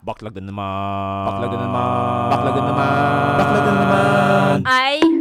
Baklag 0.00 0.32
na 0.40 0.48
naman. 0.48 1.24
Baklag 1.28 1.52
na 1.52 1.58
naman. 1.60 2.28
Baklag 2.32 2.54
na 2.56 2.62
naman. 2.72 3.34
Baklag 3.36 3.64
na 3.64 3.72
naman. 3.76 4.56
Ay! 4.64 5.19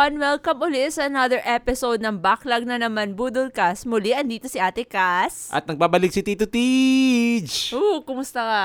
Everyone? 0.00 0.16
Welcome 0.16 0.64
ulit 0.64 0.96
sa 0.96 1.12
another 1.12 1.44
episode 1.44 2.00
ng 2.00 2.24
Backlog 2.24 2.64
na 2.64 2.80
naman 2.80 3.12
Budolcast. 3.12 3.84
Muli, 3.84 4.16
andito 4.16 4.48
si 4.48 4.56
Ate 4.56 4.88
Cass. 4.88 5.52
At 5.52 5.68
nagbabalik 5.68 6.08
si 6.08 6.24
Tito 6.24 6.48
Tej. 6.48 7.44
Oo, 7.76 8.00
kumusta 8.00 8.40
ka? 8.40 8.60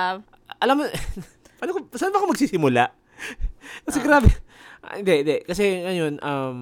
Alam 0.64 0.80
mo, 0.80 0.84
paano 1.60 1.72
ko, 1.76 1.80
saan 2.00 2.16
ba 2.16 2.24
ako 2.24 2.32
magsisimula? 2.32 2.88
Kasi 3.86 4.00
Ah. 4.00 4.04
grabe. 4.08 4.32
Ah, 4.80 4.96
hindi, 4.96 5.28
hindi. 5.28 5.38
Kasi 5.44 5.84
ngayon, 5.84 6.24
um, 6.24 6.60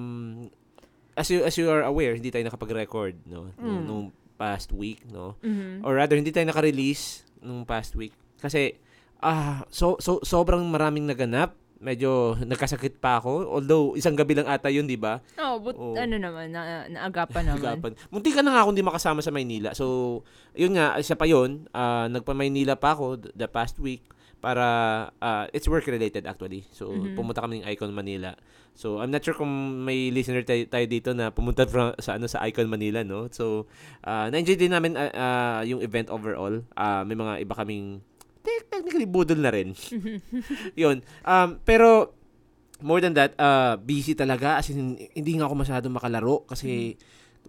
as 1.14 1.30
you, 1.30 1.46
as 1.46 1.54
you 1.54 1.70
are 1.70 1.86
aware, 1.86 2.18
hindi 2.18 2.34
tayo 2.34 2.42
nakapag-record, 2.42 3.14
no? 3.30 3.54
Nung, 3.54 3.78
Mm. 3.78 3.86
nung 3.86 4.04
past 4.34 4.74
week, 4.74 5.06
no? 5.06 5.38
Mhm. 5.38 5.86
Or 5.86 5.94
rather, 5.94 6.18
hindi 6.18 6.34
tayo 6.34 6.50
naka-release 6.50 7.22
nung 7.38 7.62
past 7.62 7.94
week. 7.94 8.10
Kasi, 8.42 8.74
ah, 9.22 9.62
so, 9.70 10.02
so, 10.02 10.18
sobrang 10.26 10.66
maraming 10.66 11.06
naganap. 11.06 11.54
Medyo 11.84 12.10
nagkasakit 12.40 12.96
pa 12.96 13.20
ako. 13.20 13.52
Although, 13.52 13.92
isang 13.92 14.16
gabi 14.16 14.32
lang 14.32 14.48
ata 14.48 14.66
yun, 14.66 14.88
di 14.88 14.96
ba? 14.96 15.20
Oh, 15.36 15.60
but 15.60 15.76
Oo. 15.76 15.92
ano 15.92 16.16
naman, 16.16 16.48
na, 16.48 16.88
naagapan 16.88 17.44
naman. 17.46 17.76
Agapan. 17.76 17.92
Munti 18.08 18.32
ka 18.32 18.40
na 18.40 18.56
nga 18.56 18.60
ako 18.64 18.72
hindi 18.72 18.80
makasama 18.82 19.20
sa 19.20 19.28
Maynila. 19.28 19.76
So, 19.76 20.24
yun 20.52 20.72
nga, 20.72 20.96
isa 20.96 21.12
pa 21.12 21.24
yun. 21.24 21.68
ah, 21.70 22.08
nagpa-Maynila 22.08 22.74
pa 22.74 22.96
ako 22.96 23.20
th- 23.20 23.34
the 23.34 23.44
past 23.44 23.76
week 23.76 24.00
para, 24.40 24.64
ah, 25.18 25.44
it's 25.50 25.64
work-related 25.64 26.24
actually. 26.24 26.64
So, 26.70 26.88
Mhm. 26.88 27.14
pumunta 27.14 27.40
kami 27.40 27.60
ng 27.60 27.68
Icon 27.68 27.92
Manila. 27.92 28.32
So, 28.72 28.98
I'm 28.98 29.08
not 29.08 29.20
sure 29.20 29.32
kung 29.32 29.48
may 29.80 30.08
listener 30.08 30.42
tayo, 30.42 30.66
tayo 30.66 30.84
dito 30.84 31.12
na 31.12 31.30
pumunta 31.30 31.62
from, 31.70 31.92
sa 31.96 32.16
ano 32.16 32.26
sa 32.26 32.42
Icon 32.42 32.66
Manila, 32.66 33.00
no? 33.00 33.28
So, 33.28 33.68
ah, 34.00 34.28
na-enjoy 34.28 34.56
din 34.56 34.72
namin 34.72 34.94
ah, 34.94 35.12
ah, 35.12 35.60
yung 35.62 35.78
event 35.78 36.08
overall. 36.08 36.64
Ah, 36.72 37.02
may 37.02 37.14
mga 37.14 37.40
iba 37.40 37.54
kaming 37.54 38.00
technically 38.44 39.08
budol 39.08 39.40
na 39.40 39.50
rin. 39.50 39.72
yun. 40.76 41.00
Um, 41.22 41.58
pero 41.62 42.12
more 42.80 43.00
than 43.00 43.14
that, 43.14 43.32
uh, 43.36 43.76
busy 43.76 44.12
talaga 44.12 44.60
as 44.60 44.68
in, 44.68 44.94
hindi 45.12 45.32
nga 45.34 45.48
ako 45.48 45.54
masyado 45.56 45.86
makalaro 45.88 46.44
kasi 46.44 47.00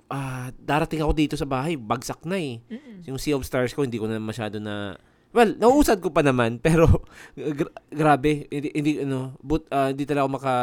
ah, 0.07 0.51
darating 0.55 0.99
ako 0.99 1.11
dito 1.11 1.35
sa 1.35 1.43
bahay, 1.43 1.75
bagsak 1.75 2.23
na 2.23 2.35
eh. 2.35 2.59
Mm-mm. 2.65 3.03
Yung 3.05 3.19
Sea 3.19 3.35
of 3.35 3.43
Stars 3.43 3.71
ko 3.71 3.83
hindi 3.83 3.99
ko 3.99 4.07
na 4.07 4.19
masyado 4.19 4.59
na 4.59 4.95
Well, 5.35 5.51
nauusad 5.59 5.99
ko 5.99 6.15
pa 6.15 6.23
naman 6.23 6.59
pero 6.65 7.03
gra- 7.35 7.75
grabe, 7.91 8.47
hindi, 8.47 8.71
hindi 8.71 8.91
ano, 9.03 9.35
but 9.43 9.67
ah, 9.69 9.91
hindi 9.91 10.07
talaga 10.07 10.23
ako 10.23 10.31
maka 10.31 10.53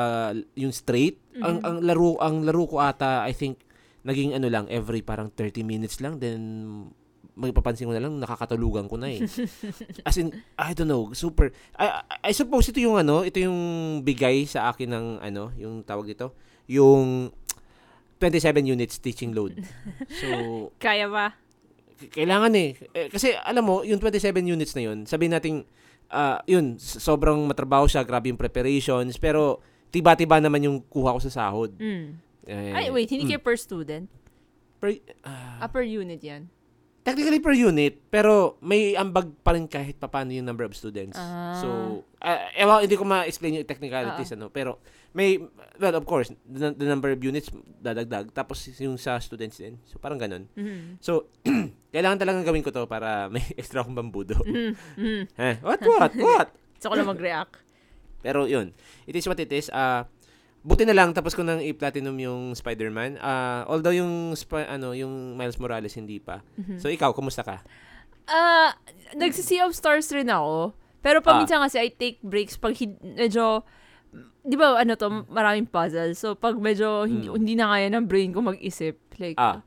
yung 0.54 0.72
straight. 0.72 1.20
Ang 1.36 1.60
Mhm. 1.60 1.64
ang 1.64 1.76
laro 1.84 2.10
ang 2.20 2.36
laro 2.40 2.64
ko 2.64 2.80
ata 2.80 3.24
I 3.24 3.32
think 3.32 3.60
naging 4.02 4.32
ano 4.32 4.48
lang 4.48 4.64
every 4.66 4.98
parang 4.98 5.28
30 5.28 5.60
minutes 5.62 6.00
lang 6.00 6.16
then 6.18 6.40
magpapansin 7.42 7.90
ko 7.90 7.92
na 7.92 7.98
lang 7.98 8.14
nakakatulugan 8.22 8.86
ko 8.86 8.94
na 8.94 9.10
eh. 9.10 9.26
As 10.08 10.14
in, 10.16 10.30
I 10.54 10.70
don't 10.72 10.86
know, 10.86 11.10
super. 11.12 11.50
I, 11.74 12.06
I, 12.06 12.30
I 12.30 12.32
suppose 12.32 12.70
ito 12.70 12.78
yung 12.78 12.94
ano, 12.94 13.26
ito 13.26 13.42
yung 13.42 13.58
bigay 14.06 14.46
sa 14.46 14.70
akin 14.70 14.88
ng 14.88 15.06
ano, 15.18 15.50
yung 15.58 15.82
tawag 15.82 16.06
dito, 16.06 16.38
yung 16.70 17.34
27 18.22 18.62
units 18.62 19.02
teaching 19.02 19.34
load. 19.34 19.58
So, 20.22 20.28
Kaya 20.84 21.10
ba? 21.10 21.34
kailangan 22.10 22.50
eh. 22.58 22.74
Eh, 22.94 23.06
Kasi 23.10 23.30
alam 23.34 23.62
mo, 23.62 23.86
yung 23.86 24.02
27 24.02 24.42
units 24.42 24.74
na 24.74 24.82
yun, 24.90 25.06
sabihin 25.06 25.34
natin, 25.38 25.62
ah, 26.10 26.42
yun, 26.50 26.74
sobrang 26.78 27.38
matrabaho 27.46 27.86
siya, 27.86 28.02
grabe 28.02 28.30
yung 28.30 28.40
preparations, 28.40 29.14
pero 29.18 29.62
tiba-tiba 29.94 30.42
naman 30.42 30.66
yung 30.66 30.78
kuha 30.82 31.14
ko 31.14 31.20
sa 31.22 31.30
sahod. 31.30 31.76
Mm. 31.78 32.18
Eh, 32.42 32.72
Ay, 32.74 32.86
wait, 32.90 33.06
hindi 33.06 33.28
mm. 33.28 33.30
kayo 33.36 33.42
per 33.44 33.54
student? 33.54 34.10
Per- 34.82 35.04
ah, 35.22 35.62
Ah, 35.62 35.70
per 35.70 35.86
unit 35.86 36.18
yan. 36.18 36.50
Technically 37.02 37.42
per 37.42 37.52
unit, 37.52 37.98
pero 38.08 38.56
may 38.62 38.94
ambag 38.94 39.30
pa 39.42 39.52
rin 39.54 39.66
kahit 39.66 39.98
papaano 39.98 40.30
yung 40.30 40.46
number 40.46 40.62
of 40.62 40.74
students. 40.74 41.18
Ah. 41.18 41.58
So, 41.58 41.68
uh, 42.22 42.40
ewan, 42.54 42.86
hindi 42.86 42.94
ko 42.94 43.02
ma-explain 43.02 43.58
yung 43.58 43.66
technicalities, 43.66 44.30
ano, 44.32 44.48
pero 44.48 44.78
may, 45.12 45.36
well, 45.76 45.94
of 45.98 46.06
course, 46.06 46.30
the, 46.46 46.72
the 46.72 46.86
number 46.86 47.10
of 47.10 47.18
units 47.20 47.50
dadagdag, 47.82 48.30
tapos 48.32 48.64
yung 48.78 48.96
sa 48.96 49.18
students 49.18 49.58
din. 49.58 49.76
So, 49.90 49.98
parang 49.98 50.16
ganun. 50.22 50.46
Mhm. 50.54 51.02
So, 51.02 51.28
kailangan 51.94 52.22
talagang 52.22 52.46
gawin 52.46 52.62
ko 52.62 52.70
to 52.70 52.86
para 52.86 53.26
may 53.28 53.42
extra 53.60 53.82
akong 53.82 53.98
bambudo. 53.98 54.38
Mhm. 54.46 54.72
Mhm. 54.96 55.22
eh, 55.36 55.56
what, 55.60 55.82
what, 55.82 56.12
what? 56.16 56.48
Gusto 56.78 56.86
ko 56.86 56.94
lang 56.96 57.10
mag-react. 57.10 57.58
Pero 58.22 58.46
yun, 58.46 58.70
it 59.04 59.18
is 59.18 59.26
what 59.26 59.38
it 59.42 59.50
is. 59.50 59.66
Ah, 59.74 60.06
buti 60.62 60.82
na 60.82 60.94
lang 60.94 61.10
tapos 61.10 61.34
ko 61.34 61.42
nang 61.42 61.58
i-platinum 61.58 62.14
yung 62.16 62.54
Spider-Man. 62.54 63.18
Ah, 63.18 63.66
although 63.66 63.90
yung 63.90 64.32
spi- 64.32 64.64
ano, 64.64 64.90
yung 64.92 65.34
Miles 65.34 65.58
Morales 65.58 65.94
hindi 65.94 66.18
pa. 66.18 66.40
Mhm. 66.54 66.78
So 66.78 66.86
ikaw, 66.86 67.10
kumusta 67.10 67.42
ka? 67.42 67.60
Ah, 68.24 68.78
nagsi-Sea 69.12 69.66
of 69.66 69.74
Stars 69.74 70.08
rin 70.10 70.26
ako. 70.26 70.72
Pero 71.02 71.18
Ah. 71.18 71.24
paminsan 71.24 71.58
kasi 71.58 71.76
I 71.76 71.90
take 71.90 72.22
breaks 72.22 72.54
pag 72.54 72.72
hin- 72.72 72.98
medyo 73.02 73.66
di 74.42 74.54
ba 74.54 74.74
ano 74.76 74.94
to, 74.94 75.06
maraming 75.26 75.66
puzzle. 75.66 76.14
So 76.14 76.34
pag 76.34 76.54
medyo 76.56 77.06
hindi, 77.06 77.26
Mm. 77.26 77.36
hindi 77.38 77.54
na 77.54 77.66
kaya 77.68 77.86
ng 77.88 78.06
brain 78.06 78.30
ko 78.30 78.38
mag-isip, 78.40 78.98
like 79.18 79.38
Ah. 79.38 79.62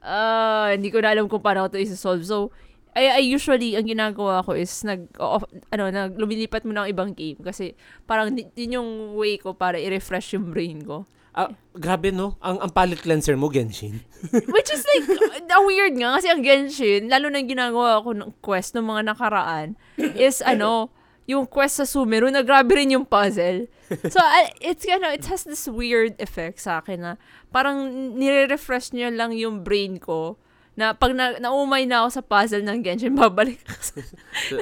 ah, 0.00 0.70
hindi 0.70 0.90
ko 0.90 0.98
na 0.98 1.10
alam 1.10 1.26
kung 1.26 1.42
paano 1.42 1.66
ko 1.66 1.74
to 1.74 1.82
isa-solve. 1.82 2.22
So 2.22 2.54
I, 2.96 3.20
I 3.20 3.22
usually, 3.28 3.76
ang 3.76 3.84
ginagawa 3.84 4.40
ko 4.40 4.56
is 4.56 4.72
nag, 4.80 5.12
off, 5.20 5.44
ano, 5.68 5.92
nag, 5.92 6.16
lumilipat 6.16 6.64
mo 6.64 6.72
ng 6.72 6.88
ibang 6.88 7.12
game 7.12 7.36
kasi 7.44 7.76
parang 8.08 8.32
yun 8.32 8.80
yung 8.80 8.90
way 9.12 9.36
ko 9.36 9.52
para 9.52 9.76
i-refresh 9.76 10.32
yung 10.32 10.48
brain 10.48 10.80
ko. 10.80 11.04
Ah, 11.36 11.52
grabe 11.76 12.08
no. 12.16 12.40
Ang 12.40 12.64
ang 12.64 12.72
palette 12.72 13.04
cleanser 13.04 13.36
mo, 13.36 13.52
Genshin. 13.52 14.00
Which 14.56 14.72
is 14.72 14.80
like, 14.88 15.04
ang 15.44 15.68
weird 15.68 15.92
nga 16.00 16.16
kasi 16.16 16.32
ang 16.32 16.40
Genshin, 16.40 17.12
lalo 17.12 17.28
na 17.28 17.44
ginagawa 17.44 18.00
ko 18.00 18.16
ng 18.16 18.32
quest 18.40 18.72
ng 18.72 18.88
mga 18.88 19.12
nakaraan, 19.12 19.76
is 20.16 20.40
ano, 20.56 20.88
yung 21.28 21.44
quest 21.44 21.76
sa 21.76 21.84
Sumeru, 21.84 22.32
na 22.32 22.40
grabe 22.40 22.80
rin 22.80 22.96
yung 22.96 23.04
puzzle. 23.04 23.68
So, 24.08 24.16
uh, 24.16 24.48
it's, 24.64 24.88
ano, 24.88 25.12
it 25.12 25.28
has 25.28 25.44
this 25.44 25.68
weird 25.68 26.16
effect 26.16 26.64
sa 26.64 26.80
akin 26.80 27.04
na 27.04 27.12
parang 27.52 27.92
nire-refresh 28.16 28.96
niya 28.96 29.12
lang 29.12 29.36
yung 29.36 29.60
brain 29.60 30.00
ko 30.00 30.40
na 30.76 30.92
pag 30.92 31.16
na, 31.16 31.40
naumay 31.40 31.88
na 31.88 32.04
ako 32.04 32.20
sa 32.20 32.22
puzzle 32.22 32.60
ng 32.60 32.84
Genshin, 32.84 33.16
babalik 33.26 33.64
ako 33.64 34.04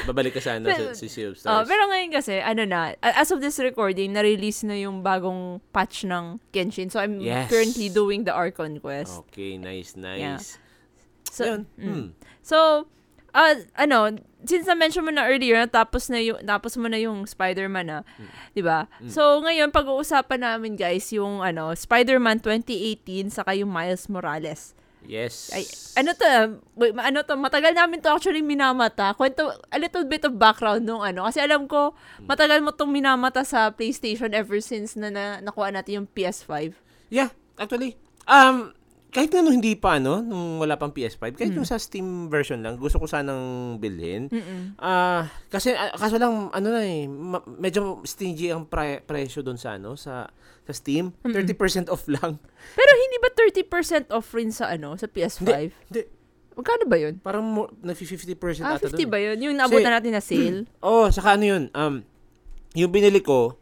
babalik 0.07 0.39
ka 0.39 0.41
sa 0.41 0.57
ano, 0.57 0.71
sa, 0.71 0.95
Sea 0.95 1.27
of 1.27 1.35
Oh, 1.35 1.43
Stars. 1.43 1.67
pero 1.67 1.91
ngayon 1.91 2.11
kasi, 2.15 2.39
ano 2.39 2.63
na, 2.63 2.95
as 3.03 3.35
of 3.35 3.43
this 3.43 3.59
recording, 3.59 4.15
na-release 4.15 4.63
na 4.63 4.79
yung 4.79 5.03
bagong 5.03 5.59
patch 5.75 6.07
ng 6.07 6.39
Genshin. 6.55 6.87
So, 6.87 7.03
I'm 7.03 7.19
Yes. 7.19 7.51
currently 7.51 7.91
doing 7.91 8.23
the 8.23 8.31
Archon 8.31 8.79
quest. 8.79 9.27
okay, 9.27 9.59
nice, 9.59 9.99
nice. 9.99 10.57
So, 11.35 11.43
Yun. 11.45 11.61
mm. 11.75 11.83
Hmm. 11.83 12.07
So, 12.47 12.87
ah, 13.35 13.59
ano, 13.75 14.15
since 14.47 14.71
na-mention 14.71 15.03
mo 15.03 15.11
na 15.11 15.27
earlier, 15.27 15.67
tapos 15.67 16.07
na 16.07 16.23
yung, 16.23 16.39
tapos 16.47 16.79
mo 16.79 16.87
na 16.87 16.95
yung 17.03 17.27
Spider-Man 17.27 17.87
na, 17.91 17.99
di 18.55 18.63
ba? 18.63 18.87
Mm. 19.03 19.11
So, 19.11 19.43
ngayon, 19.43 19.75
pag-uusapan 19.75 20.47
namin, 20.47 20.79
guys, 20.79 21.11
yung, 21.11 21.43
ano, 21.43 21.75
Spider-Man 21.75 22.39
2018, 22.39 23.35
saka 23.35 23.59
yung 23.59 23.75
Miles 23.75 24.07
Morales. 24.07 24.79
Yes. 25.05 25.53
Ay, 25.53 25.65
ano 26.01 26.17
to, 26.17 26.25
ah, 26.25 26.49
ano 27.05 27.19
to, 27.23 27.35
matagal 27.37 27.73
namin 27.77 28.01
to 28.01 28.09
actually 28.09 28.41
minamata. 28.41 29.13
Kwento, 29.13 29.53
a 29.69 29.79
little 29.79 30.05
bit 30.05 30.25
of 30.25 30.37
background 30.37 30.85
nung 30.85 31.05
ano. 31.05 31.29
Kasi 31.29 31.45
alam 31.45 31.69
ko, 31.69 31.93
Hmm. 32.19 32.27
matagal 32.29 32.65
mo 32.65 32.73
tong 32.73 32.91
minamata 32.91 33.45
sa 33.45 33.69
PlayStation 33.69 34.33
ever 34.33 34.59
since 34.65 34.97
na, 34.97 35.13
na 35.13 35.25
nakuha 35.45 35.71
natin 35.71 36.03
yung 36.03 36.09
PS5. 36.11 36.73
Yeah, 37.13 37.31
actually. 37.61 38.01
Um, 38.25 38.73
kahit 39.15 39.31
nung 39.33 39.55
hindi 39.55 39.79
pa, 39.79 39.97
ano, 39.97 40.19
nung 40.19 40.59
wala 40.59 40.75
pang 40.75 40.91
PS5, 40.91 41.23
kahit 41.33 41.55
Mm. 41.55 41.63
yung 41.63 41.65
sa 41.65 41.79
Steam 41.79 42.27
version 42.27 42.59
lang, 42.59 42.75
gusto 42.75 42.99
ko 42.99 43.07
sanang 43.07 43.79
bilhin. 43.79 44.27
Mm-mm. 44.27 44.75
Ah, 44.77 45.31
kasi 45.47 45.71
ah, 45.71 45.95
kaso 45.95 46.19
lang 46.19 46.51
ano 46.51 46.69
na 46.69 46.83
eh, 46.83 47.07
ma- 47.07 47.47
medyo 47.47 48.03
stingy 48.03 48.51
ang 48.51 48.67
pre- 48.67 49.01
presyo 49.01 49.41
doon 49.41 49.55
sa 49.55 49.79
ano, 49.79 49.95
sa 49.95 50.27
sa 50.65 50.73
Steam. 50.73 51.15
30% 51.23 51.87
off 51.87 52.11
lang. 52.11 52.43
Pero 52.75 52.91
hindi 52.99 53.17
ba 53.21 53.31
30% 53.31 54.11
off 54.11 54.27
rin 54.33 54.51
sa 54.51 54.67
ano, 54.67 54.97
sa 54.97 55.07
PS5? 55.07 55.47
Hindi. 55.71 56.01
Magkano 56.55 56.85
ba 56.85 56.97
yun? 56.97 57.15
Parang 57.19 57.43
mo, 57.45 57.67
nag-50% 57.83 58.63
Ah, 58.63 58.79
ata 58.79 58.87
50 58.89 58.95
doon. 58.97 59.11
ba 59.11 59.19
yun? 59.21 59.37
Yung 59.41 59.55
naabutan 59.55 59.93
natin 59.93 60.11
na 60.11 60.23
sale? 60.23 60.67
Oh, 60.83 61.07
saka 61.07 61.35
ano 61.35 61.45
yun, 61.45 61.63
um, 61.71 62.03
yung 62.73 62.91
binili 62.91 63.21
ko, 63.21 63.59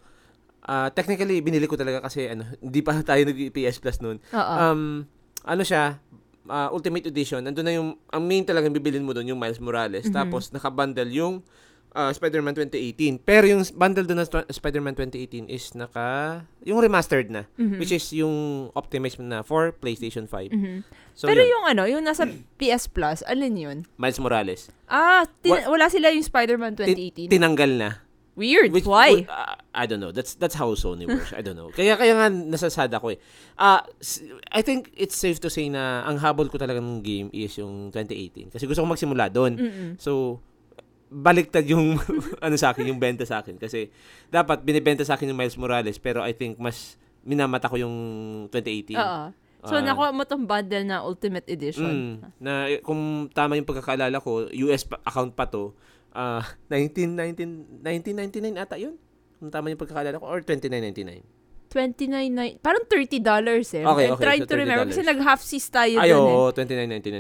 ah, 0.63 0.89
technically, 0.89 1.41
binili 1.41 1.65
ko 1.65 1.75
talaga 1.75 2.01
kasi, 2.01 2.29
ano, 2.29 2.45
hindi 2.57 2.81
pa 2.81 2.97
tayo 3.03 3.21
nag-PS 3.25 3.81
Plus 3.81 3.99
noon. 3.99 4.17
Oo. 4.29 4.55
Um, 4.55 5.05
ano 5.43 5.63
siya, 5.63 5.99
ah, 6.45 6.69
Ultimate 6.69 7.07
Edition, 7.07 7.41
nandun 7.41 7.63
na 7.63 7.73
yung, 7.73 7.95
ang 8.07 8.23
main 8.23 8.43
talagang 8.43 8.71
bibilin 8.71 9.03
mo 9.03 9.11
doon, 9.11 9.29
yung 9.29 9.39
Miles 9.39 9.59
Morales. 9.59 10.07
Mhm. 10.07 10.13
Tapos, 10.13 10.51
nakabundle 10.51 11.09
yung 11.09 11.43
ah, 11.93 12.09
Spider-Man 12.09 12.57
2018. 12.57 13.21
Pero 13.21 13.45
yung 13.45 13.61
bundle 13.71 14.09
doon 14.09 14.17
na 14.17 14.25
Sp- 14.25 14.49
Spider-Man 14.49 14.97
2018 14.97 15.45
is 15.45 15.77
naka 15.77 16.41
yung 16.65 16.81
remastered 16.81 17.29
na, 17.29 17.45
Mhm. 17.55 17.77
which 17.77 17.93
is 17.93 18.09
yung 18.11 18.33
optimized 18.73 19.21
na 19.21 19.45
for 19.45 19.77
PlayStation 19.77 20.25
5. 20.25 20.49
Mhm. 20.49 20.89
So 21.13 21.29
Pero 21.29 21.45
yun, 21.45 21.53
yung 21.53 21.65
ano, 21.69 21.83
yung 21.85 22.01
nasa 22.01 22.25
PS 22.57 22.89
Plus, 22.89 23.21
alin 23.23 23.53
yun? 23.53 23.79
Miles 24.01 24.17
Morales. 24.17 24.73
Ah, 24.89 25.29
tin- 25.45 25.53
Wa- 25.53 25.69
wala 25.69 25.93
sila 25.93 26.09
yung 26.09 26.25
Spider-Man 26.25 26.81
2018. 26.81 27.29
Tinanggal 27.29 27.71
na. 27.77 27.91
Weird. 28.33 28.73
Which, 28.73 28.89
Why? 28.89 29.29
uh, 29.29 29.61
I 29.77 29.85
don't 29.85 30.01
know. 30.01 30.09
That's 30.09 30.33
that's 30.41 30.57
how 30.57 30.73
Sony 30.73 31.05
works. 31.05 31.37
I 31.37 31.45
don't 31.45 31.53
know. 31.53 31.69
Kaya 31.77 32.01
kaya 32.01 32.17
nga 32.17 32.33
nasasad 32.33 32.89
ako 32.89 33.13
eh. 33.13 33.19
S- 34.01 34.25
I 34.49 34.65
think 34.65 34.89
it's 34.97 35.13
safe 35.15 35.37
to 35.41 35.53
say 35.53 35.69
na 35.69 36.01
ang 36.03 36.17
habol 36.17 36.49
ko 36.49 36.57
talaga 36.57 36.81
ng 36.81 37.05
game 37.05 37.29
is 37.31 37.53
yung 37.61 37.93
2018 37.93 38.49
kasi 38.49 38.65
gusto 38.65 38.81
ko 38.81 38.89
magsimula 38.89 39.29
doon. 39.29 39.53
So 40.01 40.41
baliktad 41.13 41.69
yung 41.69 42.01
ano 42.45 42.57
sa 42.57 42.73
akin, 42.73 42.89
yung 42.89 42.97
benta 42.97 43.29
sa 43.29 43.45
akin 43.45 43.61
kasi 43.61 43.93
dapat 44.29 44.65
binebenta 44.65 45.05
sa 45.05 45.15
akin 45.15 45.29
yung 45.29 45.37
Miles 45.37 45.61
Morales 45.61 46.01
pero 46.01 46.25
I 46.25 46.33
think 46.33 46.57
mas 46.57 46.97
minamata 47.23 47.69
ko 47.69 47.77
yung 47.77 47.97
2018. 48.49 48.97
Oo. 48.97 49.25
So, 49.63 49.79
Ah. 49.79 49.85
nakuha 49.85 50.11
mo 50.11 50.27
tong 50.27 50.43
bundle 50.43 50.83
na 50.83 51.07
Ultimate 51.07 51.47
Edition. 51.47 51.87
Mm, 51.87 52.15
na 52.43 52.67
eh, 52.67 52.83
kung 52.83 52.99
tama 53.31 53.55
yung 53.55 53.63
pagkakaalala 53.63 54.19
ko, 54.19 54.51
US 54.51 54.83
account 55.07 55.39
pa 55.39 55.47
to, 55.47 55.71
ah 56.13 56.45
19, 56.69 57.17
19, 57.17 57.83
1999 57.83 58.57
ata 58.59 58.77
yun. 58.77 58.95
Kung 59.37 59.49
tama 59.49 59.69
yung 59.69 59.77
pagkakaalala 59.77 60.17
ko, 60.17 60.27
or 60.27 60.41
29.99. 60.41 61.25
29 61.73 62.61
parang 62.61 62.85
$30 62.85 63.17
eh. 63.17 63.81
Okay, 63.81 63.81
I'm 63.81 64.13
okay, 64.13 64.21
trying 64.21 64.45
so 64.45 64.47
to 64.47 64.55
remember 64.55 64.85
$30. 64.85 64.93
kasi 64.93 65.03
nag-half 65.03 65.41
seas 65.41 65.67
tayo 65.67 65.97
Ay, 65.99 66.13
eh. 66.13 66.15
oo, 66.15 66.53
29.99 66.53 66.69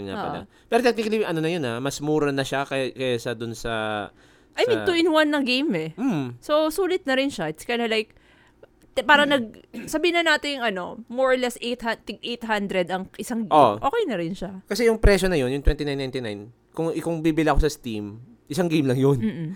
nga 0.04 0.14
Oo. 0.14 0.22
pala. 0.22 0.38
Pero 0.68 0.80
technically, 0.82 1.24
ano 1.24 1.40
na 1.40 1.48
yun 1.48 1.64
ah, 1.64 1.80
mas 1.80 1.98
mura 1.98 2.28
na 2.28 2.44
siya 2.44 2.62
kay, 2.62 2.92
kaysa 2.92 3.32
dun 3.32 3.56
sa... 3.56 4.06
I 4.52 4.68
mean, 4.68 4.84
sa- 4.84 4.92
2 4.92 5.00
in 5.00 5.08
1 5.08 5.32
na 5.32 5.40
game 5.40 5.72
eh. 5.74 5.90
Hmm, 5.96 6.36
So, 6.38 6.68
sulit 6.68 7.08
na 7.08 7.16
rin 7.16 7.32
siya. 7.32 7.48
It's 7.48 7.64
kinda 7.64 7.88
like, 7.88 8.12
te- 8.92 9.00
parang 9.02 9.32
nag, 9.32 9.56
sabihin 9.88 10.20
na 10.20 10.36
natin 10.36 10.60
yung 10.60 10.66
ano, 10.68 10.84
more 11.08 11.32
or 11.32 11.40
less 11.40 11.56
800, 11.56 12.04
tig 12.04 12.20
800 12.20 12.92
ang 12.92 13.08
isang 13.16 13.48
game. 13.48 13.56
Oo. 13.56 13.80
Okay 13.80 14.02
na 14.04 14.20
rin 14.20 14.36
siya. 14.36 14.60
kasi 14.62 14.84
yung 14.84 15.00
presyo 15.00 15.32
na 15.32 15.40
yun, 15.40 15.48
yung 15.48 15.64
29.99, 15.64 16.76
kung, 16.76 16.92
kung 16.94 17.16
bibili 17.18 17.48
ako 17.48 17.64
sa 17.64 17.72
Steam, 17.72 18.20
isang 18.52 18.68
game 18.68 18.84
lang 18.84 19.00
yun. 19.00 19.18
Mm-mm. 19.18 19.48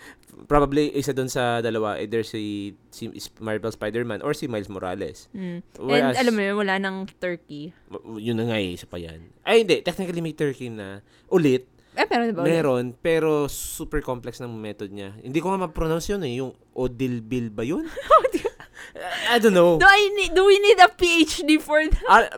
Probably 0.44 0.92
isa 0.92 1.12
dun 1.12 1.28
sa 1.28 1.60
dalawa, 1.60 1.96
either 1.96 2.20
si, 2.20 2.72
si 2.88 3.08
Marvel 3.38 3.70
Spider-Man 3.70 4.20
or 4.20 4.32
si 4.32 4.44
Miles 4.46 4.68
Morales. 4.68 5.28
Mm. 5.32 5.60
Whereas- 5.76 6.16
And 6.16 6.28
alam 6.28 6.34
mo 6.34 6.42
yun, 6.42 6.56
wala 6.56 6.74
nang 6.76 6.96
turkey. 7.16 7.72
Yun 8.16 8.36
na 8.36 8.48
nga 8.48 8.58
eh, 8.58 8.74
isa 8.74 8.84
pa 8.84 8.96
yan. 8.96 9.32
Ay, 9.42 9.64
hindi. 9.64 9.80
Technically, 9.80 10.20
may 10.20 10.32
turkey 10.32 10.68
na 10.68 11.00
ulit. 11.28 11.68
Eh, 11.96 12.04
meron 12.04 12.36
ba? 12.36 12.44
ulit? 12.44 12.52
Meron, 12.52 12.84
pero 12.94 13.48
super 13.48 14.04
complex 14.04 14.36
ng 14.38 14.52
method 14.52 14.92
niya. 14.92 15.16
Hindi 15.16 15.40
ko 15.40 15.48
nga 15.48 15.64
ma-pronounce 15.64 16.12
yun 16.12 16.20
eh. 16.24 16.40
Yung 16.40 16.52
Odilbil 16.72 17.48
ba 17.48 17.64
yun? 17.64 17.88
I 19.32 19.36
don't 19.38 19.52
know. 19.52 19.76
Do, 19.76 19.84
I 19.88 20.02
need, 20.16 20.32
do 20.34 20.44
we 20.44 20.56
need 20.60 20.78
a 20.80 20.88
PhD 20.88 21.60
for 21.60 21.80
that? 21.80 22.04
Ah, 22.08 22.28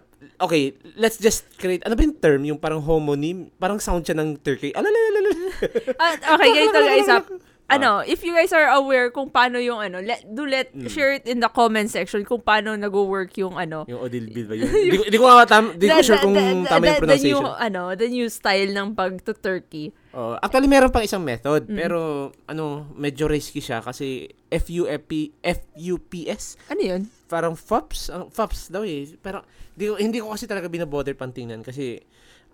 okay, 0.40 0.72
let's 0.94 1.16
just 1.16 1.44
create, 1.56 1.82
ano 1.82 1.94
ba 1.94 2.02
yung 2.02 2.16
term? 2.16 2.40
Yung 2.44 2.58
parang 2.58 2.80
homonym? 2.80 3.50
Parang 3.56 3.78
sound 3.78 4.02
siya 4.02 4.14
ng 4.14 4.38
turkey. 4.38 4.70
Alalalala. 4.72 5.30
Ah, 5.98 6.38
okay, 6.38 6.48
ganito 6.54 6.78
guys. 6.78 7.10
ah. 7.10 7.22
ano, 7.74 8.00
if 8.00 8.22
you 8.22 8.30
guys 8.30 8.48
are 8.48 8.70
aware 8.72 9.10
kung 9.10 9.28
paano 9.28 9.58
yung 9.58 9.76
ano, 9.76 9.98
let, 9.98 10.22
do 10.24 10.46
let, 10.46 10.70
Mm. 10.70 10.86
share 10.86 11.12
it 11.12 11.26
in 11.26 11.36
the 11.36 11.50
comment 11.50 11.90
section 11.90 12.22
kung 12.22 12.38
paano 12.38 12.72
nag-work 12.72 13.34
yung 13.36 13.58
ano. 13.58 13.82
Yung 13.84 13.98
Odilbil 13.98 14.46
ba 14.46 14.54
yun? 14.54 14.70
Hindi 14.88 14.96
ko, 14.96 15.04
hindi 15.04 15.18
ko 15.18 15.26
tam, 15.44 15.64
hindi 15.74 15.84
ko 15.84 15.98
The- 15.98 16.06
sure 16.06 16.20
kung 16.22 16.32
the- 16.32 16.64
tama 16.64 16.80
the- 16.80 16.88
yung 16.88 17.02
pronunciation. 17.02 17.42
The 17.42 17.50
new, 17.50 17.66
ano, 17.66 17.82
the 17.92 18.08
new 18.08 18.28
style 18.30 18.70
ng 18.70 18.88
pag-turkey. 18.94 19.86
Oh, 20.14 20.38
actually, 20.40 20.70
meron 20.70 20.88
pang 20.88 21.04
isang 21.04 21.20
method. 21.20 21.66
Mm. 21.68 21.76
Pero, 21.76 21.98
ano, 22.46 22.86
medyo 22.94 23.26
risky 23.26 23.58
siya 23.58 23.82
kasi 23.82 24.30
FUFP, 24.48 25.36
FUPS, 25.42 26.56
Ano 26.70 26.80
yun? 26.80 27.02
Parang 27.28 27.54
FOPS, 27.54 28.08
ang 28.08 28.24
FOPS 28.26 28.68
daw 28.68 28.82
eh. 28.82 29.04
Pero 29.14 29.44
hindi 29.76 29.84
ko, 29.84 29.94
hindi 29.94 30.18
ko 30.18 30.32
kasi 30.32 30.44
talaga 30.44 30.66
binabother 30.66 31.12
pang 31.12 31.30
tingnan 31.30 31.60
kasi 31.60 32.00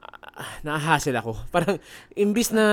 ah, 0.03 0.61
nahahassle 0.61 1.17
ako. 1.17 1.33
Parang 1.55 1.79
imbis 2.13 2.51
na 2.51 2.67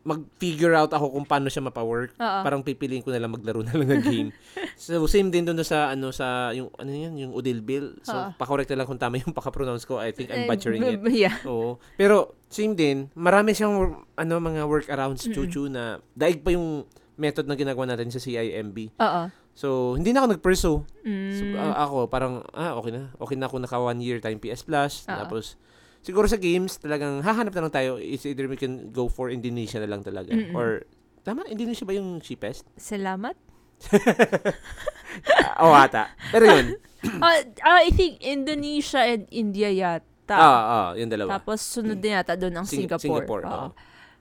mag-figure 0.00 0.72
out 0.72 0.88
ako 0.88 1.12
kung 1.12 1.26
paano 1.26 1.46
siya 1.46 1.60
mapawork, 1.60 2.14
Oo. 2.14 2.40
parang 2.40 2.62
pipiliin 2.62 3.02
ko 3.02 3.10
na 3.10 3.20
lang 3.20 3.28
maglaro 3.28 3.60
na 3.60 3.74
lang 3.74 3.84
ng 3.90 4.04
game. 4.04 4.30
so 4.78 5.04
same 5.04 5.28
din 5.28 5.44
doon 5.44 5.60
sa 5.60 5.92
ano 5.92 6.08
sa 6.08 6.50
yung 6.50 6.72
ano 6.74 6.88
yan, 6.88 7.12
yung 7.18 7.32
Udil 7.32 7.60
Bill. 7.60 7.98
So 8.00 8.14
Oo. 8.14 8.30
pa-correct 8.34 8.72
na 8.72 8.80
lang 8.80 8.88
kung 8.88 8.96
tama 8.96 9.18
yung 9.18 9.34
paka-pronounce 9.34 9.84
ko. 9.84 9.98
I 9.98 10.10
think 10.10 10.30
I'm 10.30 10.46
butchering 10.46 10.80
Eh, 10.80 10.94
it. 10.94 11.02
b- 11.02 11.12
Yeah. 11.24 11.36
Oo. 11.44 11.76
Pero 11.96 12.32
same 12.48 12.72
din, 12.72 13.10
marami 13.12 13.52
siyang 13.52 13.76
ano 14.14 14.32
mga 14.38 14.64
workarounds 14.64 15.26
chuchu 15.26 15.66
na 15.66 15.98
daig 16.14 16.40
pa 16.40 16.54
yung 16.54 16.86
method 17.14 17.44
na 17.44 17.54
ginagawa 17.54 17.86
natin 17.86 18.08
sa 18.08 18.18
CIMB. 18.18 18.96
Oo. 18.96 19.22
So, 19.54 19.94
hindi 19.94 20.10
na 20.10 20.26
ako 20.26 20.28
nag-pursue. 20.34 20.78
Mm. 21.06 21.30
So, 21.32 21.42
ah, 21.56 21.86
ako, 21.86 22.10
parang, 22.10 22.42
ah, 22.52 22.74
okay 22.74 22.90
na. 22.90 23.14
Okay 23.16 23.38
na 23.38 23.46
ako 23.46 23.62
naka 23.62 23.78
one 23.78 24.02
year 24.02 24.18
time 24.18 24.42
PS 24.42 24.66
Plus. 24.66 25.06
Oo. 25.06 25.14
Tapos, 25.14 25.54
siguro 26.02 26.26
sa 26.26 26.36
games, 26.36 26.76
talagang 26.76 27.22
hahanap 27.22 27.54
na 27.54 27.62
lang 27.66 27.74
tayo. 27.74 27.96
It's 27.96 28.26
either 28.26 28.50
we 28.50 28.58
can 28.58 28.90
go 28.90 29.06
for 29.06 29.30
Indonesia 29.30 29.78
na 29.78 29.86
lang 29.86 30.02
talaga. 30.02 30.34
Mm-mm. 30.34 30.58
Or, 30.58 30.82
tama, 31.22 31.46
Indonesia 31.46 31.86
ba 31.86 31.94
yung 31.94 32.18
cheapest? 32.18 32.66
Salamat. 32.74 33.38
Ah, 35.30 35.62
Oo, 35.64 35.74
ata. 35.74 36.10
Pero 36.34 36.44
yun. 36.50 36.66
Ah, 37.22 37.38
ah, 37.68 37.80
I 37.86 37.94
think 37.94 38.18
Indonesia 38.26 39.06
and 39.06 39.30
India 39.30 39.70
yata. 39.70 40.34
ah, 40.34 40.62
ah, 40.66 40.88
yung 40.98 41.10
dalawa. 41.12 41.38
Tapos 41.38 41.62
sunod 41.62 42.02
din 42.02 42.16
yata 42.16 42.34
doon 42.34 42.58
ang 42.58 42.66
Sing- 42.66 42.88
Singapore. 42.88 43.22
Singapore, 43.22 43.42
Oo. 43.46 43.54
oo. 43.54 43.68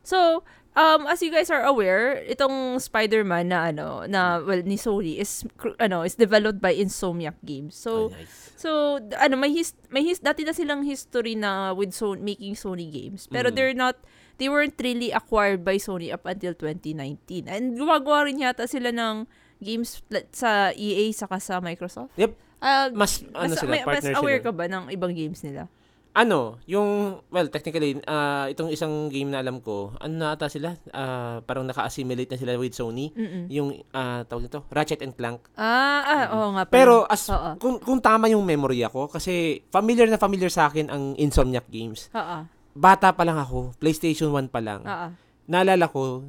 So, 0.03 0.43
um, 0.75 1.05
as 1.05 1.21
you 1.21 1.29
guys 1.29 1.49
are 1.49 1.63
aware, 1.63 2.21
itong 2.23 2.77
Spider-Man 2.77 3.49
na 3.49 3.69
ano, 3.69 4.05
na 4.05 4.39
well 4.39 4.61
ni 4.61 4.75
Sony 4.75 5.17
is 5.17 5.45
ano, 5.79 6.01
is 6.01 6.15
developed 6.15 6.59
by 6.59 6.71
Insomniac 6.71 7.37
Games. 7.41 7.73
So, 7.73 8.09
Ah, 8.09 8.17
nice. 8.17 8.51
so 8.55 8.69
ano, 9.17 9.35
may 9.35 9.51
his 9.51 9.73
may 9.89 10.01
his 10.01 10.19
dati 10.19 10.41
na 10.41 10.51
silang 10.51 10.83
history 10.83 11.33
na 11.33 11.71
with 11.71 11.91
Sony 11.91 12.21
making 12.35 12.53
Sony 12.53 12.87
games. 12.87 13.25
Pero 13.25 13.49
Mm. 13.49 13.55
they're 13.55 13.77
not 13.77 13.95
they 14.37 14.49
weren't 14.49 14.75
really 14.77 15.09
acquired 15.09 15.61
by 15.61 15.77
Sony 15.77 16.09
up 16.09 16.25
until 16.25 16.53
2019. 16.53 17.45
And 17.45 17.77
gumagawa 17.77 18.25
rin 18.25 18.41
yata 18.41 18.65
sila 18.65 18.89
ng 18.89 19.29
games 19.57 20.01
sa 20.33 20.73
EA 20.73 21.13
saka 21.13 21.37
sa 21.39 21.61
Microsoft. 21.61 22.11
Yep. 22.17 22.33
Ah, 22.59 22.87
Mas, 22.89 23.19
ano 23.29 23.51
mas, 23.51 23.59
sila, 23.59 23.69
may- 23.69 23.83
mas 23.83 23.99
partner 24.01 24.15
aware 24.17 24.39
sila. 24.39 24.47
ka 24.47 24.51
ba 24.55 24.65
ng 24.65 24.83
ibang 24.89 25.11
games 25.11 25.43
nila? 25.43 25.67
Ano, 26.13 26.61
yung, 26.69 27.17
well, 27.33 27.49
technically, 27.49 27.97
ah 28.05 28.45
itong 28.45 28.69
isang 28.69 29.09
game 29.09 29.33
na 29.33 29.41
alam 29.41 29.57
ko, 29.57 29.97
ano 29.97 30.13
na 30.13 30.27
ata 30.37 30.45
sila? 30.45 30.77
Ah, 30.93 31.41
parang 31.41 31.65
naka-assimilate 31.65 32.29
na 32.29 32.37
sila 32.37 32.53
with 32.61 32.77
Sony. 32.77 33.09
Mm-mm. 33.17 33.49
Yung, 33.49 33.81
ah 33.89 34.21
tawag 34.29 34.45
nito, 34.45 34.61
Ratchet 34.69 35.01
and 35.01 35.17
Clank. 35.17 35.41
Ah, 35.57 36.05
ah, 36.05 36.23
oo 36.37 36.47
nga 36.53 36.69
pala. 36.69 36.73
Pero 36.77 36.95
as 37.09 37.25
Oo. 37.33 37.57
kung, 37.57 37.81
kung 37.81 37.97
tama 37.97 38.29
yung 38.29 38.45
memory 38.45 38.85
ako 38.85 39.09
kasi 39.09 39.65
familiar 39.73 40.05
na 40.05 40.21
familiar 40.21 40.53
sa 40.53 40.69
akin 40.69 40.93
ang 40.93 41.17
Insomniac 41.17 41.65
games. 41.73 42.13
Oo. 42.13 42.45
Bata 42.77 43.09
pa 43.09 43.25
lang 43.25 43.41
ako, 43.41 43.73
PlayStation 43.81 44.29
1 44.29 44.53
pa 44.53 44.61
lang. 44.61 44.85
Oo. 44.85 45.07
Naalala 45.49 45.89
ko 45.89 46.21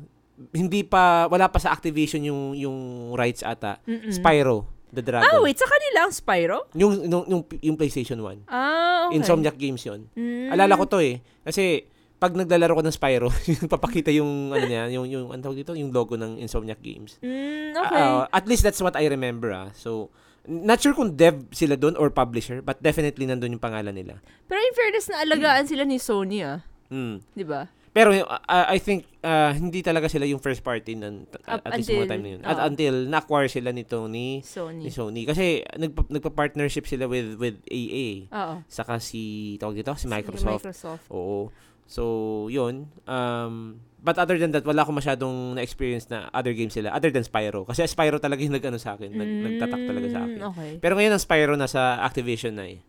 hindi 0.50 0.82
pa 0.82 1.30
wala 1.30 1.46
pa 1.46 1.62
sa 1.62 1.70
Activision 1.70 2.26
yung 2.26 2.58
yung 2.58 2.78
rights 3.14 3.46
ata. 3.46 3.78
Mm-mm. 3.86 4.10
Spyro 4.10 4.73
the 4.94 5.02
Ah, 5.02 5.26
Dragon. 5.26 5.42
wait, 5.42 5.58
sa 5.58 5.66
kanila 5.66 5.98
ang 6.06 6.14
Spyro? 6.14 6.58
Yung, 6.72 6.92
yung 7.04 7.24
yung 7.26 7.42
yung 7.60 7.76
PlayStation 7.76 8.22
1. 8.22 8.46
Ah, 8.46 9.10
okay. 9.10 9.18
Insomniac 9.18 9.58
games 9.58 9.82
'yon. 9.82 10.06
Mm. 10.14 10.54
Alala 10.54 10.78
ko 10.78 10.86
to 10.86 11.02
eh. 11.02 11.18
Kasi 11.42 11.90
pag 12.14 12.32
naglalaro 12.32 12.78
ko 12.78 12.82
ng 12.82 12.94
Spyro, 12.94 13.28
papakita 13.74 14.08
yung 14.08 14.54
ano 14.54 14.64
niya, 14.64 14.88
yung 14.88 15.04
yung 15.04 15.24
ano 15.28 15.40
tawag 15.42 15.60
dito, 15.60 15.74
yung 15.74 15.90
logo 15.90 16.14
ng 16.14 16.38
Insomniac 16.38 16.80
Games. 16.80 17.18
Mm, 17.20 17.76
okay. 17.76 18.00
Ah, 18.00 18.24
at 18.30 18.46
least 18.46 18.62
that's 18.62 18.80
what 18.80 18.94
I 18.94 19.10
remember 19.10 19.50
ah. 19.50 19.68
So 19.74 20.08
not 20.44 20.80
sure 20.80 20.92
kung 20.92 21.16
dev 21.16 21.48
sila 21.50 21.74
doon 21.74 21.96
or 21.96 22.08
publisher, 22.08 22.60
but 22.60 22.80
definitely 22.80 23.24
nandun 23.24 23.56
yung 23.56 23.64
pangalan 23.64 23.92
nila. 23.92 24.20
Pero 24.44 24.60
in 24.60 24.76
fairness, 24.76 25.08
naalagaan 25.08 25.64
sila 25.64 25.84
ni 25.84 25.96
Sony 25.96 26.40
ah. 26.40 26.60
Mm. 26.88 27.20
Di 27.32 27.44
ba? 27.44 27.68
Pero 27.94 28.10
uh, 28.10 28.42
I 28.66 28.82
think 28.82 29.06
uh, 29.22 29.54
hindi 29.54 29.78
talaga 29.78 30.10
sila 30.10 30.26
yung 30.26 30.42
first 30.42 30.66
party 30.66 30.98
nun, 30.98 31.30
Up 31.46 31.62
at 31.62 31.78
least 31.78 31.94
mga 31.94 31.94
until- 31.94 32.10
time 32.10 32.22
na 32.26 32.30
yun. 32.34 32.42
At 32.42 32.58
until 32.66 32.94
na-acquire 33.06 33.46
sila 33.46 33.70
ni, 33.70 33.86
Sony. 33.86 34.42
ni 34.82 34.90
Sony. 34.90 35.22
Kasi 35.22 35.62
nagpa, 35.78 36.02
nagpa-partnership 36.10 36.90
sila 36.90 37.06
with 37.06 37.38
with 37.38 37.62
EA. 37.70 38.26
Oo. 38.34 38.54
Saka 38.66 38.98
si, 38.98 39.54
tawag 39.62 39.78
dito, 39.78 39.94
si 39.94 40.10
Microsoft. 40.10 40.66
Microsoft. 40.66 41.06
Oo. 41.14 41.54
So, 41.86 42.02
yun. 42.50 42.90
Um, 43.06 43.78
but 44.04 44.14
other 44.14 44.36
than 44.36 44.52
that, 44.52 44.62
wala 44.62 44.84
akong 44.84 44.94
masyadong 44.94 45.56
na-experience 45.56 46.06
na 46.06 46.28
other 46.30 46.52
games 46.52 46.70
sila. 46.70 46.92
Other 46.92 47.08
than 47.08 47.24
Spyro. 47.24 47.64
Kasi 47.64 47.88
Spyro 47.88 48.20
talaga 48.20 48.38
yung 48.38 48.52
nag-ano 48.52 48.76
sa 48.76 48.94
akin. 48.94 49.08
Nag, 49.08 49.30
nagtatak 49.42 49.80
talaga 49.82 50.06
sa 50.12 50.20
akin. 50.22 50.38
Mm, 50.38 50.48
Okay. 50.52 50.70
Pero 50.78 50.92
ngayon 50.94 51.10
ang 51.10 51.22
Spyro 51.22 51.56
nasa 51.56 51.98
Activision 51.98 52.52
na 52.52 52.68
eh. 52.68 52.84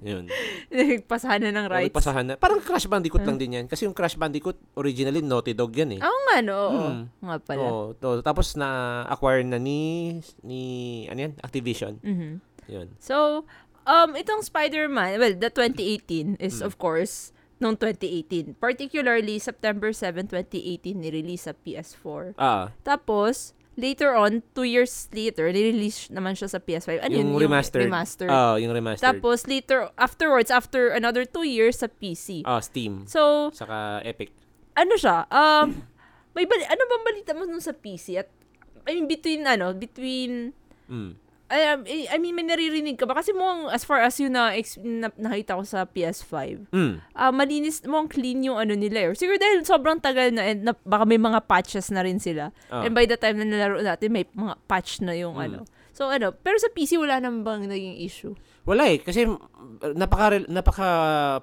Yun. 0.00 0.24
Nagpasahan 0.72 1.44
na 1.44 1.52
ng 1.52 1.66
O, 1.66 1.70
rights. 1.70 1.88
nagpasahan 1.92 2.24
na. 2.24 2.34
Parang 2.34 2.58
Crash 2.58 2.88
Bandicoot 2.88 3.22
lang 3.22 3.36
din 3.36 3.54
yan. 3.54 3.66
Kasi 3.68 3.84
yung 3.84 3.92
Crash 3.92 4.16
Bandicoot, 4.16 4.56
originally 4.74 5.20
Naughty 5.20 5.52
Dog 5.52 5.70
yan 5.70 5.94
eh. 5.94 6.00
Oo 6.00 6.20
nga, 6.26 6.36
no. 6.40 6.56
Oo. 6.56 6.88
Mm. 6.90 7.02
Nga 7.20 7.36
pala. 7.44 7.60
Oo, 7.62 7.82
to, 7.94 8.08
tapos 8.20 8.56
na-acquire 8.56 9.44
na 9.44 9.60
ni, 9.60 10.16
ni, 10.40 10.62
ano 11.06 11.20
yan, 11.20 11.32
Activision. 11.38 12.00
Mhm. 12.00 12.40
Yun. 12.66 12.88
So, 12.96 13.44
um, 13.84 14.10
itong 14.14 14.40
Spider-Man, 14.40 15.20
well, 15.20 15.36
the 15.36 15.52
2018 15.52 16.40
is 16.40 16.58
Mm. 16.58 16.66
of 16.66 16.80
course 16.80 17.30
noong 17.58 17.76
2018. 17.76 18.56
Particularly, 18.56 19.38
September 19.38 19.90
7, 19.90 20.26
2018, 20.26 20.94
nirelease 20.94 21.46
sa 21.46 21.54
PS4. 21.54 22.34
Ah, 22.34 22.74
Tapos, 22.82 23.52
later 23.74 24.14
on, 24.14 24.42
two 24.54 24.62
years 24.62 25.08
later, 25.10 25.50
nirelease 25.50 26.06
naman 26.08 26.34
siya 26.34 26.46
sa 26.46 26.58
PS5. 26.58 26.98
Ano 27.00 27.14
yung 27.14 27.32
yun? 27.32 27.42
remastered. 27.42 27.86
remastered. 27.86 28.30
Ah, 28.30 28.54
yung 28.54 28.70
remastered. 28.70 29.06
Tapos, 29.06 29.46
later, 29.46 29.90
afterwards, 29.96 30.50
after 30.50 30.90
another 30.90 31.22
two 31.24 31.42
years, 31.42 31.78
sa 31.78 31.86
PC. 31.86 32.42
ah, 32.44 32.58
Steam. 32.58 33.06
So, 33.06 33.50
Saka 33.50 34.02
Epic. 34.02 34.30
ano 34.74 34.94
siya, 34.94 35.26
um, 35.30 35.86
may 36.34 36.42
bali, 36.44 36.66
ano 36.66 36.82
bang 36.84 37.04
balita 37.06 37.30
mo 37.30 37.46
nun 37.46 37.62
sa 37.62 37.70
PC? 37.70 38.18
At, 38.18 38.26
I 38.84 38.94
mean, 38.94 39.06
between, 39.06 39.46
ano, 39.46 39.70
between, 39.72 40.52
Mm. 40.84 41.16
I, 41.54 41.70
um, 41.70 41.86
I 41.86 42.18
mean, 42.18 42.34
may 42.34 42.42
naririnig 42.42 42.98
ka 42.98 43.06
ba? 43.06 43.14
Kasi 43.14 43.30
mo, 43.30 43.70
as 43.70 43.86
far 43.86 44.02
as 44.02 44.18
yun 44.18 44.34
na, 44.34 44.50
ex, 44.50 44.74
na 44.76 45.06
nakita 45.14 45.54
ko 45.54 45.62
sa 45.62 45.86
PS5, 45.86 46.66
Mm. 46.74 46.98
ah 47.14 47.30
malinis, 47.30 47.86
mo 47.86 48.02
clean 48.10 48.42
yung 48.42 48.58
ano 48.58 48.74
nila. 48.74 49.06
eh. 49.06 49.08
Or 49.08 49.14
siguro 49.14 49.38
dahil 49.38 49.62
sobrang 49.62 50.02
tagal 50.02 50.34
na, 50.34 50.42
and 50.42 50.66
na, 50.66 50.74
baka 50.82 51.06
may 51.06 51.16
mga 51.16 51.46
patches 51.46 51.94
na 51.94 52.02
rin 52.02 52.18
sila. 52.18 52.50
Ah. 52.68 52.82
And 52.82 52.90
by 52.90 53.06
the 53.06 53.14
time 53.14 53.38
na 53.38 53.46
nilaro 53.46 53.78
natin, 53.78 54.10
may 54.10 54.26
mga 54.26 54.58
patch 54.66 54.98
na 54.98 55.14
yung 55.14 55.38
Mm. 55.38 55.44
ano. 55.46 55.58
So, 55.94 56.10
ano, 56.10 56.34
pero 56.34 56.58
sa 56.58 56.66
PC, 56.68 56.98
wala 56.98 57.22
naman 57.22 57.46
bang 57.46 57.70
naging 57.70 58.02
issue? 58.02 58.34
Wala 58.64 58.88
eh 58.88 58.98
kasi 59.00 59.28
uh, 59.28 59.92
napaka 59.92 60.40
napaka 60.48 60.88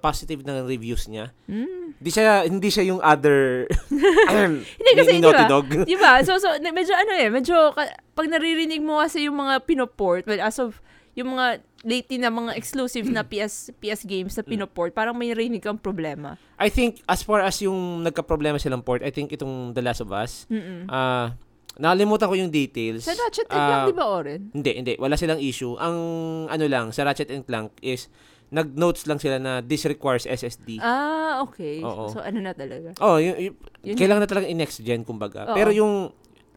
positive 0.02 0.42
ng 0.42 0.66
reviews 0.66 1.06
niya. 1.06 1.30
Hmm. 1.46 1.94
Hindi 2.02 2.10
siya 2.10 2.50
hindi 2.50 2.70
siya 2.74 2.84
yung 2.90 3.02
other 3.02 3.70
Hindi 4.82 4.92
kasi, 4.98 5.12
ni 5.18 5.22
Naughty 5.22 5.46
ba? 5.46 5.50
Dog. 5.50 5.68
Di 5.90 5.98
ba? 5.98 6.22
So, 6.26 6.42
so, 6.42 6.50
medyo 6.58 6.94
ano 6.98 7.12
eh, 7.14 7.30
medyo, 7.30 7.74
pag 8.18 8.28
naririnig 8.28 8.82
mo 8.82 9.00
kasi 9.00 9.30
yung 9.30 9.38
mga 9.38 9.62
pinoport, 9.66 10.26
well, 10.26 10.42
as 10.42 10.58
of, 10.58 10.82
yung 11.14 11.38
mga 11.38 11.62
lately 11.84 12.18
na 12.18 12.32
mga 12.32 12.58
exclusive 12.58 13.06
na 13.06 13.22
PS 13.32 13.76
PS 13.78 14.02
games 14.08 14.34
na 14.34 14.44
pinoport, 14.44 14.96
parang 14.96 15.14
may 15.14 15.30
narinig 15.30 15.62
kang 15.62 15.78
problema. 15.78 16.42
I 16.58 16.74
think 16.74 17.06
as 17.06 17.22
far 17.22 17.46
as 17.46 17.62
yung 17.62 18.02
nagka-problema 18.02 18.58
silang 18.58 18.82
port, 18.82 19.06
I 19.06 19.14
think 19.14 19.30
itong 19.30 19.78
The 19.78 19.84
Last 19.86 20.02
of 20.02 20.10
Us, 20.10 20.50
ah 20.90 21.38
nakalimutan 21.82 22.30
ko 22.30 22.36
yung 22.38 22.48
details. 22.50 23.02
Sa 23.02 23.12
Ratchet 23.12 23.50
and 23.50 23.58
Clank, 23.60 23.82
Ah, 23.82 23.90
di 23.90 23.96
ba, 23.96 24.06
Oren? 24.08 24.42
Hindi, 24.52 24.72
hindi. 24.76 24.94
Wala 24.96 25.18
silang 25.18 25.42
issue. 25.42 25.74
Ang 25.76 25.98
ano 26.46 26.66
lang, 26.66 26.94
sa 26.94 27.02
Ratchet 27.02 27.28
and 27.28 27.42
Clank 27.42 27.74
is 27.82 28.06
nag-notes 28.48 29.08
lang 29.08 29.16
sila 29.16 29.36
na 29.36 29.60
this 29.60 29.84
requires 29.84 30.24
SSD. 30.24 30.78
Ah, 30.78 31.40
okay. 31.42 31.80
Oo. 31.80 32.08
So, 32.08 32.20
ano 32.20 32.38
na 32.38 32.52
talaga? 32.52 32.94
oh, 33.00 33.16
yung, 33.16 33.34
yung- 33.42 33.58
Yun 33.82 33.96
kailangan 33.96 34.22
na 34.22 34.30
talaga 34.30 34.46
i-next 34.46 34.80
gen 34.82 35.02
kumbaga. 35.02 35.48
Oo. 35.48 35.56
Pero 35.56 35.72
yung 35.72 36.12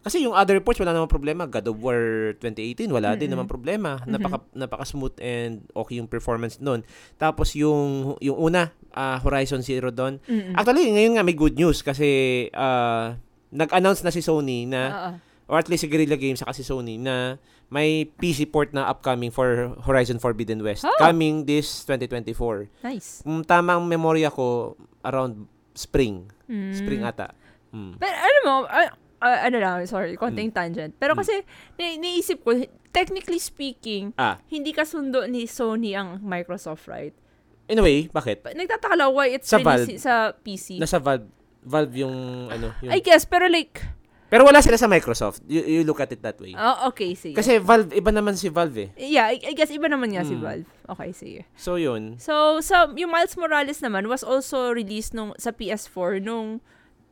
kasi 0.05 0.21
yung 0.21 0.37
other 0.37 0.61
ports 0.61 0.77
wala 0.77 0.93
namang 0.93 1.09
problema. 1.09 1.49
God 1.49 1.65
of 1.65 1.81
War 1.81 1.97
2018 2.37 2.93
wala 2.93 3.17
din 3.17 3.25
Mm-mm. 3.25 3.41
naman 3.41 3.47
problema. 3.49 3.97
Napaka 4.05 4.45
napaka 4.53 4.85
smooth 4.85 5.17
and 5.17 5.65
okay 5.73 5.97
yung 5.97 6.05
performance 6.05 6.61
noon. 6.61 6.85
Tapos 7.17 7.57
yung 7.57 8.13
yung 8.21 8.37
una 8.37 8.69
ah, 8.93 9.17
Horizon 9.17 9.65
Zero 9.65 9.89
Dawn. 9.89 10.21
Mm-mm. 10.21 10.53
Actually 10.53 10.93
ngayon 10.93 11.17
nga 11.17 11.25
may 11.25 11.33
good 11.33 11.57
news 11.57 11.81
kasi 11.81 12.05
ah, 12.53 13.17
nag-announce 13.55 14.03
na 14.03 14.11
si 14.11 14.19
Sony 14.19 14.67
na 14.67 14.81
ah. 14.91 15.15
or 15.47 15.57
at 15.57 15.69
least 15.69 15.83
si 15.83 15.89
Guerrilla 15.89 16.17
Games 16.17 16.43
saka 16.43 16.53
si 16.53 16.61
Sony 16.61 16.99
na 16.99 17.39
may 17.71 18.05
PC 18.07 18.47
port 18.47 18.71
na 18.71 18.87
upcoming 18.87 19.31
for 19.31 19.75
Horizon 19.83 20.19
Forbidden 20.19 20.61
West. 20.61 20.85
Oh. 20.85 20.93
Coming 20.97 21.43
this 21.45 21.83
2024. 21.87 22.69
Nice. 22.83 23.23
Kung 23.23 23.43
tama 23.43 23.75
ang 23.75 23.85
memorya 23.85 24.29
ko, 24.29 24.77
around 25.01 25.49
spring. 25.73 26.29
Mm. 26.47 26.71
Spring 26.73 27.03
ata. 27.03 27.33
Mm. 27.73 27.99
Pero 27.99 28.15
ano 28.15 28.39
mo, 28.45 28.55
ah, 28.69 28.95
ah, 29.19 29.39
ano 29.49 29.57
lang, 29.59 29.83
sorry, 29.85 30.15
konting 30.15 30.53
tangent. 30.53 30.95
Pero 30.95 31.17
Mm. 31.17 31.19
kasi, 31.19 31.35
ni- 31.75 31.99
niisip 31.99 32.45
ko, 32.45 32.55
technically 32.91 33.41
speaking, 33.41 34.15
Ah, 34.15 34.39
hindi 34.47 34.71
kasundo 34.71 35.27
ni 35.27 35.49
Sony 35.49 35.93
ang 35.93 36.21
Microsoft, 36.21 36.87
right? 36.87 37.17
in 37.65 37.81
a 37.81 37.83
way, 37.83 38.07
bakit? 38.07 38.45
Pa- 38.45 38.53
Nagtataka 38.53 38.93
lang 38.93 39.09
why 39.09 39.33
it's 39.33 39.49
Sa 39.49 39.57
released 39.57 40.05
sa 40.05 40.37
PC. 40.37 40.77
Nasa 40.77 41.01
Valve, 41.01 41.25
Valve 41.65 41.95
yung 41.99 42.15
ano, 42.49 42.73
yung... 42.81 42.93
I 42.93 43.01
guess, 43.01 43.25
pero 43.25 43.49
like, 43.49 43.81
Pero 44.25 44.43
wala 44.43 44.59
sila 44.59 44.75
sa 44.75 44.91
Microsoft. 44.91 45.47
You, 45.47 45.63
you 45.63 45.81
look 45.87 46.03
at 46.03 46.11
it 46.11 46.19
that 46.19 46.35
way. 46.43 46.57
oh, 46.59 46.91
okay, 46.91 47.15
sige. 47.15 47.39
Kasi 47.39 47.63
Valve, 47.63 47.95
iba 47.95 48.11
naman 48.11 48.35
si 48.35 48.51
Valve 48.51 48.91
eh. 48.91 49.15
yeah, 49.15 49.31
I, 49.31 49.39
I 49.39 49.55
guess 49.55 49.71
iba 49.71 49.87
naman 49.87 50.11
nga 50.11 50.27
si 50.27 50.35
Mm. 50.35 50.43
Valve. 50.43 50.67
Okay, 50.91 51.11
sige. 51.15 51.41
So 51.55 51.79
yun. 51.79 52.19
So, 52.19 52.59
sa 52.59 52.91
yung 52.93 53.15
Miles 53.15 53.39
Morales 53.39 53.79
naman 53.79 54.11
was 54.11 54.27
also 54.27 54.75
released 54.75 55.15
nung 55.15 55.39
sa 55.39 55.55
PS4 55.55 56.19
nung 56.19 56.59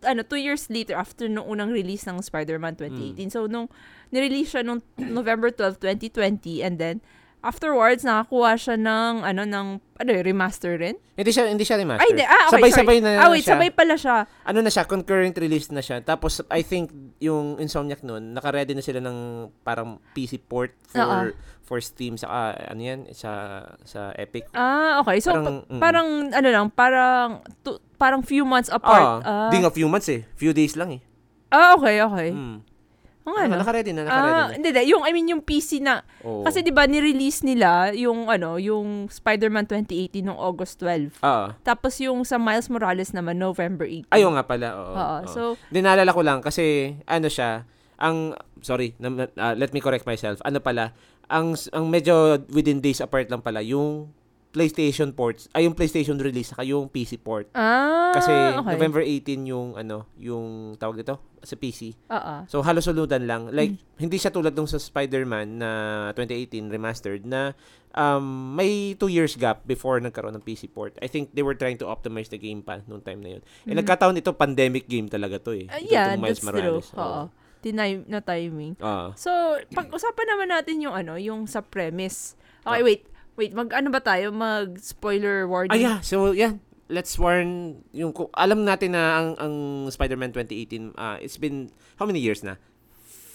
ano, 0.03 0.27
two 0.27 0.41
years 0.41 0.67
later 0.67 0.99
after 0.99 1.31
nung 1.31 1.47
unang 1.47 1.71
release 1.71 2.11
ng 2.11 2.19
Spider-Man 2.19 2.75
2018. 2.75 3.31
So, 3.31 3.47
nung 3.47 3.71
nirelease 4.11 4.59
siya 4.59 4.67
nung 4.67 4.83
November 4.99 5.55
12, 5.55 5.79
2020 5.79 6.59
and 6.59 6.83
then 6.83 6.97
afterwards 7.43 8.03
nakakuha 8.03 8.55
siya 8.55 8.75
ng 8.75 9.15
ano 9.21 9.43
ng 9.43 9.67
ano 9.77 10.11
remaster 10.17 10.79
rin. 10.79 10.95
Hindi 11.13 11.31
siya 11.31 11.45
hindi 11.47 11.63
siya 11.63 11.77
remaster. 11.77 12.01
Ay, 12.01 12.11
hindi. 12.11 12.23
Ah, 12.23 12.47
okay, 12.47 12.55
Sabay-sabay 12.57 12.97
sorry. 12.97 13.05
na 13.05 13.11
Ah, 13.19 13.29
wait, 13.29 13.43
siya. 13.43 13.53
sabay 13.53 13.71
pala 13.71 13.95
siya. 13.95 14.17
ano 14.43 14.59
na 14.59 14.71
siya, 14.71 14.85
concurrent 14.85 15.35
release 15.37 15.69
na 15.69 15.79
siya. 15.79 15.99
Tapos, 16.01 16.41
I 16.49 16.63
think, 16.63 16.89
yung 17.19 17.59
Insomniac 17.59 18.01
noon, 18.01 18.33
naka-ready 18.33 18.73
na 18.73 18.81
sila 18.81 18.99
ng 18.99 19.17
parang 19.61 20.01
PC 20.11 20.39
port 20.41 20.71
for 20.87 21.03
Oo. 21.03 21.35
for 21.63 21.79
Steam 21.79 22.15
sa 22.15 22.27
ano 22.55 22.81
yan, 22.81 23.07
sa 23.11 23.63
sa 23.83 24.11
Epic. 24.15 24.47
Ah, 24.53 24.99
okay. 25.01 25.19
So, 25.19 25.31
Parang, 25.31 25.45
pa- 25.45 25.67
mm. 25.69 25.81
parang, 25.81 26.09
ano 26.31 26.49
lang, 26.49 26.67
parang, 26.69 27.29
tu- 27.61 27.79
parang 27.97 28.23
few 28.23 28.43
months 28.43 28.67
apart. 28.69 29.23
Ah, 29.23 29.47
Ah, 29.47 29.51
di 29.51 29.59
nga 29.59 29.71
few 29.71 29.87
months 29.87 30.07
eh. 30.09 30.27
Few 30.35 30.51
days 30.51 30.75
lang 30.75 30.95
eh. 30.95 31.01
ah, 31.49 31.75
okay, 31.75 32.01
okay. 32.01 32.31
Mm. 32.31 32.65
Oo 33.23 33.33
Naka, 33.33 33.47
nga, 33.47 33.55
no? 33.55 33.61
naka-ready 33.63 33.91
na, 33.95 34.03
naka-ready 34.03 34.35
Ah, 34.35 34.47
na. 34.49 34.55
hindi, 34.55 34.69
hindi. 34.75 34.83
Yung, 34.91 35.03
I 35.07 35.11
mean, 35.15 35.29
yung 35.31 35.43
PC 35.43 35.79
na, 35.79 36.03
Oo. 36.23 36.43
kasi 36.43 36.61
di 36.61 36.75
ba 36.75 36.91
ni-release 36.91 37.47
nila 37.47 37.95
yung, 37.95 38.27
ano, 38.27 38.59
yung 38.59 39.07
Spider-Man 39.07 39.71
2018 39.71 40.27
noong 40.27 40.41
August 40.43 40.83
12. 40.83 41.23
Ah. 41.23 41.55
Tapos 41.63 42.03
yung 42.03 42.27
sa 42.27 42.35
Miles 42.37 42.67
Morales 42.67 43.15
naman, 43.15 43.39
November 43.39 43.87
18. 43.87 44.11
Ayaw 44.11 44.31
nga 44.35 44.45
pala, 44.45 44.67
oo. 44.75 44.93
Oo, 44.93 45.17
oo. 45.23 45.31
so, 45.31 45.41
Dinalala 45.71 46.11
ko 46.11 46.23
lang 46.27 46.43
kasi 46.43 46.99
ano 47.07 47.31
siya, 47.31 47.63
ang 48.03 48.35
sorry, 48.59 48.99
na, 48.99 49.31
ah, 49.39 49.55
let 49.55 49.71
me 49.71 49.79
correct 49.79 50.03
myself. 50.03 50.43
Ano 50.43 50.59
pala, 50.59 50.91
ang 51.31 51.55
ang 51.71 51.87
medyo 51.87 52.43
within 52.51 52.83
days 52.83 52.99
apart 52.99 53.31
lang 53.31 53.41
pala 53.41 53.63
yung 53.63 54.11
PlayStation 54.53 55.11
ports, 55.11 55.49
ay 55.51 55.65
yung 55.65 55.73
PlayStation 55.73 56.15
release 56.15 56.53
saka 56.53 56.63
yung 56.63 56.87
PC 56.87 57.17
port. 57.17 57.49
ah, 57.53 58.13
Kasi 58.13 58.29
okay. 58.55 58.69
November 58.71 59.01
18 59.01 59.25
yung 59.45 59.75
ano, 59.75 60.05
yung 60.15 60.77
tawag 60.77 61.01
dito 61.01 61.17
sa 61.41 61.57
PC. 61.57 61.97
Oo. 62.07 62.35
So 62.47 62.61
halos 62.61 62.85
suludan 62.85 63.25
lang. 63.25 63.49
Like 63.49 63.73
Mm. 63.73 63.81
hindi 63.99 64.17
siya 64.17 64.29
tulad 64.29 64.53
nung 64.53 64.69
sa 64.69 64.77
Spider-Man 64.77 65.57
na 65.57 65.71
2018 66.13 66.69
remastered 66.69 67.25
na 67.25 67.57
um, 67.93 68.23
may 68.53 68.93
two 68.95 69.09
years 69.09 69.35
gap 69.35 69.65
before 69.65 69.97
nagkaroon 69.99 70.37
ng 70.37 70.45
PC 70.45 70.69
port. 70.69 70.95
I 71.01 71.09
think 71.09 71.33
they 71.33 71.43
were 71.43 71.57
trying 71.57 71.81
to 71.81 71.89
optimize 71.89 72.29
the 72.29 72.37
game 72.37 72.61
pa 72.61 72.85
nung 72.85 73.01
time 73.01 73.19
na 73.19 73.31
yun. 73.35 73.43
Eh 73.65 73.73
Mm. 73.73 73.81
nagkatawon 73.81 74.15
ito 74.15 74.31
pandemic 74.31 74.85
game 74.85 75.09
talaga 75.09 75.41
to 75.41 75.57
eh. 75.57 75.67
Itong 75.67 75.89
yeah, 75.89 76.13
Miles 76.15 76.39
that's 76.39 76.45
true. 76.45 76.53
Morales. 76.53 76.89
Oo. 76.95 77.23
Tinime 77.59 78.03
na 78.05 78.19
timing. 78.19 78.75
Ah. 78.79 79.15
So, 79.15 79.31
pag-usapan 79.71 80.27
naman 80.29 80.51
natin 80.51 80.83
yung 80.83 80.93
ano, 80.93 81.15
yung 81.15 81.47
sa 81.47 81.63
premise. 81.63 82.35
Okay, 82.61 82.75
Ah. 82.75 82.85
wait. 82.85 83.03
Wait, 83.35 83.53
mag 83.53 83.73
ano 83.73 83.89
ba 83.89 83.99
tayo? 83.99 84.29
Mag 84.31 84.77
spoiler 84.77 85.49
warning. 85.49 85.73
Ah, 85.73 85.81
yeah. 85.81 85.99
So, 86.01 86.33
yeah. 86.33 86.61
Let's 86.93 87.17
warn 87.17 87.81
yung 87.91 88.13
alam 88.37 88.69
natin 88.69 88.93
na 88.93 89.17
ang 89.17 89.29
ang 89.41 89.55
Spider-Man 89.89 90.37
2018 90.37 90.93
ah 90.93 91.17
it's 91.17 91.41
been 91.41 91.73
how 91.97 92.05
many 92.05 92.21
years 92.21 92.45
na? 92.45 92.61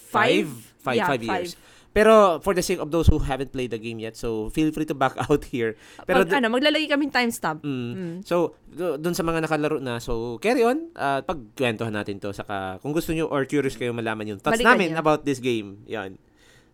Five? 0.08 0.46
Five, 0.78 0.96
Yeah, 0.96 1.08
five 1.10 1.22
years. 1.22 1.58
Pero 1.90 2.38
for 2.38 2.54
the 2.54 2.62
sake 2.62 2.78
of 2.78 2.94
those 2.94 3.10
who 3.10 3.18
haven't 3.18 3.50
played 3.50 3.74
the 3.74 3.80
game 3.80 3.98
yet, 3.98 4.14
so 4.14 4.46
feel 4.50 4.70
free 4.70 4.86
to 4.86 4.94
back 4.94 5.18
out 5.26 5.42
here. 5.42 5.74
Pero 6.06 6.22
Pag, 6.22 6.38
ano, 6.38 6.52
maglalagay 6.52 6.86
kaming 6.86 7.10
timestamp. 7.10 7.64
Mm. 7.66 7.90
Mm. 7.90 8.16
So, 8.22 8.54
do- 8.70 8.94
dun 8.94 9.16
sa 9.16 9.26
mga 9.26 9.42
nakalaro 9.42 9.82
na, 9.82 9.98
so 9.98 10.38
carry 10.38 10.62
on. 10.62 10.92
at 10.94 11.26
pagkwentuhan 11.26 11.90
natin 11.90 12.22
to. 12.22 12.30
Saka, 12.30 12.78
kung 12.78 12.94
gusto 12.94 13.10
nyo 13.10 13.26
or 13.26 13.42
curious 13.42 13.74
kayo 13.74 13.90
malaman 13.90 14.36
yung 14.36 14.38
thoughts 14.38 14.60
Balikan 14.60 14.78
namin 14.78 14.94
nyo. 14.94 15.00
about 15.02 15.26
this 15.26 15.42
game. 15.42 15.82
Yan. 15.90 16.20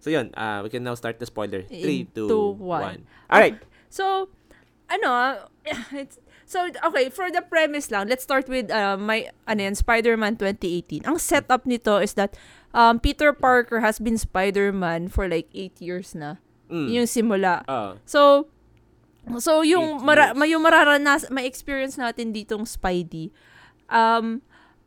So, 0.05 0.13
yun. 0.13 0.37
uh, 0.37 0.61
we 0.61 0.69
can 0.69 0.85
now 0.85 0.93
start 0.93 1.17
the 1.17 1.25
spoiler. 1.25 1.65
In 1.73 2.13
3, 2.13 2.29
2, 2.29 2.29
two, 2.29 2.49
1. 2.61 2.61
one. 2.61 3.01
Alright. 3.33 3.57
So, 3.89 4.29
ano, 4.93 5.49
it's, 5.97 6.21
so, 6.45 6.69
okay, 6.85 7.09
for 7.09 7.33
the 7.33 7.41
premise 7.41 7.89
lang, 7.89 8.13
let's 8.13 8.21
start 8.21 8.45
with 8.45 8.69
uh, 8.69 9.01
my, 9.01 9.33
ano 9.49 9.65
yan, 9.65 9.73
Spider-Man 9.73 10.37
2018. 10.37 11.09
Ang 11.09 11.17
setup 11.17 11.65
nito 11.65 11.97
is 12.05 12.13
that 12.21 12.37
um, 12.77 13.01
Peter 13.01 13.33
Parker 13.33 13.81
has 13.81 13.97
been 13.97 14.21
Spider-Man 14.21 15.09
for 15.09 15.25
like 15.25 15.49
8 15.57 15.81
years 15.81 16.13
na. 16.13 16.37
Mm. 16.69 16.93
Yung 17.01 17.09
simula. 17.09 17.65
Ah. 17.65 17.97
So, 18.05 18.53
so 19.41 19.65
yung 19.65 20.05
mara, 20.05 20.37
yung 20.45 20.61
mararanas, 20.61 21.33
may 21.33 21.49
experience 21.49 21.97
natin 21.97 22.37
ditong 22.37 22.69
Spidey. 22.69 23.33
Um, 23.89 24.45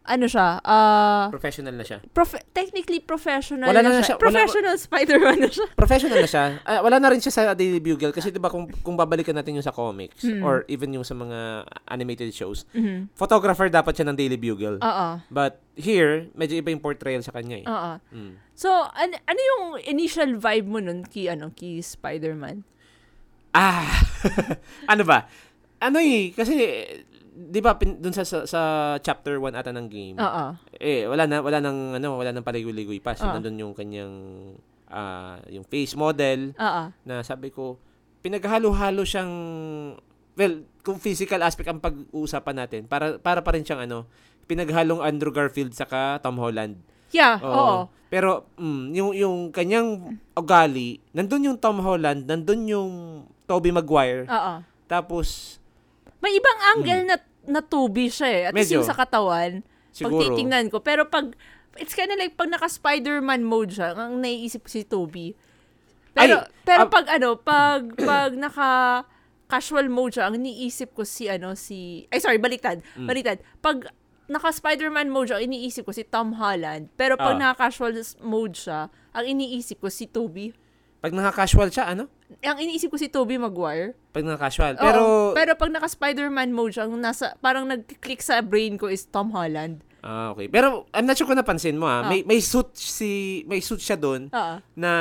ano 0.08 0.26
siya? 0.26 0.58
Uh, 0.60 1.28
professional 1.30 1.72
na 1.72 1.84
siya. 1.84 2.00
prof- 2.10 2.40
technically 2.50 2.98
professional 2.98 3.68
Wala 3.68 3.84
na, 3.84 3.90
na 3.90 4.00
siya. 4.00 4.06
siya- 4.08 4.18
wala- 4.18 4.24
Professional 4.24 4.76
Spider-Man 4.76 5.38
na 5.38 5.50
siya. 5.50 5.68
Professional 5.82 6.18
na 6.18 6.30
siya. 6.30 6.46
Ah, 6.64 6.80
wala 6.80 6.98
na 6.98 7.12
rin 7.12 7.20
siya 7.20 7.30
sa 7.30 7.52
Daily 7.52 7.78
Bugle 7.78 8.10
kasi 8.10 8.28
'di 8.28 8.40
ba 8.40 8.48
kung 8.48 8.66
kung 8.80 8.96
babalikan 8.96 9.34
natin 9.34 9.54
yung 9.54 9.62
sa 9.62 9.70
comics 9.70 10.24
Mm. 10.24 10.42
or 10.42 10.64
even 10.66 10.90
yung 10.90 11.04
sa 11.04 11.14
mga 11.14 11.68
animated 11.86 12.32
shows, 12.32 12.64
Mhm. 12.72 13.12
photographer 13.14 13.68
dapat 13.68 13.92
siya 13.92 14.08
ng 14.08 14.16
Daily 14.16 14.36
Bugle. 14.36 14.80
Oo. 14.80 15.08
But 15.28 15.60
here, 15.74 16.32
medyo 16.34 16.56
iba 16.56 16.72
yung 16.72 16.80
portrayal 16.80 17.22
sa 17.22 17.30
kanya 17.30 17.62
eh. 17.62 17.66
Oo. 17.66 17.92
Mm. 18.10 18.34
So, 18.54 18.72
an- 18.90 19.22
ano 19.22 19.38
yung 19.44 19.64
initial 19.84 20.34
vibe 20.34 20.66
mo 20.66 20.80
nun 20.80 21.04
kay, 21.04 21.28
ano, 21.28 21.52
kay 21.52 21.78
Spider-Man? 21.78 22.64
Ah, 23.52 23.86
ano 24.92 25.04
ba? 25.04 25.30
Ano 25.78 25.98
eh, 25.98 26.32
kasi 26.32 26.56
'di 27.38 27.62
ba 27.62 27.78
pin, 27.78 28.02
dun 28.02 28.10
sa, 28.10 28.26
sa 28.26 28.50
sa 28.50 28.62
chapter 28.98 29.38
1 29.38 29.54
ata 29.54 29.70
ng 29.70 29.88
game. 29.88 30.18
Oo. 30.18 30.46
Eh 30.82 31.06
wala 31.06 31.30
na 31.30 31.38
wala 31.46 31.62
nang 31.62 31.94
ano, 31.94 32.18
wala 32.18 32.34
nang 32.34 32.42
paligoy-ligoy 32.42 32.98
pa. 32.98 33.14
So 33.14 33.30
Ah. 33.30 33.38
nandun 33.38 33.62
yung 33.62 33.74
kanyang 33.78 34.14
ah, 34.90 35.38
yung 35.54 35.62
face 35.70 35.94
model 35.94 36.58
Oo. 36.58 36.84
na 37.06 37.22
sabi 37.22 37.54
ko 37.54 37.78
pinaghalo-halo 38.26 39.06
siyang 39.06 39.34
well, 40.38 40.54
kung 40.82 40.98
physical 40.98 41.42
aspect 41.46 41.70
ang 41.70 41.82
pag-uusapan 41.82 42.56
natin, 42.58 42.82
para 42.90 43.18
para 43.22 43.42
pa 43.46 43.54
rin 43.54 43.66
siyang 43.66 43.86
ano, 43.90 44.10
pinaghalong 44.50 45.02
Andrew 45.06 45.34
Garfield 45.34 45.74
saka 45.78 46.18
Tom 46.26 46.42
Holland. 46.42 46.82
Yeah, 47.14 47.38
Oo. 47.42 47.54
oo. 47.54 47.78
Pero 48.08 48.48
mm, 48.56 48.86
yung 48.96 49.12
yung 49.14 49.38
kanyang 49.52 50.18
ugali, 50.34 51.04
nandun 51.12 51.54
yung 51.54 51.58
Tom 51.60 51.84
Holland, 51.84 52.26
nandun 52.26 52.64
yung 52.66 52.92
Tobey 53.46 53.72
Maguire. 53.72 54.26
Oo. 54.28 54.54
Tapos 54.88 55.60
May 56.18 56.34
ibang 56.34 56.60
angle 56.74 57.06
na 57.06 57.14
na 57.14 57.27
tubi 57.64 58.08
siya 58.08 58.28
eh. 58.28 58.42
At 58.48 58.54
least 58.54 58.70
Medyo. 58.70 58.78
yung 58.84 58.88
sa 58.88 58.96
katawan, 58.96 59.64
pag 59.64 59.96
siguro 59.96 60.22
titingnan 60.22 60.68
ko. 60.68 60.80
Pero 60.80 61.08
pag, 61.08 61.34
it's 61.78 61.96
kind 61.96 62.12
of 62.12 62.20
like 62.20 62.36
pag 62.36 62.52
naka-Spider-Man 62.52 63.42
mode 63.42 63.72
siya, 63.72 63.96
ang 63.96 64.20
naiisip 64.20 64.66
ko 64.66 64.70
si 64.70 64.84
Toby. 64.84 65.28
Pero, 66.12 66.42
Ay, 66.44 66.50
pero 66.64 66.84
ah, 66.86 66.90
pag 66.90 67.06
ano, 67.08 67.38
pag, 67.38 67.82
pag 68.10 68.32
naka 68.34 68.70
casual 69.48 69.88
mode 69.88 70.18
siya, 70.18 70.28
ang 70.28 70.36
iniisip 70.36 70.92
ko 70.92 71.08
si 71.08 71.30
ano, 71.30 71.56
si, 71.56 72.04
ay 72.12 72.20
sorry, 72.20 72.36
baliktad, 72.36 72.84
Mm. 73.00 73.08
baliktad. 73.08 73.38
Pag 73.64 73.88
naka 74.28 74.52
Spider-Man 74.52 75.08
mode 75.08 75.32
siya, 75.32 75.40
ang 75.40 75.48
iniisip 75.48 75.88
ko 75.88 75.96
si 75.96 76.04
Tom 76.04 76.36
Holland. 76.36 76.92
Pero 77.00 77.16
pag 77.16 77.40
Ah. 77.40 77.54
naka-casual 77.54 77.96
mode 78.20 78.60
siya, 78.60 78.92
ang 79.16 79.24
iniisip 79.26 79.80
ko 79.80 79.88
si 79.88 80.04
Toby. 80.04 80.52
Pag 81.08 81.16
naka-casual 81.16 81.70
siya, 81.70 81.86
ano? 81.90 82.12
Ang 82.40 82.60
iniisip 82.60 82.92
ko 82.92 83.00
si 83.00 83.08
Toby 83.08 83.36
Maguire. 83.36 83.96
Pag 84.12 84.24
naka-casual. 84.24 84.76
Oo, 84.76 84.84
Pero 84.84 85.02
pero 85.34 85.52
pag 85.56 85.72
naka 85.72 85.88
Spider-Man 85.88 86.52
mode 86.52 86.76
siya, 86.76 86.86
ang 86.86 87.00
nasa, 87.00 87.40
parang 87.40 87.64
nag-click 87.64 88.20
sa 88.20 88.40
brain 88.40 88.76
ko 88.76 88.86
is 88.86 89.06
Tom 89.06 89.32
Holland. 89.32 89.80
ah, 90.00 90.32
okay. 90.32 90.48
Pero 90.48 90.86
I'm 90.92 91.04
not 91.04 91.16
sure 91.16 91.26
kung 91.26 91.36
napansin 91.36 91.76
mo 91.76 91.84
ha. 91.84 92.04
Ah. 92.04 92.08
May 92.08 92.22
may 92.22 92.38
suit 92.38 92.72
si 92.74 93.42
may 93.44 93.60
suit 93.60 93.80
siya 93.80 93.96
doon 93.96 94.30
Oo. 94.30 94.56
na 94.74 94.92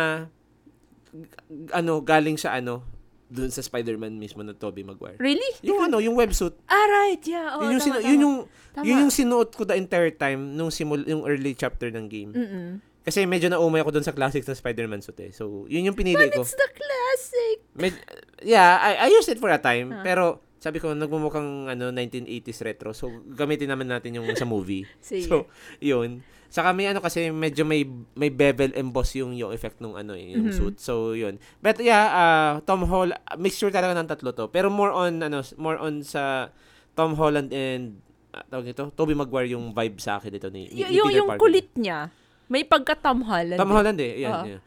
g- 1.12 1.30
ano 1.70 2.00
galing 2.00 2.34
sa 2.34 2.54
ano 2.54 2.82
doon 3.26 3.50
sa 3.50 3.58
Spider-Man 3.58 4.14
mismo 4.16 4.42
na 4.42 4.54
Tobey 4.54 4.82
Maguire. 4.82 5.18
Really? 5.18 5.46
Yung 5.62 5.82
ano, 5.82 5.98
yung 5.98 6.14
websuit. 6.14 6.54
Ah, 6.66 6.86
right. 6.88 7.18
Yeah. 7.22 7.54
Oh, 7.54 7.66
yun 7.66 7.76
yung 7.76 7.82
tama, 7.82 7.86
sinu- 7.90 7.98
tama. 7.98 8.08
yun 8.08 8.20
yung 8.20 8.36
Tama. 8.72 8.84
yun 8.84 8.96
yung 9.02 9.14
sinuot 9.14 9.50
ko 9.50 9.62
the 9.64 9.74
entire 9.74 10.10
time 10.10 10.54
nung 10.54 10.70
simul 10.70 11.02
yung 11.02 11.26
early 11.26 11.52
chapter 11.52 11.90
ng 11.90 12.06
game. 12.06 12.30
Mm-mm. 12.30 12.68
Kasi 13.06 13.22
medyo 13.22 13.46
naumay 13.46 13.80
ako 13.80 13.90
doon 13.92 14.02
sa 14.02 14.10
classics 14.10 14.44
ng 14.44 14.58
Spider-Man 14.58 14.98
suit 14.98 15.14
eh. 15.20 15.30
So, 15.30 15.64
yun 15.66 15.86
yung 15.86 15.94
pinili 15.94 16.26
But 16.26 16.34
ko. 16.34 16.42
it's 16.42 16.52
the 16.52 16.66
classic. 16.68 17.56
Med- 17.72 18.02
yeah, 18.42 18.76
I, 18.76 19.06
I 19.06 19.14
used 19.14 19.30
it 19.30 19.38
for 19.38 19.46
a 19.46 19.56
time. 19.56 19.94
Ah. 19.94 20.02
Pero, 20.02 20.24
sabi 20.58 20.76
ko, 20.76 20.90
nagmumukhang 20.90 21.70
ano, 21.70 21.94
1980s 21.94 22.60
retro. 22.60 22.90
So, 22.90 23.06
gamitin 23.24 23.70
naman 23.70 23.86
natin 23.86 24.10
yung 24.12 24.26
sa 24.34 24.42
movie. 24.42 24.82
So, 25.30 25.46
yun. 25.78 26.26
Saka 26.46 26.70
may 26.70 26.86
ano 26.86 26.98
kasi 26.98 27.28
medyo 27.28 27.62
may 27.62 27.82
may 28.14 28.30
bevel 28.30 28.70
emboss 28.72 29.14
yung 29.14 29.34
yung 29.34 29.50
effect 29.50 29.78
nung 29.78 29.94
ano 29.94 30.14
eh, 30.14 30.34
yung 30.34 30.50
Mhm. 30.50 30.54
suit. 30.54 30.76
So, 30.78 31.10
yun. 31.12 31.38
But 31.58 31.78
yeah, 31.78 32.06
uh, 32.06 32.52
Tom 32.62 32.86
Holland, 32.86 33.18
mixture 33.36 33.68
talaga 33.68 33.94
ng 33.94 34.08
tatlo 34.08 34.30
to. 34.32 34.46
Pero 34.48 34.66
more 34.66 34.90
on, 34.90 35.20
ano, 35.20 35.42
more 35.56 35.74
on 35.76 36.02
sa 36.02 36.50
Tom 36.92 37.14
Holland 37.14 37.50
and, 37.50 37.98
uh, 38.30 38.42
tawag 38.46 38.66
ito, 38.68 38.88
Tobey 38.90 39.12
Maguire 39.12 39.52
yung 39.52 39.70
vibe 39.70 39.98
sa 39.98 40.16
akin 40.16 40.30
dito 40.32 40.48
ni, 40.48 40.66
ni, 40.66 40.80
Y- 40.80 40.88
ni 40.88 40.96
yung, 40.96 41.06
Peter 41.06 41.18
yung 41.18 41.28
Parker. 41.28 41.42
kulit 41.44 41.68
niya, 41.76 41.98
may 42.46 42.62
pagka-Tom 42.62 43.26
Holland. 43.26 43.58
Tom 43.58 43.70
eh. 43.70 43.74
Holland. 43.74 43.98
Yan, 43.98 44.32
Oo. 44.32 44.44
yan. 44.46 44.60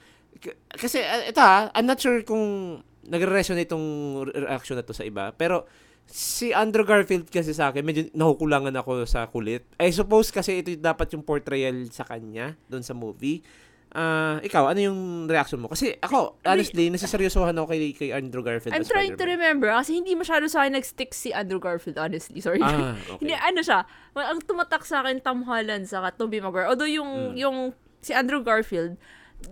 Kasi 0.71 1.03
ito 1.03 1.39
ha, 1.43 1.67
I'm 1.75 1.87
not 1.87 1.99
sure 1.99 2.23
kung 2.23 2.79
nagre-resonate 3.09 3.67
itong 3.67 3.87
re- 4.29 4.47
reaction 4.47 4.79
na 4.79 4.85
to 4.85 4.95
sa 4.95 5.03
iba. 5.03 5.35
Pero 5.35 5.67
si 6.09 6.55
Andrew 6.55 6.83
Garfield 6.87 7.27
kasi 7.29 7.51
sa 7.53 7.69
akin, 7.69 7.83
medyo 7.85 8.07
nakukulangan 8.15 8.73
ako 8.79 9.03
sa 9.05 9.27
kulit. 9.27 9.65
I 9.77 9.91
suppose 9.91 10.31
kasi 10.33 10.63
ito 10.63 10.73
dapat 10.79 11.11
yung 11.13 11.25
portrayal 11.25 11.75
sa 11.91 12.05
kanya 12.07 12.55
doon 12.71 12.83
sa 12.85 12.95
movie. 12.95 13.43
Ah, 13.89 14.37
ikaw, 14.45 14.69
ano 14.69 14.79
yung 14.85 14.99
reaction 15.25 15.57
mo? 15.57 15.65
Kasi 15.65 15.97
ako, 15.97 16.37
honestly, 16.45 16.93
nasiseryosohan 16.93 17.57
ako 17.57 17.73
kay, 17.73 17.89
kay 17.97 18.09
Andrew 18.13 18.45
Garfield 18.45 18.69
I'm 18.77 18.85
trying 18.85 19.17
to 19.17 19.25
remember 19.25 19.73
kasi 19.73 19.97
hindi 19.97 20.13
masyado 20.13 20.45
sa 20.45 20.61
akin 20.61 20.77
nag-stick 20.77 21.09
si 21.09 21.33
Andrew 21.33 21.57
Garfield, 21.57 21.97
honestly. 21.97 22.37
Sorry. 22.37 22.61
Ah, 22.61 22.93
Hindi, 23.21 23.33
okay. 23.33 23.49
ano 23.49 23.59
siya, 23.65 23.89
ang 24.13 24.45
tumatak 24.45 24.85
sa 24.85 25.01
akin, 25.01 25.25
Tom 25.25 25.41
Holland 25.41 25.89
sa 25.89 26.05
Tobey 26.13 26.37
Maguire. 26.37 26.69
Although 26.69 26.85
yung, 26.85 27.33
Mm. 27.33 27.35
yung 27.41 27.57
si 27.97 28.13
Andrew 28.13 28.45
Garfield, 28.45 28.93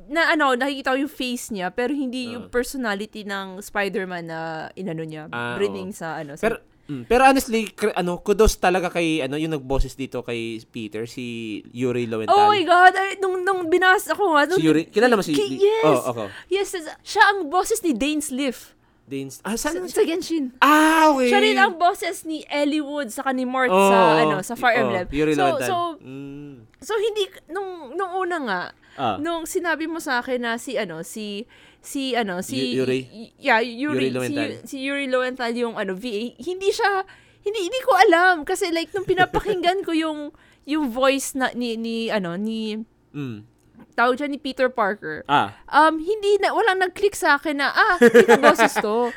na 0.06 0.36
ano, 0.36 0.54
nakikita 0.54 0.93
ko 0.93 0.97
yung 1.02 1.10
face 1.12 1.50
niya, 1.50 1.73
pero 1.73 1.95
hindi 1.97 2.38
yung 2.38 2.45
Ah. 2.45 2.54
personality 2.54 3.26
ng 3.26 3.58
Spider-Man 3.63 4.26
na 4.30 4.39
inano 4.78 5.02
niya, 5.02 5.32
Ah, 5.34 5.56
breathing 5.58 5.89
oo. 5.89 5.97
sa 5.97 6.19
ano. 6.21 6.38
Sa, 6.38 6.45
Pero, 6.45 6.62
mm, 6.88 7.04
pero 7.06 7.23
honestly, 7.23 7.67
ano, 7.93 8.19
kudos 8.19 8.58
talaga 8.58 8.89
kay, 8.89 9.21
ano, 9.21 9.36
yung 9.36 9.52
nagboses 9.52 9.93
dito 9.93 10.23
kay 10.23 10.60
Peter, 10.65 11.06
si 11.06 11.60
Yuri 11.71 12.08
Lowenthal. 12.08 12.34
oh 12.34 12.50
my 12.50 12.63
God! 12.63 12.93
Ay, 12.95 13.19
nung, 13.19 13.43
nung 13.43 13.67
binasa 13.67 14.15
ko 14.15 14.34
nga, 14.34 14.47
nung, 14.47 14.58
Si 14.58 14.65
Yuri, 14.65 14.88
kilala 14.88 15.13
mo 15.13 15.23
si... 15.23 15.36
Ki- 15.36 15.60
yes! 15.60 15.86
Oh, 15.86 16.02
ako. 16.12 16.23
Yes, 16.47 16.73
siya 17.04 17.23
ang 17.30 17.47
bosses 17.47 17.84
ni 17.84 17.91
Dane 17.93 18.23
Liff 18.32 18.78
Dane, 19.08 19.32
ah, 19.47 19.56
sa, 19.56 19.71
saan 19.71 19.88
sa 19.88 20.04
Genshin. 20.04 20.52
Ah, 20.60 21.15
okay. 21.15 21.32
Siya 21.32 21.39
rin 21.39 21.56
ang 21.56 21.80
bosses 21.80 22.28
ni 22.28 22.43
Ellie 22.52 22.84
Wood 22.84 23.08
sa 23.08 23.23
ni 23.32 23.47
Mort 23.47 23.71
Oo, 23.71 23.88
sa 23.88 24.19
ano 24.19 24.43
sa 24.43 24.60
Fire 24.60 24.76
oo, 24.76 24.84
Emblem. 24.84 25.08
Yuri 25.15 25.32
so 25.32 25.39
Lowenthal. 25.39 25.63
so 25.63 25.76
Mm. 26.04 26.54
so 26.84 26.91
hindi 27.00 27.23
nung 27.47 27.95
nung 27.95 28.12
una 28.19 28.38
nga 28.43 28.62
Ah. 29.00 29.15
nung 29.15 29.47
sinabi 29.47 29.88
mo 29.88 30.04
sa 30.04 30.19
akin 30.19 30.43
na 30.43 30.60
si 30.60 30.76
ano 30.76 31.08
si 31.08 31.47
si 31.88 32.12
ano 32.12 32.39
si 32.41 32.60
Y- 32.60 32.76
Yuri? 32.76 33.00
yeah 33.39 33.63
Yuri, 33.63 33.95
Yuri 33.95 34.10
Lowenthal. 34.12 34.50
si, 34.62 34.67
si 34.67 34.78
Yuri 34.84 35.08
Lowenthal 35.08 35.56
yung 35.56 35.73
ano 35.73 35.95
VA 35.95 36.36
hindi 36.36 36.67
siya 36.69 37.08
hindi 37.41 37.60
hindi 37.63 37.80
ko 37.80 37.95
alam 37.97 38.43
kasi 38.43 38.67
like 38.69 38.91
nung 38.91 39.08
pinapakinggan 39.08 39.80
ko 39.82 39.95
yung 39.95 40.36
yung 40.67 40.91
voice 40.91 41.32
na 41.32 41.47
ni 41.52 41.80
ni 41.80 42.12
ano 42.12 42.36
ni 42.36 42.76
Mm. 43.17 43.41
Tawag 43.98 44.14
dyan 44.16 44.30
ni 44.30 44.40
Peter 44.40 44.70
Parker 44.70 45.26
Ah. 45.26 45.58
um 45.68 45.98
hindi 45.98 46.38
na 46.38 46.54
walang 46.54 46.78
nag-click 46.78 47.18
sa 47.18 47.36
akin 47.36 47.58
na 47.58 47.74
ah 47.74 47.98
na 47.98 48.38
boses 48.46 48.78
to 48.78 49.10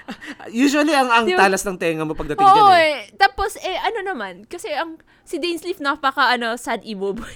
Usually, 0.49 0.97
ang, 0.97 1.09
ang 1.13 1.25
Di 1.29 1.37
ba- 1.37 1.47
talas 1.47 1.63
ng 1.63 1.77
tenga 1.77 2.03
mo 2.03 2.17
pagdating 2.17 2.41
Oo 2.41 2.73
dyan 2.73 2.73
eh. 2.73 2.81
eh. 2.81 2.97
Tapos, 3.15 3.61
eh, 3.61 3.77
ano 3.77 4.01
naman, 4.03 4.49
kasi 4.49 4.73
ang, 4.73 4.97
si 5.23 5.39
Dainsleif 5.39 5.79
napaka, 5.79 6.33
ano, 6.33 6.57
sad 6.57 6.83
emo 6.83 7.13
boy. 7.13 7.29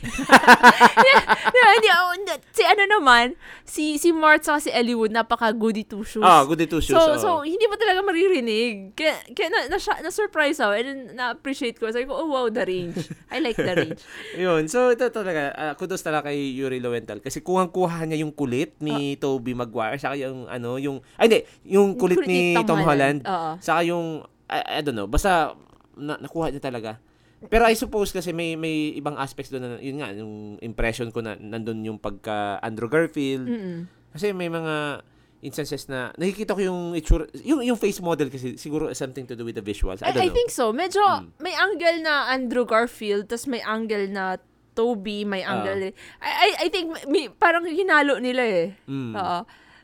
hindi, 1.76 1.88
oh, 1.90 2.12
hindi, 2.16 2.32
si 2.50 2.62
ano 2.64 2.82
naman, 2.88 3.26
si, 3.62 3.98
si 4.00 4.10
Mart 4.10 4.42
sa 4.42 4.58
si 4.58 4.70
Ellie 4.70 4.96
Wood, 4.96 5.14
napaka 5.14 5.52
goody 5.54 5.84
two 5.84 6.02
shoes. 6.02 6.24
Ah, 6.24 6.42
good 6.42 6.64
two 6.66 6.82
shoes. 6.82 6.96
So, 6.96 7.14
oo. 7.14 7.20
so, 7.20 7.30
hindi 7.46 7.64
mo 7.70 7.76
talaga 7.78 8.02
maririnig. 8.02 8.96
Kaya, 8.98 9.14
kaya 9.30 9.48
na, 9.50 9.60
na, 9.70 9.78
na-surprise 9.78 10.58
ako 10.58 10.72
and 10.74 11.14
na-appreciate 11.14 11.78
ko. 11.78 11.90
Sabi 11.90 12.08
ko, 12.08 12.14
oh 12.18 12.28
wow, 12.30 12.46
the 12.50 12.64
range. 12.64 12.98
I 13.30 13.38
like 13.38 13.58
the 13.58 13.74
range. 13.74 14.02
Yun. 14.34 14.66
So, 14.66 14.90
ito 14.90 15.06
talaga, 15.10 15.54
ah, 15.54 15.74
kudos 15.78 16.02
talaga 16.02 16.30
kay 16.30 16.54
Yuri 16.54 16.82
Lowenthal. 16.82 17.22
Kasi 17.22 17.33
kuhang-kuha 17.40 18.04
niya 18.04 18.22
yung 18.22 18.30
kulit 18.30 18.76
ni 18.78 19.16
Tobey 19.16 19.56
Maguire, 19.56 19.96
saka 19.98 20.14
yung, 20.14 20.46
ano, 20.46 20.76
yung, 20.76 21.00
ay 21.16 21.26
hindi, 21.26 21.40
yung 21.66 21.96
kulit, 21.96 22.22
Kulit 22.22 22.28
ni 22.28 22.54
Tom, 22.62 22.84
Holland. 22.84 23.24
Oo. 23.24 23.50
Saka 23.58 23.80
yung, 23.82 24.22
I, 24.46 24.78
I 24.78 24.80
don't 24.84 24.94
know, 24.94 25.08
basta, 25.08 25.56
na, 25.96 26.20
nakuha 26.20 26.52
niya 26.52 26.60
talaga. 26.60 27.00
Pero 27.44 27.68
I 27.68 27.76
suppose 27.76 28.08
kasi 28.08 28.32
may 28.32 28.56
may 28.56 28.96
ibang 28.96 29.20
aspects 29.20 29.52
doon 29.52 29.62
na, 29.64 29.76
yun 29.76 30.00
nga, 30.00 30.08
yung 30.12 30.56
impression 30.64 31.12
ko 31.12 31.20
na 31.20 31.36
nandun 31.36 31.84
yung 31.84 31.98
pagka 32.00 32.56
Andrew 32.64 32.88
Garfield. 32.88 33.44
Mm-mm. 33.44 33.84
Kasi 34.16 34.32
may 34.32 34.48
mga 34.48 35.04
instances 35.44 35.84
na 35.92 36.08
nakikita 36.16 36.56
ko 36.56 36.64
yung 36.64 36.82
itsura, 36.96 37.28
yung, 37.44 37.60
yung 37.60 37.76
face 37.76 38.00
model 38.00 38.32
kasi 38.32 38.56
siguro 38.56 38.88
something 38.96 39.28
to 39.28 39.36
do 39.36 39.44
with 39.44 39.52
the 39.52 39.60
visuals. 39.60 40.00
I 40.00 40.08
don't 40.08 40.24
I, 40.24 40.24
I 40.24 40.28
know. 40.32 40.36
think 40.40 40.48
so. 40.48 40.72
Medyo, 40.72 41.04
Hmm. 41.04 41.36
may 41.36 41.52
angle 41.52 42.00
na 42.00 42.32
Andrew 42.32 42.64
Garfield, 42.64 43.28
tas 43.28 43.44
may 43.44 43.60
angle 43.60 44.08
na 44.08 44.40
Toby, 44.74 45.22
may 45.22 45.40
Ah. 45.40 45.54
angle. 45.56 45.94
I, 46.18 46.30
I, 46.30 46.48
I 46.62 46.68
think, 46.68 46.90
may, 47.06 47.30
parang 47.30 47.62
hinalo 47.64 48.18
nila 48.18 48.42
eh. 48.42 48.68
Mm. 48.84 49.14
Oo. 49.14 49.38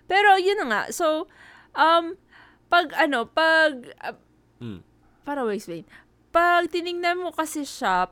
Pero 0.04 0.34
yun 0.36 0.58
na 0.58 0.66
nga. 0.66 0.82
So, 0.90 1.30
um, 1.72 2.18
pag 2.66 2.90
ano, 2.94 3.24
pag, 3.24 3.78
uh, 4.02 4.18
Mm. 4.60 4.82
para 5.22 5.46
explain. 5.48 5.86
Pag 6.28 6.68
tiningnan 6.68 7.16
mo 7.16 7.30
kasi 7.30 7.62
siya, 7.62 8.10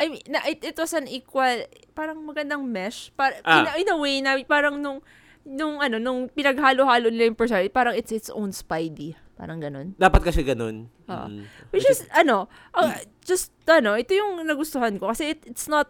I 0.00 0.08
mean, 0.08 0.24
na, 0.26 0.40
it, 0.48 0.64
it 0.64 0.74
was 0.74 0.96
an 0.96 1.04
equal, 1.04 1.60
parang 1.92 2.24
magandang 2.24 2.64
mesh. 2.64 3.12
Para, 3.12 3.36
Ah. 3.44 3.60
in, 3.60 3.66
a- 3.66 3.76
in 3.76 3.88
a 3.90 3.98
way 3.98 4.22
na 4.24 4.38
parang 4.46 4.80
nung, 4.80 5.04
nung 5.42 5.76
ano, 5.76 6.00
nung 6.00 6.30
pinaghalo-halo 6.30 7.12
nila 7.12 7.28
yung 7.28 7.36
personality, 7.36 7.68
parang 7.68 7.92
it's 7.92 8.08
its 8.08 8.30
own 8.32 8.48
Spidey. 8.50 9.12
Parang 9.36 9.60
ganun. 9.60 9.92
Dapat 9.96 10.20
kasi 10.22 10.40
ganun. 10.40 10.88
Oo. 11.04 11.26
Mm. 11.28 11.44
Which 11.68 11.84
is, 11.84 12.04
ano, 12.12 12.48
uh, 12.72 12.92
just, 13.20 13.52
ano, 13.66 13.96
ito 13.96 14.12
yung 14.12 14.40
nagustuhan 14.40 14.96
ko. 14.96 15.12
Kasi 15.12 15.36
it, 15.36 15.44
it's 15.44 15.68
not, 15.68 15.88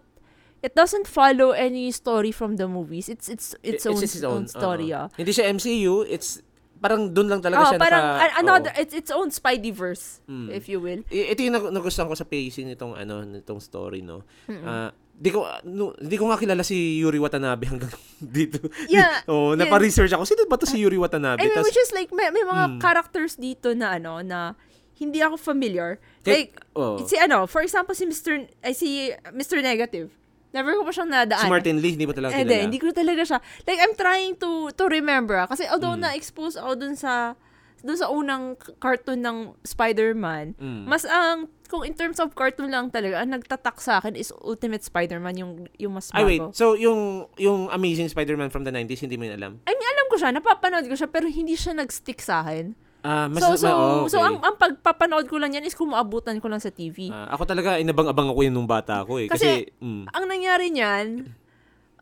it 0.61 0.75
doesn't 0.75 1.07
follow 1.07 1.51
any 1.51 1.89
story 1.91 2.31
from 2.31 2.57
the 2.57 2.69
movies. 2.69 3.09
It's, 3.09 3.29
it's, 3.29 3.55
its, 3.63 3.85
own, 3.85 3.97
its 3.99 4.21
own, 4.23 4.45
story, 4.47 4.93
oo. 4.93 4.97
ah. 4.97 5.07
Hindi 5.17 5.33
siya 5.33 5.49
MCU, 5.49 6.05
it's 6.05 6.41
parang 6.77 7.13
doon 7.13 7.29
lang 7.29 7.41
talaga 7.45 7.61
Oh, 7.61 7.71
siya 7.71 7.79
parang 7.79 8.05
naka, 8.07 8.21
an- 8.25 8.35
another, 8.41 8.73
oo. 8.73 8.81
it's 8.81 8.95
its 8.95 9.11
own 9.11 9.29
Spideyverse, 9.29 10.25
Mm. 10.25 10.49
if 10.49 10.65
you 10.65 10.81
will. 10.81 11.05
I- 11.09 11.33
ito 11.33 11.41
yung 11.41 11.53
nag- 11.53 11.71
nagustuhan 11.71 12.09
ko 12.09 12.17
sa 12.17 12.25
pacing 12.25 12.69
nitong 12.69 12.97
ano 12.97 13.21
nitong 13.21 13.61
story 13.61 14.01
no. 14.01 14.25
Mm-mm. 14.49 14.65
Ah, 14.65 14.89
di 15.13 15.29
ko 15.29 15.45
no, 15.65 15.93
di 15.95 16.17
ko 16.17 16.33
nga 16.33 16.41
kilala 16.41 16.65
si 16.65 16.97
Yuri 16.97 17.21
Watanabe 17.21 17.69
hanggang 17.69 17.93
dito. 18.37 18.65
Yeah. 18.89 19.21
oh, 19.29 19.53
yeah. 19.53 19.61
napa-research 19.61 20.13
ako. 20.13 20.25
Sino 20.25 20.49
ba 20.49 20.57
to 20.57 20.65
si 20.65 20.81
Yuri 20.81 20.97
Watanabe? 20.97 21.45
I 21.45 21.53
mean, 21.53 21.57
Tas- 21.61 21.69
which 21.69 21.77
is 21.77 21.93
like, 21.93 22.09
may, 22.11 22.33
may 22.33 22.45
mga 22.45 22.65
Mm. 22.65 22.81
characters 22.81 23.37
dito 23.37 23.77
na 23.77 24.01
ano, 24.01 24.25
na 24.25 24.57
hindi 24.97 25.21
ako 25.21 25.37
familiar. 25.37 26.01
Kahit- 26.25 26.57
like, 26.57 26.65
oh. 26.73 26.97
si 27.05 27.17
ano, 27.17 27.45
for 27.45 27.61
example, 27.61 27.93
si 27.93 28.05
Mr. 28.05 28.49
Ay, 28.61 28.73
si 28.73 28.89
Mr. 29.33 29.61
Negative. 29.61 30.09
Never 30.51 30.75
ko 30.75 30.83
pa 30.83 30.91
siyang 30.91 31.09
nadaan. 31.09 31.43
Si 31.43 31.51
Martin 31.51 31.79
Lee, 31.79 31.95
hindi 31.95 32.05
mo 32.05 32.13
talaga 32.13 32.35
Eh, 32.35 32.43
kilala. 32.43 32.51
di, 32.53 32.65
hindi 32.67 32.79
ko 32.79 32.91
talaga 32.91 33.23
siya. 33.23 33.39
Like, 33.63 33.79
I'm 33.79 33.95
trying 33.95 34.35
to 34.37 34.51
to 34.73 34.85
remember. 34.87 35.37
ah. 35.37 35.47
Kasi 35.47 35.63
although 35.65 35.95
Mm. 35.95 36.03
na-expose 36.05 36.55
ako 36.55 36.73
dun 36.77 36.95
sa 36.95 37.39
dun 37.81 37.97
sa 37.97 38.13
unang 38.13 38.61
cartoon 38.77 39.25
ng 39.25 39.37
Spider-Man, 39.65 40.53
Mm. 40.55 40.85
mas 40.85 41.03
ang 41.03 41.49
kung 41.65 41.81
in 41.81 41.95
terms 41.95 42.19
of 42.19 42.35
cartoon 42.35 42.69
lang 42.69 42.91
talaga, 42.91 43.23
ang 43.23 43.31
nagtatak 43.31 43.79
sa 43.79 44.03
akin 44.03 44.13
is 44.15 44.35
Ultimate 44.37 44.83
Spider-Man, 44.83 45.39
yung, 45.39 45.53
yung 45.79 45.95
mas 45.95 46.11
Ay, 46.11 46.27
wait. 46.27 46.43
bago. 46.43 46.51
So, 46.51 46.75
yung 46.75 47.31
yung 47.39 47.71
Amazing 47.71 48.11
Spider-Man 48.11 48.51
from 48.51 48.67
the 48.67 48.75
90s, 48.75 49.01
hindi 49.01 49.15
mo 49.15 49.25
yun 49.25 49.39
alam? 49.39 49.53
I 49.65 49.73
mean, 49.73 49.89
alam 49.89 50.07
ko 50.11 50.17
siya, 50.19 50.31
napapanood 50.31 50.85
ko 50.85 50.99
siya, 50.99 51.07
pero 51.07 51.25
hindi 51.25 51.55
siya 51.55 51.73
nag-stick 51.73 52.19
sa 52.19 52.43
akin. 52.43 52.75
Ah, 53.01 53.33
mas 53.33 53.41
so, 53.41 53.57
so, 53.57 53.69
oh, 53.73 54.05
okay. 54.05 54.13
so 54.13 54.19
ang, 54.21 54.37
ang 54.45 54.57
pagpapanood 54.61 55.25
ko 55.25 55.41
lang 55.41 55.57
yan 55.57 55.65
is 55.65 55.73
kung 55.73 55.93
maabutan 55.93 56.37
ko 56.37 56.53
lang 56.53 56.61
sa 56.61 56.69
TV. 56.69 57.09
Ah, 57.09 57.33
ako 57.33 57.49
talaga, 57.49 57.81
inabang-abang 57.81 58.29
ako 58.29 58.41
yun 58.45 58.53
nung 58.53 58.69
bata 58.69 59.01
ako 59.01 59.25
eh. 59.25 59.27
Kasi, 59.33 59.73
Kasi, 59.73 59.81
mm. 59.81 60.05
Ang 60.13 60.25
nangyari 60.29 60.67
niyan, 60.69 61.07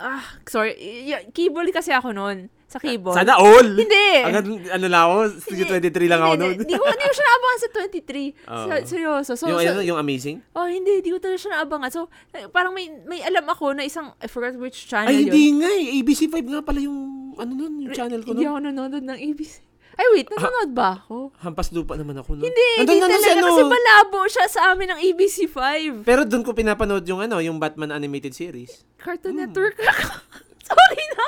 ah, 0.02 0.22
sorry, 0.46 0.74
y- 1.06 1.30
keyboard 1.30 1.70
kasi 1.70 1.94
ako 1.94 2.10
noon. 2.10 2.50
Sa 2.68 2.76
keyboard. 2.76 3.16
Sana 3.16 3.40
all! 3.40 3.80
Hindi! 3.80 4.10
Agad, 4.28 4.44
ano 4.44 4.86
lang 4.92 5.02
ako, 5.08 5.16
Studio 5.40 5.64
23 5.72 6.04
lang 6.04 6.20
ako 6.20 6.34
noon. 6.36 6.54
Hindi, 6.60 6.68
Hindi 6.68 6.74
ko, 6.76 6.84
hindi 6.84 7.04
ko 7.08 7.14
siya 7.16 7.26
naabangan 7.30 7.58
sa 7.58 7.68
23. 7.72 7.80
Oo. 7.80 8.58
Sa, 8.68 8.74
seryoso. 8.84 9.30
So, 9.40 9.44
yung, 9.48 9.60
so, 9.64 9.70
ano, 9.72 9.80
yung 9.80 9.98
Amazing? 10.02 10.36
oh, 10.52 10.68
hindi, 10.68 11.00
hindi 11.00 11.10
ko 11.14 11.16
talaga 11.16 11.38
siya 11.40 11.52
naabangan. 11.56 11.90
So, 11.94 12.12
parang 12.52 12.76
may, 12.76 12.92
may 13.08 13.24
alam 13.24 13.48
ako 13.48 13.72
na 13.72 13.88
isang, 13.88 14.12
I 14.20 14.28
forgot 14.28 14.52
which 14.60 14.84
channel 14.84 15.08
Ay, 15.08 15.24
yun. 15.24 15.32
hindi 15.32 15.44
nga 15.64 15.70
eh. 15.72 15.84
ABC5 16.02 16.34
nga 16.44 16.60
pala 16.60 16.82
yung, 16.84 16.98
ano 17.40 17.52
nun, 17.56 17.88
yung 17.88 17.94
channel 17.96 18.20
ko 18.20 18.36
Hindi 18.36 18.44
nun. 18.44 18.52
ako 18.52 18.58
nanonood 18.68 19.04
ng 19.06 19.18
ABC. 19.32 19.67
Ay, 19.98 20.06
wait, 20.14 20.28
nanonood 20.28 20.70
ba 20.72 20.94
ako? 20.96 21.34
Hampas 21.40 21.68
lupa 21.68 21.92
naman 21.92 22.14
ako 22.14 22.38
nun. 22.38 22.46
Hindi, 22.46 22.66
Nandun- 22.78 22.86
hindi 22.88 23.02
talaga 23.02 23.18
si 23.20 23.30
ano. 23.34 23.46
kasi 23.48 23.62
malabo 23.66 24.20
siya 24.24 24.46
sa 24.46 24.60
amin 24.70 24.88
ng 24.88 25.00
ABC5. 25.02 25.58
Pero 26.02 26.22
doon 26.22 26.40
ko 26.40 26.50
pinapanood 26.52 27.02
yung 27.02 27.18
ano, 27.18 27.38
yung 27.38 27.58
Batman 27.58 27.90
animated 27.90 28.30
series. 28.30 28.86
Cartoon 28.96 29.34
Hmm. 29.34 29.42
Network. 29.44 29.74
Sorry 30.68 31.02
na. 31.10 31.24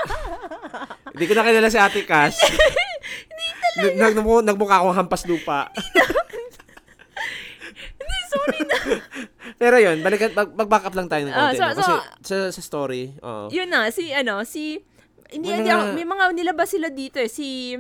Hindi 1.11 1.25
ko 1.25 1.33
na 1.33 1.43
kilala 1.43 1.67
si 1.67 1.79
Ate 1.79 2.03
Cass. 2.05 2.39
Hindi 3.27 3.47
talaga. 3.59 3.91
Nag, 3.99 4.15
nag, 4.15 4.27
nagmukha 4.47 4.77
akong 4.79 4.97
hampas 4.97 5.23
lupa. 5.25 5.67
Hindi, 7.97 8.17
sorry 8.29 8.61
na. 8.63 8.77
Pero 9.57 9.77
yun, 9.77 9.99
balikan, 9.99 10.31
mag, 10.33 10.51
mag-back 10.55 10.85
up 10.85 10.95
lang 10.95 11.09
tayo 11.09 11.23
ng 11.23 11.33
Ah, 11.33 11.51
konti. 11.51 11.57
so- 11.57 11.65
no? 11.65 11.73
Kasi 11.73 11.83
so- 11.83 12.05
sa, 12.23 12.37
sa 12.51 12.61
story, 12.61 13.03
oo. 13.19 13.49
Yun 13.49 13.67
na, 13.67 13.89
si, 13.89 14.09
ano, 14.11 14.43
si, 14.43 14.79
hindi, 15.29 15.49
May 15.49 15.57
hindi 15.59 15.69
mga- 15.69 15.77
ako, 15.77 15.85
may 15.93 16.07
mga 16.07 16.25
nilabas 16.35 16.69
sila 16.69 16.89
dito 16.89 17.17
eh. 17.17 17.29
Si, 17.29 17.75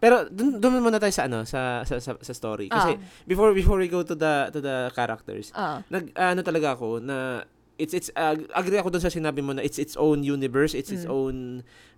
Pero 0.00 0.24
dun, 0.26 0.56
dun 0.56 0.80
muna 0.80 0.96
tayo 0.96 1.12
sa 1.12 1.24
ano, 1.24 1.44
sa 1.44 1.84
sa, 1.84 2.00
sa, 2.00 2.16
sa 2.16 2.32
story 2.32 2.66
kasi 2.66 2.96
Ah. 2.96 3.00
before 3.24 3.52
before 3.52 3.76
we 3.76 3.86
go 3.86 4.00
to 4.00 4.12
the 4.14 4.48
to 4.48 4.58
the 4.58 4.88
characters, 4.90 5.52
ah, 5.52 5.84
nag 5.86 6.10
ano 6.12 6.40
talaga 6.40 6.72
ako 6.72 6.98
na 6.98 7.44
it's 7.76 7.92
it's 7.92 8.08
uh, 8.12 8.32
agree 8.52 8.76
ako 8.76 8.88
dun 8.88 9.00
sa 9.00 9.08
sinabi 9.08 9.40
mo 9.40 9.52
na 9.52 9.60
it's 9.60 9.76
its 9.76 9.94
own 9.94 10.20
universe, 10.20 10.72
it's 10.72 10.88
its 10.88 11.04
Mm. 11.04 11.12
own 11.12 11.36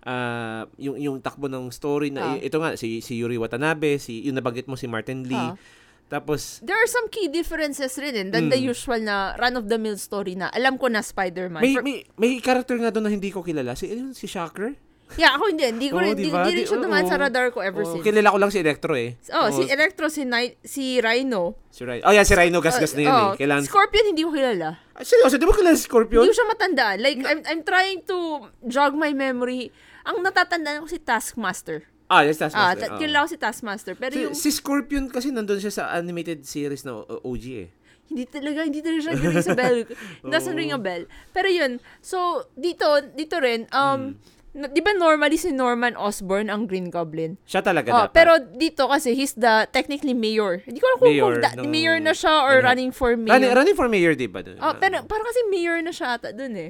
uh, 0.03 0.63
yung 0.77 0.95
yung 0.97 1.15
takbo 1.19 1.47
ng 1.47 1.71
story 1.71 2.07
na 2.07 2.35
Ah. 2.35 2.37
ito 2.37 2.55
nga 2.57 2.75
si 2.75 2.99
si 2.99 3.15
Yuri 3.15 3.35
Watanabe, 3.35 3.95
si 3.97 4.19
yung 4.21 4.35
nabanggit 4.35 4.67
mo 4.67 4.75
si 4.75 4.85
Martin 4.85 5.23
Lee. 5.23 5.35
Ah. 5.35 5.55
Tapos 6.03 6.59
there 6.59 6.75
are 6.75 6.85
some 6.85 7.07
key 7.07 7.25
differences 7.27 7.95
rin 7.97 8.13
eh, 8.13 8.27
than 8.29 8.47
the 8.47 8.59
Mm. 8.59 8.69
usual 8.69 8.99
na 8.99 9.33
run-of-the-mill 9.33 9.95
story 9.95 10.35
na 10.35 10.51
alam 10.51 10.75
ko 10.75 10.85
na 10.85 10.99
Spider-Man. 10.99 11.59
may, 11.59 11.73
For- 11.73 11.81
may 11.81 11.97
may 12.13 12.31
character 12.37 12.75
nga 12.77 12.91
doon 12.91 13.07
na 13.07 13.11
hindi 13.11 13.31
ko 13.31 13.41
kilala. 13.41 13.73
Si 13.73 13.87
si 14.13 14.27
Shocker? 14.27 14.75
Yeah, 15.15 15.33
ako 15.33 15.43
hindi. 15.49 15.63
Hindi 15.65 15.87
ko 15.87 15.97
Oo, 15.97 16.03
rin, 16.03 16.11
hindi, 16.13 16.25
diba? 16.27 16.41
hindi 16.41 16.53
rin 16.55 16.65
siya 16.65 16.79
dumaan 16.79 17.05
sa 17.05 17.17
radar 17.17 17.49
ko 17.49 17.59
ever 17.59 17.83
Oh, 17.83 17.91
since. 17.93 18.03
kilala 18.03 18.29
ko 18.29 18.37
lang 18.37 18.49
si 18.49 18.59
Electro 18.59 18.93
eh. 18.93 19.15
Oh, 19.29 19.47
si 19.49 19.63
Oo, 19.63 19.69
Electro, 19.69 20.05
si, 20.09 20.23
Ni- 20.23 20.57
si 20.59 20.97
Rhino. 20.97 21.55
si 21.69 21.81
Rhino. 21.83 22.03
Oh, 22.03 22.11
yeah, 22.11 22.23
si 22.23 22.33
Rhino 22.33 22.57
gasgas 22.59 22.91
Uh, 22.91 22.95
na 22.95 23.01
yun 23.01 23.11
oh, 23.11 23.21
eh. 23.29 23.37
Kailangan 23.37 23.63
Scorpion, 23.63 24.05
hindi 24.05 24.21
ko 24.21 24.31
kilala. 24.31 24.69
Ah, 24.91 25.01
seryoso, 25.01 25.37
di 25.37 25.45
mo 25.45 25.53
kilala 25.53 25.73
si 25.73 25.85
Scorpion? 25.85 26.21
Hindi 26.21 26.31
ko 26.31 26.37
siya 26.37 26.49
matandaan. 26.49 26.97
Like, 26.99 27.19
I'm, 27.21 27.41
I'm 27.43 27.61
trying 27.61 28.05
to 28.05 28.17
jog 28.63 28.93
my 28.93 29.11
memory. 29.11 29.69
Ang 30.03 30.21
natatandaan 30.21 30.81
ko 30.81 30.87
si 30.87 30.97
Taskmaster. 30.97 31.85
Ah, 32.07 32.21
yes, 32.21 32.37
that's 32.37 32.53
Ah, 32.53 32.75
kilala 32.75 33.25
ko 33.25 33.29
si 33.29 33.39
Taskmaster. 33.39 33.95
Pero 33.95 34.13
Si, 34.13 34.21
yung, 34.21 34.33
si 34.33 34.49
Scorpion 34.49 35.07
kasi 35.07 35.29
nandun 35.29 35.57
siya 35.57 35.71
sa 35.71 35.83
animated 35.91 36.43
series 36.43 36.83
na 36.83 36.93
OG 37.21 37.45
eh. 37.57 37.69
hindi 38.03 38.27
talaga, 38.27 38.61
hindi 38.61 38.77
talaga 38.77 39.01
siya 39.01 39.13
ring 39.15 39.41
sa 39.41 39.55
bell. 39.55 39.89
Doesn't 40.27 40.53
Oo. 40.53 40.59
ring 40.59 40.69
a 40.69 40.77
bell. 40.77 41.05
Pero 41.31 41.47
yun, 41.47 41.71
so, 41.97 42.45
dito, 42.53 42.85
dito 43.09 43.39
rin, 43.39 43.65
um, 43.71 44.13
Hmm. 44.13 44.42
Di 44.53 44.79
ba 44.79 44.93
normally 44.93 45.33
si 45.33 45.49
Norman 45.49 45.93
Osborn 45.93 46.45
ang 46.45 46.63
Green 46.63 46.87
Goblin? 46.87 47.41
Siya 47.43 47.59
talaga 47.59 47.89
Oh, 47.89 47.97
dapat. 48.05 48.13
pero 48.13 48.31
dito 48.37 48.85
kasi 48.85 49.11
he's 49.11 49.33
the 49.33 49.65
technically 49.69 50.13
mayor. 50.13 50.61
Hindi 50.61 50.77
ko 50.77 50.85
alam 50.87 50.97
kung 50.99 51.09
Mayor 51.09 51.33
da- 51.39 51.55
ng- 51.55 51.65
mayor 51.65 51.97
na 51.97 52.13
siya 52.13 52.35
or 52.39 52.55
ano? 52.55 52.67
running 52.67 52.89
for 52.89 53.13
mayor. 53.13 53.33
running, 53.33 53.51
running 53.51 53.73
for 53.75 53.87
mayor, 53.87 54.13
di 54.13 54.25
ba? 54.25 54.39
dun? 54.39 54.57
Oh, 54.57 54.73
pero 54.75 55.01
parang 55.03 55.25
kasi 55.25 55.41
mayor 55.47 55.77
na 55.79 55.89
siya 55.89 56.15
ata 56.15 56.29
dun 56.29 56.53
eh. 56.55 56.69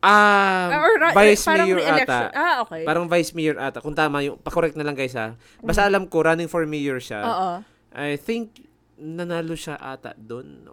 Ah, 0.00 0.74
or 0.76 1.00
ra- 1.00 1.14
vice 1.14 1.40
parang 1.40 1.64
mayor 1.64 1.80
ata. 1.80 2.28
Ah, 2.30 2.54
okay. 2.60 2.82
Parang 2.82 3.06
vice 3.06 3.32
mayor 3.32 3.56
ata. 3.56 3.78
Kung 3.78 3.94
tama 3.94 4.20
yung, 4.20 4.36
pa-correct 4.36 4.74
na 4.74 4.82
lang 4.82 4.92
guys 4.92 5.14
ha. 5.14 5.32
Basta 5.60 5.80
alam 5.82 6.04
ko, 6.04 6.20
running 6.20 6.44
for 6.44 6.66
mayor 6.66 6.98
siya. 6.98 7.22
Oo. 7.22 7.50
I 7.94 8.18
think, 8.18 8.63
nanalo 8.94 9.52
siya 9.52 9.74
ata 9.74 10.14
doon. 10.14 10.66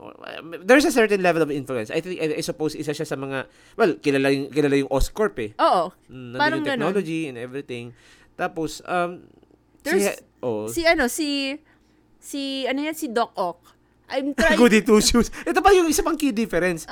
There's 0.62 0.86
a 0.86 0.93
certain 0.93 1.21
level 1.21 1.41
of 1.41 1.49
influence. 1.49 1.89
I 1.89 1.99
think, 1.99 2.21
I, 2.21 2.38
I 2.38 2.43
suppose, 2.43 2.73
isa 2.73 2.91
siya 2.91 3.03
sa 3.03 3.15
mga, 3.15 3.49
well, 3.75 3.97
kilala 3.97 4.29
yung, 4.29 4.49
kilala 4.49 4.77
yung 4.77 4.89
Oscorp 4.89 5.38
eh. 5.39 5.51
Oo. 5.57 5.89
Mm, 6.05 6.13
nandun 6.29 6.38
Parang 6.38 6.57
yung 6.57 6.67
ganun. 6.67 6.79
technology 6.86 7.21
and 7.25 7.38
everything. 7.38 7.86
Tapos, 8.36 8.81
um, 8.86 9.25
There's- 9.81 10.21
si, 10.21 10.23
oh, 10.39 10.69
Si 10.69 10.81
ano, 10.86 11.10
si, 11.10 11.57
si, 12.17 12.41
ano 12.65 12.79
yan, 12.81 12.93
si 12.93 13.10
Doc 13.10 13.34
Ock. 13.34 13.73
I'm 14.07 14.34
trying, 14.38 14.55
Goody 14.55 14.81
two 14.81 14.99
shoes. 14.99 15.34
Ito 15.41 15.57
pa 15.57 15.73
yung 15.73 15.88
isa 15.88 16.01
pang 16.01 16.15
key 16.15 16.29
difference. 16.29 16.86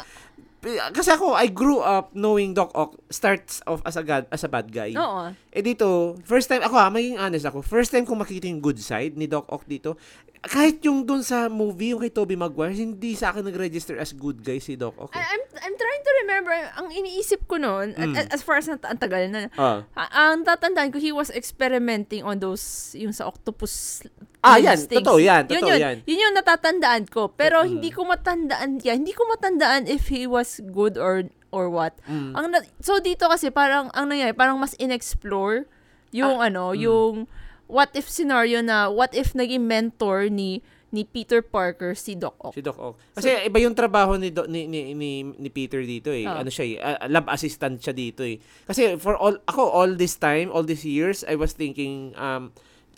Kasi 0.91 1.15
ako, 1.15 1.39
I 1.39 1.47
grew 1.47 1.79
up 1.79 2.11
knowing 2.11 2.51
Doc 2.51 2.75
Ock 2.75 2.99
starts 3.07 3.63
off 3.63 3.79
as 3.85 3.95
a 3.95 4.03
god, 4.03 4.27
as 4.27 4.43
a 4.43 4.51
bad 4.51 4.67
guy. 4.67 4.91
oo. 4.91 5.31
Eh 5.49 5.63
dito, 5.63 6.19
first 6.27 6.51
time, 6.51 6.59
ako 6.59 6.75
ha, 6.75 6.91
maging 6.91 7.15
honest 7.15 7.47
ako, 7.47 7.63
first 7.63 7.95
time 7.95 8.03
kong 8.03 8.19
makita 8.19 8.43
yung 8.43 8.59
good 8.59 8.75
side 8.75 9.15
ni 9.15 9.23
Doc 9.23 9.47
Ock 9.47 9.63
dito, 9.63 9.95
kahit 10.41 10.79
yung 10.81 11.03
dun 11.03 11.19
sa 11.19 11.51
movie, 11.51 11.91
yung 11.91 11.99
kay 11.99 12.07
Tobey 12.07 12.39
Maguire, 12.39 12.71
hindi 12.71 13.11
sa 13.11 13.29
akin 13.29 13.43
nag-register 13.43 13.99
as 13.99 14.15
good 14.15 14.39
guy 14.39 14.55
si 14.55 14.79
Doc 14.79 14.95
Eh. 14.95 15.11
I'm, 15.11 15.43
I'm 15.59 15.75
trying 15.75 16.03
to 16.03 16.13
remember, 16.23 16.55
ang 16.79 16.87
iniisip 16.89 17.43
ko 17.43 17.59
noon, 17.59 17.91
Mm. 17.91 18.15
at- 18.15 18.31
as 18.31 18.39
far 18.39 18.55
as 18.55 18.71
nat- 18.71 18.87
ang 18.87 18.95
tagal 18.95 19.27
na, 19.27 19.51
Ah. 19.59 19.83
a- 19.99 20.11
ang 20.31 20.47
tatandaan 20.47 20.95
ko, 20.95 20.97
he 20.97 21.11
was 21.11 21.27
experimenting 21.29 22.23
on 22.23 22.39
those, 22.39 22.95
yung 22.95 23.11
sa 23.11 23.27
octopus 23.27 24.07
Ah, 24.39 24.55
yan. 24.55 24.79
things. 24.79 25.03
Totoo 25.03 25.19
yan. 25.19 25.43
Yun 25.51 25.59
Totoo 25.59 25.75
yun, 25.75 25.79
yan. 25.83 25.95
Yun 26.07 26.23
yung 26.23 26.35
natatandaan 26.39 27.03
ko. 27.11 27.27
Pero 27.27 27.59
Mm. 27.59 27.67
hindi 27.75 27.89
ko 27.91 28.07
matandaan 28.07 28.79
yan. 28.79 29.03
Hindi 29.03 29.11
ko 29.11 29.27
matandaan 29.27 29.91
if 29.91 30.07
he 30.07 30.23
was 30.23 30.63
good 30.71 30.95
or 30.95 31.27
or 31.51 31.67
what. 31.67 31.97
Mm. 32.07 32.31
Ang 32.31 32.45
na- 32.53 32.69
so 32.79 33.03
dito 33.03 33.27
kasi 33.27 33.51
parang 33.51 33.91
ang 33.91 34.07
nangyari, 34.07 34.31
parang 34.31 34.55
mas 34.55 34.77
inexplore 34.79 35.67
yung 36.15 36.39
ano, 36.39 36.71
mm. 36.71 36.79
yung 36.79 37.13
what 37.69 37.93
if 37.93 38.09
scenario 38.09 38.59
na 38.59 38.89
what 38.89 39.13
if 39.13 39.37
naging 39.37 39.69
mentor 39.69 40.27
ni 40.27 40.65
ni 40.89 41.05
Peter 41.05 41.45
Parker 41.45 41.93
si 41.93 42.17
Doc 42.17 42.33
Ock. 42.41 42.57
Si 42.57 42.65
Doc 42.65 42.77
Ock. 42.81 42.97
Kasi 43.13 43.45
iba 43.45 43.61
yung 43.61 43.77
trabaho 43.77 44.17
ni, 44.17 44.33
Do- 44.33 44.49
ni, 44.49 44.65
ni, 44.65 44.97
ni, 44.97 45.21
ni 45.21 45.49
Peter 45.53 45.85
dito 45.85 46.09
eh. 46.09 46.25
Ah. 46.25 46.41
Ano 46.41 46.49
siya 46.49 46.65
eh, 46.65 46.75
ah, 46.81 47.05
lab 47.05 47.29
assistant 47.29 47.77
siya 47.77 47.93
dito 47.93 48.25
eh. 48.25 48.41
Kasi 48.65 48.97
for 48.97 49.13
all, 49.13 49.37
ako 49.45 49.69
all 49.69 49.93
this 49.93 50.17
time, 50.17 50.49
all 50.49 50.65
these 50.65 50.81
years, 50.81 51.21
I 51.29 51.37
was 51.37 51.53
thinking, 51.53 52.17
um, 52.17 52.49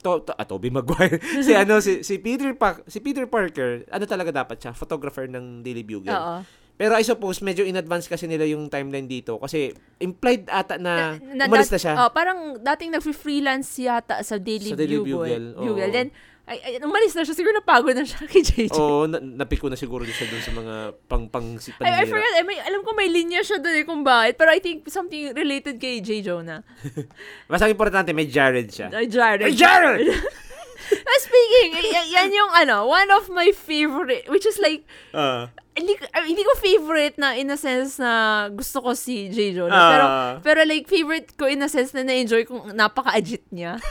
to, 0.08 0.24
to, 0.24 0.32
ah, 0.40 0.48
Tobey 0.48 0.72
Maguire. 0.72 1.20
si 1.46 1.52
ano, 1.52 1.84
si, 1.84 2.00
si 2.00 2.16
Peter 2.24 2.56
pa, 2.56 2.80
si 2.88 3.04
Peter 3.04 3.28
Parker, 3.28 3.84
ano 3.92 4.04
talaga 4.08 4.32
dapat 4.32 4.64
siya? 4.64 4.72
Photographer 4.72 5.28
ng 5.28 5.60
Daily 5.60 5.84
Bugle. 5.84 6.16
Oo. 6.16 6.48
Pero 6.82 6.98
I 6.98 7.06
suppose, 7.06 7.46
medyo 7.46 7.62
in 7.62 7.78
advance 7.78 8.10
kasi 8.10 8.26
nila 8.26 8.42
yung 8.50 8.66
timeline 8.66 9.06
dito. 9.06 9.38
Kasi 9.38 9.70
implied 10.02 10.50
ata 10.50 10.82
na, 10.82 11.14
Na- 11.22 11.46
umalis 11.46 11.70
dat- 11.70 11.78
na 11.78 11.80
siya. 11.80 11.94
Oh, 11.94 12.10
parang 12.10 12.58
dating 12.58 12.98
nag-freelance 12.98 13.70
yata 13.78 14.18
sa 14.26 14.42
Daily, 14.42 14.74
Sa 14.74 14.82
Daily 14.82 14.98
Bugle. 14.98 15.54
Bugle, 15.54 15.78
oo. 15.78 15.94
Then, 15.94 16.10
ay, 16.50 16.58
ay, 16.58 16.74
umalis 16.82 17.14
na 17.14 17.22
siya. 17.22 17.38
Siguro 17.38 17.54
napagod 17.54 17.94
na 17.94 18.02
siya 18.02 18.26
kay 18.34 18.42
JJ. 18.42 18.74
Oo, 18.74 19.06
na, 19.06 19.22
napiko 19.22 19.70
na 19.70 19.78
siguro 19.78 20.02
siya 20.10 20.26
dun 20.26 20.42
sa 20.42 20.50
mga 20.58 20.76
pang 21.06 21.30
pang 21.30 21.54
si 21.62 21.70
I, 21.86 22.02
I 22.02 22.06
forgot, 22.10 22.34
eh, 22.34 22.46
may, 22.50 22.58
alam 22.58 22.82
ko 22.82 22.98
may 22.98 23.14
linya 23.14 23.46
siya 23.46 23.62
doon 23.62 23.78
eh 23.78 23.86
kung 23.86 24.02
bakit. 24.02 24.42
Pero 24.42 24.50
I 24.50 24.58
think 24.58 24.90
something 24.90 25.38
related 25.38 25.78
kay 25.78 26.02
J. 26.02 26.26
Jonah. 26.26 26.66
Ang 27.46 27.70
importante, 27.70 28.10
may 28.10 28.26
Jared 28.26 28.74
siya. 28.74 28.90
Ay, 28.90 29.06
Jared. 29.06 29.46
Ay, 29.46 29.54
Jared! 29.54 30.10
Ah, 30.84 31.20
speaking, 31.20 31.70
y- 31.84 32.10
yan 32.12 32.30
yung 32.30 32.52
ano, 32.52 32.86
one 32.86 33.10
of 33.12 33.28
my 33.28 33.50
favorite, 33.52 34.26
which 34.28 34.44
is 34.44 34.58
like, 34.58 34.84
Ah. 35.12 35.48
hindi, 35.72 35.96
ah, 36.12 36.22
hindi 36.22 36.42
ko 36.42 36.52
favorite 36.58 37.16
na 37.16 37.34
in 37.34 37.48
a 37.48 37.56
sense 37.56 37.96
na 37.96 38.12
gusto 38.50 38.82
ko 38.82 38.92
si 38.92 39.30
J. 39.30 39.54
Jonah. 39.54 39.72
Ah. 39.72 39.90
pero, 39.90 40.06
pero 40.42 40.60
like, 40.64 40.86
favorite 40.86 41.32
ko 41.34 41.46
in 41.46 41.62
a 41.62 41.68
sense 41.68 41.92
na 41.92 42.02
na-enjoy 42.02 42.44
kung 42.44 42.72
napaka-agit 42.72 43.48
niya. 43.50 43.80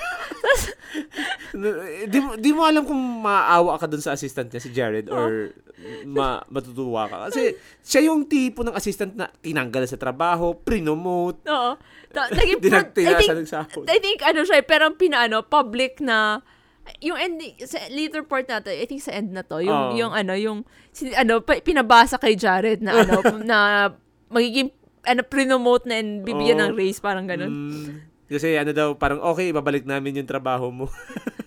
di, 2.07 2.18
mo- 2.18 2.37
di 2.37 2.50
mo 2.50 2.62
alam 2.62 2.83
kung 2.83 2.98
maawa 3.22 3.76
ka 3.76 3.87
dun 3.87 4.00
sa 4.00 4.12
assistant 4.12 4.50
niya, 4.50 4.61
si 4.61 4.70
Jared, 4.70 5.09
or 5.09 5.50
ma, 6.05 6.44
matutuwa 6.46 7.09
ka. 7.09 7.16
Kasi 7.31 7.57
siya 7.81 8.07
yung 8.07 8.26
tipo 8.26 8.61
ng 8.61 8.74
assistant 8.74 9.16
na 9.16 9.33
tinanggal 9.33 9.87
sa 9.87 9.96
trabaho, 9.96 10.53
prinomote, 10.55 11.42
Oo. 11.46 11.72
Ta- 12.11 12.29
naging, 12.29 12.59
I 12.68 13.14
think. 13.16 13.48
I 13.87 13.98
think 13.98 14.18
ano 14.20 14.42
siya, 14.42 14.61
eh, 14.61 14.66
pero 14.66 14.85
ang 14.85 14.98
pinaano, 14.98 15.42
public 15.42 16.03
na, 16.03 16.42
yung 16.98 17.18
ending, 17.18 17.55
sa 17.64 17.79
later 17.88 18.26
part 18.26 18.46
na 18.50 18.59
to, 18.59 18.70
I 18.70 18.85
think 18.85 19.00
sa 19.00 19.14
end 19.14 19.31
na 19.31 19.46
to, 19.46 19.62
yung, 19.62 19.94
Oo. 19.94 19.96
yung 19.96 20.12
ano, 20.12 20.35
yung, 20.35 20.59
si, 20.90 21.14
ano, 21.14 21.40
pinabasa 21.42 22.18
kay 22.18 22.35
Jared 22.35 22.83
na 22.83 23.07
ano, 23.07 23.22
na 23.50 23.59
magiging, 24.29 24.74
ano, 25.07 25.20
prinomote 25.24 25.87
na 25.87 26.03
and 26.03 26.26
bibigyan 26.26 26.61
Oo. 26.61 26.64
ng 26.70 26.74
raise, 26.76 27.00
parang 27.00 27.24
ganun. 27.24 27.50
Mm, 27.50 27.88
kasi 28.31 28.55
ano 28.55 28.70
daw, 28.70 28.94
parang 28.94 29.18
okay, 29.22 29.50
babalik 29.50 29.88
namin 29.88 30.22
yung 30.22 30.29
trabaho 30.29 30.70
mo. 30.70 30.87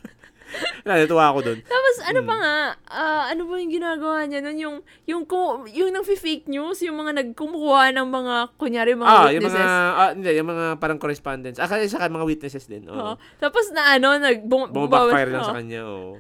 Natuwa 0.85 1.31
ako 1.31 1.39
dun. 1.41 1.59
Tapos, 1.63 1.95
ano 2.03 2.19
Mm. 2.19 2.27
pa 2.27 2.35
nga, 2.35 2.55
ah, 2.87 3.23
ano 3.27 3.41
ba 3.45 3.55
yung 3.55 3.71
ginagawa 3.71 4.23
niya 4.23 4.39
nun? 4.39 4.57
Yung, 4.57 4.75
yung, 5.05 5.23
ku- 5.23 5.65
yung 5.67 5.89
nang 5.89 6.03
fake 6.03 6.45
news, 6.45 6.79
yung 6.79 6.95
mga 6.95 7.23
nagkumukuha 7.23 7.91
ng 7.91 8.07
mga, 8.07 8.35
kunyari, 8.55 8.91
mga 8.93 9.07
Ah, 9.07 9.29
yung 9.29 9.41
witnesses. 9.41 9.59
mga, 9.59 9.75
ah, 9.93 10.11
hindi, 10.11 10.29
yung 10.33 10.49
mga 10.49 10.65
parang 10.77 10.97
correspondence. 10.97 11.57
Ah, 11.57 11.67
kasi 11.67 11.87
saka 11.87 12.07
mga 12.07 12.27
witnesses 12.27 12.65
din. 12.65 12.85
Oo. 12.87 12.95
Oo. 12.95 13.13
Tapos 13.37 13.71
na 13.71 13.95
ano, 13.95 14.15
nag, 14.15 14.43
bum, 14.43 14.67
Bumabackfire 14.67 15.27
bumaba- 15.27 15.33
lang 15.33 15.43
sa 15.43 15.51
oo. 15.51 15.57
kanya, 15.57 15.81
oo. 15.83 16.11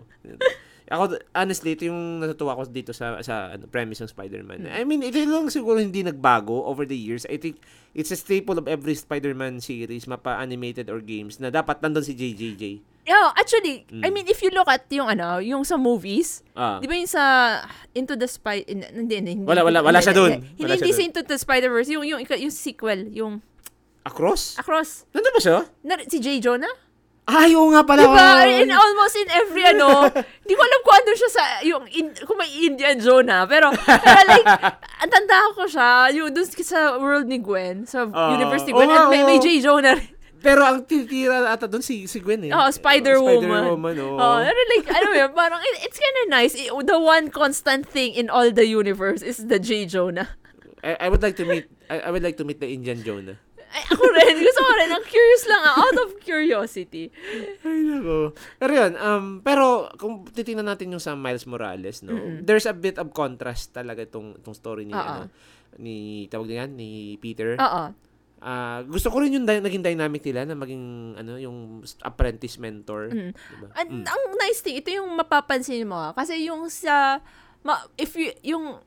Ako, 0.83 1.03
honestly, 1.33 1.73
ito 1.73 1.87
yung 1.87 2.19
natutuwa 2.19 2.53
ko 2.53 2.67
dito 2.67 2.91
sa 2.91 3.17
sa 3.23 3.55
ano, 3.55 3.65
premise 3.65 4.03
ng 4.03 4.11
Spider-Man. 4.11 4.67
Hmm. 4.67 4.77
I 4.77 4.83
mean, 4.83 5.01
ito 5.01 5.17
lang 5.23 5.47
siguro 5.47 5.79
hindi 5.79 6.03
nagbago 6.03 6.67
over 6.67 6.83
the 6.83 6.93
years. 6.93 7.23
I 7.25 7.35
think 7.35 7.57
it's 7.91 8.11
a 8.11 8.19
staple 8.19 8.55
of 8.55 8.67
every 8.67 8.93
Spider-Man 8.93 9.57
series, 9.57 10.05
mapa-animated 10.05 10.87
or 10.87 10.99
games, 10.99 11.39
na 11.39 11.49
dapat 11.49 11.79
nandun 11.79 12.03
si 12.03 12.13
JJJ. 12.13 12.83
Yeah, 13.03 13.35
actually, 13.35 13.83
I 13.91 14.07
Mm. 14.07 14.13
mean, 14.15 14.25
if 14.27 14.39
you 14.39 14.47
look 14.49 14.63
at 14.65 14.87
yung 14.87 15.11
ano, 15.11 15.43
yung 15.43 15.67
sa 15.67 15.75
movies, 15.75 16.39
Ah. 16.55 16.79
Di 16.79 16.87
ba 16.87 16.95
yung 16.95 17.09
sa 17.09 17.23
Into 17.91 18.15
the 18.15 18.29
in- 18.63 18.87
Hindi, 18.95 19.15
hindi. 19.19 19.31
hindi 19.35 19.45
Wala, 19.45 19.65
wala, 19.65 19.83
wala 19.83 19.99
hindi, 19.99 20.07
siya 20.07 20.15
dun. 20.15 20.31
Hindi, 20.39 20.63
Wala 20.63 20.73
hindi 20.79 20.87
siya 20.87 20.97
sa 20.97 21.03
Into 21.03 21.21
the 21.21 21.37
Spider-Verse. 21.37 21.89
Yung, 21.91 22.05
yung, 22.07 22.19
yung 22.23 22.53
sequel. 22.53 23.11
Yung 23.11 23.43
Across? 24.03 24.59
Across. 24.59 25.07
Nandun 25.11 25.31
ba 25.31 25.41
siya? 25.41 25.57
Na, 25.83 25.95
si 26.07 26.19
J. 26.19 26.39
Jonah? 26.39 26.71
Ay, 27.23 27.55
oo 27.55 27.71
nga 27.71 27.87
pala. 27.87 28.03
Di 28.03 28.07
ba? 28.11 28.27
oo. 28.43 28.59
In 28.59 28.67
almost 28.67 29.15
in 29.15 29.29
every 29.31 29.63
ano, 29.63 30.11
di 30.47 30.51
ko 30.51 30.59
alam 30.59 30.79
kung 30.83 30.95
ano 30.99 31.11
siya 31.15 31.29
sa, 31.31 31.43
yung, 31.63 31.83
in, 31.87 32.11
kung 32.27 32.35
may 32.35 32.51
Indian 32.51 32.99
Jonah. 32.99 33.47
Pero, 33.47 33.71
pero 33.71 34.19
like, 34.27 34.43
ang 35.03 35.07
tanda 35.07 35.55
ko 35.55 35.63
siya, 35.63 36.11
yung 36.11 36.35
dun 36.35 36.43
sa 36.43 36.99
world 36.99 37.31
ni 37.31 37.39
Gwen, 37.39 37.87
sa 37.87 38.03
Ah. 38.11 38.35
universe 38.35 38.67
ni 38.67 38.75
Gwen, 38.75 38.91
nga, 38.91 39.07
and 39.07 39.11
may, 39.11 39.23
may 39.23 39.39
oo. 39.39 39.43
J. 39.43 39.59
Jonah 39.59 39.95
rin. 39.95 40.11
Pero 40.43 40.59
ang 40.61 40.83
titira 40.83 41.47
ata 41.47 41.65
doon 41.65 41.79
si, 41.79 42.03
si 42.05 42.19
Gwen 42.19 42.43
eh. 42.43 42.51
Oh, 42.51 42.67
Spider-Woman. 42.67 43.47
Spider-Woman, 43.47 43.95
oo. 44.03 44.19
Oh, 44.19 44.37
pero 44.37 44.59
like, 44.75 44.87
ano 44.91 45.09
yun, 45.15 45.31
parang, 45.31 45.63
it, 45.63 45.87
it's 45.87 45.95
kind 45.95 46.17
of 46.19 46.25
nice. 46.27 46.51
I- 46.53 46.67
the 46.83 46.99
one 46.99 47.31
constant 47.31 47.87
thing 47.87 48.11
in 48.11 48.27
all 48.27 48.51
the 48.51 48.67
universe 48.67 49.23
is 49.23 49.47
the 49.47 49.55
J. 49.57 49.87
Jonah. 49.87 50.35
I, 50.83 50.99
I 50.99 51.07
would 51.07 51.23
like 51.23 51.39
to 51.39 51.47
meet 51.47 51.71
I, 51.87 52.03
I 52.03 52.09
would 52.11 52.21
like 52.21 52.35
to 52.37 52.43
meet 52.43 52.59
the 52.59 52.67
Indian 52.67 52.99
Jonah. 52.99 53.39
Ay, 53.71 53.81
ako 53.89 54.03
rin. 54.05 54.35
Gusto 54.37 54.61
ko 54.61 54.73
rin. 54.75 54.89
Ang 54.91 55.05
curious 55.07 55.43
lang. 55.47 55.61
ah, 55.63 55.75
Out 55.79 55.97
of 56.03 56.09
curiosity. 56.21 57.09
Ay, 57.63 57.79
nako. 57.81 58.35
Pero 58.59 58.71
yun, 58.75 58.91
um, 58.99 59.25
pero 59.41 59.87
kung 59.95 60.27
titingnan 60.27 60.67
natin 60.67 60.91
yung 60.91 61.01
sa 61.01 61.15
Miles 61.15 61.47
Morales, 61.47 62.03
no, 62.03 62.13
Mm-mm. 62.13 62.43
there's 62.43 62.67
a 62.67 62.75
bit 62.75 62.99
of 62.99 63.09
contrast 63.15 63.71
talaga 63.71 64.03
itong, 64.03 64.37
itong 64.37 64.53
story 64.53 64.83
ni, 64.83 64.93
Oo. 64.93 64.99
ano, 64.99 65.31
ni, 65.79 66.27
tawag 66.29 66.51
niya, 66.51 66.67
ni 66.67 67.17
Peter. 67.17 67.57
Oo. 67.57 67.83
Ah, 68.43 68.83
gusto 68.83 69.07
ko 69.07 69.23
rin 69.23 69.31
yung 69.31 69.47
dy- 69.47 69.63
naging 69.63 69.79
dynamic 69.81 70.19
nila 70.21 70.43
na 70.43 70.51
maging, 70.53 70.83
ano, 71.15 71.39
yung 71.39 71.57
apprentice 72.01 72.59
mentor. 72.59 73.07
Mm. 73.07 73.31
Diba? 73.31 73.67
An- 73.73 73.91
Mm. 73.93 74.05
Ang 74.05 74.23
nice 74.37 74.59
thing, 74.59 74.75
ito 74.75 74.91
yung 74.91 75.07
mapapansin 75.13 75.87
mo. 75.87 75.95
ah. 75.95 76.11
Kasi 76.11 76.43
yung 76.43 76.67
sa, 76.67 77.23
ma, 77.61 77.79
if 77.95 78.11
you, 78.13 78.35
yung, 78.43 78.83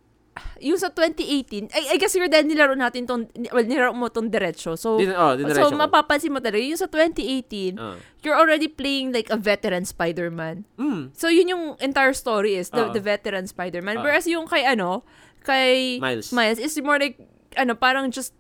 yung 0.61 0.77
sa 0.77 0.93
2018, 0.93 1.73
I, 1.73 1.93
I 1.93 1.97
guess 1.97 2.13
you're 2.13 2.29
dahil 2.29 2.45
nilaro 2.45 2.77
natin 2.77 3.09
tong, 3.09 3.25
well, 3.49 3.65
nilaro 3.65 3.97
mo 3.97 4.13
tong 4.13 4.29
diretso. 4.29 4.77
So, 4.77 5.01
Din, 5.01 5.09
oh, 5.11 5.33
so 5.49 5.73
ko. 5.73 5.81
mapapansin 5.81 6.29
mo 6.29 6.39
talaga, 6.39 6.61
yung 6.61 6.77
sa 6.77 6.85
2018, 6.85 7.81
Ah. 7.81 7.97
you're 8.21 8.37
already 8.37 8.69
playing 8.69 9.09
like 9.11 9.33
a 9.33 9.41
veteran 9.41 9.89
Spider-Man. 9.89 10.69
Mm, 10.77 11.17
So, 11.17 11.33
yun 11.33 11.49
yung 11.49 11.65
entire 11.81 12.13
story 12.13 12.55
is, 12.55 12.69
the, 12.69 12.83
Oo. 12.83 12.93
the 12.93 13.01
veteran 13.01 13.49
Spider-Man. 13.49 13.97
Oo. 13.97 14.05
Whereas 14.05 14.29
yung 14.29 14.45
kay 14.45 14.69
ano, 14.69 15.01
kay 15.41 15.97
Miles. 15.97 16.29
Miles 16.29 16.61
is 16.61 16.77
more 16.79 17.01
like, 17.01 17.17
ano, 17.57 17.73
parang 17.73 18.13
just 18.13 18.37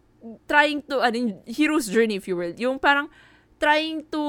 trying 0.46 0.82
to, 0.86 1.00
ano, 1.00 1.42
hero's 1.44 1.86
journey 1.86 2.16
if 2.16 2.26
you 2.26 2.34
will. 2.34 2.54
Yung 2.56 2.78
parang 2.78 3.08
trying 3.56 4.04
to 4.10 4.22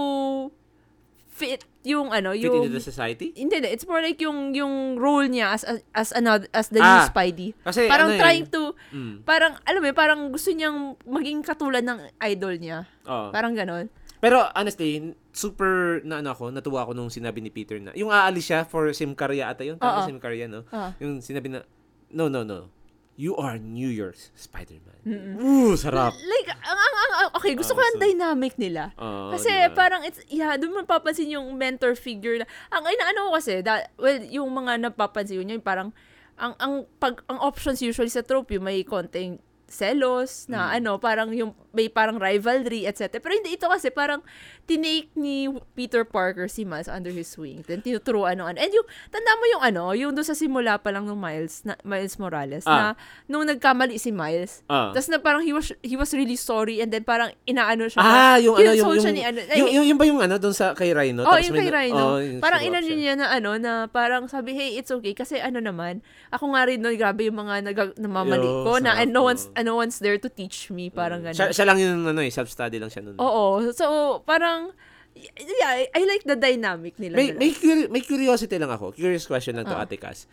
fit 1.28 1.62
yung, 1.88 2.12
ano, 2.12 2.36
Fit 2.36 2.44
yung... 2.44 2.68
into 2.68 2.76
the 2.76 2.84
society? 2.84 3.32
Hindi. 3.32 3.64
It's 3.64 3.88
more 3.88 4.04
like 4.04 4.20
yung 4.20 4.52
yung 4.52 5.00
role 5.00 5.24
niya 5.24 5.56
as 5.56 5.64
as, 5.64 5.80
as 5.96 6.10
another 6.12 6.44
as 6.52 6.68
the 6.68 6.84
new 6.84 6.98
Ah, 7.00 7.08
Spidey. 7.08 7.56
Kasi 7.64 7.88
Parang 7.88 8.12
ano 8.12 8.20
trying 8.20 8.44
to 8.52 8.76
Mm, 8.92 9.24
parang 9.24 9.56
alam 9.64 9.80
mo, 9.80 9.88
yun, 9.88 9.96
parang 9.96 10.20
gusto 10.28 10.52
niyang 10.52 11.00
maging 11.08 11.40
katulad 11.48 11.84
ng 11.88 12.12
idol 12.28 12.60
niya. 12.60 12.84
oo. 13.08 13.32
Parang 13.32 13.56
ganon. 13.56 13.88
Pero 14.20 14.50
honestly, 14.52 15.14
super 15.30 16.02
na 16.04 16.20
ano 16.20 16.34
ako, 16.34 16.50
natuwa 16.50 16.84
ako 16.84 16.92
nung 16.98 17.14
sinabi 17.14 17.38
ni 17.40 17.54
Peter 17.54 17.78
na, 17.78 17.94
yung 17.94 18.10
aalis 18.10 18.50
siya 18.50 18.66
for 18.66 18.90
Simcaria 18.92 19.46
ata 19.48 19.62
yun, 19.64 19.78
tama. 19.78 20.04
Simcaria, 20.10 20.50
no? 20.50 20.66
Ah. 20.74 20.92
Yung 20.98 21.22
sinabi 21.22 21.54
na, 21.54 21.62
no, 22.10 22.26
no, 22.28 22.42
no. 22.42 22.68
You 23.18 23.34
are 23.34 23.58
New 23.58 23.90
York's 23.90 24.30
Spider-Man. 24.38 25.02
Mm-mm. 25.02 25.36
Ooh, 25.42 25.74
sarap. 25.74 26.14
Like 26.14 26.54
ang, 26.54 26.78
ang, 26.78 26.94
ang 27.18 27.30
okay, 27.42 27.58
gusto 27.58 27.74
Oo, 27.74 27.82
ko 27.82 27.82
ang 27.82 27.98
so- 27.98 28.04
dynamic 28.06 28.54
nila. 28.62 28.94
Oo, 28.94 29.34
Kasi 29.34 29.50
di 29.50 29.74
ba? 29.74 29.74
parang 29.74 30.06
it's 30.06 30.22
yeah, 30.30 30.54
doon 30.54 30.78
mo 30.78 30.86
mapapansin 30.86 31.34
yung 31.34 31.50
mentor 31.58 31.98
figure 31.98 32.38
na 32.38 32.46
ang 32.70 32.86
inaano 32.86 33.34
ko 33.34 33.42
kasi 33.42 33.66
that, 33.66 33.90
well 33.98 34.22
yung 34.22 34.54
mga 34.54 34.86
napapansin 34.86 35.42
niya 35.42 35.58
yung 35.58 35.66
parang 35.66 35.90
ang 36.38 36.54
ang 36.62 36.86
pag 37.02 37.26
ang 37.26 37.42
options 37.42 37.82
usually 37.82 38.14
sa 38.14 38.22
trope 38.22 38.54
yung 38.54 38.70
may 38.70 38.86
konting 38.86 39.42
selos 39.68 40.48
na 40.48 40.72
Mm. 40.72 40.78
ano 40.78 40.92
parang 40.98 41.30
yung 41.30 41.52
may 41.72 41.88
parang 41.88 42.18
rivalry 42.18 42.84
etc. 42.84 43.20
Pero 43.20 43.36
hindi 43.36 43.54
ito 43.54 43.68
kasi 43.68 43.88
parang 43.88 44.24
tinake 44.64 45.14
ni 45.14 45.46
Peter 45.74 46.02
Parker 46.02 46.48
si 46.48 46.64
Miles 46.64 46.88
under 46.88 47.12
his 47.12 47.30
wing. 47.36 47.62
Then 47.62 47.80
tinuturuan 47.80 48.36
ng 48.36 48.48
ano. 48.48 48.58
And 48.58 48.72
yung 48.72 48.84
tanda 49.08 49.32
mo 49.34 49.46
yung 49.46 49.64
ano, 49.64 49.84
yung 49.94 50.12
doon 50.12 50.24
sa 50.24 50.34
simula 50.34 50.76
pa 50.76 50.90
lang 50.90 51.04
ng 51.04 51.14
Miles 51.14 51.62
na 51.64 51.78
Miles 51.84 52.18
Morales 52.18 52.64
na 52.64 52.92
Ah. 52.92 52.94
nung 53.26 53.44
nagkamali 53.44 53.96
si 53.96 54.10
Miles. 54.10 54.64
Ah. 54.66 54.90
Tapos 54.90 55.08
na 55.08 55.20
parang 55.20 55.40
he 55.40 55.52
was 55.52 55.70
he 55.80 55.94
was 55.94 56.10
really 56.12 56.36
sorry 56.36 56.80
and 56.80 56.90
then 56.90 57.04
parang 57.04 57.30
inaano 57.44 57.86
siya. 57.86 58.00
na- 58.00 58.10
Ah, 58.10 58.38
yung 58.38 58.56
ano, 58.56 58.72
yung, 58.72 58.90
yung, 58.96 59.14
ni 59.14 59.22
ano. 59.22 59.40
ay, 59.42 59.58
yung, 59.58 59.70
yung, 59.70 59.86
yung 59.86 60.00
ba 60.00 60.06
yung 60.06 60.20
ano, 60.20 60.36
doon 60.36 60.52
sa 60.52 60.74
kay 60.74 60.92
Rhino? 60.92 61.22
Oh, 61.22 61.30
Tapos 61.30 61.46
yung 61.46 61.54
may 61.54 61.62
kay 61.62 61.70
na- 61.70 61.78
Rhino. 61.78 62.04
oh, 62.06 62.18
yung 62.18 62.40
parang 62.40 62.62
inano 62.62 62.88
niya 62.90 63.14
na 63.14 63.28
ano, 63.30 63.52
na 63.56 63.72
parang 63.86 64.26
sabi, 64.26 64.52
hey, 64.52 64.76
it's 64.76 64.90
okay. 64.90 65.12
Kasi 65.12 65.38
ano 65.38 65.60
naman, 65.60 66.00
ako 66.30 66.56
nga 66.56 66.66
rin 66.66 66.80
nun, 66.80 66.96
grabe 66.96 67.24
yung 67.24 67.38
mga 67.38 67.62
nag 67.64 67.78
namamali 67.98 68.42
Yo, 68.44 68.64
ko 68.64 68.80
na 68.80 68.98
and 68.98 69.12
no 69.12 69.24
one's, 69.24 69.48
and 69.58 69.66
no 69.66 69.76
one's 69.76 69.98
there 69.98 70.16
to 70.16 70.30
teach 70.30 70.70
me. 70.70 70.88
Parang 70.88 71.20
Mm. 71.20 71.26
gano'n. 71.26 71.38
Siya, 71.42 71.48
siya 71.52 71.66
lang 71.66 71.82
yung 71.82 72.06
ano 72.06 72.22
eh, 72.22 72.30
self-study 72.30 72.78
lang 72.78 72.88
siya 72.88 73.02
noon. 73.02 73.18
Oo. 73.18 73.66
So, 73.74 73.86
parang, 74.22 74.70
yeah, 75.18 75.90
I, 75.90 76.02
like 76.06 76.22
the 76.24 76.38
dynamic 76.38 76.94
nila. 76.96 77.18
May, 77.18 77.34
nila. 77.34 77.40
may, 77.42 77.52
curi- 77.52 77.90
may 77.90 78.02
curiosity 78.02 78.56
lang 78.56 78.70
ako. 78.70 78.94
Curious 78.94 79.26
question 79.26 79.58
lang 79.58 79.66
to, 79.66 79.74
Ah. 79.74 79.84
Ate 79.84 79.98
Cass. 79.98 80.30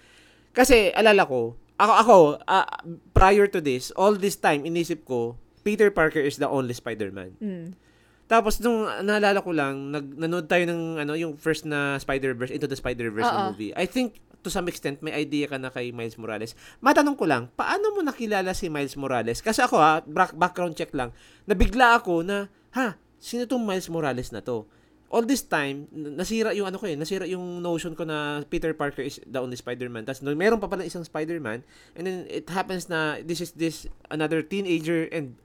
Kasi, 0.52 0.92
alala 0.92 1.24
ko, 1.24 1.56
ako, 1.74 1.92
ako 1.96 2.16
ah, 2.46 2.68
prior 3.10 3.48
to 3.48 3.58
this, 3.58 3.90
all 3.96 4.12
this 4.12 4.36
time, 4.36 4.62
inisip 4.62 5.02
ko, 5.02 5.34
Peter 5.64 5.88
Parker 5.88 6.20
is 6.20 6.36
the 6.36 6.46
only 6.46 6.76
Spider-Man. 6.76 7.40
Mm. 7.40 7.72
Tapos, 8.24 8.60
nung 8.60 8.84
naalala 9.04 9.40
ko 9.40 9.52
lang, 9.52 9.90
nag, 9.90 10.16
nanood 10.16 10.46
tayo 10.46 10.64
ng, 10.64 11.00
ano, 11.00 11.12
yung 11.12 11.36
first 11.36 11.64
na 11.64 11.96
Spider-Verse, 11.96 12.52
Into 12.52 12.64
the 12.64 12.76
Spider-Verse 12.76 13.24
na 13.24 13.40
Oo. 13.40 13.50
movie. 13.52 13.72
I 13.72 13.84
think, 13.84 14.20
to 14.44 14.52
some 14.52 14.68
extent, 14.68 15.00
may 15.00 15.16
idea 15.16 15.48
ka 15.48 15.56
na 15.56 15.72
kay 15.72 15.88
Miles 15.90 16.20
Morales. 16.20 16.52
Matanong 16.84 17.16
ko 17.16 17.24
lang, 17.24 17.48
paano 17.56 17.96
mo 17.96 18.04
nakilala 18.04 18.52
si 18.52 18.68
Miles 18.68 18.94
Morales? 18.94 19.40
Kasi 19.40 19.64
ako 19.64 19.80
ha, 19.80 20.04
back- 20.04 20.36
background 20.36 20.76
check 20.76 20.92
lang, 20.92 21.10
nabigla 21.48 21.96
ako 21.96 22.20
na, 22.20 22.52
ha, 22.76 23.00
sino 23.16 23.48
tong 23.48 23.64
Miles 23.64 23.88
Morales 23.88 24.28
na 24.30 24.44
to? 24.44 24.68
All 25.08 25.24
this 25.24 25.46
time, 25.46 25.86
nasira 25.94 26.50
yung 26.52 26.66
ano 26.68 26.76
ko 26.76 26.90
eh, 26.90 26.98
nasira 26.98 27.24
yung 27.24 27.62
notion 27.62 27.94
ko 27.94 28.02
na 28.02 28.42
Peter 28.50 28.74
Parker 28.74 29.06
is 29.06 29.22
the 29.24 29.38
only 29.38 29.54
Spider-Man. 29.54 30.02
Tapos 30.04 30.26
no, 30.26 30.34
meron 30.34 30.58
pa 30.58 30.66
pala 30.66 30.82
isang 30.82 31.06
Spider-Man, 31.06 31.62
and 31.94 32.02
then 32.02 32.26
it 32.26 32.50
happens 32.50 32.90
na 32.90 33.22
this 33.22 33.38
is 33.38 33.54
this 33.54 33.86
another 34.10 34.42
teenager 34.42 35.06
and 35.14 35.38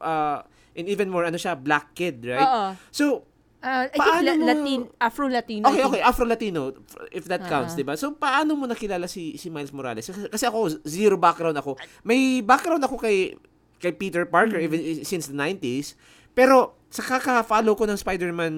uh, 0.00 0.40
and 0.72 0.88
even 0.88 1.12
more 1.12 1.28
ano 1.28 1.36
siya, 1.36 1.52
black 1.52 1.92
kid, 1.92 2.24
right? 2.24 2.40
Oo. 2.40 2.64
So, 2.88 3.28
Ah, 3.62 3.86
I 3.86 3.88
think 3.88 4.02
Paano 4.02 4.26
la- 4.26 4.36
mo- 4.36 4.46
Latin, 4.48 4.80
Afro-Latino. 4.98 5.64
Okay, 5.64 5.78
I 5.78 5.86
okay, 5.86 6.02
Afro-Latino, 6.02 6.60
if 7.08 7.24
that 7.24 7.42
Ah. 7.42 7.48
counts, 7.48 7.72
di 7.72 7.82
ba? 7.82 7.94
So, 7.94 8.10
paano 8.12 8.52
mo 8.52 8.66
nakilala 8.66 9.06
si 9.06 9.34
si 9.36 9.48
Miles 9.48 9.70
Morales? 9.70 10.04
Kasi, 10.04 10.44
ako, 10.44 10.82
zero 10.82 11.14
background 11.14 11.54
ako. 11.54 11.78
May 12.02 12.40
background 12.40 12.82
ako 12.82 12.98
kay 12.98 13.38
kay 13.78 13.92
Peter 13.92 14.22
Parker, 14.24 14.58
Mm. 14.58 14.66
even 14.66 14.78
i- 14.80 15.02
since 15.02 15.26
the 15.26 15.34
90s. 15.34 15.94
Pero, 16.32 16.74
sa 16.88 17.02
kaka-follow 17.02 17.72
ko 17.72 17.84
ng 17.84 17.94
Spider-Man 17.96 18.54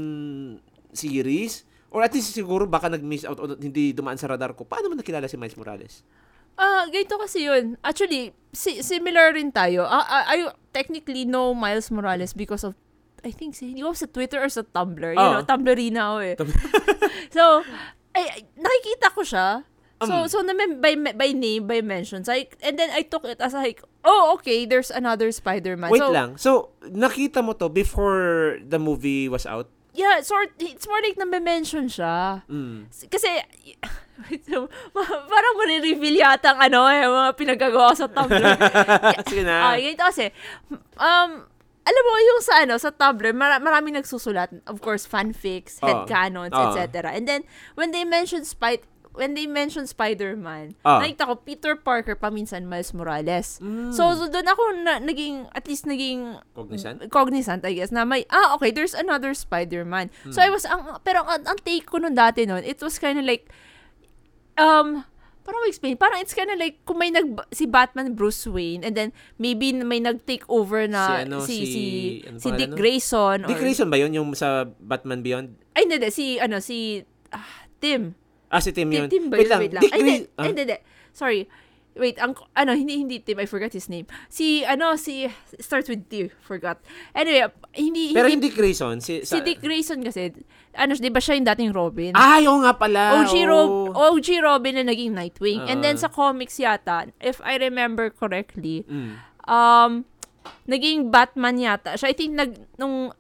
series, 0.91 1.65
or 1.91 2.01
at 2.01 2.13
least 2.13 2.31
siguro 2.31 2.65
baka 2.65 2.89
nag-miss 2.89 3.25
out 3.25 3.39
o 3.39 3.51
hindi 3.51 3.91
dumaan 3.91 4.17
sa 4.17 4.27
radar 4.27 4.53
ko, 4.53 4.65
paano 4.65 4.89
mo 4.89 4.95
nakilala 4.95 5.27
si 5.27 5.37
Miles 5.37 5.55
Morales? 5.55 6.03
Ah, 6.55 6.87
ganito 6.87 7.19
kasi 7.19 7.45
yun. 7.45 7.75
Actually, 7.81 8.31
si- 8.51 8.79
similar 8.81 9.35
rin 9.35 9.51
tayo. 9.51 9.83
Ah, 9.83 10.03
ah, 10.03 10.25
I 10.29 10.39
technically 10.71 11.25
know 11.25 11.51
Miles 11.51 11.91
Morales 11.91 12.31
because 12.31 12.63
of 12.63 12.79
I 13.25 13.33
think 13.33 13.57
si 13.57 13.73
hindi 13.73 13.81
ko 13.81 13.97
sa 13.97 14.07
Twitter 14.07 14.39
or 14.39 14.53
sa 14.53 14.63
Tumblr. 14.63 15.17
You 15.17 15.19
Oo. 15.19 15.33
know, 15.41 15.43
Tumblrina 15.43 16.01
ako 16.13 16.19
eh. 16.21 16.35
so, 17.37 17.65
ay, 18.13 18.45
nakikita 18.55 19.09
ko 19.17 19.25
siya. 19.25 19.65
So, 20.05 20.15
Um. 20.15 20.29
so 20.29 20.45
na 20.45 20.53
by, 20.53 21.17
by 21.17 21.31
name, 21.33 21.65
by 21.65 21.81
mentions. 21.81 22.29
I, 22.29 22.53
and 22.61 22.77
then 22.77 22.93
I 22.93 23.01
took 23.01 23.25
it 23.25 23.41
as 23.41 23.57
like, 23.57 23.81
oh, 24.05 24.37
okay, 24.37 24.69
there's 24.69 24.93
another 24.93 25.33
Spider-Man. 25.33 25.89
Wait 25.89 26.05
so, 26.05 26.13
lang. 26.13 26.37
So, 26.37 26.77
nakita 26.85 27.41
mo 27.41 27.57
to 27.57 27.73
before 27.73 28.61
the 28.61 28.77
movie 28.77 29.33
was 29.33 29.49
out? 29.49 29.73
yeah, 29.95 30.21
sort, 30.21 30.51
it's 30.59 30.87
more 30.91 30.99
like 31.01 31.17
na-mention 31.17 31.87
siya. 31.87 32.43
Mm. 32.51 32.91
Kasi, 32.91 33.31
parang 35.31 35.55
marireveal 35.59 36.19
yata 36.19 36.55
ang 36.55 36.61
ano, 36.71 36.87
eh, 36.91 37.07
mga 37.07 37.31
pinagagawa 37.39 37.95
ko 37.95 37.97
sa 38.03 38.11
Tumblr. 38.11 38.43
Sige 39.31 39.43
na. 39.47 39.71
Ah, 39.71 39.79
ganito 39.79 40.03
kasi, 40.03 40.35
um, 40.99 41.47
alam 41.85 42.03
mo, 42.03 42.15
yung 42.19 42.41
sa 42.41 42.55
ano, 42.61 42.75
sa 42.77 42.89
Tumblr, 42.89 43.31
mara- 43.33 43.61
maraming 43.61 43.95
nagsusulat. 43.95 44.49
Of 44.65 44.81
course, 44.81 45.05
fanfics, 45.05 45.79
Oo. 45.79 45.87
headcanons, 45.87 46.51
Oo. 46.51 46.73
etc. 46.73 47.13
And 47.13 47.29
then, 47.29 47.45
when 47.75 47.93
they 47.93 48.03
mention 48.03 48.43
Spy- 48.43 48.81
when 49.15 49.39
they 49.39 49.47
mention 49.47 49.87
Spider-Man, 49.87 50.75
Ah. 50.83 50.99
nakita 50.99 51.23
ko 51.23 51.39
Peter 51.39 51.79
Parker, 51.79 52.19
paminsan 52.19 52.67
Miles 52.67 52.91
Morales. 52.91 53.63
Mm. 53.63 53.95
So, 53.95 54.11
so 54.11 54.27
doon 54.27 54.43
ako 54.43 54.63
na, 54.83 54.99
naging, 54.99 55.47
at 55.55 55.71
least 55.71 55.87
naging 55.87 56.35
Cognizant? 56.51 56.99
cognizant, 57.15 57.63
I 57.63 57.79
guess, 57.79 57.95
na 57.95 58.03
may, 58.03 58.27
ah, 58.27 58.59
okay, 58.59 58.75
there's 58.75 58.91
another 58.91 59.31
Spider-Man. 59.31 60.11
So, 60.35 60.43
Hmm. 60.43 60.47
I 60.47 60.51
was, 60.51 60.67
ang, 60.67 60.99
pero 61.07 61.23
ang, 61.23 61.47
ang 61.47 61.59
take 61.63 61.87
ko 61.87 62.03
nun 62.03 62.19
dati 62.19 62.43
nun, 62.43 62.67
it 62.67 62.83
was 62.83 62.99
kind 62.99 63.15
of 63.15 63.23
like, 63.23 63.47
um, 64.59 65.07
parang 65.45 65.61
explain, 65.69 65.95
parang 65.95 66.19
it's 66.19 66.33
kind 66.33 66.49
of 66.49 66.57
like, 66.57 66.81
kung 66.83 66.97
may 66.97 67.13
nag, 67.13 67.37
si 67.53 67.69
Batman, 67.69 68.17
Bruce 68.17 68.49
Wayne, 68.49 68.81
and 68.81 68.97
then, 68.97 69.13
maybe 69.37 69.77
may 69.77 70.01
nag-take 70.01 70.43
over 70.49 70.89
na, 70.89 71.03
Si 71.05 71.15
ano, 71.23 71.37
si, 71.39 71.55
si, 71.55 71.67
si- 71.69 72.19
ano 72.25 72.37
si 72.41 72.49
Dick 72.51 72.73
nun? 72.73 72.79
Grayson. 72.81 73.39
Dick 73.45 73.57
or- 73.57 73.63
Grayson 73.63 73.89
ba 73.93 74.01
yun? 74.01 74.11
Yung 74.11 74.33
sa 74.33 74.65
Batman 74.65 75.21
Beyond? 75.21 75.53
Ay, 75.77 75.85
hindi, 75.85 76.01
si, 76.09 76.41
ano, 76.41 76.59
si, 76.59 77.05
ah, 77.29 77.45
Tim. 77.77 78.17
Ah, 78.49 78.65
si 78.65 78.73
Tim 78.73 78.89
Tim, 78.89 79.05
yun. 79.05 79.09
Tim 79.13 79.25
ba 79.29 79.37
Wait 79.37 79.45
yun? 79.45 79.51
lang. 79.53 79.61
Wait 79.61 79.75
lang. 79.77 79.83
Ay, 79.85 79.99
hindi, 80.01 80.15
Gray- 80.17 80.29
ah, 80.35 80.45
hindi, 80.49 80.61
hindi. 80.65 80.79
Sorry. 81.13 81.41
Wait, 81.95 82.19
ang, 82.19 82.35
ano, 82.59 82.75
hindi, 82.75 82.99
hindi 82.99 83.23
Tim, 83.23 83.39
I 83.39 83.47
forgot 83.47 83.71
his 83.71 83.87
name. 83.87 84.03
Si, 84.27 84.67
ano, 84.67 84.99
si, 84.99 85.31
starts 85.63 85.87
with 85.87 86.11
T, 86.11 86.27
forgot. 86.43 86.83
Anyway, 87.15 87.47
hindi, 87.71 88.11
Pero 88.11 88.27
hindi, 88.27 88.51
hindi 88.51 88.59
Grayson. 88.59 88.99
Si, 88.99 89.23
si 89.23 89.31
sa, 89.31 89.39
Dick 89.39 89.63
Grayson 89.63 90.03
kasi, 90.03 90.35
ano, 90.75 90.99
di 90.99 91.07
ba 91.07 91.23
siya 91.23 91.39
yung 91.39 91.47
dating 91.47 91.71
Robin? 91.71 92.11
Ah, 92.19 92.43
yung 92.43 92.67
nga 92.67 92.75
pala. 92.75 93.23
OG, 93.23 93.35
oo. 93.35 93.47
Rob, 93.47 93.69
OG 93.95 94.43
Robin 94.43 94.75
na 94.75 94.91
naging 94.91 95.15
Nightwing. 95.15 95.71
And 95.71 95.87
then 95.87 95.95
Ah. 95.95 96.03
sa 96.03 96.09
comics 96.11 96.59
yata, 96.59 97.15
if 97.23 97.39
I 97.47 97.63
remember 97.63 98.11
correctly, 98.11 98.83
Mm. 98.91 99.15
um, 99.47 99.91
naging 100.67 101.15
Batman 101.15 101.63
yata. 101.63 101.95
Siya, 101.95 102.11
I 102.11 102.15
think, 102.19 102.35
nag, 102.35 102.59
nung, 102.75 103.15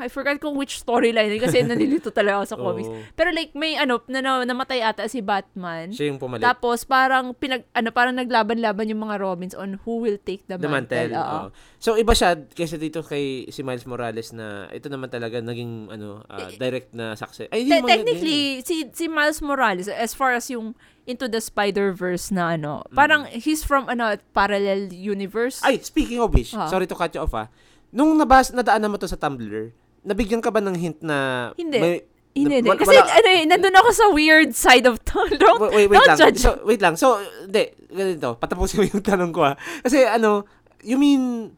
I 0.00 0.08
forgot 0.08 0.40
kung 0.40 0.56
which 0.56 0.80
storyline 0.80 1.28
kasi 1.36 1.60
nalilito 1.68 2.08
talaga 2.08 2.40
ako 2.40 2.46
sa 2.48 2.56
comics. 2.56 2.88
Pero 3.12 3.28
like, 3.36 3.52
may 3.52 3.76
ano, 3.76 4.00
na, 4.08 4.24
na, 4.24 4.40
namatay 4.40 4.80
ata 4.80 5.04
si 5.04 5.20
Batman. 5.20 5.92
Siya 5.92 6.08
yung 6.08 6.16
pumalit. 6.16 6.40
Tapos 6.40 6.88
parang 6.88 7.36
pinag 7.36 7.68
ano 7.76 7.92
parang 7.92 8.16
naglaban-laban 8.16 8.88
yung 8.88 9.04
mga 9.04 9.20
Robins 9.20 9.52
on 9.52 9.76
who 9.84 10.00
will 10.00 10.16
take 10.16 10.40
the, 10.48 10.56
The 10.56 10.68
mantle. 10.68 11.12
mantle. 11.12 11.20
Oo. 11.20 11.46
So 11.76 12.00
iba 12.00 12.16
siya 12.16 12.40
kaysa 12.48 12.80
dito 12.80 13.04
kay 13.04 13.44
si 13.52 13.60
Miles 13.60 13.84
Morales 13.84 14.32
na 14.32 14.72
ito 14.72 14.88
naman 14.88 15.12
talaga 15.12 15.36
naging 15.44 15.92
ano 15.92 16.24
ah, 16.26 16.48
direct 16.48 16.96
na 16.96 17.12
success. 17.12 17.52
Ay, 17.52 17.68
Te- 17.68 17.84
technically 17.84 18.64
si 18.64 18.88
si 18.88 19.04
Miles 19.04 19.44
Morales 19.44 19.86
as 19.92 20.16
far 20.16 20.32
as 20.32 20.48
yung 20.48 20.72
into 21.04 21.24
the 21.24 21.40
Spider-Verse 21.40 22.28
na 22.36 22.52
ano, 22.52 22.84
parang 22.92 23.24
he's 23.32 23.64
from 23.64 23.88
ano 23.88 24.16
parallel 24.32 24.92
universe. 24.92 25.60
Mm. 25.64 25.68
Ay, 25.68 25.74
speaking 25.80 26.20
of 26.20 26.28
which, 26.32 26.52
Ah. 26.52 26.68
sorry 26.68 26.84
to 26.84 26.92
cut 26.92 27.12
you 27.12 27.24
off 27.24 27.32
ah. 27.32 27.48
Nung 27.90 28.12
nabas 28.14 28.50
nadaanan 28.50 28.88
mo 28.88 28.96
to 28.96 29.06
sa 29.06 29.16
Tumblr, 29.16 29.72
nabigyan 30.02 30.40
ka 30.40 30.48
ba 30.48 30.60
ng 30.60 30.74
hint 30.74 31.00
na 31.00 31.50
Hindi. 31.54 31.78
may- 31.78 32.04
hindi, 32.32 32.62
hindi. 32.62 32.70
Kasi 32.70 32.94
wala- 32.94 33.10
ano 33.10 33.28
eh, 33.28 33.42
nandun 33.44 33.74
ako 33.74 33.90
sa 33.90 34.06
weird 34.08 34.54
side 34.54 34.86
of 34.86 35.02
town. 35.02 35.26
Don't, 35.34 35.58
wait, 35.58 35.74
wait, 35.74 35.88
wait 35.88 35.98
don't 35.98 36.06
lang. 36.06 36.18
judge. 36.20 36.38
So, 36.38 36.54
wait 36.62 36.78
lang. 36.78 36.94
So, 36.94 37.18
hindi. 37.42 37.74
Ganito. 37.88 38.38
Patapusin 38.38 38.78
mo 38.78 38.84
yung 38.86 39.02
tanong 39.02 39.32
ko 39.32 39.42
ah. 39.42 39.56
Kasi 39.82 40.06
ano, 40.06 40.46
you 40.80 40.94
mean, 40.94 41.50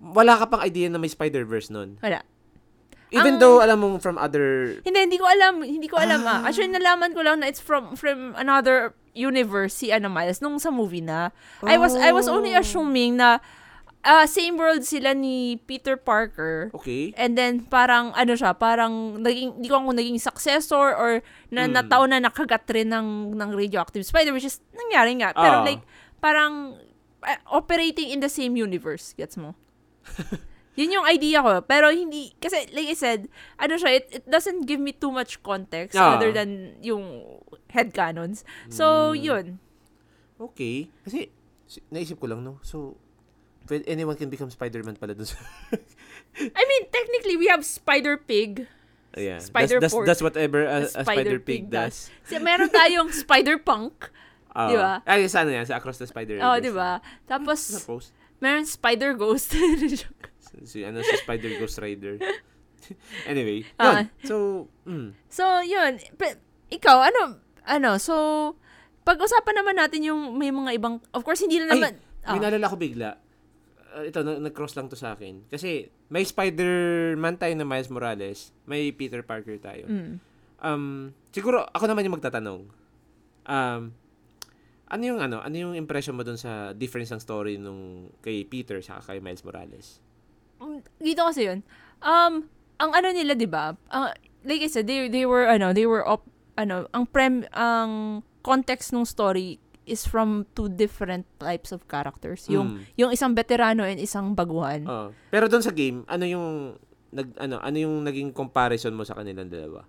wala 0.00 0.34
ka 0.34 0.48
pang 0.48 0.62
idea 0.62 0.88
na 0.88 0.96
may 0.96 1.06
Spider-Verse 1.06 1.68
nun? 1.68 2.00
Wala. 2.00 2.24
Even 3.12 3.36
Ang- 3.36 3.40
though, 3.44 3.60
alam 3.60 3.76
mo 3.76 4.00
from 4.00 4.16
other... 4.16 4.80
Hindi, 4.80 5.04
hindi 5.04 5.18
ko 5.20 5.28
alam. 5.28 5.60
Hindi 5.60 5.84
ko 5.84 6.00
alam 6.00 6.24
ah. 6.24 6.48
Actually, 6.48 6.72
nalaman 6.72 7.12
ko 7.12 7.20
lang 7.20 7.44
na 7.44 7.46
it's 7.46 7.60
from 7.60 7.92
from 7.92 8.32
another 8.34 8.96
universe 9.12 9.76
si 9.76 9.92
ano 9.92 10.08
Miles 10.08 10.40
nung 10.40 10.56
sa 10.56 10.72
movie 10.72 11.04
na. 11.04 11.28
I 11.60 11.76
was 11.76 11.92
I 11.92 12.08
was 12.08 12.24
only 12.24 12.56
Oh. 12.56 12.64
assuming 12.64 13.20
na 13.20 13.44
ah, 14.02 14.26
same 14.26 14.58
world 14.58 14.82
sila 14.82 15.14
ni 15.14 15.56
Peter 15.62 15.94
Parker. 15.94 16.70
Okay. 16.74 17.14
And 17.14 17.38
then 17.38 17.62
parang 17.62 18.10
ano 18.12 18.34
siya, 18.34 18.50
parang 18.52 19.18
naging 19.18 19.58
di 19.58 19.66
ko 19.66 19.78
kung 19.78 19.94
naging 19.94 20.18
successor 20.18 20.92
or 20.92 21.22
na 21.48 21.64
Mm. 21.64 21.72
nataon 21.72 22.10
na 22.10 22.18
nakagat 22.20 22.66
rin 22.68 22.90
ng 22.90 23.32
ng 23.32 23.50
radioactive 23.52 24.02
spider 24.02 24.34
which 24.34 24.44
is 24.44 24.58
nangyari 24.72 25.14
nga. 25.16 25.30
Pero 25.32 25.62
Ah. 25.62 25.64
like 25.64 25.82
parang 26.18 26.76
ah, 27.22 27.38
operating 27.48 28.10
in 28.10 28.18
the 28.18 28.28
same 28.28 28.54
universe, 28.54 29.14
gets 29.14 29.38
mo? 29.38 29.54
Yun 30.74 30.88
yung 30.90 31.06
idea 31.06 31.38
ko. 31.38 31.60
Pero 31.62 31.92
hindi, 31.92 32.32
kasi 32.34 32.64
like 32.72 32.88
I 32.88 32.96
said, 32.96 33.28
ano 33.54 33.76
siya, 33.76 34.00
it, 34.00 34.06
it 34.10 34.24
doesn't 34.24 34.64
give 34.64 34.80
me 34.80 34.90
too 34.90 35.12
much 35.12 35.38
context 35.38 35.94
Ah. 35.94 36.16
other 36.16 36.32
than 36.32 36.74
yung 36.80 37.22
headcanons. 37.68 38.42
So, 38.66 39.12
Mm. 39.12 39.20
yun. 39.20 39.46
Okay. 40.40 40.88
Kasi, 41.04 41.28
si- 41.64 41.84
naisip 41.88 42.16
ko 42.16 42.26
lang, 42.26 42.40
no? 42.40 42.56
So, 42.62 42.96
pwede- 43.72 43.88
anyone 43.88 44.16
can 44.20 44.28
become 44.28 44.52
Spider-Man 44.52 45.00
pala 45.00 45.16
dun 45.16 45.24
sa... 45.24 45.40
I 46.60 46.62
mean, 46.68 46.82
technically, 46.92 47.40
we 47.40 47.48
have 47.48 47.64
Spider 47.64 48.20
Pig. 48.20 48.68
Ayan. 49.16 49.40
Spider 49.40 49.80
that's, 49.80 49.92
that's, 49.92 50.20
that's 50.20 50.22
whatever 50.24 50.64
a, 50.64 50.88
a 50.88 51.04
Spider 51.04 51.04
Spider 51.04 51.38
Pig 51.40 51.68
does. 51.68 52.08
Kasi 52.24 52.40
meron 52.40 52.68
tayong 52.68 53.08
Spider 53.24 53.56
Punk. 53.60 54.12
Ah. 54.52 54.68
Di 54.68 54.76
ba? 54.76 54.92
Ay, 55.08 55.28
sa 55.28 55.44
ano 55.44 55.52
yan? 55.52 55.64
Sa 55.64 55.80
Across 55.80 56.04
the 56.04 56.08
Spider 56.08 56.40
Oh, 56.44 56.60
di 56.60 56.68
ba? 56.68 57.00
Tapos, 57.24 57.72
meron 58.40 58.68
Spider 58.68 59.16
Ghost. 59.16 59.56
Si, 60.68 60.84
ano, 60.84 61.00
si 61.00 61.16
Spider 61.16 61.56
Ghost 61.56 61.80
Rider. 61.80 62.20
anyway. 63.24 63.64
Yun. 63.64 64.04
Ah. 64.04 64.04
So, 64.20 64.68
mm. 64.84 65.16
so, 65.32 65.64
yun. 65.64 65.96
Pe- 66.20 66.36
ikaw, 66.68 67.08
ano, 67.08 67.40
ano, 67.64 67.96
so, 67.96 68.52
pag-usapan 69.00 69.64
naman 69.64 69.80
natin 69.80 70.04
yung 70.04 70.36
may 70.36 70.52
mga 70.52 70.76
ibang, 70.76 71.00
of 71.16 71.24
course, 71.24 71.40
hindi 71.40 71.56
na 71.56 71.72
Ay, 71.72 71.80
naman, 71.80 71.92
May 72.22 72.38
ah, 72.38 72.42
naalala 72.46 72.70
ko 72.70 72.76
bigla. 72.78 73.18
Uh, 73.92 74.04
ito, 74.04 74.20
na- 74.20 74.40
nag-cross 74.40 74.72
lang 74.72 74.88
to 74.88 74.96
sa 74.96 75.12
akin. 75.12 75.44
Kasi, 75.46 75.84
may 76.08 76.24
Spider-Man 76.24 77.36
tayo 77.36 77.52
na 77.52 77.62
Miles 77.62 77.88
Morales. 77.88 78.50
May 78.64 78.88
Peter 78.90 79.20
Parker 79.20 79.56
tayo. 79.58 79.84
mm, 79.84 80.16
Um, 80.58 81.10
siguro, 81.28 81.66
ako 81.66 81.84
naman 81.84 82.06
yung 82.06 82.14
magtatanong. 82.14 82.70
Um, 83.44 83.82
ano 84.86 85.02
yung 85.02 85.18
ano, 85.18 85.40
ano 85.40 85.50
yung 85.52 85.74
impression 85.74 86.14
mo 86.14 86.22
dun 86.22 86.36
sa 86.36 86.70
difference 86.70 87.10
ng 87.10 87.18
story 87.18 87.56
nung 87.56 88.12
kay 88.20 88.44
Peter 88.44 88.78
sa 88.78 89.00
kay 89.00 89.18
Miles 89.18 89.42
Morales? 89.42 89.98
Mm, 90.60 90.78
dito 90.96 91.26
kasi 91.26 91.50
yun. 91.50 91.66
Um, 91.98 92.46
ang 92.78 92.90
ano 92.92 93.10
nila, 93.10 93.34
'di 93.34 93.50
ba? 93.50 93.74
Ang- 93.88 94.14
like 94.44 94.62
I 94.62 94.68
said, 94.68 94.86
they 94.86 95.08
they 95.08 95.26
were 95.26 95.42
ano, 95.44 95.72
they 95.72 95.82
were 95.82 96.06
op, 96.06 96.22
ano, 96.54 96.86
ang 96.90 97.08
prem 97.08 97.42
ang 97.50 98.22
context 98.40 98.92
ng 98.92 99.02
story 99.02 99.58
is 99.92 100.02
from 100.02 100.48
two 100.52 100.66
different 100.66 101.28
types 101.36 101.70
of 101.70 101.84
characters. 101.86 102.48
Yung 102.48 102.80
Mm. 102.80 102.82
yung 102.96 103.10
isang 103.12 103.36
veterano 103.36 103.84
and 103.84 104.00
isang 104.00 104.32
baguhan. 104.32 104.82
Oo. 104.84 105.12
Pero 105.28 105.46
doon 105.46 105.60
sa 105.60 105.70
game, 105.70 106.02
ano 106.08 106.24
yung 106.24 106.46
nag 107.12 107.36
ano, 107.36 107.60
ano 107.60 107.76
yung 107.76 108.00
naging 108.00 108.32
comparison 108.32 108.96
mo 108.96 109.04
sa 109.04 109.12
kanilang 109.12 109.46
dalawa? 109.46 109.84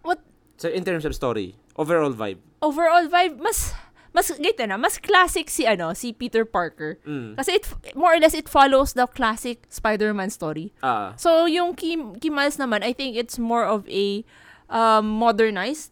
What 0.00 0.22
So 0.56 0.70
in 0.70 0.86
terms 0.86 1.02
of 1.02 1.12
story, 1.12 1.58
overall 1.74 2.14
vibe. 2.14 2.38
overall 2.62 3.10
vibe 3.10 3.42
mas 3.42 3.74
mas 4.14 4.30
gito 4.30 4.62
na, 4.62 4.78
mas 4.78 5.02
classic 5.02 5.50
si 5.50 5.66
ano, 5.66 5.90
si 5.90 6.14
Peter 6.14 6.46
Parker. 6.46 7.02
Mm. 7.02 7.34
Kasi 7.34 7.58
it 7.58 7.66
more 7.98 8.14
or 8.14 8.20
less 8.22 8.30
it 8.30 8.46
follows 8.46 8.94
the 8.94 9.10
classic 9.10 9.66
Spider-Man 9.66 10.30
story. 10.30 10.70
Ah, 10.78 11.18
So, 11.18 11.50
yung 11.50 11.74
key, 11.74 11.98
key 12.22 12.30
Miles 12.30 12.54
naman, 12.54 12.86
I 12.86 12.94
think 12.94 13.18
it's 13.18 13.42
more 13.42 13.66
of 13.66 13.82
a 13.90 14.22
um, 14.70 15.10
modernized, 15.10 15.90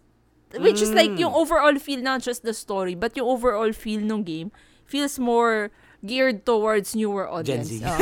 which 0.58 0.80
is 0.80 0.90
like 0.90 1.10
Mm. 1.10 1.24
yung 1.24 1.32
overall 1.32 1.72
feel, 1.76 2.00
not 2.00 2.20
just 2.20 2.42
the 2.42 2.52
story, 2.52 2.92
but 2.92 3.14
yung 3.14 3.28
overall 3.28 3.70
feel 3.70 4.00
ng 4.00 4.20
game 4.22 4.48
feels 4.84 5.16
more 5.16 5.72
geared 6.02 6.44
towards 6.44 6.92
newer 6.92 7.24
audience. 7.24 7.70
Z. 7.70 7.80
Oh. 7.88 7.98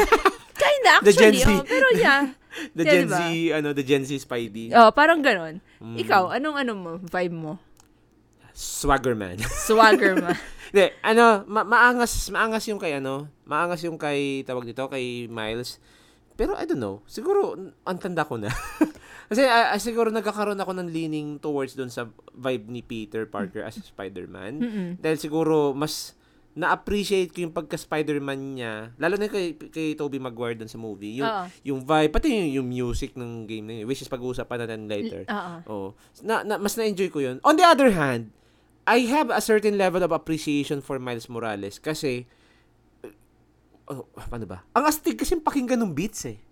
Kinda, 0.61 1.01
The 1.01 1.15
Gen 1.17 1.33
actually. 1.33 1.57
Z. 1.57 1.61
oh, 1.61 1.65
pero 1.65 1.87
yeah. 1.97 2.23
the 2.77 2.85
Yeah, 2.85 2.93
Gen 2.93 3.05
diba? 3.09 3.17
Z, 3.17 3.23
ano, 3.55 3.69
the 3.73 3.81
Gen 3.81 4.05
Z 4.05 4.11
Spidey. 4.21 4.69
Oh, 4.77 4.93
parang 4.93 5.25
ganon. 5.25 5.65
Mm. 5.81 5.97
Ikaw, 6.05 6.37
anong 6.37 6.57
ano 6.59 6.73
mo, 6.77 6.93
vibe 7.01 7.33
mo? 7.33 7.53
Swaggerman. 8.53 9.41
Swagger 9.67 10.21
man. 10.21 10.37
Hindi, 10.71 10.93
ano, 11.01 11.43
ma- 11.49 11.65
maangas, 11.65 12.29
maangas 12.29 12.69
yung 12.69 12.77
kay 12.77 12.95
ano, 12.95 13.27
maangas 13.43 13.81
yung 13.83 13.97
kay, 13.97 14.45
tawag 14.45 14.69
dito, 14.69 14.85
kay 14.87 15.27
Miles. 15.27 15.81
Pero 16.37 16.55
I 16.55 16.64
don't 16.64 16.79
know, 16.79 17.01
siguro, 17.09 17.57
ang 17.83 17.99
tanda 17.99 18.22
ko 18.22 18.37
na. 18.37 18.53
Kasi 19.31 19.47
ah, 19.47 19.78
siguro 19.78 20.11
nagkakaroon 20.11 20.59
ako 20.59 20.74
ng 20.74 20.89
leaning 20.91 21.39
towards 21.39 21.78
doon 21.78 21.87
sa 21.87 22.11
vibe 22.35 22.66
ni 22.66 22.83
Peter 22.83 23.31
Parker 23.31 23.62
as 23.62 23.78
Spider-Man. 23.78 24.59
Mm-mm. 24.59 24.89
Dahil 24.99 25.22
siguro, 25.22 25.70
mas 25.70 26.18
na-appreciate 26.51 27.31
ko 27.31 27.47
yung 27.47 27.55
pagka-Spider-Man 27.55 28.59
niya, 28.59 28.91
lalo 28.99 29.14
na 29.14 29.31
kay, 29.31 29.55
kay 29.70 29.95
Tobey 29.95 30.18
Maguire 30.18 30.59
doon 30.59 30.66
sa 30.66 30.83
movie. 30.83 31.22
Yung, 31.22 31.31
Oo. 31.31 31.45
yung 31.62 31.81
vibe, 31.87 32.11
pati 32.11 32.26
yung, 32.26 32.51
yung 32.59 32.66
music 32.66 33.14
ng 33.14 33.47
game 33.47 33.70
na 33.70 33.74
yun, 33.81 33.87
which 33.87 34.03
is 34.03 34.11
pag-uusapan 34.11 34.66
natin 34.66 34.91
later. 34.91 35.22
Oo. 35.31 35.55
Oh, 35.70 35.89
na, 36.26 36.43
na 36.43 36.59
mas 36.59 36.74
na-enjoy 36.74 37.07
ko 37.14 37.22
'yun. 37.22 37.39
On 37.47 37.55
the 37.55 37.62
other 37.62 37.95
hand, 37.95 38.35
I 38.83 39.07
have 39.07 39.31
a 39.31 39.39
certain 39.39 39.78
level 39.78 40.03
of 40.03 40.11
appreciation 40.11 40.83
for 40.83 40.99
Miles 40.99 41.31
Morales 41.31 41.78
kasi 41.78 42.26
uh, 43.87 44.03
oh, 44.03 44.11
paano 44.26 44.51
ba? 44.51 44.66
Ang 44.74 44.91
astig 44.91 45.22
kasi 45.22 45.39
pakinggan 45.39 45.78
ng 45.78 45.95
beats 45.95 46.26
eh. 46.26 46.43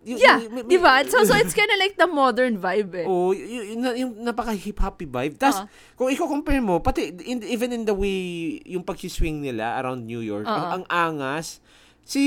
Yung, 0.00 0.16
Yeah, 0.16 0.40
yung- 0.40 0.64
di 0.64 0.80
ba? 0.80 1.04
So, 1.04 1.20
so 1.22 1.36
it's 1.36 1.52
kind 1.58 1.68
of 1.68 1.76
like 1.76 1.94
the 1.94 2.08
modern 2.08 2.56
vibe 2.56 3.04
eh. 3.04 3.06
Oh, 3.06 3.30
y- 3.30 3.76
yung, 3.76 3.84
yung 3.92 4.12
napaka 4.20 4.52
hip 4.52 4.80
hoppy 4.80 5.04
vibe. 5.04 5.36
Tas 5.36 5.60
Oo. 5.60 5.68
kung 5.94 6.08
i-compare 6.08 6.58
mo, 6.58 6.80
pati 6.80 7.12
in, 7.20 7.44
even 7.44 7.68
in 7.70 7.84
the 7.84 7.92
way 7.92 8.16
yung 8.64 8.80
pag-swing 8.80 9.44
nila 9.44 9.76
around 9.76 10.02
New 10.02 10.24
York, 10.24 10.44
Oo. 10.44 10.52
ang, 10.52 10.84
ang 10.88 11.20
angas. 11.20 11.60
Si 12.00 12.22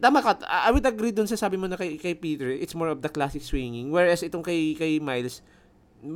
tama 0.00 0.24
ka, 0.24 0.40
I 0.42 0.72
would 0.72 0.82
agree 0.82 1.12
dun 1.12 1.28
sa 1.28 1.36
sabi 1.36 1.54
mo 1.54 1.68
na 1.68 1.76
kay, 1.76 2.00
kay 2.00 2.16
Peter, 2.16 2.48
it's 2.48 2.72
more 2.72 2.88
of 2.88 2.98
the 2.98 3.06
classic 3.06 3.44
swinging 3.44 3.92
whereas 3.92 4.24
itong 4.24 4.42
kay 4.42 4.72
kay 4.74 4.96
Miles 4.96 5.44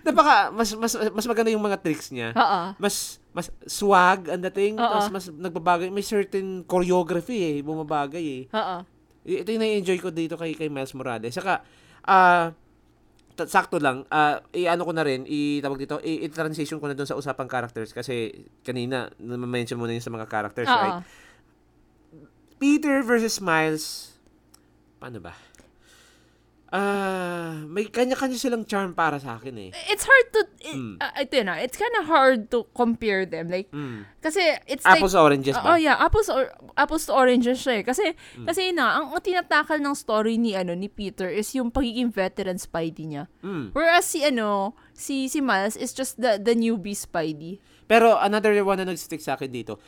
napaka 0.00 0.48
mas 0.48 0.72
mas 0.72 0.96
mas 1.12 1.26
maganda 1.28 1.52
yung 1.52 1.60
mga 1.60 1.76
tricks 1.76 2.08
niya. 2.08 2.32
Oo. 2.32 2.72
Mas 2.78 3.20
mas 3.30 3.52
swag 3.66 4.30
ang 4.30 4.40
dating, 4.42 4.78
Oo. 4.78 4.82
tapos 4.82 5.12
mas 5.12 5.24
nagbabagay, 5.28 5.92
may 5.92 6.00
certain 6.00 6.64
choreography 6.64 7.36
eh, 7.52 7.56
bumabagay 7.60 8.24
eh. 8.24 8.42
Oo. 8.48 8.76
Ito 9.24 9.48
yung 9.50 9.62
na-enjoy 9.64 9.98
ko 9.98 10.12
dito 10.12 10.36
kay 10.36 10.52
kay 10.52 10.68
Miles 10.68 10.92
Morales. 10.92 11.32
Saka 11.32 11.64
ah 12.04 12.52
ta- 13.34 13.50
sakto 13.50 13.82
lang, 13.82 14.06
ah 14.14 14.38
i-ano 14.54 14.86
ko 14.86 14.92
na 14.94 15.02
rin, 15.02 15.26
i-tawag 15.26 15.80
dito, 15.80 15.98
i-transition 15.98 16.78
ko 16.78 16.86
na 16.86 16.94
doon 16.94 17.08
sa 17.08 17.18
usapang 17.18 17.50
characters 17.50 17.90
kasi 17.90 18.30
kanina 18.62 19.10
na-mention 19.18 19.74
mo 19.74 19.90
na 19.90 19.98
yung 19.98 20.06
sa 20.06 20.14
mga 20.14 20.30
characters, 20.30 20.70
Oo. 20.70 20.78
right? 20.78 21.02
Peter 22.62 23.02
versus 23.02 23.42
Miles, 23.42 24.14
paano 25.02 25.18
ba? 25.18 25.34
Ah, 26.74 27.62
may 27.70 27.86
kanya-kanya 27.86 28.34
silang 28.34 28.66
charm 28.66 28.98
para 28.98 29.22
sa 29.22 29.38
akin 29.38 29.54
eh. 29.56 29.70
It's 29.86 30.02
hard 30.02 30.26
to, 30.34 30.40
it, 30.58 30.74
Mm. 30.74 30.98
uh, 30.98 31.14
ito 31.14 31.32
yun 31.38 31.46
ah, 31.46 31.62
it's 31.62 31.78
kind 31.78 31.94
of 31.94 32.04
hard 32.04 32.50
to 32.50 32.66
compare 32.74 33.22
them. 33.22 33.46
Like, 33.46 33.70
Mm. 33.70 34.02
kasi 34.18 34.42
it's 34.66 34.82
like, 34.82 34.98
Apples 34.98 35.14
oranges 35.14 35.54
Oh 35.54 35.62
ba? 35.62 35.78
yeah, 35.78 35.94
apples 35.94 36.26
or 36.26 36.50
apples 36.74 37.06
to 37.06 37.14
oranges 37.14 37.62
siya 37.62 37.78
eh. 37.78 37.84
Kasi 37.86 38.18
Mm. 38.34 38.46
kasi 38.50 38.74
na 38.74 38.98
ang, 38.98 39.14
ang 39.14 39.22
tinatakal 39.22 39.78
ng 39.78 39.94
story 39.94 40.34
ni 40.34 40.58
ano 40.58 40.74
ni 40.74 40.90
Peter 40.90 41.30
is 41.30 41.46
yung 41.54 41.70
pagiging 41.70 42.10
veteran 42.10 42.58
Spidey 42.58 43.06
niya. 43.06 43.30
Mm. 43.40 43.70
Whereas 43.70 44.10
si 44.10 44.26
ano, 44.26 44.74
si 44.90 45.30
si 45.30 45.38
Miles 45.38 45.78
is 45.78 45.94
just 45.94 46.18
the 46.18 46.42
the 46.42 46.58
newbie 46.58 46.98
Spidey. 46.98 47.62
Pero 47.86 48.18
another 48.18 48.50
one 48.66 48.82
na 48.82 48.90
nag-stick 48.90 49.22
sa 49.22 49.38
akin 49.38 49.46
dito. 49.46 49.78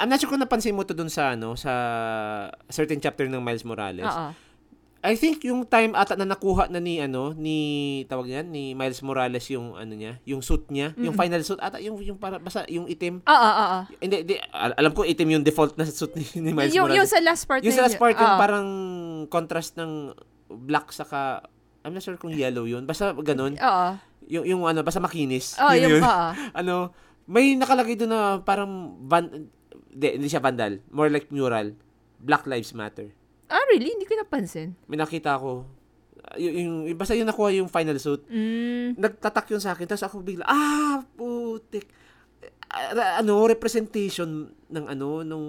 I'm 0.00 0.08
not 0.08 0.22
sure 0.22 0.30
kung 0.30 0.40
napansin 0.40 0.72
mo 0.72 0.88
to 0.88 0.96
dun 0.96 1.12
sa 1.12 1.36
ano 1.36 1.52
sa 1.52 1.72
certain 2.70 2.96
chapter 2.96 3.28
ng 3.28 3.44
Miles 3.44 3.66
Morales. 3.66 4.08
Oo. 4.08 4.32
I 5.00 5.16
think 5.16 5.40
yung 5.42 5.64
time 5.64 5.96
ata 5.96 6.12
na 6.12 6.28
nakuha 6.28 6.68
na 6.68 6.76
ni 6.76 7.00
ano 7.00 7.32
ni 7.32 7.56
tawag 8.04 8.28
niyan 8.28 8.52
ni 8.52 8.76
Miles 8.76 9.00
Morales 9.00 9.48
yung 9.48 9.72
ano 9.72 9.96
niya, 9.96 10.20
yung 10.28 10.44
suit 10.44 10.68
niya, 10.68 10.92
yung 10.94 11.16
final 11.16 11.40
suit 11.40 11.56
ata 11.56 11.80
yung 11.80 11.96
yung 12.04 12.20
para 12.20 12.36
basta 12.36 12.68
yung 12.68 12.84
itim. 12.84 13.24
Oo, 13.24 13.32
oo, 13.32 13.64
oo. 13.64 13.80
Hindi, 13.96 14.16
di, 14.24 14.34
al- 14.52 14.76
alam 14.76 14.92
ko 14.92 15.08
itim 15.08 15.40
yung 15.40 15.44
default 15.44 15.80
na 15.80 15.88
suit 15.90 16.12
ni, 16.12 16.24
ni 16.36 16.52
Miles 16.52 16.76
Yung, 16.76 16.92
yung 16.92 17.00
Morales. 17.00 17.08
sa 17.08 17.24
last 17.24 17.48
part 17.48 17.64
Yung 17.64 17.72
sa 17.72 17.88
last 17.88 17.96
part 17.96 18.12
yung 18.12 18.28
Oo. 18.28 18.40
parang 18.40 18.66
contrast 19.32 19.80
ng 19.80 20.12
black 20.50 20.92
saka 20.92 21.48
I'm 21.80 21.96
not 21.96 22.04
sure 22.04 22.20
kung 22.20 22.36
yellow 22.36 22.68
yun. 22.68 22.84
Basta 22.84 23.16
ganun. 23.16 23.56
Oo. 23.56 23.88
Yung, 24.28 24.44
yung 24.44 24.62
ano, 24.68 24.84
basta 24.84 25.00
makinis. 25.00 25.56
Oo, 25.56 25.72
Yun 25.72 25.80
yung, 25.80 25.92
yun. 25.96 26.02
oo. 26.04 26.28
ano, 26.60 26.74
may 27.24 27.56
nakalagay 27.56 27.96
doon 27.96 28.12
na 28.12 28.20
parang 28.44 29.00
van, 29.08 29.48
hindi, 29.88 30.06
hindi 30.20 30.28
siya 30.28 30.44
vandal. 30.44 30.84
More 30.92 31.08
like 31.08 31.32
mural. 31.32 31.72
Black 32.20 32.44
Lives 32.44 32.76
Matter. 32.76 33.16
Ah, 33.50 33.64
really? 33.74 33.90
Hindi 33.90 34.06
ko 34.06 34.14
napansin. 34.14 34.78
May 34.86 34.96
nakita 34.96 35.34
ko. 35.36 35.66
uh, 36.30 36.36
yung, 36.38 36.86
yung, 36.86 36.96
basta 36.96 37.18
yung 37.18 37.26
nakuha 37.26 37.50
yung 37.58 37.66
final 37.66 37.98
suit. 37.98 38.22
Mm. 38.30 38.94
Nagtatak 38.94 39.50
yun 39.50 39.58
sa 39.58 39.74
akin. 39.74 39.90
Tapos 39.90 40.06
ako 40.06 40.22
bigla, 40.22 40.46
ah, 40.46 41.02
putik. 41.18 41.90
Ah, 42.70 43.18
ano, 43.18 43.44
representation 43.50 44.54
ng 44.70 44.84
ano, 44.86 45.26
nung... 45.26 45.46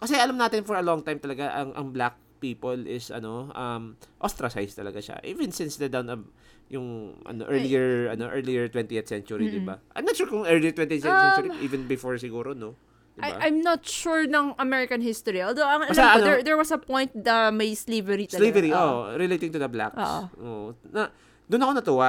Kasi 0.00 0.16
alam 0.16 0.40
natin 0.40 0.64
for 0.64 0.80
a 0.80 0.84
long 0.84 1.04
time 1.04 1.20
talaga, 1.20 1.52
ang, 1.52 1.76
ang 1.76 1.86
black 1.92 2.16
people 2.40 2.78
is, 2.88 3.12
ano, 3.12 3.52
um, 3.52 3.92
ostracized 4.24 4.80
talaga 4.80 5.04
siya. 5.04 5.20
Even 5.26 5.52
since 5.52 5.76
the 5.76 5.92
down 5.92 6.08
of 6.08 6.24
yung 6.68 7.16
ano 7.24 7.48
earlier 7.48 8.12
ano 8.12 8.28
earlier 8.28 8.68
20th 8.68 9.08
century, 9.08 9.48
'di 9.48 9.64
ba? 9.64 9.80
I'm 9.96 10.04
not 10.04 10.14
sure 10.14 10.28
kung 10.28 10.44
earlier 10.44 10.72
20th 10.76 11.00
century 11.00 11.48
even 11.64 11.88
before 11.88 12.20
siguro, 12.20 12.52
no. 12.52 12.76
'Di 13.18 13.26
ba? 13.26 13.34
I, 13.42 13.50
I'm 13.50 13.58
not 13.60 13.82
sure 13.82 14.24
ng 14.24 14.54
American 14.62 15.02
history. 15.02 15.42
Although, 15.42 15.66
ang 15.66 15.82
alam 15.82 15.90
Basta 15.90 16.06
ko, 16.06 16.14
ano- 16.22 16.26
there, 16.26 16.40
there 16.46 16.58
was 16.58 16.70
a 16.70 16.78
point 16.78 17.10
na 17.18 17.50
may 17.50 17.74
slavery 17.74 18.30
talaga. 18.30 18.46
Slavery, 18.46 18.70
Oo. 18.70 18.78
oh, 18.78 19.02
relating 19.18 19.50
to 19.50 19.58
the 19.58 19.66
blacks. 19.66 19.98
Oo. 19.98 20.22
Oo. 20.38 20.66
Na, 20.94 21.10
doon 21.50 21.62
ako 21.66 21.72
natuwa 21.82 22.08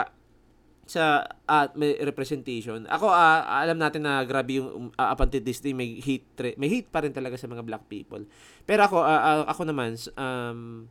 sa 0.90 1.22
at 1.46 1.78
may 1.78 1.94
representation. 2.02 2.90
Ako 2.90 3.14
ah, 3.14 3.46
alam 3.62 3.78
natin 3.78 4.02
na 4.06 4.26
grabe 4.26 4.58
yung 4.58 4.70
um, 4.70 4.86
uh, 4.98 5.14
up 5.14 5.22
until 5.22 5.42
this 5.46 5.62
day 5.62 5.70
may 5.70 6.02
hate 6.02 6.26
may 6.58 6.66
hate 6.66 6.90
pa 6.90 7.06
rin 7.06 7.14
talaga 7.14 7.38
sa 7.38 7.46
mga 7.46 7.62
black 7.62 7.86
people. 7.86 8.26
Pero 8.66 8.82
ako 8.90 8.98
ah, 9.06 9.22
ah, 9.22 9.44
ako 9.46 9.70
naman 9.70 9.94
um 10.18 10.90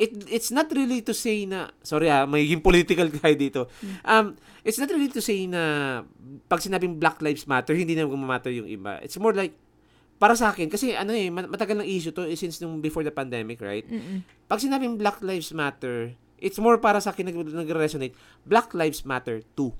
it 0.00 0.12
it's 0.28 0.48
not 0.48 0.68
really 0.72 1.04
to 1.04 1.12
say 1.12 1.44
na 1.44 1.68
sorry 1.84 2.08
ah, 2.08 2.24
magiging 2.24 2.64
political 2.64 3.06
guy 3.20 3.36
dito. 3.36 3.68
Um 4.02 4.34
it's 4.64 4.78
not 4.80 4.88
really 4.90 5.12
to 5.12 5.20
say 5.20 5.44
na 5.46 6.02
pag 6.48 6.62
sinabing 6.64 6.96
Black 6.96 7.20
Lives 7.20 7.44
Matter 7.44 7.76
hindi 7.76 7.92
na 7.92 8.08
magmamatter 8.08 8.52
yung 8.52 8.68
iba. 8.68 8.98
It's 9.04 9.18
more 9.20 9.34
like 9.36 9.52
para 10.22 10.38
sa 10.38 10.54
akin 10.54 10.70
kasi 10.70 10.94
ano 10.94 11.10
eh 11.10 11.28
mat- 11.34 11.50
matagal 11.50 11.82
ng 11.82 11.88
issue 11.88 12.14
to 12.14 12.22
eh, 12.22 12.38
since 12.38 12.62
nung 12.62 12.78
before 12.78 13.02
the 13.02 13.10
pandemic, 13.10 13.58
right? 13.58 13.82
Mm-mm. 13.82 14.22
pag 14.46 14.62
sinabing 14.62 14.94
Black 14.94 15.18
Lives 15.18 15.50
Matter, 15.50 16.14
it's 16.38 16.62
more 16.62 16.78
para 16.78 17.02
sa 17.02 17.10
akin 17.10 17.26
nag- 17.26 17.66
nag-resonate, 17.66 18.14
Black 18.46 18.70
Lives 18.70 19.02
Matter 19.02 19.42
too. 19.58 19.74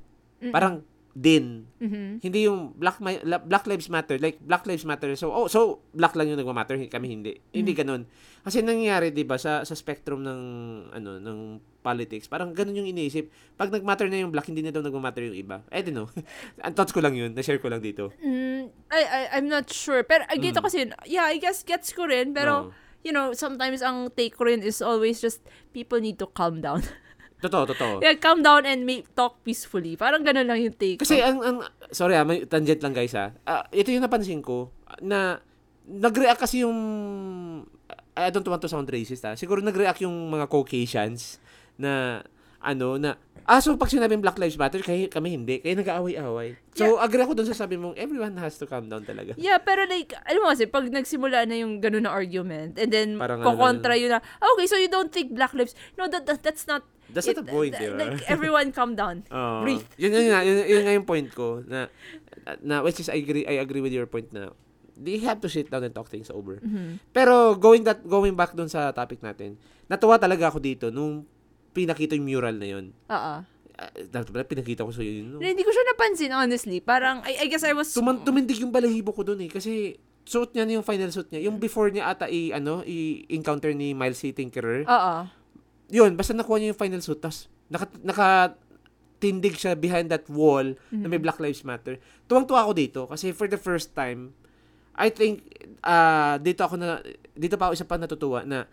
Parang 0.50 0.82
din. 1.12 1.68
Mhm. 1.76 2.24
Hindi 2.24 2.48
yung 2.48 2.72
Black 2.72 2.96
Black 3.44 3.64
Lives 3.68 3.92
Matter, 3.92 4.16
like 4.16 4.40
Black 4.40 4.64
Lives 4.64 4.84
Matter. 4.84 5.12
So 5.12 5.28
oh, 5.28 5.44
so 5.44 5.84
black 5.92 6.16
lang 6.16 6.32
yung 6.32 6.40
nagma-matter, 6.40 6.80
kami 6.88 7.06
hindi. 7.08 7.36
Hindi 7.52 7.76
ganun. 7.76 8.08
Kasi 8.40 8.64
nangyayari 8.64 9.12
'di 9.12 9.28
ba 9.28 9.36
sa 9.36 9.60
sa 9.62 9.76
spectrum 9.76 10.24
ng 10.24 10.40
ano 10.90 11.20
ng 11.20 11.38
politics, 11.82 12.30
parang 12.30 12.56
ganun 12.56 12.78
yung 12.80 12.88
iniisip. 12.88 13.28
Pag 13.58 13.68
nag-matter 13.68 14.06
na 14.08 14.22
yung 14.22 14.30
black, 14.30 14.46
hindi 14.48 14.62
na 14.62 14.70
daw 14.70 14.80
nagma-matter 14.80 15.28
yung 15.28 15.36
iba. 15.36 15.60
I 15.68 15.82
don't 15.82 15.98
know. 15.98 16.06
Ang 16.64 16.72
thoughts 16.72 16.94
ko 16.94 17.02
lang 17.02 17.18
yun, 17.18 17.34
na-share 17.34 17.58
ko 17.58 17.66
lang 17.66 17.82
dito. 17.82 18.14
Mm, 18.22 18.70
I, 18.86 19.02
I, 19.02 19.20
I'm 19.34 19.50
not 19.50 19.66
sure. 19.66 20.06
Pero, 20.06 20.22
uh, 20.22 20.38
dito 20.38 20.62
Mm. 20.62 20.64
kasi, 20.64 20.78
yeah, 21.10 21.26
I 21.26 21.42
guess 21.42 21.66
gets 21.66 21.90
ko 21.90 22.06
rin. 22.06 22.30
Pero, 22.38 22.70
Oo. 22.70 23.02
you 23.02 23.10
know, 23.10 23.34
sometimes 23.34 23.82
ang 23.82 24.14
take 24.14 24.38
ko 24.38 24.46
rin 24.46 24.62
is 24.62 24.78
always 24.78 25.18
just 25.18 25.42
people 25.74 25.98
need 25.98 26.22
to 26.22 26.30
calm 26.30 26.62
down. 26.62 26.86
Totoo, 27.42 27.66
totoo. 27.74 27.94
yeah, 27.98 28.14
calm 28.22 28.38
down 28.40 28.62
and 28.62 28.86
make, 28.86 29.10
talk 29.18 29.42
peacefully. 29.42 29.98
Parang 29.98 30.22
ganun 30.22 30.46
lang 30.46 30.62
yung 30.62 30.78
take 30.78 31.02
Kasi 31.02 31.18
ang, 31.18 31.42
ang 31.42 31.56
sorry 31.90 32.14
ah, 32.14 32.22
may 32.22 32.46
tangent 32.46 32.78
lang 32.78 32.94
guys 32.94 33.18
ah. 33.18 33.34
Ah, 33.42 33.66
ito 33.74 33.90
yung 33.90 34.06
napansin 34.06 34.38
ko 34.38 34.70
na 35.02 35.42
nag-react 35.82 36.38
kasi 36.38 36.62
yung 36.62 36.78
I 38.14 38.28
don't 38.30 38.46
want 38.46 38.62
to 38.62 38.70
sound 38.70 38.86
racist 38.86 39.26
ah. 39.26 39.34
Siguro 39.34 39.58
nag-react 39.58 40.06
yung 40.06 40.14
mga 40.30 40.46
Caucasians 40.46 41.42
na 41.74 42.22
ano 42.62 42.94
na 42.94 43.18
ah 43.42 43.58
so 43.58 43.74
pag 43.74 43.90
sinabing 43.90 44.22
Black 44.22 44.38
Lives 44.38 44.54
Matter 44.54 44.78
kay 44.86 45.10
kami 45.10 45.34
hindi 45.34 45.58
kaya 45.58 45.74
nag-aaway-away. 45.74 46.54
So 46.78 47.02
agree 47.02 47.26
ako 47.26 47.34
dun 47.34 47.50
sa 47.50 47.58
sabi 47.58 47.74
mong 47.74 47.98
everyone 47.98 48.38
has 48.38 48.54
to 48.62 48.70
calm 48.70 48.86
down 48.86 49.02
talaga. 49.02 49.34
Yeah, 49.34 49.58
pero 49.58 49.82
like, 49.90 50.14
alam 50.24 50.46
mo 50.46 50.48
kasi, 50.54 50.70
pag 50.70 50.86
nagsimula 50.86 51.42
na 51.50 51.58
yung 51.58 51.82
ganun 51.82 52.06
na 52.06 52.14
argument, 52.14 52.78
and 52.78 52.94
then, 52.94 53.18
Parang 53.18 53.42
ano 53.42 53.50
kukontra 53.50 53.98
yun 53.98 54.14
na, 54.14 54.22
"Ah, 54.38 54.46
okay, 54.54 54.70
so 54.70 54.78
you 54.78 54.86
don't 54.86 55.10
think 55.10 55.34
black 55.34 55.52
lives, 55.58 55.74
no, 55.98 56.06
that, 56.06 56.22
that 56.24 56.40
that's 56.46 56.70
not, 56.70 56.86
That's 57.12 57.28
not 57.28 57.44
the 57.44 57.48
point, 57.48 57.76
di 57.76 57.86
ba? 57.92 57.96
Like, 57.96 58.24
everyone 58.34 58.72
calm 58.72 58.96
down. 58.96 59.22
Oo. 59.34 59.62
Breathe. 59.62 59.84
Yun, 60.00 60.10
yun, 60.12 60.26
nga, 60.32 60.40
yun, 60.42 60.56
yun 60.64 60.82
nga 60.82 60.92
yung 60.96 61.06
point 61.08 61.28
ko 61.32 61.60
na, 61.68 61.92
na 62.64 62.80
which 62.80 62.98
is 62.98 63.12
I 63.12 63.20
agree 63.20 63.44
I 63.44 63.60
agree 63.60 63.84
with 63.84 63.92
your 63.92 64.08
point 64.08 64.32
na 64.32 64.50
they 64.96 65.20
have 65.24 65.40
to 65.40 65.48
sit 65.48 65.68
down 65.72 65.84
and 65.84 65.92
talk 65.92 66.08
things 66.08 66.28
over. 66.32 66.60
Mhm. 66.60 67.00
Pero 67.12 67.56
going 67.56 67.84
that 67.84 68.04
going 68.04 68.36
back 68.36 68.52
dun 68.56 68.68
sa 68.68 68.92
topic 68.92 69.20
natin, 69.20 69.56
natuwa 69.88 70.16
talaga 70.16 70.48
ako 70.48 70.58
dito 70.60 70.88
nung 70.88 71.24
pinakita 71.72 72.16
yung 72.16 72.28
mural 72.28 72.56
na 72.56 72.68
yun. 72.68 72.92
Oo. 73.08 73.34
Uh, 73.72 74.44
pinakita 74.44 74.84
ko 74.84 74.92
sa 74.92 75.00
yun. 75.00 75.36
No? 75.36 75.38
Hindi 75.40 75.64
ko 75.64 75.72
siya 75.72 75.84
napansin, 75.90 76.30
honestly. 76.30 76.78
Parang, 76.78 77.24
I, 77.24 77.40
I 77.42 77.46
guess 77.48 77.64
I 77.64 77.72
was... 77.72 77.90
Tuman, 77.96 78.20
tumindig 78.22 78.60
yung 78.60 78.70
balahibo 78.70 79.10
ko 79.16 79.24
dun 79.24 79.40
eh 79.40 79.48
kasi 79.48 79.96
suot 80.22 80.54
niya 80.54 80.68
na 80.68 80.78
yung 80.78 80.86
final 80.86 81.10
suit 81.10 81.26
niya. 81.32 81.50
Yung 81.50 81.58
before 81.58 81.90
niya 81.90 82.14
ata 82.14 82.30
i 82.30 82.54
ano 82.54 82.84
i-encounter 82.86 83.74
ni 83.74 83.96
Miles 83.96 84.22
C. 84.22 84.30
Tinkerer. 84.30 84.86
Oo. 84.86 85.16
Yun, 85.92 86.16
basta 86.16 86.32
nakuha 86.32 86.56
niya 86.56 86.72
yung 86.72 86.80
final 86.80 87.04
suit 87.04 87.20
tas 87.20 87.52
naka, 87.68 87.86
naka 88.00 88.28
tindig 89.22 89.54
siya 89.54 89.78
behind 89.78 90.10
that 90.10 90.26
wall 90.26 90.74
na 90.90 91.06
may 91.06 91.20
Black 91.20 91.38
Lives 91.38 91.62
Matter. 91.62 92.02
Tuwang-tuwa 92.26 92.66
ako 92.66 92.72
dito 92.74 93.00
kasi 93.06 93.30
for 93.30 93.46
the 93.46 93.60
first 93.60 93.94
time 93.94 94.34
I 94.92 95.08
think 95.08 95.46
uh, 95.86 96.36
dito 96.42 96.66
ako 96.66 96.74
na 96.76 97.00
dito 97.32 97.56
pa 97.56 97.70
ako 97.70 97.72
isa 97.78 97.86
pa 97.88 97.96
natutuwa 97.96 98.44
na 98.44 98.68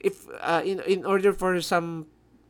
if 0.00 0.24
uh, 0.40 0.62
in 0.64 0.80
in 0.88 1.02
order 1.04 1.34
for 1.34 1.60
some 1.60 2.08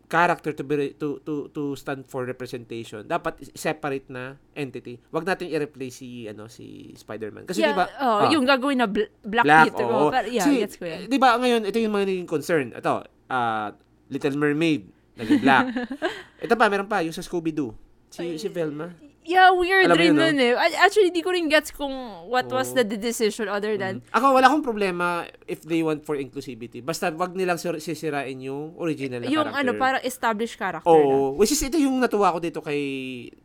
character 0.09 0.55
to 0.55 0.63
be 0.65 0.95
to 0.97 1.21
to 1.27 1.51
to 1.53 1.75
stand 1.77 2.07
for 2.07 2.25
representation 2.25 3.05
dapat 3.05 3.45
separate 3.53 4.09
na 4.09 4.41
entity 4.57 4.97
wag 5.13 5.27
natin 5.27 5.53
i-replace 5.53 6.01
si 6.01 6.25
ano 6.31 6.49
si 6.49 6.97
Spider-Man 6.97 7.45
kasi 7.45 7.61
yeah, 7.61 7.75
di 7.75 7.81
ba 7.81 7.85
oh, 8.01 8.25
ah, 8.25 8.31
yung 8.31 8.47
gagawin 8.47 8.79
na 8.81 8.89
bl- 8.89 9.13
black, 9.21 9.45
Black, 9.45 9.67
Peter. 9.69 9.85
Oh, 9.85 10.09
pero, 10.09 10.29
yeah, 10.31 10.47
Si- 10.47 10.63
gets 10.63 10.77
ko 10.81 10.85
yan. 10.89 11.11
Di 11.11 11.19
ba 11.21 11.37
ngayon, 11.37 11.67
ito 11.69 11.77
yung 11.77 11.93
mga 11.93 12.07
naging 12.09 12.31
concern. 12.31 12.73
Ito, 12.73 13.05
ah, 13.29 13.69
Little 14.09 14.37
Mermaid, 14.37 14.83
naging 15.15 15.41
black. 15.41 15.67
ito 16.45 16.55
pa, 16.55 16.67
meron 16.67 16.87
pa, 16.87 17.01
yung 17.01 17.13
sa 17.13 17.21
Scooby-Doo. 17.21 17.73
Si, 18.09 18.37
si 18.37 18.49
Velma. 18.49 18.89
Yeah, 19.29 19.53
weird 19.53 19.85
Alam 19.85 20.01
rin 20.01 20.07
yun, 20.09 20.17
no? 20.17 20.25
nun 20.25 20.41
eh. 20.41 20.57
Actually, 20.81 21.13
di 21.13 21.21
ko 21.21 21.29
rin 21.29 21.53
gets 21.53 21.69
kung 21.69 21.93
what 22.25 22.49
was 22.49 22.73
Oo. 22.73 22.81
the 22.81 22.97
decision 22.97 23.45
other 23.45 23.77
than, 23.77 24.01
Mm. 24.01 24.17
Ako, 24.17 24.33
wala 24.33 24.49
akong 24.49 24.65
problema 24.65 25.07
if 25.45 25.61
they 25.61 25.85
want 25.85 26.01
for 26.01 26.17
inclusivity. 26.17 26.81
Basta 26.81 27.13
wag 27.13 27.37
nilang 27.37 27.61
sir- 27.61 27.77
sisirain 27.77 28.41
yung 28.41 28.73
original 28.81 29.21
na 29.21 29.29
yung 29.29 29.45
character. 29.45 29.61
ano, 29.61 29.71
parang 29.77 30.01
established 30.01 30.57
character 30.57 30.89
na. 30.89 30.97
Oo. 31.05 31.37
Which 31.37 31.53
is, 31.53 31.61
ito 31.61 31.77
yung 31.77 32.01
natuwa 32.01 32.33
ko 32.33 32.41
dito 32.41 32.65
kay, 32.65 32.81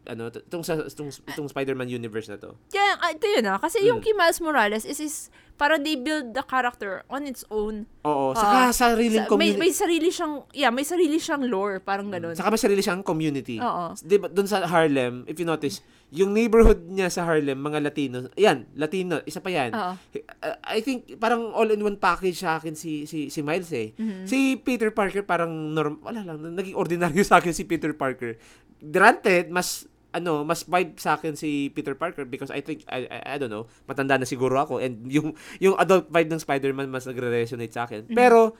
ano, 0.07 0.31
itong, 0.31 0.63
sa, 0.63 0.79
itong, 0.79 1.11
itong 1.27 1.51
Spider-Man 1.51 1.91
universe 1.91 2.31
na 2.31 2.39
to. 2.39 2.55
Kaya, 2.71 2.95
ah, 2.95 3.11
ito 3.11 3.27
yun 3.27 3.43
ah. 3.43 3.59
Kasi 3.59 3.83
yung 3.83 3.99
Mm. 3.99 4.05
kay 4.07 4.15
Miles 4.15 4.39
Morales 4.39 4.87
is, 4.87 5.03
is 5.03 5.15
parang 5.53 5.79
they 5.79 5.93
build 5.93 6.33
the 6.33 6.43
character 6.43 7.05
on 7.07 7.23
its 7.23 7.45
own. 7.47 7.85
Oo. 8.03 8.33
Ah, 8.33 8.67
Saka 8.69 8.91
sariling 8.91 9.23
Sa- 9.23 9.29
may, 9.31 9.53
community. 9.53 9.59
may 9.59 9.71
sarili 9.71 10.09
siyang, 10.09 10.33
yeah, 10.51 10.67
may 10.67 10.83
sarili 10.83 11.17
siyang 11.17 11.45
lore, 11.45 11.79
parang 11.79 12.09
ganun. 12.09 12.33
Saka 12.33 12.49
may 12.49 12.59
sarili 12.59 12.81
siyang 12.81 13.01
community. 13.01 13.57
Oo. 13.57 13.93
Di 13.95 14.17
ba, 14.17 14.27
doon 14.27 14.45
sa 14.45 14.65
Harlem, 14.65 15.23
if 15.23 15.37
you 15.37 15.45
notice, 15.45 15.79
yung 16.09 16.29
neighborhood 16.29 16.85
niya 16.85 17.09
sa 17.09 17.23
Harlem, 17.23 17.57
mga 17.57 17.79
Latino, 17.81 18.29
yan, 18.35 18.69
Latino, 18.75 19.21
isa 19.23 19.39
pa 19.39 19.49
yan. 19.49 19.71
Oo. 19.71 19.93
Uh, 20.39 20.57
I 20.63 20.81
think 20.81 21.17
parang 21.17 21.53
all-in-one 21.53 21.97
package 21.97 22.37
sa 22.37 22.57
akin 22.57 22.73
si 22.73 23.05
si 23.05 23.29
si 23.29 23.39
Miles 23.41 23.69
eh. 23.71 23.93
Mhm. 23.93 24.25
Si 24.25 24.57
Peter 24.57 24.89
Parker 24.89 25.23
parang 25.23 25.49
norm 25.71 26.01
wala 26.01 26.21
lang 26.21 26.37
naging 26.53 26.75
ordinaryo 26.75 27.23
sa 27.23 27.39
akin 27.39 27.49
si 27.49 27.63
Peter 27.63 27.93
Parker. 27.93 28.37
Granted, 28.77 29.47
mas 29.47 29.87
ano, 30.13 30.45
mas 30.45 30.63
vibe 30.63 30.95
sa 31.01 31.17
akin 31.17 31.33
si 31.33 31.73
Peter 31.73 31.97
Parker 31.97 32.23
because 32.29 32.53
I 32.53 32.61
think 32.61 32.85
I, 32.85 33.09
I, 33.09 33.19
I 33.33 33.35
don't 33.41 33.49
know, 33.49 33.65
matanda 33.89 34.15
na 34.15 34.29
siguro 34.29 34.61
ako 34.61 34.77
and 34.77 35.03
yung 35.15 35.33
yung 35.57 35.73
adult 35.75 36.07
vibe 36.13 36.29
ng 36.29 36.41
Spider-Man 36.41 36.87
mas 36.87 37.09
nagre-resonate 37.09 37.73
sa 37.73 37.89
akin. 37.89 38.07
Pero 38.13 38.53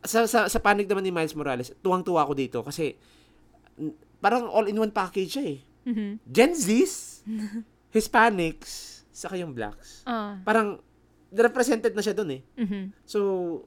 sa 0.00 0.24
sa 0.24 0.46
sa 0.46 0.58
panig 0.62 0.86
naman 0.86 1.04
ni 1.04 1.12
Miles 1.12 1.34
Morales, 1.34 1.74
tuwang-tuwa 1.82 2.24
ako 2.24 2.32
dito 2.32 2.58
kasi 2.62 2.94
parang 4.22 4.46
all-in-one 4.48 4.94
package 4.94 5.30
siya 5.36 5.44
eh. 5.44 5.58
Mhm. 5.90 6.08
Gen 6.24 6.52
Zs, 6.54 7.26
Hispanics, 7.96 9.02
saka 9.10 9.34
yung 9.36 9.52
blacks. 9.52 10.06
Ah. 10.06 10.38
Parang 10.46 10.78
represented 11.30 11.94
na 11.94 12.02
siya 12.02 12.14
doon 12.14 12.30
eh. 12.38 12.42
Mhm. 12.58 12.82
So, 13.06 13.18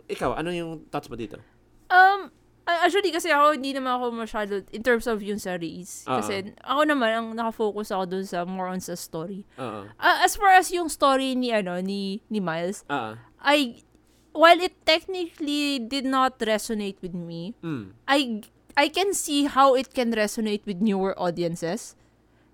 ikaw, 0.08 0.36
ano 0.36 0.52
yung 0.52 0.88
thoughts 0.92 1.08
mo 1.08 1.16
dito? 1.16 1.40
Um, 1.88 2.32
actually 2.66 3.12
kasi 3.12 3.28
ako 3.28 3.60
hindi 3.60 3.76
naman 3.76 4.00
ako 4.00 4.06
masyado 4.16 4.54
in 4.72 4.80
terms 4.80 5.04
of 5.06 5.20
yung 5.20 5.40
series. 5.40 6.08
Oo. 6.08 6.20
Kasi 6.20 6.56
ako 6.64 6.82
naman 6.88 7.10
ang 7.12 7.28
nakafocus 7.36 7.92
ako 7.92 8.04
dun 8.08 8.26
sa 8.26 8.48
more 8.48 8.72
on 8.72 8.80
sa 8.80 8.96
story. 8.96 9.44
Oo. 9.60 9.88
Ah, 10.00 10.24
as 10.24 10.40
far 10.40 10.56
as 10.56 10.72
yung 10.72 10.88
story 10.88 11.36
ni 11.36 11.52
ano 11.52 11.80
ni 11.84 12.24
ni 12.32 12.40
Miles, 12.40 12.88
Ah. 12.88 13.20
I 13.44 13.84
while 14.32 14.58
it 14.64 14.74
technically 14.88 15.78
did 15.78 16.08
not 16.08 16.40
resonate 16.40 16.98
with 17.04 17.14
me, 17.14 17.52
Mm. 17.60 17.94
I 18.08 18.42
I 18.74 18.88
can 18.90 19.14
see 19.14 19.46
how 19.46 19.76
it 19.76 19.94
can 19.94 20.16
resonate 20.16 20.66
with 20.66 20.80
newer 20.82 21.14
audiences. 21.20 21.94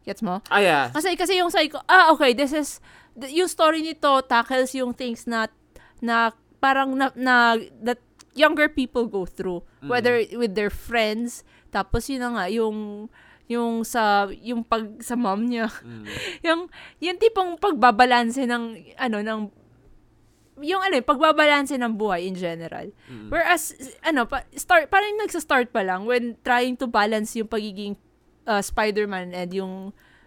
Gets 0.03 0.25
mo? 0.25 0.41
Ah, 0.49 0.59
yeah. 0.59 0.85
Kasi 0.89 1.13
kasi 1.13 1.37
yung 1.37 1.53
sabi 1.53 1.69
ko, 1.69 1.79
ah 1.85 2.09
okay, 2.11 2.33
this 2.33 2.51
is 2.51 2.81
yung 3.29 3.47
story 3.47 3.85
nito 3.85 4.09
tackles 4.25 4.73
yung 4.73 4.91
things 4.91 5.29
na 5.29 5.47
na 6.01 6.31
parang 6.57 6.97
na, 6.97 7.11
na 7.15 7.55
that 7.83 7.99
younger 8.33 8.69
people 8.69 9.09
go 9.09 9.25
through 9.25 9.61
whether 9.81 10.21
with 10.37 10.53
their 10.53 10.69
friends 10.69 11.41
tapos 11.69 12.09
yun 12.09 12.21
na 12.21 12.29
nga 12.35 12.45
yung 12.47 13.09
yung 13.49 13.81
sa 13.81 14.29
yung 14.29 14.61
pag 14.61 15.01
sa 15.01 15.17
mom 15.17 15.49
niya 15.49 15.65
Mm. 15.81 16.05
yung 16.45 16.59
yung 17.01 17.17
tipong 17.17 17.57
pagbabalanse 17.57 18.45
ng 18.45 18.63
ano 18.95 19.17
ng 19.25 19.39
yung 20.59 20.83
ano, 20.83 20.99
pagbabalanse 20.99 21.79
ng 21.79 21.95
buhay 21.95 22.27
in 22.27 22.35
general. 22.35 22.91
Mm. 23.07 23.31
Whereas, 23.31 23.71
ano, 24.03 24.27
pa, 24.27 24.43
start, 24.51 24.91
parang 24.91 25.15
nagsa-start 25.15 25.71
pa 25.71 25.87
lang 25.87 26.03
when 26.03 26.35
trying 26.43 26.75
to 26.75 26.83
balance 26.83 27.31
yung 27.35 27.47
pagiging 27.47 27.95
uh, 28.43 28.59
Spider-Man 28.59 29.31
and 29.31 29.55
yung 29.55 29.73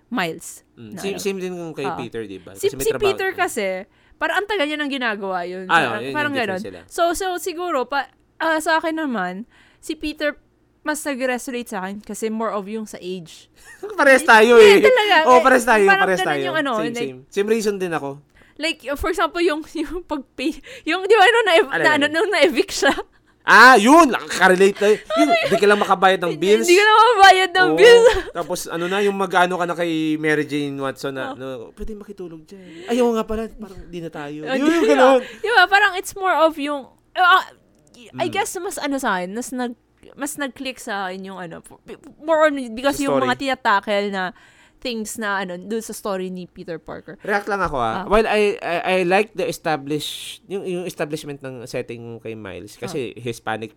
Miles. 0.09 0.65
Mm. 0.77 0.91
na 0.93 1.01
Same, 1.01 1.17
ano. 1.17 1.21
same 1.21 1.39
din 1.41 1.53
kung 1.53 1.73
kay 1.77 1.85
Oo. 1.85 1.99
Peter, 2.01 2.23
di 2.25 2.41
ba? 2.41 2.57
Si, 2.57 2.69
si 2.69 2.77
trabaho- 2.77 3.01
Peter 3.01 3.29
kasi, 3.33 3.85
parang 4.23 4.39
ang 4.39 4.47
tagal 4.47 4.71
niya 4.71 4.79
nang 4.79 4.87
ginagawa 4.87 5.43
yun. 5.43 5.67
Ah, 5.67 5.99
parang, 5.99 6.03
yun 6.07 6.15
parang 6.15 6.35
ganon. 6.39 6.63
sila. 6.63 6.87
So, 6.87 7.11
so 7.19 7.43
siguro, 7.43 7.91
pa, 7.91 8.07
ah, 8.39 8.63
sa 8.63 8.79
akin 8.79 9.03
naman, 9.03 9.51
si 9.83 9.99
Peter 9.99 10.39
mas 10.83 10.99
nag-resonate 11.03 11.71
sa 11.71 11.83
akin 11.83 12.03
kasi 12.03 12.27
more 12.31 12.51
of 12.51 12.67
yung 12.67 12.87
sa 12.87 12.99
age. 12.99 13.51
pares 13.99 14.23
tayo 14.23 14.59
eh. 14.59 14.79
Yeah, 14.79 14.91
talaga. 14.91 15.17
Oo, 15.31 15.39
Eh, 15.39 15.43
pares 15.43 15.65
tayo, 15.67 15.85
parang 15.87 16.07
pares 16.07 16.21
ganun 16.23 16.31
tayo. 16.31 16.43
yung 16.43 16.57
ano, 16.59 16.71
same, 16.79 16.87
like- 16.87 16.99
same. 17.03 17.19
Same 17.31 17.49
reason 17.51 17.75
din 17.79 17.95
ako. 17.95 18.19
Like, 18.59 18.79
for 18.95 19.11
example, 19.11 19.43
yung, 19.43 19.63
yung 19.83 20.07
pag-pay, 20.07 20.55
yung, 20.87 21.03
di 21.07 21.15
ba, 21.19 21.25
nung 21.27 21.47
na, 21.47 21.55
na, 21.83 21.91
alin? 21.99 22.11
nung 22.11 22.31
na-evict 22.31 22.75
siya, 22.75 22.95
Ah, 23.43 23.75
yun! 23.75 24.07
Nakaka-relate 24.07 24.77
tayo. 24.77 24.95
Yung, 25.19 25.31
di 25.35 25.57
ka 25.57 25.67
lang 25.67 25.77
makabayad 25.77 26.21
ng 26.21 26.35
bills. 26.37 26.63
hindi 26.63 26.79
ko 26.79 26.85
na 26.85 26.95
mabayad 26.95 27.51
ng 27.51 27.69
Oo. 27.69 27.77
bills. 27.77 28.07
Tapos 28.31 28.61
ano 28.67 28.85
na, 28.87 28.99
yung 28.99 29.15
mag-ano 29.15 29.55
ka 29.57 29.65
na 29.65 29.75
kay 29.75 29.91
Mary 30.15 30.47
Jane 30.47 30.75
Watson 30.75 31.11
Oh. 31.13 31.35
na, 31.35 31.35
no, 31.35 31.47
pwede 31.73 31.93
makitulog 31.93 32.47
dyan. 32.47 32.87
Ayaw 32.87 33.07
nga 33.13 33.25
pala, 33.25 33.51
parang 33.51 33.83
di 33.85 33.99
na 33.99 34.09
tayo. 34.09 34.39
Oh, 34.43 34.55
Yun, 34.55 34.71
yung 34.73 34.87
ganun. 34.89 35.21
Di 35.43 35.49
ba, 35.49 35.67
parang 35.67 35.93
it's 35.95 36.15
more 36.15 36.39
of 36.39 36.55
yung, 36.57 36.87
ah, 37.13 37.43
I 38.15 38.27
Mm. 38.27 38.33
guess 38.33 38.55
mas 38.57 38.79
ano 38.79 38.97
sa 38.97 39.19
akin, 39.19 39.31
mas 39.33 39.51
nag, 39.51 39.73
mas 40.15 40.35
nag-click 40.37 40.79
sa 40.79 41.07
akin 41.07 41.21
yung 41.25 41.39
ano, 41.39 41.61
more 42.19 42.47
on, 42.47 42.55
because 42.73 42.99
yung 42.99 43.19
mga 43.19 43.37
tinatakel 43.37 44.09
na 44.09 44.31
things 44.83 45.15
na 45.17 45.41
ano, 45.41 45.55
doon 45.57 45.81
sa 45.81 45.95
story 45.95 46.27
ni 46.29 46.45
Peter 46.45 46.77
Parker. 46.77 47.15
React 47.23 47.47
lang 47.47 47.63
ako 47.63 47.79
ah. 47.79 47.95
Ah. 47.95 48.05
While 48.05 48.27
I, 48.27 48.59
I 48.59 48.75
I 48.83 49.07
like 49.07 49.31
the 49.33 49.47
establish 49.47 50.07
yung 50.45 50.67
yung 50.67 50.85
establishment 50.85 51.39
ng 51.41 51.63
setting 51.65 52.19
kay 52.19 52.35
Miles 52.35 52.75
kasi 52.75 53.15
Hispanic 53.15 53.73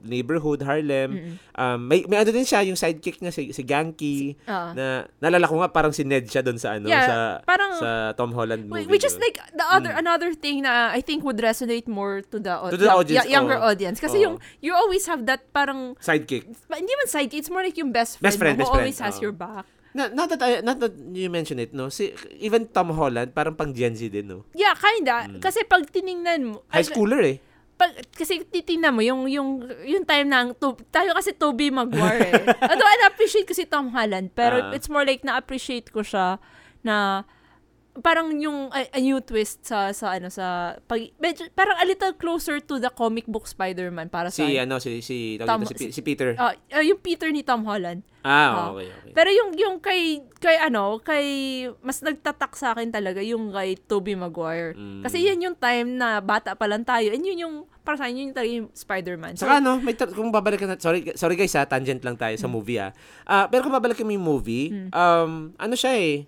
neighborhood 0.00 0.62
Harlem. 0.62 1.10
Ah. 1.10 1.18
Mm-mm. 1.18 1.34
Um 1.56 1.78
may 1.84 2.06
may 2.06 2.18
ano 2.18 2.30
din 2.30 2.46
siya 2.46 2.62
yung 2.62 2.78
sidekick 2.78 3.18
niya 3.18 3.30
si, 3.30 3.50
si 3.50 3.62
Ganky 3.62 4.38
Ah. 4.46 4.70
na 4.70 4.86
nalala 5.18 5.46
ko 5.46 5.58
nga 5.58 5.66
parang 5.68 5.90
si 5.90 6.06
Ned 6.06 6.26
siya 6.26 6.42
doon 6.42 6.54
sa 6.56 6.78
ano 6.78 6.86
Yeah, 6.86 7.06
sa 7.06 7.16
parang- 7.42 7.74
sa 7.74 7.90
Tom 8.14 8.30
Holland 8.30 8.70
movie. 8.70 8.86
Which 8.86 9.02
is 9.02 9.18
like 9.18 9.34
the 9.50 9.66
other 9.66 9.90
Mm. 9.90 9.98
another 10.00 10.30
thing 10.32 10.62
na 10.62 10.90
I 10.90 11.02
think 11.02 11.26
would 11.26 11.38
resonate 11.38 11.86
more 11.86 12.22
to 12.22 12.38
the, 12.38 12.54
To 12.70 12.78
the 12.78 12.86
audience, 12.86 13.26
y- 13.26 13.34
younger 13.34 13.58
oo. 13.58 13.66
audience. 13.66 13.98
Kasi 13.98 14.22
Oo. 14.22 14.24
yung 14.30 14.34
you 14.62 14.70
always 14.70 15.10
have 15.10 15.26
that 15.26 15.50
parang 15.50 15.98
sidekick. 15.98 16.46
hindi 16.70 16.92
man 16.94 17.08
sidekick, 17.08 17.42
it's 17.42 17.50
more 17.50 17.62
like 17.62 17.74
yung 17.74 17.90
best 17.90 18.22
friend, 18.22 18.30
Best 18.30 18.38
friend, 18.38 18.54
mo 18.54 18.62
best 18.62 18.70
who 18.70 18.78
friend, 18.78 18.86
always 18.86 19.00
has 19.02 19.18
oo. 19.18 19.22
your 19.26 19.34
back. 19.34 19.66
Na, 19.94 20.10
not 20.10 20.26
that 20.28 20.42
I, 20.42 20.58
not 20.58 20.82
that 20.82 20.90
you 21.14 21.30
mention 21.30 21.56
it, 21.56 21.70
no. 21.70 21.86
Si 21.86 22.10
even 22.36 22.66
Tom 22.66 22.90
Holland 22.90 23.30
parang 23.30 23.54
pang 23.54 23.70
Gen 23.70 23.94
Z 23.94 24.10
din, 24.10 24.26
no. 24.26 24.42
Yeah, 24.50 24.74
kinda. 24.74 25.38
Kasi 25.38 25.62
pag 25.62 25.86
tiningnan 25.86 26.40
mo, 26.44 26.66
Mm. 26.66 26.72
High 26.74 26.86
schooler 26.86 27.22
eh. 27.22 27.38
pag, 27.74 27.90
kasi 28.10 28.42
titingnan 28.44 28.90
mo, 28.90 29.02
yung, 29.02 29.26
yung, 29.26 29.62
yung 29.82 30.02
time 30.02 30.30
na, 30.30 30.46
ang 30.46 30.50
to, 30.54 30.78
tayo 30.90 31.10
kasi 31.10 31.30
Toby 31.30 31.70
Maguire 31.70 32.30
eh. 32.30 32.34
Although, 32.70 32.86
I 32.86 33.06
appreciate 33.06 33.46
ko 33.46 33.54
si 33.54 33.66
Tom 33.66 33.90
Holland, 33.90 34.30
pero 34.30 34.70
Ah. 34.70 34.70
it's 34.70 34.86
more 34.86 35.02
like 35.02 35.22
na-appreciate 35.22 35.90
ko 35.90 35.98
siya 35.98 36.38
na 36.82 37.26
parang 38.02 38.34
yung 38.42 38.74
a, 38.74 38.90
a 38.90 38.98
new 38.98 39.22
twist 39.22 39.62
sa 39.62 39.94
sa 39.94 40.18
ano 40.18 40.26
sa 40.26 40.74
pag 40.90 40.98
medyo, 41.22 41.46
parang 41.54 41.78
a 41.78 41.86
little 41.86 42.10
closer 42.18 42.58
to 42.58 42.82
the 42.82 42.90
comic 42.90 43.22
book 43.30 43.46
Spider-Man 43.46 44.10
para 44.10 44.34
sa 44.34 44.42
Si 44.42 44.58
ano 44.58 44.82
si 44.82 44.98
si 44.98 45.38
Tom- 45.38 45.62
dito, 45.62 45.78
si, 45.78 45.94
si 45.94 46.00
Peter. 46.02 46.34
Ah, 46.34 46.58
ah, 46.74 46.82
yung 46.82 46.98
Peter 46.98 47.30
ni 47.30 47.46
Tom 47.46 47.62
Holland. 47.62 48.02
ah, 48.26 48.30
ah. 48.30 48.66
okay, 48.74 48.90
okay. 48.90 49.12
Pero 49.14 49.30
yung 49.30 49.50
yung 49.54 49.76
kay 49.78 50.26
kay 50.42 50.58
ano, 50.58 50.98
kay 50.98 51.26
mas 51.86 52.02
nagtatak 52.02 52.58
sa 52.58 52.74
akin 52.74 52.90
talaga 52.90 53.22
yung 53.22 53.54
kay 53.54 53.78
Toby 53.78 54.18
Maguire. 54.18 54.74
Mm. 54.74 55.06
Kasi 55.06 55.22
yan 55.22 55.38
yung 55.44 55.56
time 55.56 55.94
na 55.94 56.18
bata 56.18 56.58
pa 56.58 56.66
lang 56.66 56.82
tayo 56.82 57.14
and 57.14 57.22
yun 57.22 57.46
yung 57.46 57.56
para 57.84 58.00
sa 58.00 58.08
yun 58.08 58.32
yung 58.32 58.34
talaga 58.34 58.50
yung 58.50 58.68
Spider-Man. 58.72 59.36
So, 59.36 59.44
Saka 59.44 59.60
ano, 59.60 59.76
may 59.78 59.92
ta- 59.92 60.08
kung 60.08 60.32
babalik 60.32 60.64
na, 60.64 60.80
sorry, 60.80 61.12
sorry 61.14 61.36
guys 61.36 61.52
ha, 61.52 61.68
tangent 61.68 62.00
lang 62.00 62.16
tayo 62.16 62.32
sa 62.40 62.48
movie 62.48 62.80
ah. 62.80 62.96
Ah, 63.28 63.46
pero 63.46 63.60
kung 63.60 63.76
babalik 63.76 64.00
mo 64.00 64.10
yung 64.10 64.24
movie, 64.24 64.72
um, 64.88 65.52
ano 65.60 65.74
siya 65.76 65.92
eh, 65.92 66.24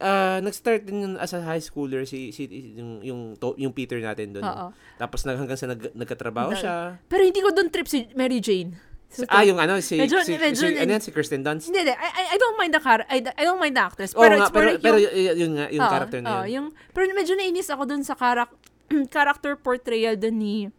ah, 0.00 0.40
nag-start 0.40 0.82
din 0.82 0.98
yun 1.00 1.14
as 1.16 1.30
a 1.30 1.40
high 1.40 1.60
schooler 1.60 2.02
si, 2.02 2.30
si 2.30 2.48
yung, 2.74 3.00
yung, 3.00 3.20
to- 3.36 3.54
yung 3.54 3.70
Peter 3.70 3.96
natin 3.96 4.32
doon. 4.32 4.42
Oo. 4.42 4.66
Tapos 4.96 5.22
nag, 5.22 5.36
hanggang 5.36 5.54
sa 5.54 5.68
nag, 5.68 5.92
nagkatrabaho 5.92 6.50
Na- 6.50 6.56
siya. 6.56 6.76
Pero 7.04 7.22
hindi 7.22 7.38
ko 7.38 7.52
doon 7.52 7.68
trip 7.68 7.84
si 7.84 8.08
Mary 8.12 8.40
Jane. 8.40 8.74
So, 9.10 9.26
ah, 9.26 9.42
yung 9.42 9.58
ano, 9.58 9.76
si, 9.80 9.98
Medyo- 9.98 10.22
si, 10.22 10.38
medyo- 10.38 10.54
si, 10.56 10.70
ano 10.72 10.86
yan, 10.88 11.02
si 11.02 11.10
Kirsten 11.10 11.42
Dunst. 11.42 11.66
Hindi, 11.66 11.82
hindi. 11.82 11.90
I, 11.90 12.30
I, 12.30 12.38
don't 12.38 12.54
mind 12.54 12.70
the 12.70 12.78
car. 12.78 13.02
I, 13.06 13.18
I 13.18 13.42
don't 13.42 13.58
mind 13.58 13.74
the 13.74 13.82
actress. 13.82 14.14
Pero 14.14 14.38
nga, 14.38 14.46
it's 14.46 14.54
more 14.54 14.62
pero, 14.62 14.70
like 14.70 14.80
pero 14.80 14.96
yung, 14.96 15.12
y- 15.12 15.36
yun 15.36 15.50
nga, 15.52 15.66
yung 15.68 15.82
Oo, 15.82 15.90
character 15.90 16.18
na 16.20 16.30
yun. 16.30 16.46
yung, 16.48 16.66
pero 16.90 17.04
medyo 17.10 17.34
nainis 17.34 17.68
ako 17.68 17.82
dun 17.84 18.00
sa 18.00 18.14
karak, 18.14 18.54
character 19.10 19.58
portrayal 19.58 20.14
dun 20.14 20.38
ni 20.38 20.70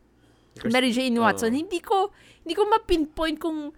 Kirsten- 0.56 0.72
Mary 0.72 0.90
Jane 0.90 1.12
Watson. 1.14 1.52
oo. 1.52 1.60
Hindi 1.60 1.84
ko, 1.84 2.08
hindi 2.42 2.56
ko 2.56 2.64
ma-pinpoint 2.66 3.36
kung, 3.36 3.76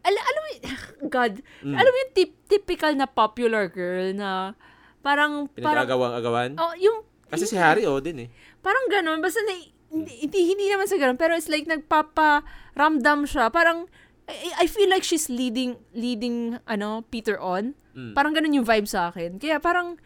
ala, 0.00 0.18
alam 0.22 0.40
mo, 0.40 0.50
God, 1.10 1.42
Mm. 1.60 1.74
alam 1.74 1.90
mo 1.90 1.98
yung 1.98 2.14
tip, 2.14 2.30
typical 2.46 2.94
na 2.94 3.04
popular 3.04 3.66
girl 3.66 4.14
na 4.14 4.54
parang, 5.00 5.48
parang, 5.56 5.84
Pinag-agawang-agawan. 5.86 6.50
oh, 6.56 6.74
yung, 6.76 7.04
Kasi 7.30 7.46
si 7.46 7.56
Harry, 7.56 7.86
oh, 7.86 8.02
din 8.02 8.26
eh. 8.26 8.28
parang 8.60 8.90
ganun, 8.90 9.22
basta 9.22 9.38
na, 9.46 9.54
hindi, 9.90 10.40
hindi, 10.54 10.66
naman 10.70 10.86
sa 10.86 10.98
ganun, 10.98 11.18
pero 11.18 11.34
it's 11.34 11.50
like 11.50 11.66
nagpapa-ramdam 11.66 13.26
siya. 13.26 13.50
Parang, 13.50 13.86
I, 14.30 14.62
I 14.62 14.66
feel 14.70 14.86
like 14.86 15.02
she's 15.02 15.26
leading, 15.26 15.74
leading, 15.94 16.58
ano, 16.66 17.02
Peter 17.10 17.38
on. 17.42 17.74
Mm. 17.96 18.14
Parang 18.14 18.32
ganun 18.34 18.54
yung 18.54 18.66
vibe 18.66 18.86
sa 18.86 19.10
akin. 19.10 19.42
Kaya 19.42 19.58
parang, 19.58 19.98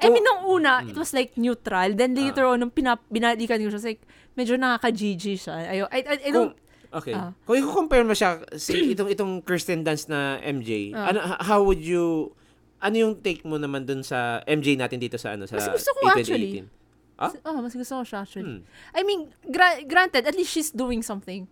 I 0.00 0.08
mean, 0.08 0.24
nung 0.24 0.48
una, 0.48 0.80
it 0.80 0.96
was 0.96 1.12
like 1.12 1.36
neutral. 1.36 1.92
Then 1.92 2.16
later 2.16 2.48
on, 2.48 2.64
nung 2.64 2.72
pinap, 2.72 3.04
binalikan 3.12 3.60
ko 3.60 3.68
siya, 3.68 3.92
like, 3.92 4.00
medyo 4.32 4.56
nakaka-GG 4.56 5.24
siya. 5.36 5.54
Ayo, 5.68 5.84
I, 5.92 6.00
I, 6.00 6.16
I 6.24 6.30
don't, 6.32 6.56
Kung, 6.56 6.96
okay. 7.00 7.12
Ah. 7.12 7.32
Kung 7.44 7.56
i-compare 7.60 8.04
mo 8.04 8.16
siya, 8.16 8.40
si, 8.56 8.72
itong, 8.96 9.12
itong 9.12 9.32
Kirsten 9.44 9.84
Dunst 9.84 10.08
na 10.08 10.40
MJ, 10.40 10.96
Ah. 10.96 11.12
ano, 11.12 11.20
how 11.44 11.60
would 11.60 11.80
you 11.84 12.32
ano 12.80 12.96
yung 12.96 13.14
take 13.20 13.44
mo 13.44 13.60
naman 13.60 13.84
dun 13.84 14.00
sa 14.00 14.40
MJ 14.48 14.74
natin 14.80 14.96
dito 14.96 15.20
sa 15.20 15.36
ano 15.36 15.44
sa 15.44 15.60
Mas 15.60 15.68
gusto 15.68 15.92
ko 15.92 16.00
18 16.16 16.20
actually. 16.24 16.50
18? 16.64 17.20
Ah? 17.20 17.32
Oh, 17.44 17.60
mas 17.60 17.76
gusto 17.76 18.00
ko 18.00 18.04
siya 18.04 18.24
actually. 18.24 18.64
Hmm. 18.64 18.96
I 18.96 19.04
mean, 19.04 19.28
gra- 19.44 19.84
granted, 19.84 20.24
at 20.24 20.32
least 20.32 20.56
she's 20.56 20.72
doing 20.72 21.04
something. 21.04 21.44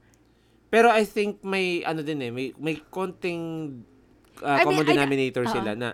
Pero 0.73 0.89
I 0.89 1.05
think 1.05 1.45
may 1.45 1.85
ano 1.85 2.01
din 2.01 2.25
eh, 2.25 2.33
may 2.33 2.57
may 2.57 2.81
konting 2.89 3.41
uh, 4.41 4.57
I 4.57 4.65
mean, 4.65 4.81
common 4.81 4.85
I- 4.85 4.91
denominator 4.97 5.45
uh-uh. 5.45 5.53
sila 5.53 5.73
na 5.77 5.89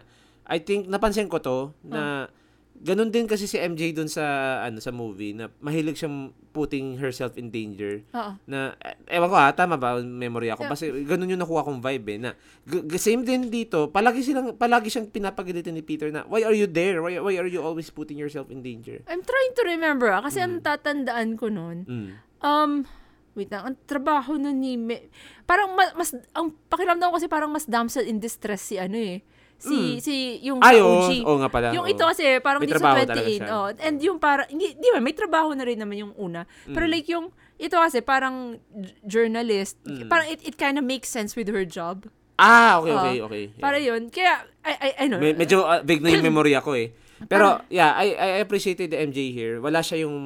I 0.47 0.63
think 0.63 0.87
napansin 0.87 1.27
ko 1.27 1.43
to 1.43 1.59
na 1.83 2.31
ganun 2.75 3.09
din 3.09 3.25
kasi 3.25 3.47
si 3.47 3.55
MJ 3.55 3.95
dun 3.95 4.11
sa 4.11 4.25
ano 4.61 4.83
sa 4.83 4.91
movie 4.91 5.31
na 5.31 5.47
mahilig 5.59 5.95
siyang 5.95 6.35
putting 6.51 6.99
herself 6.99 7.35
in 7.35 7.49
danger 7.49 8.03
Oo. 8.11 8.35
na 8.45 8.75
eh, 8.79 9.15
ewan 9.15 9.31
ko 9.31 9.37
ha 9.37 9.51
tama 9.51 9.75
ba 9.75 9.99
memory 9.99 10.51
ako 10.51 10.67
Yeah. 10.67 10.73
kasi 10.73 10.85
ganun 11.03 11.31
yung 11.31 11.43
nakuha 11.43 11.63
kong 11.63 11.81
vibe 11.81 12.09
eh 12.15 12.19
na 12.19 12.31
g- 12.67 12.85
same 12.97 13.23
din 13.23 13.49
dito 13.49 13.89
palagi 13.89 14.23
silang 14.23 14.55
palagi 14.55 14.91
siyang 14.91 15.09
pinapagalitan 15.09 15.73
ni 15.73 15.83
Peter 15.83 16.11
na 16.11 16.27
why 16.27 16.43
are 16.43 16.55
you 16.55 16.67
there 16.67 16.99
why, 16.99 17.15
why 17.19 17.35
are 17.35 17.49
you 17.49 17.59
always 17.59 17.89
putting 17.89 18.17
yourself 18.17 18.51
in 18.51 18.61
danger 18.61 19.01
I'm 19.07 19.23
trying 19.23 19.53
to 19.55 19.63
remember 19.65 20.11
ah, 20.11 20.21
kasi 20.21 20.39
ang 20.39 20.61
tatandaan 20.61 21.39
ko 21.39 21.51
noon, 21.51 21.87
mm. 21.87 22.09
um, 22.41 22.87
wait 23.35 23.51
lang, 23.51 23.67
ang 23.67 23.77
trabaho 23.85 24.39
nun 24.39 24.63
ni, 24.63 24.79
Me- 24.79 25.11
parang 25.43 25.75
ma- 25.75 25.95
mas, 25.95 26.15
ang 26.33 26.55
pakiramdam 26.71 27.11
ko 27.11 27.19
kasi 27.19 27.27
parang 27.27 27.51
mas 27.51 27.67
damsel 27.67 28.07
in 28.07 28.23
distress 28.23 28.71
si 28.71 28.79
ano 28.79 28.95
eh, 28.95 29.27
si, 29.65 29.77
si, 29.99 30.15
yung 30.43 30.61
ay 30.61 30.77
OG. 30.77 31.25
oo 31.25 31.27
oo 31.27 31.37
nga 31.39 31.49
pala 31.49 31.73
Yung 31.73 31.85
oo. 31.85 31.91
ito 31.91 32.05
kasi 32.05 32.39
parang 32.39 32.61
May 32.61 32.69
trabaho 32.69 32.95
sa 32.95 33.01
talaga 33.03 33.21
28, 33.25 33.41
siya. 33.41 33.47
oh. 33.51 33.69
And 33.75 33.97
yung 33.99 34.19
parang, 34.19 34.47
hindi, 34.47 34.67
di 34.75 34.89
ba, 34.89 35.01
may 35.01 35.13
trabaho 35.13 35.51
na 35.53 35.65
rin 35.65 35.77
naman 35.77 35.97
yung 35.99 36.13
una. 36.15 36.45
Pero 36.65 36.85
Mm. 36.85 36.93
like 36.93 37.09
yung, 37.09 37.27
ito 37.57 37.75
kasi 37.75 37.99
parang 37.99 38.61
journalist, 39.03 39.81
Mm. 39.83 40.07
parang 40.07 40.29
it, 40.29 40.41
it 40.43 40.55
kind 40.55 40.77
of 40.77 40.85
makes 40.85 41.09
sense 41.09 41.33
with 41.33 41.49
her 41.49 41.65
job. 41.65 42.07
ah 42.35 42.79
okay 42.79 42.91
okay 42.91 43.17
okay 43.21 43.45
Yeah. 43.47 43.63
Para 43.63 43.79
yun. 43.79 44.11
Kaya, 44.11 44.43
I, 44.61 44.73
I, 44.75 44.89
I 45.01 45.05
know. 45.07 45.23
Me- 45.23 45.35
medyo 45.35 45.63
uh, 45.63 45.79
na 45.79 46.09
yung 46.11 46.27
memory 46.31 46.53
ako 46.53 46.75
eh. 46.75 46.91
Pero 47.25 47.63
yeah, 47.71 47.95
I 47.95 48.11
I 48.13 48.29
appreciated 48.43 48.91
the 48.91 48.99
MJ 48.99 49.31
here. 49.31 49.63
Wala 49.63 49.81
siya 49.81 50.03
yung 50.03 50.19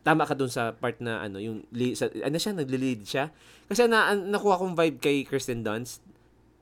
tama 0.00 0.24
ka 0.24 0.32
dun 0.32 0.48
sa 0.48 0.72
part 0.72 0.96
na 0.98 1.20
ano, 1.20 1.36
yung 1.36 1.68
sa, 1.92 2.08
ano 2.08 2.34
siya 2.34 2.56
nagle-lead 2.56 3.04
siya. 3.04 3.28
Kasi 3.68 3.84
na 3.84 4.14
nakuha 4.14 4.56
kong 4.56 4.72
vibe 4.72 4.98
kay 4.98 5.16
Kirsten 5.22 5.60
Dunst. 5.60 6.00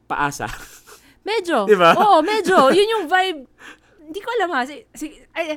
Paasa. 0.04 0.50
Medyo. 1.24 1.64
Di 1.64 1.76
ba? 1.76 1.96
Oo, 2.00 2.20
medyo. 2.20 2.68
Yun 2.70 2.88
yung 3.00 3.04
vibe. 3.08 3.48
Hindi 4.04 4.20
ko 4.20 4.28
alam 4.36 4.48
ha. 4.52 4.68
Si, 4.68 4.84
si, 4.92 5.16
ay, 5.32 5.56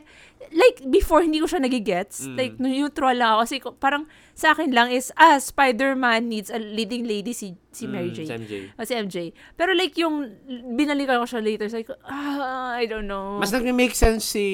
like, 0.56 0.80
before, 0.88 1.20
hindi 1.20 1.44
ko 1.44 1.48
siya 1.52 1.60
nagigets. 1.60 2.24
Mm. 2.24 2.36
Like, 2.40 2.56
neutral 2.58 3.20
lang 3.20 3.36
ako. 3.36 3.40
Kasi 3.44 3.56
parang 3.76 4.04
sa 4.32 4.56
akin 4.56 4.72
lang 4.72 4.88
is, 4.88 5.12
ah, 5.20 5.36
Spider-Man 5.36 6.32
needs 6.32 6.48
a 6.48 6.56
leading 6.56 7.04
lady 7.04 7.36
si, 7.36 7.60
si 7.76 7.84
Mary 7.86 8.10
Mm, 8.10 8.16
Jane. 8.16 8.28
Si 8.28 8.34
MJ. 8.40 8.54
O 8.80 8.86
si 8.88 8.94
MJ. 8.96 9.16
Pero 9.60 9.76
like, 9.76 9.94
yung 10.00 10.32
binalikan 10.74 11.20
ko 11.20 11.28
siya 11.28 11.44
later, 11.44 11.68
sabi 11.68 11.84
ko, 11.84 12.00
ah, 12.08 12.72
I 12.80 12.88
don't 12.88 13.06
know. 13.06 13.36
Mas 13.36 13.52
nag-make 13.52 13.92
sense 13.92 14.24
si 14.24 14.46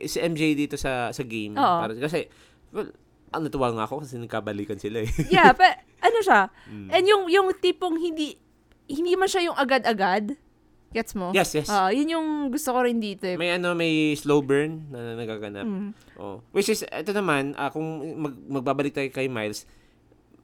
si 0.00 0.16
MJ 0.16 0.56
dito 0.56 0.80
sa 0.80 1.12
sa 1.12 1.22
game. 1.22 1.52
Oo. 1.52 1.78
Para, 1.84 1.92
kasi 1.92 2.32
well, 2.72 2.88
ang 3.32 3.48
natuwa 3.48 3.68
nga 3.72 3.84
ako 3.84 4.04
kasi 4.04 4.16
nagkabalikan 4.16 4.76
sila 4.76 5.04
eh. 5.04 5.10
yeah, 5.28 5.52
pa, 5.52 5.76
ano 6.00 6.18
siya? 6.24 6.48
Mm. 6.72 6.88
And 6.88 7.04
yung, 7.04 7.22
yung 7.28 7.46
tipong 7.60 8.00
hindi, 8.00 8.36
hindi 8.88 9.12
man 9.12 9.28
siya 9.28 9.52
yung 9.52 9.56
agad-agad. 9.60 10.36
Gets 10.92 11.12
mo? 11.16 11.32
Yes, 11.32 11.56
yes. 11.56 11.72
Ah, 11.72 11.88
yun 11.88 12.04
yung 12.04 12.28
gusto 12.52 12.72
ko 12.76 12.84
rin 12.84 13.00
dito 13.00 13.24
eh. 13.24 13.40
May 13.40 13.56
ano, 13.56 13.72
may 13.72 14.12
slow 14.12 14.44
burn 14.44 14.92
na 14.92 15.16
nagaganap. 15.16 15.64
Mm. 15.64 15.90
Oh. 16.20 16.44
Which 16.52 16.68
is, 16.68 16.84
ito 16.84 17.16
naman, 17.16 17.56
ah, 17.56 17.72
kung 17.72 17.84
mag, 18.20 18.34
magbabalik 18.60 18.92
tayo 18.92 19.08
kay 19.08 19.26
Miles, 19.26 19.64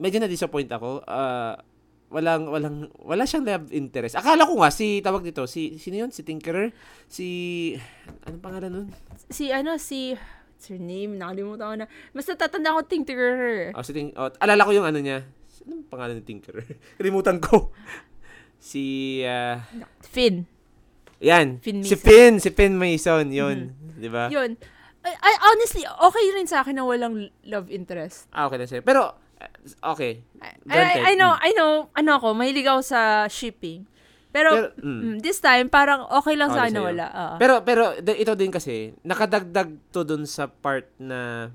medyo 0.00 0.18
na-disappoint 0.18 0.72
ako. 0.72 1.04
Ah, 1.04 1.60
walang, 2.08 2.48
walang, 2.48 2.88
wala 2.96 3.28
siyang 3.28 3.44
love 3.44 3.68
interest. 3.76 4.16
Akala 4.16 4.48
ko 4.48 4.56
nga, 4.64 4.72
si, 4.72 5.04
tawag 5.04 5.20
dito, 5.20 5.44
si, 5.44 5.76
sino 5.76 6.00
yun? 6.00 6.10
Si 6.10 6.24
Tinkerer? 6.24 6.72
Si, 7.06 7.26
anong 8.24 8.42
pangalan 8.42 8.70
nun? 8.72 8.88
si 9.28 9.52
ano, 9.52 9.76
si, 9.76 10.16
what's 10.16 10.72
her 10.72 10.80
name? 10.80 11.20
Nakalimutan 11.20 11.64
ko 11.68 11.76
na. 11.84 11.86
Basta 12.16 12.32
tatanda 12.34 12.72
ko 12.72 12.80
Tinkerer. 12.88 13.76
Oh, 13.76 13.84
si 13.84 13.92
Ting, 13.92 14.16
oh, 14.16 14.32
alala 14.40 14.64
ko 14.64 14.72
yung 14.72 14.88
ano 14.88 14.98
niya. 14.98 15.28
Anong 15.68 15.84
pangalan 15.92 16.16
ni 16.16 16.24
Tinkerer? 16.24 16.64
Kalimutan 16.98 17.36
ko. 17.44 17.76
Si, 18.58 19.18
ah, 19.22 19.62
Finn. 20.02 20.44
yan. 21.22 21.62
Finn 21.62 21.82
si. 21.82 21.94
Finn, 21.94 22.42
si 22.42 22.50
Finn 22.50 22.74
Mason, 22.74 23.26
yun. 23.30 23.74
Di 23.98 24.10
ba? 24.10 24.28
Yun. 24.28 24.58
I, 25.06 25.14
I, 25.14 25.32
honestly, 25.50 25.86
okay 25.86 26.24
rin 26.34 26.46
sa 26.50 26.66
akin 26.66 26.76
na 26.76 26.84
walang 26.84 27.30
love 27.46 27.70
interest. 27.70 28.26
Ah, 28.34 28.50
okay 28.50 28.58
na 28.58 28.66
siya. 28.66 28.82
Pero, 28.82 29.14
ah, 29.40 29.50
okay. 29.94 30.26
I, 30.42 30.58
Granted. 30.66 31.02
I, 31.02 31.10
I 31.10 31.12
know, 31.14 31.32
I 31.32 31.50
know, 31.54 31.88
ano 31.94 32.10
ako, 32.18 32.34
mahilig 32.34 32.66
ako 32.66 32.82
sa 32.82 33.24
shipping. 33.30 33.86
Pero, 34.28 34.50
Pero, 34.52 34.68
mm. 34.84 35.00
mm, 35.00 35.16
this 35.24 35.40
time, 35.40 35.72
parang 35.72 36.04
okay 36.12 36.36
lang 36.36 36.52
sa 36.52 36.68
Okay 36.68 36.76
ano 36.76 36.80
sa'yo. 36.84 36.90
wala. 36.92 37.06
oo. 37.08 37.36
Pero 37.40 37.54
pero 37.64 37.82
ito 37.96 38.32
din 38.36 38.52
kasi 38.52 38.92
nakadagdag 39.00 39.72
to 39.88 40.04
dun 40.04 40.28
sa 40.28 40.46
part 40.46 40.84
na 41.00 41.48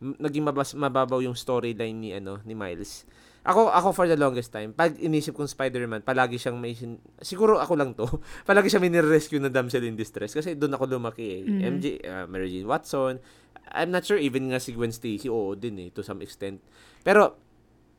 naging 0.00 0.44
mabas, 0.44 0.72
mababaw 0.72 1.20
yung 1.20 1.36
storyline 1.36 1.96
ni 1.96 2.10
ano 2.16 2.40
ni 2.44 2.56
Miles. 2.56 3.04
Ako 3.46 3.70
ako 3.70 3.88
for 3.94 4.06
the 4.10 4.18
longest 4.18 4.50
time, 4.50 4.74
pag 4.74 4.98
inisip 4.98 5.38
kong 5.38 5.46
Spider-Man, 5.46 6.02
palagi 6.02 6.34
siyang 6.34 6.58
may 6.58 6.74
sin- 6.74 6.98
siguro 7.22 7.62
ako 7.62 7.78
lang 7.78 7.94
to. 7.94 8.02
palagi 8.48 8.66
siya 8.66 8.82
may 8.82 8.90
rescue 8.90 9.38
na 9.38 9.46
damsel 9.46 9.86
in 9.86 9.94
distress 9.94 10.34
kasi 10.34 10.58
doon 10.58 10.74
ako 10.74 10.98
lumaki 10.98 11.24
eh. 11.30 11.42
Mhm. 11.46 11.60
MJ 11.62 11.84
uh, 12.02 12.26
Mary 12.26 12.50
Jane 12.50 12.66
Watson. 12.66 13.22
I'm 13.70 13.94
not 13.94 14.02
sure 14.02 14.18
even 14.18 14.50
nga 14.50 14.58
si 14.58 14.74
Gwen 14.74 14.90
Stacy 14.90 15.30
oo 15.30 15.54
din 15.54 15.78
eh 15.78 15.88
to 15.94 16.02
some 16.02 16.22
extent. 16.26 16.58
Pero 17.06 17.38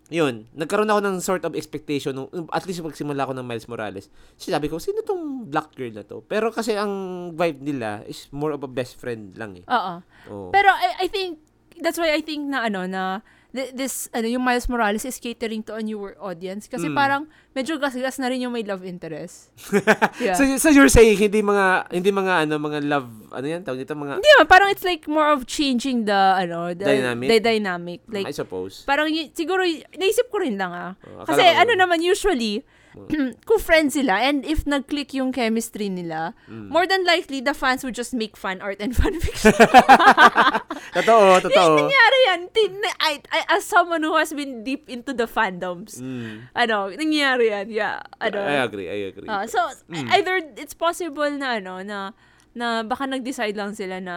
yun, 0.08 0.48
nagkaroon 0.56 0.88
ako 0.88 1.02
ng 1.04 1.18
sort 1.20 1.44
of 1.44 1.52
expectation 1.52 2.16
nung 2.16 2.32
at 2.56 2.64
least 2.64 2.80
pagsimula 2.80 3.28
ako 3.28 3.36
ng 3.36 3.44
Miles 3.44 3.68
Morales. 3.68 4.08
Sabi 4.40 4.72
ko, 4.72 4.80
sino 4.80 5.04
tong 5.04 5.48
black 5.52 5.76
girl 5.76 5.92
na 5.92 6.08
to? 6.08 6.24
Pero 6.24 6.48
kasi 6.48 6.76
ang 6.80 6.92
vibe 7.36 7.60
nila 7.60 8.04
is 8.08 8.32
more 8.32 8.56
of 8.56 8.64
a 8.64 8.72
best 8.72 8.96
friend 8.96 9.36
lang 9.36 9.60
eh. 9.60 9.66
Oo. 9.68 9.96
Oo. 10.32 10.50
Pero 10.52 10.72
I, 10.72 11.04
I 11.04 11.08
think, 11.12 11.44
that's 11.84 12.00
why 12.00 12.16
I 12.16 12.24
think 12.24 12.48
na 12.48 12.64
ano, 12.64 12.88
na 12.88 13.20
th- 13.50 13.72
this, 13.72 14.08
ano, 14.12 14.28
yung 14.28 14.42
Miles 14.42 14.68
Morales 14.68 15.04
is 15.04 15.18
catering 15.18 15.62
to 15.62 15.74
a 15.74 15.82
newer 15.82 16.16
audience. 16.18 16.66
Kasi 16.66 16.88
Mm. 16.88 16.96
parang, 16.96 17.22
medyo 17.52 17.76
gas-gas 17.76 18.18
na 18.18 18.28
rin 18.28 18.40
yung 18.40 18.52
may 18.52 18.62
love 18.62 18.84
interest. 18.84 19.50
yeah. 20.22 20.34
so, 20.34 20.44
so 20.58 20.70
you're 20.70 20.88
saying 20.88 21.18
hindi 21.18 21.42
mga 21.42 21.90
hindi 21.90 22.10
mga 22.10 22.46
ano 22.46 22.56
mga 22.56 22.80
love 22.86 23.10
ano 23.34 23.46
yan 23.46 23.66
tawag 23.66 23.82
dito 23.82 23.98
mga 23.98 24.22
Hindi 24.22 24.30
naman, 24.38 24.48
parang 24.48 24.70
it's 24.70 24.86
like 24.86 25.08
more 25.08 25.28
of 25.28 25.44
changing 25.46 26.06
the, 26.06 26.16
ano, 26.38 26.72
the 26.72 26.86
Dynamic? 26.86 27.28
The 27.28 27.40
dynamic. 27.40 28.00
I 28.08 28.12
Like, 28.22 28.36
suppose. 28.36 28.86
parang 28.86 29.10
y- 29.10 29.34
siguro, 29.34 29.66
naisip 29.94 30.30
ko 30.30 30.38
rin 30.40 30.56
lang 30.56 30.72
ah. 30.72 30.92
Oo, 31.04 31.26
Kasi 31.26 31.42
ko 31.42 31.52
ano 31.58 31.72
naman, 31.74 32.00
usually, 32.00 32.62
kung 33.48 33.60
friends 33.60 33.94
sila, 33.94 34.18
and 34.20 34.42
if 34.42 34.66
nag-click 34.66 35.14
yung 35.14 35.30
chemistry 35.30 35.88
nila, 35.88 36.34
Mm. 36.48 36.70
more 36.70 36.86
than 36.86 37.04
likely, 37.04 37.40
the 37.40 37.54
fans 37.54 37.84
would 37.84 37.94
just 37.94 38.12
make 38.12 38.34
fan 38.34 38.58
art 38.60 38.80
and 38.80 38.96
fan 39.00 39.14
fiction. 39.20 39.54
Totoo, 40.98 41.38
totoo. 41.44 41.74
nangyari 41.78 42.20
yan. 42.26 42.40
Tin- 42.50 42.82
I, 43.00 43.22
I, 43.30 43.40
as 43.54 43.64
someone 43.64 44.02
who 44.02 44.16
has 44.16 44.32
been 44.32 44.64
deep 44.64 44.90
into 44.90 45.14
the 45.14 45.28
fandoms, 45.28 46.00
Mm. 46.00 46.50
ano, 46.54 46.90
nangyari 46.92 47.52
yan. 47.52 47.66
Yeah. 47.70 48.02
Ano. 48.18 48.40
I 48.42 48.64
agree, 48.64 48.88
I 48.88 49.12
agree. 49.12 49.30
Ah, 49.30 49.46
so, 49.46 49.60
Mm. 49.90 50.08
either 50.14 50.36
it's 50.58 50.74
possible 50.74 51.30
na, 51.30 51.60
ano, 51.60 51.84
na, 51.84 52.12
na 52.54 52.82
baka 52.82 53.06
nag-decide 53.06 53.54
lang 53.54 53.74
sila 53.74 54.00
na, 54.00 54.16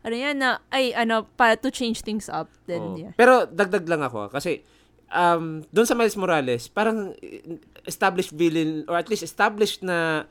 ano 0.00 0.14
yan, 0.14 0.36
na, 0.38 0.60
ay, 0.68 0.92
ano, 0.92 1.24
para 1.34 1.56
to 1.56 1.68
change 1.68 2.00
things 2.00 2.28
up. 2.28 2.48
Then, 2.64 2.80
Oo. 2.80 2.96
yeah. 3.00 3.12
Pero 3.16 3.44
dagdag 3.44 3.84
lang 3.84 4.00
ako 4.00 4.28
ah, 4.28 4.30
kasi 4.30 4.64
um 5.14 5.62
doon 5.70 5.86
sa 5.86 5.94
Miles 5.94 6.18
Morales, 6.18 6.66
parang 6.66 7.14
established 7.86 8.34
villain 8.34 8.82
or 8.90 8.98
at 8.98 9.06
least 9.06 9.22
established 9.22 9.80
na 9.86 10.26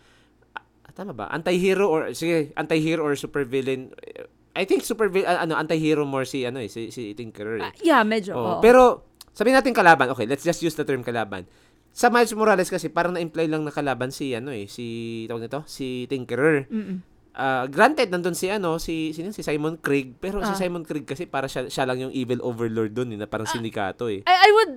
ah, 0.54 0.92
tama 0.92 1.16
ba? 1.16 1.32
Anti-hero 1.32 1.88
or 1.88 2.12
sige, 2.12 2.52
anti-hero 2.60 3.02
or 3.02 3.16
super 3.16 3.48
villain. 3.48 3.96
I 4.54 4.68
think 4.68 4.86
super 4.86 5.10
villain 5.10 5.40
ano, 5.40 5.58
anti-hero 5.58 6.06
more 6.06 6.28
si 6.28 6.46
ano 6.46 6.62
eh, 6.62 6.70
si, 6.70 6.92
si 6.92 7.16
Tinkerer. 7.16 7.58
Eh. 7.58 7.66
Ah, 7.66 7.74
yeah, 7.82 8.02
medyo. 8.06 8.36
Oo. 8.36 8.60
oo. 8.60 8.62
Pero 8.62 9.08
sabihin 9.34 9.58
natin 9.58 9.74
kalaban. 9.74 10.12
Okay, 10.14 10.28
let's 10.30 10.46
just 10.46 10.62
use 10.62 10.76
the 10.76 10.86
term 10.86 11.02
kalaban. 11.02 11.48
Sa 11.94 12.10
Miles 12.10 12.34
Morales 12.34 12.74
kasi 12.74 12.90
parang 12.90 13.14
na-imply 13.14 13.46
lang 13.46 13.62
na 13.62 13.74
kalaban 13.74 14.10
si 14.10 14.34
ano 14.34 14.50
eh, 14.50 14.66
si 14.66 15.26
tawag 15.30 15.46
nito, 15.46 15.62
si 15.70 16.10
Tinkerer. 16.10 16.66
Mm-mm. 16.70 17.13
Ah, 17.34 17.66
granted 17.66 18.08
nandun 18.08 18.32
si 18.32 18.46
ano 18.46 18.78
si 18.78 19.10
sino 19.10 19.34
si 19.34 19.42
Simon 19.42 19.76
Craig 19.76 20.14
pero 20.16 20.38
si 20.40 20.54
Ah. 20.54 20.60
Simon 20.60 20.82
Craig 20.82 21.02
kasi 21.02 21.26
para 21.26 21.46
siya, 21.46 21.66
siya 21.66 21.82
lang 21.84 21.98
yung 22.00 22.14
evil 22.14 22.38
overlord 22.40 22.94
doon 22.94 23.10
eh, 23.10 23.18
na 23.18 23.26
parang 23.26 23.50
sindikato 23.50 24.06
eh. 24.06 24.22
I, 24.22 24.36
I 24.38 24.50
would, 24.52 24.74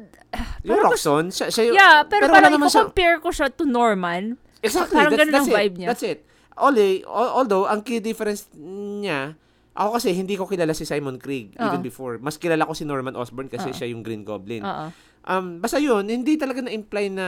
Yung 0.63 0.73
Parang 0.75 0.91
Roxxon, 0.91 1.25
siya, 1.29 1.47
siya 1.47 1.65
yung, 1.67 1.77
yeah, 1.77 1.97
pero, 2.03 2.27
wala 2.27 2.41
parang 2.41 2.53
naman 2.57 2.67
siya- 2.67 2.89
i-compare 2.89 3.17
ko 3.19 3.29
siya 3.29 3.47
to 3.51 3.63
Norman. 3.63 4.41
Exactly, 4.59 4.97
parang 4.97 5.13
that's, 5.13 5.21
ganun 5.21 5.31
that's 5.31 5.43
ang 5.43 5.53
it. 5.53 5.57
vibe 5.59 5.75
niya. 5.77 5.89
That's 5.89 6.05
it. 6.07 6.19
Only, 6.57 6.89
al- 7.05 7.33
although, 7.37 7.65
ang 7.65 7.81
key 7.81 8.01
difference 8.01 8.49
niya, 8.57 9.37
ako 9.73 9.89
kasi 9.95 10.09
hindi 10.11 10.35
ko 10.35 10.49
kilala 10.49 10.73
si 10.73 10.83
Simon 10.83 11.21
Craig 11.21 11.53
even 11.53 11.79
Oo. 11.79 11.85
before. 11.85 12.17
Mas 12.17 12.35
kilala 12.35 12.65
ko 12.65 12.73
si 12.73 12.83
Norman 12.83 13.13
Osborn 13.13 13.47
kasi 13.47 13.69
Oo. 13.69 13.77
siya 13.77 13.93
yung 13.93 14.01
Green 14.01 14.25
Goblin. 14.25 14.65
Oo. 14.65 14.89
Um, 15.23 15.61
basta 15.61 15.77
yun, 15.77 16.03
hindi 16.03 16.35
talaga 16.35 16.65
na-imply 16.65 17.13
na 17.13 17.27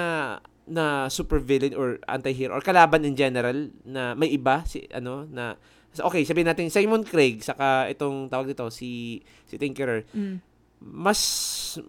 na 0.69 0.85
super 1.09 1.39
villain 1.39 1.73
or 1.73 1.97
anti-hero 2.05 2.53
or 2.53 2.61
kalaban 2.61 3.03
in 3.03 3.13
general 3.13 3.57
na 3.83 4.13
may 4.13 4.29
iba 4.29 4.63
si 4.63 4.85
ano 4.89 5.25
na 5.25 5.57
okay 5.99 6.23
sabihin 6.23 6.47
natin 6.47 6.69
Simon 6.69 7.03
Craig 7.03 7.41
saka 7.41 7.89
itong 7.89 8.29
tawag 8.29 8.49
dito 8.49 8.69
si 8.69 9.19
si 9.45 9.57
Tinkerer 9.57 10.05
Mm. 10.13 10.37
mas 10.79 11.19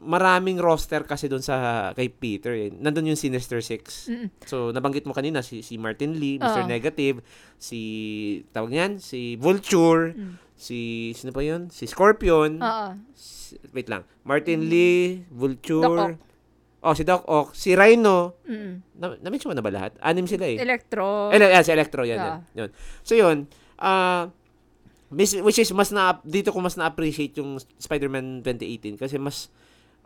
maraming 0.01 0.57
roster 0.57 1.03
kasi 1.03 1.27
doon 1.27 1.41
sa 1.41 1.55
kay 1.93 2.09
Peter 2.09 2.49
eh. 2.51 2.73
Nandun 2.73 3.05
yung 3.05 3.19
Sinister 3.19 3.61
Six. 3.61 4.09
Mm. 4.09 4.27
So, 4.43 4.73
nabanggit 4.73 5.05
mo 5.05 5.13
kanina 5.13 5.39
si, 5.39 5.61
si 5.61 5.77
Martin 5.77 6.17
Lee, 6.17 6.37
Mr. 6.37 6.65
Oo. 6.65 6.67
Negative, 6.67 7.21
si, 7.55 7.79
tawag 8.49 8.73
niyan, 8.73 8.91
si 8.97 9.37
Vulture, 9.37 10.17
Mm. 10.17 10.33
si, 10.57 10.79
sino 11.13 11.29
pa 11.29 11.45
yun? 11.45 11.69
Si 11.69 11.85
Scorpion. 11.85 12.57
Oo. 12.57 12.89
Si- 13.13 13.61
wait 13.69 13.87
lang. 13.87 14.09
Martin 14.25 14.65
Lee, 14.65 15.21
Vulture. 15.29 16.17
Mm. 16.17 16.28
Oh, 16.79 16.95
si 16.95 17.03
Doc 17.03 17.27
Ock. 17.27 17.51
Si 17.53 17.75
Rhino. 17.75 18.39
Mm. 18.47 18.71
Na, 18.95 19.05
na-mention 19.19 19.51
mo 19.51 19.55
na 19.55 19.63
ba 19.63 19.71
lahat? 19.71 19.99
Anim 19.99 20.23
sila 20.23 20.47
eh. 20.47 20.55
Electro. 20.55 21.27
Eh, 21.29 21.37
yeah, 21.37 21.59
si 21.59 21.75
Electro, 21.75 22.07
yan, 22.07 22.15
Yeah. 22.15 22.25
yan, 22.25 22.39
yun. 22.55 22.69
So, 23.03 23.13
yun, 23.13 23.37
ah, 23.77 24.31
mis- 25.11 25.43
which 25.43 25.59
is, 25.59 25.71
mas 25.75 25.91
na, 25.91 26.23
dito 26.23 26.55
ko 26.55 26.63
mas 26.63 26.79
na-appreciate 26.79 27.35
yung 27.37 27.59
Spider-Man 27.59 28.45
2018 28.47 28.95
kasi 28.95 29.19
mas, 29.19 29.51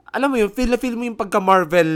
alam 0.09 0.33
mo 0.33 0.37
yun, 0.37 0.49
feel 0.49 0.69
na 0.69 0.77
feel 0.77 0.97
mo 0.97 1.05
yung 1.05 1.17
pagka-Marvel, 1.17 1.89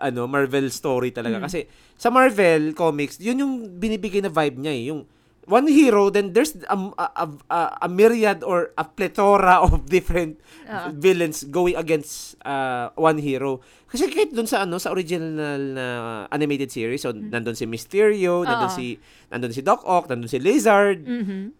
ano, 0.00 0.24
Marvel 0.24 0.72
story 0.72 1.12
talaga. 1.12 1.40
Mm. 1.40 1.44
Kasi, 1.44 1.68
sa 1.96 2.08
Marvel 2.08 2.72
comics, 2.72 3.20
yun 3.20 3.44
yung 3.44 3.52
binibigay 3.76 4.24
na 4.24 4.32
vibe 4.32 4.56
niya 4.56 4.72
eh, 4.72 4.84
yung 4.88 5.04
one 5.48 5.64
hero, 5.66 6.12
then 6.12 6.36
there's 6.36 6.52
a, 6.68 6.76
a, 6.76 7.24
a, 7.48 7.58
a 7.82 7.88
myriad 7.88 8.44
or 8.44 8.70
a 8.76 8.84
plethora 8.84 9.64
of 9.64 9.88
different 9.88 10.36
Oo. 10.68 10.92
villains 10.92 11.42
going 11.48 11.72
against 11.74 12.36
uh, 12.44 12.92
one 12.94 13.16
hero. 13.16 13.64
Kasi 13.88 14.12
kahit 14.12 14.36
dun 14.36 14.44
sa 14.44 14.68
ano 14.68 14.76
sa 14.76 14.92
original 14.92 15.56
na 15.72 15.86
animated 16.28 16.68
series, 16.68 17.00
so 17.00 17.16
nandun 17.16 17.56
si 17.56 17.64
Mysterio, 17.64 18.44
nandun 18.44 18.68
Oo. 18.68 18.76
si 18.76 19.00
nandun 19.32 19.56
si 19.56 19.64
Doc 19.64 19.80
Ock, 19.88 20.12
nandun 20.12 20.28
si 20.28 20.36
Lizard, 20.36 21.00
Mhm. 21.00 21.56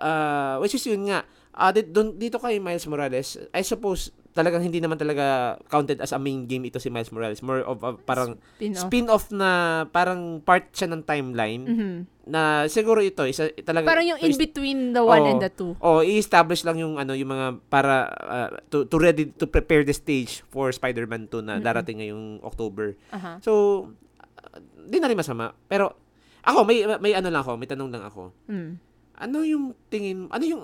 uh, 0.00 0.56
which 0.58 0.72
is 0.72 0.84
yun 0.88 1.04
nga. 1.04 1.20
Uh, 1.52 1.68
dito, 1.70 2.16
dito 2.16 2.40
kay 2.40 2.56
Miles 2.56 2.88
Morales, 2.88 3.36
I 3.52 3.60
suppose 3.60 4.08
talagang 4.30 4.62
hindi 4.62 4.78
naman 4.78 4.94
talaga 4.94 5.58
counted 5.66 5.98
as 5.98 6.10
a 6.10 6.18
main 6.18 6.44
game 6.44 6.62
ito 6.62 6.78
si 6.78 6.86
Miles 6.86 7.10
Morales. 7.10 7.40
More 7.40 7.60
of 7.60 7.80
a 7.80 7.98
parang 7.98 8.38
Spin-off. 8.54 8.82
spin-off 8.82 9.24
na 9.28 9.50
parang 9.86 10.38
part 10.38 10.70
siya 10.70 10.86
ng 10.86 11.02
timeline 11.02 11.62
Mhm. 11.62 11.96
na 12.26 12.42
siguro 12.64 13.00
ito 13.00 13.26
isa 13.26 13.50
talaga 13.60 13.90
Parang 13.90 14.06
yung 14.06 14.16
to 14.16 14.24
in 14.24 14.38
between 14.38 14.78
the 14.92 15.02
one 15.02 15.18
Oo. 15.18 15.28
and 15.28 15.40
the 15.40 15.50
two. 15.50 15.74
Oh, 15.78 15.98
i-establish 15.98 16.62
lang 16.62 16.78
yung 16.78 16.94
ano 16.94 17.10
yung 17.12 17.26
mga 17.28 17.58
para 17.66 18.06
uh, 18.06 18.50
to, 18.68 18.86
to 18.86 18.96
ready 18.96 19.26
to 19.28 19.44
prepare 19.44 19.82
the 19.82 19.90
stage 19.90 20.46
for 20.46 20.70
Spider-Man 20.70 21.26
2 21.26 21.42
na 21.42 21.58
Mm-mm. 21.58 21.66
darating 21.66 21.98
ngayong 21.98 22.38
October. 22.40 22.94
Aha. 23.10 23.38
So 23.40 23.90
uh, 24.36 24.58
di 24.80 24.98
na 24.98 25.10
rin 25.10 25.18
masama. 25.18 25.58
Pero 25.64 25.98
ako 26.40 26.62
may 26.62 26.86
may 26.98 27.12
ano 27.12 27.28
lang 27.28 27.42
ako, 27.42 27.58
may 27.58 27.66
tanong 27.66 27.90
lang 27.90 28.00
ako. 28.02 28.30
Mm. 28.46 28.78
Ano 29.18 29.42
yung 29.42 29.76
tingin 29.86 30.30
ano 30.30 30.44
yung 30.46 30.62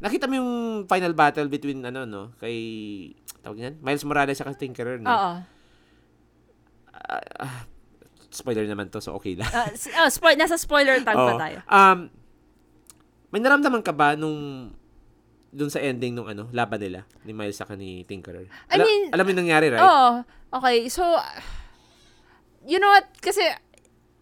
nakita 0.00 0.24
mo 0.24 0.34
yung 0.40 0.52
final 0.84 1.12
battle 1.12 1.46
between 1.46 1.84
ano 1.84 2.04
no 2.04 2.32
kay 2.36 2.56
tawag 3.40 3.60
niyan 3.60 3.74
Miles 3.80 4.04
Morales 4.04 4.40
at 4.40 4.56
Tinkerer 4.56 4.96
no? 4.98 5.08
Oo. 5.08 5.32
Spoiler 8.30 8.64
naman 8.64 8.86
to 8.88 9.02
so 9.02 9.18
okay 9.18 9.34
lang. 9.34 9.50
S- 9.74 9.90
ah, 9.92 10.06
spoil- 10.06 10.38
nasa 10.38 10.54
spoiler 10.54 11.02
tag 11.02 11.18
pa 11.18 11.34
tayo. 11.34 11.58
Um, 11.66 11.98
may 13.28 13.42
naramdaman 13.42 13.82
ka 13.82 13.90
ba 13.90 14.14
nung 14.14 14.70
dun 15.50 15.66
sa 15.66 15.82
ending 15.82 16.14
nung 16.14 16.30
ano, 16.30 16.46
laban 16.54 16.78
nila 16.78 17.02
ni 17.26 17.34
Miles 17.34 17.58
sa 17.58 17.66
ni 17.74 18.06
Tinkerer? 18.06 18.46
I 18.70 18.78
Ala- 18.78 18.86
mean- 18.86 19.10
alam 19.10 19.22
mo 19.26 19.30
yung 19.34 19.40
nangyari, 19.42 19.66
right? 19.66 19.82
Oo. 19.82 20.10
Okay, 20.50 20.86
so, 20.86 21.02
you 22.62 22.78
know 22.78 22.86
what, 22.86 23.10
kasi, 23.18 23.42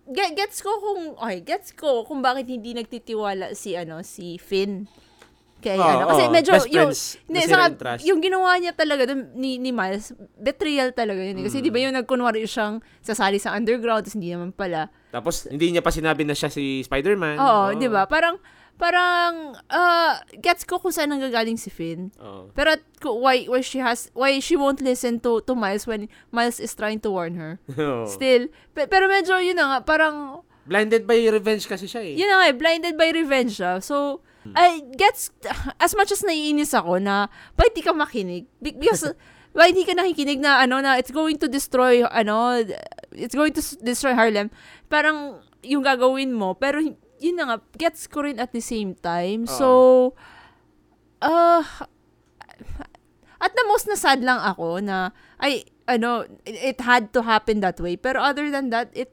get, 0.09 0.33
gets 0.33 0.65
ko 0.65 0.73
kung, 0.81 1.21
okay, 1.21 1.45
gets 1.45 1.77
ko 1.77 2.05
kung 2.05 2.25
bakit 2.25 2.49
hindi 2.49 2.73
nagtitiwala 2.73 3.53
si, 3.53 3.77
ano, 3.77 4.01
si 4.01 4.41
Finn. 4.41 4.89
Kay, 5.59 5.75
Oo, 5.75 5.83
ano, 5.83 6.05
kasi 6.07 6.23
oo. 6.23 6.31
medyo, 6.31 6.53
yung, 6.71 6.93
nasira 7.27 7.67
saka, 7.67 7.99
yung 8.01 8.23
ginawa 8.23 8.55
niya 8.57 8.71
talaga 8.73 9.11
dun, 9.11 9.35
ni, 9.35 9.59
ni 9.59 9.75
Miles, 9.75 10.15
betrayal 10.37 10.95
talaga 10.95 11.19
yun. 11.19 11.43
eh. 11.43 11.45
Kasi 11.45 11.59
Mm. 11.59 11.65
di 11.65 11.71
ba 11.71 11.79
yung 11.83 11.95
nagkunwari 11.95 12.47
siyang 12.47 12.79
sasali 13.03 13.37
sa 13.37 13.53
underground, 13.53 14.07
tapos 14.07 14.15
hindi 14.15 14.31
naman 14.31 14.55
pala. 14.55 14.87
Tapos, 15.11 15.51
hindi 15.51 15.75
niya 15.75 15.83
pa 15.83 15.91
sinabi 15.91 16.23
na 16.23 16.33
siya 16.33 16.47
si 16.47 16.81
Spider-Man. 16.81 17.37
Oo, 17.37 17.75
di 17.75 17.91
ba? 17.91 18.07
Parang, 18.07 18.39
parang, 18.79 19.59
uh, 19.67 20.15
gets 20.39 20.63
ko 20.63 20.79
kung 20.79 20.95
saan 20.95 21.11
nanggagaling 21.11 21.59
si 21.59 21.67
Finn. 21.69 22.15
Oo. 22.23 22.55
Pero 22.55 22.79
why 23.19 23.51
why 23.51 23.59
she 23.59 23.79
has 23.79 24.15
why 24.15 24.39
she 24.39 24.55
won't 24.55 24.79
listen 24.79 25.19
to 25.19 25.43
to 25.43 25.53
Miles 25.53 25.83
when 25.85 26.07
Miles 26.31 26.63
is 26.63 26.71
trying 26.73 27.03
to 27.03 27.11
warn 27.11 27.35
her. 27.35 27.59
Oo. 27.75 28.07
Still, 28.07 28.47
pe- 28.73 28.87
pero 28.87 29.11
medyo 29.11 29.35
yun 29.39 29.59
na 29.59 29.75
nga 29.75 29.79
parang 29.83 30.47
Blinded 30.63 31.03
by 31.03 31.19
revenge 31.27 31.65
kasi 31.65 31.91
siya 31.91 32.05
eh. 32.05 32.15
yun 32.15 32.29
na 32.29 32.39
nga 32.39 32.47
eh, 32.47 32.55
blinded 32.55 32.95
by 32.95 33.11
revenge 33.11 33.57
siya. 33.57 33.81
So 33.81 34.21
I 34.57 34.81
gets 34.97 35.29
as 35.77 35.93
much 35.93 36.09
as 36.09 36.25
naiinis 36.25 36.73
ako 36.73 36.97
na 37.03 37.29
bakit 37.53 37.73
di 37.77 37.83
ka 37.85 37.93
makinig 37.93 38.49
Be- 38.63 38.77
because 38.77 39.05
why 39.57 39.75
di 39.75 39.85
ka 39.85 39.93
nakikinig 39.93 40.41
na 40.41 40.63
ano 40.65 40.81
na 40.81 40.97
it's 40.97 41.13
going 41.13 41.37
to 41.37 41.49
destroy 41.51 42.01
ano 42.07 42.63
it's 43.13 43.35
going 43.37 43.53
to 43.53 43.61
destroy 43.83 44.15
Harlem. 44.17 44.49
Parang 44.89 45.43
yung 45.61 45.85
gagawin 45.85 46.33
mo 46.33 46.55
pero 46.57 46.81
yun 47.19 47.35
na 47.37 47.45
nga 47.51 47.57
gets 47.77 48.07
ko 48.07 48.23
rin 48.25 48.39
at 48.39 48.55
the 48.55 48.63
same 48.63 48.95
time. 48.95 49.45
So 49.45 50.13
uh 51.21 51.65
at 53.39 53.53
the 53.55 53.65
most 53.67 53.87
na 53.87 53.95
sad 53.99 54.23
lang 54.23 54.39
ako 54.39 54.79
na 54.83 55.11
ay 55.43 55.67
ano 55.87 56.27
it, 56.47 56.77
it 56.77 56.79
had 56.83 57.11
to 57.15 57.23
happen 57.23 57.61
that 57.61 57.79
way 57.83 57.95
pero 57.99 58.23
other 58.23 58.51
than 58.51 58.71
that 58.71 58.91
it 58.95 59.11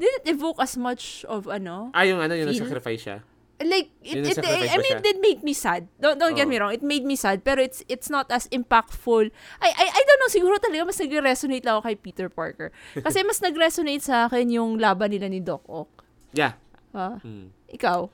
didn't 0.00 0.26
evoke 0.26 0.56
as 0.58 0.76
much 0.80 1.24
of 1.28 1.44
ano 1.44 1.92
Ah, 1.92 2.08
yung 2.08 2.18
ano, 2.24 2.32
yung 2.32 2.50
Feel? 2.56 2.64
sacrifice 2.66 3.02
siya. 3.04 3.18
Like 3.60 3.92
it, 4.00 4.16
it, 4.22 4.34
sacrifice 4.34 4.68
I 4.68 4.78
mean 4.78 4.96
it 4.96 5.02
did 5.02 5.18
make 5.18 5.40
me 5.40 5.52
sad 5.52 5.84
don't 5.96 6.16
don't 6.16 6.32
get 6.32 6.44
Oo. 6.44 6.50
me 6.50 6.56
wrong 6.56 6.72
it 6.72 6.80
made 6.80 7.02
me 7.02 7.12
sad 7.12 7.40
pero 7.40 7.58
it's 7.58 7.84
it's 7.86 8.08
not 8.08 8.28
as 8.28 8.48
impactful 8.48 9.28
I 9.58 9.68
I, 9.68 9.86
I 9.86 10.02
don't 10.02 10.18
know 10.18 10.28
siguro 10.28 10.56
talaga 10.56 10.86
mas 10.86 10.96
nagre-resonate 10.96 11.60
lang 11.62 11.76
ako 11.76 11.84
kay 11.84 11.96
Peter 11.96 12.28
Parker 12.28 12.72
kasi 13.04 13.20
mas 13.20 13.38
nag-resonate 13.38 14.00
sa 14.00 14.26
akin 14.26 14.48
yung 14.50 14.76
laban 14.76 15.10
nila 15.10 15.26
ni 15.26 15.38
Doc 15.38 15.60
Ock 15.66 15.90
Yeah. 16.30 16.56
Ah, 16.90 17.18
Hmm. 17.20 17.50
ikaw 17.66 18.08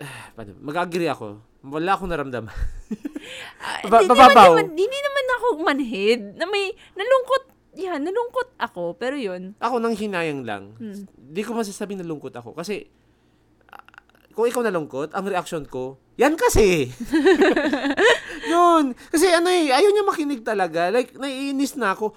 Paano? 0.34 0.56
Mag-agree 0.58 1.06
ako. 1.06 1.44
Wala 1.62 1.92
akong 1.92 2.08
naramdaman. 2.08 2.52
Ah, 3.60 3.84
Ba- 3.84 4.00
hindi 4.00 4.10
bababaw. 4.10 4.56
naman, 4.56 4.72
hindi 4.72 4.98
naman 4.98 5.26
ako 5.36 5.46
manhid 5.60 6.20
na 6.34 6.48
may 6.48 6.72
nalungkot 6.96 7.42
yan 7.76 8.00
nalungkot 8.00 8.56
ako 8.56 8.96
pero 8.96 9.12
yun 9.14 9.52
Ako 9.60 9.76
nang 9.76 9.92
hinayang 9.92 10.42
lang. 10.42 10.72
Hmm. 10.74 11.04
Di 11.12 11.44
ko 11.44 11.52
masasabing 11.52 12.00
nalungkot 12.00 12.32
ako. 12.32 12.56
Kasi, 12.56 12.88
kung 14.30 14.46
ikaw 14.46 14.62
nalungkot, 14.62 15.12
ang 15.12 15.26
reaction 15.26 15.66
ko, 15.66 15.98
yan 16.14 16.36
kasi. 16.36 16.88
Yun. 18.52 18.92
Kasi 19.10 19.26
ano 19.32 19.48
eh, 19.48 19.72
ayaw 19.72 19.90
niya 19.90 20.04
makinig 20.06 20.42
talaga. 20.44 20.92
Like, 20.92 21.16
naiinis 21.16 21.74
na 21.74 21.96
ako. 21.96 22.12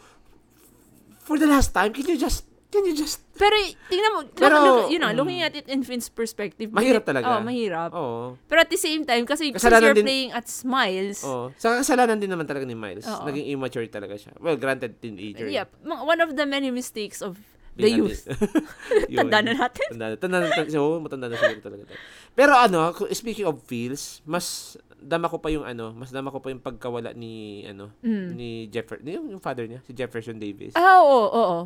For 1.24 1.40
the 1.40 1.48
last 1.48 1.72
time, 1.72 1.96
can 1.96 2.04
you 2.04 2.20
just, 2.20 2.44
can 2.68 2.84
you 2.84 2.92
just, 2.92 3.24
pero 3.34 3.56
tingnan 3.90 4.12
mo 4.14 4.20
Pero, 4.30 4.56
look, 4.60 4.66
look, 4.66 4.92
you 4.94 5.00
know 5.02 5.10
mm. 5.10 5.18
looking 5.18 5.42
at 5.42 5.58
it 5.58 5.66
in 5.66 5.82
Finn's 5.82 6.06
perspective 6.06 6.70
mahirap 6.70 7.02
talaga. 7.02 7.34
oh 7.34 7.42
mahirap 7.42 7.90
Oo. 7.96 8.38
Pero 8.46 8.60
at 8.62 8.70
the 8.70 8.78
same 8.78 9.02
time, 9.08 9.26
kasi 9.26 9.50
since 9.50 9.58
Kasalanan 9.58 9.90
you're 9.90 9.98
din- 9.98 10.06
playing 10.06 10.32
at 10.36 10.46
Smiles, 10.46 11.24
Oo. 11.26 11.50
Sa 11.58 11.82
kasalanan 11.82 12.22
din 12.22 12.30
naman 12.30 12.46
talaga 12.46 12.68
ni 12.68 12.78
Miles. 12.78 13.08
Oo. 13.10 13.26
Naging 13.26 13.58
immature 13.58 13.88
talaga 13.90 14.20
siya. 14.20 14.38
Well, 14.38 14.60
granted, 14.60 15.02
teenager. 15.02 15.50
yeah, 15.50 15.66
mga- 15.82 16.06
one 16.06 16.20
of 16.22 16.38
the 16.38 16.46
many 16.46 16.70
mistakes 16.70 17.24
of 17.24 17.42
the 17.76 17.90
youth. 17.90 18.24
Tanda 19.18 19.40
na 19.42 19.54
natin. 19.56 19.88
Tanda 19.92 20.06
na. 20.08 20.16
Tanda 20.16 20.38
na. 20.40 20.48
Tanda, 20.48 20.70
so, 20.70 21.00
matanda 21.00 21.28
na 21.28 21.36
siguro 21.36 21.62
talaga. 21.62 21.84
tayo. 21.86 22.00
Pero 22.34 22.52
ano, 22.54 22.80
speaking 23.10 23.46
of 23.46 23.62
feels, 23.64 24.22
mas 24.24 24.76
dama 24.98 25.28
ko 25.28 25.38
pa 25.38 25.52
yung 25.52 25.64
ano, 25.64 25.92
mas 25.92 26.10
dama 26.10 26.32
ko 26.32 26.40
pa 26.40 26.48
yung 26.48 26.62
pagkawala 26.62 27.12
ni 27.12 27.66
ano, 27.66 27.92
Mm. 28.00 28.28
ni 28.34 28.50
Jeffer, 28.68 28.98
ni 29.00 29.14
yung, 29.14 29.28
yung 29.30 29.44
father 29.44 29.68
niya, 29.68 29.84
si 29.84 29.92
Jefferson 29.92 30.40
Davis. 30.40 30.74
Ah, 30.74 31.04
oo, 31.04 31.28
oo. 31.28 31.60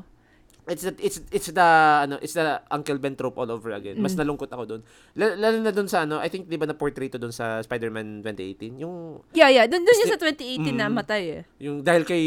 It's 0.68 0.84
the, 0.84 0.93
it's 0.99 1.18
it's 1.32 1.49
the 1.49 1.70
ano, 2.03 2.20
it's 2.20 2.36
the 2.36 2.59
Uncle 2.68 2.99
Ben 2.99 3.15
trope 3.15 3.39
all 3.39 3.47
over 3.47 3.72
again. 3.72 3.97
Mas 3.97 4.13
Mm. 4.13 4.28
nalungkot 4.28 4.51
ako 4.51 4.63
doon. 4.68 4.82
Lalo 5.15 5.57
na 5.63 5.72
doon 5.72 5.88
sa 5.88 6.03
ano, 6.03 6.20
I 6.20 6.28
think 6.28 6.45
'di 6.45 6.59
ba 6.59 6.68
na 6.68 6.76
portrait 6.76 7.07
to 7.07 7.15
doon 7.15 7.32
sa 7.32 7.63
Spider-Man 7.63 8.20
2018, 8.22 8.76
yung 8.78 9.24
Yeah, 9.32 9.47
yeah. 9.47 9.63
Doon 9.63 9.82
doon 9.82 9.97
yun 9.97 10.11
sa 10.11 10.20
2018 10.20 10.76
na 10.76 10.91
Mm. 10.91 10.93
matay 10.93 11.24
eh. 11.32 11.43
yung 11.57 11.82
dahil 11.82 12.03
kay 12.03 12.24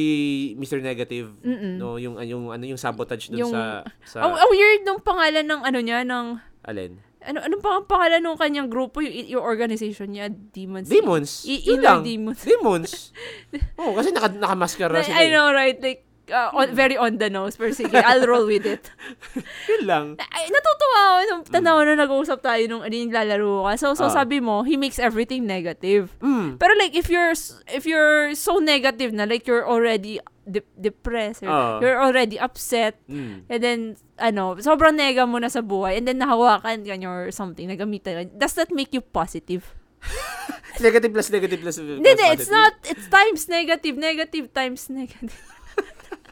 Mr. 0.56 0.80
Negative, 0.80 1.28
Mm-mm. 1.44 1.76
no, 1.76 2.00
yung 2.00 2.16
yung 2.20 2.48
ano 2.48 2.64
yung 2.64 2.80
sabotage 2.80 3.28
doon 3.28 3.44
Yung- 3.44 3.52
sa 3.52 3.84
sa 4.02 4.24
Ang 4.24 4.34
ang 4.34 4.48
weird 4.48 4.82
nung 4.82 4.98
pangalan 4.98 5.44
ng 5.44 5.60
ano 5.60 5.78
niya, 5.78 6.00
ng... 6.02 6.26
alin. 6.64 6.96
Ano, 7.20 7.44
anong 7.44 7.60
pang 7.60 7.84
pangalan 7.84 8.24
nung 8.24 8.40
kanyang 8.40 8.72
grupo, 8.72 9.04
yung, 9.04 9.12
yung 9.28 9.44
organization 9.44 10.08
niya, 10.08 10.32
Demons. 10.32 10.88
Demons. 10.88 11.44
I- 11.44 11.60
Yun 11.68 11.76
Inner 11.76 11.84
lang. 11.84 12.00
Demons. 12.00 12.40
Demons. 12.40 12.92
oh, 13.80 13.92
kasi 13.92 14.08
naka, 14.08 14.32
nakamaskara 14.32 15.04
sila. 15.04 15.20
I 15.20 15.28
eh. 15.28 15.32
know, 15.32 15.52
right? 15.52 15.76
Like, 15.76 16.08
uh, 16.30 16.50
on, 16.54 16.72
very 16.72 16.96
on 16.96 17.18
the 17.18 17.28
nose. 17.28 17.54
Pero 17.54 17.70
sige, 17.70 17.94
I'll 17.94 18.24
roll 18.26 18.46
with 18.46 18.64
it. 18.64 18.90
Yun 19.70 19.82
lang. 19.84 20.04
Ay, 20.18 20.48
natutuwa 20.48 20.98
ako 21.02 21.20
nung 21.28 21.42
tanaw 21.44 21.76
na 21.84 21.94
nag-uusap 21.98 22.40
tayo 22.40 22.62
nung 22.66 22.82
ano 22.82 22.94
yung 22.94 23.12
lalaro 23.12 23.66
ka. 23.68 23.72
So, 23.76 23.86
so 23.94 24.08
Ah. 24.08 24.22
sabi 24.22 24.40
mo, 24.40 24.62
he 24.62 24.78
makes 24.78 24.98
everything 24.98 25.44
negative. 25.44 26.14
Mm. 26.22 26.56
Pero 26.56 26.72
like, 26.78 26.94
if 26.94 27.10
you're, 27.10 27.34
if 27.68 27.84
you're 27.84 28.34
so 28.34 28.58
negative 28.58 29.12
na, 29.12 29.26
like, 29.26 29.46
you're 29.46 29.66
already 29.66 30.18
de- 30.48 30.66
depressed, 30.74 31.42
or 31.42 31.50
Ah. 31.50 31.78
you're 31.78 32.00
already 32.00 32.38
upset, 32.38 32.98
Mm. 33.06 33.46
and 33.46 33.60
then, 33.62 33.78
ano, 34.18 34.56
sobrang 34.58 34.96
nega 34.96 35.28
mo 35.28 35.38
na 35.38 35.46
sa 35.46 35.60
buhay, 35.60 35.98
and 35.98 36.08
then 36.08 36.18
nahawakan 36.18 36.82
ka 36.82 36.94
or 37.06 37.30
something, 37.30 37.68
nagamitan 37.70 38.14
ka, 38.14 38.22
does 38.34 38.54
that 38.58 38.72
make 38.74 38.90
you 38.90 39.00
positive? 39.00 39.76
negative 40.80 41.12
plus 41.12 41.28
negative 41.28 41.60
plus. 41.60 41.76
Hindi, 41.76 42.00
hindi, 42.00 42.26
it's 42.32 42.48
not, 42.48 42.72
it's 42.88 43.04
times 43.12 43.46
negative, 43.52 44.00
negative 44.00 44.48
times 44.56 44.88
negative. 44.88 45.36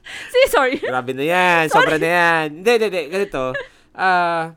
See, 0.32 0.46
sorry. 0.48 0.76
Grabe 0.78 1.12
na 1.12 1.24
yan. 1.24 1.62
Sobra 1.68 1.96
na 1.96 2.08
yan. 2.08 2.46
Hindi, 2.60 2.70
hindi, 2.70 2.86
hindi. 2.86 3.02
Ganito. 3.08 3.52
Ah, 3.92 4.54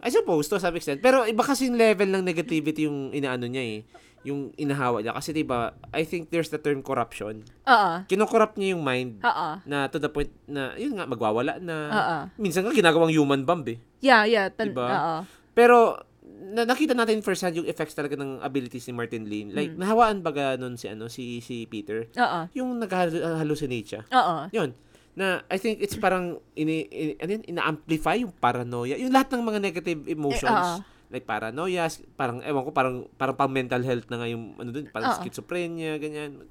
I 0.00 0.08
suppose 0.08 0.48
to 0.48 0.56
some 0.56 0.74
extent. 0.74 0.98
Pero 0.98 1.28
iba 1.28 1.44
kasi 1.44 1.68
yung 1.68 1.76
level 1.76 2.08
ng 2.08 2.24
negativity 2.24 2.88
yung 2.88 3.12
inaano 3.12 3.44
niya 3.44 3.62
eh. 3.62 3.78
Yung 4.24 4.52
inahawa 4.56 5.00
niya. 5.00 5.12
Kasi 5.12 5.32
diba, 5.32 5.76
I 5.92 6.04
think 6.04 6.28
there's 6.28 6.48
the 6.48 6.56
term 6.56 6.80
corruption. 6.80 7.44
Oo. 7.64 7.92
Kinokorrupt 8.04 8.56
niya 8.56 8.76
yung 8.76 8.84
mind 8.84 9.20
Oo. 9.20 9.48
na 9.64 9.88
to 9.88 9.96
the 9.96 10.08
point 10.08 10.32
na, 10.44 10.72
yun 10.76 10.96
nga, 10.96 11.04
magwawala 11.04 11.60
na. 11.60 11.76
Oo. 11.88 12.16
Minsan 12.36 12.64
nga 12.64 12.72
ginagawang 12.72 13.12
human 13.12 13.44
bomb 13.44 13.64
eh. 13.68 13.76
Yeah, 14.00 14.24
yeah. 14.24 14.48
Tan- 14.48 14.72
Diba? 14.72 14.88
Oo. 14.88 15.16
Pero, 15.52 16.00
na, 16.40 16.64
nakita 16.64 16.96
natin 16.96 17.20
firsthand 17.20 17.60
yung 17.60 17.68
effects 17.68 17.92
talaga 17.92 18.16
ng 18.16 18.40
abilities 18.40 18.88
ni 18.88 18.94
Martin 18.96 19.28
Lin. 19.28 19.52
Like, 19.52 19.76
nahawaan 19.76 20.24
baga 20.24 20.56
nun 20.56 20.80
si, 20.80 20.88
ano, 20.88 21.12
si, 21.12 21.44
si 21.44 21.68
Peter. 21.68 22.08
Oo. 22.16 22.40
Yung 22.56 22.80
nag-hallucinate 22.80 23.86
siya. 23.86 24.02
Oo. 24.08 24.48
Yun. 24.50 24.72
Na, 25.12 25.44
I 25.52 25.60
think 25.60 25.84
it's 25.84 26.00
parang, 26.00 26.40
ini, 26.56 26.88
ini, 26.88 27.12
ano 27.20 27.30
yun, 27.36 27.44
ina-amplify 27.44 28.16
yung 28.24 28.32
paranoia. 28.32 28.96
Yung 28.96 29.12
lahat 29.12 29.36
ng 29.36 29.42
mga 29.44 29.60
negative 29.60 30.00
emotions. 30.08 30.80
Eh, 30.80 31.18
like 31.20 31.26
paranoia, 31.26 31.90
parang, 32.16 32.40
ewan 32.40 32.62
ko, 32.64 32.70
parang, 32.70 32.96
parang 33.18 33.36
pang 33.36 33.50
mental 33.52 33.82
health 33.82 34.06
na 34.08 34.22
nga 34.22 34.28
yung, 34.30 34.56
ano 34.56 34.70
dun, 34.72 34.88
parang 34.88 35.12
Oo. 35.12 35.18
schizophrenia, 35.20 35.98
ganyan. 36.00 36.46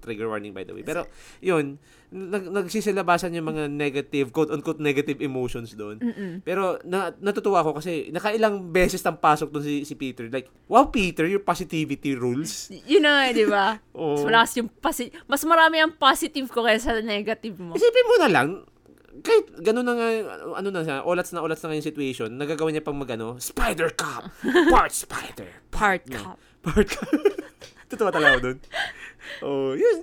Trigger 0.00 0.26
warning 0.26 0.50
by 0.50 0.64
the 0.64 0.72
way. 0.72 0.80
Pero, 0.80 1.04
yun, 1.38 1.76
nag, 2.10 2.50
nagsisilabasan 2.50 3.36
yung 3.36 3.46
mga 3.46 3.70
negative, 3.70 4.34
quote-unquote 4.34 4.82
negative 4.82 5.22
emotions 5.22 5.76
doon. 5.76 6.00
Mm-mm. 6.00 6.32
Pero 6.42 6.80
na, 6.82 7.14
natutuwa 7.20 7.62
ako 7.62 7.78
kasi 7.78 8.10
nakailang 8.10 8.72
beses 8.72 9.04
nang 9.04 9.20
pasok 9.20 9.54
doon 9.54 9.62
si, 9.62 9.86
si 9.86 9.94
Peter. 9.94 10.26
Like, 10.26 10.50
wow 10.66 10.90
Peter, 10.90 11.22
your 11.24 11.44
positivity 11.44 12.18
rules. 12.18 12.72
Yun 12.88 13.06
na 13.06 13.10
nga, 13.14 13.24
di 13.30 13.46
ba? 13.46 13.66
Oo. 14.00 14.18
Mas 14.18 14.26
malakas 14.26 14.52
yung 14.58 14.68
posi- 14.72 15.12
mas 15.28 15.42
marami 15.46 15.78
ang 15.78 15.94
positive 15.94 16.50
ko 16.50 16.66
kaysa 16.66 16.98
sa 16.98 17.02
negative 17.04 17.54
mo. 17.60 17.78
Isipin 17.78 18.08
mo 18.08 18.16
na 18.18 18.28
lang, 18.32 18.48
kahit 19.20 19.46
gano'n 19.60 19.84
na 19.84 19.94
nga, 19.94 20.08
ano 20.58 20.68
na 20.70 20.82
siya, 20.86 21.02
olats 21.02 21.34
na 21.34 21.42
olats 21.42 21.60
na 21.62 21.70
nga 21.70 21.78
yung 21.78 21.88
situation, 21.90 22.30
nagagawa 22.30 22.70
niya 22.70 22.82
pang 22.82 22.96
magano, 22.96 23.36
Spider 23.42 23.90
Cop, 23.94 24.30
part 24.74 24.94
Spider. 24.94 25.50
Part 25.70 26.06
cup. 26.06 26.38
Part 26.62 26.88
Cop. 26.88 27.10
Tutuwa 27.90 28.14
talaga 28.14 28.38
ako 28.38 28.42
doon. 28.46 28.58
Oh, 29.46 29.76
yun, 29.76 30.02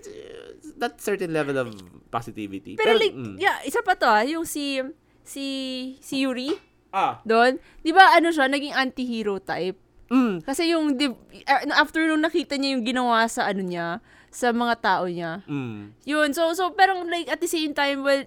that 0.78 1.01
certain 1.01 1.34
level 1.34 1.57
of 1.57 1.74
positivity. 2.09 2.78
Pero 2.78 2.97
like, 2.97 3.13
mm. 3.13 3.36
yeah, 3.41 3.59
isa 3.65 3.82
pa 3.82 3.97
to 3.97 4.05
ah, 4.07 4.22
yung 4.24 4.45
si, 4.45 4.80
si, 5.26 5.45
si 5.99 6.24
Yuri, 6.24 6.53
ah, 6.93 7.20
doon, 7.26 7.57
di 7.82 7.91
ba 7.91 8.13
ano 8.15 8.30
siya, 8.30 8.45
naging 8.47 8.74
anti-hero 8.74 9.41
type? 9.41 9.78
mm, 10.07 10.43
Kasi 10.47 10.72
yung, 10.72 10.95
di, 10.95 11.11
uh, 11.11 11.61
after 11.76 12.03
nung 12.07 12.24
nakita 12.24 12.55
niya 12.55 12.78
yung 12.80 12.86
ginawa 12.86 13.28
sa 13.28 13.47
ano 13.49 13.61
niya, 13.63 13.99
sa 14.32 14.51
mga 14.53 14.76
tao 14.80 15.05
niya, 15.07 15.43
mm. 15.47 16.07
yun, 16.07 16.30
so, 16.32 16.51
so, 16.53 16.72
parang 16.72 17.07
like, 17.09 17.28
at 17.28 17.41
the 17.41 17.49
same 17.49 17.74
time, 17.74 18.03
well, 18.03 18.24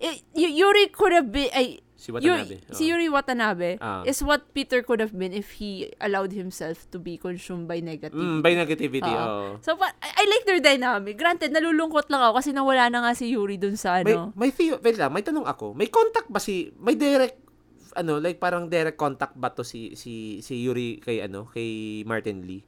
y- 0.00 0.22
y- 0.34 0.54
Yuri 0.58 0.88
could 0.92 1.12
have 1.12 1.30
been, 1.32 1.48
ay, 1.54 1.80
Si 1.98 2.14
Watanabe. 2.14 2.62
Yuri, 2.62 2.70
si 2.70 2.82
Yuri 2.86 3.10
Watanabe 3.10 3.70
Ah. 3.82 4.06
is 4.06 4.22
what 4.22 4.54
Peter 4.54 4.86
could 4.86 5.02
have 5.02 5.10
been 5.10 5.34
if 5.34 5.58
he 5.58 5.90
allowed 5.98 6.30
himself 6.30 6.86
to 6.88 6.96
be 6.96 7.18
consumed 7.18 7.66
by 7.66 7.82
negative. 7.82 8.14
Mm, 8.14 8.38
by 8.38 8.54
negativity, 8.54 9.10
Oo. 9.10 9.18
oh. 9.18 9.48
So, 9.58 9.74
pa- 9.74 9.98
I, 9.98 10.22
I 10.22 10.24
like 10.24 10.46
their 10.46 10.62
dynamic. 10.62 11.18
Granted, 11.18 11.50
nalulungkot 11.50 12.06
lang 12.06 12.22
ako 12.22 12.38
kasi 12.38 12.54
nawala 12.54 12.86
na 12.86 13.02
nga 13.02 13.18
si 13.18 13.34
Yuri 13.34 13.58
dun 13.58 13.74
sa 13.74 13.98
May, 13.98 14.14
ano. 14.14 14.30
may, 14.32 14.48
theo- 14.48 14.78
wait 14.78 14.94
lang, 14.94 15.10
may 15.10 15.26
tanong 15.26 15.42
ako. 15.42 15.74
May 15.74 15.90
contact 15.90 16.30
ba 16.30 16.38
si, 16.38 16.70
may 16.78 16.94
direct, 16.94 17.34
ano, 17.92 18.22
like 18.22 18.38
parang 18.38 18.70
direct 18.70 18.94
contact 18.94 19.34
ba 19.34 19.50
to 19.50 19.66
si, 19.66 19.98
si, 19.98 20.38
si 20.38 20.62
Yuri 20.62 21.02
kay, 21.02 21.18
ano, 21.20 21.50
kay 21.50 21.66
Martin 22.04 22.46
Lee? 22.46 22.62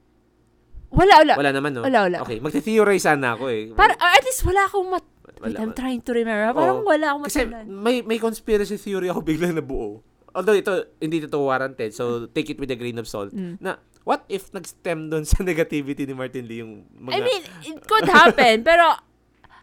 Wala, 0.90 1.22
wala. 1.22 1.34
Wala 1.38 1.50
naman, 1.54 1.70
no? 1.70 1.86
Wala, 1.86 2.10
wala. 2.10 2.18
Okay, 2.26 2.42
magte-theorize 2.42 3.06
sana 3.06 3.38
ako 3.38 3.46
eh. 3.46 3.70
Para, 3.70 3.94
at 3.94 4.26
least 4.26 4.42
wala 4.42 4.66
akong 4.66 4.90
mat... 4.90 5.06
Wait. 5.40 5.56
I'm 5.56 5.72
trying 5.72 6.04
to 6.04 6.12
remember. 6.12 6.52
Parang 6.52 6.84
Oo. 6.84 6.88
wala 6.88 7.16
akong 7.16 7.24
Kasi 7.24 7.48
may, 7.64 8.04
may 8.04 8.20
conspiracy 8.20 8.76
theory 8.76 9.08
ako 9.08 9.24
biglang 9.24 9.56
nabuo. 9.56 10.04
Although 10.36 10.54
ito, 10.54 10.72
hindi 11.00 11.24
ito 11.24 11.40
warranted, 11.40 11.90
so 11.96 12.28
take 12.30 12.52
it 12.52 12.58
with 12.60 12.70
a 12.70 12.78
grain 12.78 13.00
of 13.00 13.08
salt. 13.08 13.34
Mm. 13.34 13.58
Na, 13.58 13.80
what 14.04 14.22
if 14.30 14.52
nag-stem 14.54 15.10
doon 15.10 15.24
sa 15.24 15.42
negativity 15.48 16.06
ni 16.06 16.14
Martin 16.14 16.44
Lee 16.46 16.62
yung 16.62 16.86
mga... 16.92 17.14
I 17.16 17.18
mean, 17.24 17.42
it 17.66 17.80
could 17.88 18.06
happen. 18.06 18.62
pero, 18.68 18.94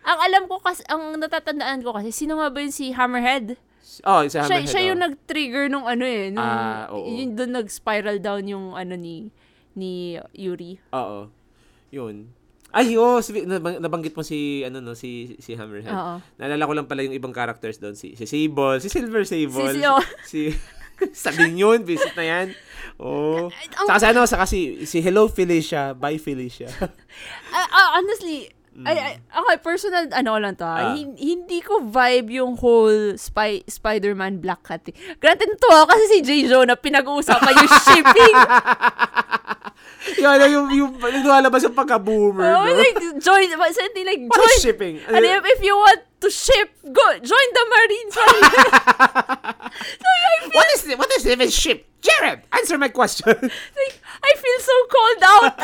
ang 0.03 0.19
alam 0.23 0.43
ko 0.49 0.59
kasi, 0.59 0.83
ang 0.89 1.15
natatandaan 1.21 1.85
ko 1.85 1.95
kasi, 1.95 2.11
sino 2.11 2.41
nga 2.41 2.51
ba 2.51 2.57
yun 2.59 2.73
si 2.73 2.91
Hammerhead? 2.91 3.55
oh, 4.03 4.21
Siya, 4.27 4.43
Hammerhead, 4.43 4.67
siya 4.67 4.81
oh. 4.83 4.87
yung 4.91 4.99
nag-trigger 4.99 5.65
nung 5.71 5.87
ano 5.87 6.03
eh. 6.03 6.33
Nung, 6.33 6.43
Ah, 6.43 6.91
oo. 6.91 7.07
Yung 7.15 7.37
doon 7.37 7.63
nag-spiral 7.63 8.19
down 8.19 8.43
yung 8.49 8.75
ano 8.75 8.97
ni 8.99 9.31
ni 9.77 10.17
Yuri. 10.33 10.81
Oo. 10.89 11.29
Yun. 11.93 12.33
Ay, 12.69 12.93
oh, 12.93 13.19
sabi- 13.19 13.43
nabang- 13.43 13.79
nabanggit 13.79 14.11
mo 14.11 14.21
si, 14.21 14.61
ano 14.61 14.79
no, 14.79 14.93
si, 14.93 15.35
si 15.37 15.53
Hammerhead. 15.53 15.89
Oo. 15.89 16.19
Naalala 16.35 16.63
ko 16.63 16.73
lang 16.73 16.85
pala 16.85 17.01
yung 17.01 17.13
ibang 17.13 17.31
characters 17.31 17.77
doon. 17.77 17.93
Si, 17.93 18.13
si 18.13 18.23
Sable, 18.23 18.77
si 18.77 18.87
Silver 18.87 19.23
Sable. 19.23 19.71
Si- 19.71 19.77
si- 19.77 19.87
oh. 19.87 20.03
si, 20.31 20.41
sabihin 21.11 21.55
yun, 21.55 21.79
visit 21.81 22.13
na 22.13 22.25
yan. 22.25 22.47
Oh. 22.97 23.47
Saka 23.83 23.99
sa 23.99 24.07
ano, 24.09 24.25
saka 24.25 24.45
si, 24.45 24.83
si 24.83 24.99
Hello 24.99 25.27
Felicia, 25.27 25.93
Bye 25.93 26.17
Felicia. 26.17 26.67
Ah, 27.49 27.65
ah, 27.67 27.87
honestly, 27.95 28.45
ay, 28.77 28.93
ay, 28.93 29.13
okay, 29.25 29.57
personal, 29.57 30.05
ano 30.11 30.37
lang 30.37 30.53
to, 30.53 30.61
Mm. 30.61 30.69
ah, 30.69 30.77
Ah. 30.77 30.93
hin- 30.93 31.17
hindi 31.17 31.59
ko 31.59 31.81
vibe 31.81 32.29
yung 32.35 32.53
whole 32.55 33.15
spy, 33.15 33.63
Spider-Man 33.63 34.37
Black 34.37 34.61
Cat. 34.61 34.85
Granted, 35.17 35.49
to 35.51 35.67
ako 35.71 35.85
kasi 35.87 36.03
si 36.07 36.17
J. 36.21 36.29
Jonah, 36.45 36.77
pinag-uusapan 36.77 37.57
yung 37.57 37.71
shipping. 37.87 38.37
Yung, 40.17 40.31
ano, 40.31 40.45
yung, 40.45 40.71
yung, 40.71 40.93
yung 40.95 41.23
lumalabas 41.23 41.63
yung 41.63 41.75
pagka-boomer, 41.75 42.53
oh, 42.53 42.65
no? 42.65 42.75
like, 42.75 42.99
join, 43.19 43.49
something 43.73 44.05
like, 44.05 44.19
What 44.27 44.39
join, 44.39 44.59
shipping? 44.61 44.99
ano, 45.07 45.25
if, 45.25 45.43
if 45.57 45.63
you 45.63 45.75
want 45.75 46.01
to 46.21 46.29
ship, 46.29 46.69
go, 46.83 47.19
join 47.19 47.53
the 47.53 47.65
Marines. 47.69 48.15
what 50.53 50.67
is 50.73 50.87
what 50.97 51.11
is 51.13 51.27
even 51.27 51.49
ship? 51.49 51.85
Jared, 52.01 52.41
answer 52.53 52.77
my 52.77 52.87
question. 52.89 53.27
like, 53.41 54.01
I 54.23 54.35
feel 54.37 54.59
so 54.59 54.87
called 54.87 55.23
out. 55.23 55.59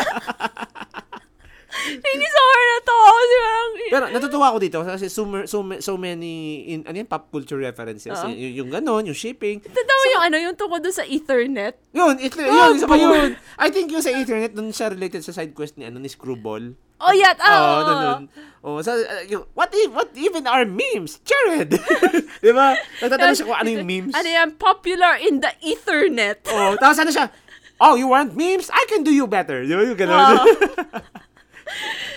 Hindi 1.74 2.28
sa 2.28 2.40
hard 2.40 2.66
na 2.66 2.80
to. 2.80 2.96
Kasi 2.96 3.36
parang, 3.36 3.70
Pero 3.84 4.06
natutuwa 4.10 4.46
ako 4.48 4.58
dito 4.60 4.78
kasi 4.80 5.06
so, 5.08 5.22
so, 5.44 5.58
so 5.80 5.94
many 5.96 6.34
in 6.68 6.84
ano 6.84 6.96
yan, 6.96 7.06
pop 7.06 7.28
culture 7.28 7.58
references. 7.58 8.14
Oo. 8.14 8.30
Y- 8.30 8.56
yung 8.56 8.70
ganon, 8.70 9.04
yung 9.04 9.16
shipping. 9.16 9.60
Tatawa 9.60 10.04
yung 10.10 10.24
ano, 10.24 10.36
yung 10.40 10.56
tungkol 10.56 10.80
doon 10.80 10.94
sa 10.94 11.04
Ethernet. 11.04 11.76
Yun, 11.92 12.16
it, 12.18 12.32
yun, 12.32 12.72
isa 12.76 12.86
pa 12.86 12.96
yun. 12.96 13.34
I 13.56 13.68
think 13.68 13.90
yung 13.90 14.02
sa 14.02 14.10
internet, 14.10 14.52
dun 14.52 14.70
siya 14.70 14.90
related 14.90 15.22
sa 15.22 15.34
side 15.34 15.52
quest 15.52 15.76
ni, 15.76 15.86
ano, 15.86 15.98
ni 15.98 16.08
Screwball. 16.08 16.74
Oh, 17.04 17.12
yeah. 17.12 17.36
Oo, 17.36 17.52
Oh, 17.52 17.80
dun, 17.84 17.98
dun. 18.00 18.22
Oh, 18.64 18.80
sa, 18.80 18.96
uh, 18.96 19.24
yung, 19.28 19.44
what, 19.52 19.68
if, 19.74 19.92
what 19.92 20.08
even 20.16 20.48
are 20.48 20.64
memes? 20.64 21.20
Jared! 21.22 21.76
Di 22.46 22.52
ba? 22.52 22.80
Nagtatanong 23.02 23.36
siya 23.36 23.46
kung 23.46 23.60
ano 23.60 23.70
yung 23.70 23.84
memes. 23.84 24.14
Ano 24.16 24.24
yan? 24.26 24.56
Popular 24.56 25.20
in 25.20 25.44
the 25.44 25.52
Ethernet. 25.60 26.48
Oh, 26.48 26.80
tapos 26.80 26.96
ano 26.98 27.12
siya, 27.12 27.28
oh, 27.78 28.00
you 28.00 28.08
want 28.08 28.32
memes? 28.34 28.72
I 28.72 28.88
can 28.88 29.04
do 29.04 29.12
you 29.12 29.28
better. 29.28 29.68
Di 29.68 29.76
ba 29.76 29.84
yung 29.84 30.00
gano'n? 30.00 30.16
Oo. 30.16 30.46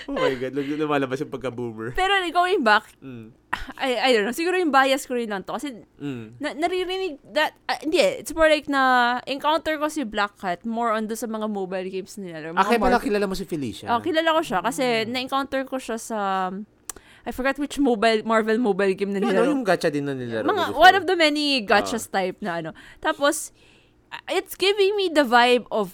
oh 0.07 0.15
my 0.15 0.33
God, 0.35 0.53
lum- 0.53 0.77
lumalabas 0.77 1.19
yung 1.19 1.31
pagka-boomer. 1.31 1.91
Pero 1.93 2.13
going 2.31 2.63
back, 2.63 2.87
Mm. 2.99 3.31
I, 3.79 3.95
I 3.97 4.09
don't 4.13 4.27
know, 4.27 4.35
siguro 4.35 4.59
yung 4.59 4.71
bias 4.71 5.07
ko 5.07 5.15
rin 5.15 5.31
lang 5.31 5.43
to. 5.43 5.55
Kasi 5.55 5.81
Mm. 5.99 6.37
na, 6.39 6.53
naririnig 6.53 7.19
that, 7.31 7.55
ah, 7.67 7.79
hindi 7.79 7.99
eh, 7.99 8.19
it's 8.19 8.35
more 8.35 8.47
like 8.47 8.67
na 8.67 9.17
encounter 9.25 9.79
ko 9.79 9.87
si 9.87 10.03
Black 10.03 10.35
Cat 10.37 10.63
more 10.63 10.91
on 10.91 11.07
do 11.07 11.15
sa 11.15 11.27
mga 11.27 11.47
mobile 11.47 11.87
games 11.87 12.15
nila. 12.19 12.51
Ah, 12.53 12.67
kaya 12.67 12.79
pala 12.79 12.99
kilala 12.99 13.25
mo 13.25 13.35
si 13.35 13.47
Felicia. 13.47 13.87
Oh, 13.89 13.99
kilala 13.99 14.35
ko 14.35 14.41
siya 14.43 14.59
kasi 14.61 15.07
na-encounter 15.07 15.63
ko 15.63 15.79
siya 15.79 15.97
sa 15.97 16.19
I 17.27 17.35
forgot 17.35 17.59
which 17.59 17.75
mobile 17.75 18.23
Marvel 18.23 18.55
mobile 18.55 18.95
game 18.95 19.11
na 19.11 19.19
Yung, 19.19 19.35
ano, 19.35 19.43
nilaro. 19.43 19.51
yung 19.51 19.63
gacha 19.67 19.91
din 19.91 20.07
na 20.07 20.15
nilaro. 20.15 20.47
Mga 20.47 20.65
one 20.79 20.95
of 20.95 21.03
the 21.03 21.15
many 21.19 21.59
gachas 21.59 22.07
type 22.07 22.39
na 22.39 22.63
ano. 22.63 22.71
Tapos 23.03 23.51
uh, 24.15 24.23
it's 24.31 24.55
giving 24.55 24.95
me 24.95 25.11
the 25.11 25.27
vibe 25.27 25.67
of 25.67 25.91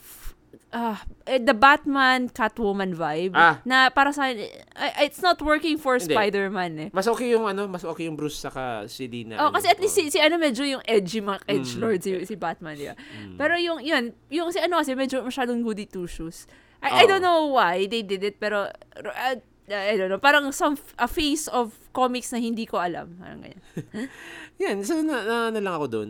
uh, 0.73 0.97
eh, 1.23 1.37
the 1.37 1.53
Batman 1.53 2.27
Catwoman 2.27 2.91
vibe 2.91 3.37
Ah. 3.37 3.61
na 3.63 3.87
para 3.87 4.09
sa 4.11 4.27
akin, 4.27 4.41
eh, 4.41 5.05
it's 5.05 5.21
not 5.21 5.37
working 5.39 5.77
for 5.77 5.95
Hindi. 5.95 6.11
Spider-Man 6.11 6.71
eh. 6.79 6.89
Mas 6.91 7.05
okay 7.05 7.31
yung 7.31 7.45
ano, 7.45 7.69
mas 7.69 7.85
okay 7.85 8.09
yung 8.09 8.17
Bruce 8.17 8.41
saka 8.41 8.89
si 8.89 9.05
Dina. 9.07 9.37
Oh, 9.37 9.47
ano, 9.47 9.55
kasi 9.55 9.69
at 9.69 9.77
least 9.77 9.95
si, 9.95 10.09
si 10.09 10.17
ano 10.17 10.35
medyo 10.35 10.65
yung 10.65 10.81
edgy 10.83 11.21
mga 11.21 11.39
edge 11.47 11.77
Mm. 11.77 11.81
lord 11.81 11.99
si, 12.01 12.11
si 12.25 12.35
Batman 12.35 12.75
di 12.75 12.89
ba? 12.89 12.97
Pero 13.37 13.53
yung 13.55 13.79
yun, 13.79 14.11
yung 14.27 14.49
si 14.49 14.57
ano 14.57 14.81
kasi 14.81 14.97
medyo 14.97 15.21
masyadong 15.21 15.61
goody 15.61 15.85
two 15.85 16.09
shoes. 16.09 16.49
I, 16.83 16.99
I 16.99 17.03
Oo. 17.05 17.15
don't 17.15 17.23
know 17.23 17.53
why 17.53 17.87
they 17.87 18.03
did 18.03 18.25
it 18.25 18.41
pero 18.41 18.67
uh, 18.67 19.37
I 19.63 19.95
don't 19.95 20.11
know, 20.11 20.19
parang 20.19 20.51
some 20.51 20.75
a 20.99 21.07
face 21.07 21.47
of 21.47 21.71
comics 21.95 22.35
na 22.35 22.43
hindi 22.43 22.67
ko 22.67 22.83
alam. 22.83 23.15
Parang 23.15 23.39
ganyan. 23.39 23.61
Yan, 24.61 24.83
so 24.83 24.99
na, 24.99 25.23
na, 25.23 25.35
na 25.55 25.61
lang 25.63 25.79
ako 25.79 25.85
doon. 25.87 26.09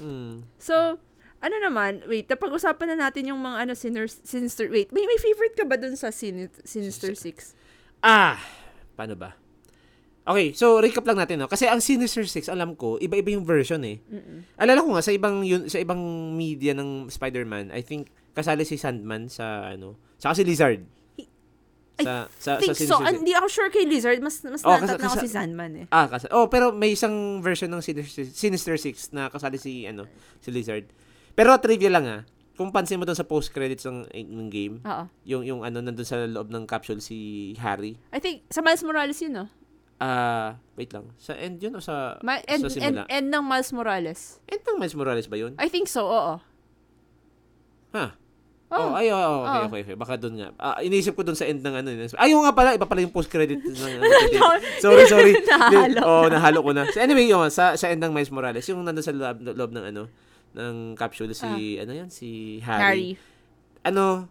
Hmm. 0.00 0.40
So, 0.56 0.96
ano 1.44 1.56
naman, 1.60 2.00
wait, 2.08 2.24
napag-usapan 2.24 2.96
na 2.96 3.08
natin 3.08 3.28
yung 3.28 3.40
mga 3.44 3.68
ano, 3.68 3.72
Sinner, 3.76 4.08
Sinister, 4.08 4.72
wait, 4.72 4.88
may, 4.96 5.04
may 5.04 5.20
favorite 5.20 5.52
ka 5.52 5.68
ba 5.68 5.76
dun 5.76 5.92
sa 5.92 6.08
Sin, 6.08 6.48
Sinister 6.64 7.12
6? 7.12 7.52
Ah, 8.00 8.40
paano 8.96 9.12
ba? 9.12 9.36
Okay, 10.24 10.56
so 10.56 10.80
recap 10.80 11.04
lang 11.04 11.20
natin 11.20 11.36
no. 11.36 11.52
Kasi 11.52 11.68
ang 11.68 11.84
Sinister 11.84 12.24
6, 12.24 12.48
alam 12.48 12.72
ko, 12.80 12.96
iba-iba 12.96 13.36
yung 13.36 13.44
version 13.44 13.84
eh. 13.84 14.00
Mm-mm. 14.08 14.56
Alala 14.56 14.80
ko 14.80 14.96
nga 14.96 15.04
sa 15.04 15.12
ibang 15.12 15.44
yun, 15.44 15.68
sa 15.68 15.76
ibang 15.76 16.00
media 16.32 16.72
ng 16.72 17.12
Spider-Man, 17.12 17.68
I 17.68 17.84
think 17.84 18.08
kasali 18.32 18.64
si 18.64 18.80
Sandman 18.80 19.28
sa 19.28 19.68
ano, 19.68 20.00
saka 20.16 20.40
si 20.40 20.44
Lizard. 20.48 20.80
Sa 22.00 22.26
sa 22.40 22.56
I 22.56 22.72
think 22.72 22.74
sa 22.74 22.98
so. 22.98 23.04
Hindi 23.04 23.36
ako 23.36 23.46
sure 23.52 23.70
kay 23.70 23.84
Lizard. 23.84 24.18
Mas, 24.24 24.40
mas 24.42 24.64
Oh, 24.64 24.74
natat 24.74 24.98
na 24.98 25.12
ako 25.12 25.22
si 25.22 25.30
Sandman 25.30 25.72
eh. 25.84 25.86
Ah, 25.92 26.08
kasi 26.08 26.26
Oh, 26.32 26.48
pero 26.48 26.72
may 26.72 26.96
isang 26.96 27.38
version 27.44 27.68
ng 27.70 27.84
Sinister, 27.84 28.24
Sinister 28.24 28.74
Six 28.80 29.12
na 29.12 29.28
kasali 29.30 29.60
si 29.60 29.84
ano, 29.84 30.08
si 30.40 30.48
Lizard. 30.50 30.88
Pero 31.34 31.54
trivia 31.58 31.90
lang 31.90 32.06
ah. 32.06 32.22
Kung 32.54 32.70
pansin 32.70 32.96
mo 32.96 33.04
doon 33.04 33.18
sa 33.18 33.26
post 33.26 33.50
credits 33.50 33.82
ng, 33.82 34.06
ng 34.08 34.46
game, 34.46 34.78
Oo. 34.80 35.04
yung 35.26 35.42
yung 35.42 35.60
ano 35.60 35.82
nandun 35.82 36.06
sa 36.06 36.22
loob 36.22 36.48
ng 36.48 36.64
capsule 36.64 37.02
si 37.02 37.16
Harry. 37.58 37.98
I 38.14 38.22
think, 38.22 38.46
sa 38.46 38.62
Miles 38.62 38.86
Morales 38.86 39.18
yun, 39.18 39.34
no? 39.34 39.46
Ah, 39.96 40.54
wait 40.74 40.90
lang. 40.90 41.10
Sa 41.18 41.34
end 41.34 41.58
yun 41.58 41.74
o 41.74 41.82
sa 41.82 42.18
Ma- 42.20 42.42
end, 42.46 42.62
sa 42.62 42.70
end, 42.78 42.94
simula? 42.94 43.02
end 43.10 43.26
ng 43.26 43.42
Miles 43.42 43.70
Morales. 43.70 44.20
End 44.46 44.62
ng 44.62 44.78
Miles 44.78 44.94
Morales 44.94 45.26
ba 45.26 45.34
yun? 45.34 45.58
I 45.58 45.66
think 45.66 45.90
so, 45.90 46.06
oo. 46.06 46.38
Ha? 47.92 48.06
Oh. 48.70 48.90
Oh, 48.90 48.98
ay, 48.98 49.06
oh, 49.06 49.14
oh, 49.14 49.38
okay, 49.40 49.54
Oh. 49.54 49.66
okay, 49.68 49.80
okay. 49.84 49.94
Baka 49.94 50.14
doon 50.18 50.34
nga. 50.34 50.48
Ah, 50.58 50.82
iniisip 50.82 51.14
ko 51.14 51.22
doon 51.22 51.38
sa 51.38 51.46
end 51.46 51.62
ng 51.62 51.74
ano. 51.74 51.90
yun. 51.90 52.10
Ay, 52.18 52.34
yung 52.34 52.42
nga 52.42 52.50
pala, 52.50 52.74
iba 52.74 52.86
pala 52.86 53.06
yung 53.06 53.14
post-credit. 53.14 53.62
ng, 53.62 53.70
ano, 53.70 54.02
No, 54.34 54.50
sorry, 54.82 55.06
sorry. 55.06 55.30
Nahalo 55.46 56.00
oh, 56.02 56.26
na. 56.26 56.38
nahalo 56.38 56.58
ko 56.58 56.70
na. 56.70 56.82
So, 56.90 56.98
anyway, 56.98 57.26
yun, 57.26 57.46
sa, 57.50 57.74
sa 57.74 57.86
end 57.86 58.02
ng 58.02 58.10
Miles 58.10 58.34
Morales, 58.34 58.66
yung 58.66 58.82
nandun 58.82 59.02
sa 59.02 59.14
loob, 59.14 59.46
loob 59.46 59.70
ng 59.70 59.86
ano, 59.90 60.02
ng 60.54 60.94
capsule, 60.94 61.34
si, 61.34 61.76
ano 61.76 61.92
yan, 61.92 62.08
si 62.08 62.58
Ah. 62.62 62.78
Harry. 62.88 63.18
Ano, 63.84 64.30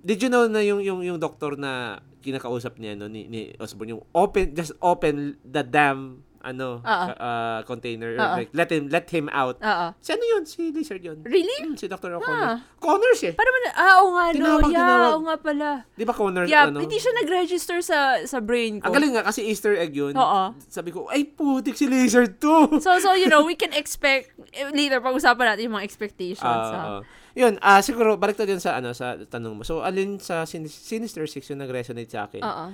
did 0.00 0.22
you 0.22 0.30
know 0.30 0.46
na 0.46 0.62
yung, 0.62 0.80
yung, 0.80 1.02
yung 1.02 1.18
doktor 1.18 1.58
na 1.58 1.98
kinakausap 2.22 2.80
niya, 2.80 2.96
no, 2.96 3.04
ni, 3.04 3.28
ni 3.28 3.52
Osborn, 3.60 3.98
yung 3.98 4.04
open, 4.16 4.54
just 4.56 4.72
open 4.80 5.36
the 5.44 5.60
damn, 5.60 6.24
ano, 6.44 6.84
uh, 6.84 7.64
container, 7.64 8.12
Oo. 8.14 8.34
like, 8.36 8.52
let 8.52 8.68
him, 8.68 8.92
let 8.92 9.08
him 9.08 9.32
out. 9.32 9.56
Oo. 9.58 9.86
Si 9.96 10.12
ano 10.12 10.20
yun? 10.22 10.42
Si 10.44 10.68
Lizard 10.68 11.00
yun. 11.00 11.24
Really? 11.24 11.56
Hmm, 11.64 11.74
si 11.74 11.88
Dr. 11.88 12.12
Ah. 12.12 12.18
O'Connor. 12.20 12.52
Connors 12.76 13.20
eh. 13.24 13.32
Para 13.32 13.48
man, 13.48 13.62
ah, 13.72 13.92
oo 14.04 14.08
nga, 14.12 14.24
no. 14.28 14.34
Tinawag, 14.36 14.62
yeah, 14.68 14.76
tinawag. 14.76 15.08
oo 15.08 15.20
nga 15.24 15.36
pala. 15.40 15.68
Di 15.96 16.04
ba 16.04 16.12
Connor, 16.12 16.44
Yeah, 16.44 16.68
ano? 16.68 16.84
hindi 16.84 17.00
siya 17.00 17.16
nag-register 17.16 17.80
sa 17.80 18.20
sa 18.22 18.44
brain 18.44 18.84
ko. 18.84 18.92
Ang 18.92 18.94
galing 18.94 19.12
nga 19.16 19.24
kasi 19.24 19.48
Easter 19.48 19.72
egg 19.72 19.96
yun. 19.96 20.12
Oo. 20.12 20.52
Sabi 20.68 20.92
ko, 20.92 21.08
ay 21.08 21.24
putik 21.24 21.74
si 21.74 21.88
Lizard 21.88 22.36
to. 22.36 22.68
So, 22.84 23.00
so 23.00 23.16
you 23.16 23.32
know, 23.32 23.40
we 23.40 23.56
can 23.56 23.72
expect, 23.72 24.36
later, 24.76 25.00
pag-usapan 25.00 25.56
natin 25.56 25.72
yung 25.72 25.80
mga 25.80 25.88
expectations. 25.88 26.44
Ah, 26.44 26.68
ha? 26.68 26.80
oo. 26.84 26.98
yun, 27.34 27.56
ah 27.58 27.80
siguro, 27.80 28.14
balik 28.14 28.36
to 28.36 28.44
din 28.44 28.60
sa, 28.60 28.76
ano, 28.76 28.92
sa 28.92 29.16
tanong 29.16 29.58
mo. 29.58 29.62
So, 29.64 29.80
alin 29.80 30.20
sa 30.20 30.44
Sin- 30.44 30.68
Sinister 30.68 31.24
Six 31.24 31.48
yung 31.48 31.64
nag-resonate 31.64 32.12
sa 32.12 32.28
akin? 32.28 32.44
Oo. 32.44 32.66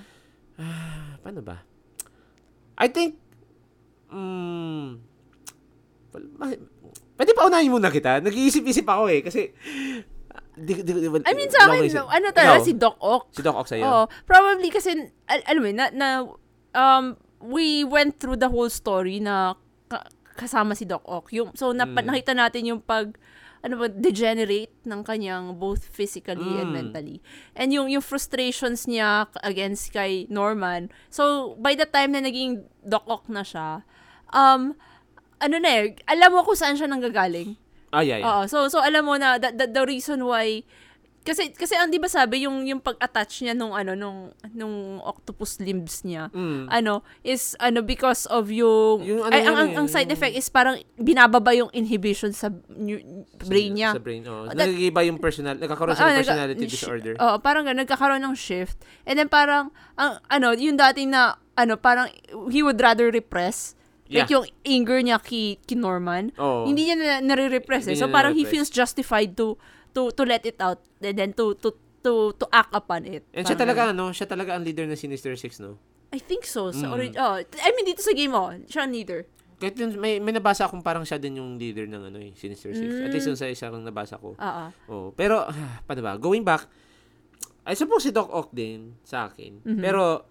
Paano 1.23 1.41
ba? 1.41 1.63
I 2.77 2.89
think, 2.89 3.17
mm, 4.11 4.87
pwede 7.17 7.31
pa 7.37 7.47
unahin 7.47 7.71
muna 7.71 7.89
kita. 7.89 8.19
Nag-iisip-isip 8.21 8.87
ako 8.87 9.05
eh. 9.09 9.21
Kasi, 9.21 9.41
di, 10.57 10.73
di, 10.81 10.93
di, 10.93 11.09
I 11.25 11.33
mean, 11.37 11.51
sa 11.53 11.69
akin, 11.69 11.85
isip. 11.85 12.05
ano 12.05 12.27
talaga, 12.33 12.59
Ikaw? 12.59 12.65
si 12.65 12.73
Doc 12.75 12.97
Ock. 12.99 13.25
Si 13.31 13.41
Doc 13.41 13.57
Ock 13.57 13.69
sa'yo? 13.69 13.85
Oo. 13.85 14.05
Probably 14.25 14.69
kasi, 14.69 14.97
al- 15.27 15.47
alam 15.47 15.61
mo, 15.61 15.71
na, 15.71 15.87
na, 15.93 16.09
um, 16.73 17.05
we 17.41 17.85
went 17.85 18.19
through 18.19 18.37
the 18.37 18.49
whole 18.49 18.69
story 18.69 19.21
na 19.21 19.55
ka- 19.87 20.09
kasama 20.35 20.73
si 20.73 20.85
Doc 20.85 21.05
Ock. 21.05 21.31
Yung, 21.31 21.53
so, 21.55 21.71
napa- 21.71 22.01
Mm. 22.01 22.09
nakita 22.09 22.33
natin 22.33 22.63
yung 22.67 22.81
pag, 22.81 23.17
ano 23.61 23.77
ba, 23.77 23.87
degenerate 23.89 24.73
ng 24.89 25.05
kanyang 25.05 25.53
both 25.55 25.85
physically 25.85 26.57
and 26.57 26.73
Mm. 26.73 26.77
mentally. 26.81 27.19
And 27.53 27.69
yung, 27.71 27.93
yung 27.93 28.01
frustrations 28.01 28.89
niya 28.89 29.29
against 29.45 29.93
kay 29.93 30.25
Norman. 30.33 30.89
So, 31.13 31.55
by 31.61 31.77
the 31.77 31.85
time 31.85 32.17
na 32.17 32.25
naging 32.25 32.65
Doc 32.81 33.05
Ock 33.05 33.29
na 33.29 33.45
siya, 33.45 33.85
um, 34.31 34.75
ano 35.39 35.57
na 35.57 35.71
eh, 35.71 35.97
alam 36.05 36.31
mo 36.31 36.43
kung 36.43 36.55
saan 36.55 36.75
siya 36.75 36.87
nanggagaling. 36.87 37.57
Ah, 37.91 38.01
yeah, 38.01 38.19
yeah. 38.19 38.27
Oo, 38.29 38.43
so 38.45 38.69
so 38.69 38.79
alam 38.79 39.03
mo 39.03 39.15
na 39.15 39.35
the, 39.37 39.51
the, 39.51 39.67
the 39.67 39.83
reason 39.83 40.23
why 40.23 40.63
kasi 41.21 41.53
kasi 41.53 41.77
ang 41.77 41.93
'di 41.93 41.99
ba 41.99 42.09
sabi 42.09 42.49
yung 42.49 42.65
yung 42.65 42.81
pag-attach 42.81 43.43
niya 43.43 43.53
nung 43.53 43.77
ano 43.77 43.93
nung 43.93 44.33
nung 44.49 44.77
octopus 45.03 45.61
limbs 45.61 46.01
niya 46.01 46.33
Mm. 46.33 46.73
ano 46.73 47.05
is 47.21 47.53
ano 47.59 47.85
because 47.85 48.25
of 48.27 48.49
yung, 48.49 49.05
Yung 49.05 49.21
ano 49.21 49.29
ay, 49.29 49.43
yan 49.43 49.47
ang, 49.47 49.57
ang, 49.59 49.69
eh, 49.69 49.77
ang 49.77 49.87
side 49.87 50.07
yung- 50.07 50.17
effect 50.17 50.33
is 50.35 50.49
parang 50.49 50.81
binababa 50.97 51.53
yung 51.53 51.69
inhibition 51.73 52.33
sa 52.33 52.49
new- 52.71 53.27
brain 53.37 53.77
niya. 53.77 53.93
Sa 53.93 54.01
brain, 54.01 54.25
oh. 54.25 54.49
That- 54.49 54.65
Nagigiba 54.65 55.01
yung 55.05 55.19
personal, 55.19 55.61
nagkakaroon 55.61 55.93
Ah, 55.93 55.99
ng 55.99 56.09
nagka- 56.09 56.21
personality 56.25 56.65
sh- 56.65 56.73
disorder. 56.73 57.13
Oo, 57.19 57.37
parang 57.39 57.65
ganun, 57.65 57.85
nagkakaroon 57.85 58.23
ng 58.23 58.33
shift. 58.35 58.81
And 59.05 59.17
then 59.17 59.29
parang, 59.29 59.69
ang, 59.95 60.25
ano, 60.27 60.53
yung 60.53 60.81
dating 60.81 61.11
na, 61.11 61.37
ano, 61.53 61.77
parang, 61.77 62.09
he 62.49 62.63
would 62.63 62.79
rather 62.79 63.11
repress. 63.11 63.77
Like 64.11 64.27
Yeah. 64.27 64.35
yung 64.37 64.45
anger 64.67 64.99
niya 65.01 65.19
kay, 65.19 65.55
kay 65.63 65.79
Norman. 65.79 66.35
Oo. 66.35 66.67
Hindi 66.67 66.83
niya 66.85 66.97
na, 66.99 67.23
nare-repress 67.25 67.87
eh. 67.87 67.95
So 67.95 68.11
parang 68.11 68.35
he 68.35 68.43
feels 68.45 68.67
justified 68.69 69.39
to, 69.39 69.55
to, 69.95 70.11
to 70.11 70.23
let 70.25 70.43
it 70.43 70.59
out. 70.59 70.83
And 70.99 71.15
then 71.15 71.31
to, 71.35 71.55
to, 71.57 71.71
to, 72.03 72.13
to 72.35 72.45
act 72.51 72.73
upon 72.73 73.07
it. 73.07 73.23
And 73.31 73.47
siya 73.47 73.55
Parang 73.55 73.63
talaga, 73.71 73.83
ganun. 73.87 73.95
ano, 73.95 74.05
siya 74.11 74.27
talaga 74.27 74.59
ang 74.59 74.67
leader 74.67 74.83
ng 74.85 74.99
Sinister 74.99 75.31
Six, 75.35 75.63
no? 75.63 75.79
I 76.11 76.19
think 76.19 76.43
so. 76.43 76.75
Sa 76.75 76.91
Mm. 76.91 76.93
orig- 76.93 77.15
oh, 77.15 77.39
I 77.39 77.71
mean, 77.71 77.87
dito 77.87 78.03
sa 78.03 78.11
game, 78.11 78.35
oh, 78.35 78.51
siya 78.67 78.83
ang 78.83 78.91
leader. 78.91 79.31
Kahit 79.61 79.77
yun, 79.77 79.95
may, 79.95 80.19
may 80.19 80.33
nabasa 80.33 80.65
akong 80.65 80.81
parang 80.81 81.05
siya 81.05 81.21
din 81.21 81.39
yung 81.39 81.55
leader 81.55 81.87
ng 81.87 82.11
ano 82.11 82.19
eh, 82.19 82.35
Sinister 82.35 82.75
Six. 82.75 82.91
At 82.99 83.15
least 83.15 83.29
Mm. 83.29 83.31
yun 83.31 83.39
sa 83.39 83.47
isang 83.47 83.79
nabasa 83.79 84.19
ko. 84.19 84.35
Oo. 84.35 84.65
Oh, 84.89 85.07
pero, 85.15 85.47
ah, 85.47 85.55
paano 85.87 86.03
ba? 86.03 86.17
Going 86.17 86.43
back, 86.43 86.67
I 87.63 87.75
suppose 87.75 88.03
si 88.03 88.11
Doc 88.11 88.27
Ock 88.27 88.51
din 88.51 88.97
sa 89.01 89.29
akin. 89.29 89.63
Mhm. 89.63 89.79
Pero, 89.79 90.27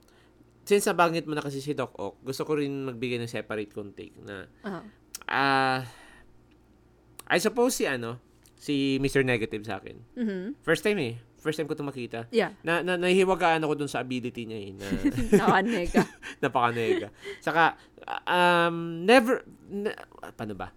since 0.69 0.85
nabanggit 0.85 1.25
mo 1.25 1.33
na 1.33 1.41
kasi 1.41 1.57
si 1.57 1.73
Doc 1.73 1.97
Ock, 1.97 2.21
gusto 2.21 2.45
ko 2.45 2.61
rin 2.61 2.85
magbigay 2.85 3.17
ng 3.17 3.25
separate 3.25 3.73
kong 3.73 3.97
take 3.97 4.13
na, 4.21 4.45
ah, 5.25 5.81
I 7.25 7.37
suppose 7.41 7.73
si 7.73 7.89
ano, 7.89 8.21
si 8.53 9.01
Mr. 9.01 9.25
Negative 9.25 9.65
sa 9.65 9.81
akin. 9.81 9.97
Mhm. 10.13 10.61
First 10.61 10.85
time 10.85 11.01
eh. 11.01 11.15
First 11.39 11.55
time 11.57 11.65
ko 11.65 11.73
ito 11.73 11.87
makita. 11.87 12.27
Yeah. 12.29 12.51
Na, 12.61 12.83
na 12.83 12.99
nahihiwagaan 12.99 13.63
ako 13.63 13.73
dun 13.79 13.87
sa 13.89 14.03
ability 14.03 14.43
niya 14.45 14.59
eh. 14.59 14.71
Na, 14.75 14.87
Nakakanega. 15.39 16.01
napakanega. 16.43 17.07
Saka, 17.39 17.79
um, 18.27 19.07
never, 19.07 19.47
na, 19.71 19.95
paano 20.35 20.53
ba? 20.53 20.69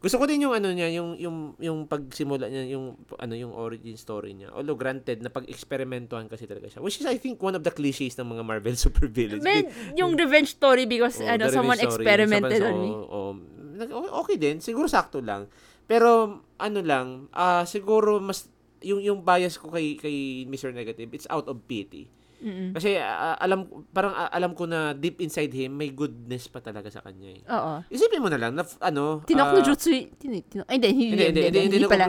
Gusto 0.00 0.16
ko 0.16 0.24
din 0.24 0.40
yung 0.40 0.52
ano 0.52 0.72
niya, 0.72 0.88
yung 0.90 1.12
yung 1.14 1.36
yung 1.60 1.78
pagsimula 1.84 2.48
niya, 2.48 2.72
yung 2.72 2.96
ano 3.14 3.34
yung 3.34 3.52
origin 3.52 3.94
story 3.94 4.32
niya. 4.32 4.48
Although 4.50 4.74
granted 4.74 5.20
na 5.20 5.28
pag-eksperimentuhan 5.28 6.24
kasi 6.24 6.48
talaga 6.48 6.66
siya. 6.66 6.80
Which 6.80 6.96
is 6.96 7.04
I 7.04 7.14
think 7.14 7.36
one 7.38 7.52
of 7.52 7.60
the 7.60 7.70
cliches 7.70 8.16
ng 8.16 8.24
mga 8.26 8.42
Marvel 8.42 8.76
supervillains. 8.80 9.44
Man, 9.44 9.68
yung 9.94 10.16
revenge 10.16 10.50
story 10.50 10.84
because 10.84 11.20
Oh, 11.20 11.28
ano 11.28 11.48
someone 11.48 11.76
story. 11.76 12.00
experimented 12.00 12.58
Someone- 12.58 12.72
on 12.72 12.80
me. 12.80 12.90
oh, 12.90 13.04
oh, 13.06 13.32
nag- 13.76 13.92
okay 14.24 14.36
din, 14.36 14.56
siguro 14.58 14.88
sakto 14.88 15.20
lang. 15.20 15.52
Pero 15.84 16.08
ano 16.56 16.80
lang, 16.80 17.28
ah 17.30 17.68
siguro 17.68 18.18
mas 18.18 18.48
yung 18.80 18.98
yung 18.98 19.20
bias 19.20 19.60
ko 19.60 19.68
kay 19.68 20.00
kay 20.00 20.16
Mr. 20.44 20.72
Negative, 20.72 21.12
it's 21.12 21.28
out 21.28 21.44
of 21.44 21.60
pity. 21.66 22.08
Mm-mm. 22.40 22.72
Kasi 22.72 22.96
ah, 22.96 23.36
alam 23.36 23.64
parang 23.92 24.10
ah, 24.10 24.28
alam 24.28 24.52
ko 24.52 24.64
na 24.64 24.92
deep 24.92 25.20
inside 25.20 25.48
him 25.50 25.72
may 25.72 25.88
goodness 25.88 26.48
pa 26.48 26.58
talaga 26.58 26.88
sa 26.88 27.00
kanya 27.00 27.30
eh. 27.30 27.42
Oo. 27.46 27.72
Isipin 27.86 28.18
mo 28.18 28.28
na 28.28 28.36
lang 28.36 28.52
na 28.52 28.64
ano, 28.80 29.20
Tinok 29.22 29.46
ah, 29.46 29.52
no 29.52 29.60
jutsu, 29.60 29.92
tin, 30.16 30.40
tin, 30.40 30.64
ay, 30.64 30.76
hindi, 30.76 30.88
hindi, 30.88 31.04
Hindi, 31.04 31.24
hindi, 31.26 31.40
hindi, 31.44 31.60
hindi 31.76 31.86
pala. 31.86 32.06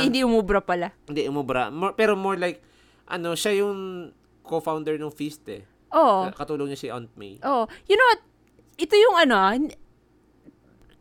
hindi 0.00 0.20
umubra. 0.24 0.58
pala. 0.60 0.88
hindi 1.04 1.22
umubra. 1.24 1.62
Pero 1.92 2.16
more 2.16 2.36
like 2.36 2.64
ano, 3.04 3.32
siya 3.32 3.60
yung 3.60 4.08
co-founder 4.40 4.96
ng 4.96 5.12
Feast 5.12 5.44
eh. 5.48 5.64
Oo. 5.92 6.28
Katulong 6.32 6.68
niya 6.68 6.80
si 6.80 6.88
Aunt 6.88 7.12
May. 7.14 7.36
Oh, 7.40 7.68
you 7.84 7.92
know 7.92 8.08
what? 8.08 8.20
Ito 8.76 8.94
yung 8.94 9.16
ano, 9.18 9.34
ah, 9.36 9.52
hin- 9.52 9.76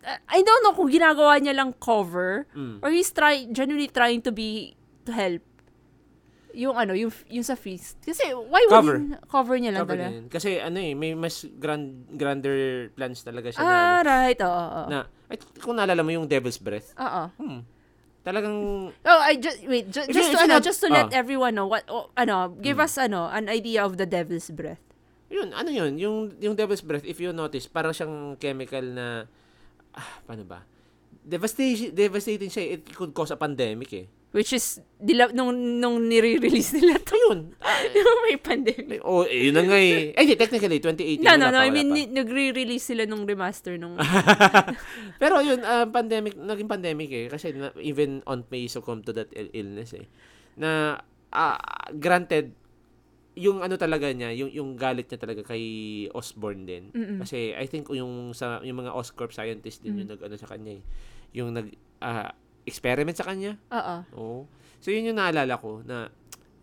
I 0.08 0.40
don't 0.40 0.62
know 0.62 0.72
kung 0.72 0.88
ginagawa 0.88 1.36
niya 1.36 1.52
lang 1.54 1.76
cover 1.76 2.48
Mm. 2.56 2.80
or 2.80 2.92
he's 2.92 3.12
try 3.12 3.44
genuinely 3.48 3.88
trying 3.88 4.20
to 4.20 4.32
be 4.32 4.76
to 5.04 5.12
help. 5.12 5.44
Yung 6.58 6.74
ano, 6.74 6.92
yung 6.92 7.14
yung 7.30 7.46
sa 7.46 7.54
feast. 7.54 8.02
Kasi 8.02 8.34
why 8.34 8.66
would 8.66 8.74
Cover. 8.74 8.98
he 8.98 9.14
cover 9.28 9.56
niya 9.56 9.72
lang 9.72 9.82
Cover 9.86 9.94
talaga? 9.94 10.10
din. 10.12 10.26
Kasi 10.26 10.50
ano 10.58 10.78
eh, 10.78 10.92
may 10.92 11.14
mas 11.14 11.46
grand, 11.56 11.86
grander 12.10 12.58
plans 12.92 13.22
talaga 13.22 13.54
siya 13.54 13.62
na, 13.62 13.70
Ah, 13.70 13.78
ano, 13.96 14.10
right. 14.10 14.40
Oo, 14.42 14.50
oo. 14.74 14.84
na 14.88 15.00
ay, 15.28 15.38
kung 15.60 15.76
naalala 15.76 16.02
mo 16.02 16.10
yung 16.10 16.26
Devil's 16.26 16.58
Breath. 16.58 16.98
Oo. 16.98 17.24
Hmm. 17.38 17.62
Talagang 18.22 18.58
Oh, 18.92 19.22
I 19.22 19.38
just 19.38 19.62
wait, 19.64 19.88
ju- 19.88 20.04
If 20.04 20.12
just 20.12 20.28
you- 20.28 20.36
to 20.36 20.40
you 20.40 20.44
ano, 20.44 20.54
not- 20.58 20.66
just 20.66 20.82
to 20.82 20.90
let 20.90 21.08
ah. 21.08 21.16
everyone 21.16 21.54
know 21.54 21.64
what 21.66 21.86
oh, 21.88 22.10
ano, 22.14 22.52
give 22.58 22.76
us 22.78 22.98
ano, 22.98 23.30
an 23.30 23.48
idea 23.48 23.80
of 23.82 23.96
the 23.96 24.04
devil's 24.04 24.50
breath. 24.50 24.82
yun, 25.28 25.52
ano 25.52 25.68
yun, 25.68 25.94
yung 25.96 26.16
yung 26.38 26.56
Devil's 26.56 26.80
Breath 26.80 27.04
if 27.04 27.20
you 27.20 27.30
notice, 27.30 27.68
parang 27.68 27.92
siyang 27.92 28.16
chemical 28.36 28.82
na 28.82 29.28
ah, 29.92 30.10
paano 30.24 30.42
ba? 30.42 30.64
Devastating 31.22 31.92
devastating 31.92 32.48
siya. 32.48 32.64
eh. 32.66 32.74
It 32.74 32.88
could 32.90 33.12
cause 33.12 33.30
a 33.30 33.36
pandemic 33.36 33.92
eh. 33.94 34.08
Which 34.36 34.52
is 34.52 34.84
dila, 35.00 35.32
nung 35.32 35.80
nung 35.80 36.04
nire-release 36.04 36.78
nila 36.78 37.00
to. 37.00 37.18
Ayun. 37.28 37.40
Yung 37.96 38.22
may 38.26 38.38
pandemic. 38.40 39.00
oh, 39.08 39.24
eh, 39.28 39.50
yun 39.50 39.56
na 39.56 39.64
nga 39.64 39.78
eh. 39.78 40.16
Eh, 40.16 40.26
di, 40.26 40.36
technically, 40.36 40.80
2018. 40.80 41.24
No, 41.24 41.36
no, 41.36 41.48
no. 41.52 41.60
pa, 41.60 41.68
I 41.68 41.70
mean, 41.72 41.90
ni- 41.92 42.12
nagre-release 42.12 42.94
sila 42.94 43.04
nung 43.04 43.28
remaster 43.28 43.76
nung... 43.76 44.00
Pero 45.22 45.44
yun, 45.44 45.62
ah, 45.64 45.86
pandemic, 45.88 46.36
naging 46.40 46.70
pandemic 46.70 47.10
eh. 47.12 47.26
Kasi 47.28 47.54
na, 47.54 47.72
even 47.80 48.24
on 48.26 48.48
May 48.48 48.68
succumb 48.72 49.04
to 49.04 49.12
that 49.14 49.30
ill- 49.36 49.54
illness 49.54 49.94
eh. 49.94 50.08
Na, 50.56 51.00
ah, 51.32 51.60
granted, 51.94 52.56
yung 53.38 53.62
ano 53.62 53.78
talaga 53.78 54.10
niya, 54.10 54.34
yung 54.34 54.50
yung 54.50 54.70
galit 54.74 55.06
niya 55.06 55.22
talaga 55.22 55.46
kay 55.46 55.62
Osborne 56.10 56.66
din. 56.66 56.90
Mm-mm. 56.90 57.22
Kasi 57.22 57.54
I 57.54 57.70
think 57.70 57.86
yung 57.94 58.34
sa 58.34 58.66
yung 58.66 58.82
mga 58.82 58.98
Oscorp 58.98 59.30
scientist 59.30 59.86
din 59.86 59.94
yung 59.94 60.10
nag 60.10 60.18
ano 60.26 60.34
sa 60.42 60.50
kanya 60.50 60.82
eh. 60.82 60.84
Yung 61.38 61.54
nag 61.54 61.70
ah, 62.02 62.34
experiment 62.68 63.16
sa 63.16 63.26
kanya. 63.26 63.56
Oo. 63.72 63.96
Oo. 64.20 64.40
So 64.84 64.92
yun 64.92 65.10
yung 65.10 65.18
naalala 65.18 65.56
ko 65.58 65.82
na 65.88 66.12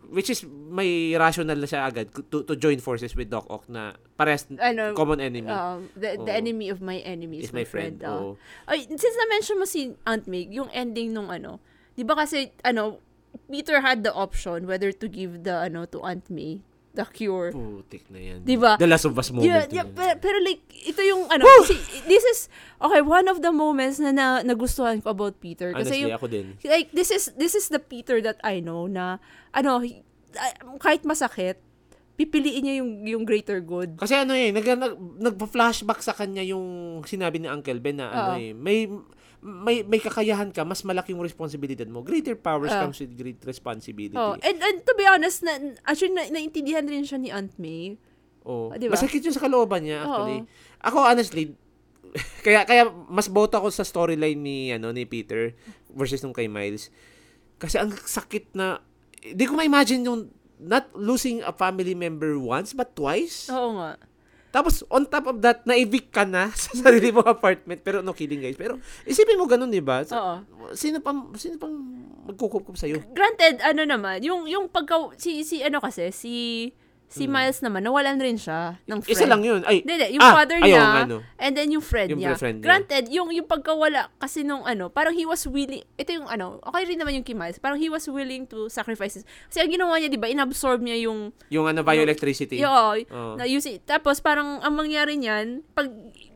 which 0.05 0.29
is 0.29 0.45
may 0.45 1.17
rational 1.17 1.57
na 1.57 1.65
siya 1.65 1.89
agad 1.89 2.13
to, 2.29 2.45
to 2.45 2.53
join 2.53 2.77
forces 2.77 3.17
with 3.17 3.25
Doc 3.25 3.49
Ock 3.49 3.65
na 3.65 3.97
pares 4.13 4.45
Ano, 4.61 4.93
common 4.93 5.17
enemy 5.17 5.49
um, 5.49 5.89
the, 5.97 6.13
the 6.21 6.29
Oo. 6.29 6.41
enemy 6.45 6.69
of 6.69 6.77
my 6.77 7.01
enemy 7.01 7.41
is, 7.41 7.49
is 7.49 7.53
my 7.57 7.65
friend. 7.65 8.05
oo. 8.05 8.37
Oo. 8.37 8.69
Ay, 8.69 8.85
since 8.85 9.17
na-mention 9.17 9.57
mo 9.57 9.65
si 9.65 9.97
Aunt 10.05 10.29
May, 10.29 10.45
yung 10.53 10.69
ending 10.69 11.09
nung 11.09 11.33
ano, 11.33 11.57
di 11.97 12.05
ba 12.05 12.13
kasi, 12.13 12.53
ano, 12.61 13.01
Peter 13.49 13.81
had 13.81 14.05
the 14.05 14.13
option 14.13 14.69
whether 14.69 14.93
to 14.93 15.09
give 15.09 15.41
the, 15.41 15.57
ano, 15.67 15.89
to 15.89 15.99
Aunt 16.05 16.29
May, 16.29 16.61
the 16.95 17.05
cure. 17.11 17.51
Putik 17.51 18.07
na 18.07 18.19
yan. 18.19 18.39
Di 18.47 18.55
ba? 18.55 18.79
The 18.79 18.87
Last 18.87 19.05
of 19.05 19.13
Us 19.19 19.29
moment. 19.29 19.45
Yeah, 19.45 19.67
yeah, 19.69 19.85
pero, 19.85 20.15
pero 20.17 20.37
like, 20.39 20.63
ito 20.71 21.03
yung, 21.03 21.27
ano, 21.27 21.43
kasi, 21.43 21.75
this 22.07 22.23
is, 22.23 22.47
okay, 22.79 23.03
one 23.03 23.27
of 23.27 23.43
the 23.43 23.51
moments 23.51 23.99
na, 23.99 24.15
na 24.15 24.39
nagustuhan 24.41 25.03
ko 25.03 25.11
about 25.11 25.37
Peter. 25.43 25.75
Kasi 25.75 25.91
Honestly, 25.91 26.01
yung, 26.07 26.15
ako 26.15 26.25
din. 26.31 26.45
like, 26.63 26.89
this 26.95 27.11
is, 27.11 27.29
this 27.35 27.53
is 27.53 27.67
the 27.67 27.79
Peter 27.83 28.23
that 28.23 28.39
I 28.41 28.63
know 28.63 28.87
na, 28.87 29.19
ano, 29.51 29.83
ah, 30.39 30.53
kahit 30.79 31.03
masakit, 31.03 31.59
pipiliin 32.15 32.63
niya 32.63 32.75
yung, 32.79 32.91
yung 33.03 33.23
greater 33.27 33.59
good. 33.59 33.99
Kasi 33.99 34.15
ano 34.15 34.31
eh, 34.31 34.55
nag, 34.55 34.63
nag, 34.63 34.95
nagpa-flashback 35.19 35.99
sa 35.99 36.15
kanya 36.15 36.41
yung 36.47 37.03
sinabi 37.03 37.43
ni 37.43 37.47
Uncle 37.51 37.83
Ben 37.83 37.99
na 37.99 38.07
ano 38.07 38.31
Oo. 38.31 38.39
eh, 38.39 38.51
may 38.55 38.87
may 39.45 39.85
may 39.85 40.01
kakayahan 40.01 40.49
ka, 40.49 40.65
mas 40.65 40.81
malaki 40.81 41.13
yung 41.13 41.21
responsibilidad 41.21 41.85
mo. 41.85 42.01
Greater 42.01 42.33
powers 42.33 42.73
Oo. 42.73 42.89
comes 42.89 42.97
with 42.97 43.13
great 43.13 43.37
responsibility. 43.45 44.17
Oh, 44.17 44.33
and, 44.41 44.57
and 44.57 44.81
to 44.81 44.93
be 44.97 45.05
honest, 45.05 45.45
na, 45.45 45.77
actually, 45.85 46.17
na, 46.17 46.25
naintindihan 46.33 46.81
rin 46.81 47.05
siya 47.05 47.21
ni 47.21 47.29
Aunt 47.29 47.53
May. 47.61 48.01
Oh. 48.41 48.73
Ah, 48.73 48.81
di 48.81 48.89
ba? 48.89 48.97
Masakit 48.97 49.21
yun 49.21 49.33
sa 49.37 49.45
kalooban 49.45 49.85
niya 49.85 50.01
actually. 50.01 50.41
Oo. 50.41 50.49
Ako 50.81 50.97
honestly, 50.97 51.53
kaya 52.45 52.65
kaya 52.65 52.89
mas 52.89 53.29
boto 53.29 53.57
ako 53.61 53.69
sa 53.69 53.85
storyline 53.85 54.37
ni 54.41 54.73
ano 54.73 54.89
ni 54.89 55.05
Peter 55.05 55.53
versus 55.93 56.25
nung 56.25 56.33
kay 56.33 56.49
Miles. 56.49 56.89
Kasi 57.61 57.77
ang 57.77 57.93
sakit 57.93 58.57
na 58.57 58.81
di 59.21 59.45
ko 59.45 59.57
ma-imagine 59.57 60.09
yung 60.09 60.33
not 60.57 60.89
losing 60.97 61.45
a 61.45 61.51
family 61.53 61.93
member 61.93 62.37
once 62.41 62.73
but 62.73 62.97
twice. 62.97 63.49
Oo 63.53 63.77
nga. 63.77 63.97
Tapos, 64.55 64.87
on 64.87 65.03
top 65.03 65.27
of 65.27 65.43
that, 65.43 65.67
na-evict 65.67 66.15
ka 66.15 66.23
na 66.23 66.47
sa 66.55 66.71
sarili 66.71 67.11
mong 67.11 67.27
apartment. 67.27 67.83
Pero 67.83 67.99
no 67.99 68.15
kidding, 68.15 68.39
guys. 68.39 68.55
Pero, 68.55 68.79
isipin 69.03 69.35
mo 69.35 69.43
ganun, 69.43 69.67
di 69.67 69.83
ba? 69.83 70.07
Sa- 70.07 70.15
Oo. 70.15 70.35
Sino 70.71 71.03
pang, 71.03 71.35
sino 71.35 71.59
pang 71.59 71.75
magkukup 72.23 72.71
sa'yo? 72.71 73.03
Granted, 73.11 73.59
ano 73.59 73.83
naman, 73.83 74.23
yung, 74.23 74.47
yung 74.47 74.71
pagka, 74.71 75.11
si, 75.19 75.43
si, 75.43 75.59
ano 75.59 75.83
kasi, 75.83 76.07
si, 76.15 76.33
si 77.07 77.29
Miles 77.29 77.63
naman, 77.63 77.85
nawalan 77.85 78.17
rin 78.17 78.35
siya 78.35 78.75
ng 78.85 78.99
friend. 78.99 79.07
Hmm. 79.07 79.13
Isa 79.15 79.25
lang 79.29 79.41
yun. 79.41 79.61
Ay, 79.63 79.85
Hindi, 79.85 80.17
yung 80.17 80.25
Ah, 80.25 80.33
father 80.35 80.57
ayaw, 80.59 80.67
niya, 80.67 80.83
ano. 81.07 81.17
and 81.37 81.53
then 81.55 81.69
yung 81.71 81.85
friend 81.85 82.09
Yung 82.11 82.19
niya. 82.19 82.35
friend 82.35 82.59
niya. 82.59 82.65
Granted, 82.65 83.03
yung, 83.07 83.29
yung 83.31 83.47
pagkawala 83.47 84.11
kasi 84.17 84.43
nung 84.43 84.65
ano, 84.65 84.89
parang 84.89 85.13
he 85.13 85.23
was 85.23 85.45
willing, 85.45 85.85
ito 85.95 86.11
yung 86.11 86.27
ano, 86.27 86.59
okay 86.61 86.83
rin 86.83 86.99
naman 86.99 87.15
yung 87.15 87.23
kay 87.23 87.37
Miles, 87.37 87.55
parang 87.55 87.79
he 87.79 87.87
was 87.87 88.03
willing 88.05 88.43
to 88.43 88.67
sacrifice. 88.67 89.15
Kasi 89.47 89.59
ang 89.59 89.71
ginawa 89.71 89.95
niya, 89.95 90.11
di 90.11 90.19
ba, 90.19 90.27
inabsorb 90.27 90.83
niya 90.83 91.07
yung, 91.07 91.31
yung 91.47 91.65
ano, 91.65 91.81
bioelectricity. 91.81 92.59
yung, 92.59 93.05
Oo. 93.07 93.39
na 93.39 93.45
use 93.45 93.69
it. 93.69 93.85
Tapos 93.85 94.19
parang 94.19 94.59
ang 94.59 94.73
mangyari 94.75 95.15
niyan, 95.15 95.63
pag 95.71 95.87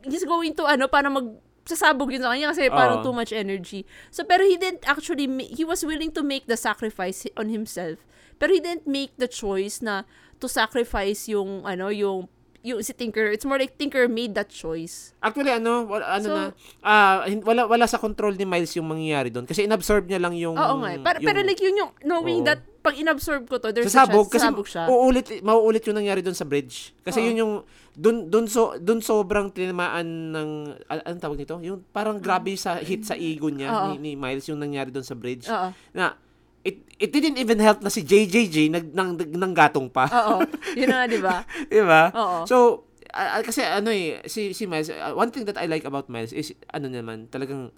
he's 0.06 0.24
going 0.24 0.54
to 0.54 0.64
ano, 0.64 0.88
parang 0.88 1.12
mag 1.14 1.28
sasabog 1.70 2.10
yun 2.10 2.26
sa 2.26 2.34
kanya 2.34 2.50
kasi 2.50 2.66
parang 2.72 3.02
Oo. 3.02 3.06
too 3.06 3.14
much 3.14 3.30
energy. 3.30 3.86
So, 4.10 4.26
pero 4.26 4.42
he 4.42 4.58
didn't 4.58 4.82
actually, 4.90 5.30
ma- 5.30 5.46
he 5.46 5.62
was 5.62 5.86
willing 5.86 6.10
to 6.18 6.26
make 6.26 6.50
the 6.50 6.58
sacrifice 6.58 7.30
on 7.38 7.54
himself. 7.54 8.02
Pero 8.42 8.56
he 8.56 8.64
didn't 8.64 8.90
make 8.90 9.14
the 9.22 9.28
choice 9.30 9.78
na 9.78 10.08
to 10.40 10.48
sacrifice 10.48 11.28
yung, 11.28 11.62
ano, 11.64 11.92
yung, 11.92 12.26
yung 12.60 12.80
si 12.80 12.92
Tinker. 12.92 13.32
It's 13.32 13.48
more 13.48 13.56
like 13.56 13.76
Tinker 13.76 14.08
made 14.08 14.36
that 14.36 14.52
choice. 14.52 15.16
Actually, 15.20 15.56
ano, 15.56 15.88
wala, 15.88 16.04
ano 16.10 16.28
So- 16.28 16.36
na, 16.36 16.94
hin- 17.24 17.44
wala, 17.44 17.64
wala 17.64 17.86
sa 17.88 17.96
control 17.96 18.36
ni 18.36 18.44
Miles 18.44 18.76
yung 18.76 18.88
mangyayari 18.88 19.32
doon. 19.32 19.48
Kasi 19.48 19.64
inabsorb 19.64 20.08
niya 20.08 20.20
lang 20.20 20.36
yung... 20.36 20.56
Oo 20.56 20.76
nga. 20.84 20.92
eh. 20.92 21.00
Pero, 21.00 21.18
yung, 21.20 21.28
pero 21.28 21.40
like 21.44 21.62
yun 21.62 21.76
yung 21.78 21.92
knowing 22.04 22.44
Oo. 22.44 22.48
that 22.48 22.60
pag 22.80 22.96
inabsorb 22.96 23.44
ko 23.46 23.60
to, 23.60 23.72
there's 23.72 23.92
sasabog, 23.92 24.28
a 24.28 24.32
chance 24.32 24.32
kasi 24.32 24.44
sasabog 24.48 24.68
siya. 24.68 24.84
uulit, 24.88 25.28
mauulit 25.44 25.84
yung 25.84 26.00
nangyari 26.00 26.20
doon 26.20 26.36
sa 26.36 26.48
bridge. 26.48 26.96
Kasi 27.00 27.20
Oo. 27.20 27.28
yun 27.28 27.36
yung, 27.38 27.54
dun, 27.96 28.28
dun, 28.28 28.48
so, 28.48 28.76
dun 28.76 29.00
sobrang 29.00 29.52
tinamaan 29.52 30.08
ng, 30.32 30.50
anong 30.88 31.20
tawag 31.20 31.40
nito? 31.40 31.60
Yung 31.60 31.84
parang 31.92 32.20
grabe 32.20 32.56
sa 32.56 32.80
hit 32.80 33.04
sa 33.04 33.16
ego 33.16 33.48
niya 33.48 33.72
Oo. 33.72 33.86
ni, 33.96 34.00
ni 34.00 34.12
Miles 34.16 34.48
yung 34.48 34.60
nangyari 34.60 34.92
doon 34.92 35.04
sa 35.04 35.16
bridge. 35.16 35.48
Oo. 35.48 35.72
Na, 35.92 36.16
it, 36.64 36.76
it 36.97 37.10
didn't 37.10 37.38
even 37.38 37.60
help 37.60 37.80
na 37.80 37.89
si 37.89 38.01
JJJ 38.01 38.70
nag, 38.70 38.86
nang, 38.91 39.16
nang 39.32 39.53
gatong 39.53 39.88
pa. 39.88 40.05
Oo. 40.07 40.43
Yun 40.76 40.89
na, 40.89 41.07
di 41.07 41.20
ba? 41.20 41.43
Di 41.72 41.82
ba? 41.82 42.12
Oo. 42.12 42.38
So, 42.45 42.86
ah, 43.10 43.39
kasi 43.41 43.64
ano 43.64 43.89
eh, 43.89 44.20
si, 44.26 44.51
si 44.51 44.68
Miles, 44.68 44.91
ah, 44.91 45.14
one 45.14 45.32
thing 45.32 45.45
that 45.45 45.57
I 45.57 45.66
like 45.66 45.84
about 45.84 46.07
Miles 46.07 46.32
is, 46.32 46.51
ano 46.70 46.88
naman, 46.88 47.28
talagang, 47.28 47.72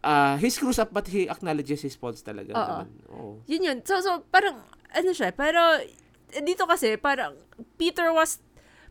uh, 0.00 0.36
he 0.36 0.48
screws 0.48 0.78
up 0.78 0.92
but 0.92 1.08
he 1.08 1.26
acknowledges 1.26 1.82
his 1.82 1.96
faults 1.96 2.20
talaga 2.20 2.52
Oo. 2.52 2.60
naman. 2.60 2.88
Oo. 3.10 3.30
Yun 3.48 3.62
yun. 3.62 3.78
So, 3.82 3.98
so 3.98 4.22
parang, 4.28 4.60
ano 4.92 5.10
siya, 5.10 5.32
pero, 5.32 5.80
eh, 6.30 6.42
dito 6.42 6.68
kasi, 6.68 6.96
parang, 6.96 7.34
Peter 7.76 8.12
was, 8.12 8.38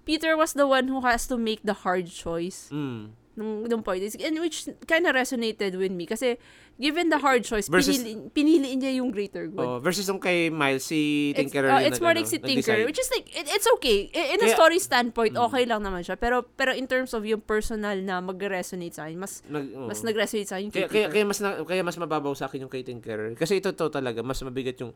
Peter 0.01 0.33
was 0.33 0.57
the 0.57 0.65
one 0.65 0.89
who 0.89 1.05
has 1.05 1.29
to 1.29 1.37
make 1.37 1.61
the 1.61 1.85
hard 1.85 2.09
choice 2.09 2.73
Mm. 2.73 3.13
nung, 3.37 3.69
nung 3.69 3.83
point. 3.85 4.01
Is- 4.01 4.17
And 4.17 4.41
which 4.41 4.65
kind 4.89 5.05
of 5.05 5.13
resonated 5.13 5.77
with 5.77 5.93
me. 5.93 6.09
Kasi, 6.09 6.41
given 6.77 7.07
the 7.07 7.17
hard 7.17 7.41
choice, 7.41 7.67
Versus- 7.67 7.99
pinili, 7.99 8.31
pinili 8.31 8.69
niya 8.73 8.97
yung 8.97 9.09
greater 9.09 9.45
good. 9.45 9.61
Oh, 9.61 9.77
versus 9.77 10.05
nung 10.05 10.17
kay 10.17 10.47
Miles, 10.47 10.83
si 10.83 11.29
It's, 11.31 11.39
Tinkerer 11.39 11.67
uh, 11.67 11.77
yung 11.77 11.87
it's 11.87 11.99
more 11.99 12.11
like 12.11 12.25
si 12.25 12.37
nag-decide. 12.37 12.63
Tinker, 12.63 12.77
which 12.85 12.97
is 12.97 13.09
like, 13.09 13.27
it, 13.29 13.45
it's 13.47 13.67
okay. 13.75 14.09
In 14.09 14.39
a 14.39 14.45
Kaya- 14.45 14.55
story 14.55 14.77
standpoint, 14.77 15.33
Mm. 15.33 15.45
okay 15.45 15.63
lang 15.65 15.81
naman 15.81 16.01
siya. 16.01 16.15
Pero, 16.15 16.41
pero 16.43 16.71
in 16.71 16.85
terms 16.85 17.11
of 17.11 17.21
yung 17.21 17.39
personal 17.39 17.97
na 17.97 18.17
mag-resonate 18.19 18.93
sa 18.93 19.05
akin, 19.05 19.17
mas, 19.17 19.45
Nag, 19.45 19.65
oh. 19.73 19.85
mas 19.85 20.01
nag-resonate 20.01 20.47
sa 20.47 20.57
akin 20.57 20.69
kaya, 20.69 20.85
kay 20.85 20.91
kaya, 20.91 21.07
kaya 21.09 21.25
mas 21.25 21.39
na, 21.39 21.49
kaya 21.61 21.81
mas 21.81 21.97
mababaw 21.97 22.33
sa 22.33 22.45
akin 22.45 22.65
yung 22.65 22.71
kay 22.71 22.81
Tinkerer. 22.81 23.33
Kasi 23.33 23.57
ito 23.57 23.69
to 23.71 23.87
talaga, 23.87 24.21
mas 24.21 24.41
mabigat 24.41 24.77
yung 24.77 24.91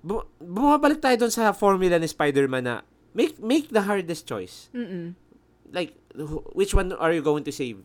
bu- 0.00 0.28
bumabalik 0.36 0.98
tayo 0.98 1.16
doon 1.16 1.32
sa 1.32 1.50
formula 1.50 1.96
ni 1.96 2.04
Spider-Man 2.04 2.64
na 2.64 2.74
make 3.10 3.40
make 3.40 3.68
the 3.68 3.82
hardest 3.82 4.22
choice. 4.22 4.68
Mm-mm. 4.70 5.16
Like 5.72 5.96
wh- 6.12 6.42
which 6.52 6.74
one 6.74 6.92
are 6.92 7.10
you 7.10 7.22
going 7.22 7.42
to 7.42 7.50
save? 7.50 7.80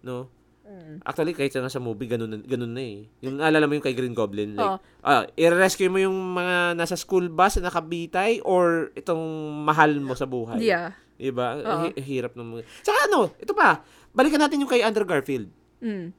No? 0.00 0.30
Mm. 0.66 0.98
Actually, 1.00 1.30
kahit 1.32 1.50
sa 1.50 1.62
nasa 1.62 1.78
movie, 1.78 2.06
ganun, 2.06 2.26
na- 2.28 2.42
ganun 2.42 2.74
na 2.74 2.82
eh. 2.82 3.06
Yung 3.20 3.38
naalala 3.38 3.64
mo 3.64 3.74
yung 3.74 3.82
kay 3.82 3.94
Green 3.94 4.12
Goblin. 4.12 4.52
Like, 4.52 4.66
Oo. 4.66 4.78
ah, 5.00 5.22
i-rescue 5.32 5.86
mo 5.86 5.96
yung 5.96 6.34
mga 6.34 6.74
nasa 6.74 6.94
school 6.94 7.28
bus 7.28 7.54
na 7.56 7.70
nakabitay 7.70 8.42
or 8.42 8.90
itong 8.92 9.22
mahal 9.62 9.94
mo 9.96 10.12
sa 10.12 10.26
buhay. 10.26 10.58
Yeah. 10.58 10.90
Diba? 11.16 11.54
Oo. 11.56 11.80
Hi- 11.86 11.96
hirap 11.96 12.34
ng 12.34 12.46
mga... 12.52 12.62
Saka 12.82 13.06
ano, 13.06 13.30
ito 13.36 13.54
pa, 13.54 13.86
balikan 14.10 14.36
natin 14.36 14.58
yung 14.58 14.68
kay 14.68 14.82
Andrew 14.82 15.06
Garfield. 15.06 15.48
Mm. 15.78 16.10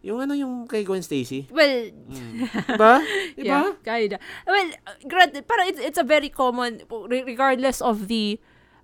Yung 0.00 0.22
ano 0.22 0.30
yung 0.32 0.62
kay 0.64 0.86
Gwen 0.86 1.02
Stacy. 1.02 1.50
Well, 1.50 1.90
Mm. 1.90 2.46
diba? 2.70 2.94
Diba? 3.34 3.60
Yeah, 3.66 3.74
kinda. 3.82 4.16
Well, 4.44 4.70
uh, 4.86 4.94
granted, 5.04 5.42
parang 5.42 5.66
it's, 5.66 5.82
it's 5.82 5.98
a 5.98 6.06
very 6.06 6.30
common, 6.30 6.80
re- 6.86 7.26
regardless 7.26 7.82
of 7.82 8.06
the, 8.06 8.38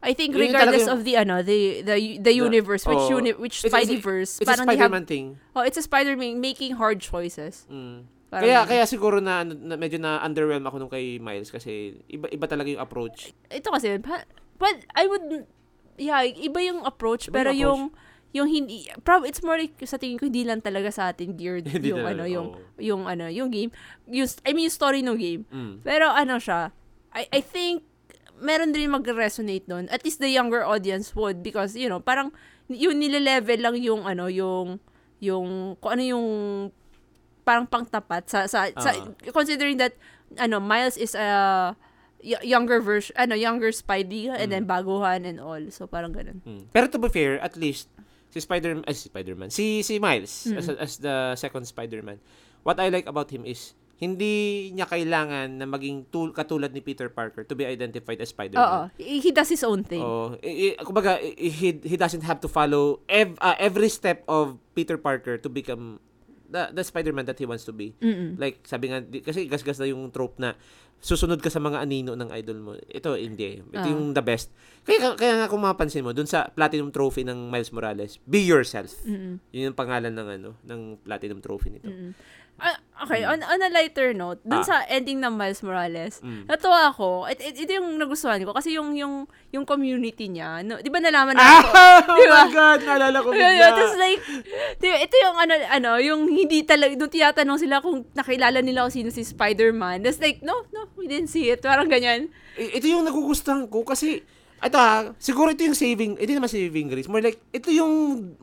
I 0.05 0.13
think 0.13 0.37
Yun 0.37 0.45
yung 0.45 0.53
regardless 0.53 0.85
talagang- 0.85 0.93
of 0.93 1.01
the, 1.03 1.15
ano, 1.17 1.35
the, 1.41 1.59
the, 1.81 1.97
the 2.21 2.35
universe, 2.37 2.85
which, 2.85 3.01
oh, 3.01 3.17
uni, 3.17 3.33
which 3.33 3.65
It's- 3.65 3.73
it's- 3.73 3.89
Spideyverse, 3.89 4.39
It's 4.39 4.45
a 4.45 4.53
parang 4.53 4.69
have, 4.69 4.77
Spider-Man 4.77 5.05
thing. 5.09 5.41
oh, 5.57 5.65
it's 5.65 5.81
a 5.81 5.83
Spider-Man 5.83 6.39
making 6.39 6.77
hard 6.77 7.01
choices. 7.01 7.65
Mm. 7.73 8.05
Parang- 8.29 8.45
Kaya 8.45 8.61
kaya 8.69 8.85
siguro 8.85 9.17
na, 9.19 9.41
ano, 9.41 9.57
na 9.57 9.75
medyo 9.75 9.97
na 9.97 10.21
underwhelm 10.21 10.63
ako 10.63 10.77
nung 10.77 10.93
kay 10.93 11.17
Miles 11.17 11.49
kasi 11.49 12.05
iba 12.07 12.29
iba 12.29 12.45
talaga 12.45 12.69
yung 12.69 12.83
approach. 12.83 13.33
Ito 13.49 13.73
kasi, 13.73 13.97
but 14.61 14.77
I 14.93 15.09
would, 15.09 15.49
yeah, 15.97 16.21
iba 16.21 16.61
yung 16.61 16.85
approach, 16.85 17.33
Iba 17.33 17.41
pero 17.41 17.51
yung 17.55 17.63
yung, 17.65 17.83
yung 18.35 18.49
hindi, 18.51 18.91
prob, 19.07 19.23
it's 19.23 19.41
more 19.41 19.55
like, 19.55 19.79
sa 19.87 19.95
tingin 19.95 20.19
ko, 20.19 20.27
hindi 20.27 20.43
lang 20.43 20.59
talaga 20.59 20.91
sa 20.91 21.15
atin 21.15 21.39
geared 21.39 21.65
yung, 21.71 22.03
talaga, 22.03 22.11
ano, 22.11 22.25
yung, 22.27 22.49
oo. 22.53 22.83
yung, 22.83 23.03
ano, 23.07 23.31
yung 23.31 23.47
game. 23.49 23.71
Yung, 24.11 24.27
I 24.43 24.51
mean, 24.51 24.67
yung 24.67 24.75
story 24.75 25.01
ng 25.01 25.15
game. 25.15 25.47
Mm. 25.49 25.81
Pero 25.81 26.11
ano 26.11 26.37
siya, 26.37 26.75
I, 27.15 27.31
I 27.31 27.41
think 27.41 27.87
meron 28.39 28.71
din 28.71 28.91
magre-resonate 28.91 29.65
doon. 29.65 29.87
At 29.89 30.03
least 30.03 30.19
the 30.19 30.29
younger 30.29 30.63
audience 30.63 31.15
would 31.15 31.43
because, 31.43 31.75
you 31.75 31.87
know, 31.87 31.99
parang 31.99 32.33
yun 32.67 32.97
nile-level 32.97 33.61
lang 33.61 33.77
yung 33.79 34.03
ano, 34.03 34.27
yung 34.27 34.81
yung 35.21 35.77
kung 35.79 35.93
ano 35.95 36.03
yung 36.03 36.27
parang 37.45 37.69
pangtapat 37.69 38.25
sa 38.27 38.49
sa, 38.49 38.69
sa 38.73 38.91
Ah. 38.93 39.13
considering 39.31 39.77
that 39.77 39.93
ano, 40.41 40.59
Miles 40.59 40.97
is 40.97 41.13
a 41.15 41.29
y- 42.19 42.41
younger 42.43 42.81
version, 42.81 43.13
ano, 43.15 43.37
younger 43.37 43.69
Spidey 43.69 44.33
and 44.33 44.49
then 44.49 44.65
baguhan 44.65 45.29
and 45.29 45.37
all. 45.39 45.61
So 45.69 45.85
parang 45.85 46.13
ganun. 46.13 46.41
Mm. 46.43 46.73
Pero 46.73 46.89
to 46.89 46.97
be 46.99 47.13
fair, 47.13 47.37
at 47.39 47.55
least 47.55 47.93
si 48.33 48.41
Spider 48.41 48.81
ay, 48.89 48.97
si 48.97 49.13
Spider-Man, 49.13 49.53
si 49.53 49.85
si 49.85 50.01
Miles 50.01 50.49
Mm. 50.49 50.57
as, 50.59 50.67
as 50.75 50.93
the 50.99 51.37
second 51.37 51.69
Spider-Man. 51.69 52.19
What 52.65 52.81
I 52.81 52.89
like 52.89 53.05
about 53.05 53.29
him 53.29 53.45
is 53.45 53.77
hindi 53.97 54.35
niya 54.71 54.85
kailangan 54.85 55.55
na 55.55 55.65
maging 55.65 56.09
tul- 56.09 56.31
katulad 56.31 56.71
ni 56.71 56.81
Peter 56.81 57.07
Parker 57.07 57.43
to 57.43 57.53
be 57.53 57.63
identified 57.63 58.19
as 58.19 58.29
Oo. 58.29 58.35
Spider-Man. 58.35 58.91
He 58.97 59.21
he 59.21 59.31
does 59.31 59.47
his 59.47 59.63
own 59.63 59.81
thing. 59.81 60.01
Oh, 60.01 60.35
i- 60.41 60.73
i- 60.73 60.79
kumbaga 60.79 61.17
he 61.23 61.79
he 61.79 61.95
doesn't 61.95 62.23
have 62.23 62.39
to 62.39 62.47
follow 62.47 63.01
ev- 63.07 63.39
uh, 63.39 63.55
every 63.57 63.87
step 63.87 64.27
of 64.27 64.57
Peter 64.73 64.97
Parker 64.97 65.37
to 65.37 65.47
become 65.47 66.03
the, 66.47 66.71
the 66.73 66.83
Spider-Man 66.83 67.25
that 67.25 67.39
he 67.39 67.45
wants 67.45 67.63
to 67.63 67.73
be. 67.73 67.95
Mm-mm. 67.99 68.35
Like, 68.35 68.63
sabi 68.63 68.87
nga, 68.87 68.99
di- 68.99 69.23
kasi 69.23 69.47
gasgas 69.47 69.79
na 69.79 69.87
yung 69.87 70.11
trope 70.11 70.39
na 70.39 70.55
susunod 70.97 71.37
ka 71.37 71.49
sa 71.49 71.59
mga 71.59 71.79
anino 71.79 72.15
ng 72.15 72.31
idol 72.33 72.59
mo. 72.59 72.71
Ito, 72.81 73.15
hindi. 73.15 73.59
Ito 73.61 73.77
Ah. 73.77 73.91
yung 73.91 74.11
the 74.11 74.23
best. 74.23 74.55
Kaya, 74.83 75.13
kaya 75.15 75.35
nga 75.37 75.47
kung 75.47 75.61
mapapansin 75.61 76.01
mo, 76.01 76.11
dun 76.11 76.25
sa 76.25 76.49
Platinum 76.49 76.89
Trophy 76.89 77.23
ng 77.23 77.49
Miles 77.49 77.69
Morales, 77.71 78.17
be 78.25 78.41
yourself. 78.41 78.95
Mm-mm. 79.03 79.37
Yun 79.51 79.71
yung 79.71 79.77
pangalan 79.77 80.11
ng 80.11 80.29
ano, 80.33 80.51
ng 80.61 80.81
Platinum 80.99 81.39
Trophy 81.39 81.69
nito. 81.73 81.91
Mm-mm. 81.91 82.15
Ah, 82.57 82.79
okay, 83.03 83.27
on, 83.27 83.43
on 83.43 83.59
a 83.59 83.69
lighter 83.69 84.11
note, 84.11 84.39
dun 84.41 84.63
Ah. 84.63 84.65
sa 84.65 84.77
ending 84.87 85.19
ng 85.19 85.35
Miles 85.35 85.59
Morales, 85.61 86.23
Mm. 86.23 86.47
natuwa 86.47 86.87
ako. 86.87 87.27
It, 87.27 87.43
it, 87.43 87.55
ito 87.61 87.75
yung 87.75 87.99
nagustuhan 87.99 88.39
ko 88.41 88.55
kasi 88.55 88.73
yung 88.73 88.95
yung 88.95 89.27
yung 89.51 89.65
community 89.65 90.31
niya, 90.31 90.63
no, 90.63 90.79
'di 90.79 90.87
ba 90.87 90.99
nalaman 90.99 91.35
na 91.35 91.43
Ah! 91.43 91.63
Oh 92.07 92.15
Di 92.15 92.25
ba? 92.25 92.47
my 92.47 92.51
God! 92.51 92.79
Naalala 92.81 93.19
ko 93.19 93.29
bigla. 93.35 93.51
yun. 93.51 93.59
Tapos 93.61 93.93
like, 93.97 94.21
di 94.77 94.87
ba, 94.87 94.97
ito 94.97 95.15
yung 95.19 95.37
ano, 95.37 95.53
ano, 95.69 95.91
yung 95.99 96.21
hindi 96.27 96.63
talaga, 96.63 96.95
nung 96.95 97.11
tinatanong 97.11 97.59
sila 97.59 97.83
kung 97.83 98.07
nakilala 98.13 98.63
nila 98.63 98.87
kung 98.87 98.95
sino 98.95 99.11
si 99.11 99.27
Spider-Man. 99.27 100.01
That's 100.01 100.19
like, 100.19 100.39
no, 100.41 100.63
no, 100.71 100.87
we 100.95 101.05
didn't 101.05 101.29
see 101.29 101.51
it. 101.51 101.59
Parang 101.59 101.91
ganyan. 101.91 102.31
Ito 102.55 102.87
yung 102.87 103.03
nagugustuhan 103.03 103.67
ko 103.67 103.83
kasi 103.83 104.23
ito 104.57 104.77
ha, 104.77 105.11
siguro 105.19 105.51
ito 105.51 105.61
yung 105.61 105.75
saving, 105.75 106.17
hindi 106.17 106.33
naman 106.33 106.49
saving 106.49 106.87
grace. 106.89 107.05
More 107.05 107.21
like, 107.21 107.43
ito 107.51 107.69
yung 107.69 107.93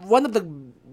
one 0.03 0.21
of 0.21 0.35
the 0.35 0.43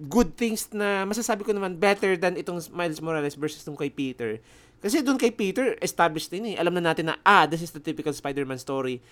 good 0.06 0.38
things 0.38 0.70
na 0.70 1.02
masasabi 1.02 1.42
ko 1.42 1.50
naman 1.50 1.74
better 1.74 2.14
than 2.14 2.38
itong 2.38 2.62
Miles 2.70 3.02
Morales 3.02 3.34
versus 3.34 3.66
nung 3.66 3.74
kay 3.74 3.90
Peter. 3.90 4.38
Kasi 4.78 5.02
doon 5.02 5.18
kay 5.18 5.34
Peter, 5.34 5.74
established 5.82 6.30
din 6.30 6.54
eh. 6.54 6.56
Alam 6.56 6.78
na 6.78 6.94
natin 6.94 7.10
na, 7.10 7.18
ah, 7.26 7.50
this 7.50 7.66
is 7.66 7.74
the 7.74 7.82
typical 7.82 8.14
Spider-Man 8.14 8.62
story. 8.62 9.02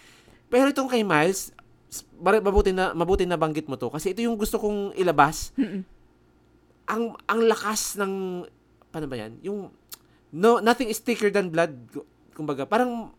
Pero 0.46 0.70
itong 0.70 0.86
kay 0.86 1.02
Miles, 1.02 1.50
mabuti 2.22 2.70
na 2.70 2.94
mabuti 2.94 3.24
na 3.26 3.38
banggit 3.38 3.70
mo 3.70 3.78
to 3.78 3.90
kasi 3.90 4.10
ito 4.10 4.22
yung 4.22 4.38
gusto 4.38 4.58
kong 4.58 4.94
ilabas. 4.98 5.54
Ang 6.86 7.18
ang 7.26 7.40
lakas 7.46 7.98
ng 7.98 8.46
paano 8.94 9.06
ba 9.10 9.16
'yan? 9.18 9.32
Yung 9.42 9.70
no 10.34 10.62
nothing 10.62 10.90
is 10.90 11.02
thicker 11.02 11.30
than 11.30 11.50
blood. 11.50 11.74
Kumbaga, 12.34 12.66
parang 12.66 13.10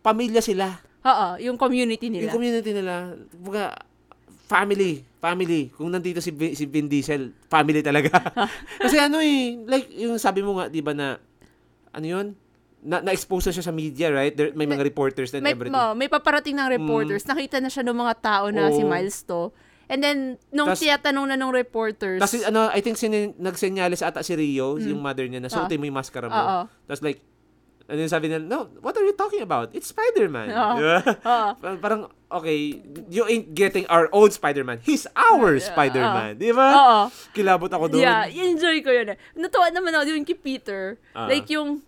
pamilya 0.00 0.40
sila. 0.44 0.80
Oo, 1.04 1.36
yung 1.40 1.60
community 1.60 2.08
nila. 2.08 2.28
Yung 2.28 2.36
community 2.40 2.72
nila, 2.72 3.12
kumbaga, 3.28 3.76
family, 4.54 4.92
family. 5.18 5.62
Kung 5.68 5.90
nandito 5.90 6.18
si, 6.18 6.30
Vin- 6.30 6.54
si 6.54 6.64
Vin 6.64 6.86
Diesel, 6.86 7.34
family 7.44 7.82
talaga. 7.82 8.14
Kasi 8.82 8.96
ano 8.96 9.18
eh, 9.18 9.58
like, 9.64 9.90
yung 9.92 10.14
sabi 10.16 10.40
mo 10.40 10.54
nga, 10.54 10.70
di 10.70 10.78
ba 10.78 10.94
na, 10.94 11.18
ano 11.90 12.06
yun? 12.06 12.26
Na, 12.80 13.00
na-expose 13.00 13.48
na 13.48 13.54
siya 13.54 13.64
sa 13.64 13.72
media, 13.72 14.12
right? 14.12 14.30
There, 14.30 14.52
may 14.52 14.68
mga 14.68 14.84
reporters 14.84 15.32
and 15.32 15.42
may, 15.42 15.56
everything. 15.56 15.74
mo, 15.74 15.90
may 15.92 16.06
paparating 16.06 16.54
ng 16.54 16.68
reporters. 16.70 17.24
Nakita 17.24 17.58
na 17.58 17.66
siya 17.66 17.82
ng 17.82 17.96
mga 17.96 18.14
tao 18.20 18.44
na 18.48 18.68
Oo. 18.68 18.76
si 18.76 18.82
Miles 18.84 19.24
to. 19.24 19.50
And 19.84 20.00
then, 20.00 20.18
nung 20.48 20.70
Tas- 20.70 20.80
tiyatanong 20.80 21.26
na 21.26 21.36
ng 21.36 21.50
reporters, 21.50 22.16
Tapos 22.16 22.40
ano, 22.40 22.68
I 22.70 22.80
think 22.80 22.94
sin- 22.94 23.34
nagsenyalis 23.36 24.00
ata 24.00 24.20
si 24.20 24.32
Rio, 24.32 24.76
yung 24.76 24.96
mother 24.98 25.24
niya, 25.24 25.40
na 25.40 25.48
suotin 25.48 25.76
mo 25.76 25.84
yung 25.84 25.96
maskara 25.96 26.24
mo. 26.24 26.32
Mm. 26.32 26.40
Oo. 26.40 26.60
Tapos 26.86 27.02
like, 27.02 27.20
ano 27.84 27.98
yung 28.00 28.08
sabi 28.08 28.26
niya, 28.28 28.40
no, 28.40 28.68
what 28.80 28.92
are 28.92 29.04
you 29.04 29.12
talking 29.12 29.40
about? 29.40 29.68
It's 29.72 29.88
Spider-Man. 29.88 30.48
Oo. 30.48 30.74
Di 30.74 30.84
ba? 30.88 30.96
Oo. 31.04 31.48
Parang- 31.58 31.80
Parang, 31.80 32.00
okay, 32.34 32.82
you 33.08 33.22
ain't 33.24 33.54
getting 33.54 33.86
our 33.86 34.10
own 34.10 34.30
Spider-Man. 34.30 34.82
He's 34.82 35.06
our 35.14 35.56
Spider-Man. 35.62 36.36
Di 36.36 36.50
ba? 36.50 36.68
Oo. 36.74 37.00
Kilabot 37.30 37.70
ako 37.70 37.94
doon. 37.94 38.02
Yeah, 38.02 38.26
enjoy 38.26 38.82
ko 38.82 38.90
yun. 38.90 39.14
eh. 39.14 39.18
Natuwa 39.38 39.70
naman 39.70 39.94
ako 39.94 40.10
yung 40.10 40.26
kay 40.26 40.38
Peter. 40.38 40.98
Ah. 41.14 41.30
Like 41.30 41.46
yung, 41.48 41.80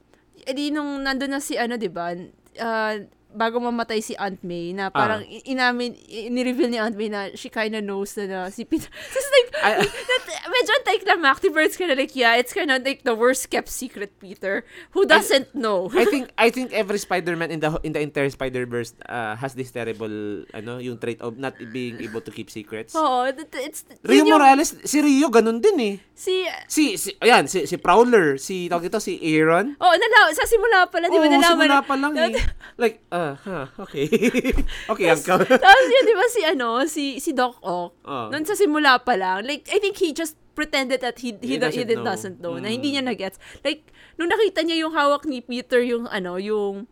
edi 0.46 0.70
nung 0.70 1.02
nandun 1.02 1.34
na 1.34 1.42
si 1.42 1.58
ano, 1.58 1.74
di 1.74 1.90
ba, 1.90 2.14
ah, 2.56 2.94
bago 3.36 3.60
mamatay 3.60 4.00
si 4.00 4.16
Aunt 4.16 4.40
May, 4.40 4.72
na 4.72 4.88
parang 4.88 5.20
i- 5.22 5.44
inamin, 5.46 5.92
i- 6.08 6.26
ni-reveal 6.26 6.72
ni 6.72 6.80
Aunt 6.80 6.96
May 6.96 7.06
na 7.06 7.28
she 7.36 7.46
kinda 7.46 7.78
knows 7.78 8.16
na, 8.16 8.24
na 8.24 8.38
si 8.48 8.64
Peter. 8.64 8.88
It's 9.12 9.30
like, 9.30 9.48
I- 9.60 9.84
that, 10.08 10.22
medyo 10.48 10.72
anticlimactic, 10.80 11.52
but 11.52 11.62
it's 11.62 11.76
kinda 11.76 11.92
like, 11.92 12.16
yeah, 12.16 12.34
it's 12.34 12.50
kinda 12.50 12.80
like 12.80 13.04
the 13.04 13.12
worst 13.12 13.52
kept 13.52 13.68
secret 13.68 14.16
Peter 14.16 14.64
who 14.90 15.04
doesn't 15.04 15.52
know. 15.52 15.92
I 15.92 16.08
think 16.12 16.32
I 16.34 16.48
think 16.48 16.72
every 16.72 16.96
Spider-Man 16.96 17.52
in 17.52 17.60
the 17.60 17.76
in 17.84 17.92
the 17.92 18.00
entire 18.00 18.32
Spider-Verse 18.32 18.96
uh, 19.04 19.36
has 19.36 19.52
this 19.52 19.68
terrible 19.68 20.08
ano, 20.50 20.80
yung 20.80 20.96
trait 20.96 21.20
of 21.20 21.36
not 21.36 21.52
being 21.70 22.00
able 22.00 22.24
to 22.24 22.32
keep 22.32 22.48
secrets. 22.48 22.96
Oo, 22.96 23.28
that- 23.28 23.52
it's, 23.60 23.84
Rio 24.00 24.24
yun 24.24 24.32
yung- 24.32 24.40
Morales, 24.40 24.72
si 24.82 24.98
Rio 24.98 25.28
ganun 25.28 25.60
din 25.60 25.76
eh. 25.78 25.94
Si, 26.16 26.48
Si, 26.66 26.96
si 26.96 27.12
ayan, 27.20 27.44
si, 27.44 27.68
si 27.68 27.76
Prowler, 27.76 28.40
si 28.40 28.72
tawag 28.72 28.88
ito 28.88 28.96
si 28.96 29.20
Aaron. 29.20 29.76
oh, 29.76 29.92
nala, 29.92 30.32
sa 30.32 30.48
simula 30.48 30.88
pala, 30.88 31.06
di 31.06 31.14
ba 31.14 31.22
Oo, 31.22 31.28
nalaman? 31.28 31.68
simula 31.68 31.78
pa 31.82 31.94
lang 31.94 32.12
eh. 32.16 32.32
Like, 32.76 33.04
ah, 33.42 33.66
okay. 33.76 34.06
okay, 34.92 35.06
uncle. 35.08 35.42
Tapos 35.42 35.86
yun, 35.86 36.04
di 36.04 36.14
ba 36.14 36.26
si 36.28 36.40
ano, 36.42 36.68
si, 36.86 37.04
si 37.18 37.30
Doc 37.32 37.58
Ock, 37.60 37.92
Oh. 38.02 38.30
Noon 38.30 38.44
sa 38.44 38.54
simula 38.54 38.98
pa 38.98 39.14
lang, 39.14 39.42
like, 39.42 39.66
I 39.68 39.78
think 39.78 39.96
he 39.96 40.10
just 40.10 40.38
pretended 40.54 41.00
that 41.00 41.18
he 41.18 41.34
he, 41.36 41.56
He 41.56 41.60
do- 41.60 41.68
he 41.68 41.82
doesn't 41.82 41.86
did- 41.86 41.98
know. 41.98 42.06
doesn't 42.06 42.36
know, 42.38 42.54
na 42.56 42.66
Mm. 42.66 42.74
hindi 42.74 42.88
niya 42.92 43.02
na-gets. 43.02 43.36
Like, 43.60 43.90
nung 44.14 44.28
nakita 44.28 44.62
niya 44.62 44.80
yung 44.80 44.92
hawak 44.92 45.24
ni 45.24 45.40
Peter, 45.40 45.80
yung 45.80 46.06
ano, 46.06 46.38
yung 46.38 46.86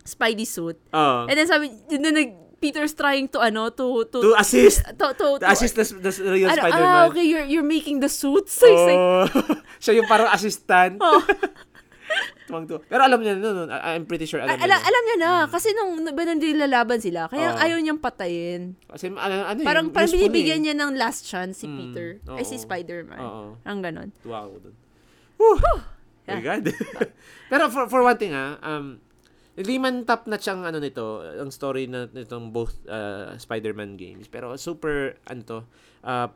Spidey 0.00 0.42
suit, 0.44 0.80
Oh. 0.90 1.28
and 1.28 1.36
then 1.36 1.46
sabi, 1.46 1.68
yun 1.86 2.00
na 2.00 2.10
nag, 2.10 2.30
Peter's 2.60 2.92
trying 2.92 3.24
to, 3.24 3.40
ano, 3.40 3.72
to, 3.72 4.04
to, 4.12 4.20
to 4.20 4.30
assist. 4.36 4.84
to, 4.84 5.06
to, 5.16 5.40
To 5.40 5.46
assist 5.48 5.76
the, 5.76 5.84
the 5.96 6.12
real 6.28 6.48
ano, 6.48 6.60
Spider-Man. 6.60 6.84
ah, 6.84 7.08
okay, 7.08 7.24
you're, 7.24 7.46
you're 7.48 7.64
making 7.64 8.00
the 8.00 8.08
suit. 8.08 8.48
So, 8.52 8.68
it's 8.68 8.84
like, 8.84 9.00
Oh. 9.00 9.24
siya 9.80 9.96
yung 9.96 10.04
parang 10.04 10.28
assistant. 10.28 11.00
oh, 11.00 11.24
Tuwang-tuwa. 12.44 12.80
Pero 12.82 13.00
alam 13.02 13.18
niya, 13.18 13.34
no, 13.34 13.54
no, 13.54 13.62
I- 13.66 13.94
I'm 13.94 14.04
pretty 14.04 14.24
sure 14.24 14.38
alam 14.38 14.52
Al- 14.52 14.60
niya. 14.60 14.78
alam 14.80 15.02
niya 15.04 15.16
na, 15.16 15.30
kasi 15.46 15.70
nung, 15.70 16.02
ba 16.02 16.22
nung 16.24 16.38
nilalaban 16.38 16.98
sila, 16.98 17.26
kaya 17.26 17.54
Oo. 17.54 17.58
ayaw 17.58 17.78
niyang 17.78 17.98
patayin. 17.98 18.74
Kasi 18.86 19.08
ano, 19.08 19.34
ano 19.46 19.58
Parang, 19.62 19.86
eh, 19.86 19.94
parang 19.94 20.10
binibigyan 20.10 20.60
eh. 20.60 20.64
niya 20.66 20.74
ng 20.76 20.92
last 20.94 21.24
chance 21.24 21.62
si 21.62 21.66
Mm, 21.66 21.76
Peter. 21.76 22.08
Ay, 22.30 22.42
si. 22.42 22.56
Spider-Man. 22.56 23.20
Oo. 23.20 23.54
Ang 23.62 23.78
ganon. 23.80 24.08
Tuwa 24.18 24.44
ako 24.44 24.56
dun. 24.60 24.74
Whew! 25.36 25.56
My 26.26 26.36
Yeah. 26.36 26.42
God. 26.42 26.64
Pero 27.50 27.70
for, 27.70 27.86
for 27.86 28.02
one 28.02 28.14
thing 28.14 28.30
ha, 28.30 28.54
um, 28.60 28.98
hindi 29.52 29.76
man 29.76 30.04
top 30.04 30.24
na 30.24 30.36
siyang 30.36 30.62
ano 30.62 30.78
nito, 30.78 31.20
ang 31.20 31.50
story 31.50 31.84
na 31.84 32.06
nitong 32.06 32.50
both 32.50 32.78
uh, 32.86 33.34
Spider-Man 33.36 33.94
games. 33.94 34.26
Pero 34.26 34.54
super, 34.54 35.18
ano 35.24 35.40
to, 35.42 35.58
uh, 36.02 36.28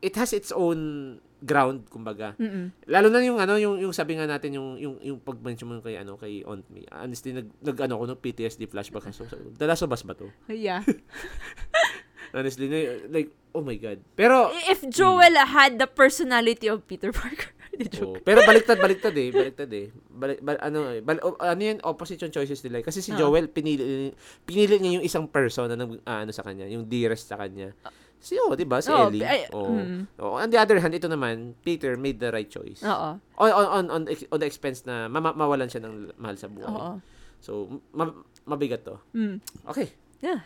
it 0.00 0.14
has 0.14 0.32
its 0.32 0.48
own 0.50 1.16
ground, 1.42 1.88
kumbaga. 1.88 2.32
Mm-mm. 2.36 2.70
Lalo 2.86 3.08
na 3.08 3.20
yung 3.20 3.36
ano, 3.36 3.56
yung 3.56 3.76
yung 3.76 3.90
sabi 3.90 4.14
nga 4.14 4.24
natin 4.24 4.54
yung 4.54 4.76
yung 4.76 4.96
yung 5.00 5.18
pag-mention 5.18 5.66
mo 5.66 5.80
kay 5.80 5.96
ano 5.96 6.14
kay 6.14 6.40
Aunt 6.42 6.64
May. 6.70 6.84
Honestly 6.88 7.32
nag, 7.32 7.48
nag 7.58 7.76
ano 7.80 7.98
ko 7.98 8.04
no 8.04 8.14
PTSD 8.14 8.66
flashback 8.66 9.08
so, 9.10 9.26
so 9.26 9.36
of 9.84 9.92
Us 9.92 10.02
ba 10.02 10.14
to? 10.14 10.30
Yeah. 10.46 10.84
Honestly 12.34 12.66
like 13.08 13.30
oh 13.52 13.62
my 13.62 13.76
god. 13.76 14.02
Pero 14.14 14.50
If 14.66 14.82
Joel 14.88 15.38
had 15.38 15.78
the 15.78 15.86
personality 15.86 16.66
of 16.66 16.86
Peter 16.86 17.10
Parker. 17.10 17.50
Oh, 17.98 18.14
pero 18.22 18.46
baliktad, 18.46 18.78
baliktad 18.78 19.10
eh. 19.18 19.34
Baliktad 19.34 19.66
eh. 19.74 19.90
Balik, 20.06 20.38
bal- 20.38 20.62
ano, 20.62 20.94
eh, 20.94 21.02
bal, 21.02 21.18
o- 21.26 21.34
ano 21.34 21.58
yun, 21.58 21.82
opposite 21.82 22.22
yung 22.22 22.30
choices 22.30 22.62
nila. 22.62 22.78
eh. 22.78 22.86
Kasi 22.86 23.02
si 23.02 23.10
Ah. 23.10 23.18
Joel, 23.18 23.50
pinili, 23.50 24.14
pinili 24.46 24.78
niya 24.78 25.02
yung 25.02 25.02
isang 25.02 25.26
person 25.26 25.66
na 25.66 25.74
nag, 25.74 25.98
ah, 26.06 26.22
ano 26.22 26.30
sa 26.30 26.46
kanya, 26.46 26.70
yung 26.70 26.86
dearest 26.86 27.26
sa 27.26 27.34
kanya. 27.34 27.74
Si, 28.24 28.40
oh, 28.40 28.56
di 28.56 28.64
ba? 28.64 28.80
Si 28.80 28.88
Oh, 28.88 29.12
Ellie. 29.12 29.20
ay- 29.20 29.52
oh. 29.52 29.68
mm. 29.70 30.16
oh. 30.16 30.40
On 30.40 30.48
the 30.48 30.56
other 30.56 30.80
hand, 30.80 30.96
ito 30.96 31.04
naman, 31.06 31.52
Peter 31.60 31.92
made 31.94 32.16
the 32.16 32.32
right 32.32 32.48
choice. 32.48 32.80
Oo. 32.80 33.20
On, 33.36 33.50
on, 33.52 33.84
on, 33.84 34.02
on, 34.08 34.38
the 34.40 34.48
expense 34.48 34.82
na 34.82 35.12
ma- 35.12 35.36
mawalan 35.36 35.68
siya 35.68 35.84
ng 35.84 36.16
mahal 36.16 36.34
sa 36.34 36.48
buhay. 36.48 36.64
Oo. 36.66 37.04
So, 37.38 37.52
ma- 37.92 38.16
mabigat 38.44 38.80
to. 38.82 38.96
Mm. 39.12 39.44
Okay. 39.68 39.92
Yeah. 40.24 40.40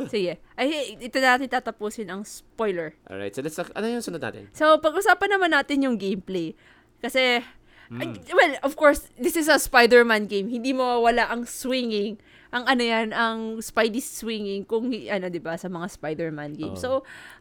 Sige. 0.00 0.42
Ay, 0.56 0.96
ito 0.96 1.20
natin 1.20 1.46
tatapusin 1.46 2.10
ang 2.10 2.26
spoiler. 2.26 2.98
Alright. 3.06 3.30
So, 3.30 3.46
let's, 3.46 3.54
talk- 3.54 3.70
ano 3.72 3.86
yung 3.86 4.02
sunod 4.02 4.18
natin? 4.18 4.50
So, 4.50 4.82
pag-usapan 4.82 5.30
naman 5.30 5.54
natin 5.54 5.86
yung 5.86 5.94
gameplay. 5.94 6.58
Kasi, 6.98 7.46
Hmm. 7.90 8.00
ay, 8.00 8.06
well, 8.30 8.54
of 8.62 8.74
course, 8.74 9.10
this 9.14 9.34
is 9.34 9.46
a 9.46 9.58
Spider-Man 9.58 10.26
game. 10.26 10.46
Hindi 10.46 10.70
mo 10.70 11.02
wala 11.02 11.26
ang 11.26 11.42
swinging. 11.42 12.22
Ang 12.50 12.64
ano 12.66 12.82
yan, 12.82 13.08
ang 13.14 13.62
Spidey 13.62 14.02
swinging 14.02 14.66
kung 14.66 14.90
ano 14.90 15.26
'di 15.30 15.38
ba 15.38 15.54
sa 15.54 15.70
mga 15.70 15.86
Spider-Man 15.86 16.58
game. 16.58 16.74
Oo. 16.74 16.82
So, 16.82 16.90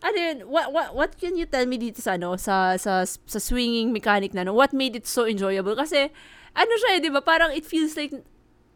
ano 0.05 0.17
yun, 0.17 0.37
what 0.45 0.69
what 0.69 0.93
what 0.93 1.11
can 1.17 1.33
you 1.33 1.49
tell 1.49 1.65
me 1.65 1.81
dito 1.81 1.97
sa 1.97 2.17
ano 2.17 2.37
sa 2.37 2.77
sa 2.77 3.01
sa 3.05 3.39
swinging 3.41 3.89
mechanic 3.89 4.37
na 4.37 4.45
no? 4.45 4.53
What 4.53 4.69
made 4.69 4.93
it 4.93 5.09
so 5.09 5.25
enjoyable? 5.25 5.73
Kasi 5.73 6.13
ano 6.53 6.73
siya, 6.85 6.97
eh, 6.97 6.99
'di 7.01 7.09
ba? 7.09 7.25
Parang 7.25 7.49
it 7.49 7.65
feels 7.65 7.97
like 7.97 8.13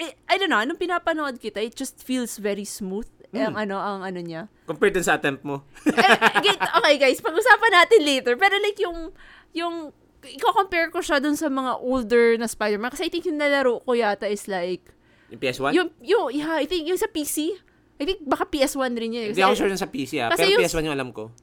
eh, 0.02 0.18
I 0.26 0.42
don't 0.42 0.50
know, 0.50 0.62
anong 0.62 0.82
pinapanood 0.82 1.38
kita, 1.38 1.62
it 1.62 1.78
just 1.78 2.02
feels 2.02 2.42
very 2.42 2.66
smooth. 2.66 3.06
Hmm. 3.34 3.54
Ang 3.54 3.56
ano, 3.66 3.76
ang 3.82 4.02
ano 4.06 4.20
niya. 4.22 4.50
Compared 4.70 4.94
dun 4.94 5.06
sa 5.06 5.18
attempt 5.18 5.42
mo. 5.42 5.66
Eh, 5.90 6.10
okay, 6.38 6.54
okay, 6.54 6.96
guys, 7.02 7.22
pag-usapan 7.22 7.72
natin 7.74 8.00
later. 8.06 8.34
Pero 8.38 8.56
like 8.62 8.78
yung, 8.78 9.10
yung, 9.58 9.76
i-compare 10.24 10.88
ko 10.94 11.02
siya 11.04 11.20
dun 11.20 11.36
sa 11.36 11.50
mga 11.50 11.82
older 11.82 12.38
na 12.38 12.48
Spider-Man. 12.48 12.94
Kasi 12.94 13.10
I 13.10 13.12
think 13.12 13.26
yung 13.26 13.42
nalaro 13.42 13.82
ko 13.84 13.92
yata 13.98 14.30
is 14.30 14.46
like, 14.46 14.93
Yung 15.34 15.42
PS1? 15.42 15.72
yung, 15.74 15.90
yung, 16.00 16.26
yeah, 16.30 16.56
I 16.56 16.66
think 16.66 16.86
yung 16.86 16.98
sa 16.98 17.10
PC. 17.10 17.58
I 17.98 18.06
think 18.06 18.22
baka 18.22 18.46
PS1 18.46 18.94
rin 18.94 19.12
yun. 19.12 19.34
Hindi 19.34 19.42
ako 19.42 19.58
sure 19.58 19.74
sa 19.74 19.90
PC 19.90 20.22
ah. 20.22 20.30
Kasi 20.30 20.46
Pero 20.46 20.50
yung- 20.54 20.62
PS1 20.62 20.84
yung 20.86 20.96
alam 20.96 21.10
ko. 21.10 21.34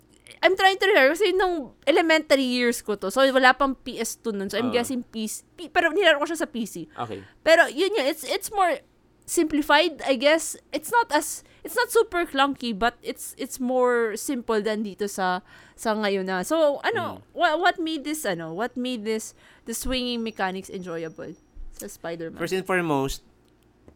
I'm 0.41 0.55
trying 0.57 0.79
to 0.79 0.87
remember 0.87 1.13
kasi 1.13 1.35
nung 1.35 1.75
elementary 1.85 2.47
years 2.47 2.81
ko 2.81 2.95
to. 2.95 3.11
So, 3.11 3.21
wala 3.21 3.53
pang 3.53 3.77
PS2 3.77 4.33
nun. 4.33 4.49
So, 4.49 4.57
I'm 4.57 4.71
Ah. 4.73 4.81
guessing 4.81 5.03
PC. 5.05 5.43
P- 5.53 5.69
pero 5.69 5.91
nilaro 5.91 6.17
ko 6.17 6.27
siya 6.27 6.39
sa 6.39 6.49
PC. 6.49 6.87
Okay. 6.89 7.21
Pero 7.43 7.69
yun 7.69 7.93
yun, 7.93 8.07
it's, 8.07 8.25
it's 8.25 8.49
more 8.49 8.79
simplified, 9.27 10.01
I 10.07 10.17
guess. 10.17 10.57
It's 10.73 10.91
not 10.91 11.13
as 11.13 11.43
it's 11.63 11.77
not 11.77 11.93
super 11.93 12.25
clunky, 12.25 12.73
but 12.73 12.97
it's 13.03 13.35
it's 13.37 13.61
more 13.61 14.17
simple 14.17 14.59
than 14.59 14.83
dito 14.83 15.07
sa 15.07 15.45
sa 15.77 15.95
ngayon 15.95 16.27
na. 16.27 16.43
So, 16.43 16.81
ano, 16.83 17.23
what 17.33 17.61
what 17.61 17.77
made 17.79 18.03
this 18.03 18.25
ano, 18.25 18.51
what 18.51 18.75
made 18.75 19.05
this 19.05 19.35
the 19.67 19.75
swinging 19.75 20.25
mechanics 20.25 20.67
enjoyable 20.67 21.37
sa 21.71 21.87
Spider-Man? 21.87 22.41
First 22.41 22.57
and 22.57 22.67
foremost, 22.67 23.23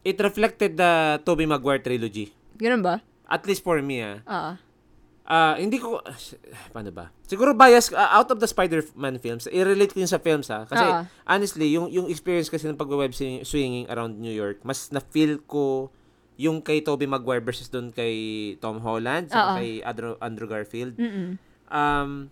it 0.04 0.20
reflected 0.20 0.76
the 0.76 0.92
Tobey 1.24 1.44
Maguire 1.44 1.80
trilogy. 1.80 2.30
Ganun 2.54 2.84
ba? 2.84 3.00
At 3.24 3.42
least 3.44 3.64
for 3.64 3.80
me, 3.80 3.98
ah. 3.98 4.20
Ah. 4.24 4.52
Ah, 5.24 5.56
hindi 5.56 5.80
ko 5.80 6.04
paano 6.68 6.92
ba? 6.92 7.08
Siguro 7.24 7.56
bias 7.56 7.88
ah, 7.90 8.20
out 8.20 8.28
of 8.28 8.36
the 8.36 8.46
Spider-Man 8.46 9.16
films, 9.16 9.48
i-relate 9.48 9.90
ko 9.90 10.04
yun 10.04 10.12
sa 10.12 10.20
films 10.20 10.52
ha. 10.52 10.68
Kasi 10.68 10.84
Ah. 10.84 11.08
honestly, 11.24 11.72
yung 11.72 11.88
yung 11.88 12.12
experience 12.12 12.52
kasi 12.52 12.68
ng 12.68 12.76
pag-web 12.76 13.10
swing- 13.10 13.40
swinging 13.42 13.88
around 13.88 14.20
New 14.20 14.30
York, 14.30 14.60
mas 14.60 14.92
na-feel 14.92 15.40
ko 15.42 15.88
yung 16.36 16.60
kay 16.60 16.84
Tobey 16.84 17.08
Maguire 17.08 17.40
versus 17.40 17.72
doon 17.72 17.88
kay 17.88 18.12
Tom 18.60 18.84
Holland, 18.84 19.32
Ah, 19.32 19.32
ah. 19.32 19.40
sa 19.40 19.50
kay 19.56 19.80
Andrew, 19.80 20.12
Andrew 20.20 20.44
Garfield. 20.44 20.92
Mm. 21.00 21.40
Um 21.72 22.28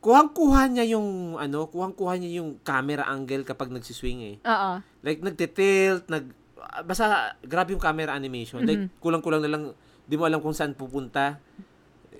kuhang-kuha 0.00 0.72
niya 0.72 0.96
yung 0.96 1.36
ano, 1.36 1.68
kuhang-kuha 1.68 2.16
niya 2.16 2.40
yung 2.40 2.56
camera 2.64 3.04
angle 3.04 3.44
kapag 3.44 3.68
nagsiswing 3.68 4.20
eh. 4.24 4.36
Ah. 4.40 4.80
Like 5.00 5.20
nagtitilt, 5.20 6.04
nag 6.06 6.24
basta 6.82 7.04
grabe 7.42 7.72
yung 7.72 7.80
camera 7.80 8.12
animation. 8.12 8.62
Like 8.62 8.78
Mm-hmm. 8.80 9.00
kulang-kulang 9.00 9.40
na 9.40 9.50
lang 9.50 9.62
di 10.04 10.14
mo 10.14 10.24
alam 10.24 10.38
kung 10.38 10.52
saan 10.52 10.72
pupunta. 10.72 11.40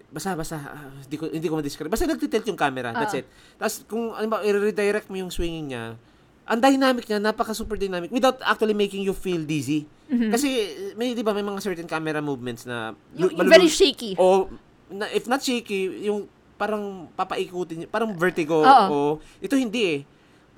Basta 0.09 0.35
basta 0.35 0.57
ah, 0.59 0.90
hindi 0.98 1.16
ko 1.16 1.24
hindi 1.27 1.47
ko 1.47 1.55
ma-describe. 1.55 1.86
Basta 1.86 2.02
nagtitilt 2.05 2.43
yung 2.44 2.59
camera. 2.59 2.90
That's 2.90 3.15
Oo. 3.15 3.20
it. 3.20 3.27
Tapos 3.55 3.74
kung 3.85 4.11
ano 4.11 4.27
ba 4.27 4.40
i-redirect 4.40 5.07
mo 5.07 5.16
yung 5.16 5.31
swinging 5.31 5.70
niya, 5.70 5.94
ang 6.43 6.59
dynamic 6.59 7.07
niya, 7.07 7.23
napaka 7.23 7.52
super 7.52 7.77
dynamic 7.77 8.11
without 8.11 8.43
actually 8.43 8.74
making 8.74 9.02
you 9.02 9.12
feel 9.12 9.39
dizzy. 9.40 9.86
Kasi 10.11 10.48
may 10.93 11.15
'di 11.15 11.23
ba 11.23 11.31
may 11.31 11.44
mga 11.44 11.62
certain 11.62 11.86
camera 11.86 12.19
movements 12.19 12.66
na 12.66 12.90
Yung, 13.15 13.31
yung 13.31 13.39
malulu- 13.39 13.52
very 13.52 13.70
shaky. 13.70 14.19
o 14.19 14.51
na, 14.90 15.07
if 15.09 15.23
not 15.24 15.39
shaky, 15.39 16.02
yung 16.02 16.27
parang 16.57 17.07
papaikutin, 17.15 17.86
parang 17.86 18.11
vertigo 18.12 18.59
Oo. 18.59 18.86
o 18.90 18.98
ito 19.39 19.55
hindi 19.55 19.82
eh. 19.86 19.98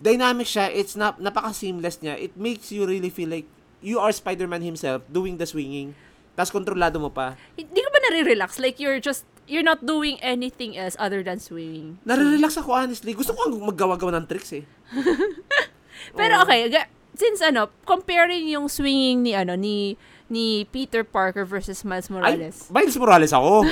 Dynamic 0.03 0.51
siya, 0.51 0.67
it's 0.75 0.99
not 0.99 1.23
napaka-seamless 1.23 2.03
niya. 2.03 2.19
It 2.19 2.35
makes 2.35 2.75
you 2.75 2.83
really 2.85 3.11
feel 3.11 3.31
like 3.31 3.47
you 3.79 4.03
are 4.03 4.11
Spider-Man 4.11 4.67
himself 4.67 5.07
doing 5.07 5.39
the 5.39 5.47
swinging. 5.47 5.95
Tapos 6.35 6.51
kontrolado 6.51 6.99
mo 6.99 7.15
pa. 7.15 7.39
Hindi 7.55 7.79
ka 7.79 7.91
ba 7.95 7.99
nare-relax? 8.11 8.59
Like 8.59 8.83
you're 8.83 8.99
just 8.99 9.23
you're 9.47 9.67
not 9.67 9.87
doing 9.87 10.19
anything 10.19 10.75
else 10.75 10.99
other 10.99 11.23
than 11.23 11.39
swinging. 11.39 12.03
Nare-relax 12.03 12.59
ako 12.59 12.75
honestly. 12.75 13.15
Gusto 13.15 13.37
ko 13.39 13.55
maggawa-gawa 13.63 14.19
ng 14.19 14.27
tricks 14.27 14.51
eh. 14.59 14.65
Pero 16.19 16.43
Oo. 16.43 16.43
okay, 16.43 16.67
since 17.15 17.39
ano, 17.45 17.71
comparing 17.87 18.49
yung 18.51 18.67
swinging 18.67 19.23
ni 19.23 19.33
ano 19.39 19.55
ni 19.55 19.95
ni 20.33 20.65
Peter 20.73 21.05
Parker 21.05 21.45
versus 21.45 21.85
Miles 21.85 22.09
Ay, 22.09 22.13
Morales. 22.17 22.57
Miles 22.73 22.97
Morales 22.97 23.33
ako. 23.37 23.69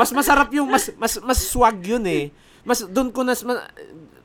Mas 0.00 0.08
masarap 0.08 0.48
yung, 0.56 0.72
mas, 0.72 0.88
mas, 0.96 1.20
mas 1.20 1.36
swag 1.44 1.76
yun 1.84 2.00
eh. 2.08 2.32
Mas, 2.64 2.80
doon 2.80 3.12
ko 3.12 3.20
nas, 3.28 3.44
ma- 3.44 3.68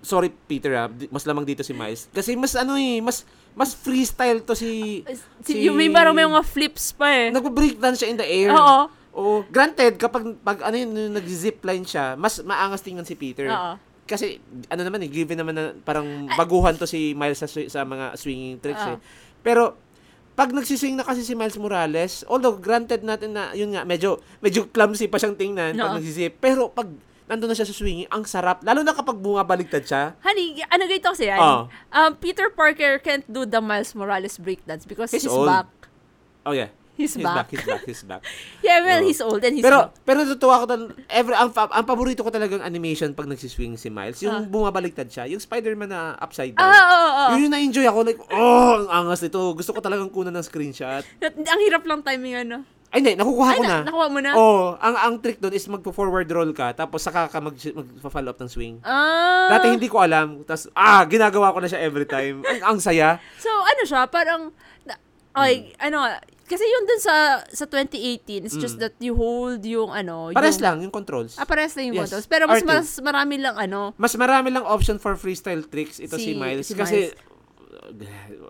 sorry 0.03 0.29
Peter 0.29 0.75
ah, 0.75 0.91
mas 1.09 1.23
lamang 1.23 1.47
dito 1.47 1.63
si 1.63 1.71
Miles. 1.71 2.11
Kasi 2.11 2.35
mas 2.35 2.53
ano 2.53 2.75
eh, 2.75 2.99
mas, 2.99 3.23
mas 3.55 3.71
freestyle 3.71 4.43
to 4.43 4.53
si, 4.53 5.01
si, 5.41 5.63
yung 5.63 5.79
may 5.79 5.87
parang 5.87 6.13
may 6.13 6.27
mga 6.27 6.43
flips 6.43 6.91
pa 6.93 7.07
eh. 7.09 7.31
nagbo-breakdance 7.31 8.03
siya 8.03 8.11
in 8.11 8.19
the 8.19 8.27
air. 8.27 8.51
Oo. 8.51 8.91
Oo. 9.13 9.35
Granted, 9.47 9.95
kapag 9.95 10.35
pag 10.43 10.59
ano 10.65 10.75
yun, 10.75 10.91
nag-zipline 11.15 11.87
siya, 11.87 12.19
mas 12.19 12.43
maangas 12.43 12.83
tingnan 12.83 13.07
si 13.07 13.15
Peter. 13.15 13.47
Oo. 13.47 13.73
Kasi, 14.03 14.43
ano 14.67 14.83
naman 14.83 14.99
eh, 15.07 15.09
given 15.09 15.39
naman 15.39 15.55
na 15.55 15.71
parang 15.79 16.27
baguhan 16.35 16.75
to 16.75 16.83
si 16.83 17.15
Miles 17.15 17.39
sa, 17.39 17.47
sa 17.47 17.87
mga 17.87 18.19
swinging 18.19 18.59
tricks 18.59 18.83
eh. 18.83 18.99
Oo. 18.99 19.01
Pero, 19.39 19.63
pag 20.33 20.49
nagsising 20.49 20.97
na 20.97 21.05
kasi 21.05 21.21
si 21.23 21.37
Miles 21.37 21.55
Morales, 21.55 22.25
although 22.27 22.57
granted 22.57 23.05
natin 23.05 23.37
na, 23.37 23.53
yun 23.55 23.71
nga, 23.71 23.85
medyo, 23.87 24.19
medyo 24.43 24.67
clumsy 24.67 25.07
pa 25.07 25.21
siyang 25.21 25.37
tingnan 25.39 25.77
pag 25.77 25.93
Oo. 25.93 25.97
nagsisip. 26.01 26.35
Pero, 26.41 26.73
pag 26.73 26.89
nandun 27.25 27.47
na 27.47 27.55
siya 27.55 27.63
sa 27.63 27.71
swinging, 27.71 28.07
ang 28.07 28.23
sarap. 28.23 28.61
Lalo 28.61 28.81
na 28.81 28.91
kapag 28.91 29.15
bumabaligtad 29.15 29.81
siya. 29.81 30.13
Honey, 30.19 30.59
ano 30.63 30.83
ganito 30.83 31.09
kasi, 31.09 31.27
Oo. 31.27 31.33
honey? 31.33 31.71
Um, 31.89 32.11
Peter 32.15 32.47
Parker 32.49 32.99
can't 32.99 33.23
do 33.25 33.43
the 33.43 33.59
Miles 33.59 33.91
Morales 33.91 34.35
breakdance 34.35 34.83
because 34.83 35.09
He's 35.09 35.23
he's, 35.23 35.31
old. 35.31 35.47
back. 35.47 35.67
Oh 36.43 36.51
yeah. 36.51 36.67
He's, 36.93 37.17
He's 37.17 37.25
back. 37.25 37.49
back. 37.49 37.49
He's 37.49 37.65
back. 37.65 37.81
He's 37.83 38.03
back. 38.05 38.21
Yeah, 38.61 38.79
well, 38.79 39.01
Oo. 39.01 39.07
he's 39.07 39.17
old 39.17 39.41
and 39.41 39.57
he's 39.57 39.65
pero 39.65 39.89
back. 39.89 39.97
pero 40.05 40.17
natutuwa 40.21 40.61
ko 40.61 40.65
tal 40.67 40.81
every 41.09 41.33
ang, 41.33 41.49
ang 41.49 41.85
paborito 41.89 42.21
ko 42.21 42.29
talagang 42.29 42.61
animation 42.61 43.11
pag 43.11 43.25
nagsiswing 43.25 43.75
si 43.75 43.89
Miles, 43.89 44.21
yung 44.21 44.35
Ah. 44.35 44.45
bumabaliktad 44.45 45.09
siya, 45.09 45.25
yung 45.25 45.41
Spider-Man 45.41 45.89
na 45.89 46.13
upside 46.15 46.53
down. 46.53 46.61
Ah, 46.61 46.83
oo, 46.85 47.01
oo. 47.01 47.29
Yun 47.33 47.49
yung 47.49 47.53
na-enjoy 47.55 47.87
ako 47.87 47.99
like, 48.03 48.21
oh, 48.29 48.85
ang 48.85 49.09
angas 49.09 49.19
nito. 49.21 49.41
Gusto 49.53 49.73
ko 49.73 49.81
talagang 49.81 50.05
kunan 50.07 50.29
ng 50.31 50.45
screenshot. 50.45 51.01
Ang 51.19 51.61
hirap 51.65 51.81
lang 51.83 52.05
timing 52.05 52.45
ano. 52.45 52.61
Ay, 52.93 53.01
hindi, 53.01 53.17
nakukuha 53.17 53.49
Ay, 53.49 53.57
ko 53.57 53.63
na, 53.63 53.69
na. 53.73 53.79
nakuha 53.89 54.05
mo 54.05 54.19
na? 54.21 54.31
Oh, 54.37 54.77
ang 54.77 54.93
ang 54.93 55.13
trick 55.17 55.41
doon 55.41 55.49
is 55.51 55.65
magpo-forward 55.65 56.29
roll 56.29 56.53
ka 56.53 56.71
tapos 56.71 57.01
saka 57.01 57.25
ka 57.25 57.41
mag 57.41 57.57
mag-follow 57.57 58.29
up 58.29 58.37
ng 58.37 58.45
swing. 58.47 58.75
Ah. 58.85 59.49
Dati 59.49 59.73
hindi 59.73 59.89
ko 59.89 59.97
alam. 59.97 60.45
Tapos, 60.45 60.69
ah, 60.71 61.01
ginagawa 61.03 61.49
ko 61.49 61.57
na 61.57 61.65
siya 61.65 61.81
every 61.81 62.05
time. 62.05 62.45
Ang, 62.45 62.61
ang 62.61 62.77
saya. 62.77 63.17
So, 63.35 63.49
ano 63.49 63.81
siya, 63.81 64.05
parang, 64.05 64.53
ay, 65.33 65.73
Hmm. 65.73 65.89
ano, 65.89 65.97
kasi 66.43 66.61
yun 66.61 66.85
dun 66.85 67.01
sa 67.01 67.41
sa 67.49 67.65
2018, 67.65 68.45
it's 68.45 68.53
just 68.55 68.77
that 68.77 68.93
you 68.99 69.17
hold 69.17 69.65
yung, 69.65 69.89
ano, 69.89 70.29
Hmm. 70.29 70.37
Pares 70.37 70.61
yung, 70.61 70.61
lang, 70.61 70.77
yung 70.85 70.93
controls. 70.93 71.33
Ah, 71.35 71.49
pares 71.49 71.73
lang 71.73 71.89
yung 71.89 71.97
Yes. 71.97 72.13
controls. 72.13 72.27
Pero 72.29 72.45
mas, 72.45 72.61
R2. 72.61 72.69
mas 72.69 72.87
marami 73.01 73.35
lang, 73.41 73.57
ano, 73.57 73.97
Mas 73.97 74.13
marami 74.13 74.53
lang 74.53 74.61
option 74.61 75.01
for 75.01 75.17
freestyle 75.17 75.65
tricks 75.65 75.97
ito 75.97 76.13
si, 76.13 76.23
Si- 76.23 76.37
Miles. 76.37 76.69
si 76.69 76.77
kasi, 76.77 77.09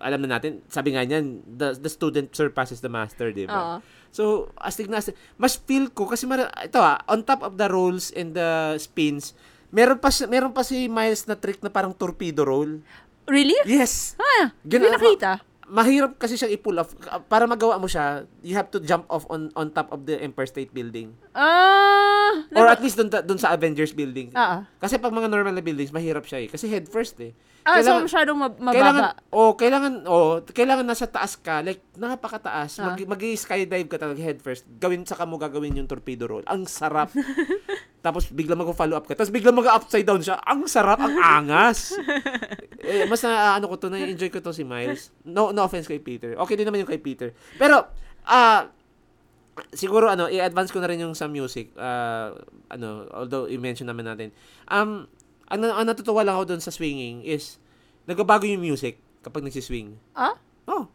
alam 0.04 0.20
na 0.20 0.36
natin, 0.36 0.60
sabi 0.68 0.92
nga 0.92 1.02
niyan, 1.02 1.42
the, 1.48 1.80
the 1.80 1.88
student 1.88 2.28
surpasses 2.30 2.82
the 2.82 2.92
master, 2.92 3.32
di 3.32 3.48
ba? 3.48 3.56
Oo. 3.56 4.03
So, 4.14 4.54
astig 4.56 4.86
na 4.88 5.02
astig. 5.02 5.18
Mas 5.36 5.58
feel 5.58 5.90
ko, 5.90 6.06
kasi 6.06 6.24
mara, 6.24 6.54
ito 6.62 6.78
ah, 6.78 7.02
on 7.10 7.26
top 7.26 7.42
of 7.42 7.58
the 7.58 7.66
rolls 7.66 8.14
and 8.14 8.32
the 8.32 8.78
spins, 8.78 9.34
meron 9.74 9.98
pa, 9.98 10.14
si- 10.14 10.30
meron 10.30 10.54
pa 10.54 10.62
si 10.62 10.86
Miles 10.86 11.26
na 11.26 11.34
trick 11.34 11.58
na 11.60 11.74
parang 11.74 11.92
torpedo 11.92 12.46
roll. 12.46 12.78
really? 13.26 13.58
Yes! 13.66 14.14
Ah, 14.22 14.54
hindi 14.62 14.78
Gina- 14.78 14.94
nakita. 14.94 15.32
Mahirap 15.74 16.16
kasi 16.16 16.38
siyang 16.38 16.54
i-pull 16.54 16.78
off. 16.78 16.94
Para 17.26 17.44
magawa 17.44 17.76
mo 17.76 17.86
siya, 17.86 18.06
you 18.40 18.54
have 18.54 18.70
to 18.70 18.78
jump 18.80 19.04
off 19.08 19.26
on 19.28 19.50
on 19.54 19.68
top 19.68 19.90
of 19.90 20.06
the 20.06 20.14
Empire 20.16 20.46
State 20.46 20.70
Building. 20.70 21.18
Ah, 21.34 22.46
Or 22.52 22.64
nag- 22.64 22.78
at 22.78 22.82
least 22.82 22.96
dun, 22.96 23.10
dun 23.10 23.36
sa 23.36 23.50
Avengers 23.52 23.90
Building. 23.92 24.30
Ah, 24.32 24.70
Kasi 24.78 24.96
pag 24.96 25.10
mga 25.10 25.26
normal 25.28 25.50
na 25.52 25.60
buildings, 25.60 25.90
mahirap 25.90 26.24
siya 26.24 26.46
eh. 26.46 26.48
Kasi 26.48 26.66
head 26.68 26.86
first 26.86 27.18
eh. 27.20 27.34
ah, 27.64 27.74
so 27.76 27.90
Kailangan- 27.90 28.06
masyadong 28.06 28.38
mab- 28.38 28.60
Kailangan, 28.60 29.04
mababa. 29.04 29.32
oh, 29.32 29.52
kailangan, 29.54 29.94
oh, 30.06 30.34
kailangan 30.46 30.86
nasa 30.86 31.06
taas 31.06 31.34
ka. 31.36 31.60
Like, 31.60 31.82
napakataas. 31.94 32.78
Ah. 32.78 32.92
Mag, 32.92 33.02
mag-skydive 33.08 33.88
ka 33.88 33.98
talaga 33.98 34.20
head 34.20 34.40
first. 34.40 34.70
Gawin, 34.78 35.04
saka 35.04 35.26
mo 35.26 35.36
gagawin 35.36 35.74
yung 35.76 35.88
torpedo 35.88 36.28
roll. 36.28 36.46
Ang 36.46 36.66
sarap. 36.66 37.10
Tapos 38.04 38.28
bigla 38.28 38.60
mag-follow 38.60 39.00
up 39.00 39.08
ka. 39.08 39.16
Tapos 39.16 39.32
bigla 39.32 39.56
mag-upside 39.56 40.04
down 40.04 40.20
siya. 40.20 40.36
Ang 40.44 40.68
sarap, 40.68 41.00
ang 41.00 41.16
angas. 41.16 41.96
eh, 42.84 43.08
mas 43.08 43.24
na, 43.24 43.56
ano 43.56 43.72
ko 43.72 43.80
to, 43.80 43.88
na-enjoy 43.88 44.28
ko 44.28 44.44
to 44.44 44.52
si 44.52 44.68
Miles. 44.68 45.16
No, 45.24 45.56
no 45.56 45.64
offense 45.64 45.88
kay 45.88 46.04
Peter. 46.04 46.36
Okay 46.36 46.60
din 46.60 46.68
naman 46.68 46.84
yung 46.84 46.92
kay 46.92 47.00
Peter. 47.00 47.32
Pero, 47.56 47.88
ah, 48.28 48.68
siguro 49.72 50.12
ano, 50.12 50.28
i-advance 50.28 50.76
ko 50.76 50.84
na 50.84 50.92
rin 50.92 51.00
yung 51.00 51.16
sa 51.16 51.32
music. 51.32 51.72
Ah, 51.80 52.36
ano, 52.68 53.08
although 53.16 53.48
i-mention 53.48 53.88
naman 53.88 54.04
natin. 54.04 54.36
Um, 54.68 55.08
ang, 55.48 55.64
ang 55.64 55.88
natutuwa 55.88 56.28
lang 56.28 56.36
ako 56.36 56.54
doon 56.54 56.62
sa 56.62 56.76
swinging 56.76 57.24
is, 57.24 57.56
nagbabago 58.04 58.44
yung 58.44 58.60
music 58.60 59.00
kapag 59.24 59.48
nagsiswing. 59.48 59.96
Ah? 60.12 60.36
Oh, 60.68 60.92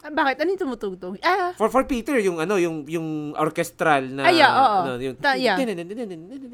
Ah, 0.00 0.08
bakit? 0.08 0.40
Ano 0.40 0.48
yung 0.56 0.60
tumutugtog? 0.60 1.14
Ah, 1.20 1.52
for 1.52 1.68
for 1.68 1.84
Peter 1.84 2.16
yung 2.16 2.40
ano, 2.40 2.56
yung 2.56 2.88
yung 2.88 3.36
orchestral 3.36 4.08
na 4.08 4.24
Ah, 4.24 4.32
yeah, 4.32 4.50
oo. 4.50 4.78
ano, 4.82 4.92
yung 4.96 5.16
Ta- 5.16 5.36
yeah. 5.36 5.60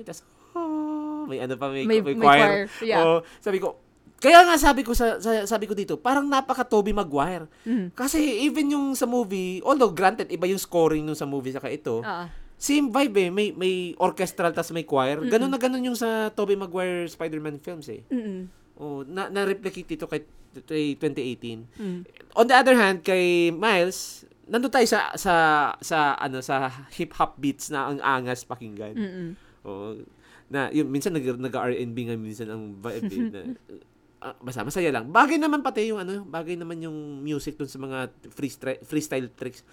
tas, 0.02 0.26
oh, 0.52 1.22
may 1.26 1.38
ano 1.38 1.54
pa 1.54 1.70
may, 1.70 1.86
May- 1.86 2.02
may, 2.02 2.14
may 2.14 2.26
choir. 2.26 2.66
choir, 2.66 2.82
yeah. 2.82 2.98
Oh, 2.98 3.18
sabi 3.38 3.62
ko, 3.62 3.78
kaya 4.18 4.42
nga 4.42 4.56
sabi 4.56 4.82
ko 4.82 4.98
sa, 4.98 5.22
sa- 5.22 5.46
sabi 5.46 5.70
ko 5.70 5.78
dito, 5.78 5.94
parang 5.94 6.26
napaka 6.26 6.66
Toby 6.66 6.90
Maguire. 6.90 7.46
Mhm. 7.62 7.92
Kasi 7.92 8.18
even 8.42 8.66
yung 8.66 8.86
sa 8.94 9.06
movie, 9.06 9.62
although 9.62 9.92
granted 9.92 10.26
iba 10.26 10.48
yung 10.48 10.58
scoring 10.58 11.06
nung 11.06 11.14
sa 11.14 11.28
movie 11.28 11.54
saka 11.54 11.70
ito, 11.70 12.02
ah. 12.02 12.26
same 12.56 12.90
vibe 12.90 13.16
eh, 13.20 13.30
may 13.30 13.48
may 13.52 13.74
orchestral 13.96 14.50
tas 14.50 14.72
may 14.72 14.82
choir. 14.82 15.22
Ganun 15.22 15.52
na 15.52 15.60
ganun 15.60 15.84
yung 15.84 15.94
sa 15.94 16.32
Toby 16.32 16.56
Maguire 16.56 17.06
Spider-Man 17.06 17.62
films 17.62 17.86
eh. 17.92 18.02
Mm-mm. 18.08 18.65
Oh, 18.76 19.02
na 19.08 19.32
na-replicate 19.32 19.96
dito 19.96 20.04
kay, 20.04 20.24
kay 20.68 20.96
2018. 21.00 21.64
Mm. 21.80 22.00
On 22.36 22.44
the 22.44 22.56
other 22.56 22.76
hand, 22.76 23.00
kay 23.00 23.48
Miles, 23.52 24.28
nandun 24.46 24.70
tayo 24.70 24.86
sa 24.86 25.10
sa 25.18 25.34
sa 25.82 26.14
ano 26.22 26.38
sa 26.38 26.70
hip 26.94 27.10
hop 27.18 27.34
beats 27.36 27.68
na 27.74 27.90
ang 27.90 27.98
angas 27.98 28.46
pakinggan. 28.46 28.94
Mm-mm. 28.94 29.28
Oh, 29.66 29.98
na 30.46 30.70
yun 30.70 30.86
minsan 30.86 31.10
nag 31.10 31.26
nag 31.26 31.50
R&B 31.50 31.96
nga 32.06 32.14
minsan 32.14 32.46
ang 32.46 32.78
vibe 32.78 33.10
eh, 33.10 33.22
na 33.26 33.40
ah, 34.26 34.34
basta 34.38 34.62
masaya 34.62 34.94
lang. 34.94 35.10
Bagay 35.10 35.42
naman 35.42 35.66
pati 35.66 35.90
yung 35.90 35.98
ano, 35.98 36.22
bagay 36.22 36.54
naman 36.54 36.78
yung 36.78 37.22
music 37.26 37.58
dun 37.58 37.66
sa 37.66 37.82
mga 37.82 38.14
freestyle 38.30 38.78
freestyle 38.86 39.26
tricks. 39.34 39.66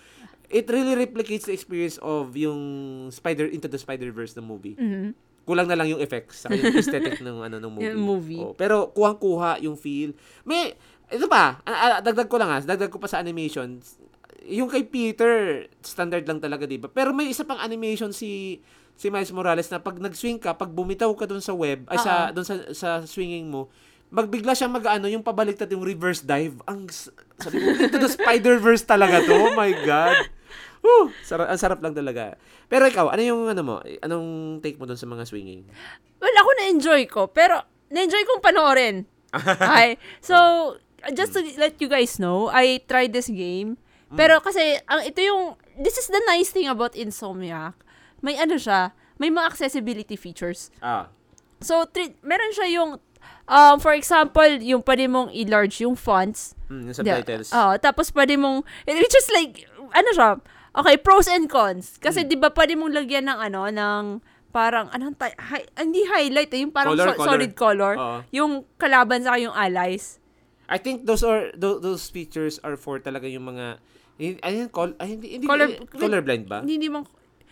It 0.50 0.70
really 0.70 0.98
replicates 0.98 1.46
the 1.46 1.56
experience 1.56 1.98
of 2.02 2.34
yung 2.34 2.60
Spider 3.10 3.50
Into 3.50 3.70
the 3.70 3.80
Spider-Verse 3.80 4.38
na 4.38 4.44
movie. 4.44 4.78
Mhm. 4.78 5.14
Kulang 5.44 5.68
na 5.68 5.76
lang 5.76 5.92
yung 5.92 6.00
effects 6.00 6.48
sa 6.48 6.52
yung 6.52 6.72
aesthetic 6.72 7.20
ng 7.20 7.44
ano 7.44 7.60
ng 7.60 7.72
movie. 7.76 7.86
Yung 7.92 8.04
movie. 8.04 8.42
Oh, 8.42 8.56
pero 8.56 8.92
kuhang-kuha 8.96 9.60
yung 9.64 9.76
feel. 9.76 10.16
May 10.48 10.72
ito 11.12 11.28
pa, 11.28 11.60
ah, 11.68 12.00
ah, 12.00 12.00
dagdag 12.00 12.32
ko 12.32 12.40
lang 12.40 12.50
ha, 12.50 12.60
dagdag 12.64 12.90
ko 12.90 12.98
pa 12.98 13.12
sa 13.12 13.20
animation. 13.20 13.78
yung 14.44 14.68
kay 14.68 14.84
Peter, 14.84 15.64
standard 15.80 16.28
lang 16.28 16.44
talaga, 16.44 16.68
di 16.68 16.76
ba? 16.76 16.92
Pero 16.92 17.16
may 17.16 17.32
isa 17.32 17.48
pang 17.48 17.60
animation 17.64 18.12
si 18.12 18.60
si 18.94 19.08
Miles 19.08 19.32
Morales 19.32 19.72
na 19.72 19.80
pag 19.80 19.96
nag-swing 19.98 20.38
ka, 20.38 20.54
pag 20.54 20.70
bumitaw 20.70 21.10
ka 21.16 21.26
dun 21.26 21.40
sa 21.40 21.56
web, 21.56 21.88
ay 21.88 21.98
sa 21.98 22.30
dun 22.36 22.44
sa, 22.46 22.60
sa 22.76 22.90
swinging 23.08 23.48
mo, 23.48 23.72
magbigla 24.14 24.54
siya 24.54 24.70
mag-ano, 24.70 25.10
yung 25.10 25.26
pabaliktad 25.26 25.66
yung 25.74 25.82
reverse 25.82 26.22
dive. 26.22 26.60
Ang 26.70 26.86
sabi 27.42 27.58
ko, 27.58 27.68
ito 27.74 27.98
the 27.98 28.12
Spider-Verse 28.12 28.86
talaga 28.86 29.26
to. 29.26 29.34
Oh 29.34 29.58
my 29.58 29.74
God. 29.82 30.30
Woo! 30.84 31.16
Sarap, 31.24 31.48
ang 31.48 31.60
sarap 31.60 31.80
lang 31.80 31.96
talaga. 31.96 32.36
Pero 32.68 32.84
ikaw, 32.84 33.08
ano 33.08 33.22
yung 33.24 33.42
ano 33.48 33.62
mo? 33.64 33.76
Anong 34.04 34.60
take 34.60 34.76
mo 34.76 34.84
dun 34.84 35.00
sa 35.00 35.08
mga 35.08 35.24
swinging? 35.24 35.64
Well, 36.20 36.36
ako 36.36 36.50
na-enjoy 36.60 37.08
ko, 37.08 37.32
pero 37.32 37.64
na-enjoy 37.88 38.24
kong 38.28 38.44
panoorin. 38.44 38.98
Okay. 39.34 39.98
So, 40.22 40.78
just 41.18 41.34
to 41.34 41.42
let 41.58 41.82
you 41.82 41.90
guys 41.90 42.22
know, 42.22 42.54
I 42.54 42.86
tried 42.86 43.18
this 43.18 43.34
game. 43.34 43.82
Pero 44.14 44.38
kasi, 44.46 44.78
ang 44.86 45.02
ito 45.02 45.26
yung, 45.26 45.58
this 45.82 45.98
is 45.98 46.06
the 46.06 46.22
nice 46.30 46.54
thing 46.54 46.70
about 46.70 46.94
Insomniac. 46.94 47.74
May 48.22 48.38
ano 48.38 48.62
siya, 48.62 48.94
may 49.18 49.34
mga 49.34 49.50
accessibility 49.50 50.14
features. 50.14 50.70
Ah. 50.86 51.10
So, 51.66 51.90
tri- 51.90 52.14
meron 52.22 52.54
siya 52.54 52.68
yung, 52.78 53.02
um, 53.50 53.76
for 53.82 53.98
example, 53.98 54.48
yung 54.62 54.86
pwede 54.86 55.10
mong 55.10 55.34
i-large 55.34 55.82
yung 55.82 55.98
fonts. 55.98 56.54
Mm, 56.70 56.94
yung 56.94 56.96
subtitles. 56.96 57.50
Oo, 57.52 57.74
tapos 57.82 58.14
pwede 58.14 58.38
mong, 58.38 58.62
which 58.86 59.18
is 59.18 59.30
like, 59.34 59.66
ano 59.98 60.10
siya, 60.14 60.30
okay, 60.74 60.96
pros 60.98 61.26
and 61.28 61.48
cons. 61.48 61.98
Kasi 61.98 62.22
Hmm. 62.22 62.30
di 62.30 62.36
ba 62.36 62.50
pwede 62.50 62.74
mong 62.74 62.94
lagyan 62.94 63.26
ng 63.26 63.40
ano, 63.40 63.62
ng 63.68 64.04
parang, 64.50 64.86
anong, 64.90 65.16
ty- 65.16 65.34
hi- 65.36 65.70
hindi 65.76 66.06
highlight 66.06 66.52
eh, 66.52 66.62
yung 66.62 66.70
parang 66.70 66.94
Color, 66.94 67.08
so- 67.08 67.18
color. 67.18 67.28
solid 67.28 67.52
color. 67.54 67.94
Oo. 67.96 68.18
Yung 68.32 68.52
kalaban 68.76 69.22
sa 69.22 69.34
yung 69.36 69.52
allies. 69.52 70.22
I 70.66 70.78
think 70.78 71.04
those 71.04 71.22
are 71.22 71.50
those, 71.54 71.82
those 71.82 72.04
features 72.08 72.58
are 72.62 72.74
for 72.74 72.98
talaga 72.98 73.26
yung 73.26 73.46
mga 73.46 73.78
hindi 74.16 74.38
ayun 74.40 74.70
col 74.70 74.94
ay 74.98 75.18
hindi 75.18 75.28
hindi 75.36 75.46
Color- 75.46 75.74
eh, 75.74 75.90
colorblind 75.92 76.46
ba? 76.46 76.62
Hindi, 76.62 76.78
hindi 76.78 76.90
mo, 76.90 77.02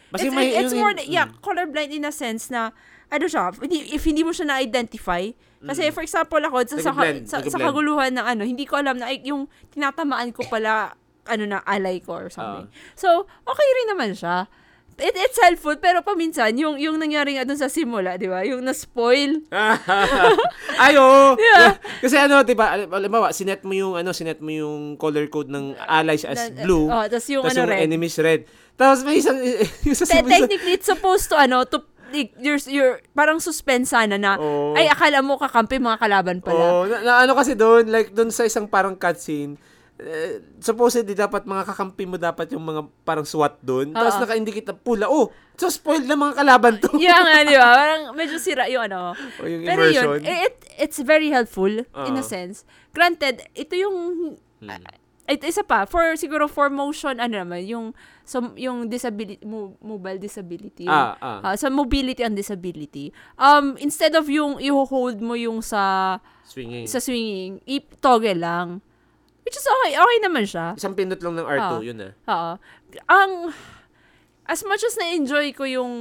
Kasi 0.10 0.27
it's, 0.27 0.35
may 0.35 0.48
it's 0.53 0.72
yung- 0.72 0.80
more, 0.80 0.93
yeah, 1.03 1.26
mm. 1.26 1.39
colorblind 1.39 1.89
in 1.89 2.03
a 2.03 2.11
sense 2.11 2.48
na, 2.48 2.69
ano 3.07 3.26
siya, 3.26 3.49
hindi, 3.57 3.91
if 3.91 4.06
hindi 4.06 4.22
mo 4.22 4.30
siya 4.30 4.45
na-identify, 4.48 5.26
kasi 5.61 5.89
for 5.89 6.02
example 6.02 6.39
ako, 6.39 6.64
sa, 6.68 6.77
sa, 6.80 6.91
sa, 7.26 7.38
sa 7.41 7.57
kaguluhan 7.60 8.14
ng 8.14 8.26
ano, 8.26 8.43
hindi 8.43 8.64
ko 8.64 8.77
alam 8.77 8.95
na 8.95 9.07
ay, 9.07 9.22
yung 9.23 9.45
tinatamaan 9.69 10.30
ko 10.30 10.45
pala, 10.45 10.93
ano 11.27 11.43
na, 11.45 11.57
ally 11.64 11.99
ko 11.99 12.18
or 12.18 12.30
something. 12.30 12.65
Ah. 12.65 12.93
So, 12.93 13.10
okay 13.43 13.68
rin 13.77 13.88
naman 13.93 14.14
siya. 14.14 14.48
It, 15.02 15.18
it's 15.18 15.39
helpful, 15.41 15.73
pero 15.81 16.06
paminsan, 16.06 16.53
yung, 16.61 16.77
yung 16.77 17.02
nangyari 17.02 17.34
nga 17.34 17.41
dun 17.41 17.57
sa 17.57 17.72
simula, 17.72 18.22
di 18.22 18.30
ba? 18.30 18.45
Yung 18.45 18.61
na-spoil. 18.61 19.41
Ay, 20.84 20.93
oo. 20.93 21.34
Yeah. 21.41 21.77
Kasi 22.02 22.22
ano, 22.22 22.45
'di 22.45 22.53
ba? 22.53 22.77
Halimbawa, 22.85 23.34
sinet 23.34 23.65
mo 23.65 23.73
yung 23.73 23.98
ano, 23.98 24.14
sinet 24.14 24.41
mo 24.41 24.53
yung 24.53 24.98
color 24.98 25.26
code 25.30 25.49
ng 25.49 25.73
allies 25.80 26.22
as 26.22 26.53
Na- 26.53 26.61
blue. 26.65 26.85
Oh, 26.85 27.06
tas 27.10 27.26
yung 27.30 27.41
Tapos 27.41 27.57
ano 27.57 27.61
yung 27.65 27.72
red. 27.73 27.81
enemies 27.85 28.18
red. 28.22 28.41
Tapos 28.77 29.02
may 29.02 29.18
isang 29.18 29.38
yung 29.88 29.98
sa 29.98 30.06
Te- 30.06 30.22
simula- 30.22 30.34
technically, 30.38 30.73
it's 30.77 30.85
supposed 30.85 31.30
to, 31.30 31.35
ano, 31.38 31.65
to, 31.65 31.81
you're, 32.38 32.61
you're, 32.68 32.95
parang 33.14 33.41
suspense 33.41 33.89
sana 33.89 34.22
na, 34.22 34.38
Oo. 34.38 34.73
ay, 34.77 34.85
akala 34.85 35.22
mo 35.22 35.38
kakampi 35.38 35.77
mga 35.77 35.98
kalaban 35.98 36.38
pala. 36.45 36.61
Oh, 36.61 36.84
na, 36.85 36.98
na 37.02 37.14
ano 37.26 37.34
kasi 37.34 37.57
doon, 37.57 37.89
like 37.89 38.14
doon 38.14 38.30
sa 38.30 38.45
isang 38.45 38.65
parang 38.65 38.93
cutscene, 38.93 39.57
eh, 40.02 40.41
supposedly 40.57 41.14
dapat 41.14 41.45
mga 41.45 41.64
kakampi 41.64 42.03
mo 42.03 42.18
dapat 42.18 42.49
yung 42.49 42.65
mga 42.65 42.82
parang 43.02 43.22
SWAT 43.23 43.61
doon. 43.61 43.94
Tapos 43.94 44.18
naka-indicate 44.18 44.65
na 44.65 44.73
pula. 44.73 45.06
Oh, 45.06 45.30
so 45.53 45.69
spoiled 45.69 46.10
na 46.10 46.18
mga 46.18 46.36
kalaban 46.36 46.73
to. 46.78 46.90
yeah 46.98 47.22
nga, 47.22 47.45
di 47.45 47.53
ba? 47.53 47.69
Parang 47.80 48.02
medyo 48.11 48.41
sira 48.41 48.65
yung 48.65 48.82
ano. 48.84 49.14
O 49.38 49.45
yung 49.45 49.61
Pero 49.61 49.86
immersion. 49.86 50.18
yun, 50.18 50.26
it, 50.26 50.56
it's 50.76 50.98
very 50.99 51.30
helpful 51.30 51.69
in 52.02 52.14
a 52.15 52.26
sense. 52.26 52.65
Granted, 52.91 53.45
ito 53.53 53.78
yung 53.78 53.95
Hmm. 54.61 54.78
ito 55.26 55.41
isa 55.44 55.61
pa 55.61 55.86
for 55.86 56.14
siguro 56.14 56.45
for 56.45 56.69
motion 56.69 57.18
ano 57.18 57.34
naman 57.34 57.65
yung 57.65 57.98
so, 58.22 58.53
yung 58.53 58.86
disability 58.86 59.41
mo, 59.41 59.73
mobile 59.80 60.18
disability. 60.18 60.86
Ah, 60.86 61.18
ah. 61.18 61.40
ah, 61.41 61.56
sa 61.56 61.69
mobility 61.69 62.22
and 62.22 62.34
disability. 62.34 63.10
Um 63.38 63.73
instead 63.78 64.14
of 64.14 64.30
yung 64.30 64.57
i-hold 64.57 65.18
mo 65.18 65.34
yung 65.34 65.61
sa 65.61 66.18
Swinging. 66.44 66.86
sa 66.86 66.98
swinging, 66.98 67.57
i-toggle 67.65 68.38
lang. 68.38 68.68
Which 69.41 69.55
is 69.55 69.65
okay, 69.65 69.93
okay 69.93 70.18
naman 70.22 70.45
siya. 70.45 70.77
Isang 70.77 70.93
pindot 70.93 71.18
lang 71.18 71.34
ng 71.34 71.47
R2, 71.47 71.59
Ah. 71.59 71.81
yun 71.81 71.97
ah. 71.99 72.11
Oo. 72.27 72.51
Ang 73.07 73.31
as 74.45 74.61
much 74.61 74.84
as 74.84 74.95
na-enjoy 74.95 75.51
ko 75.51 75.63
yung 75.63 75.93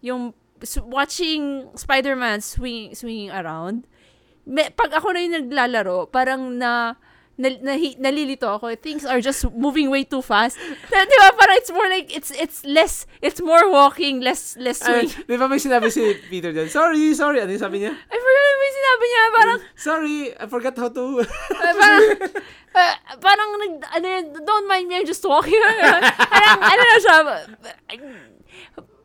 yung 0.00 0.30
s- 0.58 0.82
watching 0.82 1.70
Spider-Man 1.72 2.40
swing, 2.40 2.92
swinging 2.92 3.30
around, 3.30 3.86
me, 4.44 4.68
pag 4.70 4.92
ako 4.92 5.10
na 5.10 5.20
yung 5.20 5.36
naglalaro, 5.38 6.06
parang 6.06 6.54
na, 6.54 6.94
na, 7.38 7.48
nahi- 7.64 7.94
nalilito 7.96 8.44
ako. 8.44 8.74
Things 8.76 9.06
are 9.06 9.22
just 9.22 9.46
moving 9.54 9.88
way 9.88 10.02
too 10.02 10.20
fast. 10.20 10.58
Na- 10.90 11.06
Di 11.06 11.16
ba? 11.16 11.30
Parang 11.32 11.56
it's 11.56 11.70
more 11.70 11.86
like, 11.86 12.10
it's 12.10 12.34
it's 12.34 12.66
less, 12.66 13.06
it's 13.22 13.38
more 13.38 13.70
walking, 13.70 14.18
less 14.18 14.58
less 14.58 14.82
swing. 14.82 15.06
di 15.06 15.38
ba 15.38 15.46
may 15.46 15.56
sinabi 15.56 15.86
si 15.88 16.02
Peter 16.30 16.50
dyan? 16.50 16.66
Sorry, 16.66 17.14
sorry. 17.14 17.38
Ano 17.38 17.54
yung 17.54 17.62
sabi 17.62 17.80
niya? 17.80 17.94
I 17.94 18.16
forgot 18.18 18.44
yung 18.44 18.76
sinabi 18.76 19.04
niya. 19.06 19.22
Parang, 19.30 19.58
Sorry, 19.78 20.16
I 20.34 20.44
forgot 20.44 20.74
how 20.76 20.90
to... 20.90 21.02
Uh, 21.22 21.74
parang, 21.78 22.04
uh, 22.74 22.94
parang 23.16 23.50
nag, 23.56 23.74
ano 23.94 24.06
yun, 24.06 24.24
don't 24.42 24.66
mind 24.66 24.90
me, 24.90 24.98
I'm 24.98 25.06
just 25.06 25.22
walking. 25.22 25.56
parang, 25.56 26.58
ano 26.60 26.82
na 26.82 26.98
siya, 26.98 27.16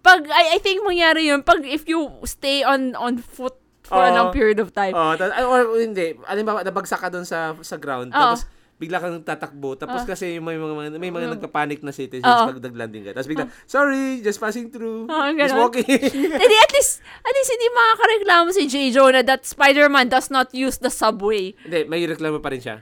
pag, 0.04 0.28
I, 0.28 0.56
I 0.56 0.60
think 0.60 0.84
mangyari 0.84 1.32
yun, 1.32 1.44
pag 1.44 1.64
if 1.64 1.88
you 1.88 2.12
stay 2.26 2.60
on 2.60 2.92
on 3.00 3.24
foot 3.24 3.56
for 3.94 4.02
a 4.02 4.10
Oo. 4.10 4.18
long 4.18 4.30
period 4.34 4.58
of 4.58 4.74
time. 4.74 4.98
oh, 4.98 5.14
ay, 5.14 5.46
or 5.46 5.70
hindi. 5.78 6.18
Alimbawa, 6.26 6.66
nabagsak 6.66 6.98
ka 6.98 7.14
doon 7.14 7.24
sa 7.24 7.54
sa 7.62 7.78
ground. 7.78 8.10
Oo. 8.10 8.18
Tapos, 8.18 8.50
bigla 8.82 8.98
kang 9.00 9.22
tatakbo. 9.24 9.78
Tapos 9.78 10.04
Oo. 10.04 10.10
kasi 10.10 10.42
may 10.42 10.58
mga, 10.58 10.98
may 11.00 11.14
mga 11.14 11.38
nagpapanik 11.38 11.80
na 11.86 11.94
citizens 11.94 12.26
Oo. 12.26 12.52
pag 12.52 12.60
nag-landing 12.60 13.08
ka. 13.08 13.12
Tapos 13.16 13.30
bigla, 13.30 13.46
sorry, 13.64 14.20
just 14.20 14.42
passing 14.42 14.68
through. 14.74 15.08
Oo, 15.08 15.28
just 15.38 15.56
walking. 15.56 15.86
Hindi, 16.44 16.58
at 16.58 16.72
least, 16.74 17.00
at 17.24 17.32
least 17.32 17.52
hindi 17.54 17.68
makakareklamo 17.70 18.50
si 18.52 18.64
J. 18.68 18.76
Jonah 18.92 19.24
that 19.24 19.46
Spider-Man 19.48 20.10
does 20.10 20.28
not 20.34 20.50
use 20.52 20.82
the 20.82 20.92
subway. 20.92 21.54
hindi, 21.64 21.86
may 21.88 22.04
reklamo 22.04 22.44
pa 22.44 22.52
rin 22.52 22.60
siya. 22.60 22.82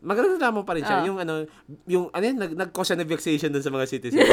Magreklamo 0.00 0.64
pa 0.64 0.72
rin 0.72 0.82
siya. 0.82 1.04
Oo. 1.04 1.06
Yung 1.12 1.18
ano, 1.20 1.44
yung 1.84 2.04
ano 2.08 2.24
yun, 2.24 2.36
nag, 2.40 2.52
nag-cause 2.56 2.90
siya 2.90 2.98
ng 3.04 3.10
vexation 3.10 3.52
doon 3.52 3.62
sa 3.62 3.70
mga 3.70 3.84
citizens. 3.86 4.24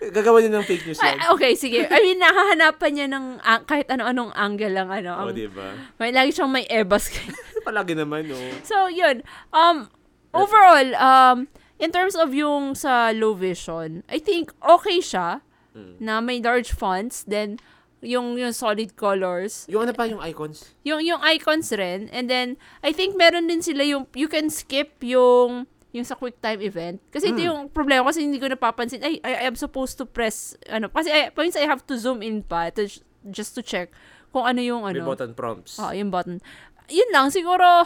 Gagawa 0.00 0.40
niya 0.40 0.50
ng 0.52 0.64
fake 0.64 0.84
news 0.84 0.98
yan. 0.98 1.18
okay, 1.30 1.52
sige. 1.54 1.84
I 1.84 1.98
mean, 2.00 2.18
nakahanapan 2.18 2.90
niya 2.90 3.06
ng 3.08 3.26
ang- 3.38 3.64
kahit 3.64 3.86
ano-anong 3.86 4.32
angle 4.32 4.72
lang. 4.72 4.88
Ano, 4.88 5.14
ang- 5.14 5.30
di 5.30 5.46
ba? 5.46 5.76
may, 5.96 6.10
lagi 6.10 6.32
siyang 6.32 6.50
may 6.50 6.66
ebas. 6.66 7.12
Palagi 7.66 7.94
naman, 7.94 8.26
oh. 8.28 8.50
So, 8.62 8.86
yun. 8.86 9.22
Um, 9.50 9.86
overall, 10.32 10.88
um, 10.96 11.46
in 11.78 11.90
terms 11.90 12.14
of 12.14 12.32
yung 12.32 12.74
sa 12.74 13.10
low 13.10 13.32
vision, 13.32 14.02
I 14.08 14.18
think 14.18 14.50
okay 14.60 14.98
siya 14.98 15.42
Mm. 15.72 15.96
na 16.00 16.20
may 16.20 16.36
large 16.36 16.68
fonts, 16.68 17.24
then 17.24 17.56
yung 18.04 18.36
yung 18.36 18.52
solid 18.52 18.92
colors, 18.92 19.64
Yung 19.72 19.88
ano 19.88 19.96
pa, 19.96 20.04
yung 20.04 20.20
icons. 20.20 20.76
yung 20.84 21.00
yung 21.00 21.24
icons 21.24 21.72
rin, 21.72 22.12
and 22.12 22.28
then 22.28 22.60
I 22.82 22.92
think 22.92 23.16
meron 23.16 23.48
din 23.48 23.64
sila 23.64 23.80
yung 23.80 24.04
you 24.12 24.28
can 24.28 24.52
skip 24.52 25.00
yung 25.00 25.64
yung 25.92 26.04
sa 26.04 26.16
quick 26.16 26.40
time 26.40 26.60
event. 26.60 26.96
Kasi 27.12 27.30
ito 27.30 27.40
Mm. 27.40 27.48
yung 27.52 27.60
problema 27.68 28.08
kasi 28.08 28.24
hindi 28.24 28.40
ko 28.40 28.48
napapansin, 28.48 29.04
ay, 29.04 29.20
I, 29.20 29.44
I 29.44 29.44
am 29.44 29.56
supposed 29.56 30.00
to 30.00 30.08
press, 30.08 30.56
ano, 30.66 30.88
kasi 30.88 31.12
I, 31.12 31.28
points 31.28 31.52
I 31.54 31.68
have 31.68 31.84
to 31.84 31.94
zoom 31.96 32.24
in 32.24 32.40
pa 32.40 32.72
to, 32.72 32.88
just 33.28 33.52
to 33.54 33.62
check 33.62 33.92
kung 34.32 34.48
ano 34.48 34.58
yung 34.58 34.88
May 34.88 34.96
ano. 34.96 35.04
button 35.04 35.36
prompts. 35.36 35.76
Oo, 35.76 35.92
yung 35.92 36.08
button. 36.08 36.40
Yun 36.88 37.10
lang, 37.12 37.28
siguro, 37.28 37.84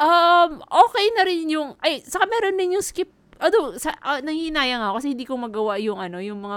um, 0.00 0.50
okay 0.64 1.06
na 1.12 1.22
rin 1.24 1.44
yung, 1.52 1.76
ay, 1.80 2.00
saka 2.00 2.24
meron 2.24 2.56
din 2.56 2.80
yung 2.80 2.84
skip, 2.84 3.12
although, 3.36 3.76
sa, 3.76 3.92
uh, 4.00 4.20
nanginayang 4.24 4.80
ako 4.80 5.04
kasi 5.04 5.12
hindi 5.12 5.28
ko 5.28 5.36
magawa 5.36 5.76
yung 5.76 6.00
ano, 6.00 6.16
yung 6.20 6.40
mga, 6.40 6.56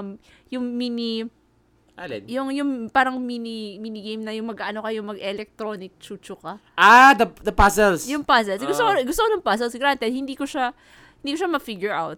yung 0.56 0.66
mini, 0.72 1.28
Alin? 1.99 2.23
yung, 2.26 2.47
yung 2.49 2.69
parang 2.88 3.19
mini, 3.19 3.76
mini 3.77 3.99
game 4.01 4.23
na 4.23 4.31
yung 4.31 4.47
mag-ano 4.47 4.80
kayo, 4.80 5.03
mag-electronic 5.03 5.99
chuchu 5.99 6.34
ka. 6.35 6.55
Ah, 6.73 7.11
the, 7.11 7.27
the 7.43 7.51
puzzles. 7.51 8.07
Yung 8.07 8.23
puzzles. 8.23 8.63
gusto, 8.63 8.81
ko, 8.81 8.91
Ah. 8.91 9.03
gusto 9.03 9.21
ko 9.21 9.30
ng 9.30 9.43
puzzles. 9.43 9.76
Granted, 9.76 10.07
hindi 10.09 10.34
ko 10.34 10.47
siya, 10.47 10.71
hindi 11.19 11.35
ko 11.35 11.43
siya 11.43 11.51
ma-figure 11.51 11.91
out. 11.91 12.17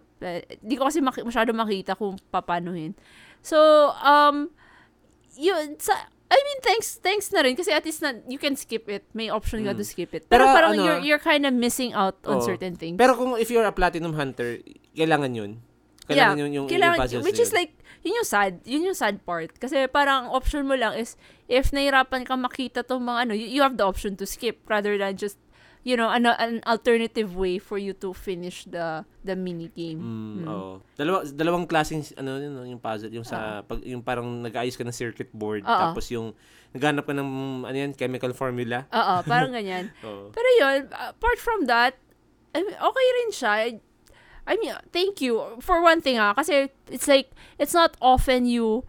Hindi 0.62 0.74
ko 0.78 0.86
kasi 0.86 1.02
maki- 1.02 1.26
masyado 1.26 1.50
makita 1.50 1.92
kung 1.92 2.14
papanuhin. 2.30 2.94
So, 3.42 3.58
um, 3.98 4.54
yun, 5.34 5.74
sa, 5.76 5.98
I 6.32 6.38
mean, 6.38 6.58
thanks, 6.62 6.96
thanks 6.96 7.28
na 7.28 7.42
rin 7.42 7.52
kasi 7.52 7.68
at 7.68 7.84
least 7.84 8.00
na, 8.00 8.16
you 8.24 8.38
can 8.38 8.56
skip 8.56 8.88
it. 8.88 9.04
May 9.12 9.28
option 9.28 9.60
ka 9.64 9.74
Mm. 9.74 9.78
to 9.78 9.84
skip 9.84 10.14
it. 10.14 10.24
Pero, 10.30 10.46
Pero 10.46 10.54
parang 10.54 10.72
ano, 10.72 10.80
you're, 10.80 11.00
you're 11.04 11.20
kind 11.20 11.44
of 11.44 11.52
missing 11.52 11.92
out 11.92 12.16
on 12.24 12.40
Oo. 12.40 12.46
certain 12.46 12.72
things. 12.72 12.96
Pero 12.96 13.12
kung 13.12 13.36
if 13.36 13.50
you're 13.50 13.66
a 13.66 13.74
platinum 13.74 14.14
hunter, 14.14 14.62
kailangan 14.96 15.34
yun. 15.34 15.60
Kailangan 16.06 16.36
yun 16.38 16.50
yung, 16.52 16.66
kailangan, 16.66 17.06
yung 17.10 17.24
which 17.24 17.38
is 17.38 17.54
like, 17.54 17.72
yun 18.02 18.18
yung 18.18 18.26
sad, 18.26 18.58
yun 18.66 18.82
yung 18.82 18.98
sad 18.98 19.22
part. 19.22 19.54
Kasi 19.58 19.86
parang 19.86 20.30
option 20.34 20.66
mo 20.66 20.74
lang 20.74 20.98
is, 20.98 21.14
if 21.46 21.70
nahirapan 21.70 22.26
ka 22.26 22.34
makita 22.34 22.82
tong 22.82 23.06
mga 23.06 23.28
ano, 23.28 23.32
you, 23.38 23.46
you 23.46 23.62
have 23.62 23.78
the 23.78 23.86
option 23.86 24.18
to 24.18 24.26
skip 24.26 24.58
rather 24.66 24.98
than 24.98 25.14
just, 25.14 25.38
you 25.82 25.94
know, 25.94 26.10
an, 26.10 26.26
an 26.26 26.62
alternative 26.66 27.34
way 27.34 27.58
for 27.58 27.78
you 27.78 27.90
to 27.92 28.14
finish 28.14 28.62
the 28.70 29.02
the 29.26 29.34
mini 29.34 29.66
game. 29.74 29.98
Mm, 29.98 30.34
Mm. 30.42 30.46
oo. 30.46 30.72
Dalawa, 30.94 31.26
dalawang 31.26 31.66
klaseng 31.66 32.02
ano 32.18 32.38
yun, 32.38 32.78
yung 32.78 32.82
puzzle, 32.82 33.10
yung 33.10 33.26
sa 33.26 33.62
pag 33.62 33.82
yung 33.82 34.02
parang 34.02 34.26
nag-aayos 34.42 34.78
ka 34.78 34.86
ng 34.86 34.94
circuit 34.94 35.30
board 35.34 35.62
Oo. 35.62 35.70
tapos 35.70 36.06
yung 36.10 36.34
naghanap 36.70 37.02
ka 37.06 37.14
ng 37.14 37.28
ano 37.66 37.76
yan, 37.76 37.92
chemical 37.94 38.30
formula. 38.30 38.86
Oo, 38.90 39.14
parang 39.26 39.50
ganyan. 39.54 39.90
Pero 40.34 40.48
yun, 40.58 40.86
apart 40.90 41.38
from 41.38 41.66
that, 41.66 41.94
mean, 42.54 42.66
okay 42.74 43.06
rin 43.22 43.30
siya. 43.30 43.52
I 44.46 44.58
mean, 44.58 44.74
thank 44.90 45.22
you. 45.22 45.58
For 45.62 45.82
one 45.82 46.02
thing 46.02 46.18
ah, 46.18 46.34
kasi 46.34 46.70
it's 46.90 47.06
like, 47.06 47.30
it's 47.58 47.74
not 47.74 47.94
often 48.02 48.46
you, 48.46 48.82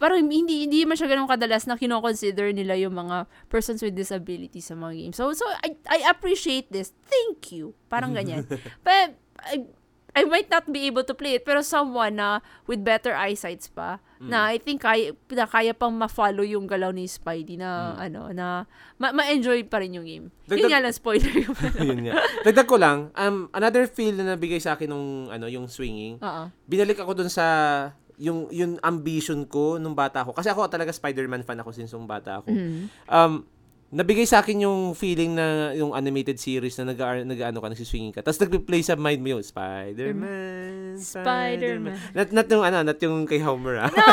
parang 0.00 0.32
hindi 0.32 0.64
hindi 0.64 0.84
man 0.88 0.96
siya 0.96 1.12
ganun 1.12 1.28
kadalas 1.28 1.68
na 1.68 1.76
kino-consider 1.76 2.56
nila 2.56 2.72
yung 2.80 2.96
mga 2.96 3.28
persons 3.52 3.84
with 3.84 3.92
disabilities 3.92 4.68
sa 4.68 4.76
mga 4.76 4.96
games. 4.96 5.16
So, 5.20 5.32
so 5.36 5.44
I, 5.60 5.76
I 5.88 6.08
appreciate 6.08 6.72
this. 6.72 6.96
Thank 7.08 7.52
you. 7.52 7.76
Parang 7.92 8.12
ganyan. 8.18 8.48
But, 8.80 9.20
I, 9.40 9.68
I 10.12 10.24
might 10.24 10.46
not 10.46 10.66
be 10.66 10.86
able 10.86 11.02
to 11.02 11.14
play 11.14 11.36
it, 11.36 11.44
pero 11.44 11.60
someone 11.60 12.16
na 12.16 12.38
with 12.66 12.82
better 12.82 13.12
eyesights 13.12 13.66
pa, 13.66 13.98
na 14.20 14.52
I 14.52 14.60
think 14.60 14.84
kaya, 14.84 15.16
na 15.32 15.48
kaya 15.48 15.72
pang 15.72 15.96
ma-follow 15.96 16.44
yung 16.44 16.68
galaw 16.68 16.92
ni 16.92 17.08
Spidey 17.08 17.56
na, 17.56 17.96
ano, 17.96 18.28
na 18.30 18.68
ma- 18.96 19.16
ma-enjoy 19.16 19.64
pa 19.64 19.80
rin 19.80 19.96
yung 19.96 20.04
game. 20.04 20.26
Yun 20.44 20.60
Dagdag- 20.60 20.70
nga 20.70 20.80
lang, 20.84 20.92
spoiler 20.92 21.32
yung 21.32 21.56
Yun 21.88 22.00
nga. 22.04 22.14
Dagdag 22.44 22.68
ko 22.68 22.76
lang, 22.76 23.08
um, 23.14 23.48
another 23.50 23.88
feel 23.88 24.12
na 24.12 24.36
nabigay 24.36 24.60
sa 24.60 24.76
akin 24.76 24.92
nung, 24.92 25.08
ano, 25.32 25.48
yung 25.48 25.64
swinging, 25.66 26.20
Oo. 26.20 26.52
binalik 26.68 27.00
ako 27.00 27.16
dun 27.16 27.32
sa 27.32 27.46
yung 28.20 28.52
yung 28.52 28.76
ambition 28.84 29.48
ko 29.48 29.80
nung 29.80 29.96
bata 29.96 30.20
ako. 30.20 30.36
Kasi 30.36 30.52
ako 30.52 30.68
talaga 30.68 30.92
Spider-Man 30.92 31.40
fan 31.40 31.56
ako 31.56 31.72
since 31.72 31.96
nung 31.96 32.04
bata 32.04 32.44
ako. 32.44 32.52
Mhm. 32.52 33.08
Um, 33.08 33.48
nabigay 33.90 34.22
sa 34.22 34.38
akin 34.38 34.62
yung 34.62 34.94
feeling 34.94 35.34
na 35.34 35.74
yung 35.74 35.90
animated 35.90 36.38
series 36.38 36.78
na 36.78 36.94
nag 36.94 37.26
nag-ano 37.26 37.58
ka, 37.58 37.66
nagsiswinging 37.74 38.14
ka. 38.14 38.22
Tapos 38.22 38.38
nag-play 38.38 38.86
sa 38.86 38.94
mind 38.94 39.18
mo 39.18 39.34
yung 39.34 39.42
Spider-Man, 39.42 40.94
Spider-Man. 40.94 41.98
Not, 42.14 42.30
not 42.30 42.46
yung 42.46 42.62
ano, 42.62 42.86
not 42.86 42.98
yung 43.02 43.26
kay 43.26 43.42
Homer 43.42 43.82
ah. 43.82 43.90
No! 43.90 44.06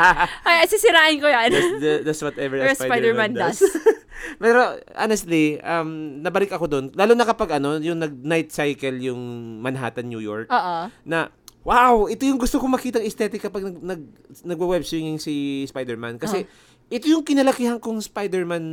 Ay, 0.48 0.64
sisirain 0.64 1.20
ko 1.20 1.28
yan. 1.28 1.52
that's, 1.52 1.72
the- 1.84 2.02
that's 2.02 2.22
whatever 2.24 2.56
a 2.64 2.72
Spider-Man 2.72 2.80
Spider-Man, 2.88 3.30
does. 3.36 3.60
does. 3.60 3.76
Pero 4.42 4.80
honestly, 4.96 5.60
um, 5.60 6.24
nabalik 6.24 6.56
ako 6.56 6.64
doon. 6.64 6.84
Lalo 6.96 7.12
na 7.12 7.28
kapag 7.28 7.60
ano, 7.60 7.76
yung 7.76 8.00
nag-night 8.00 8.56
cycle 8.56 8.96
yung 9.04 9.20
Manhattan, 9.60 10.08
New 10.08 10.24
York. 10.24 10.48
Oo. 10.48 10.88
na 11.04 11.28
wow, 11.64 12.08
ito 12.12 12.28
yung 12.28 12.36
gusto 12.36 12.60
ko 12.60 12.68
makitang 12.68 13.04
aesthetic 13.04 13.40
kapag 13.40 13.64
nag, 13.64 13.80
nag 13.80 14.00
nagwa-web 14.44 14.84
swinging 14.84 15.16
si 15.16 15.64
Spider-Man 15.64 16.20
kasi 16.20 16.44
ito 16.86 17.08
yung 17.08 17.22
kinalakihan 17.22 17.76
kong 17.76 17.98
Spider-Man 17.98 18.64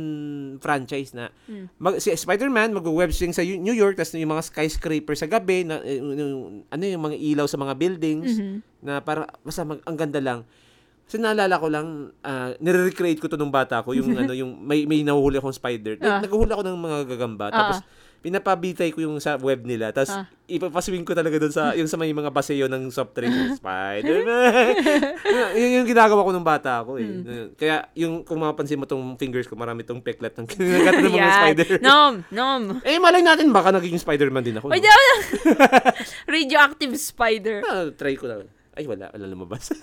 franchise 0.58 1.12
na 1.12 1.32
Hmm. 1.44 1.66
mag, 1.76 1.96
si 1.96 2.08
Spider-Man 2.08 2.72
magwa-web 2.72 3.10
swing 3.10 3.32
sa 3.32 3.40
New 3.40 3.72
York 3.72 3.96
tapos 3.96 4.14
yung 4.14 4.30
mga 4.30 4.44
skyscraper 4.44 5.16
sa 5.16 5.26
gabi 5.26 5.64
na 5.64 5.80
eh, 5.80 5.96
yung, 5.96 6.62
ano 6.66 6.82
yung 6.82 7.02
mga 7.02 7.16
ilaw 7.16 7.46
sa 7.46 7.56
mga 7.56 7.72
buildings 7.74 8.36
Mhm. 8.36 8.56
na 8.80 9.00
parang 9.00 9.24
basta 9.40 9.62
mag, 9.62 9.80
ang 9.82 9.96
ganda 9.96 10.20
lang. 10.20 10.40
Kasi 11.02 11.18
naalala 11.18 11.56
ko 11.56 11.66
lang, 11.66 11.86
uh, 12.20 12.50
nire-recreate 12.56 13.18
ko 13.18 13.26
to 13.26 13.36
nung 13.36 13.50
bata 13.50 13.82
ko, 13.82 13.92
yung 13.92 14.06
ano, 14.22 14.32
yung 14.32 14.56
may, 14.56 14.84
may 14.84 15.02
nahuhuli 15.02 15.36
akong 15.36 15.52
spider. 15.52 15.98
Ah. 16.00 16.20
Naghuhuli 16.20 16.52
ako 16.52 16.62
ng 16.62 16.78
mga 16.78 16.98
gagamba. 17.04 17.46
Tapos, 17.50 17.78
pinapabitay 18.22 18.88
ko 18.88 19.02
yung 19.02 19.18
sa 19.18 19.34
web 19.34 19.66
nila. 19.66 19.90
Tapos, 19.90 20.14
Ah. 20.14 20.30
ipapaswing 20.46 21.02
ko 21.02 21.10
talaga 21.10 21.36
doon 21.36 21.50
sa, 21.50 21.74
yung 21.74 21.84
sa 21.84 21.98
may 21.98 22.08
mga 22.08 22.30
baseyo 22.30 22.70
ng 22.70 22.88
soft 22.88 23.12
drink. 23.12 23.34
Spider-Man! 23.58 24.72
yun 25.58 25.82
yung 25.82 25.88
ginagawa 25.88 26.22
ko 26.22 26.30
nung 26.30 26.46
bata 26.46 26.80
ako 26.80 26.96
eh. 26.96 27.04
Hmm. 27.04 27.48
Kaya, 27.52 27.90
yung, 27.92 28.22
kung 28.22 28.38
mapapansin 28.38 28.78
mo 28.78 28.86
tong 28.86 29.18
fingers 29.18 29.44
ko, 29.44 29.52
marami 29.52 29.82
tong 29.82 29.98
peklat 29.98 30.32
ng 30.32 30.46
kinagatan 30.50 31.02
ng 31.02 31.12
mga 31.12 31.34
spider. 31.36 31.68
Nom, 31.82 32.22
nom. 32.30 32.62
Eh, 32.80 32.96
malay 32.96 33.20
natin, 33.20 33.50
baka 33.50 33.74
naging 33.74 33.98
Spider-Man 33.98 34.46
din 34.46 34.56
ako. 34.56 34.70
Pwede 34.70 34.86
No? 34.86 35.02
radioactive 36.26 36.94
spider. 36.96 37.60
Ah, 37.62 37.90
try 37.90 38.14
ko 38.14 38.30
lang. 38.30 38.46
Ay, 38.72 38.86
wala. 38.86 39.10
Wala 39.10 39.26
lumabas. 39.26 39.74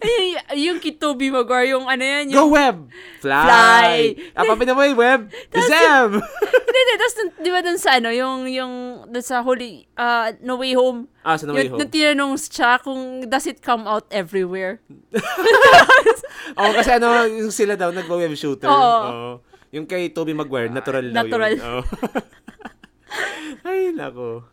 Ay, 0.00 0.38
yung 0.64 0.78
Tobey 0.80 1.28
Maguire, 1.28 1.74
yung 1.74 1.84
ano 1.84 2.00
yan, 2.00 2.30
Go 2.30 2.46
yung... 2.46 2.52
web! 2.54 2.76
Fly! 3.20 3.44
Fly! 3.44 3.96
Apapin 4.32 4.64
na 4.64 4.72
mo 4.72 4.82
yung 4.88 5.00
web! 5.00 5.20
Kazam! 5.50 6.22
Hindi, 6.22 6.78
hindi. 6.78 6.94
Tapos, 6.96 7.14
di 7.42 7.50
ba 7.50 7.60
dun 7.60 7.78
sa 7.78 7.98
ano, 7.98 8.08
yung, 8.08 8.48
yung, 8.48 8.72
dun 9.10 9.24
sa 9.24 9.44
huli, 9.44 9.84
uh, 9.98 10.32
No 10.40 10.56
Way 10.56 10.72
Home, 10.78 11.10
ah, 11.26 11.36
sa 11.36 11.44
No 11.44 11.52
Way 11.52 11.68
yung, 11.68 11.76
Home. 11.76 11.80
nung 11.84 11.92
tinanong 11.92 12.34
siya 12.38 12.80
kung 12.80 13.26
does 13.26 13.44
it 13.44 13.60
come 13.60 13.84
out 13.84 14.06
everywhere? 14.08 14.80
Oo, 16.60 16.72
kasi 16.72 16.90
ano, 16.96 17.26
yung 17.28 17.52
sila 17.52 17.76
daw, 17.76 17.90
nagwa-web 17.90 18.32
shooter. 18.36 18.68
Oo. 18.68 18.76
Oo. 18.78 19.30
Yung 19.72 19.88
kay 19.88 20.12
Tobey 20.12 20.36
Maguire, 20.36 20.68
natural 20.68 21.08
daw 21.08 21.24
natural. 21.24 21.52
yun. 21.56 21.64
Oo. 21.64 21.82
Ay, 23.68 23.92
nako. 23.92 24.44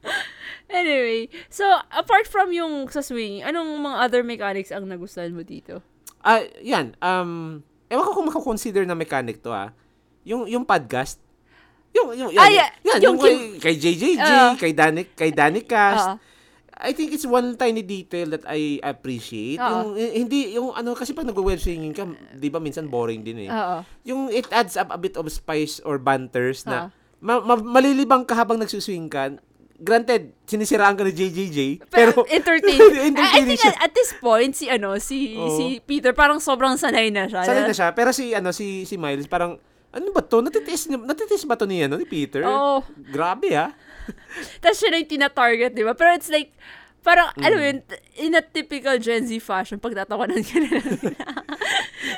Anyway, 0.69 1.19
so, 1.49 1.65
apart 1.89 2.25
from 2.25 2.49
yung 2.49 2.85
sa 2.87 3.01
swinging, 3.01 3.41
anong 3.41 3.67
mga 3.75 3.97
other 3.99 4.21
mechanics 4.21 4.69
ang 4.69 4.85
nagustuhan 4.85 5.33
mo 5.33 5.41
dito? 5.41 5.81
Ah, 6.19 6.39
yan. 6.59 6.93
Um, 6.99 7.61
ewan 7.87 8.05
ko 8.05 8.11
kung 8.13 8.29
makakonsider 8.29 8.85
na 8.85 8.93
mechanic 8.93 9.41
to 9.41 9.49
ah. 9.49 9.73
Yung, 10.21 10.45
yung 10.45 10.63
podcast. 10.63 11.17
Yung, 11.89 12.13
yung, 12.13 12.29
yan, 12.29 12.39
Ah, 12.39 12.49
yeah. 12.49 12.69
yan, 12.85 12.99
Yung 13.01 13.17
yung, 13.17 13.17
kay, 13.19 13.35
kay 13.57 13.75
JJJ, 13.75 14.13
Oo. 14.21 14.49
kay 14.55 14.71
Danik, 14.71 15.07
kay 15.13 15.31
Danicast. 15.31 16.05
Oo. 16.07 16.15
I 16.79 16.93
think 16.93 17.11
it's 17.11 17.25
one 17.25 17.57
tiny 17.57 17.81
detail 17.81 18.29
that 18.29 18.45
I 18.45 18.79
appreciate. 18.79 19.57
Oo. 19.57 19.67
Yung, 19.89 19.89
eh, 19.97 20.15
hindi, 20.15 20.53
yung 20.53 20.71
ano, 20.71 20.93
kasi 20.93 21.11
pag 21.11 21.25
nag-web 21.25 21.57
swinging 21.57 21.91
ka, 21.91 22.07
di 22.31 22.47
ba 22.47 22.61
minsan 22.61 22.87
boring 22.87 23.19
din 23.19 23.43
eh. 23.43 23.49
Oo. 23.49 23.83
yung 24.05 24.29
it 24.29 24.47
adds 24.49 24.77
up 24.77 24.87
a 24.87 24.95
bit 24.95 25.17
of 25.17 25.27
spice 25.27 25.81
or 25.81 25.97
banters 25.97 26.63
Ah. 26.63 26.69
na 26.69 26.77
ma- 27.19 27.43
ma- 27.43 27.67
malilibang 27.73 28.23
ka 28.23 28.31
habang 28.33 28.55
nagsuswing 28.55 29.09
ka. 29.09 29.35
Granted, 29.79 30.35
sinisiraan 30.43 30.93
ka 30.93 31.01
ni 31.01 31.11
JJJ, 31.11 31.87
pero, 31.87 32.11
Pero, 32.11 32.27
entertaining. 32.37 32.91
I, 32.95 32.99
I 32.99 33.07
entertaining 33.07 33.55
think 33.55 33.63
at, 33.65 33.79
at 33.79 33.91
this 33.91 34.11
point, 34.13 34.51
si 34.51 34.67
ano, 34.67 34.99
si 34.99 35.33
Oo. 35.33 35.47
si 35.49 35.79
Peter, 35.79 36.11
parang 36.11 36.37
sobrang 36.37 36.75
sanay 36.75 37.07
na 37.07 37.25
siya. 37.25 37.41
Sanay 37.41 37.63
na 37.63 37.71
siya. 37.71 37.91
Pero 37.91 38.11
si, 38.11 38.35
ano, 38.35 38.51
si, 38.51 38.83
si 38.83 38.99
Miles, 38.99 39.25
parang, 39.25 39.55
ano 39.89 40.05
ba 40.11 40.19
to? 40.19 40.39
Natitiis, 40.39 40.91
natitiis 40.91 41.43
ba 41.43 41.55
to 41.55 41.63
ni, 41.63 41.79
ano, 41.79 41.95
ni 41.95 42.03
Peter? 42.03 42.43
Oo. 42.43 42.83
Grabe, 43.09 43.55
ah. 43.55 43.71
Tapos 44.61 44.77
siya 44.77 44.91
na 44.91 44.99
yung 44.99 45.09
tina-target, 45.09 45.71
di 45.71 45.81
ba? 45.81 45.93
Pero 45.93 46.11
it's 46.11 46.27
like, 46.27 46.51
parang, 46.99 47.31
Mm. 47.33 47.41
alam 47.41 47.55
mo 47.55 47.65
yun, 47.65 47.79
in 48.19 48.33
a 48.33 48.43
typical 48.43 48.99
Gen 48.99 49.23
Z 49.23 49.31
fashion, 49.39 49.79
pagtatawanan 49.79 50.43
ka 50.43 50.59
na. 50.59 50.75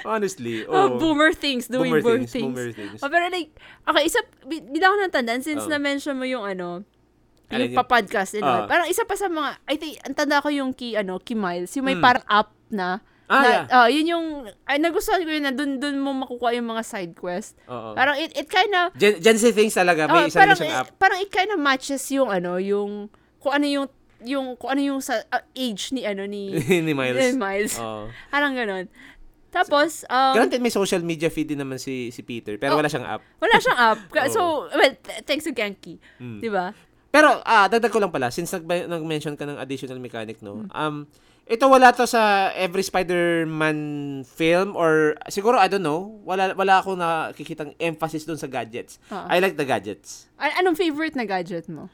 Honestly. 0.04 0.66
oh, 0.66 0.74
Oh, 0.74 0.88
boomer 0.98 1.32
things, 1.32 1.68
doing 1.68 1.92
Boomer 1.92 2.02
boomer, 2.02 2.18
things, 2.20 2.32
things. 2.32 2.44
boomer 2.48 2.70
things. 2.72 3.00
Oh, 3.02 3.10
pero 3.10 3.30
like, 3.30 3.54
okay, 3.86 4.04
isa, 4.04 4.20
bi- 4.42 4.64
bilang 4.64 4.92
ko 4.92 4.98
ng 5.00 5.14
tandaan, 5.14 5.42
since 5.42 5.62
Oh. 5.62 5.70
na-mention 5.70 6.18
mo 6.18 6.26
yung 6.26 6.42
ano, 6.42 6.82
yung 7.54 7.68
yun? 7.68 7.78
pa-podcast 7.78 8.32
and 8.34 8.44
all. 8.44 8.64
Ah. 8.64 8.68
Parang 8.68 8.88
isa 8.88 9.04
pa 9.04 9.14
sa 9.14 9.28
mga, 9.28 9.50
I 9.66 9.76
think, 9.76 9.94
ang 10.02 10.14
tanda 10.14 10.40
ko 10.40 10.48
yung 10.48 10.72
key, 10.72 10.94
ano, 10.94 11.18
key 11.18 11.34
Miles, 11.34 11.74
yung 11.74 11.84
may 11.84 11.94
Hmm. 11.94 12.02
parang 12.02 12.24
app 12.26 12.50
na, 12.70 13.04
Ah, 13.26 13.40
na, 13.40 13.48
yeah. 13.48 13.66
ah, 13.74 13.88
yun 13.88 14.06
yung, 14.10 14.26
ay, 14.66 14.76
nagustuhan 14.78 15.20
ko 15.20 15.32
yun 15.32 15.42
na 15.42 15.52
dun, 15.52 15.78
dun 15.78 15.96
mo 15.98 16.12
makukuha 16.14 16.52
yung 16.54 16.68
mga 16.68 16.84
side 16.84 17.14
quest. 17.14 17.56
Oo. 17.66 17.92
Parang 17.92 18.16
it, 18.16 18.32
it 18.34 18.46
kind 18.46 18.72
of, 18.74 18.92
Gen, 18.94 19.18
Gen 19.18 19.36
Z 19.36 19.52
things 19.52 19.72
talaga. 19.72 20.04
Oh, 20.06 20.16
May 20.18 20.28
isa 20.28 20.36
parang, 20.38 20.56
siyang 20.56 20.76
app. 20.78 20.88
parang 20.96 21.18
it 21.18 21.30
kind 21.30 21.48
of 21.48 21.56
matches 21.58 22.04
yung 22.10 22.28
ano, 22.28 22.56
yung 22.56 23.08
kung 23.40 23.54
ano 23.54 23.66
yung 23.66 23.88
yung 24.22 24.54
kung 24.54 24.70
ano 24.70 24.82
yung 24.86 25.00
sa 25.00 25.18
uh, 25.26 25.42
age 25.52 25.90
ni 25.92 26.06
ano 26.06 26.24
ni 26.26 26.54
ni 26.86 26.94
Miles. 26.94 27.18
ni 27.18 27.34
Miles. 27.34 27.74
Oo. 27.80 28.06
Parang 28.28 28.54
ganun. 28.54 28.86
Tapos 29.50 30.06
um 30.06 30.32
Granted, 30.34 30.60
may 30.60 30.70
social 30.70 31.02
media 31.02 31.28
feed 31.28 31.50
din 31.50 31.58
naman 31.58 31.76
si 31.76 32.08
si 32.10 32.22
Peter, 32.22 32.56
pero 32.56 32.76
Oh. 32.76 32.78
wala 32.78 32.86
siyang 32.86 33.08
app. 33.10 33.24
wala 33.38 33.56
siyang 33.58 33.80
app. 33.82 34.00
So, 34.30 34.70
well, 34.70 34.94
th- 34.94 35.24
thanks 35.26 35.44
to 35.44 35.52
Genki. 35.52 35.98
Mm. 36.18 36.38
'Di 36.38 36.50
ba? 36.50 36.72
Pero, 37.12 37.44
ah, 37.44 37.68
dagdag 37.68 37.92
ko 37.92 38.00
lang 38.00 38.10
pala, 38.10 38.32
since 38.32 38.56
nag- 38.56 38.88
nag-mention 38.88 39.36
ka 39.36 39.44
ng 39.44 39.60
additional 39.60 40.00
mechanic, 40.00 40.40
no? 40.40 40.64
Um, 40.72 41.06
ito 41.44 41.68
wala 41.68 41.92
to 41.92 42.08
sa 42.08 42.48
every 42.56 42.80
Spider-Man 42.80 43.78
film 44.24 44.72
or 44.80 45.20
siguro, 45.28 45.60
I 45.60 45.68
don't 45.68 45.84
know, 45.84 46.24
wala, 46.24 46.56
wala 46.56 46.80
ako 46.80 46.96
nakikitang 46.96 47.76
emphasis 47.76 48.24
dun 48.24 48.40
sa 48.40 48.48
gadgets. 48.48 48.96
Oo. 49.12 49.28
I 49.28 49.44
like 49.44 49.60
the 49.60 49.68
gadgets. 49.68 50.32
An- 50.40 50.64
anong 50.64 50.80
favorite 50.80 51.20
na 51.20 51.28
gadget 51.28 51.68
mo? 51.68 51.92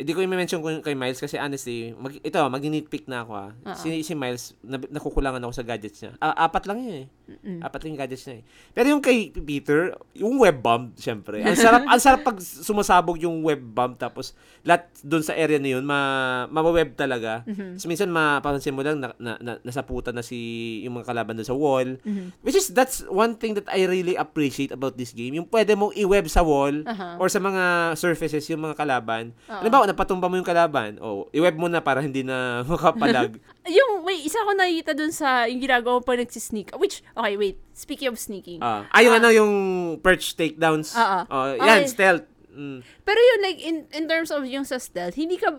Hindi 0.00 0.12
ko 0.16 0.20
i-mention 0.24 0.60
kay 0.80 0.96
Miles 0.96 1.20
kasi 1.20 1.36
honestly, 1.36 1.92
mag, 1.92 2.16
ito, 2.16 2.40
mag-nitpick 2.40 3.04
na 3.04 3.20
ako 3.20 3.32
ah. 3.36 3.50
Oo. 3.52 3.76
Si, 3.76 4.00
si 4.00 4.16
Miles, 4.16 4.56
na, 4.64 4.80
nakukulangan 4.80 5.44
ako 5.44 5.52
sa 5.52 5.64
gadgets 5.64 6.00
niya. 6.00 6.16
Ah, 6.18 6.48
apat 6.48 6.64
lang 6.64 6.80
yun 6.80 6.96
eh. 7.04 7.06
Mm-mm. 7.30 7.60
Apat 7.62 7.84
lang 7.84 7.94
yung 7.94 8.00
gadgets 8.00 8.24
niya 8.26 8.40
eh. 8.40 8.44
Pero 8.72 8.86
yung 8.90 9.04
kay 9.04 9.30
Peter, 9.30 9.94
yung 10.16 10.40
web 10.40 10.58
bomb, 10.58 10.96
syempre. 10.96 11.44
Ang 11.44 11.54
sarap, 11.54 11.84
ang 11.84 12.00
sarap 12.00 12.20
pag 12.24 12.40
sumasabog 12.40 13.20
yung 13.20 13.44
web 13.44 13.60
bomb 13.60 13.94
tapos 13.94 14.32
lahat 14.64 14.88
doon 15.04 15.22
sa 15.22 15.36
area 15.36 15.60
na 15.60 15.70
yun, 15.78 15.84
ma, 15.84 16.00
ma-web 16.48 16.96
talaga. 16.96 17.44
Mhm. 17.46 17.76
So, 17.76 17.86
minsan 17.86 18.08
mapapansin 18.08 18.74
mo 18.74 18.80
lang 18.80 18.98
na, 19.00 19.12
na, 19.20 19.36
na, 19.40 19.52
nasaputan 19.60 20.16
na 20.16 20.24
si 20.24 20.36
yung 20.82 20.96
mga 20.96 21.12
kalaban 21.12 21.36
doon 21.36 21.48
sa 21.48 21.56
wall. 21.56 21.88
Mhm. 22.02 22.40
Which 22.40 22.56
is, 22.56 22.72
that's 22.72 23.04
one 23.06 23.36
thing 23.36 23.54
that 23.56 23.68
I 23.68 23.84
really 23.84 24.16
appreciate 24.16 24.72
about 24.72 24.96
this 24.96 25.12
game. 25.12 25.36
Yung 25.36 25.48
pwede 25.48 25.76
mong 25.76 25.92
i-web 25.96 26.26
sa 26.26 26.40
wall 26.40 26.82
Aha. 26.88 27.20
or 27.20 27.28
sa 27.28 27.38
mga 27.38 27.94
surfaces 27.96 28.48
yung 28.48 28.64
mga 28.64 28.76
kalaban. 28.76 29.32
Oo. 29.48 29.60
Ano 29.60 29.68
ba, 29.68 29.78
napatumba 29.90 30.30
mo 30.30 30.38
yung 30.38 30.46
kalaban. 30.46 30.96
O, 31.02 31.26
i-web 31.34 31.58
mo 31.58 31.66
na 31.66 31.82
para 31.82 31.98
hindi 31.98 32.22
na 32.22 32.62
makapalag. 32.70 33.34
Yung 33.68 34.06
may 34.06 34.22
isa 34.22 34.40
ko 34.40 34.54
nakita 34.54 34.96
dun 34.96 35.12
sa 35.12 35.44
yung 35.44 35.60
ginagawa 35.60 36.00
pag 36.00 36.18
nagsisneak. 36.18 36.72
Which 36.74 37.02
okay, 37.12 37.34
wait. 37.36 37.58
Speaking 37.70 38.08
of 38.08 38.16
sneaking. 38.16 38.58
Ah, 38.58 38.82
ah, 38.88 39.00
yung 39.00 39.14
Ah. 39.14 39.20
ano, 39.20 39.28
yung 39.28 39.52
perch 40.00 40.34
takedowns. 40.34 40.96
Ah, 40.96 41.22
ah. 41.22 41.24
Oh, 41.28 41.46
yan, 41.54 41.84
Okay. 41.84 41.92
stealth. 41.92 42.26
Mm. 42.50 42.82
Pero 43.04 43.18
yun, 43.20 43.40
like, 43.42 43.60
in, 43.60 43.76
in 43.92 44.04
terms 44.08 44.32
of 44.32 44.42
yung 44.42 44.66
sa 44.66 44.80
stealth, 44.82 45.14
hindi 45.14 45.38
ka, 45.38 45.54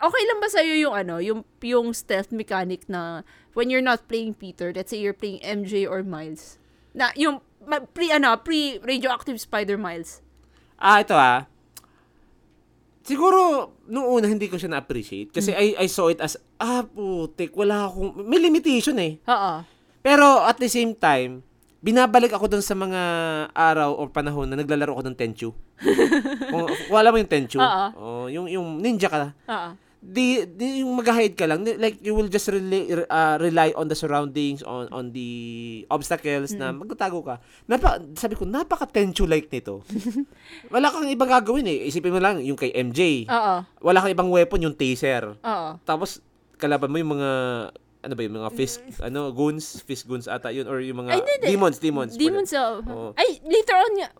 okay 0.00 0.22
lang 0.24 0.38
ba 0.40 0.48
sa'yo 0.48 0.74
yung 0.78 0.94
ano, 0.96 1.20
yung, 1.20 1.44
yung 1.60 1.92
stealth 1.92 2.32
mechanic 2.32 2.88
na 2.88 3.26
when 3.52 3.68
you're 3.68 3.84
not 3.84 4.08
playing 4.08 4.32
Peter, 4.32 4.72
let's 4.72 4.88
say 4.88 4.98
you're 4.98 5.12
playing 5.12 5.42
MJ 5.44 5.84
or 5.84 6.00
Miles, 6.00 6.56
na 6.96 7.12
yung 7.14 7.44
pre, 7.92 8.08
ano, 8.08 8.34
pre-radioactive 8.40 9.36
Spider 9.36 9.76
Miles. 9.76 10.22
Ah, 10.80 11.04
ito 11.04 11.12
ah. 11.12 11.44
Siguro, 13.04 13.70
nung 13.86 14.08
una, 14.08 14.26
hindi 14.26 14.48
ko 14.48 14.56
siya 14.56 14.72
na-appreciate. 14.72 15.30
Kasi 15.30 15.52
I, 15.52 15.76
I 15.78 15.86
saw 15.86 16.10
it 16.10 16.18
as, 16.18 16.40
ah, 16.58 16.82
putik, 16.82 17.52
wala 17.54 17.86
akong, 17.86 18.24
may 18.24 18.40
limitation 18.40 18.96
eh. 18.98 19.20
Oo. 19.28 19.52
Pero 20.00 20.42
at 20.42 20.56
the 20.56 20.68
same 20.68 20.96
time, 20.96 21.44
binabalik 21.84 22.32
ako 22.32 22.48
dun 22.48 22.64
sa 22.64 22.72
mga 22.72 23.00
araw 23.52 23.92
o 23.92 24.08
panahon 24.08 24.48
na 24.48 24.56
naglalaro 24.56 24.96
ako 24.96 25.04
ng 25.04 25.16
Tenchu. 25.16 25.52
kung, 26.52 26.64
kung 26.64 26.98
alam 26.98 27.12
mo 27.12 27.20
yung 27.20 27.28
Tenchu, 27.28 27.60
Oo. 27.60 27.86
oh, 28.00 28.26
yung, 28.32 28.48
yung 28.48 28.80
ninja 28.80 29.12
ka, 29.12 29.36
Oo. 29.48 29.70
Di, 30.04 30.44
di 30.44 30.84
yung 30.84 31.00
mag-hide 31.00 31.32
ka 31.32 31.48
lang 31.48 31.64
Di- 31.64 31.80
like 31.80 31.96
you 32.04 32.12
will 32.12 32.28
just 32.28 32.44
rely, 32.52 32.92
uh, 33.08 33.40
rely 33.40 33.72
on 33.72 33.88
the 33.88 33.96
surroundings 33.96 34.60
on 34.60 34.84
on 34.92 35.16
the 35.16 35.30
obstacles 35.88 36.52
na 36.52 36.76
magtatago 36.76 37.24
ka 37.24 37.40
Napa, 37.64 37.96
sabi 38.12 38.36
ko 38.36 38.44
napaka 38.44 38.84
tenchu 38.84 39.24
like 39.24 39.48
nito 39.48 39.80
wala 40.74 40.92
kang 40.92 41.08
ibang 41.08 41.32
gagawin 41.32 41.64
eh 41.64 41.88
isipin 41.88 42.12
mo 42.12 42.20
lang 42.20 42.44
yung 42.44 42.60
kay 42.60 42.68
MJ 42.76 43.24
Oo. 43.32 43.64
wala 43.80 43.98
kang 44.04 44.12
ibang 44.12 44.28
weapon 44.28 44.60
yung 44.60 44.76
taser 44.76 45.40
Oo. 45.40 45.68
tapos 45.88 46.20
kalaban 46.60 46.92
mo 46.92 47.00
yung 47.00 47.16
mga 47.16 47.30
ano 48.04 48.12
ba 48.12 48.20
yung 48.20 48.36
mga 48.36 48.52
fisk 48.52 48.84
ano 49.00 49.32
goons 49.32 49.80
fisk 49.88 50.04
goons 50.04 50.28
ata 50.28 50.52
yun 50.52 50.68
or 50.68 50.84
yung 50.84 51.00
mga 51.00 51.16
Ay, 51.16 51.20
hindi. 51.24 51.48
demons 51.48 51.80
demons 51.80 52.12
Demons 52.20 52.52
of... 52.52 52.84
Oo. 52.84 53.10
Ay, 53.16 53.40
later 53.40 53.80
on 53.80 53.92
nga. 53.96 54.10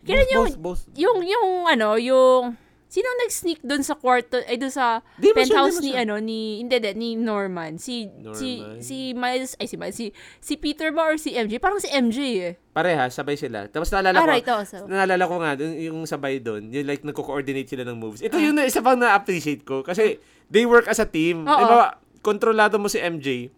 Kailan 0.00 0.26
yung, 0.32 0.46
both, 0.48 0.56
both. 0.56 0.82
yung, 0.96 1.18
yung, 1.20 1.48
ano, 1.68 2.00
yung... 2.00 2.56
Sino 2.90 3.06
nag-sneak 3.22 3.62
doon 3.62 3.80
sa 3.80 3.94
kwarto, 3.94 4.42
ay 4.42 4.58
doon 4.58 4.74
sa 4.74 4.98
yun, 5.16 5.30
penthouse 5.30 5.78
demons 5.78 5.86
ni, 5.86 5.90
yun. 5.94 6.02
ano, 6.02 6.14
ni, 6.18 6.40
hindi, 6.58 6.74
hindi, 6.74 6.90
ni 6.98 7.08
Norman. 7.14 7.78
Si, 7.78 8.10
si, 8.34 8.58
Norman. 8.58 8.82
si 8.82 8.96
Miles, 9.14 9.54
ay 9.56 9.66
si 9.70 9.76
Miles, 9.78 9.94
si, 9.94 10.06
si 10.42 10.58
Peter 10.58 10.90
ba 10.90 11.06
or 11.06 11.14
si 11.14 11.30
MJ? 11.32 11.62
Parang 11.62 11.78
si 11.78 11.86
MJ 11.86 12.18
eh. 12.42 12.54
pareha 12.70 13.06
sabay 13.06 13.34
sila 13.34 13.66
tapos 13.66 13.90
naalala 13.90 14.14
Ah, 14.14 14.22
ko 14.22 14.28
right, 14.28 14.46
oh. 14.48 14.62
Naalala 14.86 15.24
ko 15.24 15.34
nga, 15.38 15.50
dun, 15.54 15.70
yung 15.74 16.02
sabay 16.02 16.38
doon, 16.38 16.66
yung 16.68 16.82
like 16.84 17.02
nagko-coordinate 17.02 17.66
sila 17.66 17.86
ng 17.86 17.94
moves. 17.94 18.20
Ito 18.20 18.34
yung 18.36 18.58
na- 18.58 18.66
isa 18.66 18.82
pang 18.82 18.98
na-appreciate 18.98 19.62
ko 19.62 19.86
kasi 19.86 20.18
they 20.50 20.66
work 20.66 20.90
as 20.90 20.98
a 20.98 21.06
team. 21.06 21.46
Oo. 21.46 21.50
Di 21.52 21.64
ba, 21.64 21.94
kontrolado 22.20 22.74
mo 22.76 22.90
si 22.90 22.98
MJ, 22.98 23.54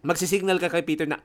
magsisignal 0.00 0.56
ka 0.56 0.68
kay 0.68 0.84
Peter 0.84 1.04
na, 1.04 1.20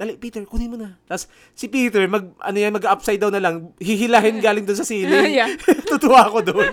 Dali, 0.00 0.16
Peter, 0.16 0.40
kunin 0.48 0.72
mo 0.72 0.80
na. 0.80 0.96
Tapos, 1.04 1.28
si 1.52 1.68
Peter, 1.68 2.00
mag, 2.08 2.32
ano 2.40 2.56
yan, 2.56 2.72
mag-upside 2.72 3.20
down 3.20 3.36
na 3.36 3.44
lang, 3.44 3.76
hihilahin 3.76 4.40
galing 4.46 4.64
doon 4.64 4.80
sa 4.80 4.88
ceiling. 4.88 5.28
Yeah. 5.28 5.52
Tutuwa 5.92 6.24
ako 6.24 6.40
doon. 6.40 6.72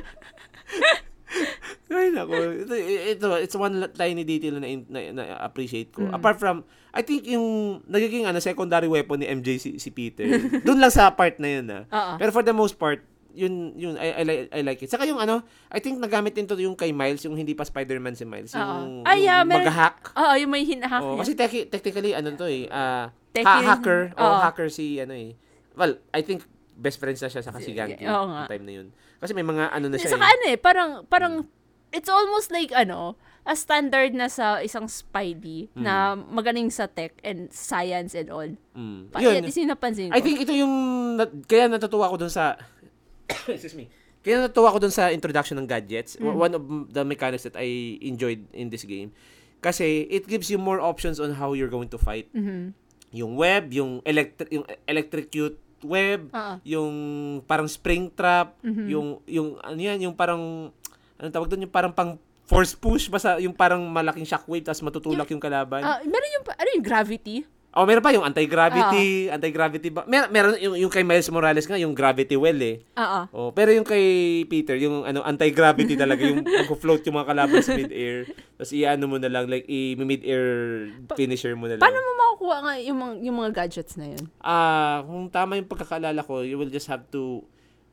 Ay, 1.92 2.16
nako. 2.16 2.36
Ito, 2.40 2.74
ito, 2.80 3.28
it's 3.44 3.58
one 3.60 3.84
tiny 4.00 4.24
detail 4.24 4.64
na, 4.64 4.68
na, 4.88 5.00
na 5.12 5.24
appreciate 5.44 5.92
ko. 5.92 6.08
Apart 6.08 6.40
from, 6.40 6.64
I 6.96 7.04
think 7.04 7.28
yung 7.28 7.80
nagiging 7.84 8.24
ano, 8.24 8.40
secondary 8.40 8.88
weapon 8.88 9.20
ni 9.20 9.28
MJ 9.28 9.60
si, 9.60 9.70
si 9.76 9.92
Peter. 9.92 10.24
Doon 10.64 10.80
lang 10.80 10.94
sa 10.96 11.12
part 11.12 11.36
na 11.36 11.50
yun 11.52 11.66
ah. 11.68 11.84
Oo. 12.00 12.14
Pero 12.16 12.32
for 12.32 12.48
the 12.48 12.56
most 12.56 12.80
part, 12.80 13.04
yun, 13.32 13.74
yun, 13.74 13.94
I, 13.96 14.08
I, 14.12 14.24
like, 14.24 14.42
I 14.50 14.62
like 14.62 14.80
it. 14.80 14.90
Saka 14.90 15.04
yung 15.04 15.18
ano, 15.18 15.42
I 15.68 15.80
think 15.80 15.98
nagamit 15.98 16.34
din 16.34 16.46
to 16.46 16.56
yung 16.56 16.74
kay 16.74 16.92
Miles, 16.92 17.24
yung 17.24 17.34
hindi 17.34 17.52
pa 17.52 17.64
Spider-Man 17.64 18.14
si 18.14 18.24
Miles. 18.24 18.52
Yung, 18.52 19.04
Ay, 19.04 19.24
yeah, 19.24 19.42
yung 19.42 19.50
meron- 19.50 19.68
mag-hack. 19.68 19.98
Oo, 20.14 20.34
yung 20.36 20.52
may 20.52 20.64
hinahack 20.64 21.02
Oh, 21.02 21.14
niya. 21.14 21.20
kasi 21.22 21.32
teki- 21.34 21.68
technically, 21.68 22.12
ano 22.12 22.32
to 22.34 22.46
eh, 22.46 22.66
Teki- 23.32 23.46
ha- 23.46 23.66
hacker. 23.76 24.14
Oh, 24.16 24.24
Oo. 24.24 24.38
hacker 24.42 24.68
si, 24.68 24.98
ano 24.98 25.14
eh. 25.14 25.36
Well, 25.74 26.02
I 26.10 26.22
think, 26.22 26.46
best 26.74 26.98
friends 26.98 27.20
na 27.20 27.30
siya 27.30 27.42
sa 27.42 27.54
si 27.58 27.74
Oo 27.74 28.24
nga. 28.30 28.46
yung 28.46 28.50
time 28.50 28.64
na 28.64 28.74
yun. 28.74 28.88
Kasi 29.18 29.34
may 29.34 29.42
mga 29.42 29.74
ano 29.74 29.90
na 29.90 29.98
siya 29.98 30.14
Saka 30.14 30.26
eh. 30.26 30.34
ano 30.34 30.44
eh, 30.46 30.58
parang, 30.58 30.90
parang, 31.06 31.34
it's 31.90 32.10
almost 32.10 32.50
like, 32.50 32.70
ano, 32.70 33.18
a 33.48 33.56
standard 33.56 34.12
na 34.12 34.28
sa 34.28 34.60
isang 34.60 34.92
Spidey 34.92 35.72
na 35.72 36.14
magaling 36.20 36.68
sa 36.68 36.84
tech 36.84 37.16
and 37.24 37.48
science 37.48 38.12
and 38.12 38.28
all. 38.28 38.44
Mm. 38.76 39.08
Pa- 39.08 39.24
Yun. 39.24 39.40
Yan, 39.40 39.48
napansin 39.64 40.12
ko. 40.12 40.14
I 40.14 40.22
think 40.22 40.44
ito 40.44 40.52
yung, 40.52 40.74
kaya 41.48 41.72
natutuwa 41.72 42.12
ko 42.12 42.20
dun 42.20 42.28
sa, 42.28 42.60
excuse 43.48 43.76
me, 43.76 43.88
kaya 44.22 44.44
natutuwa 44.44 44.76
ko 44.76 44.80
dun 44.80 44.92
sa 44.92 45.12
introduction 45.12 45.56
ng 45.56 45.68
gadgets. 45.68 46.16
Mm. 46.18 46.36
One 46.36 46.54
of 46.54 46.64
the 46.92 47.04
mechanics 47.04 47.44
that 47.44 47.56
I 47.56 47.68
enjoyed 48.02 48.44
in 48.52 48.68
this 48.68 48.84
game. 48.84 49.12
Kasi 49.58 50.06
it 50.08 50.28
gives 50.28 50.52
you 50.52 50.60
more 50.60 50.78
options 50.78 51.18
on 51.18 51.34
how 51.34 51.58
you're 51.58 51.72
going 51.72 51.90
to 51.90 51.98
fight. 51.98 52.30
Mhm. 52.30 52.76
Yung 53.16 53.34
web, 53.34 53.72
yung 53.74 54.04
electric 54.06 54.52
yung 54.52 54.68
electrocute 54.86 55.58
web, 55.82 56.30
Oo. 56.30 56.54
yung 56.62 56.94
parang 57.44 57.66
spring 57.66 58.12
trap, 58.12 58.58
Mhm. 58.62 58.86
yung 58.86 59.08
yung 59.26 59.48
ano 59.58 59.80
yan, 59.80 59.98
yung 60.04 60.14
parang 60.14 60.70
anong 61.18 61.34
tawag 61.34 61.48
doon, 61.50 61.66
yung 61.66 61.74
parang 61.74 61.94
pang 61.94 62.22
force 62.48 62.78
push 62.78 63.12
basta 63.12 63.42
yung 63.44 63.52
parang 63.52 63.84
malaking 63.84 64.24
shockwave 64.24 64.64
tapos 64.64 64.80
matutulak 64.80 65.28
yung 65.28 65.42
kalaban. 65.42 65.84
Ah, 65.84 66.00
meron 66.04 66.30
yung, 66.32 66.46
ano 66.48 66.70
yung 66.80 66.86
gravity? 66.86 67.44
Oh, 67.78 67.86
meron 67.86 68.02
pa 68.02 68.10
yung 68.10 68.26
anti-gravity, 68.26 69.30
anti-gravity 69.30 69.94
ba? 69.94 70.02
Mer 70.10 70.32
meron 70.34 70.58
yung, 70.58 70.74
yung 70.80 70.90
kay 70.90 71.06
Miles 71.06 71.30
Morales 71.30 71.68
nga 71.70 71.78
yung 71.78 71.94
gravity 71.94 72.34
well 72.34 72.58
eh. 72.58 72.82
Oo. 72.98 73.22
Oh, 73.36 73.50
pero 73.54 73.70
yung 73.70 73.86
kay 73.86 74.42
Peter, 74.50 74.74
yung 74.82 75.06
ano 75.06 75.22
anti-gravity 75.22 75.94
talaga, 76.04 76.26
yung 76.26 76.42
mag-float 76.42 77.06
yung 77.06 77.22
mga 77.22 77.30
kalaban 77.30 77.62
sa 77.62 77.78
mid-air. 77.78 78.26
Tapos 78.58 78.74
i-ano 78.74 79.06
mo 79.06 79.22
na 79.22 79.30
lang 79.30 79.46
like 79.46 79.70
i-mid-air 79.70 80.46
finisher 81.14 81.54
mo 81.54 81.70
na 81.70 81.78
lang. 81.78 81.86
Paano 81.86 82.02
mo 82.02 82.12
makukuha 82.18 82.58
nga 82.66 82.74
yung, 82.82 82.98
mga, 82.98 83.14
yung 83.30 83.36
mga 83.46 83.52
gadgets 83.54 83.94
na 83.94 84.08
yun? 84.10 84.24
Ah, 84.42 85.06
kung 85.06 85.30
tama 85.30 85.62
yung 85.62 85.70
pagkakaalala 85.70 86.26
ko, 86.26 86.42
you 86.42 86.58
will 86.58 86.74
just 86.74 86.90
have 86.90 87.06
to 87.14 87.46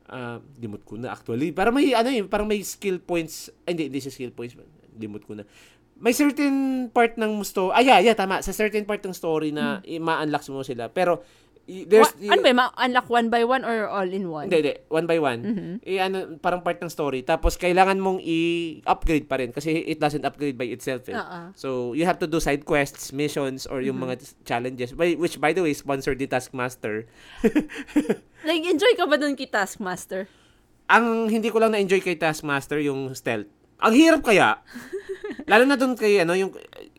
ah, 0.09 0.41
limot 0.57 0.81
ko 0.81 0.97
na 0.97 1.13
actually. 1.13 1.53
Para 1.53 1.69
may 1.69 1.93
ano 1.93 2.09
eh, 2.09 2.25
parang 2.25 2.49
may 2.49 2.61
skill 2.65 2.97
points. 3.01 3.53
Ay, 3.65 3.77
hindi, 3.77 3.93
hindi 3.93 3.99
siya 4.01 4.13
skill 4.13 4.33
points. 4.33 4.57
Limot 4.95 5.21
ko 5.27 5.37
na. 5.37 5.43
May 5.95 6.11
certain 6.11 6.55
part 6.89 7.15
ng 7.15 7.39
story. 7.41 7.71
Ah, 7.71 7.81
yeah, 7.81 7.99
yeah, 8.01 8.13
tama. 8.13 8.39
Sa 8.39 8.51
certain 8.51 8.83
part 8.83 8.99
ng 8.99 9.11
story 9.11 9.49
na 9.49 9.79
i- 9.81 9.95
ma-unlock 9.97 10.43
mo 10.49 10.59
sila. 10.59 10.87
Pero 10.87 11.23
i- 11.65 11.81
there's 11.81 12.11
Wa- 12.19 12.35
ano 12.35 12.41
ba, 12.41 12.51
ma-unlock 12.53 13.07
one 13.07 13.27
by 13.27 13.41
one 13.41 13.63
or 13.63 13.87
all 13.87 14.05
in 14.05 14.27
one? 14.27 14.45
hindi, 14.45 14.59
hindi. 14.61 14.73
One 14.85 15.07
by 15.07 15.17
one. 15.17 15.39
Eh, 15.81 15.97
ano, 15.97 16.35
parang 16.37 16.61
part 16.61 16.77
ng 16.77 16.91
story. 16.91 17.23
Tapos, 17.23 17.55
kailangan 17.55 17.95
mong 17.95 18.19
i-upgrade 18.19 19.25
pa 19.25 19.39
rin 19.39 19.49
kasi 19.49 19.71
it 19.81 19.97
doesn't 19.97 20.21
upgrade 20.21 20.53
by 20.53 20.67
itself. 20.67 21.07
Eh. 21.07 21.15
Oo. 21.15 21.55
So, 21.55 21.69
you 21.91 22.03
have 22.03 22.19
to 22.19 22.27
do 22.27 22.37
side 22.37 22.67
quests, 22.67 23.09
missions, 23.09 23.63
or 23.63 23.79
yung 23.79 23.95
mga 23.97 24.19
challenges. 24.43 24.91
By, 24.91 25.15
which, 25.15 25.39
by 25.39 25.51
the 25.51 25.63
way, 25.63 25.71
sponsored 25.71 26.19
the 26.19 26.27
Taskmaster. 26.27 27.07
Like, 28.43 28.61
enjoy 28.61 28.93
ka 28.93 29.09
ba 29.09 29.17
dun 29.17 29.33
kay 29.33 29.49
Taskmaster? 29.49 30.29
Ang 30.85 31.31
hindi 31.31 31.49
ko 31.49 31.57
lang 31.57 31.73
na-enjoy 31.73 31.97
kay 31.97 32.13
Taskmaster, 32.13 32.77
yung 32.77 33.09
stealth. 33.15 33.49
Ang 33.81 33.93
hirap 33.95 34.21
kaya. 34.21 34.61
Lalo 35.45 35.63
na 35.63 35.75
doon 35.75 35.93
kay, 35.93 36.21
ano, 36.21 36.33
yung, 36.33 36.51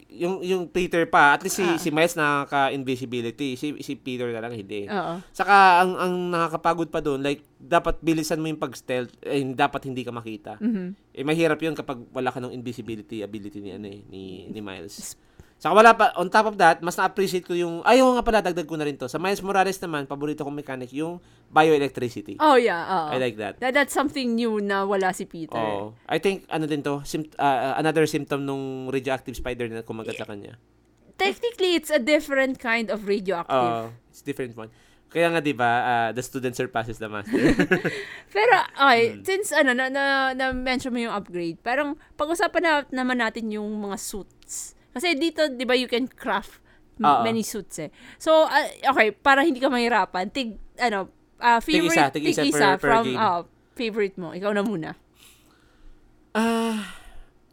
yung, 0.09 0.41
yung 0.41 0.63
Peter 0.67 1.05
pa. 1.05 1.37
At 1.37 1.45
least 1.45 1.61
si, 1.61 1.65
Ah. 1.65 1.77
si 1.77 1.89
Miles 1.91 2.17
nakaka-invisibility. 2.17 3.55
Si, 3.55 3.77
si 3.81 3.93
Peter 3.95 4.29
na 4.33 4.41
lang 4.41 4.53
hindi. 4.53 4.89
Oo. 4.89 5.21
Saka, 5.31 5.85
ang, 5.85 5.93
ang 5.97 6.15
nakakapagod 6.31 6.89
pa 6.89 7.01
doon, 7.01 7.21
like, 7.21 7.45
dapat 7.57 8.01
bilisan 8.01 8.41
mo 8.41 8.49
yung 8.49 8.61
pag-stealth, 8.61 9.13
eh, 9.23 9.45
dapat 9.53 9.87
hindi 9.87 10.03
ka 10.03 10.13
makita. 10.13 10.53
Mhm. 10.59 10.87
Eh, 11.13 11.25
mahirap 11.25 11.59
yun 11.59 11.73
kapag 11.73 12.05
wala 12.13 12.29
ka 12.29 12.41
ng 12.41 12.53
invisibility 12.53 13.21
ability 13.21 13.61
ni, 13.61 13.71
ano, 13.73 13.87
eh, 13.87 14.01
ni, 14.07 14.23
ni 14.49 14.61
Miles. 14.61 15.17
Saka 15.57 15.73
wala 15.73 15.97
pa, 15.97 16.13
on 16.21 16.29
top 16.29 16.53
of 16.53 16.57
that, 16.61 16.85
mas 16.85 17.01
na-appreciate 17.01 17.49
ko 17.49 17.57
yung, 17.57 17.81
ayaw 17.81 18.13
nga 18.13 18.23
pala, 18.23 18.45
dagdag 18.45 18.69
ko 18.69 18.77
na 18.77 18.85
rin 18.85 18.93
to. 18.95 19.09
Sa 19.09 19.17
Miles 19.17 19.41
Morales 19.41 19.81
naman, 19.81 20.05
paborito 20.05 20.45
kong 20.45 20.53
mechanic, 20.53 20.93
yung 20.93 21.17
bioelectricity. 21.49 22.37
Oh, 22.37 22.61
yeah. 22.61 22.85
oo. 22.85 23.09
I 23.09 23.17
like 23.17 23.41
that. 23.41 23.57
That, 23.65 23.73
that's 23.73 23.97
something 23.97 24.37
new 24.37 24.61
na 24.61 24.85
wala 24.85 25.17
si 25.17 25.25
Peter. 25.25 25.57
Oh, 25.57 25.97
I 26.05 26.21
think 26.21 26.45
ano 26.53 26.69
din 26.69 26.85
to, 26.85 27.01
sim- 27.09 27.33
uh, 27.41 27.73
another 27.81 28.05
symptom 28.05 28.45
nung 28.45 28.93
radioactive 28.93 29.33
spider 29.33 29.65
na 29.67 29.81
kumagat 29.81 30.21
sa 30.21 30.29
kanya. 30.29 30.61
Technically, 31.17 31.73
it's 31.73 31.89
a 31.89 31.97
different 31.97 32.61
kind 32.61 32.93
of 32.93 33.09
radioactive. 33.09 33.57
Oh, 33.57 33.89
it's 34.13 34.21
different 34.21 34.53
one. 34.53 34.69
Kaya 35.09 35.33
nga 35.33 35.41
'di 35.41 35.57
ba, 35.57 35.71
uh, 35.81 36.09
the 36.13 36.21
student 36.21 36.53
surpasses 36.53 37.01
the 37.01 37.09
master. 37.09 37.33
Pero, 38.37 38.57
okay, 38.77 39.17
Hmm. 39.17 39.25
since 39.25 39.49
ano, 39.49 39.73
na, 39.73 39.89
na, 39.89 40.05
na-mention 40.37 40.93
mo 40.93 41.01
yung 41.01 41.17
upgrade, 41.17 41.57
parang 41.65 41.97
pag-usapan 42.21 42.61
na, 42.61 42.73
naman 42.93 43.17
natin 43.17 43.49
yung 43.49 43.65
mga 43.81 43.97
suits. 43.97 44.76
Kasi 44.97 45.13
dito, 45.13 45.45
di 45.47 45.63
ba, 45.63 45.77
you 45.77 45.85
can 45.85 46.09
craft 46.09 46.57
Oo. 46.97 47.21
many 47.21 47.45
suits 47.45 47.77
eh. 47.79 47.93
So, 48.17 48.33
ah, 48.43 48.65
okay, 48.89 49.13
para 49.13 49.45
hindi 49.45 49.61
ka 49.61 49.69
mahirapan, 49.69 50.33
tig, 50.33 50.57
ano, 50.75 51.13
ah, 51.37 51.61
favorite, 51.61 52.17
Tig-isa, 52.17 52.41
tig-isa 52.41 52.67
per- 52.73 52.81
per 52.81 52.89
from, 52.91 53.05
game. 53.07 53.21
ah, 53.21 53.45
favorite 53.77 54.17
mo. 54.17 54.33
Ikaw 54.33 54.51
na 54.51 54.65
muna. 54.65 54.91
Ah, 56.33 56.97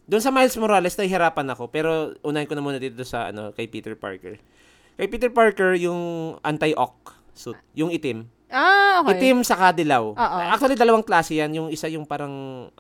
doon 0.04 0.20
sa 0.20 0.32
Miles 0.32 0.56
Morales 0.56 0.96
nahihirapan 0.96 1.48
ako, 1.50 1.68
pero 1.68 2.16
unahin 2.22 2.48
ko 2.48 2.56
na 2.56 2.64
muna 2.64 2.78
dito 2.78 3.04
sa 3.04 3.28
ano 3.28 3.52
kay 3.52 3.68
Peter 3.68 3.96
Parker. 3.96 4.36
Kay 4.96 5.08
Peter 5.08 5.28
Parker 5.28 5.76
yung 5.76 6.00
anti-ock 6.40 7.12
suit, 7.32 7.60
yung 7.74 7.90
itim. 7.90 8.28
Ah, 8.48 9.02
okay. 9.02 9.18
Itim 9.18 9.42
sa 9.42 9.58
kadilaw. 9.58 10.14
Oo. 10.14 10.38
Actually 10.46 10.78
dalawang 10.78 11.02
klase 11.02 11.34
'yan, 11.34 11.50
yung 11.52 11.68
isa 11.68 11.88
yung 11.88 12.06
parang 12.06 12.32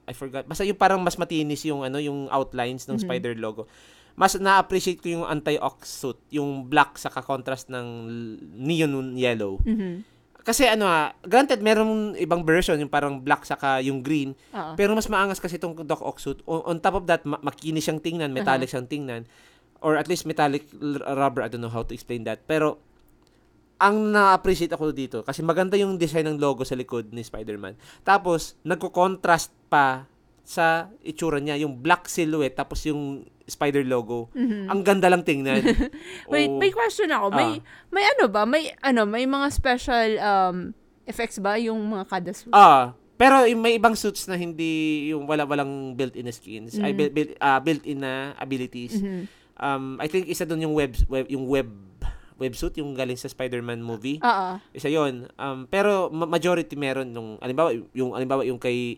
I 0.06 0.14
forgot. 0.14 0.46
Basta 0.46 0.62
yung 0.62 0.78
parang 0.78 1.02
mas 1.02 1.18
matinis 1.18 1.66
yung 1.66 1.82
ano, 1.82 1.98
yung 1.98 2.30
outlines 2.30 2.86
ng 2.86 2.96
Mhm. 2.96 3.04
spider 3.04 3.34
logo. 3.34 3.66
Mas 4.14 4.38
na-appreciate 4.38 5.02
ko 5.02 5.10
yung 5.10 5.26
anti-ock 5.26 5.82
suit, 5.84 6.22
yung 6.30 6.70
black 6.70 7.02
sa 7.02 7.10
contrast 7.10 7.70
ng 7.74 7.88
neon 8.54 9.18
yellow. 9.18 9.58
Mhm. 9.66 10.06
Kasi 10.44 10.68
ano 10.68 10.84
ah, 10.84 11.16
granted 11.24 11.64
meron 11.64 12.20
ibang 12.20 12.44
version 12.44 12.76
yung 12.76 12.92
parang 12.92 13.24
black 13.24 13.48
saka 13.48 13.80
yung 13.80 14.04
green, 14.04 14.36
Oo. 14.52 14.76
pero 14.76 14.92
mas 14.92 15.08
maangas 15.08 15.40
kasi 15.40 15.56
itong 15.56 15.88
Doc 15.88 16.04
Ock 16.04 16.20
suit. 16.20 16.44
On, 16.44 16.60
on 16.68 16.78
top 16.84 17.00
of 17.00 17.08
that, 17.08 17.24
ma- 17.24 17.40
makinis 17.40 17.88
siyang 17.88 18.04
tingnan, 18.04 18.36
metallic 18.36 18.68
siyang 18.68 18.86
tingnan. 18.86 19.24
Or 19.80 19.96
at 19.96 20.12
least 20.12 20.28
metallic 20.28 20.68
l- 20.76 21.00
rubber, 21.00 21.48
I 21.48 21.50
don't 21.50 21.64
know 21.64 21.72
how 21.72 21.88
to 21.88 21.96
explain 21.96 22.28
that. 22.28 22.44
Pero 22.44 22.76
ang 23.80 24.12
na-appreciate 24.12 24.76
ako 24.76 24.92
dito 24.92 25.24
kasi 25.24 25.44
maganda 25.44 25.80
yung 25.80 25.96
design 25.96 26.28
ng 26.28 26.38
logo 26.40 26.68
sa 26.68 26.76
likod 26.76 27.12
ni 27.16 27.24
Spider-Man. 27.24 27.80
Tapos 28.04 28.60
nagko-contrast 28.68 29.52
pa 29.72 30.08
sa 30.44 30.92
itsura 31.00 31.40
niya, 31.40 31.56
yung 31.64 31.80
black 31.80 32.12
silhouette 32.12 32.60
tapos 32.60 32.84
yung 32.84 33.24
spider 33.46 33.84
logo. 33.84 34.32
Mhm. 34.32 34.68
Ang 34.68 34.80
ganda 34.82 35.08
lang 35.08 35.22
tingnan. 35.22 35.60
Wait, 36.32 36.48
Oo. 36.48 36.60
may 36.60 36.72
question 36.72 37.12
ako. 37.12 37.28
May 37.30 37.60
may 37.90 38.04
ano 38.10 38.28
ba? 38.28 38.44
May 38.44 38.72
ano, 38.80 39.04
may 39.04 39.24
mga 39.24 39.48
special 39.50 40.10
um 40.18 40.58
effects 41.04 41.38
ba 41.38 41.60
yung 41.60 41.80
mga 41.84 42.08
kada 42.08 42.32
suit? 42.32 42.52
Ah, 42.52 42.96
pero 43.14 43.44
yung 43.44 43.60
may 43.60 43.76
ibang 43.76 43.94
suits 43.94 44.26
na 44.26 44.36
hindi 44.36 45.06
yung 45.12 45.28
wala 45.28 45.44
walang 45.44 45.94
built-in 45.94 46.32
skins, 46.32 46.76
ay 46.78 46.92
Mhm. 46.92 46.98
built, 46.98 47.12
built, 47.12 47.32
ah, 47.38 47.60
built-in 47.60 48.00
na 48.00 48.32
abilities. 48.36 48.96
Mhm. 48.96 49.28
Um, 49.54 50.00
I 50.00 50.08
think 50.08 50.26
isa 50.26 50.44
doon 50.44 50.64
yung 50.64 50.74
web, 50.74 50.96
web 51.08 51.28
yung 51.28 51.46
web 51.46 51.70
websuit 52.36 52.76
yung 52.76 52.98
galing 52.98 53.16
sa 53.16 53.30
Spider-Man 53.30 53.80
movie. 53.80 54.18
Oo. 54.20 54.58
Isa 54.72 54.90
'yon. 54.90 55.30
Um, 55.38 55.70
pero 55.70 56.10
ma- 56.10 56.26
majority 56.26 56.74
meron 56.74 57.08
nung 57.08 57.38
alimbawa 57.38 57.70
yung 57.94 58.12
alimbawa 58.12 58.42
yung 58.42 58.58
kay 58.58 58.98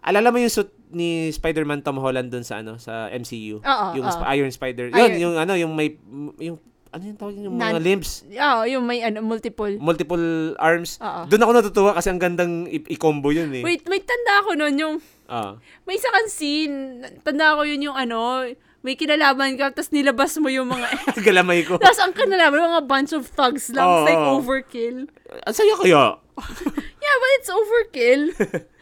Alala 0.00 0.28
mo 0.28 0.38
yung 0.38 0.48
suit 0.48 0.70
ni 0.88 1.28
Spider-Man 1.28 1.82
Tom 1.82 1.98
Holland 1.98 2.28
doon 2.28 2.42
sa 2.42 2.58
ano 2.58 2.76
sa 2.76 3.10
MCU? 3.10 3.58
Oo, 3.58 3.86
yung 3.92 4.02
oo. 4.02 4.14
Sp- 4.14 4.28
Iron 4.30 4.50
Spider. 4.50 4.88
Yun, 4.88 4.96
Iron- 4.96 5.18
yung 5.18 5.34
ano, 5.36 5.52
yung 5.54 5.72
may 5.72 5.98
yung 6.38 6.56
ano 6.88 7.02
yung 7.04 7.16
tawag 7.16 7.34
yung 7.36 7.54
mga 7.54 7.72
Nan- 7.74 7.84
limbs, 7.84 8.24
Oo, 8.24 8.60
yung 8.64 8.82
may 8.82 9.02
ano, 9.02 9.20
multiple. 9.20 9.76
multiple 9.76 10.24
arms. 10.56 10.96
Oo. 10.98 11.28
Doon 11.28 11.42
ako 11.42 11.50
natutuwa 11.52 11.90
kasi 11.92 12.08
ang 12.08 12.16
gandang 12.16 12.64
i- 12.64 12.88
i-combo 12.88 13.28
yun 13.28 13.52
eh. 13.52 13.60
Wait, 13.60 13.84
may 13.84 14.00
tanda 14.00 14.40
ako 14.40 14.56
nun 14.56 14.74
yung 14.74 14.94
Ah. 15.28 15.60
may 15.84 15.94
isa 15.94 16.08
kang 16.08 16.28
scene. 16.28 16.76
Tanda 17.20 17.52
ko 17.52 17.62
yun 17.62 17.84
yung 17.84 17.92
ano, 17.94 18.48
may 18.80 18.96
kinalaman 18.96 19.58
ka, 19.58 19.74
tapos 19.74 19.90
nilabas 19.90 20.38
mo 20.38 20.48
yung 20.48 20.64
mga... 20.66 20.86
Galamay 21.26 21.60
ko. 21.62 21.76
tapos 21.76 21.98
ang 21.98 22.14
kinalaman, 22.14 22.56
mga 22.72 22.86
bunch 22.86 23.12
of 23.12 23.28
thugs 23.28 23.68
lang. 23.68 23.84
Oo, 23.84 23.94
It's 23.98 24.08
like 24.08 24.22
oo. 24.22 24.32
overkill. 24.38 24.98
Ang 25.44 25.52
saya 25.52 25.74
kaya. 25.76 26.04
Yeah, 26.98 27.16
but 27.16 27.30
it's 27.36 27.50
overkill. 27.50 28.22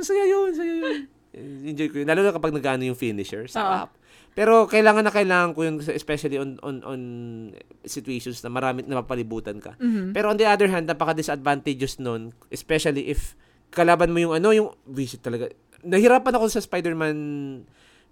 Saya 0.00 0.24
yun, 0.24 0.50
saya 0.56 0.72
yun. 0.72 0.96
Enjoy 1.68 1.88
ko 1.92 2.00
yun. 2.00 2.08
Lalo 2.08 2.24
na 2.24 2.32
kapag 2.32 2.56
nag-ano 2.56 2.88
yung 2.88 2.96
finisher. 2.96 3.44
Sarap. 3.48 3.92
Pero 4.32 4.64
kailangan 4.64 5.04
na 5.04 5.12
kailangan 5.12 5.52
ko 5.52 5.60
yun 5.68 5.76
especially 5.92 6.40
on 6.40 6.56
on 6.64 6.80
on 6.88 7.00
situations 7.84 8.40
na 8.40 8.48
marami 8.48 8.80
na 8.88 9.04
mapalibutan 9.04 9.60
ka. 9.60 9.76
Mhm. 9.76 10.16
Pero 10.16 10.32
on 10.32 10.40
the 10.40 10.48
other 10.48 10.72
hand, 10.72 10.88
napaka-disadvantageous 10.88 12.00
nun, 12.00 12.32
especially 12.48 13.12
if 13.12 13.36
kalaban 13.68 14.12
mo 14.12 14.20
yung 14.20 14.32
ano, 14.32 14.52
yung 14.56 14.72
visit 14.88 15.20
talaga. 15.20 15.52
Nahirapan 15.84 16.32
ako 16.32 16.48
sa 16.48 16.64
Spider-Man 16.64 17.16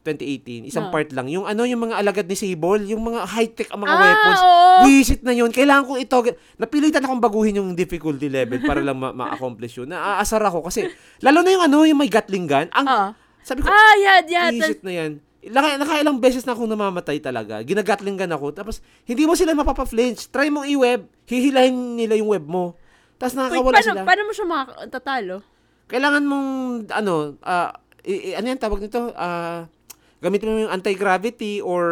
2018, 0.02 0.64
isang 0.64 0.88
Ah. 0.88 0.92
part 0.92 1.08
lang. 1.10 1.28
Yung 1.28 1.44
ano, 1.44 1.62
yung 1.62 1.82
mga 1.82 1.96
alagad 1.96 2.24
ni 2.24 2.32
Sable, 2.32 2.88
yung 2.88 3.04
mga 3.04 3.20
high-tech 3.26 3.68
ang 3.68 3.80
mga 3.80 3.92
ah, 3.92 4.00
weapons. 4.00 4.40
oo. 4.40 4.78
Visit 4.86 5.20
na 5.20 5.32
yun. 5.32 5.50
Kailangan 5.50 5.84
kong 5.84 6.00
ito. 6.00 6.16
Napilitan 6.56 7.04
akong 7.04 7.20
baguhin 7.20 7.60
yung 7.60 7.72
difficulty 7.74 8.26
level 8.26 8.60
para 8.60 8.80
lang 8.80 8.96
ma- 8.96 9.12
ma-accomplish 9.12 9.76
yun. 9.76 9.86
Naaasar 9.86 10.40
ako 10.40 10.64
kasi, 10.64 10.88
lalo 11.20 11.40
na 11.40 11.50
yung 11.50 11.64
ano, 11.64 11.84
yung 11.84 11.98
may 11.98 12.08
Gatling 12.08 12.44
gun. 12.44 12.66
Ang, 12.70 12.86
Ah. 12.86 13.10
sabi 13.40 13.60
ko, 13.60 13.68
Ah, 13.68 13.94
yeah, 13.96 14.18
yeah. 14.24 14.48
visit 14.48 14.80
na 14.80 14.92
yan. 14.94 15.12
Naka, 15.42 15.76
nakailang 15.76 16.16
beses 16.16 16.44
na 16.44 16.52
akong 16.52 16.68
namamatay 16.68 17.16
talaga. 17.16 17.60
Ginagatling 17.60 18.16
gun 18.16 18.28
ako. 18.30 18.52
Tapos, 18.52 18.80
hindi 19.04 19.24
mo 19.24 19.32
sila 19.32 19.52
mapapa-flinch. 19.54 20.28
Try 20.28 20.48
mong 20.48 20.64
i-web. 20.66 21.08
Hihilahin 21.24 21.72
nila 21.96 22.12
yung 22.14 22.28
web 22.30 22.44
mo. 22.44 22.76
Tapos 23.16 23.32
Wait, 23.32 23.40
nakakawala 23.42 23.72
paano, 23.74 23.84
sila. 23.86 24.00
paano 24.02 24.22
mo 24.22 24.32
siya 24.32 24.46
makatatalo? 24.46 25.36
Kailangan 25.86 26.22
mong, 26.22 26.48
ano, 26.90 27.14
ah, 27.42 27.72
i- 28.02 28.32
i- 28.32 28.34
ano 28.34 28.46
yan 28.46 28.56
tawag 28.58 28.80
nito? 28.80 29.12
Ah, 29.12 29.64
gamitin 30.20 30.48
mo 30.48 30.60
yung 30.60 30.72
anti-gravity 30.72 31.60
or, 31.60 31.84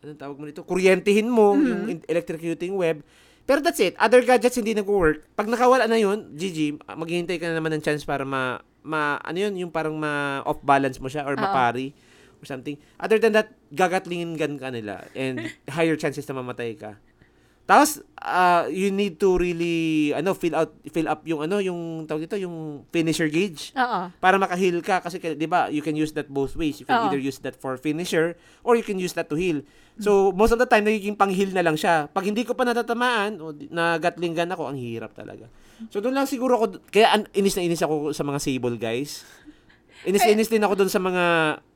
ano 0.00 0.12
tawag 0.14 0.36
mo 0.36 0.44
nito? 0.44 0.62
Kuryentehin 0.62 1.26
mo 1.26 1.54
Mm-hmm. 1.54 1.66
yung 1.66 1.82
in- 1.88 2.06
electrocuting 2.06 2.74
web. 2.74 3.00
Pero 3.44 3.60
that's 3.60 3.78
it. 3.78 3.92
Other 3.96 4.20
gadgets 4.20 4.56
hindi 4.56 4.72
nag-work. 4.72 5.28
Pag 5.32 5.46
nakawala 5.46 5.84
na 5.84 5.96
yun, 5.96 6.32
GG, 6.32 6.80
maghihintay 6.82 7.36
ka 7.36 7.46
na 7.46 7.60
naman 7.60 7.72
ng 7.72 7.84
chance 7.84 8.00
para 8.00 8.24
ma, 8.24 8.56
ma 8.80 9.20
ano 9.20 9.36
yun, 9.38 9.54
yung 9.58 9.70
parang 9.70 9.92
ma-off 9.94 10.60
balance 10.60 10.96
mo 10.96 11.06
siya 11.06 11.22
or 11.22 11.36
mapari 11.36 11.92
or 12.36 12.46
something. 12.46 12.80
Other 12.96 13.20
than 13.20 13.32
that, 13.32 13.52
gagatlingin 13.68 14.34
gun 14.34 14.56
ka 14.56 14.72
nila 14.72 15.04
and 15.12 15.44
higher 15.76 15.92
chances 15.94 16.24
na 16.24 16.34
mamatay 16.34 16.72
ka. 16.72 16.96
Tapos 17.64 18.04
ah, 18.20 18.68
you 18.68 18.92
need 18.92 19.16
to 19.16 19.40
really 19.40 20.12
ano 20.12 20.36
fill 20.36 20.52
out 20.52 20.76
fill 20.92 21.08
up 21.08 21.24
yung 21.24 21.48
ano 21.48 21.64
yung 21.64 22.04
tawag 22.04 22.28
dito 22.28 22.36
yung 22.36 22.84
finisher 22.92 23.28
gauge. 23.32 23.72
Oo. 23.72 24.12
para 24.20 24.36
maka-heal 24.36 24.84
ka. 24.84 25.00
Kasi 25.00 25.16
'di 25.16 25.48
ba 25.48 25.72
you 25.72 25.80
can 25.80 25.96
use 25.96 26.12
that 26.12 26.28
both 26.28 26.56
ways. 26.56 26.76
You 26.76 26.84
can 26.84 27.00
Oo. 27.00 27.04
either 27.08 27.20
use 27.20 27.40
that 27.40 27.56
for 27.56 27.80
finisher 27.80 28.36
or 28.60 28.76
you 28.76 28.84
can 28.84 29.00
use 29.00 29.16
that 29.16 29.32
to 29.32 29.36
heal. 29.36 29.64
So 29.96 30.34
most 30.34 30.50
of 30.50 30.60
the 30.60 30.66
time 30.66 30.84
nagiging 30.84 31.16
pang-heal 31.16 31.54
na 31.54 31.64
lang 31.64 31.78
siya. 31.78 32.10
Pag 32.12 32.28
hindi 32.28 32.44
ko 32.44 32.52
pa 32.52 32.68
natatamaan 32.68 33.40
o 33.40 33.54
na 33.72 33.96
gatling 33.96 34.36
gun 34.36 34.50
ako 34.50 34.68
ang 34.68 34.76
hirap 34.76 35.16
talaga. 35.16 35.48
So 35.88 36.04
doon 36.04 36.18
lang 36.18 36.28
siguro 36.28 36.60
ako 36.60 36.84
kaya 36.92 37.16
an- 37.16 37.30
inis 37.32 37.56
na 37.56 37.64
inis 37.64 37.80
ako 37.80 38.12
sa 38.12 38.26
mga 38.26 38.38
Sable 38.44 38.76
guys. 38.76 39.24
Inis 40.04 40.20
na 40.20 40.36
inis 40.36 40.52
din 40.52 40.60
ako 40.60 40.84
doon 40.84 40.90
sa 40.92 41.00
mga 41.00 41.24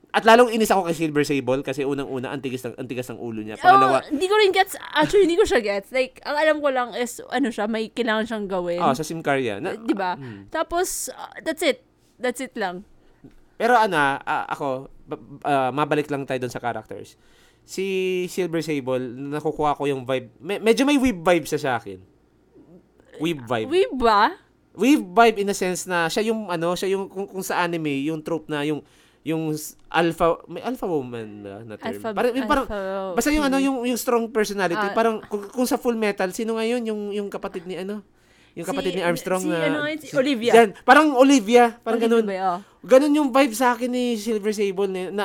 at 0.08 0.24
lalong 0.24 0.48
inis 0.48 0.72
ako 0.72 0.88
kay 0.88 0.96
Silver 0.96 1.20
Sable 1.20 1.60
kasi 1.60 1.84
unang-una 1.84 2.32
ang 2.32 2.40
tigas 2.40 2.64
ng 2.64 2.80
ang 2.80 2.88
tigas 2.88 3.12
ng 3.12 3.20
ulo 3.20 3.44
niya 3.44 3.60
pangalawa 3.60 4.00
Oh, 4.00 4.08
hindi 4.08 4.24
ko 4.24 4.34
rin 4.40 4.56
gets, 4.56 4.72
actually, 4.96 5.28
hindi 5.28 5.36
ko 5.36 5.44
siya 5.44 5.60
gets. 5.60 5.92
Like, 5.92 6.24
ang 6.24 6.36
alam 6.36 6.56
ko 6.64 6.68
lang 6.72 6.96
is, 6.96 7.20
ano 7.28 7.52
siya, 7.52 7.68
may 7.68 7.92
kailangan 7.92 8.24
siyang 8.24 8.46
gawin. 8.48 8.80
ah 8.80 8.96
sa 8.96 9.04
Simcaria 9.04 9.60
na, 9.60 9.76
Di 9.76 9.92
ba? 9.92 10.16
Mm. 10.16 10.48
Tapos, 10.48 11.12
uh, 11.12 11.36
that's 11.44 11.60
it. 11.60 11.84
That's 12.16 12.40
it 12.40 12.56
lang. 12.56 12.88
Pero 13.60 13.76
ano, 13.76 13.98
ah, 13.98 14.48
ako, 14.48 14.88
ah, 15.44 15.68
mabalik 15.70 16.08
lang 16.08 16.24
tayo 16.24 16.40
doon 16.40 16.52
sa 16.56 16.62
characters. 16.62 17.20
Si 17.68 17.84
Silver 18.32 18.64
Sable, 18.64 19.12
nakukuha 19.12 19.76
ko 19.76 19.84
yung 19.84 20.08
vibe. 20.08 20.32
Me- 20.40 20.62
medyo 20.62 20.88
may 20.88 20.96
weeb 20.96 21.20
vibe 21.20 21.44
siya 21.44 21.60
sa 21.60 21.70
akin. 21.76 22.00
Weeb 23.20 23.44
vibe. 23.44 23.68
We 23.68 23.84
ba? 23.92 24.40
Weeb 24.72 25.04
vibe 25.12 25.42
in 25.42 25.52
a 25.52 25.56
sense 25.58 25.84
na 25.84 26.08
siya 26.08 26.32
yung 26.32 26.48
ano, 26.48 26.72
siya 26.72 26.96
yung 26.96 27.10
kung, 27.10 27.28
kung 27.28 27.44
sa 27.44 27.60
anime, 27.60 28.08
yung 28.08 28.22
trope 28.22 28.48
na 28.48 28.64
yung 28.64 28.80
yung 29.28 29.52
alpha 29.88 30.40
may 30.46 30.62
alpha 30.62 30.86
woman 30.86 31.44
na, 31.44 31.52
na 31.62 31.74
term. 31.76 31.92
Alpha, 31.92 32.08
parang, 32.10 32.32
yung 32.32 32.48
parang 32.48 32.64
alpha- 32.64 33.12
basta 33.12 33.28
yung 33.28 33.44
ano 33.44 33.56
yung 33.58 33.84
yung 33.84 34.00
strong 34.00 34.24
personality, 34.28 34.80
Ah. 34.82 34.96
parang 34.96 35.20
kung, 35.22 35.44
kung 35.52 35.66
sa 35.66 35.76
Full 35.76 35.94
Metal, 35.94 36.32
sino 36.32 36.56
ngayon 36.56 36.80
yung 36.82 37.00
yung 37.12 37.28
kapatid 37.28 37.68
ni 37.68 37.76
ano? 37.76 38.00
Yung 38.56 38.64
kapatid 38.64 38.90
Si- 38.90 38.98
ni 38.98 39.04
Armstrong 39.04 39.44
si 39.44 39.46
na 39.46 39.58
ano 39.62 39.78
si 39.94 40.10
Olivia. 40.12 40.52
Yan, 40.56 40.68
parang 40.82 41.14
Olivia, 41.14 41.76
parang 41.78 42.00
Olivia 42.00 42.10
ganun. 42.10 42.26
ba, 42.26 42.36
oh. 42.48 42.60
Ganun 42.80 43.12
yung 43.12 43.28
vibe 43.28 43.52
sa 43.52 43.70
akin 43.70 43.86
ni 43.86 44.16
Silver 44.16 44.50
Sable 44.50 44.88
na, 44.88 45.00
na 45.08 45.24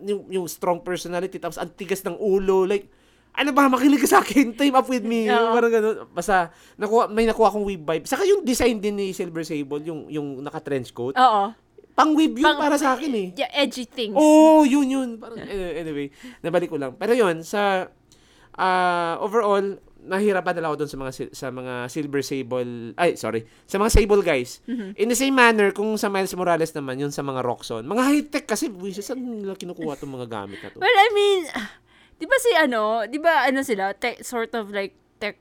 yung, 0.00 0.22
yung 0.32 0.46
strong 0.46 0.80
personality 0.80 1.36
tapos 1.36 1.58
ang 1.58 1.68
tigas 1.68 2.00
ng 2.00 2.16
ulo 2.16 2.64
like 2.64 2.88
ano 3.32 3.52
ba 3.52 3.68
makinig 3.68 4.00
ka 4.00 4.08
sa 4.08 4.18
akin 4.18 4.50
team 4.58 4.72
up 4.72 4.86
with 4.86 5.04
me 5.04 5.28
Oo. 5.28 5.52
parang 5.52 5.68
ganun 5.68 5.96
basta 6.08 6.48
nakuha, 6.74 7.06
may 7.06 7.22
nakuha 7.22 7.50
akong 7.50 7.66
weeb 7.66 7.82
vibe 7.82 8.06
saka 8.06 8.24
yung 8.24 8.40
design 8.42 8.78
din 8.78 8.96
ni 8.96 9.10
Silver 9.10 9.42
Sable 9.42 9.84
yung 9.84 10.08
yung 10.08 10.40
naka 10.40 10.58
trench 10.58 10.90
coat 10.90 11.12
Oo. 11.12 11.52
Pang 11.96 12.12
weeb 12.12 12.36
yun 12.36 12.44
Pang- 12.44 12.60
para 12.60 12.76
sa 12.76 12.92
akin 12.92 13.10
eh 13.10 13.26
Yeah, 13.34 13.50
edgy 13.56 13.82
things. 13.82 14.12
oh 14.12 14.62
yun 14.62 14.86
yun 14.86 15.08
parang 15.16 15.40
eh, 15.40 15.80
anyway 15.80 16.12
nabalik 16.40 16.68
ko 16.68 16.76
lang 16.76 16.92
pero 16.92 17.10
yun 17.10 17.40
sa 17.40 17.88
ah, 18.54 19.16
overall 19.18 19.80
nahirapan 19.98 20.54
na 20.54 20.70
ako 20.70 20.76
doon 20.78 20.90
sa 20.92 20.98
mga 20.98 21.12
sa 21.34 21.46
mga 21.50 21.74
Silver 21.88 22.22
Sable 22.22 22.70
ay 22.94 23.18
sorry 23.18 23.42
sa 23.64 23.74
mga 23.74 23.90
Sable 23.90 24.22
guys 24.22 24.62
Mhm. 24.62 24.94
In 24.94 25.08
the 25.08 25.16
same 25.16 25.34
manner, 25.34 25.72
kung 25.72 25.96
sa 25.96 26.06
Miles 26.06 26.30
Morales 26.32 26.70
naman, 26.70 26.94
yun 26.96 27.10
sa 27.10 27.20
mga 27.20 27.42
Roxxon. 27.42 27.82
Mga 27.82 28.02
high-tech 28.04 28.46
kasi, 28.46 28.68
buwis, 28.68 28.98
saan 28.98 29.18
nila 29.18 29.54
kinukuha 29.54 29.94
itong 29.94 30.10
mga 30.12 30.26
gamit 30.26 30.58
na 30.58 30.68
to? 30.68 30.78
Well, 30.78 30.90
I 30.90 31.08
mean, 31.10 31.40
di 32.14 32.24
ba 32.24 32.36
si 32.38 32.50
ano, 32.54 32.80
di 33.04 33.18
ba 33.18 33.44
ano 33.44 33.60
sila, 33.60 33.92
tech, 33.92 34.22
sort 34.22 34.54
of 34.54 34.70
like 34.70 34.94
tech, 35.16 35.38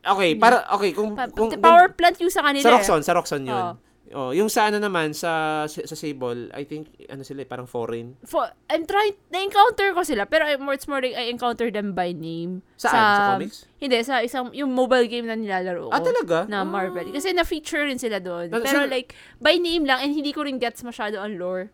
Okay, 0.00 0.38
para, 0.38 0.62
okay, 0.72 0.90
kung, 0.92 1.12
pa, 1.12 1.26
kung, 1.26 1.50
the 1.50 1.58
power 1.58 1.90
plant 1.90 2.16
yung 2.18 2.30
sa 2.30 2.40
kanila. 2.40 2.62
sa 2.62 2.70
eh. 2.70 2.74
Roxxon, 2.76 3.02
sa 3.02 3.12
Roxxon 3.12 3.42
yun. 3.42 3.50
Oo. 3.52 3.72
Oh, 4.10 4.32
yung 4.32 4.48
sa 4.48 4.66
ano 4.66 4.78
naman, 4.78 5.12
sa, 5.12 5.64
sa 5.66 5.92
Sable, 5.92 6.48
I 6.50 6.64
think, 6.64 6.88
ano 7.06 7.20
sila, 7.20 7.42
eh, 7.42 7.48
parang 7.48 7.64
foreign. 7.64 8.16
For, 8.24 8.40
I'm 8.66 8.84
trying, 8.84 9.20
na-encounter 9.28 9.92
ko 9.92 10.00
sila, 10.00 10.24
pero 10.24 10.44
I- 10.44 10.56
more, 10.56 10.72
it's 10.72 10.88
more 10.88 10.98
like 10.98 11.12
I 11.12 11.28
encounter 11.28 11.68
them 11.68 11.92
by 11.92 12.12
name. 12.12 12.64
Saan? 12.74 12.96
Sa 12.96 13.28
comics? 13.34 13.56
Hindi, 13.76 14.00
sa 14.00 14.20
isang, 14.20 14.48
yung 14.52 14.72
mobile 14.72 15.04
game 15.06 15.24
na 15.24 15.36
nilalaro 15.36 15.88
ko. 15.88 15.92
Ah, 15.92 16.00
talaga? 16.00 16.48
Na 16.48 16.60
Ah. 16.60 16.64
Marvel. 16.64 17.12
Kasi 17.12 17.32
na-feature 17.32 17.84
rin 17.84 17.96
sila 17.96 18.16
doon. 18.16 18.48
Na- 18.48 18.64
Pero 18.64 18.84
sila- 18.84 18.88
like, 18.88 19.12
by 19.38 19.56
name 19.56 19.84
lang, 19.84 20.00
and 20.00 20.12
hindi 20.12 20.32
ko 20.32 20.40
rin 20.40 20.56
gets 20.56 20.80
masyado 20.80 21.20
ang 21.20 21.36
lore. 21.36 21.68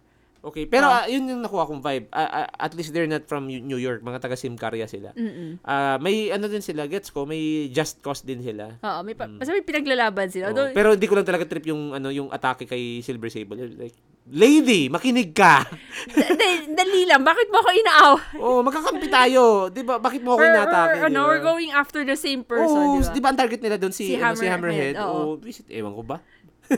Okay, 0.44 0.68
pero 0.68 0.84
Ah. 0.84 0.94
ah, 0.94 1.06
yun 1.06 1.24
yung 1.24 1.40
nakuha 1.40 1.64
kong 1.64 1.80
vibe. 1.80 2.04
Ah, 2.10 2.44
ah, 2.44 2.48
at 2.60 2.76
least 2.76 2.92
they're 2.92 3.08
not 3.08 3.24
from 3.24 3.48
New 3.48 3.80
York, 3.80 4.00
mga 4.00 4.20
taga 4.20 4.36
Simcaria 4.36 4.84
sila. 4.84 5.10
Mm-mm. 5.12 5.56
Ah, 5.60 5.96
may 5.96 6.28
ano 6.28 6.44
din 6.46 6.60
sila, 6.60 6.84
gets 6.84 7.08
ko, 7.08 7.24
may 7.24 7.40
just 7.68 7.98
cause 7.98 8.20
din 8.20 8.38
sila. 8.38 8.76
Oo, 8.76 9.00
may, 9.00 9.12
pa, 9.12 9.24
basta 9.24 9.50
may 9.50 9.64
pinaglalaban 9.64 10.28
Mm. 10.28 10.30
sila. 10.30 10.44
Oo, 10.44 10.50
Although, 10.52 10.70
pero 10.70 10.88
hindi 10.92 11.08
ko 11.08 11.14
lang 11.14 11.24
talaga 11.24 11.48
trip 11.48 11.64
yung 11.64 11.90
ano 11.90 12.08
yung 12.08 12.28
atake 12.28 12.68
kay 12.68 13.00
Silver 13.00 13.32
Sable. 13.32 13.56
Like, 13.72 13.96
lady, 14.26 14.86
makinig 14.86 15.32
ka. 15.32 15.64
Dali 16.76 17.02
lang. 17.04 17.24
Bakit 17.24 17.48
mo 17.48 17.58
ako 17.58 17.70
inaaw? 17.72 18.12
Oo, 18.36 18.58
magkakampi 18.60 19.08
tayo. 19.08 19.42
'Di 19.68 19.80
ba? 19.80 19.96
Bakit 19.96 20.20
mo 20.20 20.36
ako 20.36 20.40
We're, 20.40 20.52
inatake? 20.54 20.88
we're, 20.94 21.08
ano, 21.08 21.20
we're 21.24 21.40
going 21.42 21.70
after 21.70 22.04
the 22.04 22.14
same 22.14 22.44
person, 22.44 22.68
Oo, 22.68 22.94
di 22.94 23.00
ba? 23.00 23.12
di 23.12 23.20
ba 23.22 23.28
ang 23.30 23.38
target 23.38 23.60
nila 23.60 23.76
doon 23.76 23.92
si, 23.92 24.04
Si 24.06 24.14
ano, 24.14 24.32
si 24.34 24.44
Hammerhead? 24.44 24.92
Hammerhead, 24.92 24.94
oo. 25.00 25.16
Oo, 25.26 25.40
visit, 25.40 25.64
ewan 25.68 25.92
ko 25.92 26.04
ba? 26.04 26.20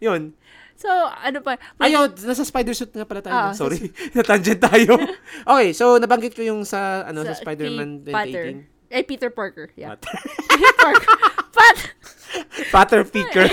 Yun. 0.00 0.34
So, 0.74 0.90
ano 0.90 1.38
pa? 1.40 1.54
may- 1.78 1.90
Ayaw, 1.90 2.10
nasa 2.12 2.42
spider 2.42 2.74
suit 2.74 2.90
nga 2.90 3.06
pala 3.06 3.22
tayo. 3.22 3.34
Ah, 3.34 3.52
Sorry, 3.54 3.78
na-tangent 4.16 4.58
tayo. 4.60 4.98
okay, 5.50 5.70
so 5.70 5.96
nabanggit 5.96 6.34
ko 6.34 6.42
yung 6.42 6.66
sa 6.66 7.06
ano 7.06 7.22
sa, 7.22 7.32
Sa 7.32 7.40
Spider-Man 7.40 8.02
kay 8.02 8.12
Potter. 8.12 8.44
2018. 8.90 8.94
Eh, 8.94 9.02
Peter 9.02 9.30
Parker. 9.30 9.70
Yeah. 9.74 9.96
Peter 10.50 10.74
Parker. 10.76 11.08
Pat! 11.50 11.76
Patter 12.70 13.02
picker. 13.06 13.46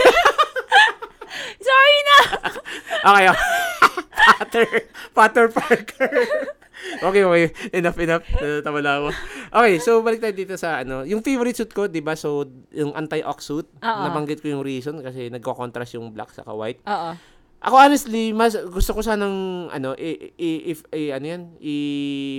Sorry 1.61 1.97
na! 2.03 2.17
okay, 3.05 3.25
okay. 3.29 3.47
Patter. 4.21 4.67
Patter 5.11 5.47
Parker. 5.47 6.13
okay, 7.07 7.23
okay. 7.23 7.45
Enough, 7.71 7.97
enough. 7.97 8.23
Tama 8.61 8.79
na 8.79 8.97
ako. 8.97 9.07
Okay, 9.51 9.73
so 9.77 9.99
balik 9.99 10.19
tayo 10.19 10.33
dito 10.33 10.55
sa 10.55 10.79
ano. 10.79 11.01
Yung 11.03 11.21
favorite 11.21 11.55
suit 11.55 11.69
ko, 11.69 11.85
di 11.85 11.99
ba? 11.99 12.13
So, 12.13 12.45
yung 12.69 12.93
anti-ox 12.93 13.39
suit. 13.43 13.67
Oo. 13.77 14.01
Nabanggit 14.01 14.39
ko 14.39 14.49
yung 14.49 14.61
reason 14.61 14.99
kasi 14.99 15.27
nagko-contrast 15.27 15.95
yung 15.95 16.09
black 16.09 16.29
sa 16.29 16.45
white. 16.47 16.81
Oo. 16.85 17.11
Ako 17.61 17.75
honestly, 17.77 18.33
mas 18.33 18.57
gusto 18.57 18.89
ko 18.91 19.05
sanang 19.05 19.69
ano, 19.69 19.93
i, 19.93 20.33
i- 20.33 20.63
if 20.67 20.81
i, 20.89 21.13
ano 21.13 21.25
yan, 21.27 21.41
i 21.59 21.75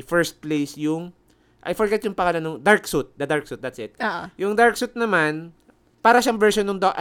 first 0.02 0.42
place 0.42 0.74
yung 0.74 1.14
I 1.62 1.78
forget 1.78 2.02
yung 2.02 2.18
pangalan 2.18 2.42
ng 2.42 2.56
dark 2.58 2.90
suit, 2.90 3.14
the 3.14 3.22
dark 3.22 3.46
suit, 3.46 3.62
that's 3.62 3.78
it. 3.78 3.94
Oo. 4.02 4.22
Yung 4.34 4.58
dark 4.58 4.74
suit 4.74 4.98
naman, 4.98 5.54
para 6.02 6.18
siyang 6.18 6.34
version 6.34 6.66
ng 6.66 6.82
da- 6.82 6.98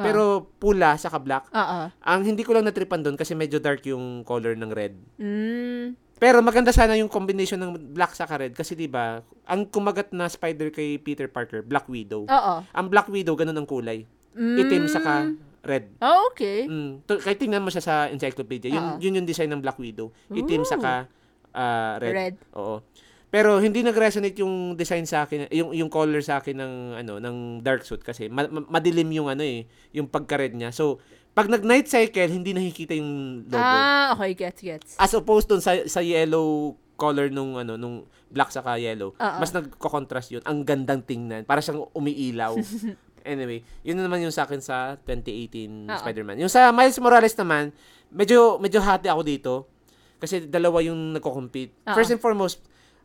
Ah. 0.00 0.08
pero 0.08 0.48
pula 0.56 0.96
sa 0.96 1.12
black. 1.20 1.52
Oo. 1.52 1.80
Ang 1.92 2.20
hindi 2.24 2.42
ko 2.42 2.56
lang 2.56 2.64
natripan 2.64 3.04
doon 3.04 3.16
kasi 3.16 3.36
medyo 3.36 3.60
dark 3.60 3.84
yung 3.84 4.24
color 4.24 4.56
ng 4.56 4.72
red. 4.72 4.96
Mm. 5.20 5.94
Pero 6.16 6.38
maganda 6.38 6.70
sana 6.70 6.94
yung 6.96 7.10
combination 7.10 7.58
ng 7.58 7.92
black 7.92 8.14
sa 8.14 8.24
red 8.30 8.54
kasi 8.54 8.72
'di 8.78 8.88
ba, 8.88 9.20
ang 9.44 9.66
kumagat 9.68 10.14
na 10.14 10.30
spider 10.30 10.70
kay 10.70 10.96
Peter 10.96 11.26
Parker, 11.26 11.60
Black 11.60 11.90
Widow. 11.90 12.24
Oo. 12.24 12.54
Ang 12.62 12.86
Black 12.88 13.10
Widow 13.10 13.34
ganun 13.36 13.58
ang 13.58 13.68
kulay. 13.68 14.06
Mm. 14.32 14.56
Itim 14.64 14.84
saka 14.88 15.28
red. 15.66 15.92
Oh, 16.00 16.30
okay. 16.32 16.64
Mm. 16.66 17.04
To, 17.06 17.20
kahit 17.20 17.38
tingnan 17.38 17.62
mo 17.62 17.68
siya 17.68 17.84
sa 17.84 17.94
encyclopedia, 18.08 18.72
yun, 18.72 18.82
Oo. 18.82 18.98
yun 18.98 19.18
yung 19.22 19.28
design 19.28 19.50
ng 19.52 19.60
Black 19.60 19.78
Widow. 19.78 20.14
Itim 20.30 20.62
Ooh. 20.62 20.68
saka 20.68 21.10
ah, 21.52 22.00
red. 22.00 22.14
Red. 22.14 22.34
Oo. 22.56 22.80
Pero 23.32 23.64
hindi 23.64 23.80
nag-resonate 23.80 24.44
yung 24.44 24.76
design 24.76 25.08
sa 25.08 25.24
akin, 25.24 25.48
yung 25.48 25.72
yung 25.72 25.88
color 25.88 26.20
sa 26.20 26.44
akin 26.44 26.52
ng 26.52 26.74
ano, 27.00 27.16
ng 27.16 27.64
dark 27.64 27.80
suit 27.80 28.04
kasi 28.04 28.28
ma- 28.28 28.44
ma- 28.44 28.68
madilim 28.76 29.08
yung 29.08 29.32
ano 29.32 29.40
eh, 29.40 29.64
yung 29.96 30.04
pagka-red 30.04 30.52
niya. 30.52 30.68
So, 30.68 31.00
pag 31.32 31.48
nag-night 31.48 31.88
cycle, 31.88 32.28
hindi 32.28 32.52
nakikita 32.52 32.92
yung 32.92 33.42
logo. 33.48 33.56
Ah, 33.56 34.12
okay. 34.12 34.36
Gets, 34.36 34.60
gets. 34.60 34.90
As 35.00 35.16
opposed 35.16 35.48
dun 35.48 35.64
sa 35.64 35.80
sa 35.88 36.04
yellow 36.04 36.76
color 37.00 37.32
nung 37.32 37.56
ano 37.56 37.80
nung 37.80 38.04
black 38.28 38.52
saka 38.52 38.76
yellow, 38.76 39.16
Oo. 39.16 39.38
mas 39.40 39.48
nagko-contrast 39.56 40.28
yun. 40.36 40.44
Ang 40.44 40.68
gandang 40.68 41.00
tingnan, 41.00 41.48
para 41.48 41.64
siyang 41.64 41.88
umiilaw. 41.96 42.52
anyway, 43.24 43.64
yun 43.80 43.96
na 43.96 44.04
naman 44.04 44.20
yung 44.20 44.34
sa 44.34 44.44
akin 44.44 44.60
sa 44.60 45.00
2018 45.08 45.88
Oo. 45.88 45.98
Spider-Man. 46.04 46.36
Yung 46.36 46.52
sa 46.52 46.68
Miles 46.68 47.00
Morales 47.00 47.32
naman, 47.32 47.72
medyo 48.12 48.60
medyo 48.60 48.84
hati 48.84 49.08
ako 49.08 49.24
dito 49.24 49.52
kasi 50.20 50.44
dalawa 50.44 50.84
yung 50.84 51.16
nagko-compete. 51.16 51.88
Oo. 51.88 51.96
First 51.96 52.12
and 52.12 52.20
foremost, 52.20 52.60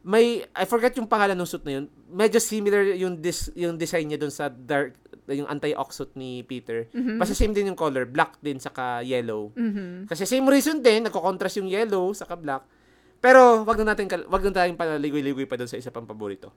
may 0.07 0.47
I 0.55 0.63
forgot 0.63 0.95
yung 0.95 1.11
pangalan 1.11 1.35
ng 1.35 1.43
suit 1.43 1.67
na 1.67 1.83
yun. 1.83 1.85
Medyo 2.07 2.39
similar 2.39 2.95
yung 2.95 3.19
dis, 3.19 3.51
yung 3.59 3.75
design 3.75 4.07
niya 4.07 4.15
dun 4.23 4.31
sa 4.31 4.47
dark 4.47 4.95
yung 5.27 5.51
anti-ox 5.51 5.99
suit 5.99 6.15
ni 6.15 6.39
Peter. 6.47 6.87
Mhm. 6.95 7.19
Basta 7.19 7.35
same 7.35 7.51
din 7.51 7.67
yung 7.67 7.75
color, 7.75 8.07
black 8.07 8.39
din 8.39 8.63
saka 8.63 9.03
yellow. 9.03 9.51
Mhm. 9.51 10.07
Kasi 10.07 10.23
same 10.23 10.47
reason 10.47 10.79
din, 10.79 11.03
nagko-contrast 11.03 11.59
yung 11.59 11.67
yellow 11.67 12.15
sa 12.15 12.23
black. 12.39 12.63
Pero 13.19 13.67
wag 13.67 13.75
na 13.83 13.91
natin 13.91 14.07
wag 14.31 14.43
na 14.47 14.55
tayong 14.55 14.79
palaligoy-ligoy 14.79 15.43
pa 15.43 15.59
doon 15.59 15.67
sa 15.67 15.75
isa 15.75 15.91
pang 15.91 16.07
paborito. 16.07 16.55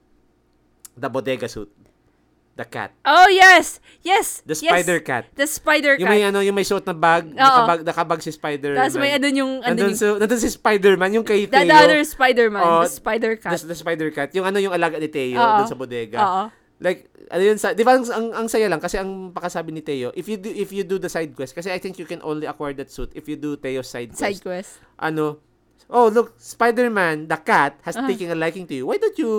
The 0.94 1.10
bodega 1.10 1.50
suit. 1.50 1.74
The 2.60 2.68
cat. 2.68 2.92
Oh, 3.08 3.24
yes! 3.32 3.80
Yes! 4.04 4.44
The 4.44 4.52
yes. 4.52 4.68
spider 4.68 5.00
cat. 5.00 5.24
The 5.32 5.48
spider 5.48 5.96
Yung 5.96 6.12
may 6.12 6.20
cat. 6.20 6.28
ano, 6.28 6.44
yung 6.44 6.52
may 6.52 6.68
suit 6.68 6.84
na 6.84 6.92
bag, 6.92 7.32
Oo. 7.32 7.40
nakabag, 7.40 7.80
nakabag 7.88 8.20
si 8.20 8.28
Spider-Man. 8.36 8.76
Tapos 8.76 9.00
may 9.00 9.16
ano 9.16 9.26
yung, 9.32 9.64
ano 9.64 9.72
nandun, 9.72 9.96
yung, 9.96 9.96
si, 9.96 10.04
nandun 10.04 10.40
si 10.44 10.50
Spider-Man, 10.52 11.10
yung 11.16 11.24
kay 11.24 11.48
Teo. 11.48 11.64
the 11.64 11.72
other 11.72 12.04
Spider-Man, 12.04 12.60
Oh, 12.60 12.84
the 12.84 12.92
spider 12.92 13.32
cat. 13.40 13.56
The, 13.56 13.72
the 13.72 13.78
Spider 13.80 14.12
Cat. 14.12 14.36
Yung 14.36 14.44
ano 14.44 14.60
yung 14.60 14.76
alaga 14.76 15.00
ni 15.00 15.08
Teo 15.08 15.40
Oo. 15.40 15.56
doon 15.64 15.70
sa 15.72 15.78
bodega. 15.80 16.18
Oo. 16.20 16.42
Like, 16.80 17.08
ano 17.32 17.42
yun 17.44 17.56
sa, 17.56 17.72
di 17.72 17.80
ba 17.80 17.96
ang, 17.96 18.04
ang, 18.08 18.44
ang 18.44 18.46
saya 18.48 18.68
lang 18.68 18.80
kasi 18.80 19.00
ang 19.00 19.32
pakasabi 19.32 19.72
ni 19.72 19.80
Teo, 19.80 20.12
if 20.12 20.28
you 20.28 20.36
do, 20.36 20.52
if 20.52 20.68
you 20.68 20.84
do 20.84 21.00
the 21.00 21.08
side 21.08 21.32
quest, 21.32 21.56
kasi 21.56 21.72
I 21.72 21.80
think 21.80 21.96
you 21.96 22.04
can 22.04 22.20
only 22.20 22.44
acquire 22.44 22.76
that 22.76 22.92
suit 22.92 23.08
if 23.16 23.24
you 23.24 23.40
do 23.40 23.56
Teo's 23.56 23.88
side 23.88 24.12
quest. 24.12 24.20
Side 24.20 24.40
quest. 24.44 24.84
ano, 25.00 25.40
oh 25.90 26.08
look, 26.08 26.34
Spider-Man, 26.36 27.26
the 27.26 27.36
cat 27.36 27.78
has 27.82 27.94
Uh-huh. 27.94 28.06
taken 28.06 28.30
a 28.30 28.34
liking 28.34 28.64
to 28.64 28.74
you. 28.74 28.86
Why 28.86 28.96
don't 28.96 29.14
you 29.14 29.32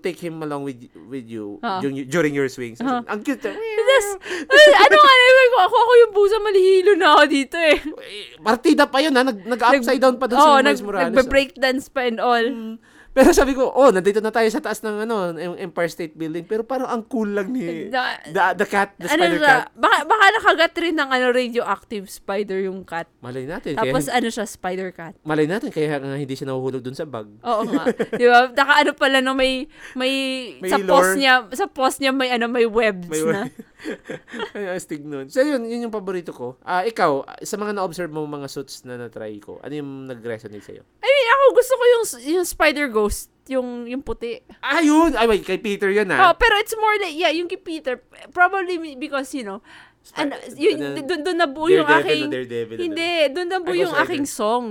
take 0.00 0.18
him 0.18 0.40
along 0.40 0.64
with 0.64 0.76
with 1.06 1.24
you 1.24 1.60
Uh-huh. 1.60 1.80
during, 1.80 2.08
during 2.08 2.32
your 2.32 2.48
swings? 2.48 2.80
Uh-huh. 2.80 3.04
Ang 3.06 3.20
cute. 3.22 3.44
eh. 3.48 3.52
Ay, 3.52 4.64
ano 4.74 4.96
nga, 4.96 5.14
ako, 5.14 5.56
ako, 5.58 5.76
ako 5.76 5.92
yung 5.98 6.12
pusa, 6.12 6.36
malihilo 6.38 6.92
na 6.94 7.06
ako 7.14 7.24
dito 7.26 7.56
eh. 7.56 7.76
Eh, 7.78 8.24
Partida 8.38 8.84
pa 8.84 8.98
yun 8.98 9.12
ha, 9.12 9.22
nag, 9.22 9.44
nag-upside 9.44 9.98
down 9.98 10.16
pa 10.16 10.26
doon 10.26 10.38
Oo, 10.38 10.56
si 10.56 10.62
nag, 10.62 10.64
Miles 10.64 10.82
Morales. 10.82 11.06
nagbe-breakdance 11.12 11.84
pa 11.88 12.00
and 12.04 12.18
all. 12.18 12.42
Mm. 12.42 12.78
Pero 13.18 13.34
sabi 13.34 13.50
ko, 13.50 13.66
oh, 13.66 13.90
nandito 13.90 14.22
na 14.22 14.30
tayo 14.30 14.46
sa 14.46 14.62
taas 14.62 14.78
ng 14.78 15.02
ano, 15.02 15.34
Em- 15.34 15.58
Empire 15.60 15.90
State 15.90 16.14
Building. 16.14 16.46
Pero 16.46 16.62
parang 16.62 16.86
ang 16.86 17.02
cool 17.02 17.34
lang 17.34 17.50
ni 17.50 17.90
Na- 17.90 18.14
the, 18.22 18.62
the 18.62 18.66
cat, 18.66 18.94
the 18.94 19.10
ano 19.10 19.18
spider 19.18 19.38
siya, 19.38 19.50
cat. 19.58 19.74
baka, 19.74 19.96
baka 20.04 20.24
nakagat 20.32 20.72
rin 20.78 20.94
ng 20.94 21.08
ano, 21.08 21.26
radioactive 21.28 22.06
spider 22.06 22.62
yung 22.62 22.86
cat. 22.86 23.10
Malay 23.18 23.42
natin. 23.42 23.74
Tapos 23.74 24.06
kaya, 24.06 24.14
ano 24.14 24.28
siya, 24.28 24.44
spider 24.46 24.88
cat. 24.92 25.18
malay 25.20 25.44
natin, 25.44 25.68
kaya 25.68 25.98
nga 25.98 26.14
hindi 26.14 26.30
siya 26.32 26.46
nahuhulog 26.46 26.78
dun 26.80 26.94
sa 26.94 27.02
bag. 27.02 27.26
Oo 27.42 27.62
nga. 27.66 27.90
Di 27.90 28.22
ba? 28.24 28.54
Naka 28.54 28.74
ano 28.78 28.92
pala 28.94 29.18
no, 29.18 29.34
may, 29.34 29.66
may, 29.92 30.12
May 30.56 30.70
sa 30.70 30.78
lore. 30.78 30.86
post 30.88 31.12
niya, 31.18 31.34
sa 31.50 31.66
post 31.66 31.98
niya 31.98 32.14
may 32.14 32.30
ano, 32.30 32.46
may 32.46 32.70
webs 32.70 33.10
May 33.10 33.26
na. 33.26 33.50
Astig 34.76 35.06
nun. 35.06 35.30
So, 35.30 35.40
yun, 35.40 35.62
yun 35.64 35.88
yung 35.88 35.94
paborito 35.94 36.34
ko. 36.34 36.58
Ah, 36.62 36.82
ikaw, 36.82 37.22
sa 37.42 37.54
mga 37.56 37.78
na-observe 37.78 38.10
mo 38.10 38.26
mga 38.26 38.50
suits 38.50 38.82
na 38.82 38.98
na-try 38.98 39.38
ko, 39.38 39.58
ano 39.62 39.72
yung 39.72 39.90
nag-resonate 40.06 40.64
sa'yo? 40.64 40.82
I 40.82 41.08
mean, 41.08 41.28
ako 41.30 41.44
gusto 41.54 41.74
ko 41.74 41.84
yung, 41.86 42.04
yung 42.34 42.46
spider 42.46 42.86
ghost, 42.90 43.30
yung, 43.46 43.86
yung 43.86 44.02
puti. 44.02 44.42
Ah, 44.60 44.82
yun! 44.82 45.14
Ay, 45.14 45.26
wait, 45.30 45.44
kay 45.46 45.58
Peter 45.58 45.88
yun, 45.88 46.10
Oh, 46.10 46.32
ah. 46.32 46.34
pero 46.34 46.58
it's 46.58 46.74
more 46.74 46.96
like, 46.98 47.14
yeah, 47.14 47.30
yung 47.30 47.46
kay 47.46 47.60
Peter, 47.60 48.02
probably 48.34 48.98
because, 48.98 49.30
you 49.32 49.46
know, 49.46 49.62
Spi- 50.02 50.24
ano, 50.24 50.34
yun, 50.56 50.76
ano, 50.78 51.00
doon 51.04 51.20
doon 51.26 51.38
nabuo 51.38 51.66
yung 51.68 51.86
aking, 51.86 52.30
Daredevil, 52.32 52.76
ano? 52.76 52.82
hindi, 52.82 53.10
doon 53.34 53.48
nabuo 53.50 53.74
yung 53.76 53.92
Ghost 53.92 54.04
aking 54.06 54.24
Rider. 54.26 54.38
song. 54.40 54.66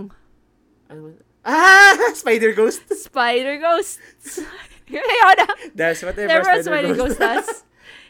Ano? 0.87 1.13
Ah! 1.47 1.95
Spider 2.21 2.51
Ghost! 2.51 2.83
Spider 2.91 3.55
Ghost. 3.59 3.99
Kaya 4.87 5.35
na, 5.35 5.47
That's 5.75 5.99
whatever 5.99 6.31
never 6.31 6.47
a 6.47 6.63
Spider, 6.63 6.63
Spider 6.63 6.93
Ghost. 6.95 7.19
Ghost 7.19 7.19
does. 7.19 7.49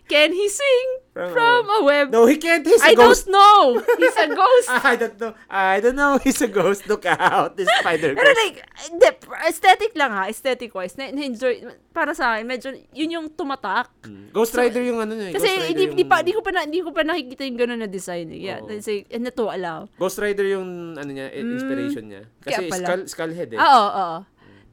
Can 0.08 0.32
he 0.32 0.48
sing 0.48 0.88
From 1.12 1.30
a 1.30 1.34
from 1.36 1.64
a 1.68 1.80
web? 1.84 2.06
No, 2.16 2.24
he 2.26 2.38
can't. 2.38 2.64
He's 2.64 2.80
a 2.80 2.92
I 2.92 2.96
ghost. 2.96 3.28
don't 3.28 3.36
know. 3.36 3.84
He's 4.00 4.16
a 4.16 4.28
ghost. 4.32 4.70
I 4.72 4.96
don't 4.96 5.18
know. 5.20 5.34
I 5.50 5.76
don't 5.84 5.96
know. 5.96 6.16
He's 6.18 6.40
a 6.40 6.48
ghost. 6.48 6.88
Look 6.88 7.04
out. 7.04 7.58
This 7.60 7.68
Spider 7.84 8.16
Pero 8.16 8.24
Ghost. 8.24 8.40
like, 8.40 8.58
hindi, 8.88 9.08
aesthetic 9.44 9.92
lang 9.94 10.16
ha, 10.16 10.32
aesthetic 10.32 10.72
wise, 10.72 10.96
na, 10.96 11.12
na-enjoy, 11.12 11.60
para 11.92 12.14
sa 12.14 12.38
akin, 12.38 12.46
medyo, 12.46 12.70
yun 12.94 13.10
yung 13.12 13.28
tumatak. 13.34 13.90
Mm. 14.06 14.32
Ghost 14.32 14.56
Rider 14.56 14.80
yung 14.80 15.02
ano 15.02 15.12
niya. 15.12 15.28
eh. 15.28 15.36
Kasi 15.36 15.48
hindi, 15.74 15.84
yung... 15.84 15.92
hindi 15.98 16.06
pa, 16.06 16.24
hindi 16.24 16.32
ko 16.32 16.42
pa, 16.42 16.52
na, 16.54 16.64
hindi 16.64 16.80
ko 16.80 16.90
pa 16.94 17.02
nakikita 17.04 17.44
yung 17.44 17.60
gano'n 17.60 17.80
na 17.84 17.90
design. 17.90 18.32
eh. 18.32 18.40
Yeah, 18.40 18.60
that's 18.64 18.88
like, 18.88 19.10
and 19.10 19.26
natuwa 19.26 19.54
lang. 19.60 19.82
Ghost 19.98 20.22
Rider 20.22 20.48
yung 20.48 20.96
ano 20.96 21.10
niya, 21.10 21.34
i- 21.34 21.42
inspiration 21.44 22.04
niya. 22.08 22.24
Kasi 22.40 22.64
Mm. 22.64 22.72
pala. 22.72 22.86
skull, 22.88 23.04
Skullhead 23.10 23.50
eh. 23.52 23.60
Ah, 23.60 23.68
oo, 23.76 23.90
oo. 23.92 24.18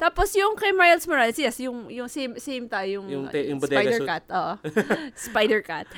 Tapos 0.05 0.29
yung 0.35 0.53
kay 0.53 0.69
Miles 0.71 1.09
Morales, 1.09 1.33
yes, 1.35 1.57
yung, 1.59 1.89
yung 1.89 2.05
same, 2.07 2.37
same 2.39 2.69
tayo, 2.69 3.01
yung, 3.01 3.07
Yung 3.09 3.25
te- 3.27 3.49
yung 3.49 3.57
bodega 3.57 3.81
Spider 3.81 3.97
suit. 3.97 4.09
Cat, 4.11 4.25
oo. 4.29 4.53
Spider 5.33 5.61
Cat. 5.63 5.89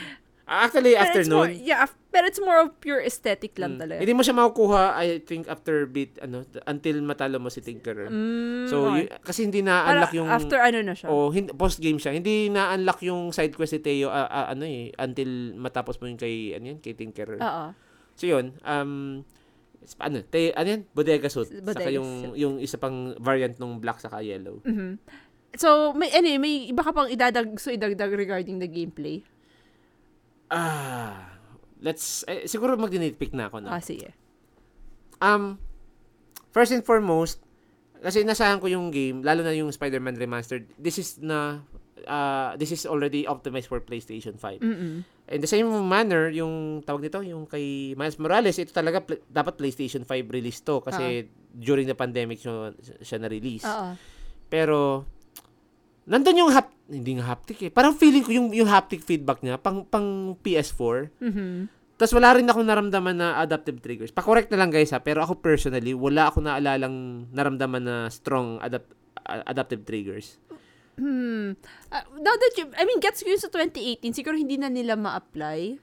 Ah, 0.46 0.70
Actually, 0.70 0.94
Pero 0.94 1.02
it's 1.10 1.26
more, 1.26 1.50
afternoon. 1.50 1.66
yeah, 1.66 1.82
pero 2.06 2.24
it's 2.24 2.38
more 2.38 2.58
of 2.60 2.70
pure 2.78 3.02
aesthetic 3.02 3.58
lang 3.58 3.74
Mm. 3.74 3.80
talaga. 3.82 3.98
Hindi 3.98 4.14
mo 4.14 4.22
siya 4.22 4.34
makukuha, 4.36 4.82
I 4.94 5.18
think, 5.20 5.50
after 5.50 5.90
beat, 5.90 6.22
ano, 6.22 6.46
until 6.64 7.02
matalo 7.02 7.42
mo 7.42 7.50
si 7.50 7.58
Tinkerer. 7.58 8.06
Mm, 8.06 8.70
So, 8.70 8.86
okay. 8.86 9.04
y- 9.04 9.12
kasi 9.20 9.42
hindi 9.42 9.58
Para 9.58 9.74
na-unlock 9.98 10.14
yung... 10.14 10.28
after 10.30 10.58
ano 10.62 10.78
na 10.80 10.94
siya. 10.94 11.10
O, 11.10 11.34
hin- 11.34 11.50
post-game 11.50 11.98
siya. 11.98 12.14
Hindi 12.14 12.46
na-unlock 12.46 13.02
yung 13.02 13.34
side 13.34 13.50
quest 13.52 13.74
ni 13.74 13.82
Teo, 13.82 14.06
ah, 14.06 14.22
ah, 14.24 14.46
ano 14.46 14.62
eh, 14.62 14.94
until 14.94 15.26
matapos 15.58 15.98
mo 15.98 16.06
yung 16.06 16.14
kay, 16.16 16.54
ano 16.54 16.70
yun, 16.70 16.78
kay 16.78 16.94
Tinkerer. 16.94 17.42
Oo. 17.42 17.66
So, 18.14 18.24
yun, 18.24 18.54
um, 18.62 19.26
ano, 20.02 20.18
te, 20.26 20.50
ano 20.56 20.66
yan? 20.66 20.82
Bodega 20.90 21.30
suit. 21.30 21.46
saka 21.46 21.62
Bodega 21.62 21.90
yung, 21.94 22.34
yung 22.34 22.54
isa 22.58 22.80
pang 22.80 23.14
variant 23.22 23.54
ng 23.60 23.78
black 23.78 24.02
saka 24.02 24.18
yellow. 24.24 24.58
Mhm. 24.66 24.98
So, 25.56 25.94
may, 25.96 26.12
anyway, 26.12 26.38
may 26.42 26.54
iba 26.68 26.82
ka 26.84 26.92
pang 26.92 27.08
idadag, 27.08 27.56
so 27.56 27.72
idagdag 27.72 28.12
regarding 28.12 28.60
the 28.60 28.68
gameplay. 28.68 29.24
Ah, 30.52 31.38
let's, 31.80 32.26
eh, 32.28 32.44
siguro 32.44 32.76
mag-nitpick 32.76 33.32
na 33.32 33.48
ako, 33.48 33.64
no? 33.64 33.72
Ah, 33.72 33.80
sige. 33.80 34.12
Um, 35.22 35.56
first 36.52 36.76
and 36.76 36.84
foremost, 36.84 37.40
kasi 38.04 38.20
nasahan 38.22 38.60
ko 38.60 38.68
yung 38.68 38.92
game, 38.92 39.24
lalo 39.24 39.40
na 39.40 39.56
yung 39.56 39.72
Spider-Man 39.72 40.20
Remastered, 40.20 40.68
this 40.76 41.00
is 41.00 41.16
na, 41.24 41.64
uh, 42.04 42.52
this 42.60 42.70
is 42.70 42.84
already 42.84 43.24
optimized 43.24 43.72
for 43.72 43.80
PlayStation 43.80 44.36
5. 44.36 44.60
Mm-mm. 44.60 45.08
In 45.26 45.42
the 45.42 45.50
same 45.50 45.66
manner, 45.66 46.30
yung 46.30 46.86
tawag 46.86 47.02
nito, 47.02 47.18
yung 47.18 47.50
kay 47.50 47.96
Miles 47.98 48.14
Morales, 48.16 48.54
ito 48.54 48.70
talaga 48.70 49.02
pl- 49.02 49.26
dapat 49.26 49.58
PlayStation 49.58 50.06
5 50.06 50.08
release 50.30 50.62
to 50.62 50.78
kasi 50.78 51.26
during 51.50 51.82
the 51.82 51.98
pandemic 51.98 52.38
siya, 52.38 52.70
siya 53.02 53.18
na-release. 53.18 53.66
Oo. 53.66 53.98
Pero 54.46 55.02
nandun 56.06 56.46
yung 56.46 56.52
hap 56.54 56.70
hindi 56.86 57.18
nga 57.18 57.34
haptic 57.34 57.58
eh. 57.66 57.70
Parang 57.74 57.98
feeling 57.98 58.22
ko 58.22 58.30
yung 58.30 58.54
yung 58.54 58.70
haptic 58.70 59.02
feedback 59.02 59.42
niya 59.42 59.58
pang 59.58 59.82
pang 59.82 60.38
PS4. 60.38 61.10
Mhm. 61.18 61.74
Tapos 61.98 62.12
wala 62.14 62.36
rin 62.38 62.46
akong 62.46 62.62
naramdaman 62.62 63.16
na 63.16 63.40
adaptive 63.42 63.80
triggers. 63.82 64.12
Pa-correct 64.14 64.52
na 64.52 64.60
lang 64.62 64.70
guys 64.70 64.92
ha, 64.92 65.00
pero 65.00 65.24
ako 65.24 65.40
personally, 65.40 65.96
wala 65.96 66.28
ako 66.30 66.44
naalalang 66.44 67.26
naramdaman 67.32 67.82
na 67.82 67.96
strong 68.12 68.60
adapt 68.62 68.92
adaptive 69.26 69.82
triggers. 69.82 70.38
Hmm, 70.96 71.56
ah, 71.92 72.04
now 72.16 72.34
that 72.34 72.52
you, 72.56 72.66
I 72.76 72.84
mean, 72.84 73.00
gets 73.00 73.22
ko 73.22 73.30
yun 73.30 73.40
sa 73.40 73.52
2018, 73.52 74.16
siguro 74.16 74.36
hindi 74.36 74.56
na 74.56 74.68
nila 74.68 74.96
ma-apply. 74.96 75.80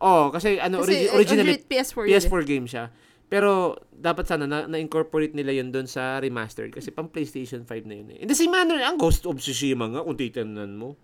Oh, 0.00 0.32
kasi 0.32 0.56
ano, 0.56 0.80
Kasi 0.80 1.06
origi- 1.06 1.12
originally, 1.12 1.56
originally, 1.60 1.68
PS4 1.68 2.02
yun. 2.08 2.12
PS4 2.16 2.42
game 2.48 2.66
siya. 2.66 2.84
Pero, 3.30 3.78
dapat 3.94 4.26
sana 4.26 4.48
na, 4.48 4.66
na-incorporate 4.66 5.38
nila 5.38 5.54
yun 5.54 5.70
doon 5.70 5.86
sa 5.86 6.18
remastered. 6.18 6.74
Kasi 6.74 6.90
pang 6.90 7.06
PlayStation 7.06 7.62
5 7.62 7.86
na 7.86 7.94
yun 7.94 8.08
eh. 8.16 8.18
In 8.24 8.26
the 8.26 8.34
same 8.34 8.50
manner, 8.50 8.80
ang 8.82 8.98
Ghost 8.98 9.22
of 9.28 9.38
Tsushima 9.38 9.86
nga, 9.86 10.02
kung 10.02 10.18
titignan 10.18 10.74
mo. 10.74 10.98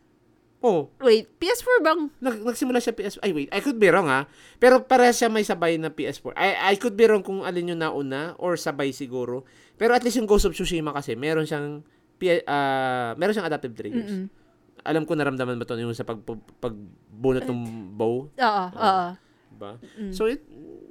Oh. 0.64 0.90
Wait, 1.04 1.30
PS4 1.38 1.84
bang? 1.84 2.00
nag, 2.18 2.42
nagsimula 2.42 2.82
siya 2.82 2.96
PS4. 2.96 3.22
Ay, 3.22 3.30
wait. 3.36 3.50
I 3.52 3.60
could 3.62 3.78
be 3.78 3.86
wrong 3.92 4.08
ha. 4.10 4.26
Pero 4.58 4.82
para 4.82 5.12
siya 5.14 5.28
may 5.30 5.46
sabay 5.46 5.78
na 5.78 5.92
PS4. 5.92 6.34
I, 6.34 6.72
I 6.72 6.80
could 6.80 6.98
be 6.98 7.06
wrong 7.06 7.22
kung 7.22 7.44
alin 7.46 7.76
yung 7.76 7.84
nauna 7.84 8.34
or 8.40 8.58
sabay 8.58 8.90
siguro. 8.90 9.46
Pero 9.76 9.92
at 9.92 10.02
least 10.02 10.16
yung 10.18 10.26
Ghost 10.26 10.48
of 10.48 10.56
Tsushima 10.56 10.90
kasi, 10.90 11.14
meron 11.14 11.46
siyang 11.46 11.84
P- 12.16 12.44
ah, 12.44 13.12
meron 13.14 13.32
siyang 13.32 13.46
adaptive 13.46 13.72
triggers. 13.72 14.08
Mm-mm. 14.08 14.26
Alam 14.82 15.02
ko 15.02 15.12
naramdaman 15.12 15.56
mo 15.56 15.64
to 15.64 15.74
yung 15.74 15.92
sa 15.92 16.02
pag, 16.02 16.20
pag, 16.20 16.38
pagbunot 16.60 17.42
ng 17.42 17.60
bow. 17.92 18.30
Oo, 18.30 18.64
oo. 18.70 19.06
Diba? 19.48 19.72
Mm. 19.98 20.12
So, 20.12 20.26
it, 20.26 20.46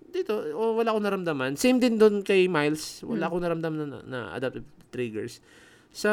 dito, 0.09 0.35
oh, 0.51 0.75
wala 0.75 0.91
akong 0.91 1.05
naramdaman. 1.05 1.55
Same 1.55 1.77
din 1.77 1.95
doon 1.95 2.19
kay 2.19 2.45
Miles. 2.45 3.01
Wala 3.01 3.25
Mm. 3.25 3.29
akong 3.29 3.43
naramdaman 3.43 3.77
na, 3.85 3.99
na 4.03 4.19
adaptive 4.31 4.65
triggers. 4.89 5.39
Sa 5.89 6.11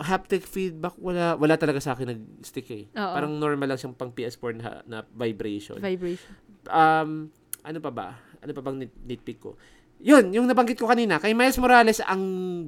haptic 0.00 0.40
feedback, 0.42 0.96
wala 0.96 1.36
wala 1.36 1.54
talaga 1.54 1.78
sa 1.78 1.92
akin 1.92 2.08
nag-stick 2.08 2.68
eh. 2.70 2.84
Oo. 2.88 3.12
Parang 3.12 3.28
normal 3.30 3.68
lang 3.68 3.78
siyang 3.78 3.92
pang 3.92 4.08
PS4 4.08 4.52
na, 4.54 4.68
na 4.82 4.98
vibration. 5.06 5.76
Vibration. 5.76 6.32
Um, 6.64 7.28
ano 7.60 7.78
pa 7.78 7.90
ba? 7.90 8.08
Ano 8.40 8.52
pa 8.52 8.62
bang 8.62 8.80
nit- 8.80 9.02
nitpick 9.04 9.36
ko? 9.38 9.60
Yun, 10.02 10.34
yung 10.34 10.50
nabanggit 10.50 10.82
ko 10.82 10.90
kanina, 10.90 11.22
kay 11.22 11.30
Miles 11.30 11.62
Morales 11.62 12.02
ang 12.02 12.22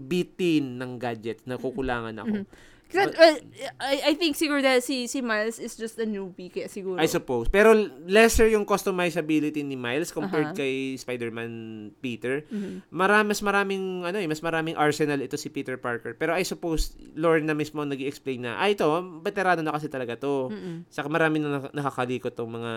bitin 0.06 0.78
ng 0.78 1.02
gadget 1.02 1.42
na 1.50 1.58
kukulangan 1.58 2.14
ako. 2.22 2.34
Mhm. 2.40 2.46
Kasi, 2.88 3.10
well, 3.10 3.36
I, 3.80 3.94
I 4.08 4.14
think 4.14 4.34
siguro 4.34 4.62
dahil 4.62 4.78
si, 4.78 5.06
si 5.06 5.18
Miles 5.18 5.58
is 5.58 5.74
just 5.74 5.98
a 5.98 6.06
newbie, 6.06 6.46
kaya 6.46 6.70
siguro. 6.70 6.96
I 6.96 7.06
suppose. 7.06 7.50
Pero 7.50 7.74
lesser 8.06 8.46
yung 8.48 8.62
customizability 8.62 9.60
ni 9.60 9.74
Miles 9.74 10.10
compared 10.10 10.54
Aha. 10.54 10.58
kay 10.58 10.94
Spider-Man 10.94 11.52
Peter. 11.98 12.46
Mhm. 12.46 12.86
Marami, 12.88 13.34
mas 13.34 13.40
maraming, 13.40 13.82
ano 14.04 14.16
eh, 14.16 14.28
mas 14.28 14.38
maraming 14.38 14.78
arsenal 14.78 15.18
ito 15.18 15.34
si 15.34 15.50
Peter 15.50 15.74
Parker. 15.74 16.14
Pero 16.14 16.34
I 16.34 16.46
suppose, 16.46 16.94
Lord 17.14 17.42
na 17.42 17.52
mismo 17.52 17.82
nag 17.82 17.98
explain 17.98 18.46
na, 18.46 18.56
ah, 18.56 18.70
ito, 18.70 18.86
veterano 19.20 19.60
na 19.60 19.74
kasi 19.74 19.90
talaga 19.90 20.14
to. 20.14 20.54
Mm-mm. 20.54 20.86
Saka 20.86 21.10
marami 21.10 21.42
na 21.42 21.58
nak- 21.58 21.74
nakakalikot 21.74 22.32
tong 22.32 22.54
mga 22.54 22.72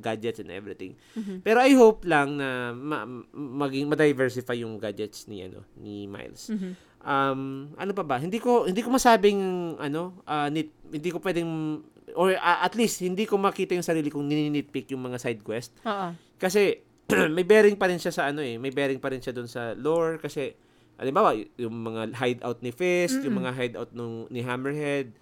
gadgets 0.00 0.40
and 0.40 0.48
everything. 0.48 0.96
Mhm. 1.12 1.44
Pero 1.44 1.60
I 1.60 1.76
hope 1.76 2.08
lang 2.08 2.40
na 2.40 2.72
ma- 2.72 3.04
maging 3.32 3.88
ma-diversify 3.88 4.56
yung 4.58 4.80
gadgets 4.80 5.28
ni 5.28 5.44
ano 5.44 5.60
ni 5.76 6.08
Miles. 6.08 6.48
Mhm. 6.48 6.87
Um, 6.98 7.72
ano 7.78 7.92
pa 7.94 8.02
ba? 8.02 8.18
Hindi 8.18 8.42
ko 8.42 8.66
hindi 8.66 8.82
ko 8.82 8.90
masabing 8.90 9.38
ano, 9.78 10.18
ah, 10.26 10.50
nit, 10.50 10.74
hindi 10.90 11.08
ko 11.14 11.22
pwedeng 11.22 11.80
or 12.18 12.34
ah, 12.38 12.64
at 12.64 12.74
least 12.74 13.04
hindi 13.04 13.28
ko 13.28 13.36
makita 13.36 13.76
yung 13.76 13.86
sarili 13.86 14.08
kong 14.08 14.26
nininitpick 14.26 14.90
yung 14.92 15.04
mga 15.04 15.20
side 15.20 15.42
quest 15.44 15.76
Oo. 15.84 16.14
kasi 16.40 16.80
may 17.36 17.44
bearing 17.44 17.76
pa 17.76 17.88
rin 17.88 18.00
siya 18.00 18.12
sa 18.12 18.22
ano 18.28 18.40
eh, 18.44 18.56
may 18.60 18.72
bearing 18.72 19.00
pa 19.00 19.12
rin 19.12 19.20
siya 19.20 19.32
doon 19.32 19.48
sa 19.48 19.72
lore 19.76 20.20
kasi 20.20 20.52
halimbawa 20.98 21.32
yung 21.56 21.72
mga 21.72 22.10
hideout 22.18 22.58
ni 22.60 22.74
Fist, 22.74 23.22
yung 23.22 23.38
mga 23.38 23.54
hideout 23.54 23.90
nung 23.94 24.26
ni 24.34 24.42
Hammerhead. 24.42 25.14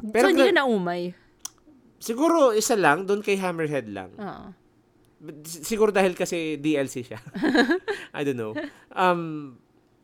so, 0.00 0.26
hindi 0.32 0.48
ka 0.48 0.56
naumay. 0.56 1.12
siguro 2.00 2.56
isa 2.56 2.72
lang 2.74 3.04
doon 3.04 3.20
kay 3.20 3.36
Hammerhead 3.36 3.86
lang. 3.92 4.10
Oo. 4.16 4.48
Siguro 5.44 5.92
dahil 5.92 6.16
kasi 6.16 6.56
DLC 6.56 7.04
siya. 7.04 7.20
I 8.16 8.24
don't 8.24 8.40
know. 8.40 8.56
Um, 8.96 9.60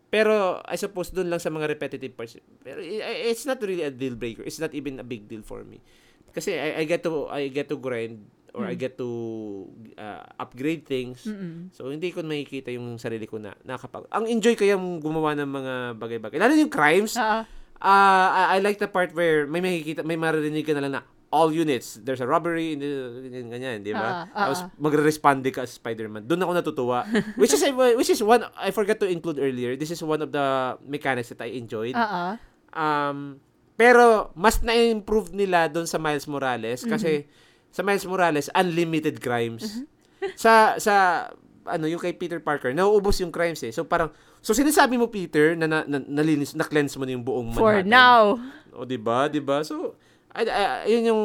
pero 0.06 0.58
I 0.62 0.74
suppose 0.74 1.10
doon 1.10 1.28
lang 1.28 1.38
sa 1.38 1.48
mga 1.48 1.66
repetitive 1.68 2.12
parts. 2.12 2.36
Pero 2.60 2.78
i- 2.78 2.98
i- 2.98 3.26
it's 3.26 3.42
not 3.42 3.58
really 3.58 3.82
a 3.82 3.90
deal 3.90 4.14
breaker. 4.14 4.42
It's 4.42 4.58
not 4.58 4.70
even 4.70 4.96
a 4.96 5.04
big 5.04 5.26
deal 5.26 5.40
for 5.40 5.60
me. 5.60 5.82
Kasi 6.30 6.52
I, 6.52 6.80
I 6.80 6.84
get 6.84 7.02
to 7.02 7.26
I 7.26 7.48
get 7.48 7.66
to 7.66 7.76
grind 7.76 8.22
or 8.52 8.64
I 8.64 8.72
Mm. 8.72 8.80
get 8.80 8.92
to 8.96 9.08
uh, 9.94 10.24
upgrade 10.38 10.82
things. 10.82 11.24
Mm-mm. 11.24 11.68
So 11.70 11.88
hindi 11.88 12.08
ko 12.08 12.20
makikita 12.20 12.70
yung 12.70 12.96
sarili 12.96 13.24
ko 13.24 13.36
na 13.36 13.52
nakapag. 13.62 14.08
Ang 14.08 14.30
enjoy 14.30 14.52
ko 14.52 14.64
yung 14.64 14.98
gumawa 14.98 15.32
ng 15.34 15.44
mga 15.46 15.74
bagay-bagay. 15.94 16.36
Lalo 16.36 16.54
yung 16.54 16.72
crimes. 16.72 17.16
Oo. 17.16 17.44
Ah, 17.76 18.28
I, 18.48 18.56
I 18.56 18.64
like 18.64 18.76
the 18.76 18.88
part 18.88 19.12
where 19.12 19.44
may 19.44 19.60
makikita, 19.60 20.00
may 20.00 20.16
maririnig 20.16 20.64
ka 20.64 20.72
na 20.72 20.80
lang 20.80 20.94
na 20.96 21.02
all 21.36 21.52
units, 21.52 22.00
there's 22.00 22.24
a 22.24 22.28
robbery, 22.28 22.72
in 22.72 22.80
the- 22.80 23.20
ganyan, 23.28 23.52
ganyan, 23.52 23.76
di 23.84 23.92
ba? 23.92 24.24
Ah, 24.24 24.32
ah, 24.32 24.48
Tapos 24.48 24.58
ah. 24.64 24.68
magre-respond 24.80 25.44
ka 25.52 25.68
as 25.68 25.76
Spider-Man. 25.76 26.24
Doon 26.24 26.40
ako 26.40 26.52
natutuwa. 26.56 27.04
which 27.40 27.52
is 27.52 27.60
which 28.00 28.08
is 28.08 28.24
one 28.24 28.40
I 28.56 28.72
forgot 28.72 28.96
to 29.04 29.08
include 29.08 29.36
earlier. 29.36 29.76
This 29.76 29.92
is 29.92 30.00
one 30.00 30.24
of 30.24 30.32
the 30.32 30.80
mechanics 30.80 31.28
that 31.28 31.44
I 31.44 31.52
enjoyed. 31.60 31.92
Oo. 31.92 32.40
Um, 32.72 33.36
pero 33.76 34.32
mas 34.32 34.64
na-improve 34.64 35.36
nila 35.36 35.68
doon 35.68 35.84
sa 35.84 36.00
Miles 36.00 36.24
Morales 36.24 36.80
kasi 36.88 37.28
sa 37.68 37.84
Miles 37.84 38.08
Morales 38.08 38.48
unlimited 38.56 39.20
crimes. 39.20 39.68
Sa 40.34 40.74
sa 40.80 41.28
ano 41.68 41.86
yung 41.86 42.02
kay 42.02 42.10
Peter 42.10 42.42
Parker, 42.42 42.74
nauubos 42.74 43.20
yung 43.22 43.30
crimes 43.30 43.62
eh. 43.62 43.70
So 43.70 43.86
parang 43.86 44.10
so 44.42 44.50
sinasabi 44.50 44.98
mo 44.98 45.06
Peter 45.06 45.54
na, 45.54 45.70
na, 45.70 45.78
na 45.86 46.02
nalinis 46.02 46.56
na 46.56 46.66
cleanse 46.66 46.98
mo 46.98 47.06
na 47.06 47.14
yung 47.14 47.22
buong 47.22 47.54
For 47.54 47.84
Manhattan. 47.84 47.92
now. 47.92 48.22
O, 48.76 48.84
di 48.84 49.00
ba? 49.00 49.26
Di 49.26 49.40
ba? 49.40 49.64
So, 49.64 49.96
ay, 50.36 50.44
ay, 50.44 50.92
yun 50.92 51.10
yung, 51.10 51.22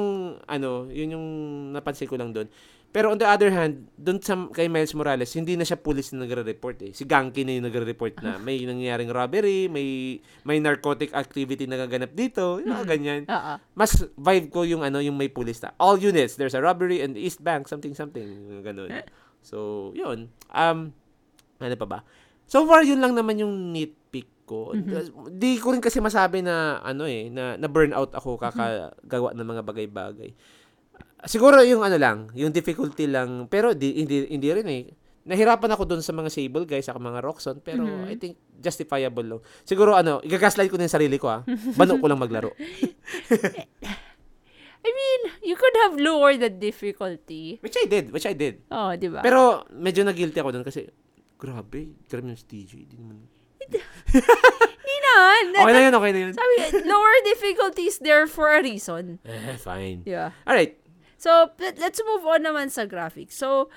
ano, 0.47 0.87
yun 0.87 1.19
yung 1.19 1.27
napansin 1.75 2.07
ko 2.07 2.15
lang 2.15 2.31
doon. 2.31 2.47
Pero 2.91 3.07
on 3.07 3.15
the 3.15 3.23
other 3.23 3.47
hand, 3.47 3.87
doon 3.95 4.19
sa 4.19 4.35
kay 4.51 4.67
Miles 4.67 4.91
Morales, 4.91 5.31
hindi 5.31 5.55
na 5.55 5.63
siya 5.63 5.79
police 5.79 6.11
na 6.11 6.27
nagre-report 6.27 6.77
eh. 6.83 6.91
Si 6.91 7.07
Ganki 7.07 7.47
na 7.47 7.55
yung 7.55 7.71
nagre-report 7.71 8.19
na 8.19 8.35
may 8.35 8.59
nangyaring 8.67 9.07
robbery, 9.07 9.71
may 9.71 10.19
may 10.43 10.59
narcotic 10.59 11.15
activity 11.15 11.71
na 11.71 11.79
gaganap 11.79 12.11
dito, 12.11 12.59
yung 12.59 12.75
mga 12.75 12.87
ganyan. 12.91 13.21
Oo. 13.31 13.53
Mas 13.79 13.95
vibe 13.95 14.51
ko 14.51 14.67
yung 14.67 14.83
ano, 14.83 14.99
yung 14.99 15.15
may 15.15 15.31
police 15.31 15.63
na. 15.63 15.71
All 15.79 15.95
units, 15.95 16.35
there's 16.35 16.51
a 16.51 16.59
robbery 16.59 16.99
in 16.99 17.15
East 17.15 17.39
Bank, 17.39 17.71
something 17.71 17.95
something, 17.95 18.27
ganun. 18.59 18.91
So, 19.39 19.89
yun. 19.95 20.27
Um, 20.51 20.91
ano 21.63 21.75
pa 21.79 21.87
ba? 21.87 21.99
So 22.43 22.67
far, 22.67 22.83
yun 22.83 22.99
lang 22.99 23.15
naman 23.15 23.39
yung 23.39 23.71
nitpick 23.71 24.00
ko. 24.51 24.75
Di 25.31 25.55
ko 25.55 25.71
rin 25.71 25.79
kasi 25.79 26.03
masabi 26.03 26.43
na, 26.43 26.83
ano 26.83 27.07
eh, 27.07 27.31
na, 27.31 27.55
na 27.55 27.71
burnout 27.71 28.11
ako 28.11 28.35
kakagawa 28.35 29.31
ng 29.31 29.47
mga 29.47 29.63
bagay-bagay. 29.63 30.35
Siguro 31.23 31.63
yung 31.63 31.79
ano 31.79 31.95
lang, 31.95 32.27
yung 32.35 32.51
difficulty 32.51 33.07
lang, 33.07 33.47
pero 33.47 33.71
di, 33.71 34.03
hindi, 34.03 34.27
hindi 34.27 34.49
rin 34.51 34.67
eh. 34.67 34.83
Nahirapan 35.21 35.77
ako 35.77 35.85
doon 35.85 36.01
sa 36.01 36.17
mga 36.17 36.33
Sable 36.33 36.65
guys, 36.65 36.89
sa 36.89 36.97
mga 36.97 37.21
Roxon, 37.21 37.61
pero 37.61 37.85
Mhm. 37.85 38.09
I 38.09 38.15
think 38.17 38.35
justifiable 38.57 39.23
lang. 39.23 39.41
Siguro 39.61 39.93
ano, 39.93 40.17
igagaslight 40.19 40.67
ko 40.67 40.81
na 40.81 40.89
yung 40.89 40.97
sarili 40.97 41.21
ko 41.21 41.29
ah. 41.29 41.45
Bano 41.77 42.01
ko 42.01 42.05
lang 42.09 42.17
maglaro. 42.17 42.51
I 44.81 44.89
mean, 44.89 45.21
you 45.45 45.53
could 45.53 45.77
have 45.85 45.93
lowered 46.01 46.41
the 46.41 46.49
difficulty. 46.49 47.61
Which 47.61 47.77
I 47.77 47.85
did, 47.85 48.09
which 48.09 48.25
I 48.25 48.33
did. 48.33 48.65
Oh, 48.73 48.89
di 48.97 49.13
ba? 49.13 49.21
Pero 49.21 49.61
medyo 49.69 50.01
na-guilty 50.01 50.41
ako 50.41 50.49
doon 50.57 50.65
kasi, 50.65 50.89
grabe, 51.37 51.93
grabe 52.09 52.33
yung 52.33 52.41
TJ. 52.41 52.89
Di 52.89 52.97
naman. 52.97 53.21
Hindi 54.81 54.95
naman. 54.99 55.43
Okay 55.55 55.73
na 55.73 55.81
yun, 55.81 55.93
okay 55.95 56.11
na 56.11 56.19
yun. 56.19 56.33
Sabi, 56.33 56.55
lower 56.83 57.15
difficulty 57.23 57.87
is 57.87 57.97
there 57.99 58.25
for 58.25 58.49
a 58.49 58.61
reason. 58.61 59.19
Eh, 59.23 59.57
fine. 59.57 60.03
Ba? 60.03 60.33
Alright. 60.43 60.77
So, 61.17 61.53
let- 61.57 61.77
let's 61.77 62.01
move 62.01 62.25
on 62.25 62.41
naman 62.41 62.73
sa 62.73 62.83
graphics. 62.83 63.37
So, 63.37 63.69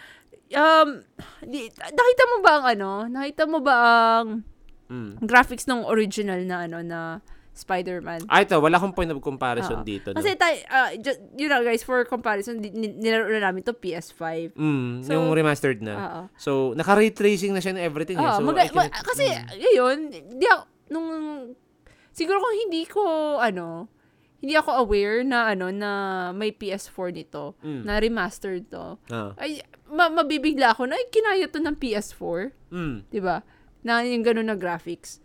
um, 0.52 1.05
di, 1.40 1.69
nakita 1.70 2.24
mo 2.31 2.36
ba 2.40 2.52
ang 2.56 2.66
ano? 2.66 2.90
Nakita 3.06 3.43
mo 3.44 3.59
ba 3.61 3.74
ang 4.20 4.44
Mm. 4.85 5.16
graphics 5.24 5.65
ng 5.65 5.81
original 5.89 6.44
na 6.44 6.69
ano 6.69 6.85
na 6.85 7.24
Spider-Man? 7.55 8.26
Ah, 8.26 8.43
ito, 8.43 8.59
wala 8.59 8.76
akong 8.76 8.90
point 8.90 9.06
of 9.09 9.22
comparison 9.22 9.81
Oo. 9.81 9.86
dito. 9.86 10.10
No? 10.10 10.18
Kasi 10.18 10.35
tayo, 10.35 10.59
uh, 10.66 10.90
just, 10.98 11.22
you 11.39 11.47
know 11.47 11.62
guys, 11.62 11.81
for 11.81 12.02
comparison, 12.02 12.59
ni- 12.59 12.70
nilaro 12.93 13.31
na 13.31 13.48
namin 13.48 13.62
to 13.62 13.70
PS5. 13.70 14.52
Mm, 14.52 15.06
So, 15.06 15.14
yung 15.14 15.31
remastered 15.31 15.78
na. 15.78 15.94
Oo. 15.94 16.20
So, 16.35 16.51
naka-ray 16.74 17.14
tracing 17.14 17.55
na 17.55 17.62
siya 17.62 17.72
and 17.72 17.81
everything. 17.81 18.18
eh. 18.18 18.20
Oo, 18.20 18.36
So, 18.36 18.51
I 18.51 18.66
cannot- 18.66 18.74
ma- 18.74 18.90
kasi, 18.90 19.24
Mm. 19.24 19.47
ngayon, 19.55 19.97
di 20.35 20.47
ako, 20.47 20.62
nung, 20.90 21.09
siguro 22.10 22.43
kung 22.43 22.56
hindi 22.60 22.82
ko, 22.85 23.02
ano, 23.39 23.86
hindi 24.39 24.55
ako 24.55 24.70
aware 24.76 25.22
na, 25.22 25.48
ano, 25.48 25.70
na 25.70 25.90
may 26.31 26.51
PS4 26.51 27.09
nito, 27.09 27.55
Mm. 27.62 27.82
na 27.86 27.97
remastered 27.97 28.66
to, 28.68 28.98
Ah. 29.09 29.32
ay, 29.39 29.62
ma- 29.86 30.12
mabibigla 30.12 30.74
ako 30.74 30.85
na, 30.85 30.98
ay, 30.98 31.06
kinaya 31.09 31.47
to 31.47 31.62
ng 31.62 31.78
PS4, 31.78 32.51
Mm. 32.68 33.09
di 33.09 33.22
ba? 33.22 33.40
Na 33.81 34.02
yung 34.02 34.20
ganun 34.20 34.48
na 34.48 34.56
graphics. 34.56 35.22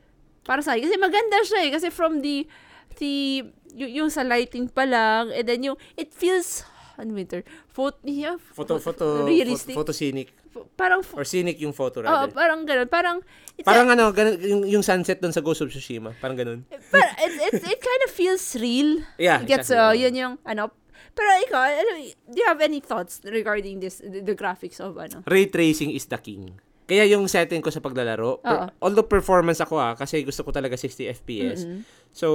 Para 0.50 0.66
sa 0.66 0.74
akin, 0.74 0.82
kasi 0.82 0.98
maganda 0.98 1.38
siya 1.46 1.60
eh, 1.62 1.70
kasi 1.70 1.94
from 1.94 2.26
the, 2.26 2.50
the, 2.98 3.46
y- 3.70 4.02
yung 4.02 4.10
sa 4.10 4.26
lighting 4.26 4.66
pa 4.66 4.82
lang, 4.82 5.30
and 5.30 5.46
then 5.46 5.62
yung, 5.62 5.78
it 5.94 6.10
feels, 6.10 6.66
ano 6.98 7.14
winter, 7.14 7.46
photo, 7.70 8.02
yeah, 8.02 8.34
Photo, 8.58 8.82
photo, 8.82 9.30
realistic. 9.30 9.78
photo, 9.78 9.94
scenic. 9.94 10.34
parang, 10.74 11.06
Or 11.14 11.22
scenic 11.22 11.62
yung 11.62 11.72
photo, 11.72 12.02
Oo, 12.02 12.10
rather. 12.10 12.34
parang 12.34 12.66
ganun, 12.66 12.90
parang, 12.90 13.18
it's 13.54 13.64
parang 13.64 13.94
ano, 13.94 14.10
ganun, 14.10 14.42
yung, 14.42 14.62
yung 14.66 14.82
sunset 14.84 15.22
doon 15.22 15.30
sa 15.30 15.46
Ghost 15.46 15.62
of 15.62 15.70
Tsushima. 15.70 16.18
Parang 16.18 16.34
ganun. 16.34 16.66
But 16.90 17.06
it, 17.22 17.54
it, 17.54 17.54
it 17.62 17.80
kind 17.80 18.02
of 18.04 18.12
feels 18.12 18.42
real. 18.58 19.06
Yeah, 19.22 19.46
It 19.46 19.54
gets, 19.54 19.70
exactly. 19.70 19.78
uh, 19.78 20.10
yun 20.10 20.14
yung, 20.18 20.34
ano, 20.42 20.74
pero 21.14 21.30
ikaw, 21.46 21.62
ano, 21.62 21.92
do 22.26 22.36
you 22.36 22.48
have 22.50 22.60
any 22.60 22.82
thoughts 22.82 23.22
regarding 23.24 23.80
this, 23.80 24.02
the, 24.02 24.26
the 24.26 24.34
graphics 24.34 24.82
of, 24.82 24.98
ano? 24.98 25.22
Ray 25.30 25.46
tracing 25.46 25.94
is 25.94 26.10
the 26.10 26.18
king. 26.18 26.58
Kaya 26.90 27.06
yung 27.06 27.30
setting 27.30 27.62
ko 27.62 27.70
sa 27.70 27.78
paglalaro, 27.80 28.42
per- 28.42 28.74
although 28.82 29.06
performance 29.06 29.62
ako 29.62 29.78
ah, 29.78 29.94
kasi 29.94 30.26
gusto 30.26 30.42
ko 30.42 30.50
talaga 30.50 30.74
60 30.74 31.06
FPS. 31.14 31.60
Mm-mm. 31.62 31.86
So, 32.10 32.28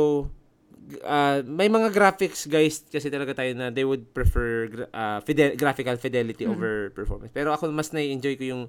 uh, 1.02 1.42
may 1.42 1.66
mga 1.66 1.90
graphics 1.90 2.46
guys 2.46 2.86
kasi 2.86 3.10
talaga 3.10 3.34
tayo 3.34 3.50
na 3.52 3.68
they 3.68 3.82
would 3.82 4.14
prefer 4.14 4.70
gra- 4.70 4.90
uh, 4.90 5.18
fidel- 5.20 5.58
graphical 5.58 5.96
fidelity 5.96 6.46
Mhm. 6.46 6.54
over 6.54 6.72
performance. 6.90 7.34
Pero 7.34 7.50
ako 7.50 7.74
mas 7.74 7.90
na-enjoy 7.90 8.38
ko 8.38 8.46
yung 8.46 8.64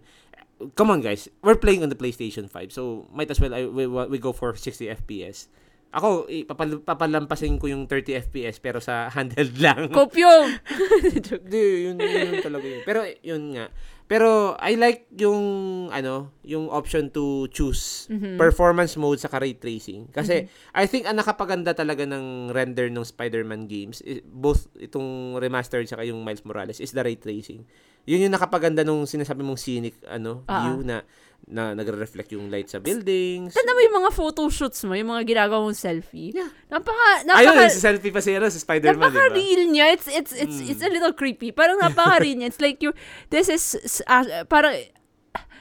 Come 0.72 0.88
on 0.88 1.04
guys, 1.04 1.28
we're 1.44 1.60
playing 1.60 1.84
on 1.84 1.92
the 1.92 2.00
PlayStation 2.00 2.48
5. 2.48 2.72
So 2.72 3.12
might 3.12 3.28
as 3.28 3.44
well 3.44 3.52
I, 3.52 3.68
we, 3.68 3.84
we 3.86 4.16
go 4.16 4.32
for 4.32 4.56
60 4.56 4.88
FPS. 4.88 5.52
Ako, 5.96 6.28
i- 6.28 6.44
papal- 6.44 6.84
papalampasin 6.84 7.56
ko 7.56 7.66
yung 7.66 7.88
30 7.88 8.20
FPS 8.22 8.60
pero 8.60 8.78
sa 8.78 9.08
handheld 9.16 9.56
lang. 9.58 9.88
Kopyong! 9.88 10.52
Hindi, 11.16 11.64
yun, 11.88 11.96
yun 11.98 12.42
talaga 12.42 12.66
yun. 12.66 12.82
Pero, 12.84 13.00
yun 13.22 13.44
nga. 13.56 13.68
Pero, 14.06 14.54
I 14.60 14.76
like 14.76 15.10
yung, 15.16 15.42
ano, 15.90 16.30
yung 16.44 16.70
option 16.70 17.10
to 17.10 17.50
choose 17.50 18.06
Mhm. 18.06 18.38
performance 18.38 18.94
mode 18.94 19.18
sa 19.18 19.32
ray 19.34 19.56
tracing. 19.56 20.06
Kasi, 20.10 20.46
Mm-hmm. 20.46 20.78
I 20.78 20.86
think, 20.86 21.04
ang 21.06 21.18
nakapaganda 21.18 21.72
talaga 21.72 22.04
ng 22.04 22.52
render 22.52 22.86
ng 22.88 23.02
Spider-Man 23.02 23.66
games, 23.66 24.04
both 24.24 24.70
itong 24.78 25.34
remastered 25.36 25.88
saka 25.88 26.04
yung 26.04 26.22
Miles 26.22 26.44
Morales, 26.44 26.78
is 26.78 26.92
the 26.92 27.02
ray 27.02 27.18
tracing. 27.18 27.66
Yun 28.06 28.30
yung 28.30 28.36
nakapaganda 28.36 28.86
nung 28.86 29.10
sinasabi 29.10 29.42
mong 29.42 29.58
scenic, 29.58 29.98
ano, 30.06 30.46
Ah, 30.46 30.70
view 30.70 30.86
na, 30.86 31.02
na 31.46 31.78
nagre-reflect 31.78 32.34
yung 32.34 32.50
light 32.50 32.66
sa 32.66 32.82
buildings. 32.82 33.54
Tanda 33.54 33.72
mo 33.72 33.80
yung 33.80 33.98
mga 34.02 34.12
photo 34.12 34.50
shoots 34.50 34.82
mo, 34.82 34.98
yung 34.98 35.14
mga 35.14 35.30
ginagawa 35.30 35.62
mong 35.62 35.78
selfie. 35.78 36.34
Yeah. 36.34 36.50
Napaka, 36.68 37.22
Ayun, 37.38 37.54
napaka, 37.54 37.70
sa 37.70 37.94
selfie 37.94 38.10
pa 38.10 38.18
si, 38.18 38.34
ano, 38.34 38.50
si 38.50 38.58
Spider-Man, 38.58 38.98
di 38.98 38.98
ba? 38.98 39.08
napaka-real 39.14 39.64
niya. 39.70 39.86
It's, 39.94 40.10
it's, 40.10 40.34
it's, 40.34 40.58
Mm. 40.58 40.70
it's 40.74 40.82
a 40.82 40.90
little 40.90 41.14
creepy. 41.14 41.54
Parang 41.54 41.78
napaka-real 41.78 42.42
niya. 42.42 42.50
It's 42.50 42.58
like, 42.58 42.82
you 42.82 42.98
this 43.30 43.46
is, 43.46 43.78
uh, 44.10 44.42
parang, 44.50 44.74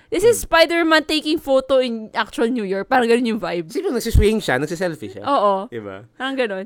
this 0.09 0.25
is 0.25 0.41
Spider-Man 0.41 1.05
taking 1.05 1.37
photo 1.37 1.85
in 1.85 2.09
actual 2.17 2.49
New 2.49 2.65
York. 2.65 2.89
Parang 2.89 3.05
ganun 3.05 3.37
yung 3.37 3.41
vibe. 3.43 3.69
Sino 3.69 3.93
nagsiswing 3.93 4.41
siya, 4.41 4.57
nagsiselfie 4.57 5.13
siya. 5.13 5.25
Oo. 5.29 5.69
Diba? 5.69 6.09
Parang 6.17 6.33
ganun. 6.33 6.65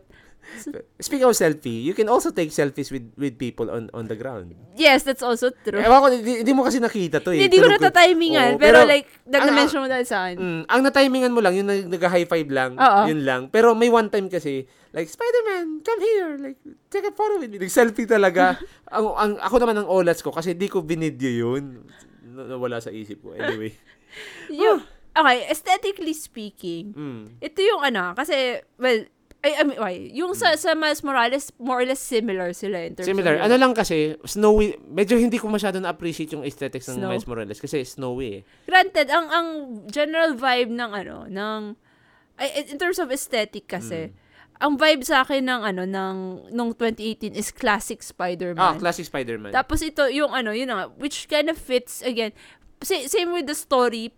Speaking 0.98 1.24
of 1.24 1.32
selfie, 1.32 1.82
you 1.82 1.92
can 1.92 2.08
also 2.08 2.30
take 2.30 2.48
selfies 2.48 2.88
with 2.88 3.04
with 3.14 3.36
people 3.36 3.68
on 3.68 3.86
on 3.92 4.04
the 4.04 4.14
ground. 4.14 4.56
Yes, 4.74 5.02
that's 5.02 5.20
also 5.20 5.52
true. 5.52 5.78
Ewan 5.78 5.98
ko, 5.98 6.06
hindi, 6.10 6.52
mo 6.52 6.62
kasi 6.62 6.78
nakita 6.78 7.20
to 7.20 7.30
eh. 7.30 7.46
Hindi 7.46 7.56
ko 7.56 7.68
natatimingan. 7.68 8.56
Oo, 8.56 8.60
pero, 8.60 8.82
like, 8.84 9.06
nag 9.24 9.40
ang- 9.40 9.54
mention 9.54 9.80
mo 9.80 9.86
dahil 9.86 10.02
sa 10.02 10.26
akin. 10.26 10.36
Mm, 10.36 10.62
ang 10.64 10.80
natimingan 10.82 11.32
mo 11.32 11.40
lang, 11.40 11.54
yung 11.54 11.66
nag- 11.66 11.88
nag-high 11.88 12.24
five 12.24 12.48
lang, 12.48 12.74
Oo. 12.74 13.00
yun 13.06 13.22
lang. 13.22 13.40
Pero 13.48 13.72
may 13.72 13.86
one 13.86 14.08
time 14.08 14.26
kasi, 14.26 14.64
like, 14.90 15.06
Spider-Man, 15.06 15.82
come 15.82 16.00
here, 16.00 16.30
like, 16.38 16.58
take 16.88 17.04
a 17.04 17.12
photo 17.12 17.36
with 17.36 17.48
me. 17.48 17.58
Nag-selfie 17.58 18.06
talaga. 18.06 18.56
ang, 18.94 19.06
ang, 19.12 19.32
ako 19.38 19.56
naman 19.58 19.76
ang 19.76 19.88
olas 19.88 20.18
ko 20.18 20.30
kasi 20.30 20.54
di 20.54 20.66
ko 20.66 20.80
binidyo 20.80 21.28
yun. 21.28 21.84
Na- 22.24 22.48
Nawala 22.48 22.78
sa 22.78 22.88
isip 22.88 23.20
ko. 23.20 23.32
Anyway. 23.32 23.74
Yung, 24.50 24.80
okay, 25.12 25.38
aesthetically 25.46 26.14
speaking, 26.14 26.94
Mm. 26.94 27.24
ito 27.38 27.60
yung 27.60 27.82
ano, 27.82 28.14
kasi, 28.14 28.34
well, 28.74 29.04
ay, 29.38 29.54
I 29.54 29.62
mean, 29.62 29.78
why, 29.78 29.94
yung 30.10 30.34
sa, 30.34 30.58
sa 30.58 30.74
Miles 30.74 31.00
Morales, 31.00 31.54
more 31.62 31.78
or 31.80 31.86
less 31.86 32.02
similar 32.02 32.50
sila 32.50 32.82
in 32.82 32.98
terms 32.98 33.06
Similar. 33.06 33.38
of, 33.38 33.46
Ano 33.46 33.54
lang 33.54 33.72
kasi, 33.72 34.18
snowy, 34.26 34.74
medyo 34.82 35.14
hindi 35.14 35.38
ko 35.38 35.46
masyado 35.46 35.78
na-appreciate 35.78 36.34
yung 36.34 36.42
aesthetics 36.42 36.90
ng 36.90 36.98
Snow. 36.98 37.08
Miles 37.08 37.22
Morales 37.22 37.60
kasi 37.62 37.86
snowy 37.86 38.42
eh. 38.42 38.42
Granted, 38.66 39.06
ang 39.08 39.30
ang 39.30 39.48
general 39.86 40.34
vibe 40.34 40.74
ng 40.74 40.90
ano, 40.90 41.16
ng, 41.30 41.60
ay, 42.36 42.66
in 42.66 42.78
terms 42.78 42.98
of 42.98 43.14
aesthetic 43.14 43.70
kasi, 43.70 44.10
Mm. 44.10 44.26
ang 44.58 44.72
vibe 44.74 45.06
sa 45.06 45.22
akin 45.22 45.46
ng 45.46 45.60
ano, 45.62 45.82
ng, 45.86 46.16
nung 46.50 46.74
2018 46.74 47.30
is 47.30 47.54
classic 47.54 48.02
Ah, 48.02 48.10
Spider-Man. 48.10 48.82
classic 48.82 49.06
Spider-Man. 49.06 49.54
Tapos 49.54 49.78
ito, 49.80 50.02
yung 50.10 50.34
ano, 50.34 50.50
yun 50.50 50.66
na, 50.66 50.74
nga, 50.74 50.86
which 50.98 51.30
kind 51.30 51.46
of 51.46 51.54
fits, 51.54 52.02
again, 52.02 52.34
sa- 52.82 53.06
same 53.06 53.30
with 53.30 53.46
the 53.46 53.54
story, 53.54 54.10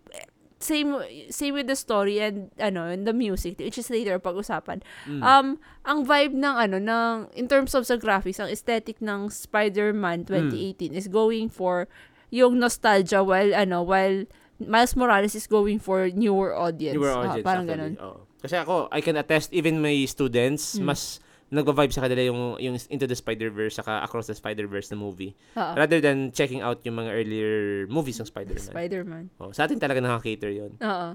same 0.61 0.95
same 1.27 1.53
with 1.53 1.67
the 1.67 1.75
story 1.75 2.21
and 2.21 2.49
ano 2.57 2.87
and 2.87 3.03
the 3.03 3.13
music 3.13 3.57
which 3.57 3.77
is 3.77 3.89
later 3.89 4.17
pag-usapan. 4.17 4.81
Mm. 5.05 5.21
Um 5.21 5.47
ang 5.83 6.05
vibe 6.05 6.37
ng 6.37 6.55
ano 6.55 6.77
ng 6.77 7.13
in 7.35 7.49
terms 7.49 7.73
of 7.73 7.85
sa 7.85 7.97
graphics, 7.97 8.37
ang 8.37 8.47
aesthetic 8.47 9.01
ng 9.01 9.27
Spider-Man 9.27 10.25
2018 10.29 10.93
is 10.93 11.09
going 11.09 11.49
for 11.49 11.89
yung 12.29 12.57
nostalgia 12.57 13.19
while 13.21 13.51
ano 13.51 13.83
while 13.83 14.23
Miles 14.61 14.93
Morales 14.93 15.33
is 15.33 15.49
going 15.49 15.81
for 15.81 16.07
newer 16.13 16.53
audience. 16.53 16.93
Newer 16.93 17.11
Ah, 17.11 17.25
audience, 17.25 17.41
parang 17.43 17.65
actually. 17.65 17.97
ganun. 17.97 18.05
Oo. 18.05 18.19
Kasi 18.41 18.55
ako, 18.57 18.89
I 18.89 19.01
can 19.01 19.17
attest, 19.17 19.49
even 19.53 19.81
my 19.81 19.93
students, 20.05 20.77
Mm. 20.77 20.85
mas 20.85 21.17
nagva-vibe 21.51 21.91
sa 21.91 22.07
kanila 22.07 22.23
yung, 22.23 22.55
yung 22.63 22.79
Into 22.87 23.05
the 23.05 23.15
Spider-Verse 23.15 23.83
saka 23.83 23.99
Across 24.07 24.31
the 24.31 24.37
Spider-Verse 24.39 24.87
na 24.95 24.97
movie. 24.97 25.35
Oo. 25.59 25.73
Rather 25.75 25.99
than 25.99 26.31
checking 26.31 26.63
out 26.63 26.79
yung 26.87 26.95
mga 26.95 27.11
earlier 27.11 27.85
movies 27.91 28.17
ng 28.23 28.27
Spider-Man. 28.31 28.71
Spider-Man. 28.71 29.23
oh, 29.43 29.51
sa 29.51 29.67
atin 29.67 29.75
talaga 29.75 29.99
nakaka-cater 29.99 30.55
yun. 30.55 30.71
Oo. 30.79 31.09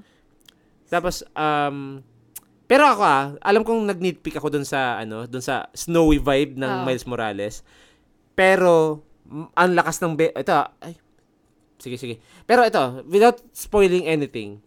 Tapos, 0.93 1.25
um, 1.33 2.05
pero 2.69 2.85
ako 2.85 3.03
ah, 3.03 3.33
alam 3.41 3.65
kong 3.65 3.89
nag-nitpick 3.89 4.37
ako 4.37 4.53
dun 4.53 4.69
sa, 4.69 5.01
ano, 5.01 5.25
dun 5.25 5.43
sa 5.43 5.73
snowy 5.73 6.21
vibe 6.21 6.61
ng 6.61 6.73
Oo. 6.73 6.85
Miles 6.85 7.09
Morales. 7.09 7.65
Pero, 8.37 9.01
ang 9.57 9.73
lakas 9.73 10.05
ng, 10.05 10.21
be- 10.21 10.37
ito, 10.37 10.53
ay, 10.85 11.01
sige, 11.81 11.97
sige. 11.97 12.21
Pero 12.45 12.61
ito, 12.61 13.01
without 13.09 13.41
spoiling 13.57 14.05
anything, 14.05 14.61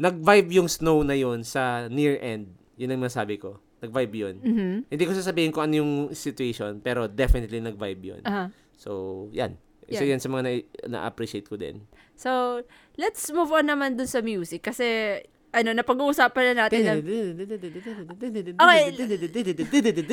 nag-vibe 0.00 0.56
yung 0.56 0.68
snow 0.72 1.04
na 1.04 1.12
yun 1.12 1.44
sa 1.44 1.84
near 1.92 2.16
end. 2.24 2.48
Yun 2.80 2.96
ang 2.96 3.04
masabi 3.04 3.36
ko. 3.36 3.60
Nag-vibe 3.76 4.14
yun. 4.16 4.36
Mhm. 4.40 4.76
Hindi 4.88 5.04
ko 5.04 5.12
sasabihin 5.12 5.52
kung 5.52 5.68
ano 5.68 5.74
yung 5.84 5.92
situation, 6.16 6.80
pero 6.80 7.04
definitely 7.06 7.60
nag-vibe 7.60 8.02
yun. 8.16 8.22
Aha. 8.24 8.48
So, 8.76 9.26
yan. 9.32 9.56
Isa 9.86 10.02
Yan. 10.02 10.18
yan 10.18 10.20
sa 10.20 10.28
mga 10.28 10.42
na- 10.42 10.66
na-appreciate 10.98 11.46
ko 11.46 11.54
din. 11.54 11.86
So, 12.18 12.62
let's 12.98 13.30
move 13.30 13.54
on 13.54 13.70
naman 13.70 13.94
dun 13.94 14.10
sa 14.10 14.18
music 14.18 14.66
kasi 14.66 15.20
ano, 15.54 15.72
napag-uusapan 15.72 16.52
na 16.52 16.66
natin 16.66 16.80
na 16.84 16.94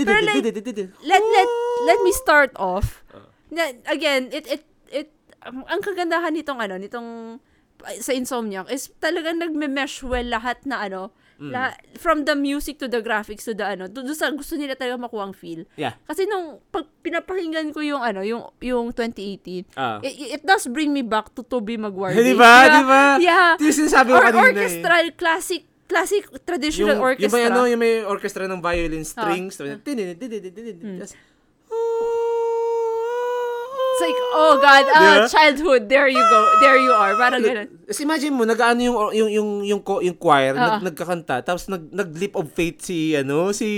Pero 0.08 0.20
like, 0.24 0.46
let 1.04 1.22
let 1.22 1.50
let 1.84 2.00
me 2.00 2.12
start 2.16 2.52
off. 2.56 3.04
Ah. 3.12 3.28
Na, 3.52 3.64
again, 3.90 4.32
it 4.32 4.46
it 4.48 4.64
it 4.88 5.10
um, 5.44 5.68
ang 5.68 5.84
kagandahan 5.84 6.32
nitong 6.32 6.60
ano, 6.64 6.80
nitong 6.80 7.40
uh, 7.84 7.98
sa 8.00 8.16
Insomniac 8.16 8.72
is 8.72 8.88
talagang 9.04 9.42
nagme-mesh 9.44 10.06
well 10.06 10.26
lahat 10.26 10.64
na 10.64 10.86
ano, 10.86 11.12
Mm. 11.36 11.50
lahat, 11.50 11.74
from 11.98 12.24
the 12.24 12.34
music 12.34 12.78
to 12.78 12.86
the 12.86 13.02
graphics 13.02 13.44
to 13.44 13.54
the 13.54 13.66
ano, 13.66 13.90
to, 13.90 14.02
to 14.02 14.14
sa 14.14 14.30
gusto 14.30 14.54
nila 14.54 14.78
talaga 14.78 15.02
makuha 15.02 15.28
ang 15.28 15.36
feel. 15.36 15.66
Yeah. 15.76 15.98
Kasi 16.06 16.24
nung 16.24 16.62
pag 16.70 16.86
pinapakinggan 17.02 17.74
ko 17.74 17.82
yung 17.82 18.00
ano, 18.00 18.22
yung 18.22 18.54
yung 18.62 18.94
2018, 18.94 19.66
Ah. 19.74 19.98
it, 20.00 20.40
it 20.40 20.44
does 20.44 20.70
bring 20.70 20.90
me 20.90 21.02
back 21.02 21.34
to 21.34 21.42
Toby 21.42 21.76
Maguire. 21.76 22.16
Di 22.16 22.38
ba? 22.38 22.70
Di 22.70 22.84
ba? 22.86 23.04
Yeah. 23.18 23.58
Yung 23.58 23.76
sinasabi 23.76 24.14
ko 24.14 24.18
Or 24.18 24.26
kanina 24.30 24.38
eh. 24.38 24.50
orchestral, 24.54 25.06
classic, 25.18 25.62
classic 25.84 26.24
traditional 26.46 26.96
yung, 26.98 27.04
orchestra. 27.04 27.28
Yung 27.28 27.36
may, 27.36 27.44
ano, 27.50 27.62
yung 27.66 27.82
may 27.82 27.96
orchestra 28.02 28.46
ng 28.46 28.62
violin 28.62 29.04
strings. 29.04 29.58
Ah. 29.60 29.78
Mm. 29.78 31.02
It's 33.94 34.02
like, 34.02 34.18
oh 34.34 34.58
God, 34.58 34.86
ah, 34.90 34.98
Di 34.98 35.06
ba? 35.06 35.30
childhood, 35.30 35.82
there 35.86 36.10
you 36.10 36.18
go, 36.18 36.40
there 36.58 36.82
you 36.82 36.90
are. 36.90 37.14
Parang 37.14 37.46
ganun. 37.46 37.70
Tapos 37.86 38.02
imagine 38.02 38.34
mo, 38.34 38.42
nag-ano 38.42 38.82
yung, 38.82 38.98
yung, 39.14 39.30
yung, 39.30 39.50
yung, 39.70 39.82
yung 40.02 40.18
choir, 40.18 40.58
nag, 40.58 40.82
nagkakanta, 40.82 41.46
tapos 41.46 41.70
nag, 41.70 41.94
nag-leap 41.94 42.34
of 42.34 42.50
faith 42.50 42.82
si, 42.82 43.14
ano, 43.14 43.54
si 43.54 43.70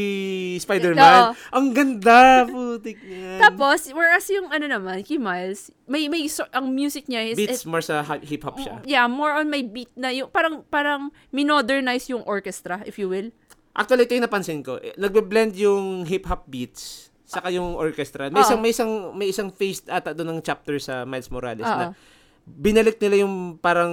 Spider-Man. 0.63 1.03
Oo. 1.03 1.31
Ang 1.51 1.65
ganda, 1.75 2.47
putik 2.47 2.95
niyan. 3.03 3.43
Tapos, 3.43 3.91
whereas 3.91 4.23
yung 4.31 4.47
ano 4.55 4.71
naman, 4.71 5.03
kay 5.03 5.19
Miles, 5.19 5.67
may, 5.83 6.07
may, 6.07 6.31
so, 6.31 6.47
ang 6.55 6.71
music 6.71 7.11
niya 7.11 7.27
is, 7.27 7.35
Beats 7.35 7.63
it- 7.63 7.67
more 7.67 7.83
sa 7.83 7.99
hip-hop 8.23 8.55
siya. 8.55 8.79
yeah, 8.87 9.03
more 9.11 9.35
on 9.35 9.51
my 9.51 9.67
beat 9.67 9.91
na 9.99 10.15
yung, 10.15 10.31
parang, 10.31 10.63
parang, 10.71 11.11
minodernize 11.35 12.07
yung 12.07 12.23
orchestra, 12.23 12.79
if 12.87 12.95
you 12.95 13.11
will. 13.11 13.35
Actually, 13.75 14.07
ito 14.07 14.15
yung 14.15 14.23
napansin 14.23 14.63
ko. 14.63 14.79
Eh, 14.79 14.95
Nagbe-blend 14.95 15.59
yung 15.59 16.07
hip-hop 16.07 16.47
beats 16.47 17.04
saka 17.25 17.49
yung 17.49 17.73
orchestra. 17.73 18.29
May 18.29 18.41
isang 18.41 18.61
may 18.61 18.71
isang 18.71 18.91
may 19.11 19.27
isang 19.27 19.49
phase 19.49 19.81
ata 19.85 20.13
doon 20.13 20.29
ng 20.31 20.41
chapter 20.41 20.77
sa 20.77 21.03
Miles 21.03 21.27
Morales 21.27 21.65
na 21.65 21.89
Oo. 21.89 22.13
binalik 22.45 23.01
nila 23.01 23.25
yung 23.25 23.57
parang 23.57 23.89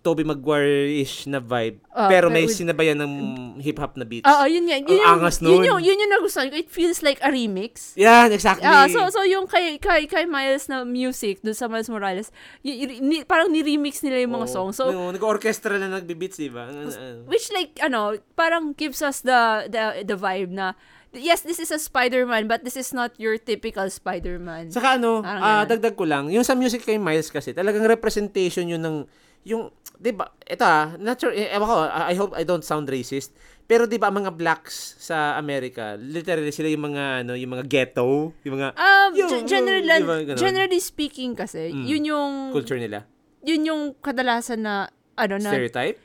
Toby 0.00 0.24
Maguire-ish 0.24 1.28
na 1.28 1.38
vibe. 1.38 1.76
Oo, 1.92 2.08
pero 2.08 2.26
may 2.26 2.48
with- 2.48 2.56
sinabayan 2.56 2.96
ng 2.96 3.12
hip-hop 3.60 3.94
na 3.94 4.08
beats. 4.08 4.24
Oo, 4.24 4.48
yun 4.48 4.64
nga. 4.64 4.80
Yun, 4.80 4.96
Ang 4.98 5.20
angas 5.20 5.36
yun 5.38 5.60
nun. 5.60 5.64
yung, 5.66 5.80
yun 5.84 6.00
yung 6.00 6.08
nagustuhan 6.10 6.48
ko. 6.48 6.56
It 6.56 6.72
feels 6.72 7.04
like 7.04 7.20
a 7.20 7.28
remix. 7.28 7.92
Yan, 7.94 8.32
exactly. 8.32 8.64
Ah, 8.64 8.88
so 8.88 9.04
so 9.10 9.20
yung 9.22 9.44
kay 9.44 9.76
kay 9.76 10.08
kay 10.08 10.24
Miles 10.24 10.66
na 10.66 10.82
music 10.82 11.44
dun 11.44 11.52
sa 11.52 11.68
Miles 11.68 11.92
Morales, 11.92 12.32
y- 12.60 12.72
y- 12.80 12.96
ni, 12.98 13.16
parang 13.22 13.52
ni-remix 13.52 14.00
nila 14.00 14.24
yung 14.24 14.32
mga 14.34 14.48
Oo. 14.48 14.54
songs. 14.54 14.80
So 14.80 14.88
No, 14.88 15.12
nag-orchestra 15.12 15.76
na 15.76 15.92
nagbe-beats, 15.92 16.40
di 16.40 16.48
ba? 16.48 16.72
Ang- 16.72 16.88
ang- 16.88 17.28
which 17.28 17.52
like 17.52 17.76
ano, 17.78 18.16
parang 18.32 18.72
gives 18.72 19.04
us 19.04 19.20
the 19.20 19.40
the 19.68 19.82
the 20.02 20.16
vibe 20.16 20.48
na 20.48 20.72
yes, 21.14 21.40
this 21.40 21.58
is 21.58 21.68
a 21.68 21.78
Spider-Man 21.78 22.46
but 22.46 22.62
this 22.62 22.74
is 22.74 22.90
not 22.90 23.12
your 23.16 23.36
typical 23.36 23.84
Spider-Man. 23.86 24.70
Saka 24.70 24.96
ano, 24.96 25.20
ah, 25.20 25.62
ganun. 25.62 25.70
dagdag 25.70 25.94
ko 25.94 26.04
lang, 26.04 26.24
yung 26.28 26.42
sa 26.42 26.52
music 26.52 26.82
kay 26.82 26.96
Miles 26.96 27.28
kasi, 27.28 27.52
talagang 27.52 27.84
representation 27.84 28.66
yun 28.66 28.80
ng, 28.80 28.96
yung, 29.42 29.68
di 29.96 30.10
ba, 30.10 30.30
ito 30.42 30.62
ah, 30.62 30.96
not 30.96 31.16
sure, 31.16 31.30
eh, 31.30 31.50
ewan 31.50 31.66
ko, 31.66 31.76
I 31.82 32.02
I 32.08 32.14
hope 32.14 32.32
I 32.32 32.42
don't 32.42 32.62
sound 32.62 32.86
racist, 32.86 33.34
pero 33.62 33.84
di 33.84 33.96
ba, 33.96 34.08
ang 34.08 34.18
mga 34.18 34.32
blacks 34.32 34.96
sa 34.98 35.34
Amerika, 35.34 35.94
literally 35.94 36.50
sila 36.50 36.68
yung 36.68 36.88
mga, 36.88 37.04
ano, 37.22 37.32
yung 37.34 37.52
mga 37.52 37.64
ghetto, 37.66 38.32
yung 38.42 38.54
mga 38.56 38.68
Um, 38.72 39.10
Yung- 39.14 39.30
ge- 39.30 39.46
generally, 39.46 39.88
di 39.92 40.04
ba 40.04 40.16
ganun? 40.24 40.38
generally 40.38 40.80
speaking 40.80 41.32
kasi, 41.32 41.70
Mm. 41.70 41.86
yun 41.86 42.02
yung 42.06 42.32
culture 42.50 42.76
nila. 42.76 43.04
yun 43.40 43.62
yung 43.64 43.82
kadalasan 43.98 44.62
na 44.62 44.86
ano 45.12 45.36
na 45.36 45.50
Stereotype? 45.50 45.98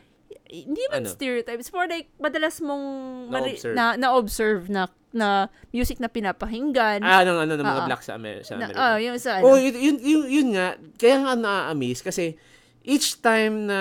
hindi 0.48 0.80
man 0.90 1.04
Ano? 1.04 1.12
stereotype. 1.12 1.60
It's 1.60 1.72
more 1.72 1.86
like, 1.86 2.08
madalas 2.18 2.60
mong 2.60 2.84
mari- 3.30 3.60
Na-observe. 3.60 3.76
na, 3.76 3.86
na-observe 3.96 4.64
na, 4.68 4.88
na 5.10 5.28
music 5.72 5.98
na 5.98 6.08
pinapahinggan. 6.08 7.00
Ah, 7.00 7.22
ano, 7.22 7.40
ano, 7.40 7.54
ng 7.54 7.64
mga 7.64 7.82
Oo. 7.82 7.88
black 7.88 8.02
sa, 8.02 8.16
Amer- 8.16 8.44
sa 8.44 8.54
na, 8.54 8.68
America. 8.68 8.78
ah, 8.78 8.98
yung 8.98 9.18
sa 9.18 9.32
Oh, 9.40 9.54
ano. 9.54 9.60
yun, 9.60 9.76
yun, 9.76 9.98
yun, 10.00 10.24
yun 10.28 10.48
nga. 10.52 10.68
Kaya 10.96 11.16
nga 11.22 11.34
na-amaze 11.34 12.02
kasi 12.02 12.36
each 12.82 13.20
time 13.20 13.66
na 13.66 13.80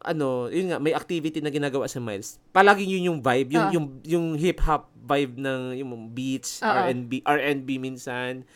ano, 0.00 0.48
yun 0.48 0.72
nga, 0.72 0.78
may 0.78 0.92
activity 0.92 1.38
na 1.38 1.48
ginagawa 1.48 1.84
sa 1.84 2.00
Miles. 2.00 2.40
Palagi 2.50 2.88
yun 2.88 3.04
yung 3.06 3.20
vibe, 3.20 3.52
yung 3.52 3.66
Ah. 3.68 3.72
yung 3.72 3.86
yung 4.02 4.26
hip 4.34 4.56
hop 4.60 4.88
vibe 4.96 5.36
ng 5.36 5.76
yung 5.76 5.92
beats, 6.08 6.60
Ah, 6.60 6.84
ah. 6.84 6.88
R&B, 6.88 7.20
R&B 7.20 7.76
minsan. 7.76 8.48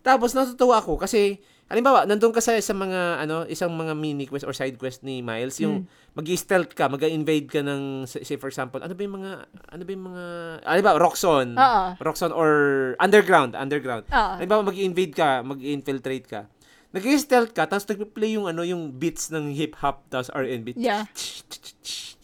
Tapos 0.00 0.32
natutuwa 0.32 0.78
ako 0.78 0.98
kasi 0.98 1.38
halimbawa, 1.68 2.08
nandun 2.08 2.32
ka 2.32 2.40
sa, 2.40 2.56
sa 2.58 2.72
mga 2.72 3.28
ano, 3.28 3.44
isang 3.44 3.68
mga 3.76 3.92
mini 3.92 4.24
quest 4.24 4.48
or 4.48 4.56
side 4.56 4.80
quest 4.80 5.04
ni 5.04 5.20
Miles, 5.20 5.60
yung 5.60 5.84
mag-stealth 6.16 6.72
ka, 6.72 6.88
mag-invade 6.88 7.48
ka 7.48 7.60
ng 7.60 8.08
say 8.08 8.40
for 8.40 8.48
example, 8.48 8.80
ano 8.80 8.96
ba 8.96 9.02
yung 9.04 9.20
mga 9.20 9.30
ano 9.46 9.82
ba 9.84 9.90
yung 9.92 10.04
mga 10.08 10.24
ah, 10.64 10.72
halimbawa, 10.72 10.96
Roxon. 10.96 11.48
Oo. 11.54 11.84
Roxon 12.00 12.32
or 12.32 12.50
underground, 12.96 13.52
underground. 13.52 14.08
Oo. 14.08 14.34
Halimbawa, 14.40 14.64
mag-invade 14.64 15.12
ka, 15.12 15.44
mag-infiltrate 15.44 16.26
ka. 16.26 16.40
Nag-stealth 16.88 17.52
ka, 17.52 17.68
tapos 17.68 17.84
nag-play 17.84 18.40
yung 18.40 18.48
ano, 18.48 18.64
yung 18.64 18.96
beats 18.96 19.28
ng 19.28 19.52
hip-hop, 19.52 20.08
tapos 20.08 20.32
R&B. 20.32 20.72
Yeah. 20.80 21.04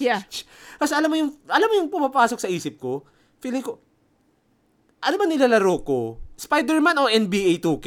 Yeah. 0.01 0.25
Tapos 0.81 0.91
alam 0.97 1.13
mo 1.13 1.17
yung, 1.21 1.37
alam 1.47 1.69
mo 1.69 1.75
yung 1.79 1.93
pumapasok 1.93 2.41
sa 2.41 2.49
isip 2.49 2.81
ko, 2.81 3.05
feeling 3.45 3.61
ko, 3.61 3.77
ano 5.05 5.15
ba 5.21 5.29
nilalaro 5.29 5.77
ko? 5.85 6.24
Spider-Man 6.35 6.99
o 6.99 7.07
NBA 7.07 7.63
2K? 7.63 7.87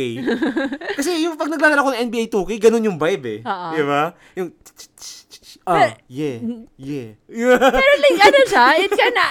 Kasi 0.98 1.28
yung 1.28 1.36
pag 1.36 1.52
naglalaro 1.52 1.84
ko 1.84 1.92
ng 1.92 2.02
NBA 2.08 2.32
2K, 2.32 2.52
ganun 2.64 2.88
yung 2.88 2.98
vibe 2.98 3.26
eh. 3.28 3.40
Di 3.44 3.84
ba? 3.84 4.16
Yung, 4.40 4.56
ah, 5.64 5.96
yeah, 6.12 6.44
yeah. 6.76 7.16
Pero 7.26 7.92
like, 8.04 8.20
ano 8.28 8.40
siya, 8.50 8.66
it 8.84 8.92
kinda, 8.92 9.28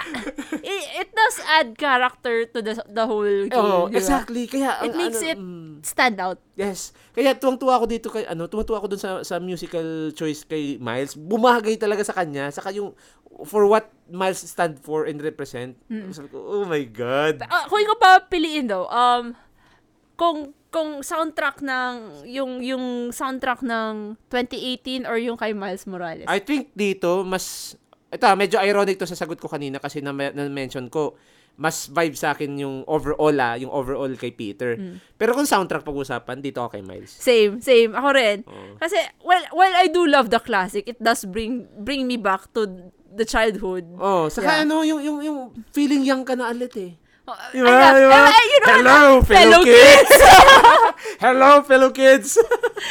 it, 0.65 0.83
it 1.05 1.09
does 1.13 1.37
add 1.45 1.77
character 1.77 2.49
to 2.49 2.59
the 2.65 2.73
the 2.89 3.05
whole 3.05 3.45
game. 3.45 3.53
Oo, 3.53 3.87
di 3.87 3.93
ba? 3.93 3.99
exactly. 4.01 4.49
Kaya, 4.49 4.81
It 4.81 4.91
ang 4.91 4.97
makes 4.97 5.21
ano, 5.21 5.29
it 5.29 5.37
mm, 5.37 5.69
stand 5.85 6.17
out. 6.17 6.39
Yes. 6.57 6.95
Kaya 7.13 7.37
tuwang-tuwa 7.37 7.77
ako 7.77 7.85
dito 7.85 8.07
kay 8.09 8.25
ano, 8.25 8.49
tuwang-tuwa 8.49 8.81
ako 8.81 8.87
dun 8.89 9.01
sa 9.01 9.21
sa 9.21 9.37
musical 9.37 10.09
choice 10.17 10.41
kay 10.41 10.81
Miles. 10.81 11.13
Bumagay 11.13 11.77
talaga 11.77 12.01
sa 12.01 12.17
kanya, 12.17 12.49
saka 12.49 12.73
yung 12.73 12.97
for 13.45 13.69
what 13.69 13.93
Miles 14.09 14.41
stand 14.41 14.81
for 14.81 15.05
and 15.05 15.21
represent. 15.21 15.77
Sabi 16.09 16.31
ko, 16.33 16.41
oh 16.41 16.65
my 16.65 16.81
god. 16.89 17.45
Ah, 17.45 17.69
kung 17.69 17.83
ikaw 17.83 17.97
pa 17.99 18.11
piliin 18.25 18.65
daw, 18.65 18.89
um, 18.89 19.37
kung 20.17 20.55
kung 20.77 21.01
soundtrack 21.01 21.65
ng 21.65 21.93
yung 22.29 22.61
yung 22.61 23.09
soundtrack 23.09 23.65
ng 23.65 24.13
2018 24.29 25.09
or 25.09 25.17
yung 25.17 25.33
kay 25.33 25.57
Miles 25.57 25.89
Morales. 25.89 26.29
I 26.29 26.37
think 26.37 26.69
dito 26.77 27.25
mas 27.25 27.73
ito, 28.07 28.23
medyo 28.37 28.61
ironic 28.61 29.01
to 29.01 29.09
sa 29.09 29.17
sagot 29.17 29.41
ko 29.41 29.49
kanina 29.49 29.81
kasi 29.81 29.99
na, 29.99 30.13
na 30.13 30.45
mention 30.47 30.85
ko 30.87 31.17
mas 31.57 31.89
vibe 31.89 32.13
sa 32.13 32.37
akin 32.37 32.53
yung 32.61 32.85
overall 32.85 33.33
ah, 33.41 33.57
yung 33.57 33.73
overall 33.73 34.13
kay 34.13 34.29
Peter. 34.29 34.77
Pero 35.17 35.33
kung 35.33 35.49
soundtrack 35.49 35.81
pag-usapan, 35.81 36.37
dito 36.37 36.61
ako 36.61 36.77
kay 36.77 36.83
Miles. 36.85 37.09
Same, 37.09 37.57
same. 37.57 37.97
Ako 37.97 38.13
rin. 38.13 38.45
Oo. 38.45 38.77
Kasi, 38.77 38.93
well, 39.25 39.41
while 39.57 39.73
I 39.73 39.89
do 39.89 40.05
love 40.05 40.29
the 40.29 40.37
classic, 40.37 40.85
it 40.85 41.01
does 41.01 41.25
bring 41.25 41.65
bring 41.81 42.05
me 42.05 42.13
back 42.13 42.45
to 42.53 42.69
the 43.09 43.25
childhood. 43.25 43.89
Oh, 43.97 44.29
saka 44.29 44.61
Yeah. 44.61 44.63
ano 44.69 44.85
yung 44.85 45.01
yung 45.01 45.19
yung 45.25 45.39
feeling 45.73 46.05
young 46.05 46.21
ka 46.21 46.37
na 46.37 46.53
ulit 46.53 46.77
eh. 46.77 46.93
Oh, 47.27 47.35
Diba? 47.51 47.67
I- 47.67 47.91
Diba? 47.99 48.19
I- 48.31 48.47
you 48.47 48.59
know, 48.63 48.71
Hello, 48.71 49.21
fellow, 49.21 49.21
fellow 49.27 49.61
kids! 49.67 50.11
Hello, 51.23 51.49
fellow 51.61 51.89
kids! 51.91 52.29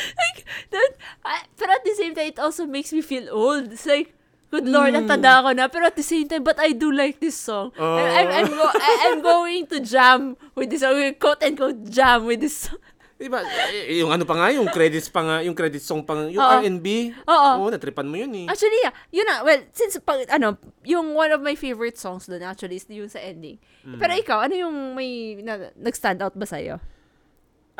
that, 0.72 0.90
I- 1.24 1.46
pero 1.56 1.72
at 1.72 1.84
the 1.84 1.94
same 1.96 2.12
time, 2.14 2.28
it 2.28 2.38
also 2.38 2.66
makes 2.68 2.92
me 2.92 3.00
feel 3.00 3.32
old. 3.32 3.72
It's 3.72 3.86
like, 3.88 4.12
good 4.52 4.68
lord, 4.68 4.92
ang 4.92 5.08
tanda 5.08 5.40
ko 5.40 5.56
na. 5.56 5.72
Pero 5.72 5.88
at 5.88 5.96
the 5.96 6.04
same 6.04 6.28
time, 6.28 6.44
but 6.44 6.60
I 6.60 6.76
do 6.76 6.92
like 6.92 7.16
this 7.16 7.32
song. 7.32 7.72
Oh. 7.80 7.96
I- 7.96 8.28
I'm, 8.28 8.28
I'm, 8.28 8.50
go- 8.52 8.76
I- 8.76 8.98
I'm 9.08 9.20
going 9.24 9.66
to 9.72 9.80
jam 9.80 10.36
with 10.52 10.68
this 10.68 10.84
song. 10.84 11.00
Quote 11.16 11.40
and 11.40 11.56
quote, 11.56 11.88
jam 11.88 12.28
with 12.28 12.44
this 12.44 12.68
song. 12.68 12.76
Diba? 13.16 13.40
Eh, 13.72 14.04
Yung 14.04 14.12
ano 14.12 14.28
pa 14.28 14.36
nga, 14.36 14.52
yung 14.52 14.68
credits 14.68 15.08
pa 15.08 15.24
nga, 15.24 15.36
yung 15.40 15.56
credit 15.56 15.80
song 15.80 16.04
pa 16.04 16.12
nga, 16.12 16.28
yung 16.28 16.44
Oo. 16.44 16.52
R&B. 16.60 17.16
Oo. 17.24 17.50
Oo, 17.64 17.70
natripan 17.72 18.04
mo 18.04 18.16
yun 18.20 18.32
eh. 18.44 18.46
Actually, 18.46 18.76
yeah. 18.84 18.92
Yun 19.08 19.26
na. 19.26 19.36
Well, 19.40 19.64
since, 19.72 19.96
pag, 20.04 20.28
ano, 20.28 20.60
yung 20.84 21.16
one 21.16 21.32
of 21.32 21.40
my 21.40 21.56
favorite 21.56 21.96
songs 21.96 22.28
doon 22.28 22.44
actually 22.44 22.76
is 22.76 22.84
yung 22.92 23.08
sa 23.08 23.24
ending. 23.24 23.56
Mm. 23.88 23.98
Pero 23.98 24.12
ikaw, 24.12 24.38
ano 24.44 24.54
yung 24.54 24.76
may 24.92 25.40
na, 25.40 25.72
nag-stand 25.74 26.20
out 26.20 26.36
ba 26.36 26.44
sa'yo? 26.44 26.76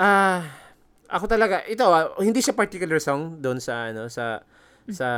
Ah, 0.00 0.44
ako 1.08 1.24
talaga, 1.28 1.62
ito 1.68 1.84
ah, 1.86 2.16
hindi 2.18 2.40
siya 2.40 2.56
particular 2.56 2.98
song 2.98 3.38
doon 3.40 3.62
sa 3.62 3.92
ano 3.94 4.10
sa 4.10 4.42
sa 4.86 5.08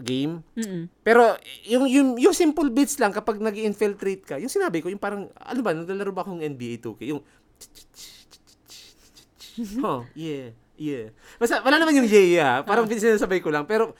game. 0.00 0.40
Mm-mm. 0.56 0.88
Pero 1.04 1.36
yung 1.68 1.84
yung 1.84 2.08
yung 2.16 2.32
simple 2.32 2.72
beats 2.72 2.96
lang 2.96 3.12
kapag 3.12 3.36
nag-infiltrate 3.36 4.24
ka. 4.24 4.34
Yung 4.40 4.48
sinabi 4.48 4.80
ko, 4.80 4.88
yung 4.88 5.00
parang 5.00 5.28
ano 5.36 5.60
ba, 5.60 5.76
naglalaro 5.76 6.12
ba 6.16 6.24
akong 6.24 6.40
NBA 6.40 6.80
2K? 6.80 7.00
Yung 7.12 7.20
Oh, 9.86 10.02
yeah, 10.18 10.50
yeah. 10.74 11.14
Basta 11.38 11.62
wala 11.62 11.78
naman 11.78 11.94
yung 11.98 12.08
yeah, 12.10 12.26
yeah. 12.26 12.54
Parang 12.66 12.90
sinasabay 12.90 13.38
ko 13.38 13.54
lang. 13.54 13.66
Pero 13.70 13.94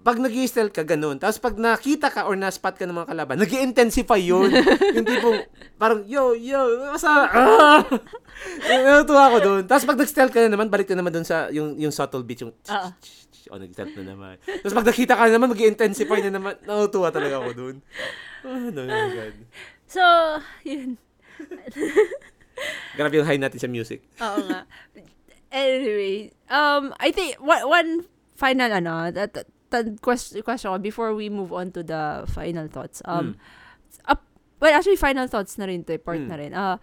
pag 0.00 0.16
nag 0.16 0.32
stealth 0.48 0.72
ka, 0.72 0.80
ganun. 0.80 1.20
Tapos 1.20 1.36
pag 1.36 1.52
nakita 1.60 2.08
ka 2.08 2.24
or 2.24 2.32
na-spot 2.32 2.80
ka 2.80 2.88
ng 2.88 2.96
mga 2.96 3.10
kalaban, 3.12 3.36
nag 3.36 3.52
intensify 3.52 4.16
yun. 4.16 4.48
yung 4.96 5.04
tipong, 5.04 5.44
parang, 5.76 6.00
yo, 6.08 6.32
yo, 6.32 6.88
basta, 6.88 7.28
ah! 7.28 7.84
Natutuwa 8.68 9.22
ako 9.28 9.38
doon. 9.44 9.62
Tapos 9.68 9.84
pag 9.84 10.00
nag-stealth 10.00 10.32
ka 10.32 10.40
na 10.40 10.56
naman, 10.56 10.72
balik 10.72 10.88
ka 10.88 10.96
naman 10.96 11.12
doon 11.12 11.26
sa, 11.28 11.52
yung, 11.52 11.76
yung 11.76 11.92
subtle 11.92 12.24
beat, 12.24 12.40
yung, 12.40 12.52
Oo. 12.56 12.88
oh, 13.52 13.58
nag-stealth 13.60 13.92
na 14.00 14.04
naman. 14.16 14.34
Tapos 14.40 14.72
pag 14.72 14.88
nakita 14.88 15.12
ka 15.12 15.22
na 15.28 15.36
naman, 15.36 15.52
mag 15.52 15.60
intensify 15.60 16.18
na 16.24 16.32
naman. 16.32 16.54
Natutuwa 16.64 17.12
talaga 17.12 17.44
ako 17.44 17.50
doon. 17.52 17.76
Oh, 18.48 18.72
no, 18.72 18.80
my 18.88 19.08
God. 19.12 19.36
So, 19.84 20.04
yun. 20.64 20.96
Grabe 22.96 23.16
yung 23.16 23.26
high 23.26 23.40
natin 23.40 23.58
sa 23.58 23.66
music. 23.66 24.02
Oo 24.24 24.40
nga. 24.46 24.66
Anyway, 25.50 26.30
um, 26.48 26.94
I 27.00 27.10
think 27.10 27.36
one, 27.42 27.66
one 27.66 27.90
final 28.38 28.70
ano, 28.70 29.10
that, 29.10 29.34
that, 29.34 29.46
that 29.70 30.00
question, 30.00 30.42
question 30.42 30.70
before 30.82 31.14
we 31.14 31.28
move 31.28 31.52
on 31.52 31.72
to 31.72 31.82
the 31.82 32.24
final 32.30 32.68
thoughts. 32.68 33.02
Um, 33.04 33.34
up, 34.06 34.22
well, 34.60 34.70
actually, 34.70 34.96
final 34.96 35.26
thoughts 35.26 35.58
na 35.58 35.66
rin 35.66 35.82
to, 35.84 35.94
eh, 35.94 35.98
part 35.98 36.22
Mm. 36.22 36.28
na 36.30 36.36
rin. 36.38 36.52
Uh, 36.54 36.76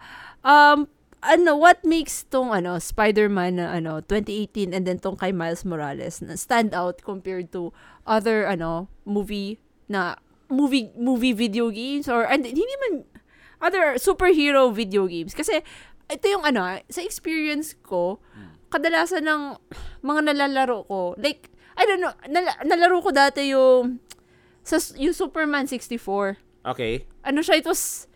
um, 0.44 0.88
ano, 1.22 1.56
what 1.56 1.80
makes 1.84 2.22
tong 2.28 2.52
ano, 2.52 2.78
Spider-Man 2.78 3.56
na 3.56 3.72
ano, 3.72 4.00
2018 4.04 4.74
and 4.76 4.84
then 4.86 4.98
tong 5.00 5.16
kay 5.16 5.32
Miles 5.32 5.64
Morales 5.64 6.20
na 6.20 6.36
stand 6.36 6.74
out 6.76 7.00
compared 7.02 7.50
to 7.52 7.72
other 8.06 8.46
ano, 8.46 8.86
movie 9.08 9.56
na 9.88 10.14
movie 10.48 10.92
movie 10.96 11.32
video 11.32 11.68
games 11.68 12.08
or 12.08 12.24
and 12.24 12.44
hindi 12.44 12.64
man 12.88 13.04
other 13.58 13.98
superhero 13.98 14.70
video 14.70 15.06
games 15.06 15.34
kasi 15.34 15.62
ito 16.08 16.24
yung 16.28 16.44
ano, 16.44 16.64
ah, 16.64 16.80
sa 16.88 17.04
experience 17.04 17.76
ko, 17.84 18.18
kadalasan 18.72 19.24
ng 19.24 19.42
mga 20.00 20.20
nalalaro 20.32 20.84
ko, 20.88 21.12
like, 21.20 21.52
I 21.76 21.84
don't 21.84 22.00
know, 22.00 22.16
nala- 22.26 22.58
nalaro 22.64 23.04
ko 23.04 23.10
dati 23.12 23.52
yung, 23.52 24.00
sa, 24.64 24.80
yung 24.96 25.12
Superman 25.12 25.68
64. 25.68 26.40
Okay. 26.64 27.04
Ano 27.24 27.40
siya, 27.44 27.60
it 27.60 27.68
was 27.68 28.08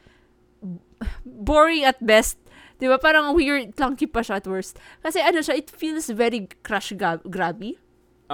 boring 1.24 1.84
at 1.84 2.00
best. 2.00 2.40
Di 2.80 2.90
ba? 2.90 2.98
Parang 2.98 3.36
weird, 3.36 3.76
clunky 3.78 4.10
pa 4.10 4.24
siya 4.24 4.42
at 4.42 4.46
worst. 4.48 4.80
Kasi 5.04 5.22
ano 5.22 5.38
siya, 5.38 5.54
it 5.60 5.70
feels 5.70 6.10
very 6.10 6.50
crush 6.66 6.92
grab- 6.96 7.24
grabby. 7.28 7.78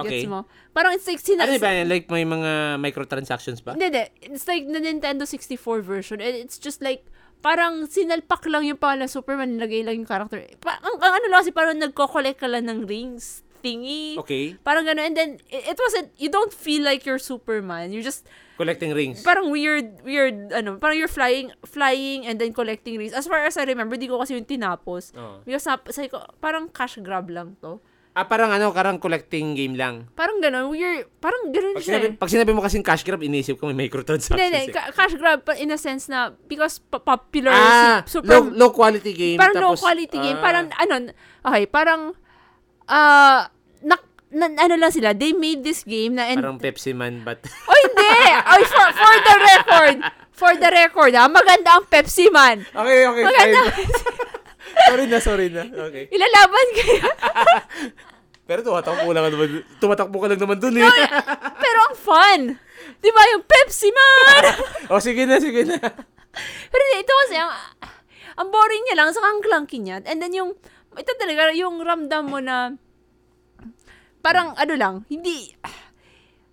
Okay. 0.03 0.23
Gets 0.23 0.31
mo? 0.31 0.45
Parang 0.71 0.93
it's 0.93 1.07
like, 1.07 1.19
sina- 1.19 1.43
Ano 1.43 1.59
ba 1.59 1.71
yan? 1.71 1.87
Like 1.89 2.07
may 2.07 2.23
mga 2.23 2.77
microtransactions 2.79 3.59
ba? 3.63 3.73
hindi, 3.73 3.89
hindi. 3.89 4.05
It's 4.21 4.47
like 4.47 4.67
the 4.67 4.79
Nintendo 4.79 5.27
64 5.27 5.81
version. 5.81 6.17
And 6.19 6.35
it's 6.35 6.57
just 6.57 6.81
like, 6.81 7.03
parang 7.39 7.87
sinalpak 7.87 8.43
lang 8.47 8.67
yung 8.67 8.79
ng 8.79 9.07
Superman, 9.07 9.55
nilagay 9.55 9.83
lang 9.83 10.03
yung 10.03 10.09
character. 10.09 10.43
Pa- 10.59 10.79
ang, 10.83 10.99
ang 10.99 11.13
ano 11.19 11.25
lang 11.31 11.39
kasi, 11.43 11.51
parang 11.55 11.75
nagko-collect 11.79 12.39
ka 12.39 12.47
lang 12.47 12.67
ng 12.67 12.87
rings 12.87 13.43
thingy. 13.59 14.15
Okay. 14.19 14.55
Parang 14.63 14.87
gano'n. 14.87 15.11
And 15.11 15.15
then, 15.15 15.29
it, 15.51 15.75
it 15.75 15.77
wasn't, 15.79 16.11
you 16.15 16.31
don't 16.31 16.51
feel 16.55 16.83
like 16.83 17.03
you're 17.03 17.19
Superman. 17.19 17.91
You're 17.91 18.03
just, 18.07 18.27
Collecting 18.55 18.91
rings. 18.91 19.23
parang 19.23 19.51
weird, 19.51 20.03
weird, 20.03 20.51
ano, 20.51 20.75
parang 20.79 20.95
you're 20.99 21.11
flying, 21.11 21.51
flying 21.63 22.27
and 22.27 22.39
then 22.39 22.51
collecting 22.51 22.95
rings. 22.99 23.11
As 23.11 23.27
far 23.27 23.43
as 23.43 23.55
I 23.55 23.63
remember, 23.63 23.95
di 23.95 24.07
ko 24.07 24.19
kasi 24.19 24.35
yung 24.35 24.47
tinapos. 24.47 25.11
Oo. 25.15 25.43
Because, 25.43 25.67
sabi 25.91 26.07
ko, 26.07 26.23
parang 26.39 26.67
cash 26.71 26.99
grab 27.03 27.27
lang 27.31 27.55
to. 27.59 27.79
Ah, 28.19 28.27
parang 28.27 28.51
ano, 28.51 28.75
parang 28.75 28.99
collecting 28.99 29.55
game 29.55 29.79
lang. 29.79 30.11
Parang 30.11 30.43
gano'n, 30.43 30.67
weird, 30.67 31.07
parang 31.17 31.55
gano'n 31.55 31.71
Pag 31.71 31.79
siya. 31.79 31.91
sinabi, 31.95 32.05
eh. 32.05 32.13
pag 32.19 32.27
sinabi 32.27 32.51
mo 32.51 32.59
kasing 32.59 32.83
cash 32.83 33.07
grab, 33.07 33.23
inisip 33.23 33.55
ko 33.55 33.71
may 33.71 33.87
microtransactions. 33.87 34.35
Hindi, 34.35 34.59
hindi. 34.67 34.75
eh. 34.75 34.91
Cash 34.91 35.15
grab 35.15 35.39
in 35.55 35.71
a 35.71 35.79
sense 35.79 36.11
na 36.11 36.35
because 36.45 36.83
popular 36.83 37.55
ah, 37.55 38.03
si 38.03 38.19
super 38.19 38.43
low, 38.43 38.51
low 38.51 38.69
quality 38.69 39.15
game. 39.15 39.39
parang 39.39 39.55
low 39.55 39.71
tapos, 39.71 39.79
quality 39.79 40.17
game. 40.19 40.35
ah, 40.35 40.43
Parang 40.43 40.65
ano, 40.67 40.93
okay, 41.47 41.63
parang 41.63 42.01
ah 42.85 43.47
nak 43.79 44.03
na, 44.29 44.51
ano 44.51 44.75
lang 44.75 44.91
sila, 44.91 45.15
they 45.15 45.31
made 45.31 45.63
this 45.63 45.81
game 45.81 46.19
na 46.19 46.27
and, 46.27 46.43
Parang 46.43 46.59
Pepsi 46.59 46.91
Man, 46.91 47.23
but... 47.23 47.39
oh 47.71 47.77
hindi! 47.87 48.13
Oy, 48.35 48.61
for, 48.67 48.87
for 48.91 49.15
the 49.15 49.35
record, 49.47 49.97
for 50.29 50.51
the 50.53 50.69
record, 50.69 51.11
ah, 51.15 51.25
maganda 51.25 51.79
ang 51.79 51.87
Pepsi 51.87 52.27
Man. 52.27 52.67
okay, 52.67 53.07
okay, 53.07 53.23
Maganda. 53.23 53.61
fine. 53.71 54.27
sorry 54.89 55.05
na, 55.07 55.17
sorry 55.19 55.47
na. 55.49 55.63
Okay. 55.65 56.09
Ilalaban 56.09 56.67
kaya. 56.75 57.03
Pero 58.49 58.65
tumatakbo 58.65 59.13
lang 59.13 59.29
naman. 59.29 59.61
Tumatakbo 59.77 60.17
ka 60.17 60.27
lang 60.33 60.41
naman 60.41 60.57
dun 60.57 60.81
eh. 60.81 60.89
Pero 61.61 61.77
ang 61.85 61.93
fun! 61.93 62.41
Di 62.97 63.09
ba 63.13 63.21
yung 63.37 63.45
Pepsi 63.45 63.93
Man? 63.93 64.43
oh, 64.89 64.97
sige 64.97 65.29
na, 65.29 65.37
sige 65.37 65.69
na. 65.69 65.77
Pero 66.73 66.83
ito 66.97 67.13
kasi, 67.25 67.37
ang, 67.37 67.53
ang 68.33 68.49
boring 68.49 68.89
niya 68.89 68.97
lang, 68.97 69.13
saka 69.13 69.29
ang 69.29 69.45
clunky 69.45 69.77
niya. 69.77 70.01
And 70.09 70.17
then 70.17 70.33
yung, 70.33 70.57
ito 70.97 71.11
talaga, 71.21 71.53
yung 71.53 71.77
ramdam 71.77 72.25
mo 72.25 72.41
na, 72.41 72.73
parang 74.25 74.57
ano 74.57 74.73
lang, 74.73 74.95
hindi, 75.07 75.53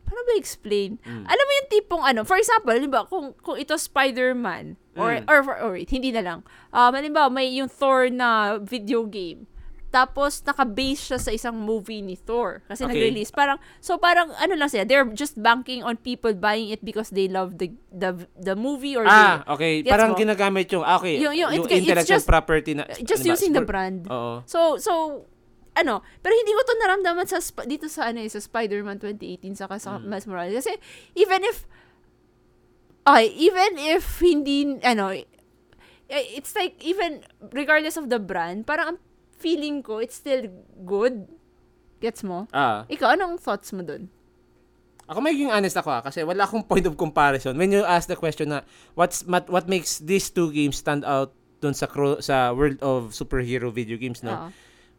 paano 0.04 0.20
ba 0.22 0.36
explain? 0.36 1.00
Alam 1.02 1.44
mo 1.48 1.52
yung 1.56 1.70
tipong 1.72 2.04
ano, 2.04 2.20
for 2.22 2.36
example, 2.36 2.76
halimbawa, 2.76 3.08
kung, 3.08 3.32
kung 3.40 3.56
ito 3.56 3.72
Spider-Man, 3.74 4.76
or, 4.96 5.16
Mm. 5.16 5.24
or, 5.28 5.38
or, 5.60 5.70
wait, 5.76 5.88
hindi 5.88 6.12
na 6.12 6.20
lang. 6.20 6.38
Um, 6.72 6.92
halimbawa, 6.92 7.28
may 7.28 7.52
yung 7.56 7.68
Thor 7.68 8.08
na 8.08 8.60
video 8.60 9.04
game. 9.04 9.48
Tapos, 9.96 10.44
naka-base 10.44 11.00
siya 11.06 11.18
sa 11.18 11.30
isang 11.30 11.56
movie 11.56 12.00
ni 12.00 12.14
Thor. 12.14 12.60
Kasi 12.66 12.84
Okay. 12.84 12.92
nag-release. 12.92 13.30
Parang, 13.30 13.56
so 13.78 13.96
parang, 13.96 14.28
ano 14.36 14.52
lang 14.52 14.68
sila, 14.68 14.84
they're 14.84 15.08
just 15.10 15.40
banking 15.40 15.80
on 15.80 15.96
people 15.96 16.36
buying 16.36 16.68
it 16.68 16.84
because 16.84 17.08
they 17.08 17.24
love 17.26 17.56
the 17.56 17.72
the 17.90 18.12
the 18.36 18.52
movie 18.52 18.92
or 18.92 19.02
Ah, 19.02 19.40
the, 19.40 19.56
okay. 19.56 19.72
Parang 19.80 20.12
mo? 20.12 20.20
ginagamit 20.20 20.68
yung, 20.68 20.84
ah, 20.84 21.00
okay, 21.00 21.16
Yung- 21.16 21.32
yung- 21.32 21.48
yung, 21.50 21.64
it's- 21.64 21.72
it's 21.72 21.80
intellectual 21.82 22.20
just- 22.20 22.28
property 22.28 22.72
na. 22.72 22.84
just 23.00 23.24
ano 23.24 23.24
ba, 23.24 23.32
using 23.32 23.50
the 23.50 23.58
sport- 23.58 23.72
brand. 23.72 23.98
Oo. 24.06 24.44
So, 24.44 24.76
so, 24.76 24.92
ano, 25.72 26.04
pero 26.20 26.32
hindi 26.34 26.52
ko 26.52 26.60
to 26.60 26.74
naramdaman 26.78 27.24
sa, 27.24 27.36
dito 27.64 27.86
sa, 27.86 28.08
ano, 28.08 28.20
eh, 28.20 28.28
sa 28.28 28.36
Spider-Man 28.38 29.00
2018 29.00 29.56
saka 29.56 29.76
sa 29.76 29.96
Mm. 29.96 30.04
Miles 30.06 30.26
Morales. 30.26 30.54
Kasi, 30.54 30.76
even 31.14 31.40
if, 31.42 31.64
okay, 33.02 33.26
even 33.30 33.76
if 33.78 34.04
hindi, 34.18 34.76
ano, 34.82 35.08
eh, 35.12 35.24
it's 36.08 36.52
like, 36.52 36.76
even, 36.80 37.24
regardless 37.50 37.96
of 37.96 38.08
the 38.08 38.18
brand, 38.18 38.64
parang 38.64 38.94
ang 38.94 38.98
feeling 39.36 39.80
ko, 39.80 39.98
it's 39.98 40.16
still 40.16 40.48
good. 40.82 41.28
Gets 41.96 42.20
mo? 42.22 42.44
Ah. 42.50 42.84
Ikaw, 42.86 43.14
anong 43.14 43.36
thoughts 43.36 43.70
mo 43.70 43.80
dun? 43.80 44.08
Ako 45.06 45.22
magiging 45.22 45.48
honest 45.48 45.76
ako 45.76 45.88
ah, 45.88 46.02
kasi 46.02 46.20
wala 46.20 46.42
akong 46.42 46.60
point 46.62 46.82
of 46.82 46.92
comparison. 46.94 47.54
When 47.54 47.70
you 47.70 47.80
ask 47.80 48.04
the 48.04 48.14
question 48.14 48.50
na 48.50 48.66
what's 48.92 49.22
mat, 49.24 49.46
what 49.46 49.64
makes 49.64 49.96
these 49.98 50.28
two 50.28 50.50
games 50.50 50.76
stand 50.76 51.04
out 51.04 51.30
dun 51.56 51.72
sa 51.72 51.86
cro- 51.86 52.18
sa 52.18 52.50
world 52.50 52.76
of 52.80 53.12
superhero 53.12 53.70
video 53.70 53.94
games 53.94 54.20
no. 54.20 54.34
Oo. 54.34 54.48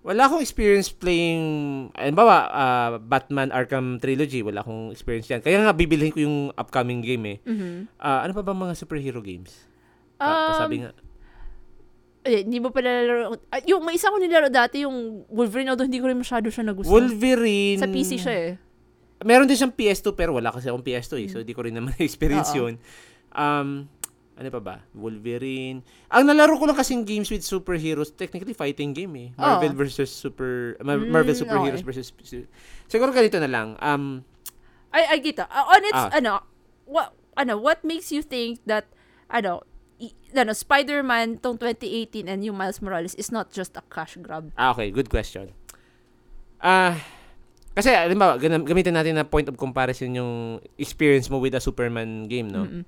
Wala 0.08 0.26
akong 0.26 0.40
experience 0.40 0.88
playing 0.88 1.44
halimbawa 1.92 2.48
ah, 2.48 2.92
Batman 2.96 3.52
Arkham 3.52 4.00
Trilogy, 4.00 4.40
wala 4.40 4.64
akong 4.64 4.90
experience 4.90 5.28
yan. 5.28 5.44
Kaya 5.44 5.60
nga 5.60 5.76
bibilhin 5.76 6.10
ko 6.10 6.24
yung 6.24 6.38
upcoming 6.56 7.04
game 7.04 7.24
eh. 7.28 7.38
Mhm. 7.44 7.92
Ah, 8.00 8.24
ano 8.24 8.32
pa 8.32 8.42
ba 8.42 8.56
mga 8.56 8.74
superhero 8.74 9.20
games? 9.20 9.68
Pa- 10.16 10.24
Um, 10.24 10.50
pasabi 10.50 10.76
nga. 10.82 10.92
Eh, 12.28 12.44
hindi 12.44 12.60
mo 12.60 12.70
pala 12.70 12.92
nalaro. 12.92 13.40
Ah, 13.48 13.64
yung 13.64 13.82
may 13.82 13.96
isa 13.96 14.12
ko 14.12 14.20
nilaro 14.20 14.52
dati, 14.52 14.84
yung 14.84 15.24
Wolverine, 15.32 15.72
although 15.72 15.88
hindi 15.88 15.98
ko 15.98 16.12
rin 16.12 16.20
masyado 16.20 16.52
siya 16.52 16.68
nagustuhan. 16.68 16.92
Wolverine. 16.94 17.80
Sa 17.80 17.88
PC 17.88 18.20
siya 18.20 18.36
eh. 18.36 18.52
Meron 19.24 19.50
din 19.50 19.58
siyang 19.58 19.74
PS2 19.74 20.14
pero 20.14 20.36
wala 20.36 20.52
kasi 20.52 20.70
akong 20.70 20.86
PS2 20.86 21.14
eh. 21.24 21.28
So, 21.32 21.42
di 21.42 21.56
ko 21.56 21.66
rin 21.66 21.74
naman 21.74 21.96
experience 22.04 22.54
Oo. 22.54 22.68
yun. 22.68 22.74
Um, 23.34 23.90
ano 24.38 24.50
pa 24.54 24.62
ba? 24.62 24.76
Wolverine. 24.94 25.82
Ang 26.14 26.30
nalaro 26.30 26.62
ko 26.62 26.70
lang 26.70 26.78
kasing 26.78 27.02
games 27.02 27.26
with 27.28 27.42
superheroes, 27.42 28.14
technically 28.14 28.54
fighting 28.54 28.94
game 28.94 29.14
eh. 29.18 29.30
Marvel 29.34 29.74
Oo. 29.74 29.80
versus 29.82 30.14
super, 30.14 30.78
Mar- 30.86 31.02
Mm, 31.02 31.10
Marvel 31.10 31.34
superheroes 31.34 31.82
okay. 31.82 31.90
versus, 31.90 32.14
siguro 32.86 33.10
ganito 33.10 33.42
na 33.42 33.50
lang. 33.50 33.74
Um, 33.82 34.22
Ay, 34.94 35.04
ay, 35.10 35.20
kita. 35.20 35.50
Uh, 35.50 35.66
on 35.68 35.82
its, 35.84 35.98
Ah. 36.00 36.10
ano, 36.14 36.34
what, 36.86 37.12
ano, 37.36 37.58
what 37.58 37.82
makes 37.84 38.14
you 38.14 38.22
think 38.22 38.62
that, 38.64 38.86
ano, 39.28 39.66
i, 39.66 39.77
ano, 40.34 40.52
Spider-Man 40.54 41.42
tong 41.42 41.58
2018 41.58 42.30
and 42.30 42.42
yung 42.46 42.58
Miles 42.58 42.80
Morales 42.82 43.18
is 43.18 43.34
not 43.34 43.50
just 43.50 43.74
a 43.78 43.84
cash 43.90 44.18
grab? 44.22 44.54
ah, 44.54 44.74
okay, 44.74 44.94
good 44.94 45.10
question. 45.10 45.50
Ah, 46.62 46.98
kasi, 47.78 47.94
alimbawa, 47.94 48.42
ganam- 48.42 48.66
gamitin 48.66 48.98
natin 48.98 49.14
na 49.14 49.26
point 49.26 49.46
of 49.46 49.54
comparison 49.54 50.10
yung 50.10 50.58
experience 50.82 51.30
mo 51.30 51.38
with 51.38 51.54
a 51.54 51.62
Superman 51.62 52.26
game, 52.26 52.50
no? 52.50 52.66
Mm-mm. 52.66 52.84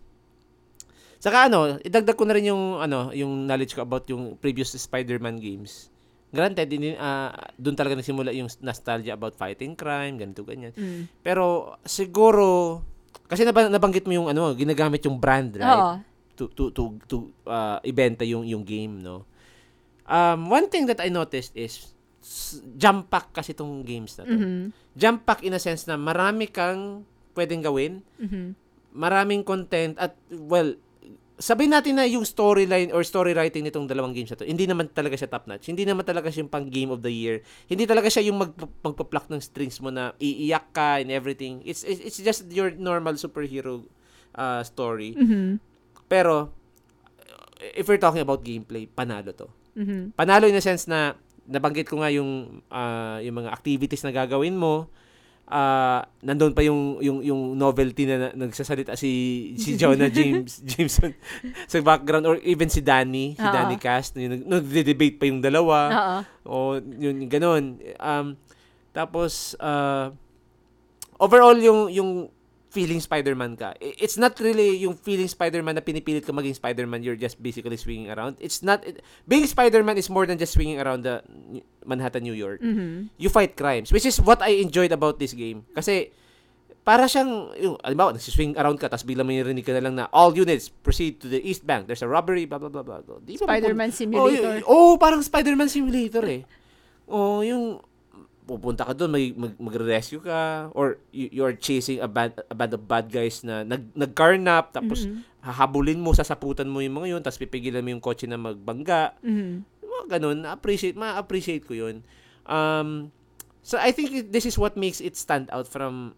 Saka 1.19 1.51
ano, 1.51 1.77
idagdag 1.83 2.15
ko 2.15 2.23
na 2.25 2.33
rin 2.33 2.49
yung 2.49 2.79
ano, 2.79 3.11
yung 3.11 3.45
knowledge 3.45 3.75
ko 3.75 3.83
about 3.83 4.07
yung 4.07 4.39
previous 4.39 4.71
Spider-Man 4.73 5.37
games. 5.37 5.91
Granted, 6.31 6.71
din 6.71 6.95
uh, 6.95 7.29
doon 7.59 7.75
talaga 7.75 7.99
nagsimula 7.99 8.31
yung 8.31 8.47
nostalgia 8.63 9.13
about 9.19 9.35
fighting 9.35 9.75
crime, 9.75 10.15
ganito 10.15 10.41
ganyan. 10.47 10.71
Mm. 10.73 11.11
Pero 11.21 11.75
siguro 11.83 12.79
kasi 13.29 13.45
nab- 13.45 13.69
nabanggit 13.69 14.09
mo 14.09 14.13
yung 14.15 14.27
ano, 14.31 14.57
ginagamit 14.57 15.05
yung 15.05 15.21
brand, 15.21 15.53
right? 15.59 15.69
Oo. 15.69 15.93
To 16.39 16.47
to 16.49 16.71
to 16.71 16.83
to 17.05 17.15
uh, 17.43 17.83
ibenta 17.83 18.23
yung 18.23 18.47
yung 18.47 18.63
game, 18.63 19.03
no. 19.03 19.27
Um, 20.07 20.47
one 20.47 20.71
thing 20.71 20.87
that 20.87 21.03
I 21.03 21.11
noticed 21.11 21.51
is 21.53 21.91
jump 22.75 23.11
pack 23.11 23.31
kasi 23.31 23.51
tong 23.51 23.83
games 23.83 24.15
na 24.15 24.23
to. 24.23 24.35
Mhm. 24.35 24.71
Jump 24.95 25.27
pack 25.27 25.43
in 25.43 25.51
a 25.51 25.61
sense 25.61 25.83
na 25.83 25.99
marami 25.99 26.47
kang 26.47 27.03
pwedeng 27.35 27.63
gawin 27.63 28.03
Mhm. 28.19 28.51
maraming 28.91 29.45
content 29.45 29.95
at 29.95 30.17
well 30.27 30.75
sabihin 31.39 31.71
natin 31.71 31.95
na 31.95 32.03
yung 32.03 32.27
storyline 32.27 32.91
or 32.91 32.99
story 32.99 33.31
writing 33.31 33.63
nitong 33.63 33.87
dalawang 33.87 34.11
games 34.11 34.27
na 34.27 34.35
to, 34.35 34.43
hindi 34.43 34.67
naman 34.67 34.91
talaga 34.91 35.15
siya 35.15 35.31
top 35.31 35.47
notch. 35.47 35.71
Hindi 35.71 35.87
naman 35.87 36.03
talaga 36.03 36.27
siya 36.27 36.43
yung 36.43 36.51
pang 36.51 36.67
game 36.67 36.91
of 36.91 36.99
the 36.99 37.07
year. 37.07 37.39
Hindi 37.63 37.87
talaga 37.87 38.11
siya 38.11 38.27
yung 38.27 38.43
mag 38.43 38.51
magpa-pluck 38.83 39.31
ng 39.31 39.39
strings 39.39 39.79
mo 39.79 39.87
na 39.87 40.11
iiyak 40.19 40.75
ka 40.75 40.99
and 40.99 41.07
everything. 41.07 41.63
It's 41.63 41.87
it's, 41.87 42.03
it's 42.03 42.19
just 42.19 42.43
your 42.51 42.75
normal 42.75 43.15
superhero 43.15 43.87
uh, 44.35 44.67
story. 44.67 45.15
Mhm. 45.15 45.63
Pero 46.09 46.49
if 47.61 47.85
we're 47.85 48.01
talking 48.01 48.19
about 48.19 48.41
gameplay, 48.41 48.89
panalo 48.89 49.31
to. 49.31 49.47
Mhm. 49.77 50.17
Panalo 50.17 50.49
in 50.49 50.57
a 50.57 50.63
sense 50.63 50.89
na 50.89 51.13
nabanggit 51.45 51.85
ko 51.85 52.01
nga 52.01 52.09
yung 52.09 52.61
ah, 52.67 53.21
yung 53.21 53.39
mga 53.39 53.53
activities 53.53 54.01
na 54.01 54.11
gagawin 54.11 54.57
mo. 54.57 54.89
Ah, 55.49 56.05
nandoon 56.21 56.53
pa 56.53 56.61
yung 56.61 57.01
yung 57.01 57.25
yung 57.25 57.41
novelty 57.57 58.05
na, 58.05 58.29
na 58.29 58.45
nagsasalita 58.45 58.93
si 58.93 59.09
si 59.57 59.73
Jonah 59.81 60.09
James 60.09 60.61
Jameson 60.61 61.17
sa 61.65 61.81
background 61.81 62.29
or 62.29 62.37
even 62.45 62.69
si 62.69 62.85
Danny, 62.85 63.33
si 63.33 63.41
Oo. 63.41 63.49
Danny 63.49 63.81
Cast, 63.81 64.13
yung 64.13 64.29
nag- 64.29 64.45
nagde-debate 64.45 65.17
pa 65.17 65.25
yung 65.25 65.41
dalawa. 65.41 65.77
Oo. 65.89 66.17
O 66.45 66.55
yun 66.77 67.25
ganun. 67.25 67.81
Um 67.97 68.37
tapos 68.93 69.57
uh, 69.57 70.13
overall 71.17 71.57
yung 71.57 71.89
yung 71.89 72.11
feeling 72.69 73.01
Spider-Man 73.01 73.57
ka. 73.57 73.73
It's 73.81 74.13
not 74.13 74.37
really 74.37 74.77
yung 74.77 74.93
feeling 74.93 75.25
Spider-Man 75.25 75.73
na 75.73 75.81
pinipilit 75.81 76.21
ka 76.21 76.29
maging 76.29 76.53
Spider-Man, 76.53 77.01
you're 77.01 77.17
just 77.17 77.37
basically 77.37 77.75
swinging 77.75 78.09
around. 78.09 78.37
It's 78.37 78.61
not 78.61 78.85
it, 78.85 79.01
being 79.25 79.43
Spider-Man 79.43 79.97
is 79.97 80.05
more 80.07 80.25
than 80.25 80.37
just 80.37 80.53
swinging 80.53 80.77
around 80.77 81.01
the 81.01 81.25
Manhattan, 81.81 82.21
New 82.21 82.37
York. 82.37 82.61
Mhm. 82.61 83.09
You 83.17 83.27
fight 83.27 83.53
crimes, 83.53 83.89
which 83.89 84.05
is 84.05 84.21
what 84.21 84.39
I 84.39 84.61
enjoyed 84.61 84.93
about 84.93 85.17
this 85.17 85.33
game. 85.33 85.65
Kasi 85.73 86.13
para 86.79 87.05
siyang 87.05 87.53
yung 87.53 87.75
alimbawa 87.81 88.13
nagsiswing 88.13 88.53
around 88.57 88.77
ka 88.77 88.87
tapos 88.87 89.05
biglang 89.05 89.25
may 89.25 89.37
narinig 89.37 89.61
ka 89.61 89.73
na 89.73 89.83
lang 89.83 89.93
na 89.97 90.05
all 90.09 90.31
units 90.31 90.69
proceed 90.69 91.17
to 91.17 91.25
the 91.25 91.41
east 91.41 91.61
bank. 91.61 91.85
There's 91.85 92.01
a 92.01 92.09
robbery, 92.09 92.45
blah 92.45 92.57
blah 92.57 92.69
blah 92.69 92.85
blah. 92.85 93.01
Di 93.19 93.33
Spider-Man 93.35 93.89
Oh, 93.89 93.97
Simulator. 93.97 94.53
y- 94.57 94.65
oh, 94.65 94.93
parang 94.95 95.21
Spider-Man 95.21 95.69
Simulator 95.69 96.21
eh. 96.23 96.45
Oh, 97.09 97.41
yung 97.41 97.81
pupunta 98.49 98.81
ka 98.81 98.97
doon, 98.97 99.13
may 99.13 99.29
mag, 99.29 99.53
magre-rescue 99.61 100.25
ka 100.25 100.73
or 100.73 100.97
you, 101.13 101.29
you're 101.29 101.53
chasing 101.53 102.01
a 102.01 102.09
band 102.09 102.33
a 102.49 102.55
band 102.57 102.73
of 102.73 102.81
bad 102.89 103.05
guys 103.05 103.45
na 103.45 103.61
nag 103.61 103.93
nagcarnap 103.93 104.73
tapos 104.73 105.05
Mhm. 105.05 105.21
hahabulin 105.45 106.01
mo, 106.01 106.11
sasaputan 106.11 106.65
mo 106.65 106.81
yung 106.81 106.97
mga 106.97 107.07
yun, 107.13 107.21
tapos 107.21 107.37
pipigilan 107.37 107.85
mo 107.85 107.93
yung 107.93 108.01
kotse 108.03 108.25
na 108.25 108.35
magbangga. 108.35 109.13
Mhm. 109.21 109.63
Mga 109.79 110.05
ganun, 110.17 110.37
na-appreciate, 110.43 110.97
ma-appreciate 110.97 111.63
ko 111.63 111.77
yun. 111.77 112.01
Um, 112.43 113.13
so 113.61 113.77
I 113.77 113.93
think 113.93 114.33
this 114.33 114.43
is 114.43 114.57
what 114.57 114.73
makes 114.73 114.97
it 114.99 115.13
stand 115.15 115.47
out 115.53 115.69
from 115.69 116.17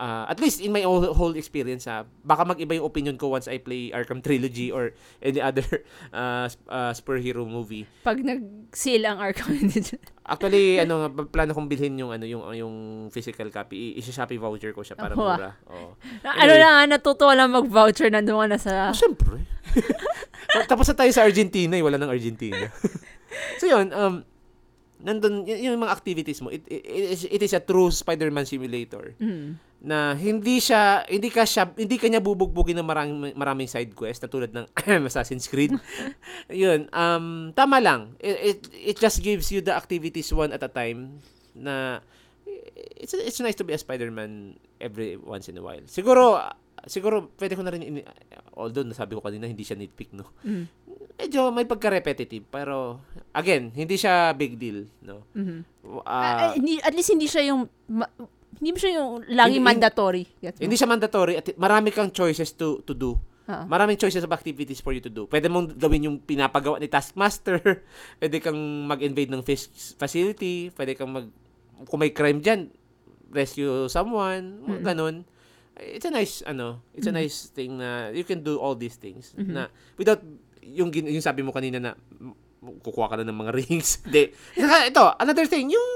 uh, 0.00 0.24
at 0.32 0.40
least 0.40 0.64
in 0.64 0.72
my 0.72 0.80
whole, 0.80 1.04
whole 1.12 1.36
experience 1.36 1.84
ha. 1.84 2.08
Baka 2.24 2.48
mag-iba 2.48 2.80
yung 2.80 2.88
opinion 2.88 3.20
ko 3.20 3.28
once 3.28 3.44
I 3.44 3.60
play 3.60 3.92
Arkham 3.92 4.24
Trilogy 4.24 4.72
or 4.72 4.96
any 5.22 5.44
other 5.44 5.68
uh, 6.10 6.48
uh, 6.66 6.92
superhero 6.96 7.44
movie. 7.44 7.84
Pag 8.00 8.24
nag-sale 8.24 9.04
ang 9.04 9.20
Arkham 9.20 9.60
Actually, 10.30 10.78
ano, 10.78 11.10
plano 11.26 11.52
kong 11.52 11.66
bilhin 11.66 11.98
yung 11.98 12.14
ano 12.14 12.22
yung 12.22 12.42
yung 12.54 12.74
physical 13.10 13.50
copy. 13.50 13.92
I- 13.92 13.94
Isa-Shopee 14.00 14.38
voucher 14.40 14.72
ko 14.72 14.80
siya 14.80 14.96
para 14.96 15.12
ah. 15.12 15.18
mura. 15.18 15.50
Oo. 15.68 15.98
Na, 16.24 16.30
ano 16.38 16.52
na 16.54 16.68
nga, 16.70 16.82
natutuwa 16.96 17.32
lang 17.36 17.50
mag-voucher 17.52 18.08
nandun 18.08 18.40
ka 18.40 18.46
na 18.46 18.58
sa... 18.58 18.72
Ah, 18.88 18.96
syempre. 18.96 19.42
Tapos 20.70 20.86
na 20.86 20.96
tayo 20.96 21.10
sa 21.10 21.26
Argentina, 21.26 21.74
eh. 21.74 21.82
wala 21.82 21.98
nang 21.98 22.14
Argentina. 22.14 22.70
so 23.60 23.66
yun, 23.66 23.90
um, 23.90 24.22
nandun, 25.02 25.42
y- 25.50 25.66
yung 25.66 25.82
mga 25.82 25.94
activities 25.98 26.38
mo, 26.42 26.54
it, 26.54 26.62
it, 26.70 26.82
it 26.86 27.04
is, 27.10 27.22
it 27.26 27.42
is 27.42 27.52
a 27.54 27.62
true 27.62 27.90
Spider-Man 27.90 28.46
simulator 28.46 29.18
Mhm. 29.18 29.69
Na 29.80 30.12
hindi 30.12 30.60
siya, 30.60 31.08
hindi 31.08 31.32
ka 31.32 31.42
siya, 31.42 31.72
hindi 31.72 31.96
ka 31.96 32.04
niya 32.04 32.20
bubugbugin 32.20 32.76
ng 32.76 32.84
maraming, 32.84 33.32
maraming 33.32 33.64
side 33.64 33.96
quest 33.96 34.20
na 34.20 34.28
tulad 34.28 34.52
ng 34.52 34.68
Assassin's 35.08 35.48
Creed. 35.48 35.72
yun, 36.52 36.84
um, 36.92 37.48
tama 37.50 37.80
lang. 37.80 38.12
It, 38.20 38.36
it, 38.36 38.58
it 38.72 38.96
just 38.96 39.24
gives 39.24 39.48
you 39.48 39.64
the 39.64 39.72
activities 39.72 40.28
one 40.30 40.52
at 40.52 40.60
a 40.60 40.68
time 40.68 41.16
na 41.56 42.04
it's 43.00 43.16
it's 43.16 43.40
nice 43.40 43.56
to 43.56 43.64
be 43.64 43.72
a 43.72 43.80
Spider-Man 43.80 44.54
every 44.78 45.16
once 45.16 45.48
in 45.48 45.56
a 45.56 45.64
while. 45.64 45.80
Siguro 45.88 46.36
siguro 46.84 47.32
pwede 47.36 47.56
ko 47.56 47.64
na 47.64 47.72
rin 47.72 47.80
ini- 47.82 48.06
although 48.54 48.84
nasabi 48.84 49.16
ko 49.16 49.24
kanina 49.24 49.48
hindi 49.48 49.64
siya 49.64 49.80
nitpick 49.80 50.12
no. 50.12 50.28
Mhm. 50.44 50.64
Medyo 51.16 51.52
may 51.52 51.64
pagka-repetitive 51.64 52.44
pero 52.46 53.00
again, 53.32 53.72
hindi 53.72 53.96
siya 53.96 54.32
big 54.32 54.56
deal 54.56 54.84
no. 55.00 55.24
Ah, 56.04 56.52
hindi- 56.52 56.80
at 56.80 56.92
least 56.92 57.12
hindi 57.12 57.28
siya 57.28 57.48
yung 57.48 57.64
ma- 57.88 58.08
Hindi 58.58 58.70
mo 58.74 58.78
siya 58.80 58.92
yung 58.98 59.10
laging 59.30 59.64
mandatory. 59.64 60.24
Gets 60.42 60.58
mo? 60.58 60.62
Hindi 60.66 60.76
siya 60.76 60.88
mandatory 60.90 61.34
at 61.38 61.46
marami 61.54 61.94
kang 61.94 62.10
choices 62.10 62.50
to 62.56 62.82
to 62.82 62.92
do. 62.92 63.14
Oo. 63.50 63.64
Maraming 63.66 63.98
choices 63.98 64.22
of 64.22 64.30
activities 64.30 64.78
for 64.78 64.94
you 64.94 65.02
to 65.02 65.10
do. 65.10 65.26
Pwede 65.26 65.50
mong 65.50 65.74
gawin 65.74 66.06
yung 66.06 66.16
pinapagawa 66.22 66.78
ni 66.78 66.86
Taskmaster. 66.86 67.58
Pwede 68.20 68.38
kang 68.38 68.58
mag-invade 68.86 69.30
ng 69.34 69.42
fish 69.42 69.66
facility. 69.98 70.70
Pwede 70.70 70.94
kang 70.94 71.10
mag... 71.10 71.26
Kung 71.88 71.98
may 71.98 72.14
crime 72.14 72.38
dyan, 72.38 72.70
rescue 73.32 73.90
someone. 73.90 74.62
mga 74.62 74.94
Ganun. 74.94 75.26
It's 75.80 76.04
a 76.04 76.12
nice, 76.12 76.44
ano, 76.44 76.84
it's 76.92 77.08
a 77.08 77.14
nice 77.14 77.48
thing 77.48 77.80
na 77.80 78.12
you 78.12 78.20
can 78.22 78.44
do 78.44 78.60
all 78.60 78.76
these 78.76 79.00
things. 79.00 79.32
Na, 79.32 79.72
without, 79.96 80.20
yung, 80.60 80.92
gin- 80.92 81.08
yung 81.08 81.24
sabi 81.24 81.40
mo 81.40 81.56
kanina 81.56 81.80
na 81.80 81.96
kukuha 82.60 83.08
ka 83.08 83.16
na 83.16 83.24
ng 83.24 83.38
mga 83.40 83.52
rings. 83.64 84.04
Hindi. 84.04 84.28
Ito, 84.60 85.16
another 85.16 85.48
thing, 85.48 85.72
yung 85.72 85.88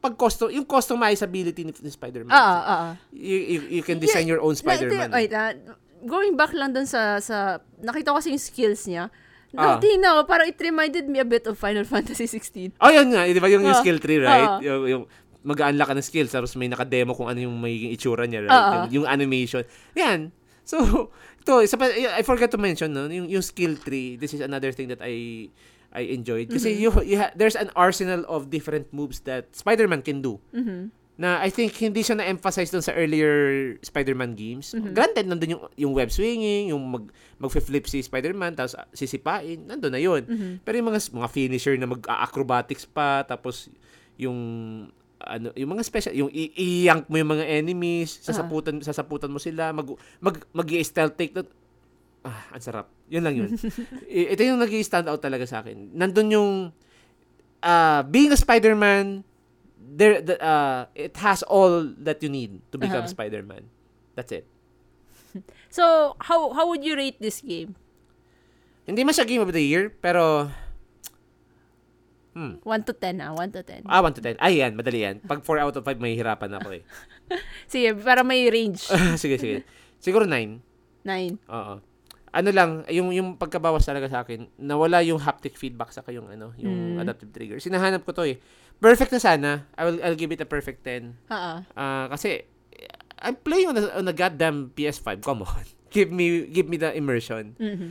pag-custom, 0.00 0.52
yung 0.52 0.66
customizability 0.68 1.66
ni, 1.66 1.72
ni 1.72 1.90
Spider-Man. 1.90 2.30
Oo, 2.30 2.56
oo. 2.62 2.88
You, 3.10 3.38
you, 3.38 3.60
you 3.80 3.82
can 3.82 3.98
design 3.98 4.28
your 4.28 4.38
own 4.44 4.54
Spider-Man. 4.54 5.10
Wait, 5.10 5.32
ah, 5.32 5.56
going 6.04 6.36
back 6.38 6.52
lang 6.52 6.70
dun 6.76 6.86
sa, 6.86 7.18
sa 7.18 7.58
nakita 7.80 8.12
ko 8.12 8.20
kasi 8.20 8.30
yung 8.30 8.42
skills 8.42 8.86
niya. 8.86 9.10
Ah. 9.56 9.80
Natingnan 9.80 10.20
ko, 10.20 10.20
parang 10.28 10.46
it 10.46 10.58
reminded 10.60 11.08
me 11.08 11.18
a 11.18 11.26
bit 11.26 11.48
of 11.48 11.56
Final 11.56 11.82
Fantasy 11.92 12.28
16. 12.28 12.76
Oh, 12.78 12.92
yun 12.92 13.08
nga. 13.10 13.24
Di 13.24 13.40
ba 13.40 13.48
yung, 13.48 13.64
yung 13.64 13.76
Oo. 13.76 13.82
skill 13.82 13.98
tree, 13.98 14.20
right? 14.20 14.60
Oo. 14.60 14.62
Yung, 14.62 14.82
yung 14.86 15.02
mag-unlock 15.46 15.88
ka 15.88 15.94
ng 15.94 16.06
skills 16.06 16.34
tapos 16.34 16.58
may 16.58 16.66
naka-demo 16.66 17.14
kung 17.14 17.30
ano 17.30 17.38
yung 17.38 17.54
magiging 17.56 17.94
itsura 17.94 18.26
niya, 18.26 18.44
right? 18.44 18.52
Oo. 18.52 18.72
Yung, 18.74 19.02
yung 19.02 19.06
animation. 19.06 19.62
Yan. 19.96 20.34
So, 20.66 20.76
ito, 21.40 21.62
isa 21.62 21.78
pa, 21.78 21.88
I 21.88 22.22
forgot 22.26 22.50
to 22.52 22.60
mention, 22.60 22.92
no? 22.92 23.06
Yung, 23.06 23.30
yung 23.30 23.42
skill 23.42 23.78
tree, 23.78 24.18
this 24.18 24.34
is 24.34 24.42
another 24.42 24.74
thing 24.74 24.90
that 24.90 25.00
I 25.00 25.48
I 25.96 26.12
enjoyed. 26.12 26.46
Kasi 26.46 26.76
Mm-hmm. 26.76 26.82
you, 27.02 27.08
you 27.08 27.18
ha- 27.18 27.32
there's 27.32 27.56
an 27.56 27.72
arsenal 27.72 28.22
of 28.26 28.46
different 28.46 28.92
moves 28.92 29.24
that 29.24 29.48
Spider-Man 29.50 30.00
can 30.00 30.20
do. 30.20 30.36
Mhm. 30.52 30.92
Na 31.16 31.40
I 31.40 31.48
think 31.48 31.72
hindi 31.74 32.04
siya 32.04 32.12
na-emphasize 32.14 32.68
dun 32.68 32.84
sa 32.84 32.92
earlier 32.92 33.32
Spider-Man 33.80 34.36
games. 34.36 34.70
Mm-hmm. 34.70 34.92
Granted, 34.92 35.24
nandun 35.24 35.50
yung, 35.50 35.62
yung 35.74 35.92
web 35.92 36.12
swinging, 36.12 36.68
yung 36.68 36.84
mag, 36.84 37.08
mag-flip 37.38 37.88
si 37.88 38.04
Spider-Man, 38.04 38.52
tapos 38.52 38.76
sisipain, 38.92 39.64
nandun 39.64 39.90
na 39.90 39.98
yun. 39.98 40.22
Mm-hmm. 40.22 40.52
Pero 40.60 40.74
yung 40.76 40.88
mga 40.88 41.00
mga 41.10 41.28
finisher 41.30 41.74
na 41.74 41.88
mag-acrobatics 41.88 42.84
pa 42.84 43.24
tapos 43.24 43.72
yung 44.20 44.36
ano 45.16 45.48
yung 45.52 45.72
mga 45.72 45.82
special 45.82 46.12
yung 46.12 46.28
i- 46.28 46.52
iyank 46.52 47.08
mo 47.08 47.16
yung 47.16 47.32
mga 47.32 47.48
enemies 47.56 48.20
sasaputan 48.20 48.76
sasaputan 48.78 49.32
mo 49.32 49.40
sila 49.40 49.72
mag 49.72 49.88
mag 50.20 50.36
mag 50.52 50.68
stealth 50.84 51.16
take 51.16 51.32
ah 52.26 52.50
ang 52.50 52.58
sarap 52.60 52.90
yun 53.06 53.22
lang 53.22 53.34
yun 53.36 53.50
ito 54.34 54.42
yung 54.42 54.58
nag 54.58 54.72
stand 54.82 55.06
out 55.06 55.22
talaga 55.22 55.46
sa 55.46 55.62
akin 55.62 55.94
nandun 55.94 56.28
yung 56.28 56.50
uh, 57.62 58.00
being 58.04 58.28
a 58.28 58.36
Spider-Man 58.36 59.22
there 59.78 60.18
the, 60.18 60.34
uh, 60.36 60.90
it 60.92 61.14
has 61.16 61.46
all 61.46 61.86
that 61.96 62.18
you 62.18 62.28
need 62.28 62.58
to 62.68 62.76
become 62.76 63.06
Uh-huh. 63.06 63.14
Spider-Man 63.14 63.70
that's 64.12 64.30
it 64.30 64.44
So, 65.68 66.16
how 66.18 66.50
how 66.50 66.64
would 66.66 66.80
you 66.80 66.96
rate 66.96 67.20
this 67.20 67.38
game? 67.38 67.76
hindi 68.82 69.02
man 69.02 69.12
siya 69.12 69.26
game 69.26 69.42
of 69.42 69.50
the 69.50 69.60
year 69.60 69.90
pero 69.92 70.48
hmm 72.32 72.62
1 72.62 72.86
to 72.86 72.92
10 72.94 73.18
ah, 73.18 73.34
1 73.34 73.50
to 73.50 73.60
10. 73.60 73.82
ah 73.84 74.00
1 74.00 74.16
to 74.16 74.22
10 74.22 74.38
ay 74.38 74.60
yan 74.60 74.72
madali 74.72 75.02
yan 75.02 75.16
pag 75.20 75.42
4 75.42 75.58
out 75.60 75.74
of 75.74 75.82
5 75.82 75.98
may 75.98 76.14
hirapan 76.14 76.54
ako 76.54 76.80
eh 76.80 76.82
Sige, 77.72 77.98
para 77.98 78.22
may 78.22 78.46
range. 78.46 78.86
sige, 79.18 79.34
sige. 79.36 79.66
Siguro 79.98 80.22
9. 80.22 80.62
9. 81.02 81.34
Oo. 81.50 81.74
Ano 82.36 82.52
lang, 82.52 82.84
yung 82.92 83.16
yung 83.16 83.40
pagkabawas 83.40 83.88
talaga 83.88 84.12
sa 84.12 84.20
akin, 84.20 84.44
nawala 84.60 85.00
yung 85.00 85.16
haptic 85.16 85.56
feedback 85.56 85.88
sa 85.88 86.04
yung 86.12 86.28
ano, 86.28 86.52
yung 86.60 87.00
Mm. 87.00 87.00
adaptive 87.00 87.32
trigger. 87.32 87.56
Sinahanap 87.56 88.04
ko 88.04 88.12
to 88.12 88.28
eh. 88.28 88.36
Perfect 88.76 89.16
na 89.16 89.20
sana. 89.20 89.50
I 89.72 89.82
will 89.82 89.98
I'll 90.04 90.18
give 90.18 90.28
it 90.30 90.44
a 90.44 90.48
perfect 90.48 90.84
10. 90.84 91.16
Oo. 91.32 91.54
Ah, 91.72 92.06
kasi 92.12 92.44
I'm 93.16 93.40
playing 93.40 93.72
on 93.72 93.76
a, 93.80 93.84
on 93.96 94.04
a 94.04 94.12
goddamn 94.12 94.68
PS5. 94.76 95.24
Come 95.24 95.48
on. 95.48 95.64
give 95.96 96.12
me 96.12 96.44
give 96.44 96.68
me 96.68 96.76
the 96.76 96.92
immersion. 96.92 97.56
Mhm. 97.56 97.88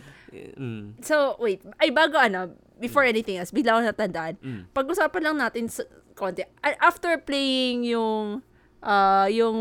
Mm. 0.56 0.86
So, 1.02 1.40
wait. 1.42 1.66
Ay, 1.82 1.90
bago 1.90 2.20
ano, 2.20 2.54
before 2.78 3.02
anything 3.02 3.42
else, 3.42 3.50
bigla 3.50 3.80
ko 3.80 3.82
natandaan. 3.82 4.38
Mm. 4.44 4.70
Pag-usapan 4.70 5.22
lang 5.24 5.36
natin 5.42 5.66
sa 5.72 5.82
konti. 6.14 6.46
After 6.62 7.18
playing 7.18 7.88
yung 7.88 8.46
ah 8.86 9.26
yung 9.26 9.58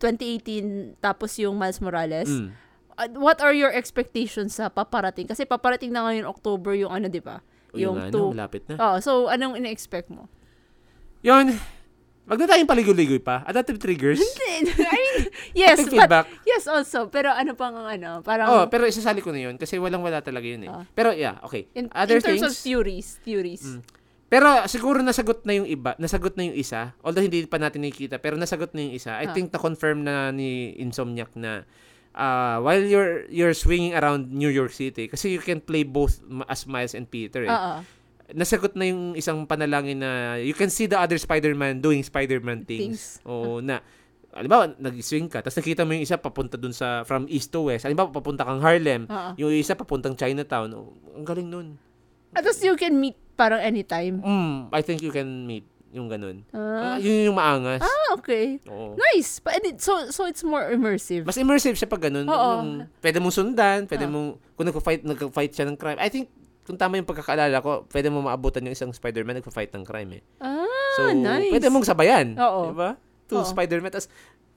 2018 0.00 0.96
tapos 0.98 1.36
yung 1.36 1.52
Miles 1.58 1.82
Morales, 1.84 2.30
Mm. 2.32 2.48
Uh, 2.96 3.08
what 3.14 3.38
are 3.38 3.52
your 3.52 3.70
expectations 3.70 4.54
sa 4.54 4.68
paparating? 4.68 5.24
Kasi 5.24 5.44
paparating 5.44 5.90
na 5.90 6.04
ngayon 6.04 6.24
October 6.24 6.72
yung 6.72 6.90
ano, 6.90 7.06
di 7.06 7.20
ba? 7.20 7.42
O, 7.70 7.76
yung, 7.76 7.98
ano, 7.98 8.10
two- 8.10 8.32
malapit 8.32 8.62
na. 8.66 8.76
Oh, 8.76 8.96
so 8.98 9.26
anong 9.26 9.58
ina-expect 9.58 10.08
mo? 10.08 10.30
Yun. 11.20 11.56
Wag 12.24 12.40
na 12.40 12.48
tayong 12.48 12.64
paligoy-ligoy 12.64 13.20
pa. 13.20 13.44
Adaptive 13.44 13.76
triggers. 13.76 14.16
I 14.24 14.64
mean, 14.64 14.64
yes, 15.52 15.76
Haptic 15.76 15.92
but, 15.92 16.08
feedback. 16.08 16.26
yes 16.48 16.64
also. 16.64 17.12
Pero 17.12 17.28
ano 17.28 17.52
pang 17.52 17.76
ano, 17.76 18.24
parang 18.24 18.48
Oh, 18.48 18.64
pero 18.64 18.88
isasali 18.88 19.20
ko 19.20 19.28
na 19.28 19.44
yun 19.44 19.60
kasi 19.60 19.76
walang-wala 19.76 20.24
talaga 20.24 20.48
yun 20.48 20.64
eh. 20.64 20.72
Ah. 20.72 20.88
Pero 20.88 21.12
yeah, 21.12 21.36
okay. 21.44 21.68
in, 21.76 21.92
Other 21.92 22.16
in 22.16 22.24
terms 22.24 22.40
things, 22.40 22.48
of 22.48 22.56
theories, 22.56 23.20
theories. 23.20 23.60
Mm. 23.60 23.84
Pero 24.24 24.48
siguro 24.66 25.04
nasagot 25.04 25.44
na 25.44 25.52
yung 25.52 25.68
iba, 25.68 25.92
nasagot 25.94 26.32
na 26.34 26.48
yung 26.48 26.56
isa. 26.56 26.96
Although 27.04 27.20
hindi 27.20 27.44
pa 27.44 27.60
natin 27.60 27.84
nakikita, 27.84 28.16
pero 28.16 28.40
nasagot 28.40 28.72
na 28.72 28.80
yung 28.80 28.96
isa. 28.96 29.20
I 29.20 29.28
Ah. 29.28 29.34
think 29.36 29.52
na-confirm 29.52 30.00
na 30.00 30.32
ni 30.32 30.72
Insomniac 30.80 31.28
na 31.36 31.68
uh, 32.14 32.62
while 32.62 32.80
you're 32.80 33.26
you're 33.28 33.54
swinging 33.54 33.92
around 33.92 34.30
New 34.30 34.50
York 34.50 34.72
City 34.72 35.10
kasi 35.10 35.34
you 35.34 35.42
can 35.42 35.60
play 35.60 35.82
both 35.82 36.22
as 36.48 36.64
Miles 36.64 36.94
and 36.94 37.10
Peter 37.10 37.44
eh. 37.44 37.52
Oo. 37.52 37.82
Nasagot 38.32 38.72
na 38.72 38.88
yung 38.88 39.12
isang 39.12 39.44
panalangin 39.44 40.00
na 40.00 40.40
you 40.40 40.56
can 40.56 40.72
see 40.72 40.88
the 40.88 40.96
other 40.96 41.20
Spider-Man 41.20 41.84
doing 41.84 42.00
Spider-Man 42.00 42.64
things. 42.64 43.20
Things. 43.20 43.28
Oo, 43.28 43.60
na 43.60 43.84
Halimbawa, 44.34 44.74
nag-swing 44.82 45.30
ka, 45.30 45.46
tapos 45.46 45.62
nakita 45.62 45.86
mo 45.86 45.94
yung 45.94 46.02
isa 46.02 46.18
papunta 46.18 46.58
dun 46.58 46.74
sa, 46.74 47.06
from 47.06 47.22
east 47.30 47.54
to 47.54 47.70
west. 47.70 47.86
Halimbawa, 47.86 48.10
papunta 48.10 48.42
kang 48.42 48.58
Harlem. 48.58 49.06
Oo. 49.06 49.30
Yung 49.38 49.54
isa 49.54 49.78
papuntang 49.78 50.18
Chinatown. 50.18 50.74
Oh, 50.74 50.90
ang 51.14 51.22
galing 51.22 51.46
nun. 51.46 51.78
At 52.34 52.42
least 52.42 52.66
you 52.66 52.74
can 52.74 52.98
meet 52.98 53.14
parang 53.38 53.62
anytime. 53.62 54.18
Mm, 54.18 54.74
I 54.74 54.82
think 54.82 55.06
you 55.06 55.14
can 55.14 55.46
meet 55.46 55.62
yung 55.94 56.10
ganun. 56.10 56.42
Ah, 56.50 56.94
Ah, 56.94 56.96
yun 56.98 57.30
yung 57.30 57.38
maangas. 57.38 57.78
ah 57.78 58.12
okay. 58.12 58.58
Oo. 58.66 58.98
Nice. 58.98 59.38
But 59.38 59.56
and 59.56 59.64
it, 59.64 59.78
so 59.78 60.10
so 60.10 60.26
it's 60.26 60.42
more 60.42 60.66
immersive. 60.66 61.22
Mas 61.22 61.38
immersive 61.38 61.74
siya 61.74 61.86
pag 61.86 62.02
ganun. 62.02 62.26
Oo. 62.26 62.34
Yung 62.58 62.90
pwede 62.98 63.18
mong 63.18 63.30
sundan, 63.32 63.86
pwede 63.86 64.04
Ah. 64.04 64.10
mong, 64.10 64.28
kung 64.52 64.66
nagpa-fight, 64.66 65.02
nagpa-fight 65.02 65.52
siya 65.52 65.64
ng 65.64 65.78
crime. 65.78 65.96
I 65.96 66.10
think, 66.10 66.26
kung 66.62 66.74
tama 66.74 66.96
yung 66.96 67.04
pagkakaalala 67.04 67.60
ko, 67.60 67.86
pwede 67.88 68.08
mo 68.08 68.20
maabutan 68.20 68.60
yung 68.62 68.72
isang 68.72 68.90
Spider-Man 68.90 69.38
nagpa-fight 69.38 69.70
ng 69.70 69.84
crime 69.84 70.18
eh. 70.18 70.22
ah, 70.40 70.66
So, 70.96 71.10
nice. 71.10 71.48
pwede 71.48 71.70
mong 71.70 71.84
sabayan. 71.84 72.34
Oo. 72.34 72.74
Diba? 72.74 72.98
Two 73.24 73.38
Oo. 73.38 73.46
Spider-Man. 73.46 73.88
Tapos, 73.88 74.10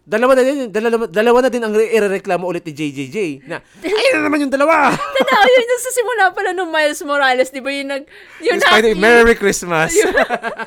dalawa 0.08 0.40
na 0.40 0.42
din, 0.42 0.72
dalawa, 0.72 1.04
dalawa 1.06 1.38
na 1.44 1.50
din 1.52 1.60
ang 1.60 1.76
irereklamo 1.76 2.48
ulit 2.48 2.64
ni 2.64 2.72
JJJ 2.72 3.18
na, 3.44 3.60
ayun 3.84 4.12
na 4.16 4.22
naman 4.24 4.48
yung 4.48 4.54
dalawa! 4.56 4.96
Tanda 5.20 5.36
ko 5.36 5.48
yun 5.52 5.68
sa 5.78 5.92
simula 5.92 6.24
pala 6.32 6.56
nung 6.56 6.72
Miles 6.72 7.04
Morales, 7.04 7.52
di 7.52 7.60
ba 7.60 7.68
yung 7.68 7.92
nag... 7.92 8.04
Yung 8.40 8.56
Yung 8.56 8.64
Spider- 8.64 8.96
na- 8.96 9.02
Merry 9.04 9.36
Christmas! 9.36 9.92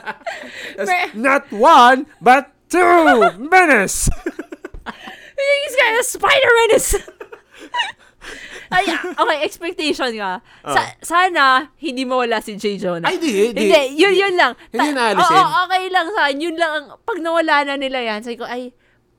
Mer- 0.77 1.11
not 1.17 1.49
one, 1.49 2.05
but 2.21 2.53
two! 2.69 3.17
Menace! 3.41 4.13
Yung 5.41 5.61
is 5.65 5.75
kaya 5.75 6.03
Spider-Man 6.05 6.71
is... 6.77 6.89
Ay, 8.71 8.87
okay, 8.93 9.39
expectation 9.43 10.15
nga. 10.15 10.39
Sa, 10.63 10.81
sana, 11.03 11.75
hindi 11.75 12.07
mawala 12.07 12.39
si 12.39 12.55
J. 12.55 12.79
Jonah. 12.79 13.11
Ay, 13.11 13.19
di, 13.19 13.51
di. 13.51 13.67
Hindi, 13.67 13.99
yun, 13.99 14.15
yun 14.15 14.35
lang. 14.39 14.55
Hindi 14.71 14.95
Ta- 14.95 14.97
naalisin. 15.11 15.43
Oo, 15.43 15.55
okay 15.67 15.85
lang 15.91 16.07
sa 16.07 16.21
akin. 16.29 16.39
Yun 16.39 16.55
lang, 16.55 16.71
ang, 16.71 16.87
pag 17.03 17.19
nawala 17.19 17.67
na 17.67 17.75
nila 17.75 17.99
yan, 17.99 18.23
sabi 18.23 18.39
ko, 18.39 18.47
ay, 18.47 18.71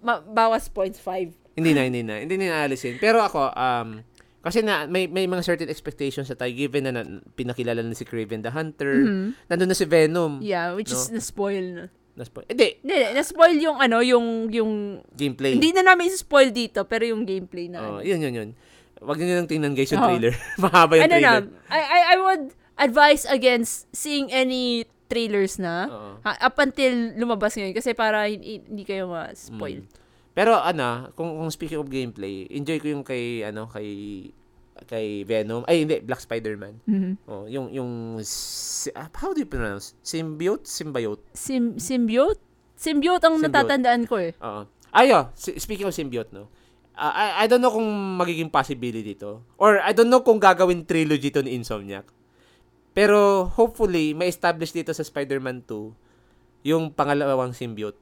ma- 0.01 0.21
bawas 0.21 0.67
points 0.67 0.99
5. 0.99 1.31
Hindi 1.53 1.71
na, 1.71 1.81
hindi 1.85 2.01
na. 2.01 2.19
Hindi 2.19 2.35
na 2.35 2.63
naalisin. 2.63 2.97
Pero 2.97 3.21
ako, 3.21 3.51
um, 3.51 4.01
kasi 4.41 4.65
na, 4.65 4.89
may, 4.89 5.05
may 5.05 5.29
mga 5.29 5.45
certain 5.45 5.69
expectations 5.69 6.25
sa 6.25 6.35
tayo 6.35 6.49
given 6.49 6.89
na, 6.89 6.91
na 6.91 7.01
pinakilala 7.33 7.85
na 7.85 7.93
si 7.93 8.03
Craven 8.03 8.41
the 8.41 8.49
Hunter. 8.49 9.05
Nandun 9.47 9.69
na 9.69 9.77
si 9.77 9.85
Venom. 9.85 10.41
Yeah, 10.41 10.73
which 10.73 10.89
No. 10.89 10.97
is 10.97 11.13
na-spoil 11.13 11.65
na. 11.71 11.83
Naspo- 12.11 12.43
Hindi, 12.43 12.83
Hindi, 12.83 12.95
na-spoil 13.15 13.55
yung 13.55 13.77
ano, 13.79 14.03
yung, 14.03 14.51
yung, 14.51 14.99
gameplay. 15.15 15.55
hindi 15.55 15.71
na 15.71 15.87
namin 15.87 16.11
spoil 16.11 16.51
dito, 16.51 16.83
pero 16.83 17.07
yung 17.07 17.23
gameplay 17.23 17.71
na. 17.71 17.79
Oh, 17.79 17.87
ano. 17.97 18.03
yun, 18.03 18.19
yun, 18.19 18.33
yun. 18.35 18.49
Wag 19.01 19.17
niyo 19.17 19.33
lang 19.33 19.47
tingnan 19.47 19.73
guys 19.73 19.89
yung 19.89 20.03
Oo. 20.03 20.09
trailer. 20.11 20.35
Mahaba 20.61 20.99
yung 20.99 21.05
ano 21.07 21.15
na, 21.17 21.31
trailer. 21.39 21.71
I, 21.71 21.79
I, 21.79 21.99
I 22.11 22.15
would 22.19 22.45
advise 22.77 23.23
against 23.25 23.87
seeing 23.95 24.27
any 24.27 24.85
trailers 25.11 25.59
na 25.59 25.91
ha, 26.23 26.31
up 26.39 26.55
until 26.57 27.11
lumabas 27.19 27.59
ngayon 27.59 27.75
kasi 27.75 27.91
para 27.91 28.31
hindi, 28.31 28.63
kayo 28.87 29.11
ma-spoil. 29.11 29.83
Mm. 29.83 29.99
Pero 30.31 30.55
ano, 30.55 31.11
kung, 31.11 31.35
kung 31.35 31.51
speaking 31.51 31.83
of 31.83 31.91
gameplay, 31.91 32.47
enjoy 32.47 32.79
ko 32.79 32.87
yung 32.87 33.03
kay 33.03 33.43
ano 33.43 33.67
kay 33.67 33.89
kay 34.87 35.27
Venom. 35.27 35.67
Ay 35.67 35.83
hindi, 35.83 35.99
Black 35.99 36.23
Spider-Man. 36.23 36.79
Mhm. 36.87 37.11
Oh, 37.27 37.43
yung 37.45 37.67
yung 37.69 38.15
ah, 38.95 39.11
how 39.11 39.35
do 39.35 39.43
you 39.43 39.49
pronounce? 39.49 39.93
Symbiote, 40.01 40.63
symbiote. 40.63 41.21
Sim, 41.35 41.75
symbiote? 41.75 42.39
Symbiote 42.73 43.27
ang 43.27 43.37
Symbiote. 43.37 43.51
natatandaan 43.51 44.03
ko 44.07 44.15
eh. 44.17 44.31
Oo. 44.39 44.65
Ayo, 44.91 45.29
si- 45.35 45.59
speaking 45.59 45.85
of 45.85 45.93
symbiote, 45.93 46.31
no. 46.31 46.47
Ah, 46.91 47.11
I, 47.11 47.45
I 47.45 47.45
don't 47.45 47.61
know 47.61 47.71
kung 47.71 47.87
magiging 48.17 48.49
possibility 48.49 49.15
to. 49.15 49.43
Or 49.55 49.79
I 49.79 49.91
don't 49.91 50.09
know 50.09 50.23
kung 50.23 50.39
gagawin 50.39 50.83
trilogy 50.83 51.29
to 51.29 51.43
ni 51.43 51.53
Insomniac. 51.53 52.07
Pero 52.91 53.47
hopefully, 53.47 54.11
may 54.11 54.27
establish 54.27 54.71
dito 54.71 54.91
sa 54.91 55.01
Spider-Man 55.01 55.63
2 55.63 56.67
yung 56.67 56.91
pangalawang 56.91 57.51
symbiote. 57.51 57.97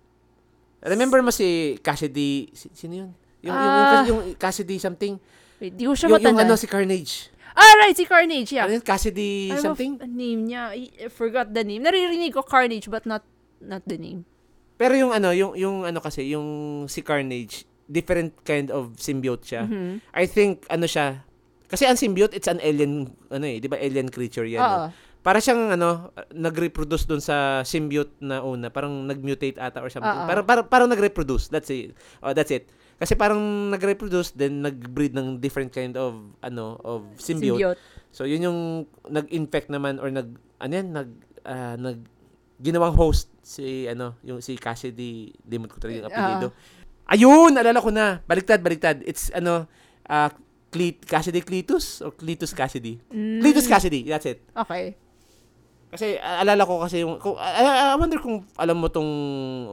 Remember 0.80 1.20
mo 1.20 1.30
si 1.30 1.78
Cassidy, 1.80 2.50
si- 2.52 2.72
sino 2.74 2.94
yun? 2.98 3.10
Yung, 3.42 3.52
yung, 3.52 3.56
Ah. 3.56 4.04
yung, 4.04 4.20
yung 4.26 4.36
Cassidy 4.36 4.80
something. 4.80 5.16
Wait, 5.60 5.76
di 5.76 5.84
ko 5.84 5.94
siya 5.94 6.08
Yung, 6.08 6.18
yung 6.18 6.34
matanda. 6.36 6.44
ano, 6.44 6.56
si 6.56 6.66
Carnage. 6.66 7.30
ah, 7.52 7.74
right, 7.78 7.92
si 7.94 8.08
Carnage, 8.08 8.50
yeah. 8.52 8.64
Ano 8.64 8.74
yun? 8.74 8.84
Cassidy 8.84 9.52
I 9.52 9.60
something? 9.60 10.00
Ano 10.00 10.08
name 10.10 10.48
niya? 10.48 10.72
I 10.72 10.88
I 10.98 11.08
forgot 11.10 11.52
the 11.52 11.60
name. 11.62 11.84
Naririnig 11.84 12.32
ko 12.32 12.40
Carnage 12.42 12.88
but 12.88 13.04
not 13.04 13.24
not 13.60 13.84
the 13.84 14.00
name. 14.00 14.24
Pero 14.80 14.96
yung 14.96 15.12
ano, 15.12 15.36
yung, 15.36 15.54
yung 15.54 15.84
ano 15.84 16.00
kasi, 16.00 16.32
yung 16.32 16.48
si 16.88 17.04
Carnage, 17.04 17.68
different 17.84 18.32
kind 18.42 18.72
of 18.72 18.96
symbiote 18.96 19.44
siya. 19.44 19.68
Mhm. 19.68 20.00
I 20.10 20.24
think, 20.24 20.64
ano 20.68 20.88
siya, 20.88 21.28
kasi 21.70 21.86
ang 21.86 21.96
symbiote, 21.96 22.34
it's 22.34 22.50
an 22.50 22.58
alien, 22.60 23.14
ano 23.30 23.46
eh, 23.46 23.62
di 23.62 23.70
ba 23.70 23.78
alien 23.78 24.10
creature 24.10 24.50
yan. 24.50 24.60
Oo. 24.60 24.88
Para 25.20 25.38
siyang, 25.44 25.76
ano, 25.76 26.16
nag-reproduce 26.32 27.04
dun 27.06 27.20
sa 27.20 27.62
symbiote 27.62 28.18
na 28.24 28.42
una, 28.42 28.72
parang 28.72 29.04
nag-mutate 29.04 29.60
ata 29.60 29.84
or 29.84 29.92
something. 29.92 30.10
Parang, 30.26 30.48
parang, 30.48 30.66
parang 30.66 30.90
nag-reproduce, 30.90 31.52
that's 31.52 31.70
it. 31.70 31.92
Oh, 32.24 32.32
that's 32.32 32.50
it. 32.50 32.72
Kasi 32.96 33.20
parang 33.20 33.70
nag-reproduce, 33.70 34.34
then 34.34 34.64
nag-breed 34.64 35.14
ng 35.14 35.38
different 35.44 35.76
kind 35.76 36.00
of, 36.00 36.34
ano, 36.42 36.80
of 36.88 37.04
symbiote. 37.20 37.62
Symbiote. 37.62 37.80
So, 38.16 38.26
yun 38.26 38.48
yung 38.48 38.60
nag-infect 39.12 39.68
naman 39.68 40.00
or 40.02 40.08
nag, 40.10 40.40
ano 40.58 40.72
yan, 40.72 40.88
nag, 40.96 41.10
ah, 41.46 41.76
nag, 41.76 42.00
ginawang 42.60 42.96
host 42.96 43.28
si, 43.44 43.88
ano, 43.92 44.16
yung 44.24 44.40
si 44.40 44.56
Cassidy, 44.56 45.36
limot 45.48 45.72
ko 45.72 45.84
talaga 45.84 46.00
yung 46.00 46.10
apelido. 46.10 46.48
Ayun, 47.12 47.52
alala 47.60 47.80
ko 47.84 47.92
na. 47.92 48.24
Baliktad, 48.24 48.64
baliktad. 48.64 49.04
It's, 49.04 49.32
ano, 49.36 49.68
ah, 50.08 50.32
Cle- 50.70 51.02
Cassidy 51.02 51.42
Cletus 51.42 52.00
or 52.00 52.12
Cletus 52.12 52.54
Cassidy? 52.54 53.02
Mm, 53.10 53.42
Cletus 53.42 53.66
Cassidy, 53.66 54.06
that's 54.06 54.26
it. 54.26 54.40
Okay. 54.56 54.94
Kasi 55.90 56.22
alala 56.22 56.70
ko 56.70 56.86
kasi 56.86 57.02
yung 57.02 57.18
kung, 57.18 57.34
I, 57.34 57.66
I 57.90 57.98
wonder 57.98 58.22
kung 58.22 58.46
alam 58.54 58.78
mo 58.78 58.88
tong 58.88 59.10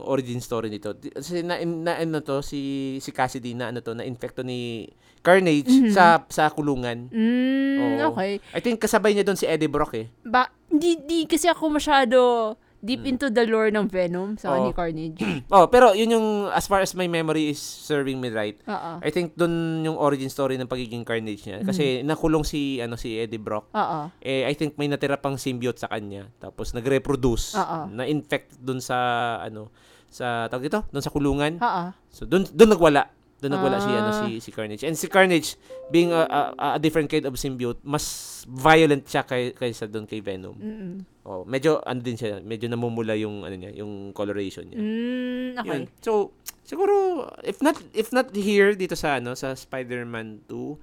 origin 0.03 0.41
story 0.41 0.73
nito. 0.73 0.97
Kasi 0.97 1.45
na, 1.45 1.61
na 1.61 2.01
ano 2.01 2.25
to 2.25 2.41
si 2.41 2.61
si 2.99 3.13
Cassidy 3.13 3.53
na 3.53 3.69
ano 3.69 3.85
to 3.85 3.93
na 3.93 4.01
infecto 4.01 4.41
ni 4.41 4.89
Carnage 5.21 5.69
Mhm. 5.69 5.93
sa 5.93 6.25
sa 6.25 6.49
kulungan. 6.49 7.13
Mm, 7.13 7.77
Oo. 8.01 8.17
okay. 8.17 8.41
I 8.51 8.61
think 8.61 8.81
kasabay 8.81 9.13
niya 9.13 9.29
doon 9.29 9.37
si 9.37 9.45
Eddie 9.45 9.69
Brock 9.69 9.93
eh. 9.93 10.09
Ba, 10.25 10.49
di, 10.67 10.97
di 10.99 11.29
kasi 11.29 11.53
ako 11.53 11.69
masyado 11.69 12.57
deep 12.87 13.03
into 13.03 13.27
the 13.27 13.43
lore 13.45 13.75
ng 13.75 13.91
Venom 13.91 14.39
sa 14.39 14.55
Oo. 14.55 14.65
ni 14.65 14.71
Carnage. 14.71 15.19
Oh, 15.51 15.67
pero 15.67 15.91
yun 15.93 16.15
yung 16.15 16.27
as 16.51 16.71
far 16.71 16.79
as 16.83 16.95
my 16.95 17.11
memory 17.11 17.51
is 17.51 17.59
serving 17.59 18.23
me 18.23 18.31
right. 18.31 18.57
Oo. 18.67 19.03
I 19.03 19.11
think 19.11 19.35
doon 19.35 19.83
yung 19.83 19.99
origin 19.99 20.31
story 20.31 20.55
ng 20.55 20.71
pagiging 20.71 21.03
Carnage 21.03 21.43
niya 21.43 21.67
kasi 21.67 22.07
nakulong 22.07 22.47
si 22.47 22.79
ano 22.79 22.95
si 22.95 23.19
Eddie 23.19 23.43
Brock. 23.43 23.67
Oo. 23.75 24.11
Eh 24.23 24.47
I 24.47 24.55
think 24.55 24.79
may 24.79 24.87
natira 24.87 25.19
pang 25.19 25.35
symbiote 25.35 25.83
sa 25.83 25.91
kanya 25.91 26.31
tapos 26.39 26.71
nagreproduce 26.71 27.59
Oo. 27.59 27.91
na-infect 27.91 28.55
doon 28.63 28.79
sa 28.79 28.99
ano 29.43 29.75
sa 30.07 30.47
tawag 30.49 30.71
dito, 30.71 30.81
doon 30.95 31.05
sa 31.05 31.13
kulungan. 31.13 31.53
Oo. 31.61 31.85
So 32.09 32.25
doon 32.25 32.47
doon 32.55 32.71
nagwala. 32.73 33.11
Doon 33.37 33.53
nagwala 33.53 33.77
si 33.79 33.91
ano 33.91 34.09
Ah. 34.09 34.19
si 34.23 34.41
si 34.41 34.49
Carnage. 34.49 34.83
And 34.83 34.95
si 34.95 35.07
Carnage 35.07 35.61
being 35.87 36.09
a, 36.09 36.25
a, 36.25 36.41
a 36.57 36.79
different 36.79 37.07
kind 37.07 37.23
of 37.23 37.35
symbiote, 37.35 37.79
mas 37.83 38.05
violent 38.45 39.05
siya 39.05 39.23
kay, 39.23 39.53
kaysa 39.53 39.85
doon 39.85 40.05
kay 40.05 40.19
Venom. 40.19 40.55
Mm-mm. 40.55 41.05
Oh, 41.23 41.43
medyo 41.43 41.79
ano 41.81 42.01
din 42.01 42.15
siya, 42.15 42.39
medyo 42.39 42.65
namumula 42.67 43.13
yung 43.15 43.43
ano 43.43 43.53
niya, 43.53 43.77
yung 43.77 44.13
coloration 44.13 44.65
niya. 44.65 44.79
Mm, 44.79 45.49
okay. 45.59 45.69
Yun. 45.69 45.83
So, 45.99 46.33
siguro 46.63 46.95
if 47.43 47.61
not 47.61 47.75
if 47.93 48.09
not 48.09 48.31
here 48.31 48.73
dito 48.73 48.95
sa 48.95 49.19
ano 49.19 49.35
sa 49.35 49.53
Spider-Man 49.53 50.49
2, 50.49 50.79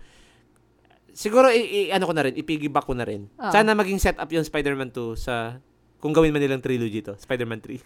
siguro 1.12 1.50
i, 1.50 1.62
i- 1.80 1.92
ano 1.92 2.04
ko 2.04 2.14
na 2.14 2.24
rin, 2.24 2.36
ipiggyback 2.36 2.86
ko 2.86 2.94
na 2.94 3.06
rin. 3.06 3.30
Ah. 3.36 3.50
Sana 3.50 3.74
maging 3.74 3.98
setup 3.98 4.30
yung 4.30 4.44
Spider-Man 4.44 4.90
2 4.90 5.14
sa 5.16 5.58
kung 6.04 6.12
gawin 6.12 6.36
man 6.36 6.44
nilang 6.44 6.60
trilogy 6.60 7.00
to, 7.00 7.16
Spider-Man 7.16 7.64
3. 7.64 7.80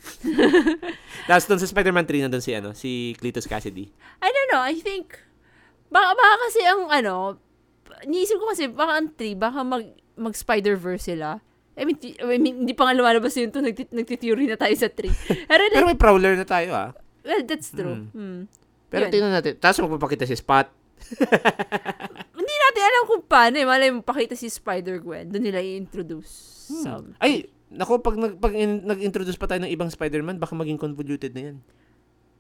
Tapos 1.30 1.46
doon 1.46 1.62
sa 1.62 1.70
Spider-Man 1.70 2.10
3 2.10 2.26
nandun 2.26 2.42
si 2.42 2.50
ano, 2.58 2.74
si 2.74 3.14
Cletus 3.22 3.46
Cassidy. 3.46 3.94
I 4.26 4.30
don't 4.34 4.50
know, 4.50 4.64
I 4.66 4.74
think, 4.82 5.22
baka, 5.94 6.18
baka 6.18 6.34
kasi 6.50 6.66
ang 6.66 6.90
ano, 6.90 7.38
niisip 8.10 8.42
ko 8.42 8.50
kasi, 8.50 8.74
baka 8.74 8.98
ang 8.98 9.14
3, 9.14 9.38
baka 9.38 9.62
mag, 9.62 9.86
mag-Spider-Verse 10.18 11.14
sila. 11.14 11.46
I 11.78 11.86
mean, 11.86 12.02
ti- 12.02 12.18
I 12.18 12.42
mean, 12.42 12.66
hindi 12.66 12.74
pa 12.74 12.90
nga 12.90 12.98
lumalabas 12.98 13.38
yun 13.38 13.54
to, 13.54 13.62
nagtit 13.62 13.94
nagtitheory 13.94 14.50
na 14.50 14.58
tayo 14.58 14.74
sa 14.74 14.90
3. 14.90 14.98
Pero, 15.54 15.62
like, 15.70 15.78
Pero 15.78 15.86
may 15.86 16.02
Prowler 16.02 16.34
na 16.34 16.50
tayo 16.50 16.74
ah. 16.74 16.90
well, 17.22 17.46
that's 17.46 17.70
true. 17.70 18.10
Hmm. 18.18 18.50
Pero 18.90 19.06
Yun. 19.06 19.12
tingnan 19.14 19.34
natin. 19.36 19.62
Tapos 19.62 19.78
magpapakita 19.86 20.26
si 20.26 20.34
Spot. 20.34 20.66
Hindi 22.40 22.56
natin 22.66 22.82
alam 22.82 23.04
kung 23.06 23.22
paano 23.30 23.56
eh. 23.62 23.68
Malay 23.68 23.94
mo, 23.94 24.02
pakita 24.02 24.34
si 24.34 24.48
Spider-Gwen. 24.48 25.30
Doon 25.30 25.44
nila 25.44 25.60
i-introduce. 25.60 26.56
Some. 26.72 27.20
Ay, 27.20 27.52
nako 27.72 28.00
pag 28.00 28.16
nag 28.16 28.40
pag 28.40 28.54
in- 28.56 28.84
nag-introduce 28.88 29.36
pa 29.36 29.48
tayo 29.48 29.64
ng 29.64 29.74
ibang 29.74 29.92
Spider-Man, 29.92 30.40
baka 30.40 30.56
maging 30.56 30.80
convoluted 30.80 31.36
na 31.36 31.42
'yan. 31.52 31.58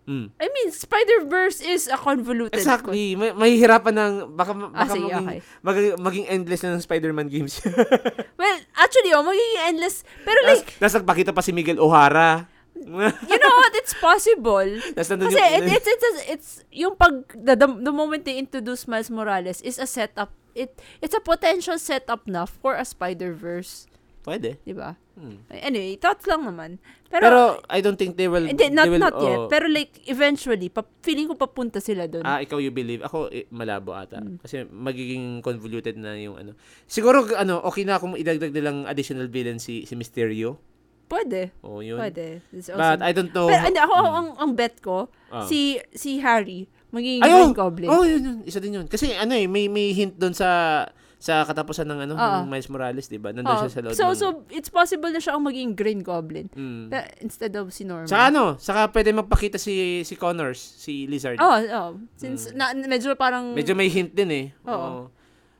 Mm. 0.08 0.32
I 0.40 0.48
mean, 0.48 0.72
Spider-Verse 0.72 1.60
is 1.60 1.92
a 1.92 2.00
convoluted. 2.00 2.56
Exactly. 2.56 3.20
May 3.20 3.36
mahihirapan 3.36 3.92
ng 3.92 4.14
baka 4.40 4.56
Ah, 4.56 4.88
baka 4.88 4.96
sige, 4.96 5.12
maging, 5.12 5.28
okay. 5.28 5.40
maging 5.60 5.92
maging 6.00 6.26
endless 6.32 6.64
na 6.64 6.80
ng 6.80 6.84
Spider-Man 6.84 7.28
games. 7.28 7.60
Well, 8.40 8.58
actually, 8.80 9.12
oh, 9.12 9.28
magiging 9.28 9.76
endless. 9.76 10.08
Pero 10.24 10.40
like, 10.48 10.80
tapos 10.80 11.04
nagpakita 11.04 11.36
pa 11.36 11.44
si 11.44 11.52
Miguel 11.52 11.76
O'Hara. 11.76 12.48
you 13.28 13.38
know 13.44 13.56
what? 13.60 13.74
It's 13.76 13.92
possible. 14.00 14.70
Kasi 14.96 15.20
yung, 15.20 15.28
it, 15.28 15.76
it's, 15.76 15.88
it's, 15.90 16.06
it's, 16.08 16.22
it's, 16.30 16.50
yung 16.72 16.96
pag, 16.96 17.28
the, 17.36 17.60
the, 17.60 17.68
the 17.68 17.92
moment 17.92 18.24
they 18.24 18.40
introduce 18.40 18.88
Miles 18.88 19.12
Morales 19.12 19.60
is 19.60 19.76
a 19.76 19.90
setup. 19.90 20.32
It, 20.56 20.72
it's 21.02 21.18
a 21.18 21.20
potential 21.20 21.76
setup 21.82 22.24
na 22.30 22.46
for 22.46 22.80
a 22.80 22.86
Spider-Verse. 22.86 23.92
Pwede. 24.28 24.60
Di 24.60 24.76
ba? 24.76 24.92
Hmm. 25.16 25.40
Anyway, 25.48 25.96
thoughts 25.96 26.28
lang 26.28 26.44
naman. 26.44 26.84
Pero, 27.08 27.24
Pero, 27.24 27.40
I 27.72 27.80
don't 27.80 27.96
think 27.96 28.20
they 28.20 28.28
will 28.28 28.44
hindi, 28.44 28.68
not, 28.68 28.86
they 28.86 28.92
will, 28.92 29.00
not 29.00 29.16
yet. 29.16 29.40
oh, 29.40 29.48
Pero 29.48 29.72
like, 29.72 30.04
eventually, 30.04 30.68
pa, 30.68 30.84
feeling 31.00 31.32
ko 31.32 31.40
papunta 31.40 31.80
sila 31.80 32.06
doon. 32.06 32.28
Ah, 32.28 32.44
ikaw 32.44 32.60
you 32.60 32.68
believe. 32.70 33.00
Ako, 33.02 33.32
eh, 33.32 33.48
malabo 33.50 33.96
ata. 33.96 34.20
Hmm. 34.20 34.36
Kasi 34.38 34.68
magiging 34.68 35.40
convoluted 35.40 35.96
na 35.96 36.20
yung 36.20 36.36
ano. 36.36 36.60
Siguro, 36.84 37.24
ano, 37.34 37.64
okay 37.64 37.88
na 37.88 37.98
kung 37.98 38.14
idagdag 38.14 38.52
nilang 38.52 38.84
additional 38.84 39.32
villain 39.32 39.58
si, 39.58 39.88
si 39.88 39.96
Mysterio. 39.96 40.60
Pwede. 41.08 41.56
Oh, 41.64 41.80
yun. 41.80 41.96
Pwede. 41.96 42.44
It's 42.52 42.68
But 42.68 43.00
awesome. 43.00 43.08
I 43.08 43.16
don't 43.16 43.32
know. 43.32 43.48
Pero 43.48 43.64
hindi, 43.64 43.80
ako, 43.80 43.96
Hmm. 43.96 44.12
ang, 44.12 44.28
ang 44.38 44.52
bet 44.54 44.76
ko, 44.84 45.08
Ah. 45.32 45.48
si 45.48 45.80
si 45.92 46.20
Harry, 46.20 46.68
magiging 46.92 47.24
Ayun! 47.24 47.52
Green 47.52 47.56
Goblin. 47.56 47.88
Oh, 47.88 48.04
yun, 48.04 48.20
yun. 48.20 48.38
Isa 48.44 48.60
din 48.60 48.76
yun. 48.76 48.92
Kasi 48.92 49.16
ano 49.16 49.32
eh, 49.32 49.48
may, 49.48 49.72
may 49.72 49.96
hint 49.96 50.20
doon 50.20 50.36
sa 50.36 50.84
sa 51.18 51.42
katapusan 51.50 51.90
ng 51.90 52.00
ano, 52.06 52.14
Oo. 52.14 52.38
ng 52.46 52.50
Miles 52.50 52.70
Morales, 52.70 53.10
di 53.10 53.18
ba? 53.18 53.34
Nandun 53.34 53.50
Oo. 53.50 53.62
siya 53.66 53.72
sa 53.74 53.82
loob 53.82 53.98
so, 53.98 54.06
ng... 54.06 54.18
so, 54.18 54.28
it's 54.54 54.70
possible 54.70 55.10
na 55.10 55.18
siya 55.18 55.34
ang 55.34 55.44
maging 55.44 55.74
Green 55.74 56.02
Goblin. 56.06 56.46
Mm. 56.54 56.94
Na- 56.94 57.10
instead 57.26 57.54
of 57.58 57.74
si 57.74 57.84
Norman. 57.84 58.06
Sa 58.06 58.30
ano, 58.30 58.56
saka 58.62 58.94
pwede 58.94 59.10
magpakita 59.18 59.58
si 59.58 60.06
si 60.06 60.14
Connors, 60.14 60.62
si 60.62 61.10
Lizard. 61.10 61.42
Oh, 61.42 61.58
oh. 61.58 61.90
Since, 62.16 62.54
na, 62.54 62.70
medyo 62.74 63.18
parang... 63.18 63.58
Medyo 63.58 63.74
may 63.74 63.90
hint 63.90 64.14
din 64.14 64.30
eh. 64.30 64.46
Oo. 64.70 65.10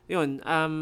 Yun, 0.08 0.40
um, 0.40 0.74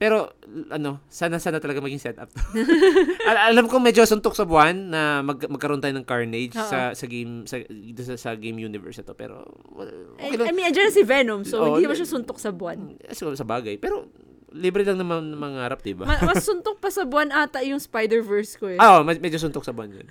pero, 0.00 0.32
ano, 0.72 1.04
sana-sana 1.12 1.60
talaga 1.60 1.84
maging 1.84 2.00
setup. 2.00 2.32
Al- 3.28 3.52
alam 3.52 3.68
ko 3.68 3.76
medyo 3.76 4.08
suntok 4.08 4.32
sa 4.32 4.48
buwan 4.48 4.72
na 4.88 5.20
mag 5.20 5.36
magkaroon 5.36 5.84
tayo 5.84 5.92
ng 6.00 6.08
carnage 6.08 6.56
Oo. 6.56 6.64
sa 6.64 6.96
sa 6.96 7.04
game 7.04 7.44
sa, 7.44 7.60
sa, 8.00 8.14
sa 8.16 8.30
game 8.40 8.56
universe 8.56 9.04
ito 9.04 9.12
pero 9.12 9.44
well, 9.76 10.16
I, 10.16 10.32
okay 10.32 10.36
lang. 10.40 10.46
I 10.48 10.52
mean, 10.56 10.64
andyan 10.72 10.88
na 10.88 10.96
si 10.96 11.04
Venom, 11.04 11.44
so 11.44 11.60
Oo, 11.60 11.66
hindi 11.76 11.84
naman 11.84 12.00
siya 12.00 12.08
suntok 12.08 12.40
sa 12.40 12.56
buwan. 12.56 12.96
Siguro 13.12 13.36
sa 13.36 13.44
bagay, 13.44 13.76
pero 13.76 14.08
libre 14.56 14.80
lang 14.82 14.96
naman 14.96 15.36
mangarap, 15.36 15.84
'di 15.84 16.00
ba? 16.00 16.08
Ma- 16.08 16.32
mas 16.32 16.40
suntok 16.40 16.80
pa 16.80 16.88
sa 16.88 17.04
buwan 17.04 17.36
ata 17.36 17.60
yung 17.60 17.78
Spider-Verse 17.78 18.56
ko 18.56 18.72
eh. 18.72 18.78
Ah, 18.80 18.98
oh, 18.98 19.04
med- 19.04 19.20
medyo 19.20 19.36
suntok 19.36 19.62
sa 19.62 19.76
buwan 19.76 19.92
yun. 19.92 20.08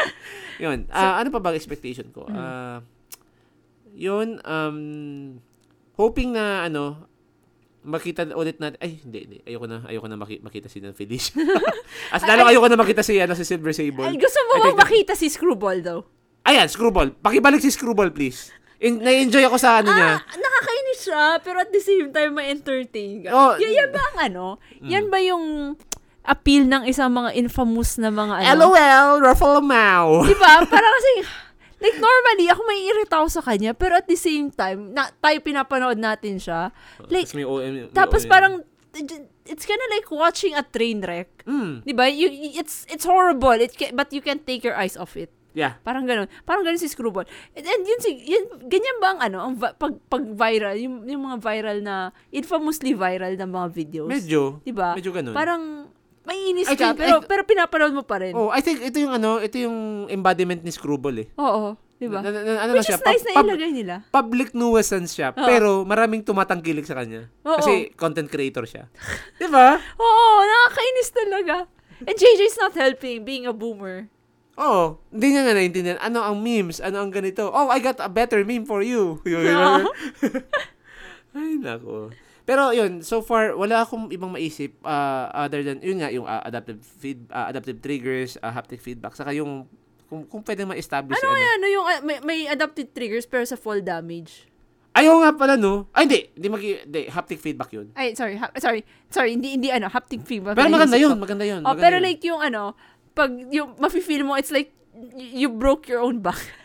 yun. 0.66 0.78
Ah, 0.90 1.22
ano 1.22 1.30
pa 1.30 1.38
ba 1.38 1.54
ang 1.54 1.58
expectation 1.62 2.10
ko? 2.10 2.26
Ah, 2.26 2.82
yun, 3.94 4.42
um, 4.42 4.78
hoping 5.94 6.34
na, 6.34 6.66
ano, 6.66 7.09
makita 7.82 8.28
ulit 8.30 8.56
natin, 8.56 8.76
ay, 8.78 9.00
hindi, 9.00 9.18
hindi, 9.20 9.36
ayoko 9.42 9.64
na, 9.64 9.76
ayoko 9.84 10.06
na 10.06 10.16
maki- 10.16 10.40
makita 10.40 10.68
si 10.68 10.78
Nan 10.78 10.92
Felicia. 10.92 11.32
As 12.14 12.20
lalo 12.22 12.44
ayoko 12.44 12.66
na 12.66 12.76
makita 12.76 13.00
si, 13.00 13.16
ano, 13.16 13.32
si 13.32 13.42
Silver 13.42 13.72
Sable. 13.72 14.04
Ay, 14.04 14.16
gusto 14.16 14.36
mo 14.42 14.52
I 14.52 14.56
ba 14.56 14.62
think 14.62 14.74
that- 14.74 14.82
makita 14.82 15.12
si 15.14 15.26
Screwball 15.26 15.78
daw? 15.78 15.98
Ayan, 16.42 16.66
Screwball. 16.66 17.12
Pakibalik 17.14 17.58
si 17.58 17.68
Screwball, 17.68 18.08
please. 18.10 18.48
In, 18.78 18.96
na-enjoy 18.98 19.44
ako 19.44 19.56
sa, 19.56 19.80
ano 19.80 19.90
niya. 19.90 20.16
Ah, 20.16 20.40
nakakainis 20.40 21.00
siya, 21.02 21.22
pero 21.38 21.56
at 21.58 21.68
the 21.68 21.78
same 21.78 22.08
time, 22.08 22.32
ma-entertain 22.32 23.24
ka. 23.24 23.28
Oh, 23.28 23.52
Y- 23.54 23.68
yan 23.70 23.88
ba 23.88 24.00
ang 24.02 24.16
ano? 24.22 24.44
Yan 24.80 25.06
ba 25.06 25.20
yung 25.20 25.76
appeal 26.22 26.64
ng 26.64 26.84
isang 26.84 27.08
mga 27.08 27.32
infamous 27.34 27.96
na 27.96 28.08
mga 28.08 28.40
ano? 28.46 28.56
LOL, 28.66 29.20
Ruffalo 29.22 29.60
Mau. 29.60 30.24
Di 30.24 30.32
ba? 30.34 30.64
Parang 30.64 30.92
kasi, 30.94 31.12
like 31.80 31.96
normally, 31.96 32.46
ako 32.46 32.60
may 32.62 32.80
irita 32.86 33.18
ako 33.18 33.28
sa 33.30 33.42
kanya, 33.42 33.72
pero 33.72 33.96
at 33.96 34.04
the 34.04 34.14
same 34.14 34.48
time, 34.48 34.92
na, 34.92 35.08
tayo 35.16 35.40
pinapanood 35.40 35.96
natin 35.96 36.36
siya. 36.36 36.70
Like, 37.08 37.26
Tapos 37.26 37.34
may 37.34 37.44
OM. 37.44 37.70
may 37.72 37.82
tapos 37.90 38.22
OM. 38.22 38.30
parang, 38.30 38.54
it's 39.44 39.64
kinda 39.64 39.86
like 39.90 40.06
watching 40.10 40.52
a 40.52 40.62
train 40.62 41.00
wreck. 41.00 41.30
Mm, 41.44 41.82
Di 41.82 41.92
ba? 41.92 42.06
You, 42.06 42.28
it's, 42.54 42.84
it's 42.86 43.04
horrible, 43.04 43.56
it 43.56 43.72
can, 43.72 43.94
but 43.94 44.12
you 44.12 44.20
can't 44.20 44.44
take 44.44 44.62
your 44.62 44.76
eyes 44.76 44.96
off 44.96 45.16
it. 45.16 45.32
yeah. 45.50 45.74
Parang 45.82 46.06
ganun. 46.06 46.30
Parang 46.46 46.62
ganun 46.62 46.78
si 46.78 46.86
Screwball. 46.86 47.26
And, 47.56 47.66
and 47.66 47.82
yun, 47.82 47.98
si, 47.98 48.10
yun, 48.22 48.44
ganyan 48.68 48.96
ba 49.00 49.08
ang 49.10 49.20
ano, 49.20 49.38
ang 49.42 49.54
vi- 49.56 49.74
pag, 49.74 49.98
pag 50.06 50.22
viral, 50.22 50.76
yung, 50.78 51.02
yung 51.08 51.22
mga 51.26 51.42
viral 51.42 51.78
na, 51.82 51.94
infamously 52.30 52.94
viral 52.94 53.34
na 53.34 53.46
mga 53.46 53.68
videos. 53.72 54.06
Medyo. 54.06 54.62
Di 54.62 54.70
ba? 54.70 54.94
Medyo 54.94 55.10
ganun. 55.10 55.34
Parang, 55.34 55.62
maiinis 56.30 56.66
I 56.66 56.74
ka, 56.74 56.94
think- 56.94 56.96
pero, 56.96 57.16
I- 57.16 57.26
pero 57.26 57.42
pinapanood 57.42 57.92
mo 57.92 58.02
pa 58.02 58.22
rin. 58.22 58.32
Oh, 58.32 58.48
I 58.48 58.62
think 58.62 58.78
ito 58.80 58.96
yung 58.96 59.10
ano, 59.12 59.36
ito 59.36 59.58
yung 59.58 59.76
embodiment 60.06 60.62
ni 60.62 60.70
Screwball 60.70 61.18
eh. 61.18 61.28
Oo. 61.36 61.74
Di 61.98 62.08
ba? 62.08 62.22
Na, 62.22 62.30
na, 62.30 62.40
na- 62.40 62.60
ano 62.64 62.72
Which 62.72 62.86
na 62.86 62.96
siya? 62.96 62.96
is 62.96 63.04
nice 63.04 63.24
pub- 63.26 63.44
na 63.44 63.52
ilagay 63.52 63.72
nila. 63.74 63.94
public 64.08 64.48
nuisance 64.52 65.12
siya, 65.12 65.34
Oo. 65.34 65.42
pero 65.42 65.82
maraming 65.82 66.22
tumatangkilik 66.22 66.82
sa 66.82 66.94
kanya. 66.94 67.28
Oo. 67.44 67.58
Kasi 67.58 67.90
content 67.92 68.24
creator 68.24 68.64
siya. 68.64 68.86
Di 69.36 69.46
ba? 69.46 69.76
Oo, 69.76 70.24
nakakainis 70.40 71.10
talaga. 71.10 71.56
And 72.00 72.16
JJ's 72.16 72.56
not 72.56 72.72
helping, 72.72 73.20
being 73.20 73.44
a 73.44 73.52
boomer. 73.52 74.08
Oo. 74.56 74.96
Hindi 75.10 75.26
niya 75.30 75.42
nga 75.42 75.52
naiintindihan. 75.52 76.00
Ano 76.00 76.22
ang 76.22 76.38
memes? 76.38 76.80
Ano 76.80 77.00
ang 77.00 77.10
ganito? 77.10 77.44
Oh, 77.46 77.68
I 77.68 77.76
got 77.78 77.98
a 77.98 78.08
better 78.08 78.40
meme 78.42 78.64
for 78.64 78.80
you. 78.80 79.18
Yun, 79.28 79.42
yun. 79.42 79.84
Ay, 81.30 81.56
nako. 81.56 82.08
Pero 82.50 82.74
yun, 82.74 83.06
so 83.06 83.22
far, 83.22 83.54
wala 83.54 83.86
akong 83.86 84.10
ibang 84.10 84.34
maisip 84.34 84.74
uh, 84.82 85.30
other 85.30 85.62
than, 85.62 85.78
yun 85.86 86.02
nga, 86.02 86.10
yung 86.10 86.26
uh, 86.26 86.42
adaptive 86.42 86.82
feed, 86.82 87.22
uh, 87.30 87.46
adaptive 87.46 87.78
triggers, 87.78 88.34
uh, 88.42 88.50
haptic 88.50 88.82
feedback, 88.82 89.14
saka 89.14 89.30
yung, 89.30 89.70
kung, 90.10 90.26
kung 90.26 90.42
pwede 90.42 90.66
ma-establish. 90.66 91.14
Ano 91.22 91.30
ano. 91.30 91.46
ano 91.46 91.66
yung, 91.70 91.86
uh, 91.86 92.00
may, 92.02 92.18
may 92.26 92.40
adapted 92.50 92.90
triggers 92.90 93.22
pero 93.22 93.46
sa 93.46 93.54
fall 93.54 93.78
damage? 93.78 94.50
Ayaw 94.98 95.22
nga 95.22 95.30
pala, 95.38 95.54
no? 95.54 95.86
Ay, 95.94 96.10
hindi. 96.10 96.20
Hindi, 96.34 96.48
mag, 96.50 96.62
hindi 96.66 97.00
haptic 97.06 97.38
feedback 97.38 97.70
yun. 97.70 97.94
Ay, 97.94 98.18
sorry, 98.18 98.34
ha- 98.34 98.50
sorry, 98.58 98.82
sorry, 99.06 99.38
hindi, 99.38 99.54
hindi 99.54 99.70
ano, 99.70 99.86
haptic 99.86 100.26
feedback. 100.26 100.58
Pero 100.58 100.74
maganda 100.74 100.98
Naisip 100.98 101.06
yun, 101.06 101.18
maganda 101.22 101.46
yun. 101.46 101.62
Oh, 101.62 101.70
maganda 101.70 101.84
pero 101.86 101.96
yun. 102.02 102.06
like 102.10 102.22
yung 102.26 102.42
ano, 102.42 102.74
pag 103.14 103.30
yung 103.30 103.78
mafe-feel 103.78 104.26
mo, 104.26 104.34
it's 104.34 104.50
like, 104.50 104.74
you 105.14 105.46
broke 105.46 105.86
your 105.86 106.02
own 106.02 106.18
back. 106.18 106.42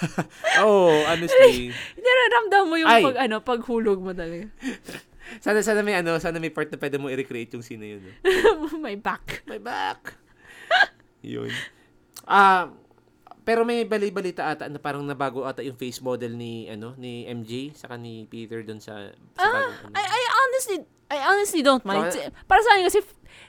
oh, 0.64 0.92
honestly. 1.06 1.70
Nararamdaman 2.04 2.68
mo 2.68 2.76
yung 2.78 2.90
Ay. 2.90 3.02
pag 3.04 3.16
ano, 3.28 3.36
paghulog 3.40 3.98
mo 4.00 4.12
talaga. 4.12 4.48
sana, 5.44 5.62
sana 5.62 5.80
may 5.80 5.96
ano, 5.98 6.18
sana 6.18 6.38
may 6.42 6.50
part 6.50 6.68
na 6.68 6.78
pwede 6.78 6.96
mo 6.98 7.08
i-recreate 7.08 7.54
yung 7.56 7.64
scene 7.64 7.80
na 7.80 7.88
yun. 7.96 8.00
No? 8.02 8.12
My 8.84 8.96
back. 8.98 9.46
My 9.46 9.60
back. 9.60 10.16
Yun. 11.22 11.50
Ah, 12.26 12.70
pero 13.42 13.66
may 13.66 13.82
bali-balita 13.82 14.54
ata 14.54 14.70
na 14.70 14.78
parang 14.78 15.02
nabago 15.02 15.42
ata 15.42 15.66
yung 15.66 15.74
face 15.74 15.98
model 15.98 16.38
ni 16.38 16.70
ano 16.70 16.94
ni 16.94 17.26
MJ 17.26 17.74
saka 17.74 17.98
ni 17.98 18.30
Peter 18.30 18.62
doon 18.62 18.78
sa, 18.78 19.10
sa 19.34 19.50
bagong, 19.50 19.90
ano. 19.90 19.94
I, 19.98 20.02
I 20.06 20.22
honestly, 20.30 20.78
I 21.12 21.18
honestly 21.28 21.60
don't 21.60 21.84
mind. 21.84 22.08
So, 22.08 22.24
Para 22.48 22.64
sa 22.64 22.72
akin 22.72 22.88
kasi, 22.88 23.00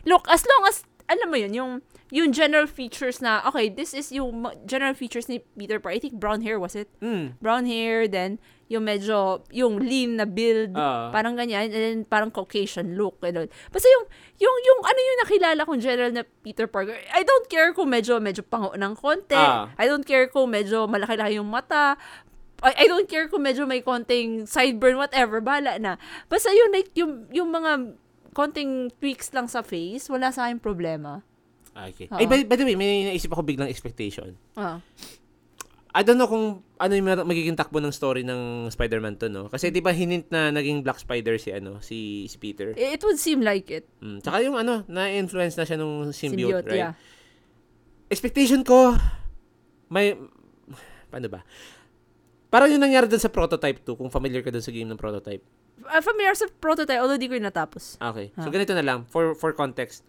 look, 0.04 0.28
as 0.28 0.44
long 0.44 0.64
as, 0.68 0.84
alam 1.08 1.32
mo 1.32 1.40
yun, 1.40 1.54
yung, 1.56 1.72
yung 2.14 2.30
general 2.30 2.70
features 2.70 3.26
na, 3.26 3.42
okay, 3.50 3.74
this 3.74 3.90
is 3.98 4.14
yung 4.14 4.46
general 4.70 4.94
features 4.94 5.26
ni 5.26 5.42
Peter 5.58 5.82
Parker. 5.82 5.98
I 5.98 6.00
think 6.00 6.22
brown 6.22 6.46
hair 6.46 6.62
was 6.62 6.78
it? 6.78 6.86
Mm. 7.02 7.42
Brown 7.42 7.66
hair, 7.66 8.06
then 8.06 8.38
yung 8.70 8.86
medyo, 8.86 9.42
yung 9.50 9.82
lean 9.82 10.22
na 10.22 10.30
build, 10.30 10.78
Ah. 10.78 11.10
parang 11.10 11.34
ganyan, 11.34 11.74
and 11.74 11.74
then 11.74 12.00
parang 12.06 12.30
Caucasian 12.30 12.94
look, 12.94 13.18
all. 13.18 13.50
Basta 13.74 13.88
yung, 13.90 14.06
yung, 14.38 14.58
yung, 14.62 14.80
ano 14.86 15.00
yung 15.02 15.20
nakilala 15.26 15.62
kong 15.66 15.82
general 15.82 16.14
na 16.14 16.22
Peter 16.46 16.70
Parker, 16.70 16.94
I 16.94 17.26
don't 17.26 17.50
care 17.50 17.74
kung 17.74 17.90
medyo, 17.90 18.22
medyo 18.22 18.46
pango 18.46 18.78
ng 18.78 18.94
konti, 18.94 19.34
Ah. 19.34 19.74
I 19.82 19.90
don't 19.90 20.06
care 20.06 20.30
kung 20.30 20.54
medyo 20.54 20.86
malaki-laki 20.86 21.42
yung 21.42 21.50
mata, 21.50 21.98
I, 22.62 22.86
I 22.86 22.86
don't 22.86 23.10
care 23.10 23.26
kung 23.26 23.42
medyo 23.42 23.66
may 23.66 23.82
konting 23.82 24.46
sideburn, 24.46 25.02
whatever, 25.02 25.42
bala 25.42 25.82
na. 25.82 25.98
Basta 26.30 26.54
yung, 26.54 26.70
like, 26.78 26.94
yung, 26.94 27.26
yung 27.34 27.50
mga 27.50 27.98
konting 28.38 28.94
tweaks 29.02 29.34
lang 29.34 29.50
sa 29.50 29.66
face, 29.66 30.14
wala 30.14 30.30
sa 30.30 30.46
akin 30.46 30.62
problema. 30.62 31.26
Ah, 31.74 31.90
Okay. 31.90 32.06
Oo. 32.10 32.18
Ay, 32.22 32.26
by, 32.30 32.46
by 32.46 32.56
the 32.56 32.66
way, 32.66 32.78
may 32.78 33.10
naisip 33.10 33.34
ako 33.34 33.42
biglang 33.42 33.70
expectation. 33.70 34.38
Ah. 34.54 34.78
I 35.94 36.02
don't 36.02 36.18
know 36.18 36.26
kung 36.26 36.66
ano 36.82 36.94
yung 36.98 37.06
magiging 37.06 37.54
takbo 37.54 37.78
ng 37.78 37.94
story 37.94 38.26
ng 38.26 38.66
Spider-Man 38.74 39.14
to, 39.22 39.30
no? 39.30 39.46
Kasi 39.46 39.70
'di 39.70 39.78
ba 39.78 39.94
hinint 39.94 40.26
na 40.34 40.50
naging 40.50 40.82
Black 40.82 40.98
Spider 40.98 41.38
si 41.38 41.54
ano, 41.54 41.86
si 41.86 42.26
si 42.26 42.42
Peter. 42.42 42.74
It 42.74 42.98
would 43.06 43.22
seem 43.22 43.46
like 43.46 43.70
it. 43.70 43.86
Mm. 44.02 44.26
Tsaka 44.26 44.42
yung 44.42 44.58
ano, 44.58 44.82
na-influence 44.90 45.54
na 45.54 45.70
siya 45.70 45.78
nung 45.78 46.10
symbiote, 46.10 46.66
right? 46.66 46.82
yeah. 46.90 46.94
expectation 48.10 48.66
ko, 48.66 48.94
may, 49.90 50.18
paano 51.10 51.30
ba? 51.30 51.42
Parang 52.50 52.70
yung 52.70 52.82
nangyari 52.82 53.10
dun 53.10 53.22
sa 53.22 53.30
Prototype 53.30 53.82
2, 53.82 53.98
kung 53.98 54.10
familiar 54.10 54.42
ka 54.46 54.54
dun 54.54 54.62
sa 54.62 54.70
game 54.70 54.86
ng 54.86 54.98
Prototype. 54.98 55.42
Uh, 55.82 56.02
familiar 56.06 56.38
sa 56.38 56.46
prototype, 56.62 57.02
although 57.02 57.18
di 57.18 57.26
ko 57.26 57.34
yung 57.34 57.50
natapos. 57.50 57.98
Okay. 57.98 58.30
So, 58.38 58.50
Ah. 58.50 58.54
ganito 58.54 58.74
na 58.78 58.86
lang. 58.86 59.06
For 59.10 59.34
for 59.34 59.54
context. 59.58 60.06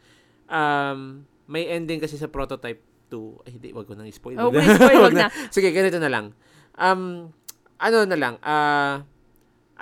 Um, 0.49 1.25
may 1.47 1.69
ending 1.69 2.01
kasi 2.01 2.17
sa 2.17 2.31
Prototype 2.31 2.81
2. 3.13 3.47
Ay, 3.47 3.51
hindi. 3.57 3.69
Wag 3.77 3.87
ko 3.87 3.95
nang 3.95 4.09
i-spoil. 4.09 4.37
Oh, 4.41 4.51
please 4.51 4.77
spoil, 4.81 5.05
wag 5.05 5.17
na. 5.17 5.29
Sige, 5.55 5.71
ganito 5.71 6.01
na 6.01 6.11
lang. 6.11 6.33
Um, 6.75 7.33
ano 7.79 7.99
na 8.09 8.17
lang. 8.17 8.35
ah 8.43 9.05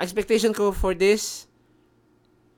expectation 0.01 0.57
ko 0.57 0.73
for 0.73 0.97
this, 0.97 1.47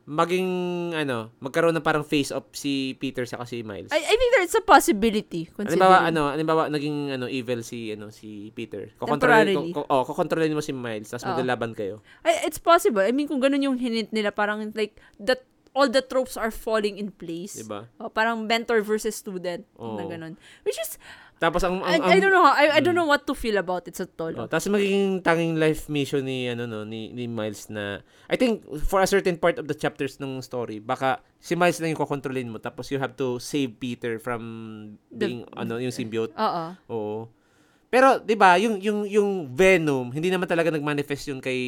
maging, 0.04 0.48
ano, 0.92 1.32
magkaroon 1.40 1.72
ng 1.76 1.84
parang 1.84 2.04
face-off 2.04 2.44
si 2.52 2.94
Peter 3.00 3.24
sa 3.24 3.40
si 3.48 3.64
Miles. 3.64 3.90
I, 3.90 4.00
I 4.04 4.14
think 4.14 4.30
there's 4.36 4.56
a 4.56 4.64
possibility. 4.64 5.48
Halimbawa, 5.56 6.04
ano, 6.04 6.28
halimbawa, 6.28 6.68
naging 6.68 7.16
ano, 7.16 7.26
evil 7.26 7.64
si 7.64 7.92
ano 7.96 8.12
si 8.12 8.52
Peter. 8.52 8.92
Temporarily. 9.00 9.72
Ko, 9.72 9.88
oh, 9.88 10.04
kokontrolin 10.04 10.52
mo 10.52 10.60
si 10.60 10.76
Miles, 10.76 11.08
tapos 11.08 11.24
maglalaban 11.24 11.72
kayo. 11.72 12.04
I, 12.22 12.44
it's 12.44 12.60
possible. 12.60 13.00
I 13.00 13.12
mean, 13.16 13.26
kung 13.26 13.40
ganun 13.40 13.64
yung 13.64 13.78
hinint 13.80 14.12
nila, 14.12 14.30
parang 14.30 14.72
like, 14.76 15.00
that 15.16 15.42
all 15.74 15.86
the 15.86 16.00
tropes 16.00 16.34
are 16.34 16.48
falling 16.48 16.96
in 16.96 17.10
place. 17.10 17.58
'Di 17.58 17.66
ba? 17.66 17.90
Oh, 17.98 18.08
parang 18.08 18.46
mentor 18.46 18.80
versus 18.80 19.12
student. 19.12 19.66
Oo. 19.74 19.94
Na 19.94 20.06
ganun. 20.06 20.38
Which 20.62 20.78
is, 20.78 20.96
Tapos 21.34 21.60
ang, 21.60 21.82
I, 21.82 21.98
ang, 21.98 22.02
I 22.06 22.12
ang 22.14 22.20
don't 22.22 22.30
know 22.32 22.40
how, 22.40 22.54
I, 22.54 22.66
I 22.70 22.80
don't 22.80 22.94
Mm. 22.94 23.04
know 23.04 23.10
what 23.10 23.26
to 23.26 23.34
feel 23.34 23.58
about 23.58 23.84
it 23.84 23.98
sa 23.98 24.06
tolo. 24.06 24.38
oh, 24.38 24.48
tapos 24.48 24.70
magiging 24.70 25.18
tanging 25.20 25.58
life 25.58 25.90
mission 25.90 26.22
ni 26.22 26.46
ano 26.46 26.64
no 26.64 26.86
ni, 26.86 27.10
ni 27.10 27.26
Miles 27.26 27.66
na 27.68 28.00
I 28.30 28.38
think 28.38 28.62
for 28.86 29.02
a 29.02 29.08
certain 29.10 29.34
part 29.34 29.58
of 29.58 29.66
the 29.66 29.74
chapters 29.74 30.16
ng 30.16 30.38
story 30.40 30.78
baka 30.78 31.18
si 31.36 31.52
Miles 31.52 31.82
lang 31.82 31.92
yung 31.92 32.00
kokontrolin 32.00 32.48
mo 32.48 32.56
tapos 32.56 32.88
you 32.88 32.96
have 32.96 33.18
to 33.18 33.36
save 33.38 33.76
Peter 33.76 34.16
from 34.16 34.40
The- 35.10 35.18
being 35.20 35.40
ano 35.52 35.76
yung 35.76 35.92
symbiote. 35.92 36.32
Oo. 36.32 36.64
Oo. 36.88 37.16
Pero 37.94 38.18
'di 38.18 38.34
ba, 38.34 38.58
yung 38.58 38.82
yung 38.82 39.06
yung 39.06 39.30
Venom, 39.54 40.10
hindi 40.10 40.26
naman 40.26 40.50
talaga 40.50 40.74
nagmanifest 40.74 41.30
yun 41.30 41.38
kay 41.38 41.58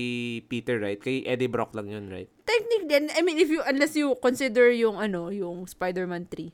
Peter, 0.50 0.82
right? 0.82 0.98
Kay 0.98 1.22
Eddie 1.22 1.46
Brock 1.46 1.70
lang 1.70 1.86
yun, 1.86 2.10
right? 2.10 2.26
Technically, 2.42 2.86
then, 2.86 3.10
I 3.12 3.20
mean, 3.20 3.36
if 3.36 3.50
you, 3.50 3.60
unless 3.66 3.92
you 3.98 4.14
consider 4.22 4.70
yung, 4.72 4.96
ano, 4.96 5.28
yung 5.28 5.66
Spider-Man 5.66 6.30
3. 6.30 6.48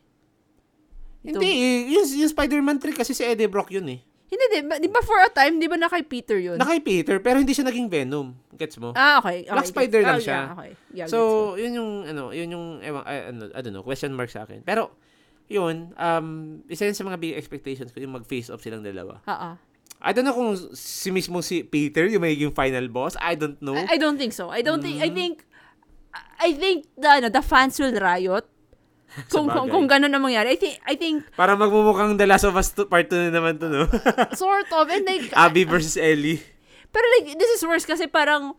Ito. 1.22 1.38
Hindi, 1.38 1.50
eh, 1.52 1.78
yung, 1.94 2.06
yung 2.26 2.32
Spider-Man 2.32 2.82
3 2.82 2.98
kasi 2.98 3.12
si 3.14 3.22
Eddie 3.22 3.46
Brock 3.46 3.70
yun 3.70 3.86
eh. 3.86 4.00
Hindi, 4.32 4.44
di 4.48 4.64
ba, 4.64 4.80
di 4.80 4.88
ba 4.88 5.04
for 5.04 5.20
a 5.20 5.28
time, 5.28 5.60
di 5.60 5.68
ba 5.68 5.76
na 5.76 5.92
kay 5.92 6.02
Peter 6.08 6.40
yun? 6.40 6.56
Na 6.56 6.64
kay 6.64 6.80
Peter, 6.80 7.20
pero 7.20 7.36
hindi 7.36 7.52
siya 7.52 7.68
naging 7.68 7.92
Venom. 7.92 8.32
Gets 8.56 8.80
mo? 8.80 8.96
ah, 8.96 9.20
okay. 9.20 9.44
okay 9.44 9.52
Black 9.52 9.68
Spider 9.68 10.00
gets- 10.00 10.08
lang 10.08 10.18
oh, 10.18 10.24
siya. 10.24 10.40
Yeah, 10.40 10.54
okay. 10.56 10.72
Yeah, 10.96 11.06
so, 11.06 11.18
yun 11.60 11.72
yung, 11.76 11.90
ano, 12.08 12.32
yun 12.32 12.48
yung, 12.48 12.66
ewan, 12.80 13.04
I, 13.04 13.16
ano, 13.28 13.52
I 13.52 13.60
don't 13.60 13.76
know, 13.76 13.84
question 13.84 14.16
mark 14.16 14.32
sa 14.32 14.48
akin. 14.48 14.64
Pero, 14.64 14.96
yun, 15.46 15.90
um, 15.94 16.26
isa 16.66 16.84
yun 16.84 16.94
sa 16.94 17.02
mga 17.02 17.18
big 17.18 17.34
expectations 17.34 17.90
ko, 17.90 17.98
yung 17.98 18.14
mag-face 18.14 18.48
off 18.48 18.60
silang 18.60 18.82
dalawa. 18.82 19.20
Ah. 19.24 19.56
I 19.98 20.10
don't 20.10 20.26
know 20.26 20.34
kung 20.34 20.58
si 20.74 21.10
mismo 21.10 21.38
si 21.40 21.62
Peter 21.62 22.06
yung 22.06 22.22
magiging 22.22 22.50
final 22.50 22.90
boss. 22.90 23.14
I 23.22 23.38
don't 23.38 23.54
know. 23.62 23.78
I, 23.78 23.94
I 23.94 23.96
don't 23.96 24.18
think 24.18 24.34
so. 24.34 24.50
I 24.50 24.58
don't 24.58 24.82
think, 24.82 24.98
I 24.98 25.06
Mm. 25.06 25.14
think, 25.14 25.34
I 26.38 26.50
think 26.52 26.90
the, 26.98 27.08
ano, 27.08 27.28
the 27.30 27.40
fans 27.40 27.78
will 27.78 27.94
riot. 27.94 28.42
Kung, 29.28 29.44
kung, 29.44 29.68
kung 29.68 29.84
ganun 29.86 30.08
ang 30.08 30.24
mangyari. 30.24 30.56
I 30.56 30.58
think, 30.58 30.74
I 30.88 30.94
think, 30.96 31.16
Parang 31.36 31.60
magmumukhang 31.60 32.16
The 32.16 32.24
Last 32.24 32.48
of 32.48 32.56
Us 32.56 32.72
2, 32.72 32.88
part 32.88 33.12
2 33.12 33.28
na 33.28 33.30
naman 33.30 33.60
to, 33.60 33.68
no? 33.68 33.84
sort 34.32 34.72
of, 34.72 34.88
and 34.88 35.04
like, 35.04 35.28
Abby 35.36 35.68
versus 35.68 36.00
Ellie. 36.00 36.40
pero 36.88 37.04
like, 37.20 37.36
this 37.36 37.52
is 37.52 37.62
worse 37.62 37.84
kasi 37.84 38.08
parang, 38.08 38.56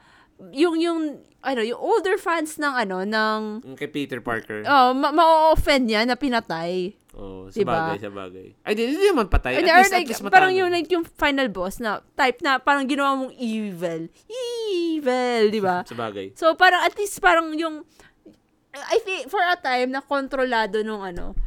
yung, 0.51 0.75
yung, 0.77 0.99
ano, 1.39 1.61
yung 1.61 1.77
older 1.77 2.17
fans 2.17 2.57
ng, 2.57 2.73
ano, 2.73 3.05
ng, 3.05 3.39
kay 3.77 3.87
Peter 3.87 4.19
Parker. 4.19 4.65
oh, 4.65 4.91
ma- 4.91 5.13
ma-offend 5.13 5.87
niya 5.87 6.03
na 6.03 6.17
pinatay. 6.17 6.97
Oh, 7.13 7.45
sa 7.53 7.61
Diba? 7.61 7.77
bagay, 7.93 7.97
sa 8.01 8.09
bagay. 8.09 8.47
Ay, 8.65 8.73
di, 8.73 8.89
di 8.89 9.05
naman 9.05 9.29
patay. 9.29 9.53
At 9.53 9.61
least, 9.61 9.93
at 9.93 9.93
like, 9.93 10.09
least 10.09 10.25
parang 10.27 10.49
yung, 10.49 10.73
like, 10.73 10.89
yung 10.89 11.05
final 11.05 11.45
boss 11.47 11.77
na 11.77 12.01
type 12.17 12.41
na 12.41 12.57
parang 12.57 12.89
ginawa 12.89 13.13
mong 13.13 13.37
evil. 13.37 14.09
Evil, 14.73 15.53
di 15.53 15.61
ba? 15.61 15.85
Sa 15.85 15.93
bagay. 15.93 16.33
So, 16.33 16.57
parang 16.57 16.81
at 16.81 16.97
least 16.97 17.21
parang 17.21 17.53
yung, 17.53 17.85
I 18.73 18.97
think, 19.05 19.29
for 19.29 19.37
a 19.37 19.53
time, 19.53 19.93
na 19.93 20.01
kontrolado 20.01 20.81
nung 20.81 21.05
ano, 21.05 21.37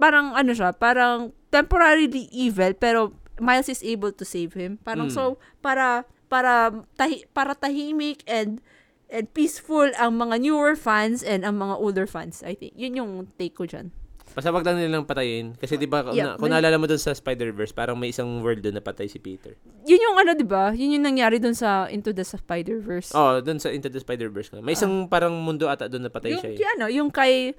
parang 0.00 0.32
ano 0.32 0.56
siya, 0.56 0.72
parang 0.72 1.36
temporarily 1.52 2.24
evil, 2.32 2.72
pero 2.72 3.12
Miles 3.36 3.68
is 3.68 3.82
able 3.82 4.14
to 4.14 4.24
save 4.24 4.54
him. 4.54 4.78
Parang 4.80 5.10
Mm. 5.10 5.14
so, 5.14 5.22
para, 5.58 6.06
para, 6.34 6.74
tahi, 6.98 7.30
para 7.30 7.54
tahimik 7.54 8.26
and, 8.26 8.58
and 9.06 9.30
peaceful 9.30 9.86
ang 9.94 10.18
mga 10.18 10.42
newer 10.42 10.74
fans 10.74 11.22
and 11.22 11.46
ang 11.46 11.62
mga 11.62 11.78
older 11.78 12.10
fans, 12.10 12.42
I 12.42 12.58
think. 12.58 12.74
Yun 12.74 12.98
yung 12.98 13.10
take 13.38 13.54
ko 13.54 13.70
dyan. 13.70 13.94
Basta 14.34 14.50
wag 14.50 14.66
lang 14.66 14.82
nilang 14.82 15.06
patayin. 15.06 15.54
Kasi 15.54 15.78
di 15.78 15.86
ba, 15.86 16.02
Yeah, 16.10 16.34
na, 16.34 16.42
kung 16.42 16.50
naalala 16.50 16.74
mo 16.74 16.90
dun 16.90 16.98
sa 16.98 17.14
Spider-Verse, 17.14 17.70
parang 17.70 17.94
may 17.94 18.10
isang 18.10 18.42
world 18.42 18.58
dun 18.66 18.74
na 18.74 18.82
patay 18.82 19.06
si 19.06 19.22
Peter. 19.22 19.54
Yun 19.86 20.00
yung 20.10 20.16
ano, 20.18 20.34
di 20.34 20.42
ba? 20.42 20.74
Yun 20.74 20.98
yung 20.98 21.06
nangyari 21.06 21.38
dun 21.38 21.54
sa 21.54 21.86
Into 21.86 22.10
the 22.10 22.26
Spider-Verse. 22.26 23.14
Oh, 23.14 23.38
dun 23.38 23.62
sa 23.62 23.70
Into 23.70 23.86
the 23.86 24.02
Spider-Verse. 24.02 24.58
May 24.58 24.74
isang 24.74 25.06
parang 25.06 25.38
mundo 25.38 25.70
ata 25.70 25.86
dun 25.86 26.02
na 26.02 26.10
patay 26.10 26.34
yung, 26.34 26.42
siya. 26.42 26.50
Eh. 26.50 26.58
yung 26.58 26.70
ano, 26.74 26.86
yung 26.90 27.10
kay, 27.14 27.54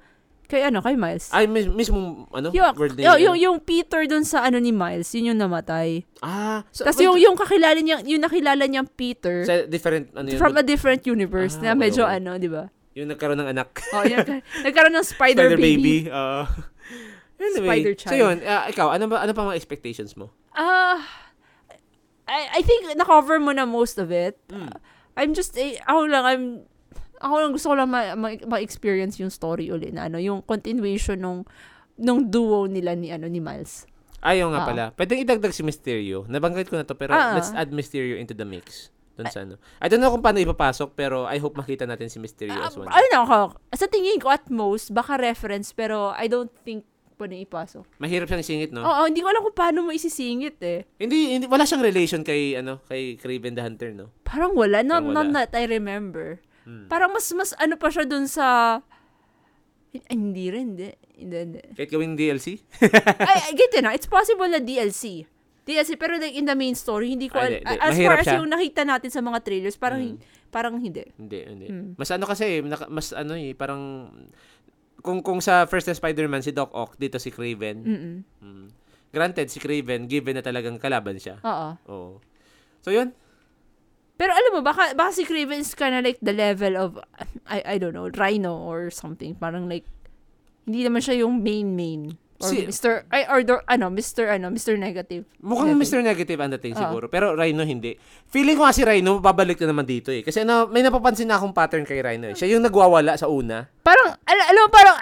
kay 0.46 0.62
ano, 0.66 0.78
kay 0.80 0.94
Miles. 0.94 1.28
Ay, 1.30 1.46
mis- 1.46 1.68
mismong, 1.68 2.30
ano? 2.30 2.48
yung, 2.54 2.64
world 2.74 2.94
yung, 2.96 3.18
na 3.18 3.18
yung, 3.18 3.36
yung 3.36 3.56
Peter 3.60 4.06
dun 4.06 4.22
sa 4.22 4.46
ano 4.46 4.56
ni 4.56 4.70
Miles, 4.70 5.10
yun 5.12 5.34
yung 5.34 5.40
namatay. 5.42 6.06
Ah, 6.22 6.62
so, 6.70 6.86
Tapos 6.86 7.02
yung, 7.02 7.18
yung 7.18 7.34
kakilala 7.34 7.78
niya, 7.78 8.00
yung 8.06 8.22
nakilala 8.22 8.64
niyang 8.64 8.88
Peter, 8.88 9.44
Sa 9.44 9.66
different, 9.66 10.10
ano 10.14 10.30
yun? 10.30 10.38
from 10.38 10.54
a 10.56 10.64
different 10.64 11.02
universe, 11.04 11.58
Ah, 11.60 11.70
na 11.70 11.78
medyo 11.78 12.06
okay. 12.06 12.16
ano, 12.22 12.38
di 12.38 12.48
ba? 12.48 12.70
yung 12.96 13.12
nagkaroon 13.12 13.36
ng 13.36 13.50
anak. 13.52 13.84
Oh, 13.92 14.08
yung, 14.08 14.24
nagkaroon 14.66 14.96
ng 14.96 15.04
spider, 15.04 15.52
Spider 15.52 15.60
baby. 15.60 16.08
baby. 16.08 16.14
Ah. 16.14 16.48
anyway, 17.36 17.84
Spider 17.84 17.92
so 17.92 18.00
child. 18.08 18.16
yun, 18.16 18.36
ah, 18.48 18.64
ikaw, 18.72 18.88
ano 18.88 19.04
ba 19.04 19.20
ano 19.20 19.36
pa 19.36 19.44
mga 19.44 19.58
expectations 19.60 20.16
mo? 20.16 20.32
Ah, 20.56 21.04
I, 22.26 22.58
I 22.58 22.60
think 22.64 22.88
na-cover 22.96 23.36
mo 23.38 23.52
na 23.52 23.68
most 23.68 24.00
of 24.00 24.08
it. 24.08 24.40
Mm. 24.48 24.72
I'm 25.16 25.32
just, 25.36 25.52
eh, 25.60 25.76
ako 25.84 26.08
lang, 26.08 26.24
I'm, 26.24 26.44
ako 27.18 27.34
lang 27.36 27.50
gusto 27.50 27.66
ko 27.66 27.74
lang 27.74 27.88
ma- 27.88 28.14
ma- 28.14 28.44
ma-experience 28.48 29.16
yung 29.16 29.28
story 29.28 29.68
ulit 29.68 29.90
na 29.90 30.06
ano, 30.06 30.16
yung 30.16 30.40
continuation 30.40 31.16
nung 31.16 31.40
nung 31.94 32.26
duo 32.26 32.66
nila 32.66 32.92
ni 32.92 33.08
ano 33.08 33.24
ni 33.24 33.38
Miles. 33.38 33.88
Ayaw 34.18 34.50
nga 34.50 34.60
Ah. 34.60 34.66
pala. 34.66 34.84
Pwedeng 34.92 35.20
idagdag 35.20 35.50
si 35.50 35.62
Mysterio. 35.62 36.24
Nabanggit 36.26 36.66
ko 36.66 36.74
na 36.74 36.82
to, 36.82 36.92
pero 36.92 37.12
Ah. 37.12 37.32
let's 37.32 37.52
add 37.52 37.70
Mysterio 37.70 38.16
into 38.16 38.32
the 38.32 38.44
mix. 38.44 38.90
Dun 39.14 39.26
sa 39.26 39.40
ano. 39.42 39.56
I 39.78 39.88
don't 39.88 39.96
know 39.98 40.10
kung 40.10 40.20
paano 40.20 40.36
ipapasok, 40.38 40.92
pero 40.92 41.24
I 41.24 41.38
hope 41.38 41.54
makita 41.54 41.84
natin 41.84 42.06
si 42.06 42.20
Mysterio 42.20 42.52
Ah, 42.52 42.68
as 42.68 42.76
one. 42.76 42.84
ano 42.84 43.16
ako, 43.18 43.38
sa 43.72 43.86
tingin 43.86 44.18
ko 44.18 44.28
at 44.28 44.44
most, 44.46 44.92
baka 44.92 45.16
reference, 45.16 45.72
pero 45.72 46.12
I 46.12 46.28
don't 46.28 46.52
think 46.60 46.84
pwede 47.16 47.40
ipasok. 47.40 47.96
Mahirap 47.96 48.28
siyang 48.28 48.44
isingit, 48.44 48.70
no? 48.70 48.84
Oo, 48.84 49.08
hindi 49.08 49.24
ko 49.24 49.32
alam 49.32 49.40
kung 49.40 49.56
paano 49.56 49.78
mo 49.80 49.90
isisingit 49.90 50.60
eh. 50.60 50.84
Hindi, 51.00 51.32
hindi, 51.32 51.48
wala 51.48 51.64
siyang 51.64 51.80
relation 51.80 52.20
kay, 52.20 52.60
ano, 52.60 52.84
kay 52.84 53.16
Craven 53.16 53.56
the 53.56 53.64
Hunter, 53.64 53.96
no? 53.96 54.12
Parang 54.20 54.52
wala, 54.52 54.84
not, 54.84 55.00
Parang 55.00 55.16
not 55.16 55.26
wala. 55.26 55.36
that 55.38 55.56
I 55.56 55.64
remember. 55.64 56.44
Hmm. 56.66 56.86
Parang 56.86 57.08
mas, 57.08 57.30
mas 57.30 57.54
ano 57.54 57.74
pa 57.74 57.88
siya 57.88 58.02
dun 58.02 58.26
sa, 58.26 58.78
Ay, 59.94 60.02
hindi 60.12 60.50
rin, 60.50 60.74
hindi. 60.74 60.90
Hindi, 61.16 61.36
hindi. 61.38 61.60
Kahit 61.72 61.88
gawing 61.88 62.12
DLC? 62.14 62.60
ay, 63.22 63.38
ay, 63.48 63.52
get 63.54 63.72
na. 63.78 63.94
It's 63.94 64.04
possible 64.04 64.44
na 64.44 64.58
DLC. 64.58 65.24
DLC, 65.62 65.94
pero 65.94 66.14
like 66.14 66.30
in 66.30 66.44
the 66.44 66.52
main 66.52 66.74
story, 66.74 67.10
hindi 67.10 67.26
ko, 67.26 67.38
Ah, 67.38 67.48
al- 67.48 67.54
hindi, 67.54 67.64
hindi. 67.64 67.80
as 67.80 67.90
Mahirap 67.92 68.06
far 68.06 68.18
as 68.18 68.26
siya. 68.26 68.36
yung 68.36 68.50
nakita 68.50 68.82
natin 68.82 69.10
sa 69.10 69.20
mga 69.20 69.38
trailers, 69.40 69.74
parang, 69.74 70.02
Mm. 70.04 70.18
parang 70.48 70.74
hindi. 70.76 71.02
Hindi, 71.16 71.38
hindi. 71.40 71.66
Hmm. 71.66 71.90
Mas 71.94 72.06
ano 72.08 72.24
kasi, 72.24 72.60
mas 72.86 73.10
ano 73.10 73.32
eh, 73.34 73.50
parang, 73.50 74.10
kung 75.00 75.22
kung 75.22 75.40
sa 75.40 75.64
first 75.64 75.86
na 75.86 75.94
Spider-Man 75.94 76.40
si 76.40 76.50
Doc 76.50 76.70
Ock, 76.72 76.94
dito 76.96 77.16
si 77.16 77.30
Craven. 77.30 77.78
Mm-mm. 77.80 78.16
Mm. 78.38 78.66
Granted, 79.08 79.48
si 79.48 79.56
Craven, 79.56 80.04
given 80.04 80.34
na 80.34 80.42
talagang 80.42 80.76
kalaban 80.76 81.16
siya. 81.16 81.40
Oo. 81.40 81.68
Oo. 81.88 82.10
So, 82.78 82.90
yun. 82.90 83.16
Pero 84.16 84.32
alam 84.32 84.50
mo, 84.50 84.60
baka, 84.60 84.96
baka 84.96 85.12
si 85.12 85.22
Craven 85.22 85.60
is 85.60 85.72
kinda 85.72 86.00
like 86.00 86.16
the 86.18 86.32
level 86.32 86.72
of, 86.74 86.96
I, 87.44 87.62
I 87.64 87.76
don't 87.76 87.92
know, 87.92 88.08
Rhino 88.08 88.56
or 88.56 88.88
something. 88.88 89.36
Parang 89.36 89.68
like, 89.68 89.84
hindi 90.64 90.82
naman 90.82 91.00
siya 91.00 91.22
yung 91.22 91.44
main 91.44 91.72
main. 91.72 92.16
Or 92.36 92.52
Si- 92.52 92.68
Mr. 92.68 93.08
Ay, 93.08 93.24
or, 93.28 93.40
the- 93.40 93.64
ano, 93.64 93.88
Mr. 93.88 94.28
ano, 94.28 94.52
Mr. 94.52 94.76
Negative. 94.76 95.24
Mukhang 95.40 95.72
Negative. 95.72 95.80
Mr. 95.80 95.98
Negative 96.02 96.38
ang 96.38 96.52
dating 96.52 96.74
Oo. 96.76 96.80
siguro. 96.80 97.04
Pero 97.08 97.32
Rhino 97.32 97.64
hindi. 97.64 97.96
Feeling 98.28 98.56
ko 98.56 98.64
nga 98.64 98.76
si 98.76 98.84
Rhino, 98.84 99.20
babalik 99.20 99.56
na 99.60 99.72
naman 99.72 99.84
dito 99.84 100.12
eh. 100.12 100.20
Kasi 100.20 100.44
ano, 100.44 100.68
may 100.68 100.80
napapansin 100.80 101.28
na 101.28 101.36
akong 101.36 101.52
pattern 101.52 101.84
kay 101.84 102.00
Rhino 102.00 102.28
eh. 102.28 102.36
Siya 102.36 102.52
yung 102.52 102.64
nagwawala 102.64 103.16
sa 103.16 103.28
una. 103.28 103.64
Parang, 103.80 104.16
al- 104.20 104.46
alam 104.48 104.60
mo, 104.64 104.68
parang, 104.68 104.96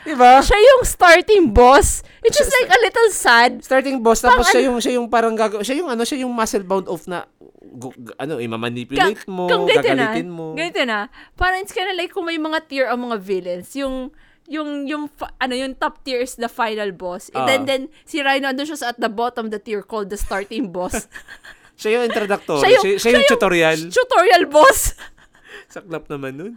Diba? 0.00 0.40
siya 0.40 0.56
yung 0.56 0.82
starting 0.82 1.52
boss. 1.52 2.00
It's 2.22 2.32
just 2.34 2.48
like 2.50 2.68
a 2.68 2.80
little 2.80 3.10
sad. 3.10 3.60
Starting 3.60 4.00
boss, 4.00 4.20
tapos 4.20 4.48
Pang 4.48 4.50
siya 4.50 4.62
yung, 4.64 4.78
siya 4.78 4.96
yung 4.96 5.06
parang 5.06 5.34
gagawa, 5.34 5.60
siya 5.60 5.76
yung 5.76 5.90
ano, 5.90 6.02
siya 6.02 6.24
yung 6.24 6.32
muscle 6.32 6.64
bound 6.64 6.88
off 6.88 7.04
na, 7.04 7.28
gu- 7.60 7.92
gu- 7.92 8.16
ano, 8.16 8.40
imamanipulate 8.40 9.28
mo, 9.28 9.44
Kung 9.44 9.68
ganito 9.68 9.84
na, 9.86 10.08
gagalitin 10.08 10.28
mo. 10.28 10.56
ganito 10.56 10.80
na, 10.82 10.98
parang 11.34 11.60
it's 11.60 11.70
kinda 11.70 11.92
like 11.92 12.08
kung 12.08 12.24
may 12.24 12.36
mga 12.36 12.64
tier 12.64 12.86
ang 12.86 13.00
mga 13.02 13.16
villains, 13.18 13.68
yung, 13.76 14.08
yung, 14.46 14.88
yung, 14.88 15.04
fa- 15.06 15.36
ano, 15.36 15.52
yung 15.52 15.76
top 15.76 16.00
tier 16.00 16.24
is 16.24 16.32
the 16.34 16.48
final 16.48 16.88
boss. 16.90 17.28
And 17.30 17.44
Ah. 17.44 17.46
then, 17.46 17.62
then, 17.62 17.82
si 18.02 18.18
Rhino, 18.18 18.48
andun 18.48 18.64
siya 18.64 18.78
sa 18.78 18.88
at 18.88 18.98
the 18.98 19.12
bottom 19.12 19.46
of 19.46 19.52
the 19.52 19.60
tier 19.60 19.84
called 19.84 20.08
the 20.08 20.16
starting 20.16 20.72
boss. 20.72 21.04
Siya 21.78 21.94
yung 21.94 22.04
introductory, 22.08 22.58
Siya 22.58 22.66
siya, 22.66 22.74
yung- 22.74 22.82
siya 22.82 22.88
yung 22.88 22.98
siya 22.98 23.12
yung- 23.12 23.30
tutorial. 23.30 23.78
Tutorial 23.86 24.44
boss! 24.48 24.96
Saklap 25.70 26.08
naman 26.08 26.32
nun. 26.34 26.52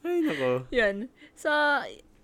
Ay, 0.00 0.22
nako. 0.22 0.64
Yan. 0.70 1.12
So, 1.34 1.50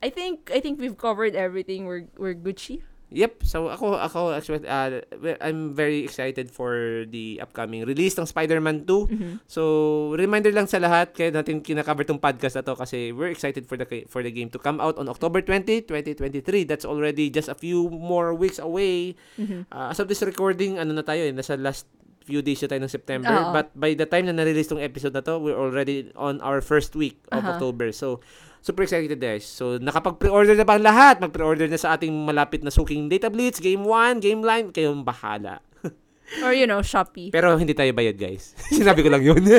I 0.02 0.10
think, 0.10 0.50
I 0.52 0.60
think 0.60 0.80
we've 0.80 0.96
covered 0.96 1.36
everything. 1.36 1.86
We're, 1.86 2.06
we're 2.16 2.34
Gucci. 2.34 2.82
Yep. 3.10 3.42
So 3.42 3.66
ako 3.66 3.98
ako 3.98 4.30
actually 4.30 4.62
uh, 4.70 5.02
I'm 5.42 5.74
very 5.74 6.06
excited 6.06 6.46
for 6.46 7.02
the 7.10 7.42
upcoming 7.42 7.82
release 7.82 8.14
ng 8.14 8.26
Spider-Man 8.26 8.86
2. 8.86 8.86
Mm-hmm. 8.86 9.34
So 9.50 10.14
reminder 10.14 10.54
lang 10.54 10.70
sa 10.70 10.78
lahat 10.78 11.10
kaya 11.10 11.34
natin 11.34 11.58
kina-cover 11.58 12.06
tong 12.06 12.22
podcast 12.22 12.54
na 12.54 12.62
to 12.62 12.78
kasi 12.78 13.10
we're 13.10 13.34
excited 13.34 13.66
for 13.66 13.74
the 13.74 14.06
for 14.06 14.22
the 14.22 14.30
game 14.30 14.46
to 14.54 14.62
come 14.62 14.78
out 14.78 14.94
on 14.94 15.10
October 15.10 15.42
20, 15.42 15.90
2023. 15.90 16.70
That's 16.70 16.86
already 16.86 17.34
just 17.34 17.50
a 17.50 17.58
few 17.58 17.90
more 17.90 18.30
weeks 18.30 18.62
away. 18.62 19.18
Mm-hmm. 19.34 19.66
Uh, 19.74 19.90
as 19.90 19.98
of 19.98 20.06
this 20.06 20.22
recording, 20.22 20.78
ano 20.78 20.94
na 20.94 21.02
tayo 21.02 21.26
eh, 21.26 21.34
nasa 21.34 21.58
last 21.58 21.90
few 22.22 22.46
days 22.46 22.62
na 22.62 22.70
tayo 22.70 22.80
ng 22.86 22.94
September. 22.94 23.34
Oo. 23.34 23.50
But 23.50 23.74
by 23.74 23.98
the 23.98 24.06
time 24.06 24.30
na 24.30 24.38
na-release 24.38 24.70
tong 24.70 24.78
episode 24.78 25.18
na 25.18 25.24
to, 25.26 25.42
we're 25.42 25.58
already 25.58 26.14
on 26.14 26.38
our 26.46 26.62
first 26.62 26.94
week 26.94 27.18
of 27.34 27.42
Aha. 27.42 27.58
October. 27.58 27.90
So, 27.90 28.22
super 28.60 28.84
excited 28.84 29.16
guys. 29.16 29.44
So, 29.44 29.80
nakapag-pre-order 29.80 30.54
na 30.54 30.64
ba 30.68 30.76
ang 30.76 30.84
lahat? 30.84 31.20
Mag-pre-order 31.20 31.66
na 31.66 31.80
sa 31.80 31.96
ating 31.96 32.12
malapit 32.12 32.60
na 32.62 32.70
suking 32.72 33.08
Data 33.08 33.32
Blitz, 33.32 33.58
Game 33.58 33.84
1, 33.84 34.20
Game 34.20 34.44
Line, 34.44 34.70
kayong 34.70 35.02
bahala. 35.02 35.64
Or, 36.44 36.54
you 36.54 36.68
know, 36.68 36.84
Shopee. 36.84 37.34
Pero 37.34 37.56
hindi 37.58 37.74
tayo 37.74 37.90
bayad 37.90 38.14
guys. 38.14 38.54
Sinabi 38.70 39.02
ko 39.02 39.10
lang 39.10 39.24
yun. 39.24 39.42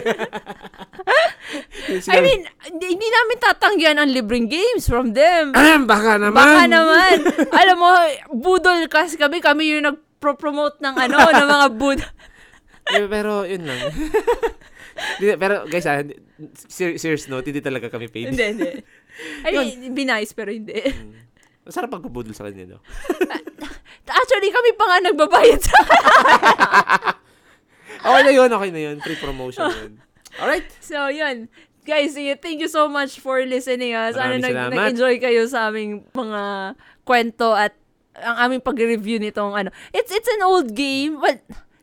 I 1.91 2.19
mean, 2.23 2.47
hindi, 2.63 2.95
namin 2.95 3.37
tatanggihan 3.43 3.99
ang 3.99 4.07
libreng 4.07 4.47
games 4.47 4.87
from 4.87 5.11
them. 5.11 5.51
baka 5.91 6.15
naman. 6.15 6.39
Baka 6.39 6.63
naman. 6.71 7.15
Alam 7.51 7.75
mo, 7.75 7.91
budol 8.31 8.87
kasi 8.87 9.19
kami. 9.19 9.43
Kami 9.43 9.75
yung 9.75 9.83
nag-promote 9.91 10.79
ng 10.79 10.95
ano, 10.95 11.17
ng 11.19 11.49
mga 11.51 11.67
bud. 11.75 11.99
Eh, 12.95 13.07
pero 13.11 13.43
yun 13.43 13.67
lang. 13.67 13.91
Pero 15.19 15.65
guys, 15.65 15.85
ah, 15.85 16.01
ser- 16.67 16.97
serious 16.97 17.25
note, 17.25 17.45
hindi 17.45 17.59
talaga 17.59 17.87
kami 17.87 18.07
paid. 18.07 18.31
hindi, 18.31 18.45
hindi. 18.51 18.71
I 19.43 19.49
mean, 19.51 19.93
be 19.93 20.03
nice, 20.03 20.31
pero 20.31 20.49
hindi. 20.49 20.73
Masarap 21.61 21.91
pagpabudol 21.91 22.33
sa 22.33 22.45
kanya, 22.45 22.75
no? 22.75 22.79
Actually, 24.11 24.49
kami 24.49 24.71
pa 24.73 24.85
nga 24.87 24.97
nagbabayad 25.03 25.61
sa 25.61 25.77
Okay 28.01 28.21
na 28.23 28.33
yun, 28.33 28.49
okay 28.49 28.71
na 28.71 28.81
yun. 28.81 28.97
Free 28.97 29.15
promotion 29.15 29.69
yun. 29.77 29.91
Alright. 30.35 30.65
So, 30.79 31.07
yun. 31.07 31.45
Guys, 31.81 32.13
thank 32.41 32.61
you 32.61 32.69
so 32.69 32.85
much 32.85 33.17
for 33.19 33.41
listening. 33.41 33.93
Uh. 33.93 34.09
Sana 34.09 34.37
Maraming 34.37 34.41
nag- 34.41 34.53
salamat. 34.53 34.73
nag-enjoy 34.73 35.13
kayo 35.17 35.41
sa 35.45 35.69
aming 35.69 36.05
mga 36.09 36.41
kwento 37.03 37.53
at 37.53 37.73
ang 38.13 38.49
aming 38.49 38.61
pag-review 38.61 39.17
nitong 39.17 39.53
ano. 39.55 39.69
It's 39.89 40.09
it's 40.09 40.29
an 40.29 40.43
old 40.43 40.73
game, 40.73 41.17
but 41.17 41.41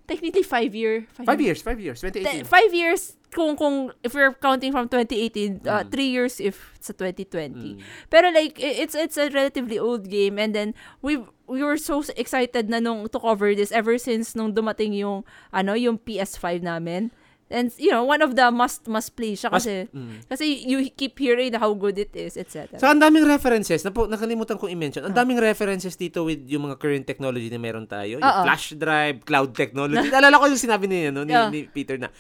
technically 0.09 0.43
five 0.43 0.73
year. 0.75 1.05
Five 1.13 1.39
years, 1.41 1.61
five 1.61 1.79
years. 1.79 2.01
Te- 2.01 2.09
2018. 2.11 2.49
five 2.49 2.73
years 2.73 3.15
kung 3.29 3.55
kung 3.61 3.93
if 4.01 4.17
we're 4.17 4.33
counting 4.33 4.73
from 4.73 4.89
2018 4.89 5.61
uh, 5.69 5.85
Mm. 5.85 5.93
three 5.93 6.09
years 6.09 6.41
if 6.41 6.73
sa 6.81 6.97
2020 6.97 7.77
Mm. 7.77 7.85
pero 8.09 8.33
like 8.33 8.57
it's 8.57 8.97
it's 8.97 9.21
a 9.21 9.29
relatively 9.29 9.77
old 9.77 10.09
game 10.09 10.41
and 10.41 10.57
then 10.57 10.73
we 11.05 11.21
we 11.45 11.61
were 11.61 11.77
so 11.77 12.01
excited 12.17 12.73
na 12.73 12.81
nung 12.81 13.05
to 13.05 13.21
cover 13.21 13.53
this 13.53 13.69
ever 13.69 14.01
since 14.01 14.33
nung 14.33 14.57
dumating 14.57 14.97
yung 14.97 15.29
ano 15.53 15.77
yung 15.77 16.01
PS5 16.01 16.65
namin 16.65 17.13
and 17.49 17.73
you 17.81 17.89
know 17.89 18.05
one 18.05 18.21
of 18.21 18.37
the 18.37 18.45
must 18.49 18.85
must 18.87 19.13
play 19.13 19.33
siya 19.33 19.49
kasi 19.49 19.89
Mm. 19.89 20.21
kasi 20.29 20.45
you 20.63 20.85
keep 20.93 21.17
hearing 21.17 21.53
how 21.57 21.73
good 21.73 21.97
it 21.97 22.13
is 22.13 22.37
etc 22.37 22.77
So, 22.77 22.87
ang 22.87 23.01
daming 23.01 23.25
references. 23.25 23.81
Napo, 23.83 24.05
nakalimutan 24.05 24.57
kong 24.57 24.69
i-mention. 24.69 25.03
Ah. 25.03 25.09
Ang 25.09 25.17
daming 25.17 25.41
references 25.41 25.95
dito 25.95 26.23
with 26.23 26.45
yung 26.45 26.69
mga 26.69 26.77
current 26.77 27.05
technology 27.05 27.49
na 27.49 27.57
meron 27.57 27.89
tayo. 27.89 28.21
Yung 28.21 28.25
Oo. 28.25 28.43
flash 28.45 28.77
drive, 28.77 29.25
cloud 29.25 29.51
technology. 29.53 30.09
Naalala 30.15 30.37
ko 30.37 30.47
yung 30.47 30.61
sinabi 30.61 30.85
niya, 30.87 31.09
no, 31.11 31.25
ni, 31.25 31.33
Yeah. 31.33 31.49
ni 31.49 31.65
Peter 31.65 31.97
na, 31.97 32.13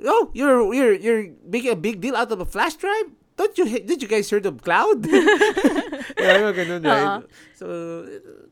oh, 0.00 0.32
you're, 0.32 0.64
you're, 0.72 0.96
you're 0.96 1.24
making 1.44 1.70
a 1.72 1.78
big 1.78 2.00
deal 2.00 2.16
out 2.16 2.32
of 2.32 2.40
a 2.40 2.48
flash 2.48 2.74
drive? 2.74 3.12
Don't 3.32 3.56
you, 3.56 3.64
did 3.80 4.00
you 4.00 4.08
guys 4.08 4.28
heard 4.28 4.44
of 4.44 4.60
cloud? 4.60 5.04
yeah, 6.20 6.52
ganun, 6.52 6.84
right? 6.84 7.24
So, 7.56 7.66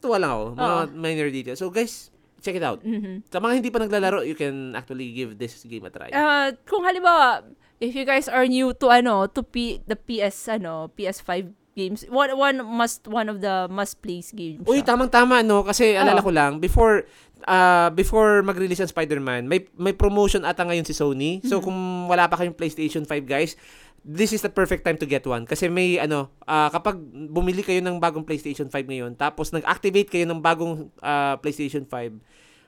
tuwa 0.01 0.17
lang 0.17 0.31
ako. 0.31 0.45
Mga 0.57 0.73
Oo. 0.73 0.97
minor 0.97 1.29
details. 1.31 1.59
So, 1.59 1.69
guys, 1.69 2.09
check 2.41 2.57
it 2.57 2.65
out. 2.65 2.81
Mhm. 2.83 3.29
Sa 3.29 3.39
mga 3.39 3.61
hindi 3.61 3.71
pa 3.71 3.79
naglalaro, 3.79 4.25
you 4.25 4.35
can 4.35 4.75
actually 4.75 5.13
give 5.13 5.37
this 5.37 5.63
game 5.69 5.85
a 5.87 5.93
try. 5.93 6.11
Uh, 6.11 6.57
kung 6.65 6.83
halimbawa, 6.83 7.45
if 7.79 7.93
you 7.95 8.05
guys 8.05 8.29
are 8.29 8.45
new 8.49 8.73
to 8.77 8.89
ano, 8.89 9.29
to 9.29 9.45
P, 9.45 9.81
the 9.87 9.97
PS 9.97 10.49
ano, 10.49 10.89
PS5 10.93 11.60
games, 11.73 12.05
one 12.09 12.33
one 12.35 12.57
must 12.63 13.07
one 13.07 13.29
of 13.29 13.41
the 13.41 13.67
must 13.69 14.01
plays 14.01 14.31
games. 14.31 14.63
Uy, 14.65 14.81
siya. 14.81 14.95
tamang-tama 14.95 15.41
no 15.41 15.63
kasi 15.63 15.95
alala 15.95 16.21
Oo. 16.21 16.29
ko 16.29 16.33
lang 16.33 16.59
before 16.59 17.07
uh, 17.47 17.89
before 17.91 18.43
mag-release 18.43 18.81
ang 18.81 18.91
Spider-Man, 18.91 19.47
may 19.47 19.65
may 19.77 19.93
promotion 19.93 20.43
ata 20.43 20.63
ngayon 20.63 20.85
si 20.85 20.93
Sony. 20.93 21.41
So 21.43 21.59
Mhm. 21.59 21.65
kung 21.65 21.79
wala 22.07 22.27
pa 22.27 22.37
kayong 22.37 22.57
PlayStation 22.57 23.07
5 23.07 23.25
guys, 23.25 23.55
this 24.01 24.33
is 24.33 24.41
the 24.41 24.49
perfect 24.49 24.83
time 24.83 24.97
to 24.97 25.05
get 25.05 25.25
one 25.25 25.45
kasi 25.45 25.69
may 25.69 25.97
ano, 25.97 26.33
ah, 26.45 26.69
kapag 26.69 26.97
bumili 27.29 27.61
kayo 27.61 27.81
ng 27.81 28.01
bagong 28.01 28.25
PlayStation 28.25 28.69
5 28.69 28.85
ngayon, 28.85 29.13
tapos 29.15 29.53
nag-activate 29.53 30.09
kayo 30.09 30.25
ng 30.25 30.41
bagong 30.41 30.89
ah, 31.01 31.37
PlayStation 31.37 31.85
5, 31.85 32.17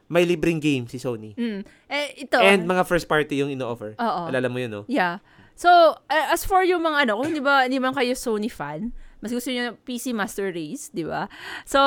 may 0.09 0.29
libreng 0.29 0.61
game 0.61 0.85
si 0.85 1.01
Sony. 1.01 1.33
Mm. 1.33 1.65
Eh, 1.89 2.29
ito. 2.29 2.37
And 2.37 2.69
mga 2.69 2.85
first 2.85 3.09
party 3.09 3.41
yung 3.41 3.49
ino-offer. 3.49 3.97
Oo. 3.97 4.21
Alala 4.29 4.53
mo 4.53 4.61
yun, 4.61 4.69
no? 4.69 4.83
Yeah. 4.85 5.25
So, 5.55 5.99
uh, 6.11 6.27
as 6.33 6.45
for 6.45 6.65
yung 6.65 6.83
mga 6.83 7.09
ano, 7.09 7.23
kung 7.23 7.33
di 7.35 7.43
ba, 7.43 7.69
di 7.69 7.79
man 7.79 7.95
kayo 7.95 8.17
Sony 8.17 8.51
fan, 8.51 8.93
mas 9.23 9.31
gusto 9.31 9.51
niyo 9.51 9.79
PC 9.87 10.11
Master 10.11 10.51
Race, 10.51 10.91
di 10.91 11.07
ba? 11.07 11.31
So, 11.63 11.79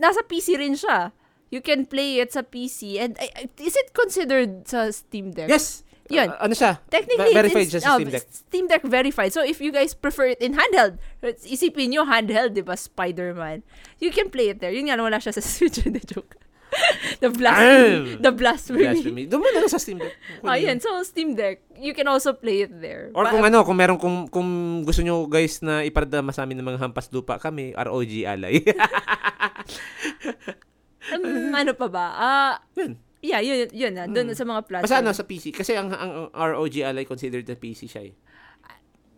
nasa 0.00 0.24
PC 0.24 0.56
rin 0.56 0.74
siya. 0.74 1.12
You 1.52 1.60
can 1.60 1.84
play 1.84 2.16
it 2.24 2.32
sa 2.32 2.40
PC. 2.40 2.96
And 2.96 3.12
uh, 3.20 3.28
is 3.60 3.76
it 3.76 3.92
considered 3.92 4.64
sa 4.64 4.88
Steam 4.88 5.36
Deck? 5.36 5.52
Yes. 5.52 5.84
Yun. 6.08 6.32
Ah, 6.32 6.48
ano 6.48 6.56
siya? 6.56 6.80
Technically, 6.88 7.32
Ver- 7.32 7.44
verified 7.44 7.68
siya 7.68 7.80
sa 7.84 7.96
Steam 8.00 8.08
Deck. 8.08 8.24
Steam 8.32 8.64
Deck 8.68 8.82
verified. 8.88 9.32
So, 9.32 9.44
if 9.44 9.60
you 9.60 9.68
guys 9.72 9.92
prefer 9.92 10.32
it 10.32 10.40
in 10.40 10.56
handheld, 10.56 10.96
isipin 11.44 11.92
nyo 11.92 12.08
handheld, 12.08 12.56
di 12.56 12.64
ba? 12.64 12.76
Spider-Man. 12.76 13.62
You 14.00 14.08
can 14.10 14.32
play 14.32 14.48
it 14.48 14.64
there. 14.64 14.72
Yun 14.72 14.88
nga, 14.88 14.96
wala 14.96 15.20
siya 15.20 15.36
sa 15.36 15.44
Switch. 15.44 15.80
Hindi, 15.84 16.00
joke. 16.04 16.40
The 17.22 17.30
blasphemy. 17.30 17.68
Ahem. 17.68 18.02
The 18.24 18.32
blasphemy. 18.32 18.82
Blasphemy. 18.82 19.22
Doon 19.28 19.40
mo 19.44 19.48
na 19.52 19.60
lang 19.62 19.72
sa 19.72 19.80
Steam 19.80 19.98
Deck. 20.00 20.14
Ayan, 20.42 20.78
so 20.80 20.90
Steam 21.04 21.36
Deck, 21.36 21.62
you 21.78 21.92
can 21.94 22.08
also 22.08 22.32
play 22.32 22.64
it 22.66 22.72
there. 22.80 23.12
Or 23.14 23.28
kung 23.28 23.44
ano, 23.44 23.62
kung 23.62 23.76
meron 23.76 23.98
kung, 24.00 24.26
kung 24.28 24.82
gusto 24.82 25.04
nyo 25.04 25.28
guys 25.28 25.60
na 25.60 25.84
iparadama 25.84 26.32
sa 26.32 26.44
amin 26.48 26.58
ng 26.58 26.68
mga 26.74 26.80
hampas 26.82 27.12
lupa 27.12 27.38
kami, 27.38 27.76
ROG 27.76 28.12
Alay. 28.26 28.64
um, 31.14 31.52
ano 31.54 31.72
pa 31.76 31.86
ba? 31.88 32.06
Ah, 32.16 32.54
Yun. 32.74 32.98
yeah, 33.22 33.38
yun, 33.38 33.68
yun 33.70 33.92
na. 33.94 34.08
Doon 34.10 34.34
sa 34.34 34.46
mga 34.48 34.66
platform. 34.66 34.88
Basta 34.88 34.98
ano, 34.98 35.14
sa 35.14 35.24
PC. 35.26 35.54
Kasi 35.54 35.78
ang, 35.78 35.92
ang, 35.92 36.32
ang 36.32 36.46
ROG 36.56 36.74
Ally 36.82 37.04
considered 37.06 37.46
na 37.46 37.54
PC 37.54 37.86
siya 37.86 38.10
eh. 38.10 38.14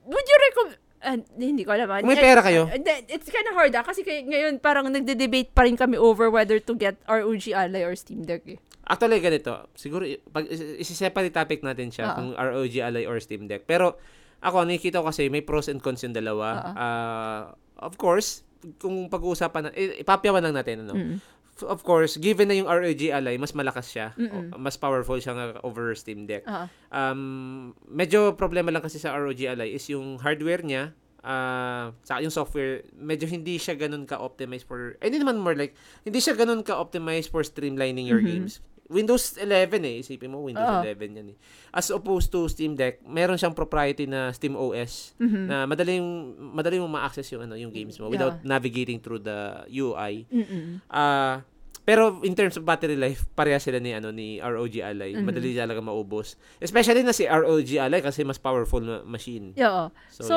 Would 0.04 0.26
you 0.28 0.38
recommend... 0.52 0.83
ah, 1.04 1.16
hindi 1.36 1.62
ko 1.62 1.70
alam. 1.70 1.86
ah. 1.86 2.00
May 2.00 2.16
pera 2.16 2.40
kayo. 2.40 2.66
It's 3.06 3.28
kind 3.28 3.46
of 3.46 3.54
hard 3.54 3.76
ah. 3.76 3.84
Kasi 3.84 4.00
kay, 4.00 4.24
ngayon 4.24 4.58
parang 4.58 4.88
nagde-debate 4.88 5.52
pa 5.52 5.62
rin 5.62 5.76
kami 5.76 5.94
over 5.94 6.32
whether 6.32 6.56
to 6.58 6.72
get 6.72 6.96
ROG 7.04 7.44
Ally 7.52 7.84
or 7.84 7.92
Steam 7.94 8.24
Deck 8.24 8.42
eh. 8.48 8.58
Actually, 8.84 9.20
ganito. 9.20 9.64
Siguro, 9.72 10.04
pag 10.28 10.44
is- 10.44 10.80
isi-separate 10.80 11.32
topic 11.32 11.64
natin 11.64 11.88
siya 11.88 12.12
Oo. 12.12 12.16
kung 12.16 12.28
ROG 12.32 12.74
Ally 12.80 13.04
or 13.04 13.16
Steam 13.16 13.48
Deck. 13.48 13.64
Pero, 13.64 13.96
ako, 14.40 14.64
nakikita 14.64 15.00
ko 15.00 15.08
kasi 15.08 15.32
may 15.32 15.40
pros 15.40 15.72
and 15.72 15.80
cons 15.80 16.04
yung 16.04 16.12
dalawa. 16.12 16.48
Oo. 16.60 16.72
Ah, 16.76 17.42
of 17.80 17.96
course, 17.96 18.44
kung 18.76 19.08
pag-uusapan 19.08 19.68
na, 19.68 19.70
eh, 19.72 20.00
ipapayawan 20.00 20.40
lang 20.40 20.56
natin, 20.56 20.84
ano. 20.84 20.92
Mm. 20.92 21.16
Of 21.62 21.86
course, 21.86 22.18
given 22.18 22.50
na 22.50 22.58
yung 22.58 22.66
ROG 22.66 22.98
Ally, 23.14 23.38
mas 23.38 23.54
malakas 23.54 23.86
siya. 23.86 24.10
Mm-mm. 24.18 24.50
O, 24.50 24.58
mas 24.58 24.74
powerful 24.74 25.14
siya 25.16 25.54
over 25.62 25.94
Steam 25.94 26.26
Deck. 26.26 26.42
Ah. 26.50 26.66
Um, 26.90 27.70
medyo 27.86 28.34
problema 28.34 28.74
lang 28.74 28.82
kasi 28.82 28.98
sa 28.98 29.14
ROG 29.14 29.38
Ally 29.46 29.70
is 29.70 29.86
yung 29.86 30.18
hardware 30.18 30.66
niya, 30.66 30.90
ah 31.22 31.94
sa 32.02 32.18
yung 32.18 32.34
software, 32.34 32.82
medyo 32.92 33.24
hindi 33.24 33.56
siya 33.56 33.78
ganun 33.78 34.02
ka-optimize 34.04 34.66
for, 34.66 34.98
eh, 34.98 35.06
hindi 35.06 35.22
naman 35.22 35.38
more 35.38 35.54
like, 35.54 35.72
hindi 36.02 36.18
siya 36.18 36.34
ganun 36.34 36.66
ka-optimize 36.66 37.30
for 37.30 37.40
streamlining 37.40 38.04
your 38.04 38.20
Mhm. 38.20 38.28
games. 38.28 38.58
Windows 38.86 39.36
11 39.36 39.80
eh, 39.80 40.00
isipin 40.00 40.28
mo, 40.28 40.44
Windows 40.44 40.60
Oo. 40.62 40.84
11 40.84 41.16
yan 41.16 41.26
eh. 41.32 41.36
As 41.70 41.88
opposed 41.88 42.28
to 42.28 42.44
Steam 42.46 42.74
Deck, 42.74 43.00
meron 43.00 43.34
siyang 43.34 43.52
proprietary 43.52 44.04
na 44.04 44.28
Steam 44.30 44.52
OS 44.54 45.16
Mhm. 45.16 45.42
na 45.46 45.56
madaling 45.64 46.04
madaling 46.52 46.80
mo 46.80 46.88
ma-access 46.88 47.32
yung 47.32 47.42
ano 47.42 47.56
yung 47.56 47.72
games 47.72 47.96
mo 47.96 48.08
without 48.08 48.44
navigating 48.44 49.00
through 49.00 49.18
the 49.18 49.38
UI. 49.66 50.28
Mm-mm. 50.28 50.84
Ah, 50.86 51.40
pero 51.84 52.24
in 52.24 52.32
terms 52.32 52.56
of 52.56 52.64
battery 52.64 52.96
life, 52.96 53.28
pareha 53.36 53.60
sila 53.60 53.76
ni 53.76 53.92
ano 53.92 54.08
ni 54.08 54.40
ROG 54.40 54.80
Ally. 54.80 55.14
Mhm. 55.14 55.24
Madali 55.24 55.52
talaga 55.52 55.84
maubos. 55.84 56.40
Especially 56.58 57.04
na 57.04 57.12
si 57.12 57.28
ROG 57.28 57.70
Ally 57.76 58.00
kasi 58.00 58.24
mas 58.24 58.40
powerful 58.40 58.80
na 58.80 59.04
machine. 59.04 59.52
Yeah. 59.54 59.92
So, 60.08 60.24
So, 60.24 60.36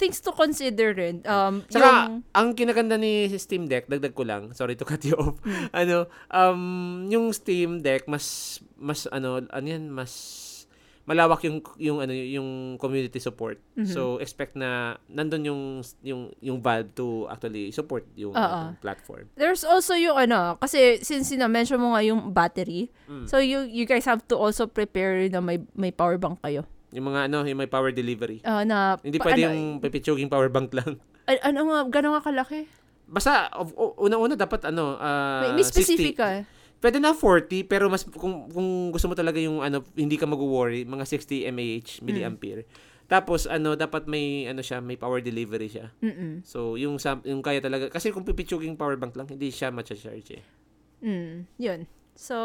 things 0.00 0.24
to 0.24 0.32
consider 0.32 0.96
rin. 0.96 1.20
Um, 1.28 1.62
Saka, 1.68 2.08
yung, 2.08 2.24
ang 2.32 2.48
kinaganda 2.56 2.96
ni 2.96 3.28
Steam 3.36 3.68
Deck, 3.68 3.84
dagdag 3.86 4.16
ko 4.16 4.24
lang, 4.24 4.56
sorry 4.56 4.74
to 4.80 4.88
cut 4.88 5.04
you 5.04 5.14
off. 5.14 5.36
Hmm. 5.44 5.68
ano, 5.84 6.08
um, 6.32 6.62
yung 7.12 7.30
Steam 7.36 7.84
Deck 7.84 8.08
mas 8.08 8.58
mas 8.80 9.04
ano, 9.12 9.44
ano 9.44 9.66
yan, 9.68 9.92
mas 9.92 10.10
malawak 11.08 11.40
yung 11.42 11.58
yung 11.80 11.98
ano 11.98 12.12
yung 12.12 12.48
community 12.76 13.16
support. 13.16 13.56
Mhm. 13.74 13.88
So 13.88 14.20
expect 14.20 14.52
na 14.52 14.70
nandun 15.08 15.40
yung 15.42 15.62
yung 16.04 16.28
yung 16.38 16.60
Valve 16.60 16.92
to 16.92 17.24
actually 17.26 17.72
support 17.72 18.04
yung 18.12 18.36
ano, 18.36 18.76
platform. 18.76 19.24
there's 19.34 19.64
also 19.64 19.96
yung 19.96 20.20
ano, 20.20 20.60
kasi 20.60 21.00
since 21.00 21.32
na-mention 21.32 21.80
mo 21.80 21.96
nga 21.96 22.04
yung 22.04 22.28
battery, 22.30 22.92
Mm. 23.08 23.24
so 23.24 23.40
you 23.40 23.64
you 23.64 23.82
guys 23.82 24.04
have 24.04 24.20
to 24.22 24.36
also 24.36 24.68
prepare 24.68 25.24
na 25.26 25.40
may 25.40 25.56
may 25.72 25.88
power 25.88 26.20
bank 26.20 26.44
kayo. 26.44 26.68
Yung 26.92 27.08
mga 27.08 27.32
ano, 27.32 27.44
yung 27.44 27.56
may 27.56 27.68
power 27.68 27.88
delivery. 27.88 28.44
Ah, 28.44 28.64
na 28.64 29.00
Hindi 29.00 29.16
pa- 29.16 29.32
pwede 29.32 29.44
ano, 29.44 29.52
yung 29.52 29.80
pipitsuging 29.80 30.28
power 30.28 30.48
bank 30.48 30.76
lang. 30.76 31.00
a- 31.24 31.42
ano 31.42 31.68
nga 31.68 31.78
gano'n 31.88 32.12
nga 32.16 32.24
kalaki? 32.24 32.68
Basta 33.04 33.48
unang-una 33.96 34.36
dapat 34.36 34.68
ano, 34.68 34.96
ah, 34.96 35.40
may, 35.40 35.56
may 35.56 35.64
specific 35.64 36.12
60. 36.12 36.20
ka. 36.20 36.28
Pwede 36.78 37.02
na 37.02 37.10
40 37.10 37.66
pero 37.66 37.90
mas 37.90 38.06
kung 38.06 38.46
kung 38.48 38.94
gusto 38.94 39.10
mo 39.10 39.14
talaga 39.18 39.42
yung 39.42 39.60
ano 39.60 39.82
hindi 39.98 40.14
ka 40.14 40.26
mag-worry, 40.26 40.86
mga 40.86 41.04
60 41.04 41.50
mAh, 41.50 41.82
milliampere. 42.02 42.62
Tapos 43.08 43.48
ano 43.48 43.74
dapat 43.74 44.04
may 44.06 44.46
ano 44.46 44.60
siya, 44.60 44.78
may 44.78 44.94
power 44.94 45.18
delivery 45.18 45.66
siya. 45.66 45.90
Mm. 45.98 46.44
So 46.46 46.78
yung 46.78 47.00
yung 47.24 47.42
kaya 47.42 47.58
talaga 47.58 47.90
kasi 47.90 48.12
kung 48.12 48.22
pipitsuging 48.22 48.78
power 48.78 48.94
bank 48.94 49.16
lang 49.16 49.26
hindi 49.26 49.50
siya 49.50 49.72
ma-charge 49.72 50.38
eh. 50.38 50.44
Mm, 51.02 51.46
yun. 51.58 51.80
So, 52.18 52.36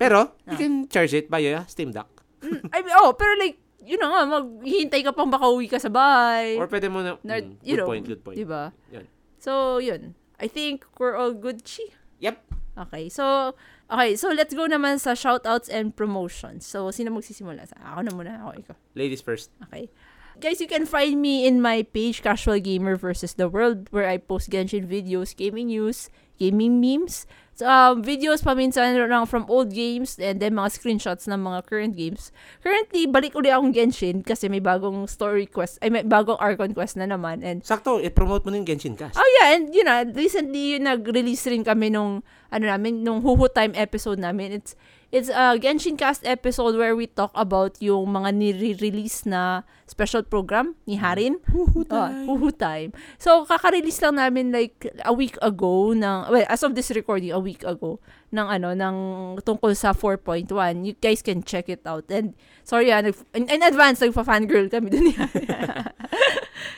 Pero 0.00 0.32
you 0.48 0.56
Ah. 0.56 0.58
can 0.58 0.88
charge 0.88 1.12
it 1.12 1.28
via 1.28 1.62
Steam 1.68 1.92
Deck. 1.92 2.08
mm, 2.40 2.72
I 2.72 2.80
mean, 2.80 2.96
oh, 2.98 3.12
pero 3.14 3.36
like, 3.36 3.60
yun 3.84 4.00
na 4.00 4.08
nga, 4.08 4.40
maghihintay 4.40 5.04
ka 5.04 5.12
pang 5.12 5.28
baka 5.28 5.46
uwi 5.46 5.68
ka 5.68 5.76
sa 5.78 5.92
bahay. 5.92 6.56
Or 6.56 6.66
pwede 6.66 6.88
mo 6.88 7.04
na 7.04 7.20
Na- 7.22 7.38
mm, 7.38 7.60
you 7.62 7.76
good 7.76 7.84
know, 7.84 7.88
point, 7.92 8.04
good 8.08 8.22
point. 8.24 8.34
Diba? 8.34 8.72
Yun. 8.90 9.04
So, 9.38 9.78
yun. 9.78 10.16
I 10.40 10.48
think 10.48 10.88
we're 10.98 11.14
all 11.14 11.30
good, 11.30 11.62
Chi. 11.62 11.92
Yep. 12.18 12.40
Okay, 12.72 13.08
so, 13.08 13.54
okay, 13.92 14.16
so 14.16 14.32
let's 14.32 14.54
go 14.54 14.64
naman 14.64 14.96
sa 14.96 15.12
shoutouts 15.12 15.68
and 15.68 15.92
promotions. 15.92 16.64
So, 16.64 16.88
sino 16.88 17.12
magsisimula? 17.12 17.68
Sa 17.68 17.76
ako 17.84 18.00
na 18.08 18.12
muna, 18.16 18.30
ako 18.40 18.50
ikaw. 18.64 18.76
Ladies 18.96 19.20
first. 19.20 19.52
Okay. 19.68 19.92
Guys, 20.40 20.64
you 20.64 20.66
can 20.66 20.88
find 20.88 21.20
me 21.20 21.44
in 21.44 21.60
my 21.60 21.84
page, 21.84 22.24
Casual 22.24 22.56
Gamer 22.58 22.96
versus 22.96 23.36
the 23.36 23.52
World, 23.52 23.92
where 23.92 24.08
I 24.08 24.16
post 24.16 24.48
Genshin 24.48 24.88
videos, 24.88 25.36
gaming 25.36 25.68
news, 25.68 26.08
gaming 26.40 26.80
memes. 26.80 27.28
Um, 27.62 28.02
videos 28.02 28.42
paminsan 28.42 28.98
lang 28.98 29.24
from 29.24 29.46
old 29.48 29.72
games 29.72 30.18
and 30.18 30.42
then 30.42 30.52
mga 30.52 30.74
screenshots 30.74 31.24
ng 31.30 31.40
mga 31.40 31.64
current 31.70 31.94
games. 31.94 32.34
Currently, 32.60 33.08
balik 33.08 33.38
uli 33.38 33.48
akong 33.48 33.72
Genshin 33.72 34.20
kasi 34.20 34.50
may 34.50 34.60
bagong 34.60 35.06
story 35.06 35.46
quest, 35.46 35.78
ay 35.80 35.88
may 35.88 36.04
bagong 36.04 36.36
Archon 36.42 36.74
quest 36.74 36.98
na 36.98 37.06
naman. 37.06 37.40
And 37.40 37.62
Sakto, 37.62 38.02
i-promote 38.02 38.44
mo 38.44 38.50
na 38.50 38.60
yung 38.60 38.68
Genshin 38.68 38.98
Cast. 38.98 39.16
Oh 39.16 39.28
yeah, 39.40 39.56
and 39.56 39.70
you 39.70 39.86
know, 39.86 40.02
recently 40.12 40.76
yun, 40.76 40.84
nag-release 40.84 41.46
rin 41.48 41.62
kami 41.62 41.88
nung 41.88 42.26
ano 42.52 42.64
namin, 42.66 43.00
nung 43.00 43.24
Huhu 43.24 43.48
Time 43.48 43.72
episode 43.78 44.20
namin. 44.20 44.60
It's 44.60 44.76
it's 45.12 45.28
a 45.28 45.60
Genshin 45.60 46.00
Cast 46.00 46.24
episode 46.24 46.74
where 46.80 46.96
we 46.96 47.06
talk 47.06 47.30
about 47.36 47.76
yung 47.84 48.16
mga 48.16 48.32
nire-release 48.32 49.28
na 49.28 49.62
special 49.84 50.24
program 50.24 50.74
ni 50.88 50.96
Harin. 50.96 51.36
Huhu 51.52 51.84
Oh, 51.92 52.08
Huhu 52.32 52.48
Time. 52.56 52.96
So 53.20 53.44
kaka-release 53.44 54.00
lang 54.00 54.16
namin 54.16 54.50
like 54.50 54.88
a 55.04 55.12
week 55.12 55.36
ago 55.44 55.92
ng 55.92 56.32
well, 56.32 56.46
as 56.48 56.64
of 56.64 56.72
this 56.72 56.88
recording 56.96 57.30
a 57.30 57.38
week 57.38 57.60
ago 57.62 58.00
ng 58.32 58.46
ano 58.48 58.72
ng 58.72 58.96
tungkol 59.44 59.76
sa 59.76 59.92
4.1. 59.92 60.48
You 60.88 60.96
guys 60.96 61.20
can 61.20 61.44
check 61.44 61.68
it 61.68 61.84
out. 61.84 62.08
And 62.08 62.32
sorry 62.64 62.88
ah, 62.88 63.04
nag, 63.04 63.12
in, 63.36 63.52
in 63.52 63.60
advance 63.60 64.00
nagfa-fangirl 64.00 64.72
kami 64.72 64.88
dun. 64.88 65.12
Yan. 65.12 65.28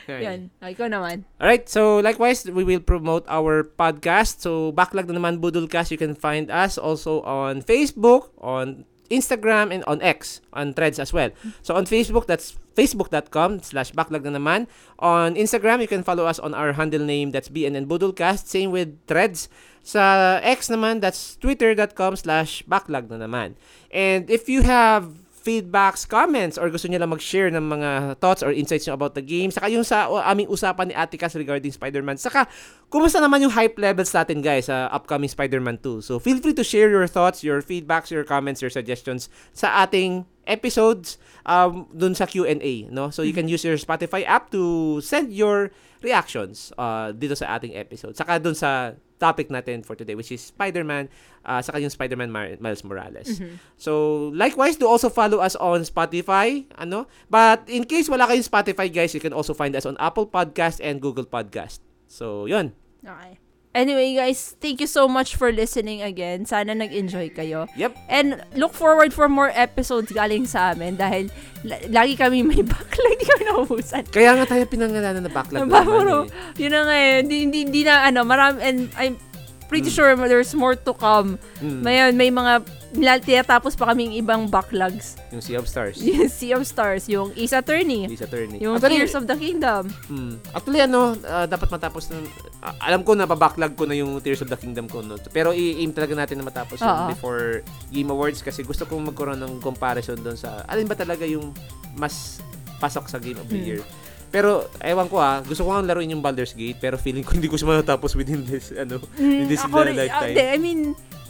Oh, 0.61 0.69
ikaw 0.69 0.85
naman. 0.85 1.25
Alright, 1.41 1.65
so 1.65 1.97
likewise, 1.99 2.45
we 2.45 2.63
will 2.63 2.83
promote 2.83 3.25
our 3.25 3.65
podcast. 3.65 4.45
So, 4.45 4.71
backlog 4.71 5.09
na 5.09 5.17
naman 5.17 5.41
Budulcast. 5.41 5.89
You 5.89 5.97
can 5.97 6.13
find 6.13 6.53
us 6.53 6.77
also 6.77 7.25
on 7.25 7.65
Facebook, 7.65 8.29
on 8.37 8.85
Instagram, 9.09 9.73
and 9.73 9.81
on 9.89 10.01
X, 10.01 10.41
on 10.53 10.77
Threads 10.77 11.01
as 11.01 11.09
well. 11.09 11.33
So, 11.65 11.73
on 11.73 11.89
Facebook, 11.89 12.29
that's 12.29 12.53
facebook.com 12.77 13.65
slash 13.65 13.91
backlog 13.97 14.21
na 14.29 14.37
naman. 14.37 14.69
On 15.01 15.33
Instagram, 15.33 15.81
you 15.81 15.89
can 15.89 16.05
follow 16.05 16.29
us 16.29 16.37
on 16.37 16.53
our 16.53 16.77
handle 16.77 17.01
name, 17.01 17.31
that's 17.33 17.49
BNN 17.49 17.89
Budulcast. 17.89 18.45
Same 18.45 18.69
with 18.69 18.93
Threads. 19.09 19.49
Sa 19.85 20.37
X 20.41 20.69
naman, 20.69 21.01
that's 21.01 21.37
twitter.com 21.37 22.17
slash 22.17 22.61
backlog 22.65 23.09
na 23.09 23.21
naman. 23.21 23.53
And 23.93 24.29
if 24.29 24.49
you 24.49 24.65
have 24.65 25.24
feedbacks, 25.45 26.09
comments, 26.09 26.57
or 26.57 26.73
gusto 26.73 26.89
niyo 26.89 26.97
lang 26.97 27.13
mag-share 27.13 27.53
ng 27.53 27.61
mga 27.61 28.17
thoughts 28.17 28.41
or 28.41 28.49
insights 28.49 28.89
niyo 28.89 28.97
about 28.97 29.13
the 29.13 29.21
game. 29.21 29.53
Saka 29.53 29.69
yung 29.69 29.85
sa 29.85 30.09
o, 30.09 30.17
aming 30.17 30.49
usapan 30.49 30.89
ni 30.89 30.97
Atikas 30.97 31.37
regarding 31.37 31.69
Spider-Man. 31.69 32.17
Saka, 32.17 32.49
kumusta 32.89 33.21
naman 33.21 33.45
yung 33.45 33.53
hype 33.53 33.77
levels 33.77 34.09
natin 34.09 34.41
guys 34.41 34.65
sa 34.65 34.89
upcoming 34.89 35.29
Spider-Man 35.29 35.77
2. 35.85 36.01
So, 36.01 36.17
feel 36.17 36.41
free 36.41 36.57
to 36.57 36.65
share 36.65 36.89
your 36.89 37.05
thoughts, 37.05 37.45
your 37.45 37.61
feedbacks, 37.61 38.09
your 38.09 38.25
comments, 38.25 38.65
your 38.65 38.73
suggestions 38.73 39.29
sa 39.53 39.85
ating 39.85 40.25
episodes 40.49 41.21
um, 41.45 41.85
dun 41.93 42.17
sa 42.17 42.25
Q&A. 42.25 42.89
No? 42.89 43.13
So, 43.13 43.21
you 43.21 43.37
can 43.37 43.45
use 43.45 43.61
your 43.61 43.77
Spotify 43.77 44.25
app 44.25 44.49
to 44.49 44.97
send 45.05 45.29
your 45.29 45.69
reactions 46.01 46.73
uh, 46.81 47.13
dito 47.13 47.37
sa 47.37 47.53
ating 47.53 47.77
episode. 47.77 48.17
Saka 48.17 48.41
dun 48.41 48.57
sa 48.57 48.97
topic 49.15 49.47
natin 49.47 49.85
for 49.85 49.95
today, 49.95 50.15
which 50.15 50.31
is 50.31 50.41
Spider-Man, 50.43 51.07
uh, 51.47 51.61
saka 51.63 51.79
yung 51.79 51.89
Spider-Man 51.89 52.27
Mar- 52.31 52.59
Miles 52.59 52.83
Morales. 52.83 53.39
So, 53.79 54.29
likewise, 54.35 54.75
do 54.75 54.87
also 54.87 55.07
follow 55.07 55.39
us 55.39 55.55
on 55.55 55.87
Spotify, 55.87 56.67
ano? 56.75 57.07
But 57.31 57.69
in 57.71 57.87
case 57.87 58.11
wala 58.11 58.27
kayong 58.27 58.43
Spotify, 58.43 58.91
guys, 58.91 59.15
you 59.15 59.23
can 59.23 59.31
also 59.31 59.55
find 59.55 59.71
us 59.75 59.87
on 59.87 59.95
Apple 60.03 60.27
Podcast 60.27 60.83
and 60.83 60.99
Google 60.99 61.25
Podcast. 61.25 61.79
So, 62.11 62.45
yun. 62.45 62.75
Okay. 63.05 63.44
Anyway, 63.75 64.15
guys, 64.15 64.55
thank 64.63 64.79
you 64.79 64.87
so 64.87 65.03
much 65.03 65.35
for 65.35 65.51
listening 65.51 65.99
again. 65.99 66.47
Sana 66.47 66.71
nag-enjoy 66.71 67.35
kayo. 67.35 67.67
Yep. 67.75 67.91
And 68.07 68.39
look 68.55 68.71
forward 68.71 69.11
for 69.11 69.27
more 69.27 69.51
episodes 69.51 70.15
galing 70.15 70.47
sa 70.47 70.71
amin 70.71 70.95
dahil 70.95 71.27
la- 71.67 71.83
lagi 71.91 72.15
kami 72.15 72.39
may 72.39 72.63
backlog. 72.71 73.19
Hindi 73.19 73.27
kami 73.27 73.43
naubusan. 73.51 74.07
Kaya 74.15 74.39
nga 74.39 74.47
tayo 74.47 74.63
pinangalanan 74.63 75.27
na 75.27 75.31
backlog 75.31 75.67
naman 75.67 76.07
eh. 76.07 76.23
Yun 76.55 76.71
na 76.71 76.81
nga 76.87 76.95
eh. 76.95 77.15
Hindi, 77.19 77.35
hindi, 77.43 77.57
hindi 77.67 77.81
na 77.83 78.07
ano, 78.07 78.23
marami, 78.23 78.63
and 78.63 78.79
I'm 78.95 79.19
pretty 79.67 79.91
sure 79.91 80.15
there's 80.15 80.55
more 80.55 80.79
to 80.79 80.93
come. 80.95 81.35
Mm. 81.59 81.83
Mayon, 81.83 82.13
may 82.15 82.31
mga 82.31 82.63
tinatapos 82.97 83.73
pa 83.73 83.91
kaming 83.91 84.15
ibang 84.15 84.45
backlogs. 84.45 85.19
Yung 85.29 85.39
Sea 85.39 85.55
of 85.55 85.65
Stars. 85.65 85.99
Yung 86.05 86.27
Sea 86.27 86.53
of 86.53 86.63
Stars, 86.63 87.05
yung 87.05 87.33
Ace 87.33 87.51
Attorney, 87.51 88.05
Ace 88.05 88.21
Attorney. 88.21 88.57
yung 88.57 88.75
Actually, 88.75 88.99
Tears 88.99 89.13
of 89.13 89.25
the 89.25 89.33
Kingdom. 89.33 89.89
Hmm. 90.05 90.37
Actually, 90.51 90.81
ano, 90.81 91.13
ah, 91.23 91.43
dapat 91.43 91.67
matapos 91.67 92.07
ng... 92.09 92.23
ah, 92.59 92.75
alam 92.81 93.01
ko 93.01 93.13
na, 93.13 93.25
pabacklog 93.25 93.73
ko 93.73 93.83
na 93.83 93.93
yung 93.93 94.17
Tears 94.19 94.39
of 94.39 94.49
the 94.49 94.55
Kingdom 94.55 94.85
ko. 94.85 95.01
No? 95.01 95.17
Pero 95.29 95.51
i-aim 95.51 95.91
talaga 95.91 96.15
natin 96.15 96.39
na 96.39 96.45
matapos 96.45 96.77
yun 96.77 96.87
Oo. 96.87 97.07
before 97.09 97.61
Game 97.89 98.07
Awards 98.07 98.39
kasi 98.39 98.61
gusto 98.61 98.85
kong 98.85 99.09
magkaroon 99.09 99.39
ng 99.39 99.59
comparison 99.59 100.15
doon 100.15 100.35
sa... 100.35 100.63
Alin 100.65 100.85
ba 100.85 100.93
talaga 100.93 101.23
yung 101.23 101.51
mas 101.93 102.39
pasok 102.77 103.07
sa 103.07 103.17
Game 103.17 103.37
of 103.37 103.47
the 103.47 103.55
Hmm. 103.55 103.67
Year. 103.67 103.81
Pero, 104.27 104.67
ewan 104.77 105.07
ko 105.07 105.15
ah, 105.17 105.39
gusto 105.39 105.63
ko 105.63 105.71
nga 105.71 105.85
laruin 105.85 106.11
yung 106.11 106.19
Baldur's 106.19 106.51
Gate, 106.51 106.75
pero 106.75 106.99
feeling 106.99 107.23
ko 107.23 107.33
hindi 107.33 107.47
ko 107.47 107.55
siya 107.55 107.71
matatapos 107.71 108.13
within 108.13 108.43
this, 108.43 108.67
ano, 108.69 108.99
in 109.15 109.47
this 109.47 109.63
ako 109.63 109.87
lifetime. 109.87 110.35
hindi, 110.35 110.43
I 110.43 110.57
mean, 110.59 110.81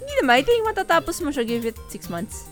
hindi 0.06 0.14
naman. 0.22 0.34
I 0.38 0.43
think 0.45 0.61
matatapos 0.64 1.17
mo 1.19 1.34
siya, 1.34 1.42
give 1.42 1.66
it 1.66 1.77
six 1.88 2.06
months. 2.08 2.45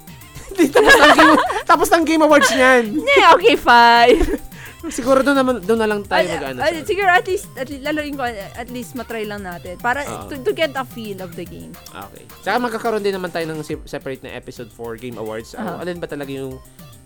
Hindi, 0.50 0.70
tapos 0.70 0.90
ng 0.92 1.14
Game, 1.14 1.34
tapos 1.64 1.88
ng 1.88 2.04
Game 2.04 2.22
Awards 2.22 2.50
niyan. 2.52 2.84
Hindi, 2.98 3.18
okay, 3.32 3.56
fine. 3.56 4.22
Siguro 4.92 5.24
doon 5.24 5.38
naman 5.38 5.56
doon 5.64 5.80
na 5.80 5.88
lang 5.88 6.04
tayo 6.04 6.28
Ah, 6.28 6.34
mag-ano. 6.36 6.60
ah, 6.60 6.68
sa- 6.68 6.84
siguro 6.84 7.08
at 7.08 7.24
least, 7.24 7.48
at 7.56 7.72
least, 7.72 7.82
laloin 7.82 8.14
ko, 8.14 8.28
at 8.28 8.68
least 8.68 8.94
matry 8.94 9.24
lang 9.24 9.40
natin. 9.40 9.80
Para 9.80 10.04
Oo. 10.04 10.28
to, 10.28 10.44
to 10.44 10.52
get 10.52 10.76
a 10.76 10.84
feel 10.84 11.24
of 11.24 11.32
the 11.34 11.48
game. 11.48 11.72
Okay. 11.88 12.28
Saka 12.44 12.60
magkakaroon 12.60 13.00
din 13.00 13.16
naman 13.16 13.32
tayo 13.32 13.48
ng 13.48 13.64
se- 13.64 13.80
separate 13.88 14.20
na 14.22 14.36
episode 14.36 14.68
for 14.68 15.00
Game 15.00 15.16
Awards. 15.16 15.56
Aha. 15.56 15.80
Uh, 15.80 15.88
alin 15.88 15.98
ba 15.98 16.06
talaga 16.06 16.28
yung 16.28 16.60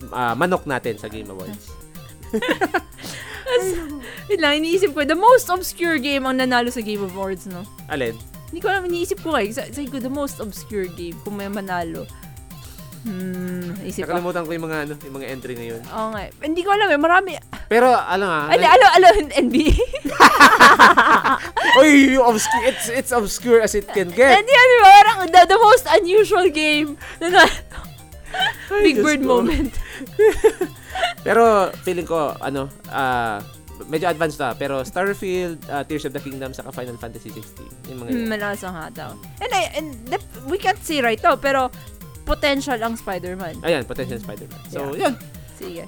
ah, 0.10 0.34
manok 0.34 0.66
natin 0.66 0.98
sa 0.98 1.06
Game 1.06 1.30
Awards? 1.30 1.70
Yun 4.28 4.42
lang, 4.42 4.60
iniisip 4.60 4.92
ko, 4.92 5.06
the 5.06 5.16
most 5.16 5.48
obscure 5.48 5.96
game 5.98 6.26
ang 6.26 6.36
nanalo 6.36 6.68
sa 6.68 6.82
Game 6.82 7.06
Awards, 7.06 7.48
no? 7.48 7.64
Alin? 7.88 8.18
Hindi 8.48 8.60
ko 8.64 8.68
alam, 8.72 8.84
iniisip 8.88 9.20
ko 9.20 9.36
kayo. 9.36 9.50
Sa, 9.52 9.68
sa 9.68 9.80
ko, 9.84 10.00
the 10.00 10.12
most 10.12 10.40
obscure 10.40 10.88
game, 10.88 11.16
kung 11.22 11.36
may 11.36 11.52
manalo. 11.52 12.08
Hmm, 13.08 13.72
isip 13.88 14.04
ko. 14.04 14.12
Nakalimutan 14.12 14.44
ko 14.44 14.52
yung 14.52 14.66
mga 14.68 14.78
ano, 14.84 14.94
yung 15.00 15.16
mga 15.16 15.28
entry 15.32 15.54
na 15.56 15.66
yun. 15.68 15.82
Oo 15.86 16.08
nga. 16.12 16.22
eh. 16.28 16.32
Hindi 16.44 16.62
ko 16.64 16.70
alam 16.76 16.88
eh, 16.92 17.00
marami. 17.00 17.32
Pero 17.72 17.88
alam 17.88 18.28
nga, 18.28 18.42
Ano, 18.52 18.66
ano, 18.68 18.86
ano, 19.00 19.08
NBA? 19.32 19.72
oy, 21.80 22.18
obscure, 22.20 22.66
it's 22.68 22.88
it's 22.92 23.12
obscure 23.16 23.60
as 23.64 23.76
it 23.76 23.88
can 23.92 24.12
get. 24.12 24.36
Hindi, 24.36 24.52
ano, 24.52 24.74
parang 24.84 25.18
the, 25.32 25.42
the 25.48 25.60
most 25.60 25.86
unusual 25.88 26.48
game. 26.52 27.00
Na, 27.24 27.28
na, 27.32 27.44
Big 28.84 29.00
Bird 29.00 29.24
moment. 29.24 29.72
Pero 31.26 31.72
feeling 31.84 32.08
ko 32.08 32.36
ano, 32.40 32.68
ah 32.92 33.40
medyo 33.86 34.10
advanced 34.10 34.42
na, 34.42 34.58
pero 34.58 34.82
Starfield, 34.82 35.62
ah, 35.70 35.86
Tears 35.86 36.10
of 36.10 36.14
the 36.18 36.22
Kingdom, 36.22 36.52
saka 36.52 36.74
Final 36.74 36.98
Fantasy 36.98 37.30
16. 37.30 37.94
Yung 37.94 37.98
mga 38.02 38.10
yun. 38.10 38.18
Hmm, 38.26 38.30
malakas 38.34 38.62
ang 38.66 38.76
hataw. 38.76 39.12
And, 39.38 39.52
I, 39.54 39.62
and 39.78 39.88
the, 40.10 40.18
we 40.50 40.58
can't 40.58 40.82
say 40.82 41.00
right 41.06 41.22
now, 41.22 41.38
pero 41.38 41.70
potential 42.26 42.76
ang 42.82 42.98
Spider-Man. 42.98 43.62
Ayan, 43.62 43.86
potential 43.86 44.18
Spider-Man. 44.18 44.62
So, 44.68 44.98
yun. 44.98 45.14
Sige. 45.56 45.86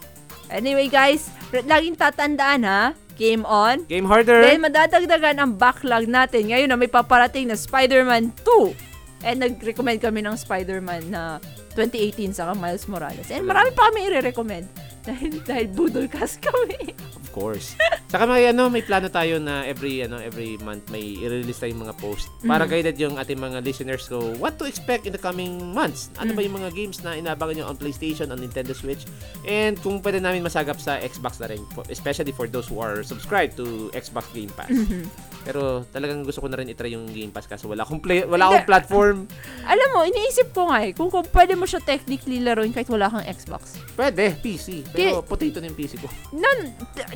Anyway, 0.50 0.90
guys, 0.90 1.30
laging 1.54 1.98
tatandaan 1.98 2.62
ha, 2.66 2.82
game 3.20 3.44
on. 3.44 3.84
Game 3.86 4.08
harder. 4.08 4.42
Dahil 4.42 4.64
madadagdagan 4.64 5.38
ang 5.38 5.52
backlog 5.60 6.08
natin. 6.08 6.50
Ngayon 6.50 6.72
na 6.72 6.80
may 6.80 6.88
paparating 6.88 7.52
na 7.52 7.60
Spider-Man 7.60 8.32
2. 8.48 9.28
And 9.28 9.44
nag-recommend 9.44 10.00
kami 10.00 10.24
ng 10.24 10.40
Spider-Man 10.40 11.12
na 11.12 11.44
2018 11.76 12.32
saka 12.32 12.56
Miles 12.56 12.88
Morales. 12.88 13.28
And 13.28 13.44
marami 13.44 13.76
pa 13.76 13.92
kami 13.92 14.08
i-recommend. 14.08 14.66
Dahil, 15.10 15.42
dahil 15.42 15.68
budol 15.72 16.06
cast 16.12 16.44
kami. 16.44 16.92
Of 17.30 17.38
course. 17.38 17.78
Saka 18.10 18.26
may 18.26 18.50
ano, 18.50 18.74
may 18.74 18.82
plano 18.82 19.06
tayo 19.06 19.38
na 19.38 19.62
every 19.62 20.02
ano, 20.02 20.18
every 20.18 20.58
month 20.60 20.90
may 20.90 21.14
i-release 21.14 21.62
tayong 21.62 21.86
mga 21.86 21.94
post 22.02 22.26
para 22.42 22.66
Mm. 22.66 22.72
guided 22.74 22.96
yung 22.98 23.16
ating 23.16 23.38
mga 23.38 23.62
listeners 23.62 24.10
ko 24.10 24.34
what 24.42 24.58
to 24.58 24.66
expect 24.66 25.06
in 25.06 25.14
the 25.14 25.22
coming 25.22 25.62
months. 25.62 26.10
Ano 26.18 26.34
Mm. 26.34 26.36
ba 26.36 26.42
yung 26.42 26.56
mga 26.58 26.70
games 26.74 26.98
na 27.06 27.14
inaabangan 27.14 27.62
nyo 27.62 27.66
on 27.70 27.78
PlayStation, 27.78 28.34
on 28.34 28.42
Nintendo 28.42 28.74
Switch, 28.74 29.06
and 29.46 29.78
kung 29.78 30.02
pwede 30.02 30.18
namin 30.18 30.42
masagap 30.42 30.82
sa 30.82 30.98
Xbox 30.98 31.38
na 31.38 31.54
rin, 31.54 31.62
especially 31.88 32.34
for 32.34 32.50
those 32.50 32.66
who 32.66 32.82
are 32.82 33.06
subscribed 33.06 33.54
to 33.54 33.94
Xbox 33.94 34.26
Game 34.34 34.50
Pass. 34.58 34.74
Mm-hmm. 34.74 35.06
Pero 35.42 35.88
talagang 35.88 36.22
gusto 36.22 36.40
ko 36.40 36.48
na 36.48 36.60
rin 36.60 36.68
itry 36.68 36.94
yung 36.94 37.08
Game 37.08 37.32
Pass 37.32 37.48
kasi 37.48 37.64
wala 37.64 37.82
akong 37.82 38.00
play, 38.00 38.24
wala 38.24 38.48
akong 38.48 38.68
platform. 38.68 39.18
Alam 39.72 39.88
mo, 39.92 40.00
iniisip 40.04 40.52
ko 40.52 40.68
nga 40.68 40.84
eh, 40.84 40.92
kung, 40.92 41.08
kung 41.08 41.24
pwede 41.26 41.56
mo 41.56 41.64
siya 41.64 41.80
technically 41.80 42.40
laruin 42.40 42.70
kahit 42.70 42.88
wala 42.88 43.08
kang 43.08 43.24
Xbox. 43.24 43.80
Pwede, 43.96 44.36
PC. 44.38 44.84
Pero 44.92 45.24
potato 45.24 45.60
na 45.60 45.68
yung 45.68 45.78
PC 45.78 45.96
ko. 45.98 46.08
Non, 46.36 46.60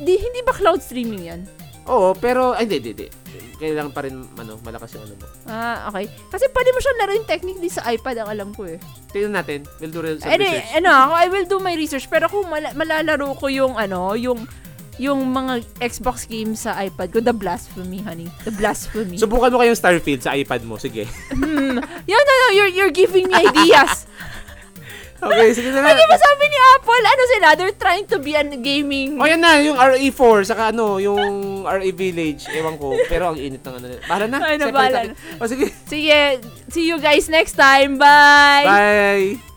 di, 0.00 0.16
hindi 0.16 0.40
ba 0.40 0.52
cloud 0.52 0.80
streaming 0.80 1.24
yan? 1.26 1.40
Oo, 1.84 2.16
pero 2.16 2.56
ay 2.56 2.64
hindi, 2.64 2.80
hindi, 2.80 2.92
hindi. 2.96 3.08
Kailangan 3.54 3.92
pa 3.92 4.00
rin 4.02 4.16
ano, 4.34 4.56
malakas 4.64 4.96
yung 4.96 5.04
ano 5.04 5.14
mo. 5.14 5.26
Ah, 5.44 5.86
okay. 5.86 6.08
Kasi 6.26 6.48
pwede 6.48 6.70
mo 6.72 6.80
siya 6.80 6.92
laruin 6.96 7.24
technically 7.24 7.68
sa 7.68 7.84
iPad, 7.86 8.24
ang 8.24 8.30
alam 8.32 8.48
ko 8.50 8.64
eh. 8.64 8.80
Tingnan 9.12 9.36
natin. 9.36 9.68
We'll 9.78 9.92
do 9.92 10.00
some 10.16 10.26
Ano, 10.26 10.42
research. 10.42 10.74
ano, 10.74 10.90
ako, 10.90 11.12
I 11.12 11.26
will 11.28 11.46
do 11.46 11.58
my 11.60 11.74
research. 11.76 12.08
Pero 12.08 12.26
kung 12.26 12.48
mala- 12.48 12.72
malalaro 12.72 13.36
ko 13.36 13.46
yung, 13.46 13.76
ano, 13.76 14.16
yung, 14.16 14.48
yung 14.96 15.26
mga 15.26 15.62
Xbox 15.82 16.26
games 16.26 16.64
sa 16.64 16.78
iPad 16.78 17.10
ko, 17.10 17.18
the 17.18 17.34
blasphemy, 17.34 17.98
honey. 18.02 18.30
The 18.46 18.54
blasphemy. 18.54 19.18
Subukan 19.18 19.50
mo 19.50 19.58
kayong 19.58 19.78
Starfield 19.78 20.22
sa 20.22 20.34
iPad 20.34 20.62
mo. 20.62 20.78
Sige. 20.78 21.06
hmm. 21.34 21.76
Yan, 22.10 22.22
no, 22.22 22.32
no, 22.34 22.48
you're, 22.54 22.72
you're 22.72 22.94
giving 22.94 23.26
me 23.26 23.34
ideas. 23.34 24.04
Okay, 25.24 25.56
sige 25.56 25.72
na 25.72 25.80
Ano 25.80 25.96
nga. 25.96 26.10
ba 26.10 26.16
sabi 26.20 26.44
ni 26.52 26.58
Apple? 26.76 27.04
Ano 27.08 27.22
sila? 27.32 27.46
They're 27.56 27.78
trying 27.80 28.04
to 28.12 28.20
be 28.20 28.36
a 28.36 28.44
gaming... 28.44 29.16
O 29.16 29.24
yan 29.24 29.40
na, 29.40 29.56
yung 29.56 29.80
RE4, 29.80 30.44
saka 30.44 30.68
ano, 30.68 31.00
yung 31.00 31.64
RE 31.64 31.90
Village. 31.96 32.44
Ewan 32.52 32.76
ko. 32.76 32.92
Pero 33.08 33.32
ang 33.32 33.38
init 33.40 33.64
ng 33.64 33.72
ano. 33.72 33.86
Bahala 34.04 34.26
na. 34.28 34.38
Ay, 34.44 34.60
Separate 34.60 34.68
nabahala 34.68 34.98
natin. 35.08 35.16
O 35.40 35.48
sige. 35.48 35.66
Sige, 35.88 36.18
see 36.68 36.84
you 36.84 37.00
guys 37.00 37.32
next 37.32 37.56
time. 37.56 37.96
Bye! 37.96 38.68
Bye! 38.68 39.53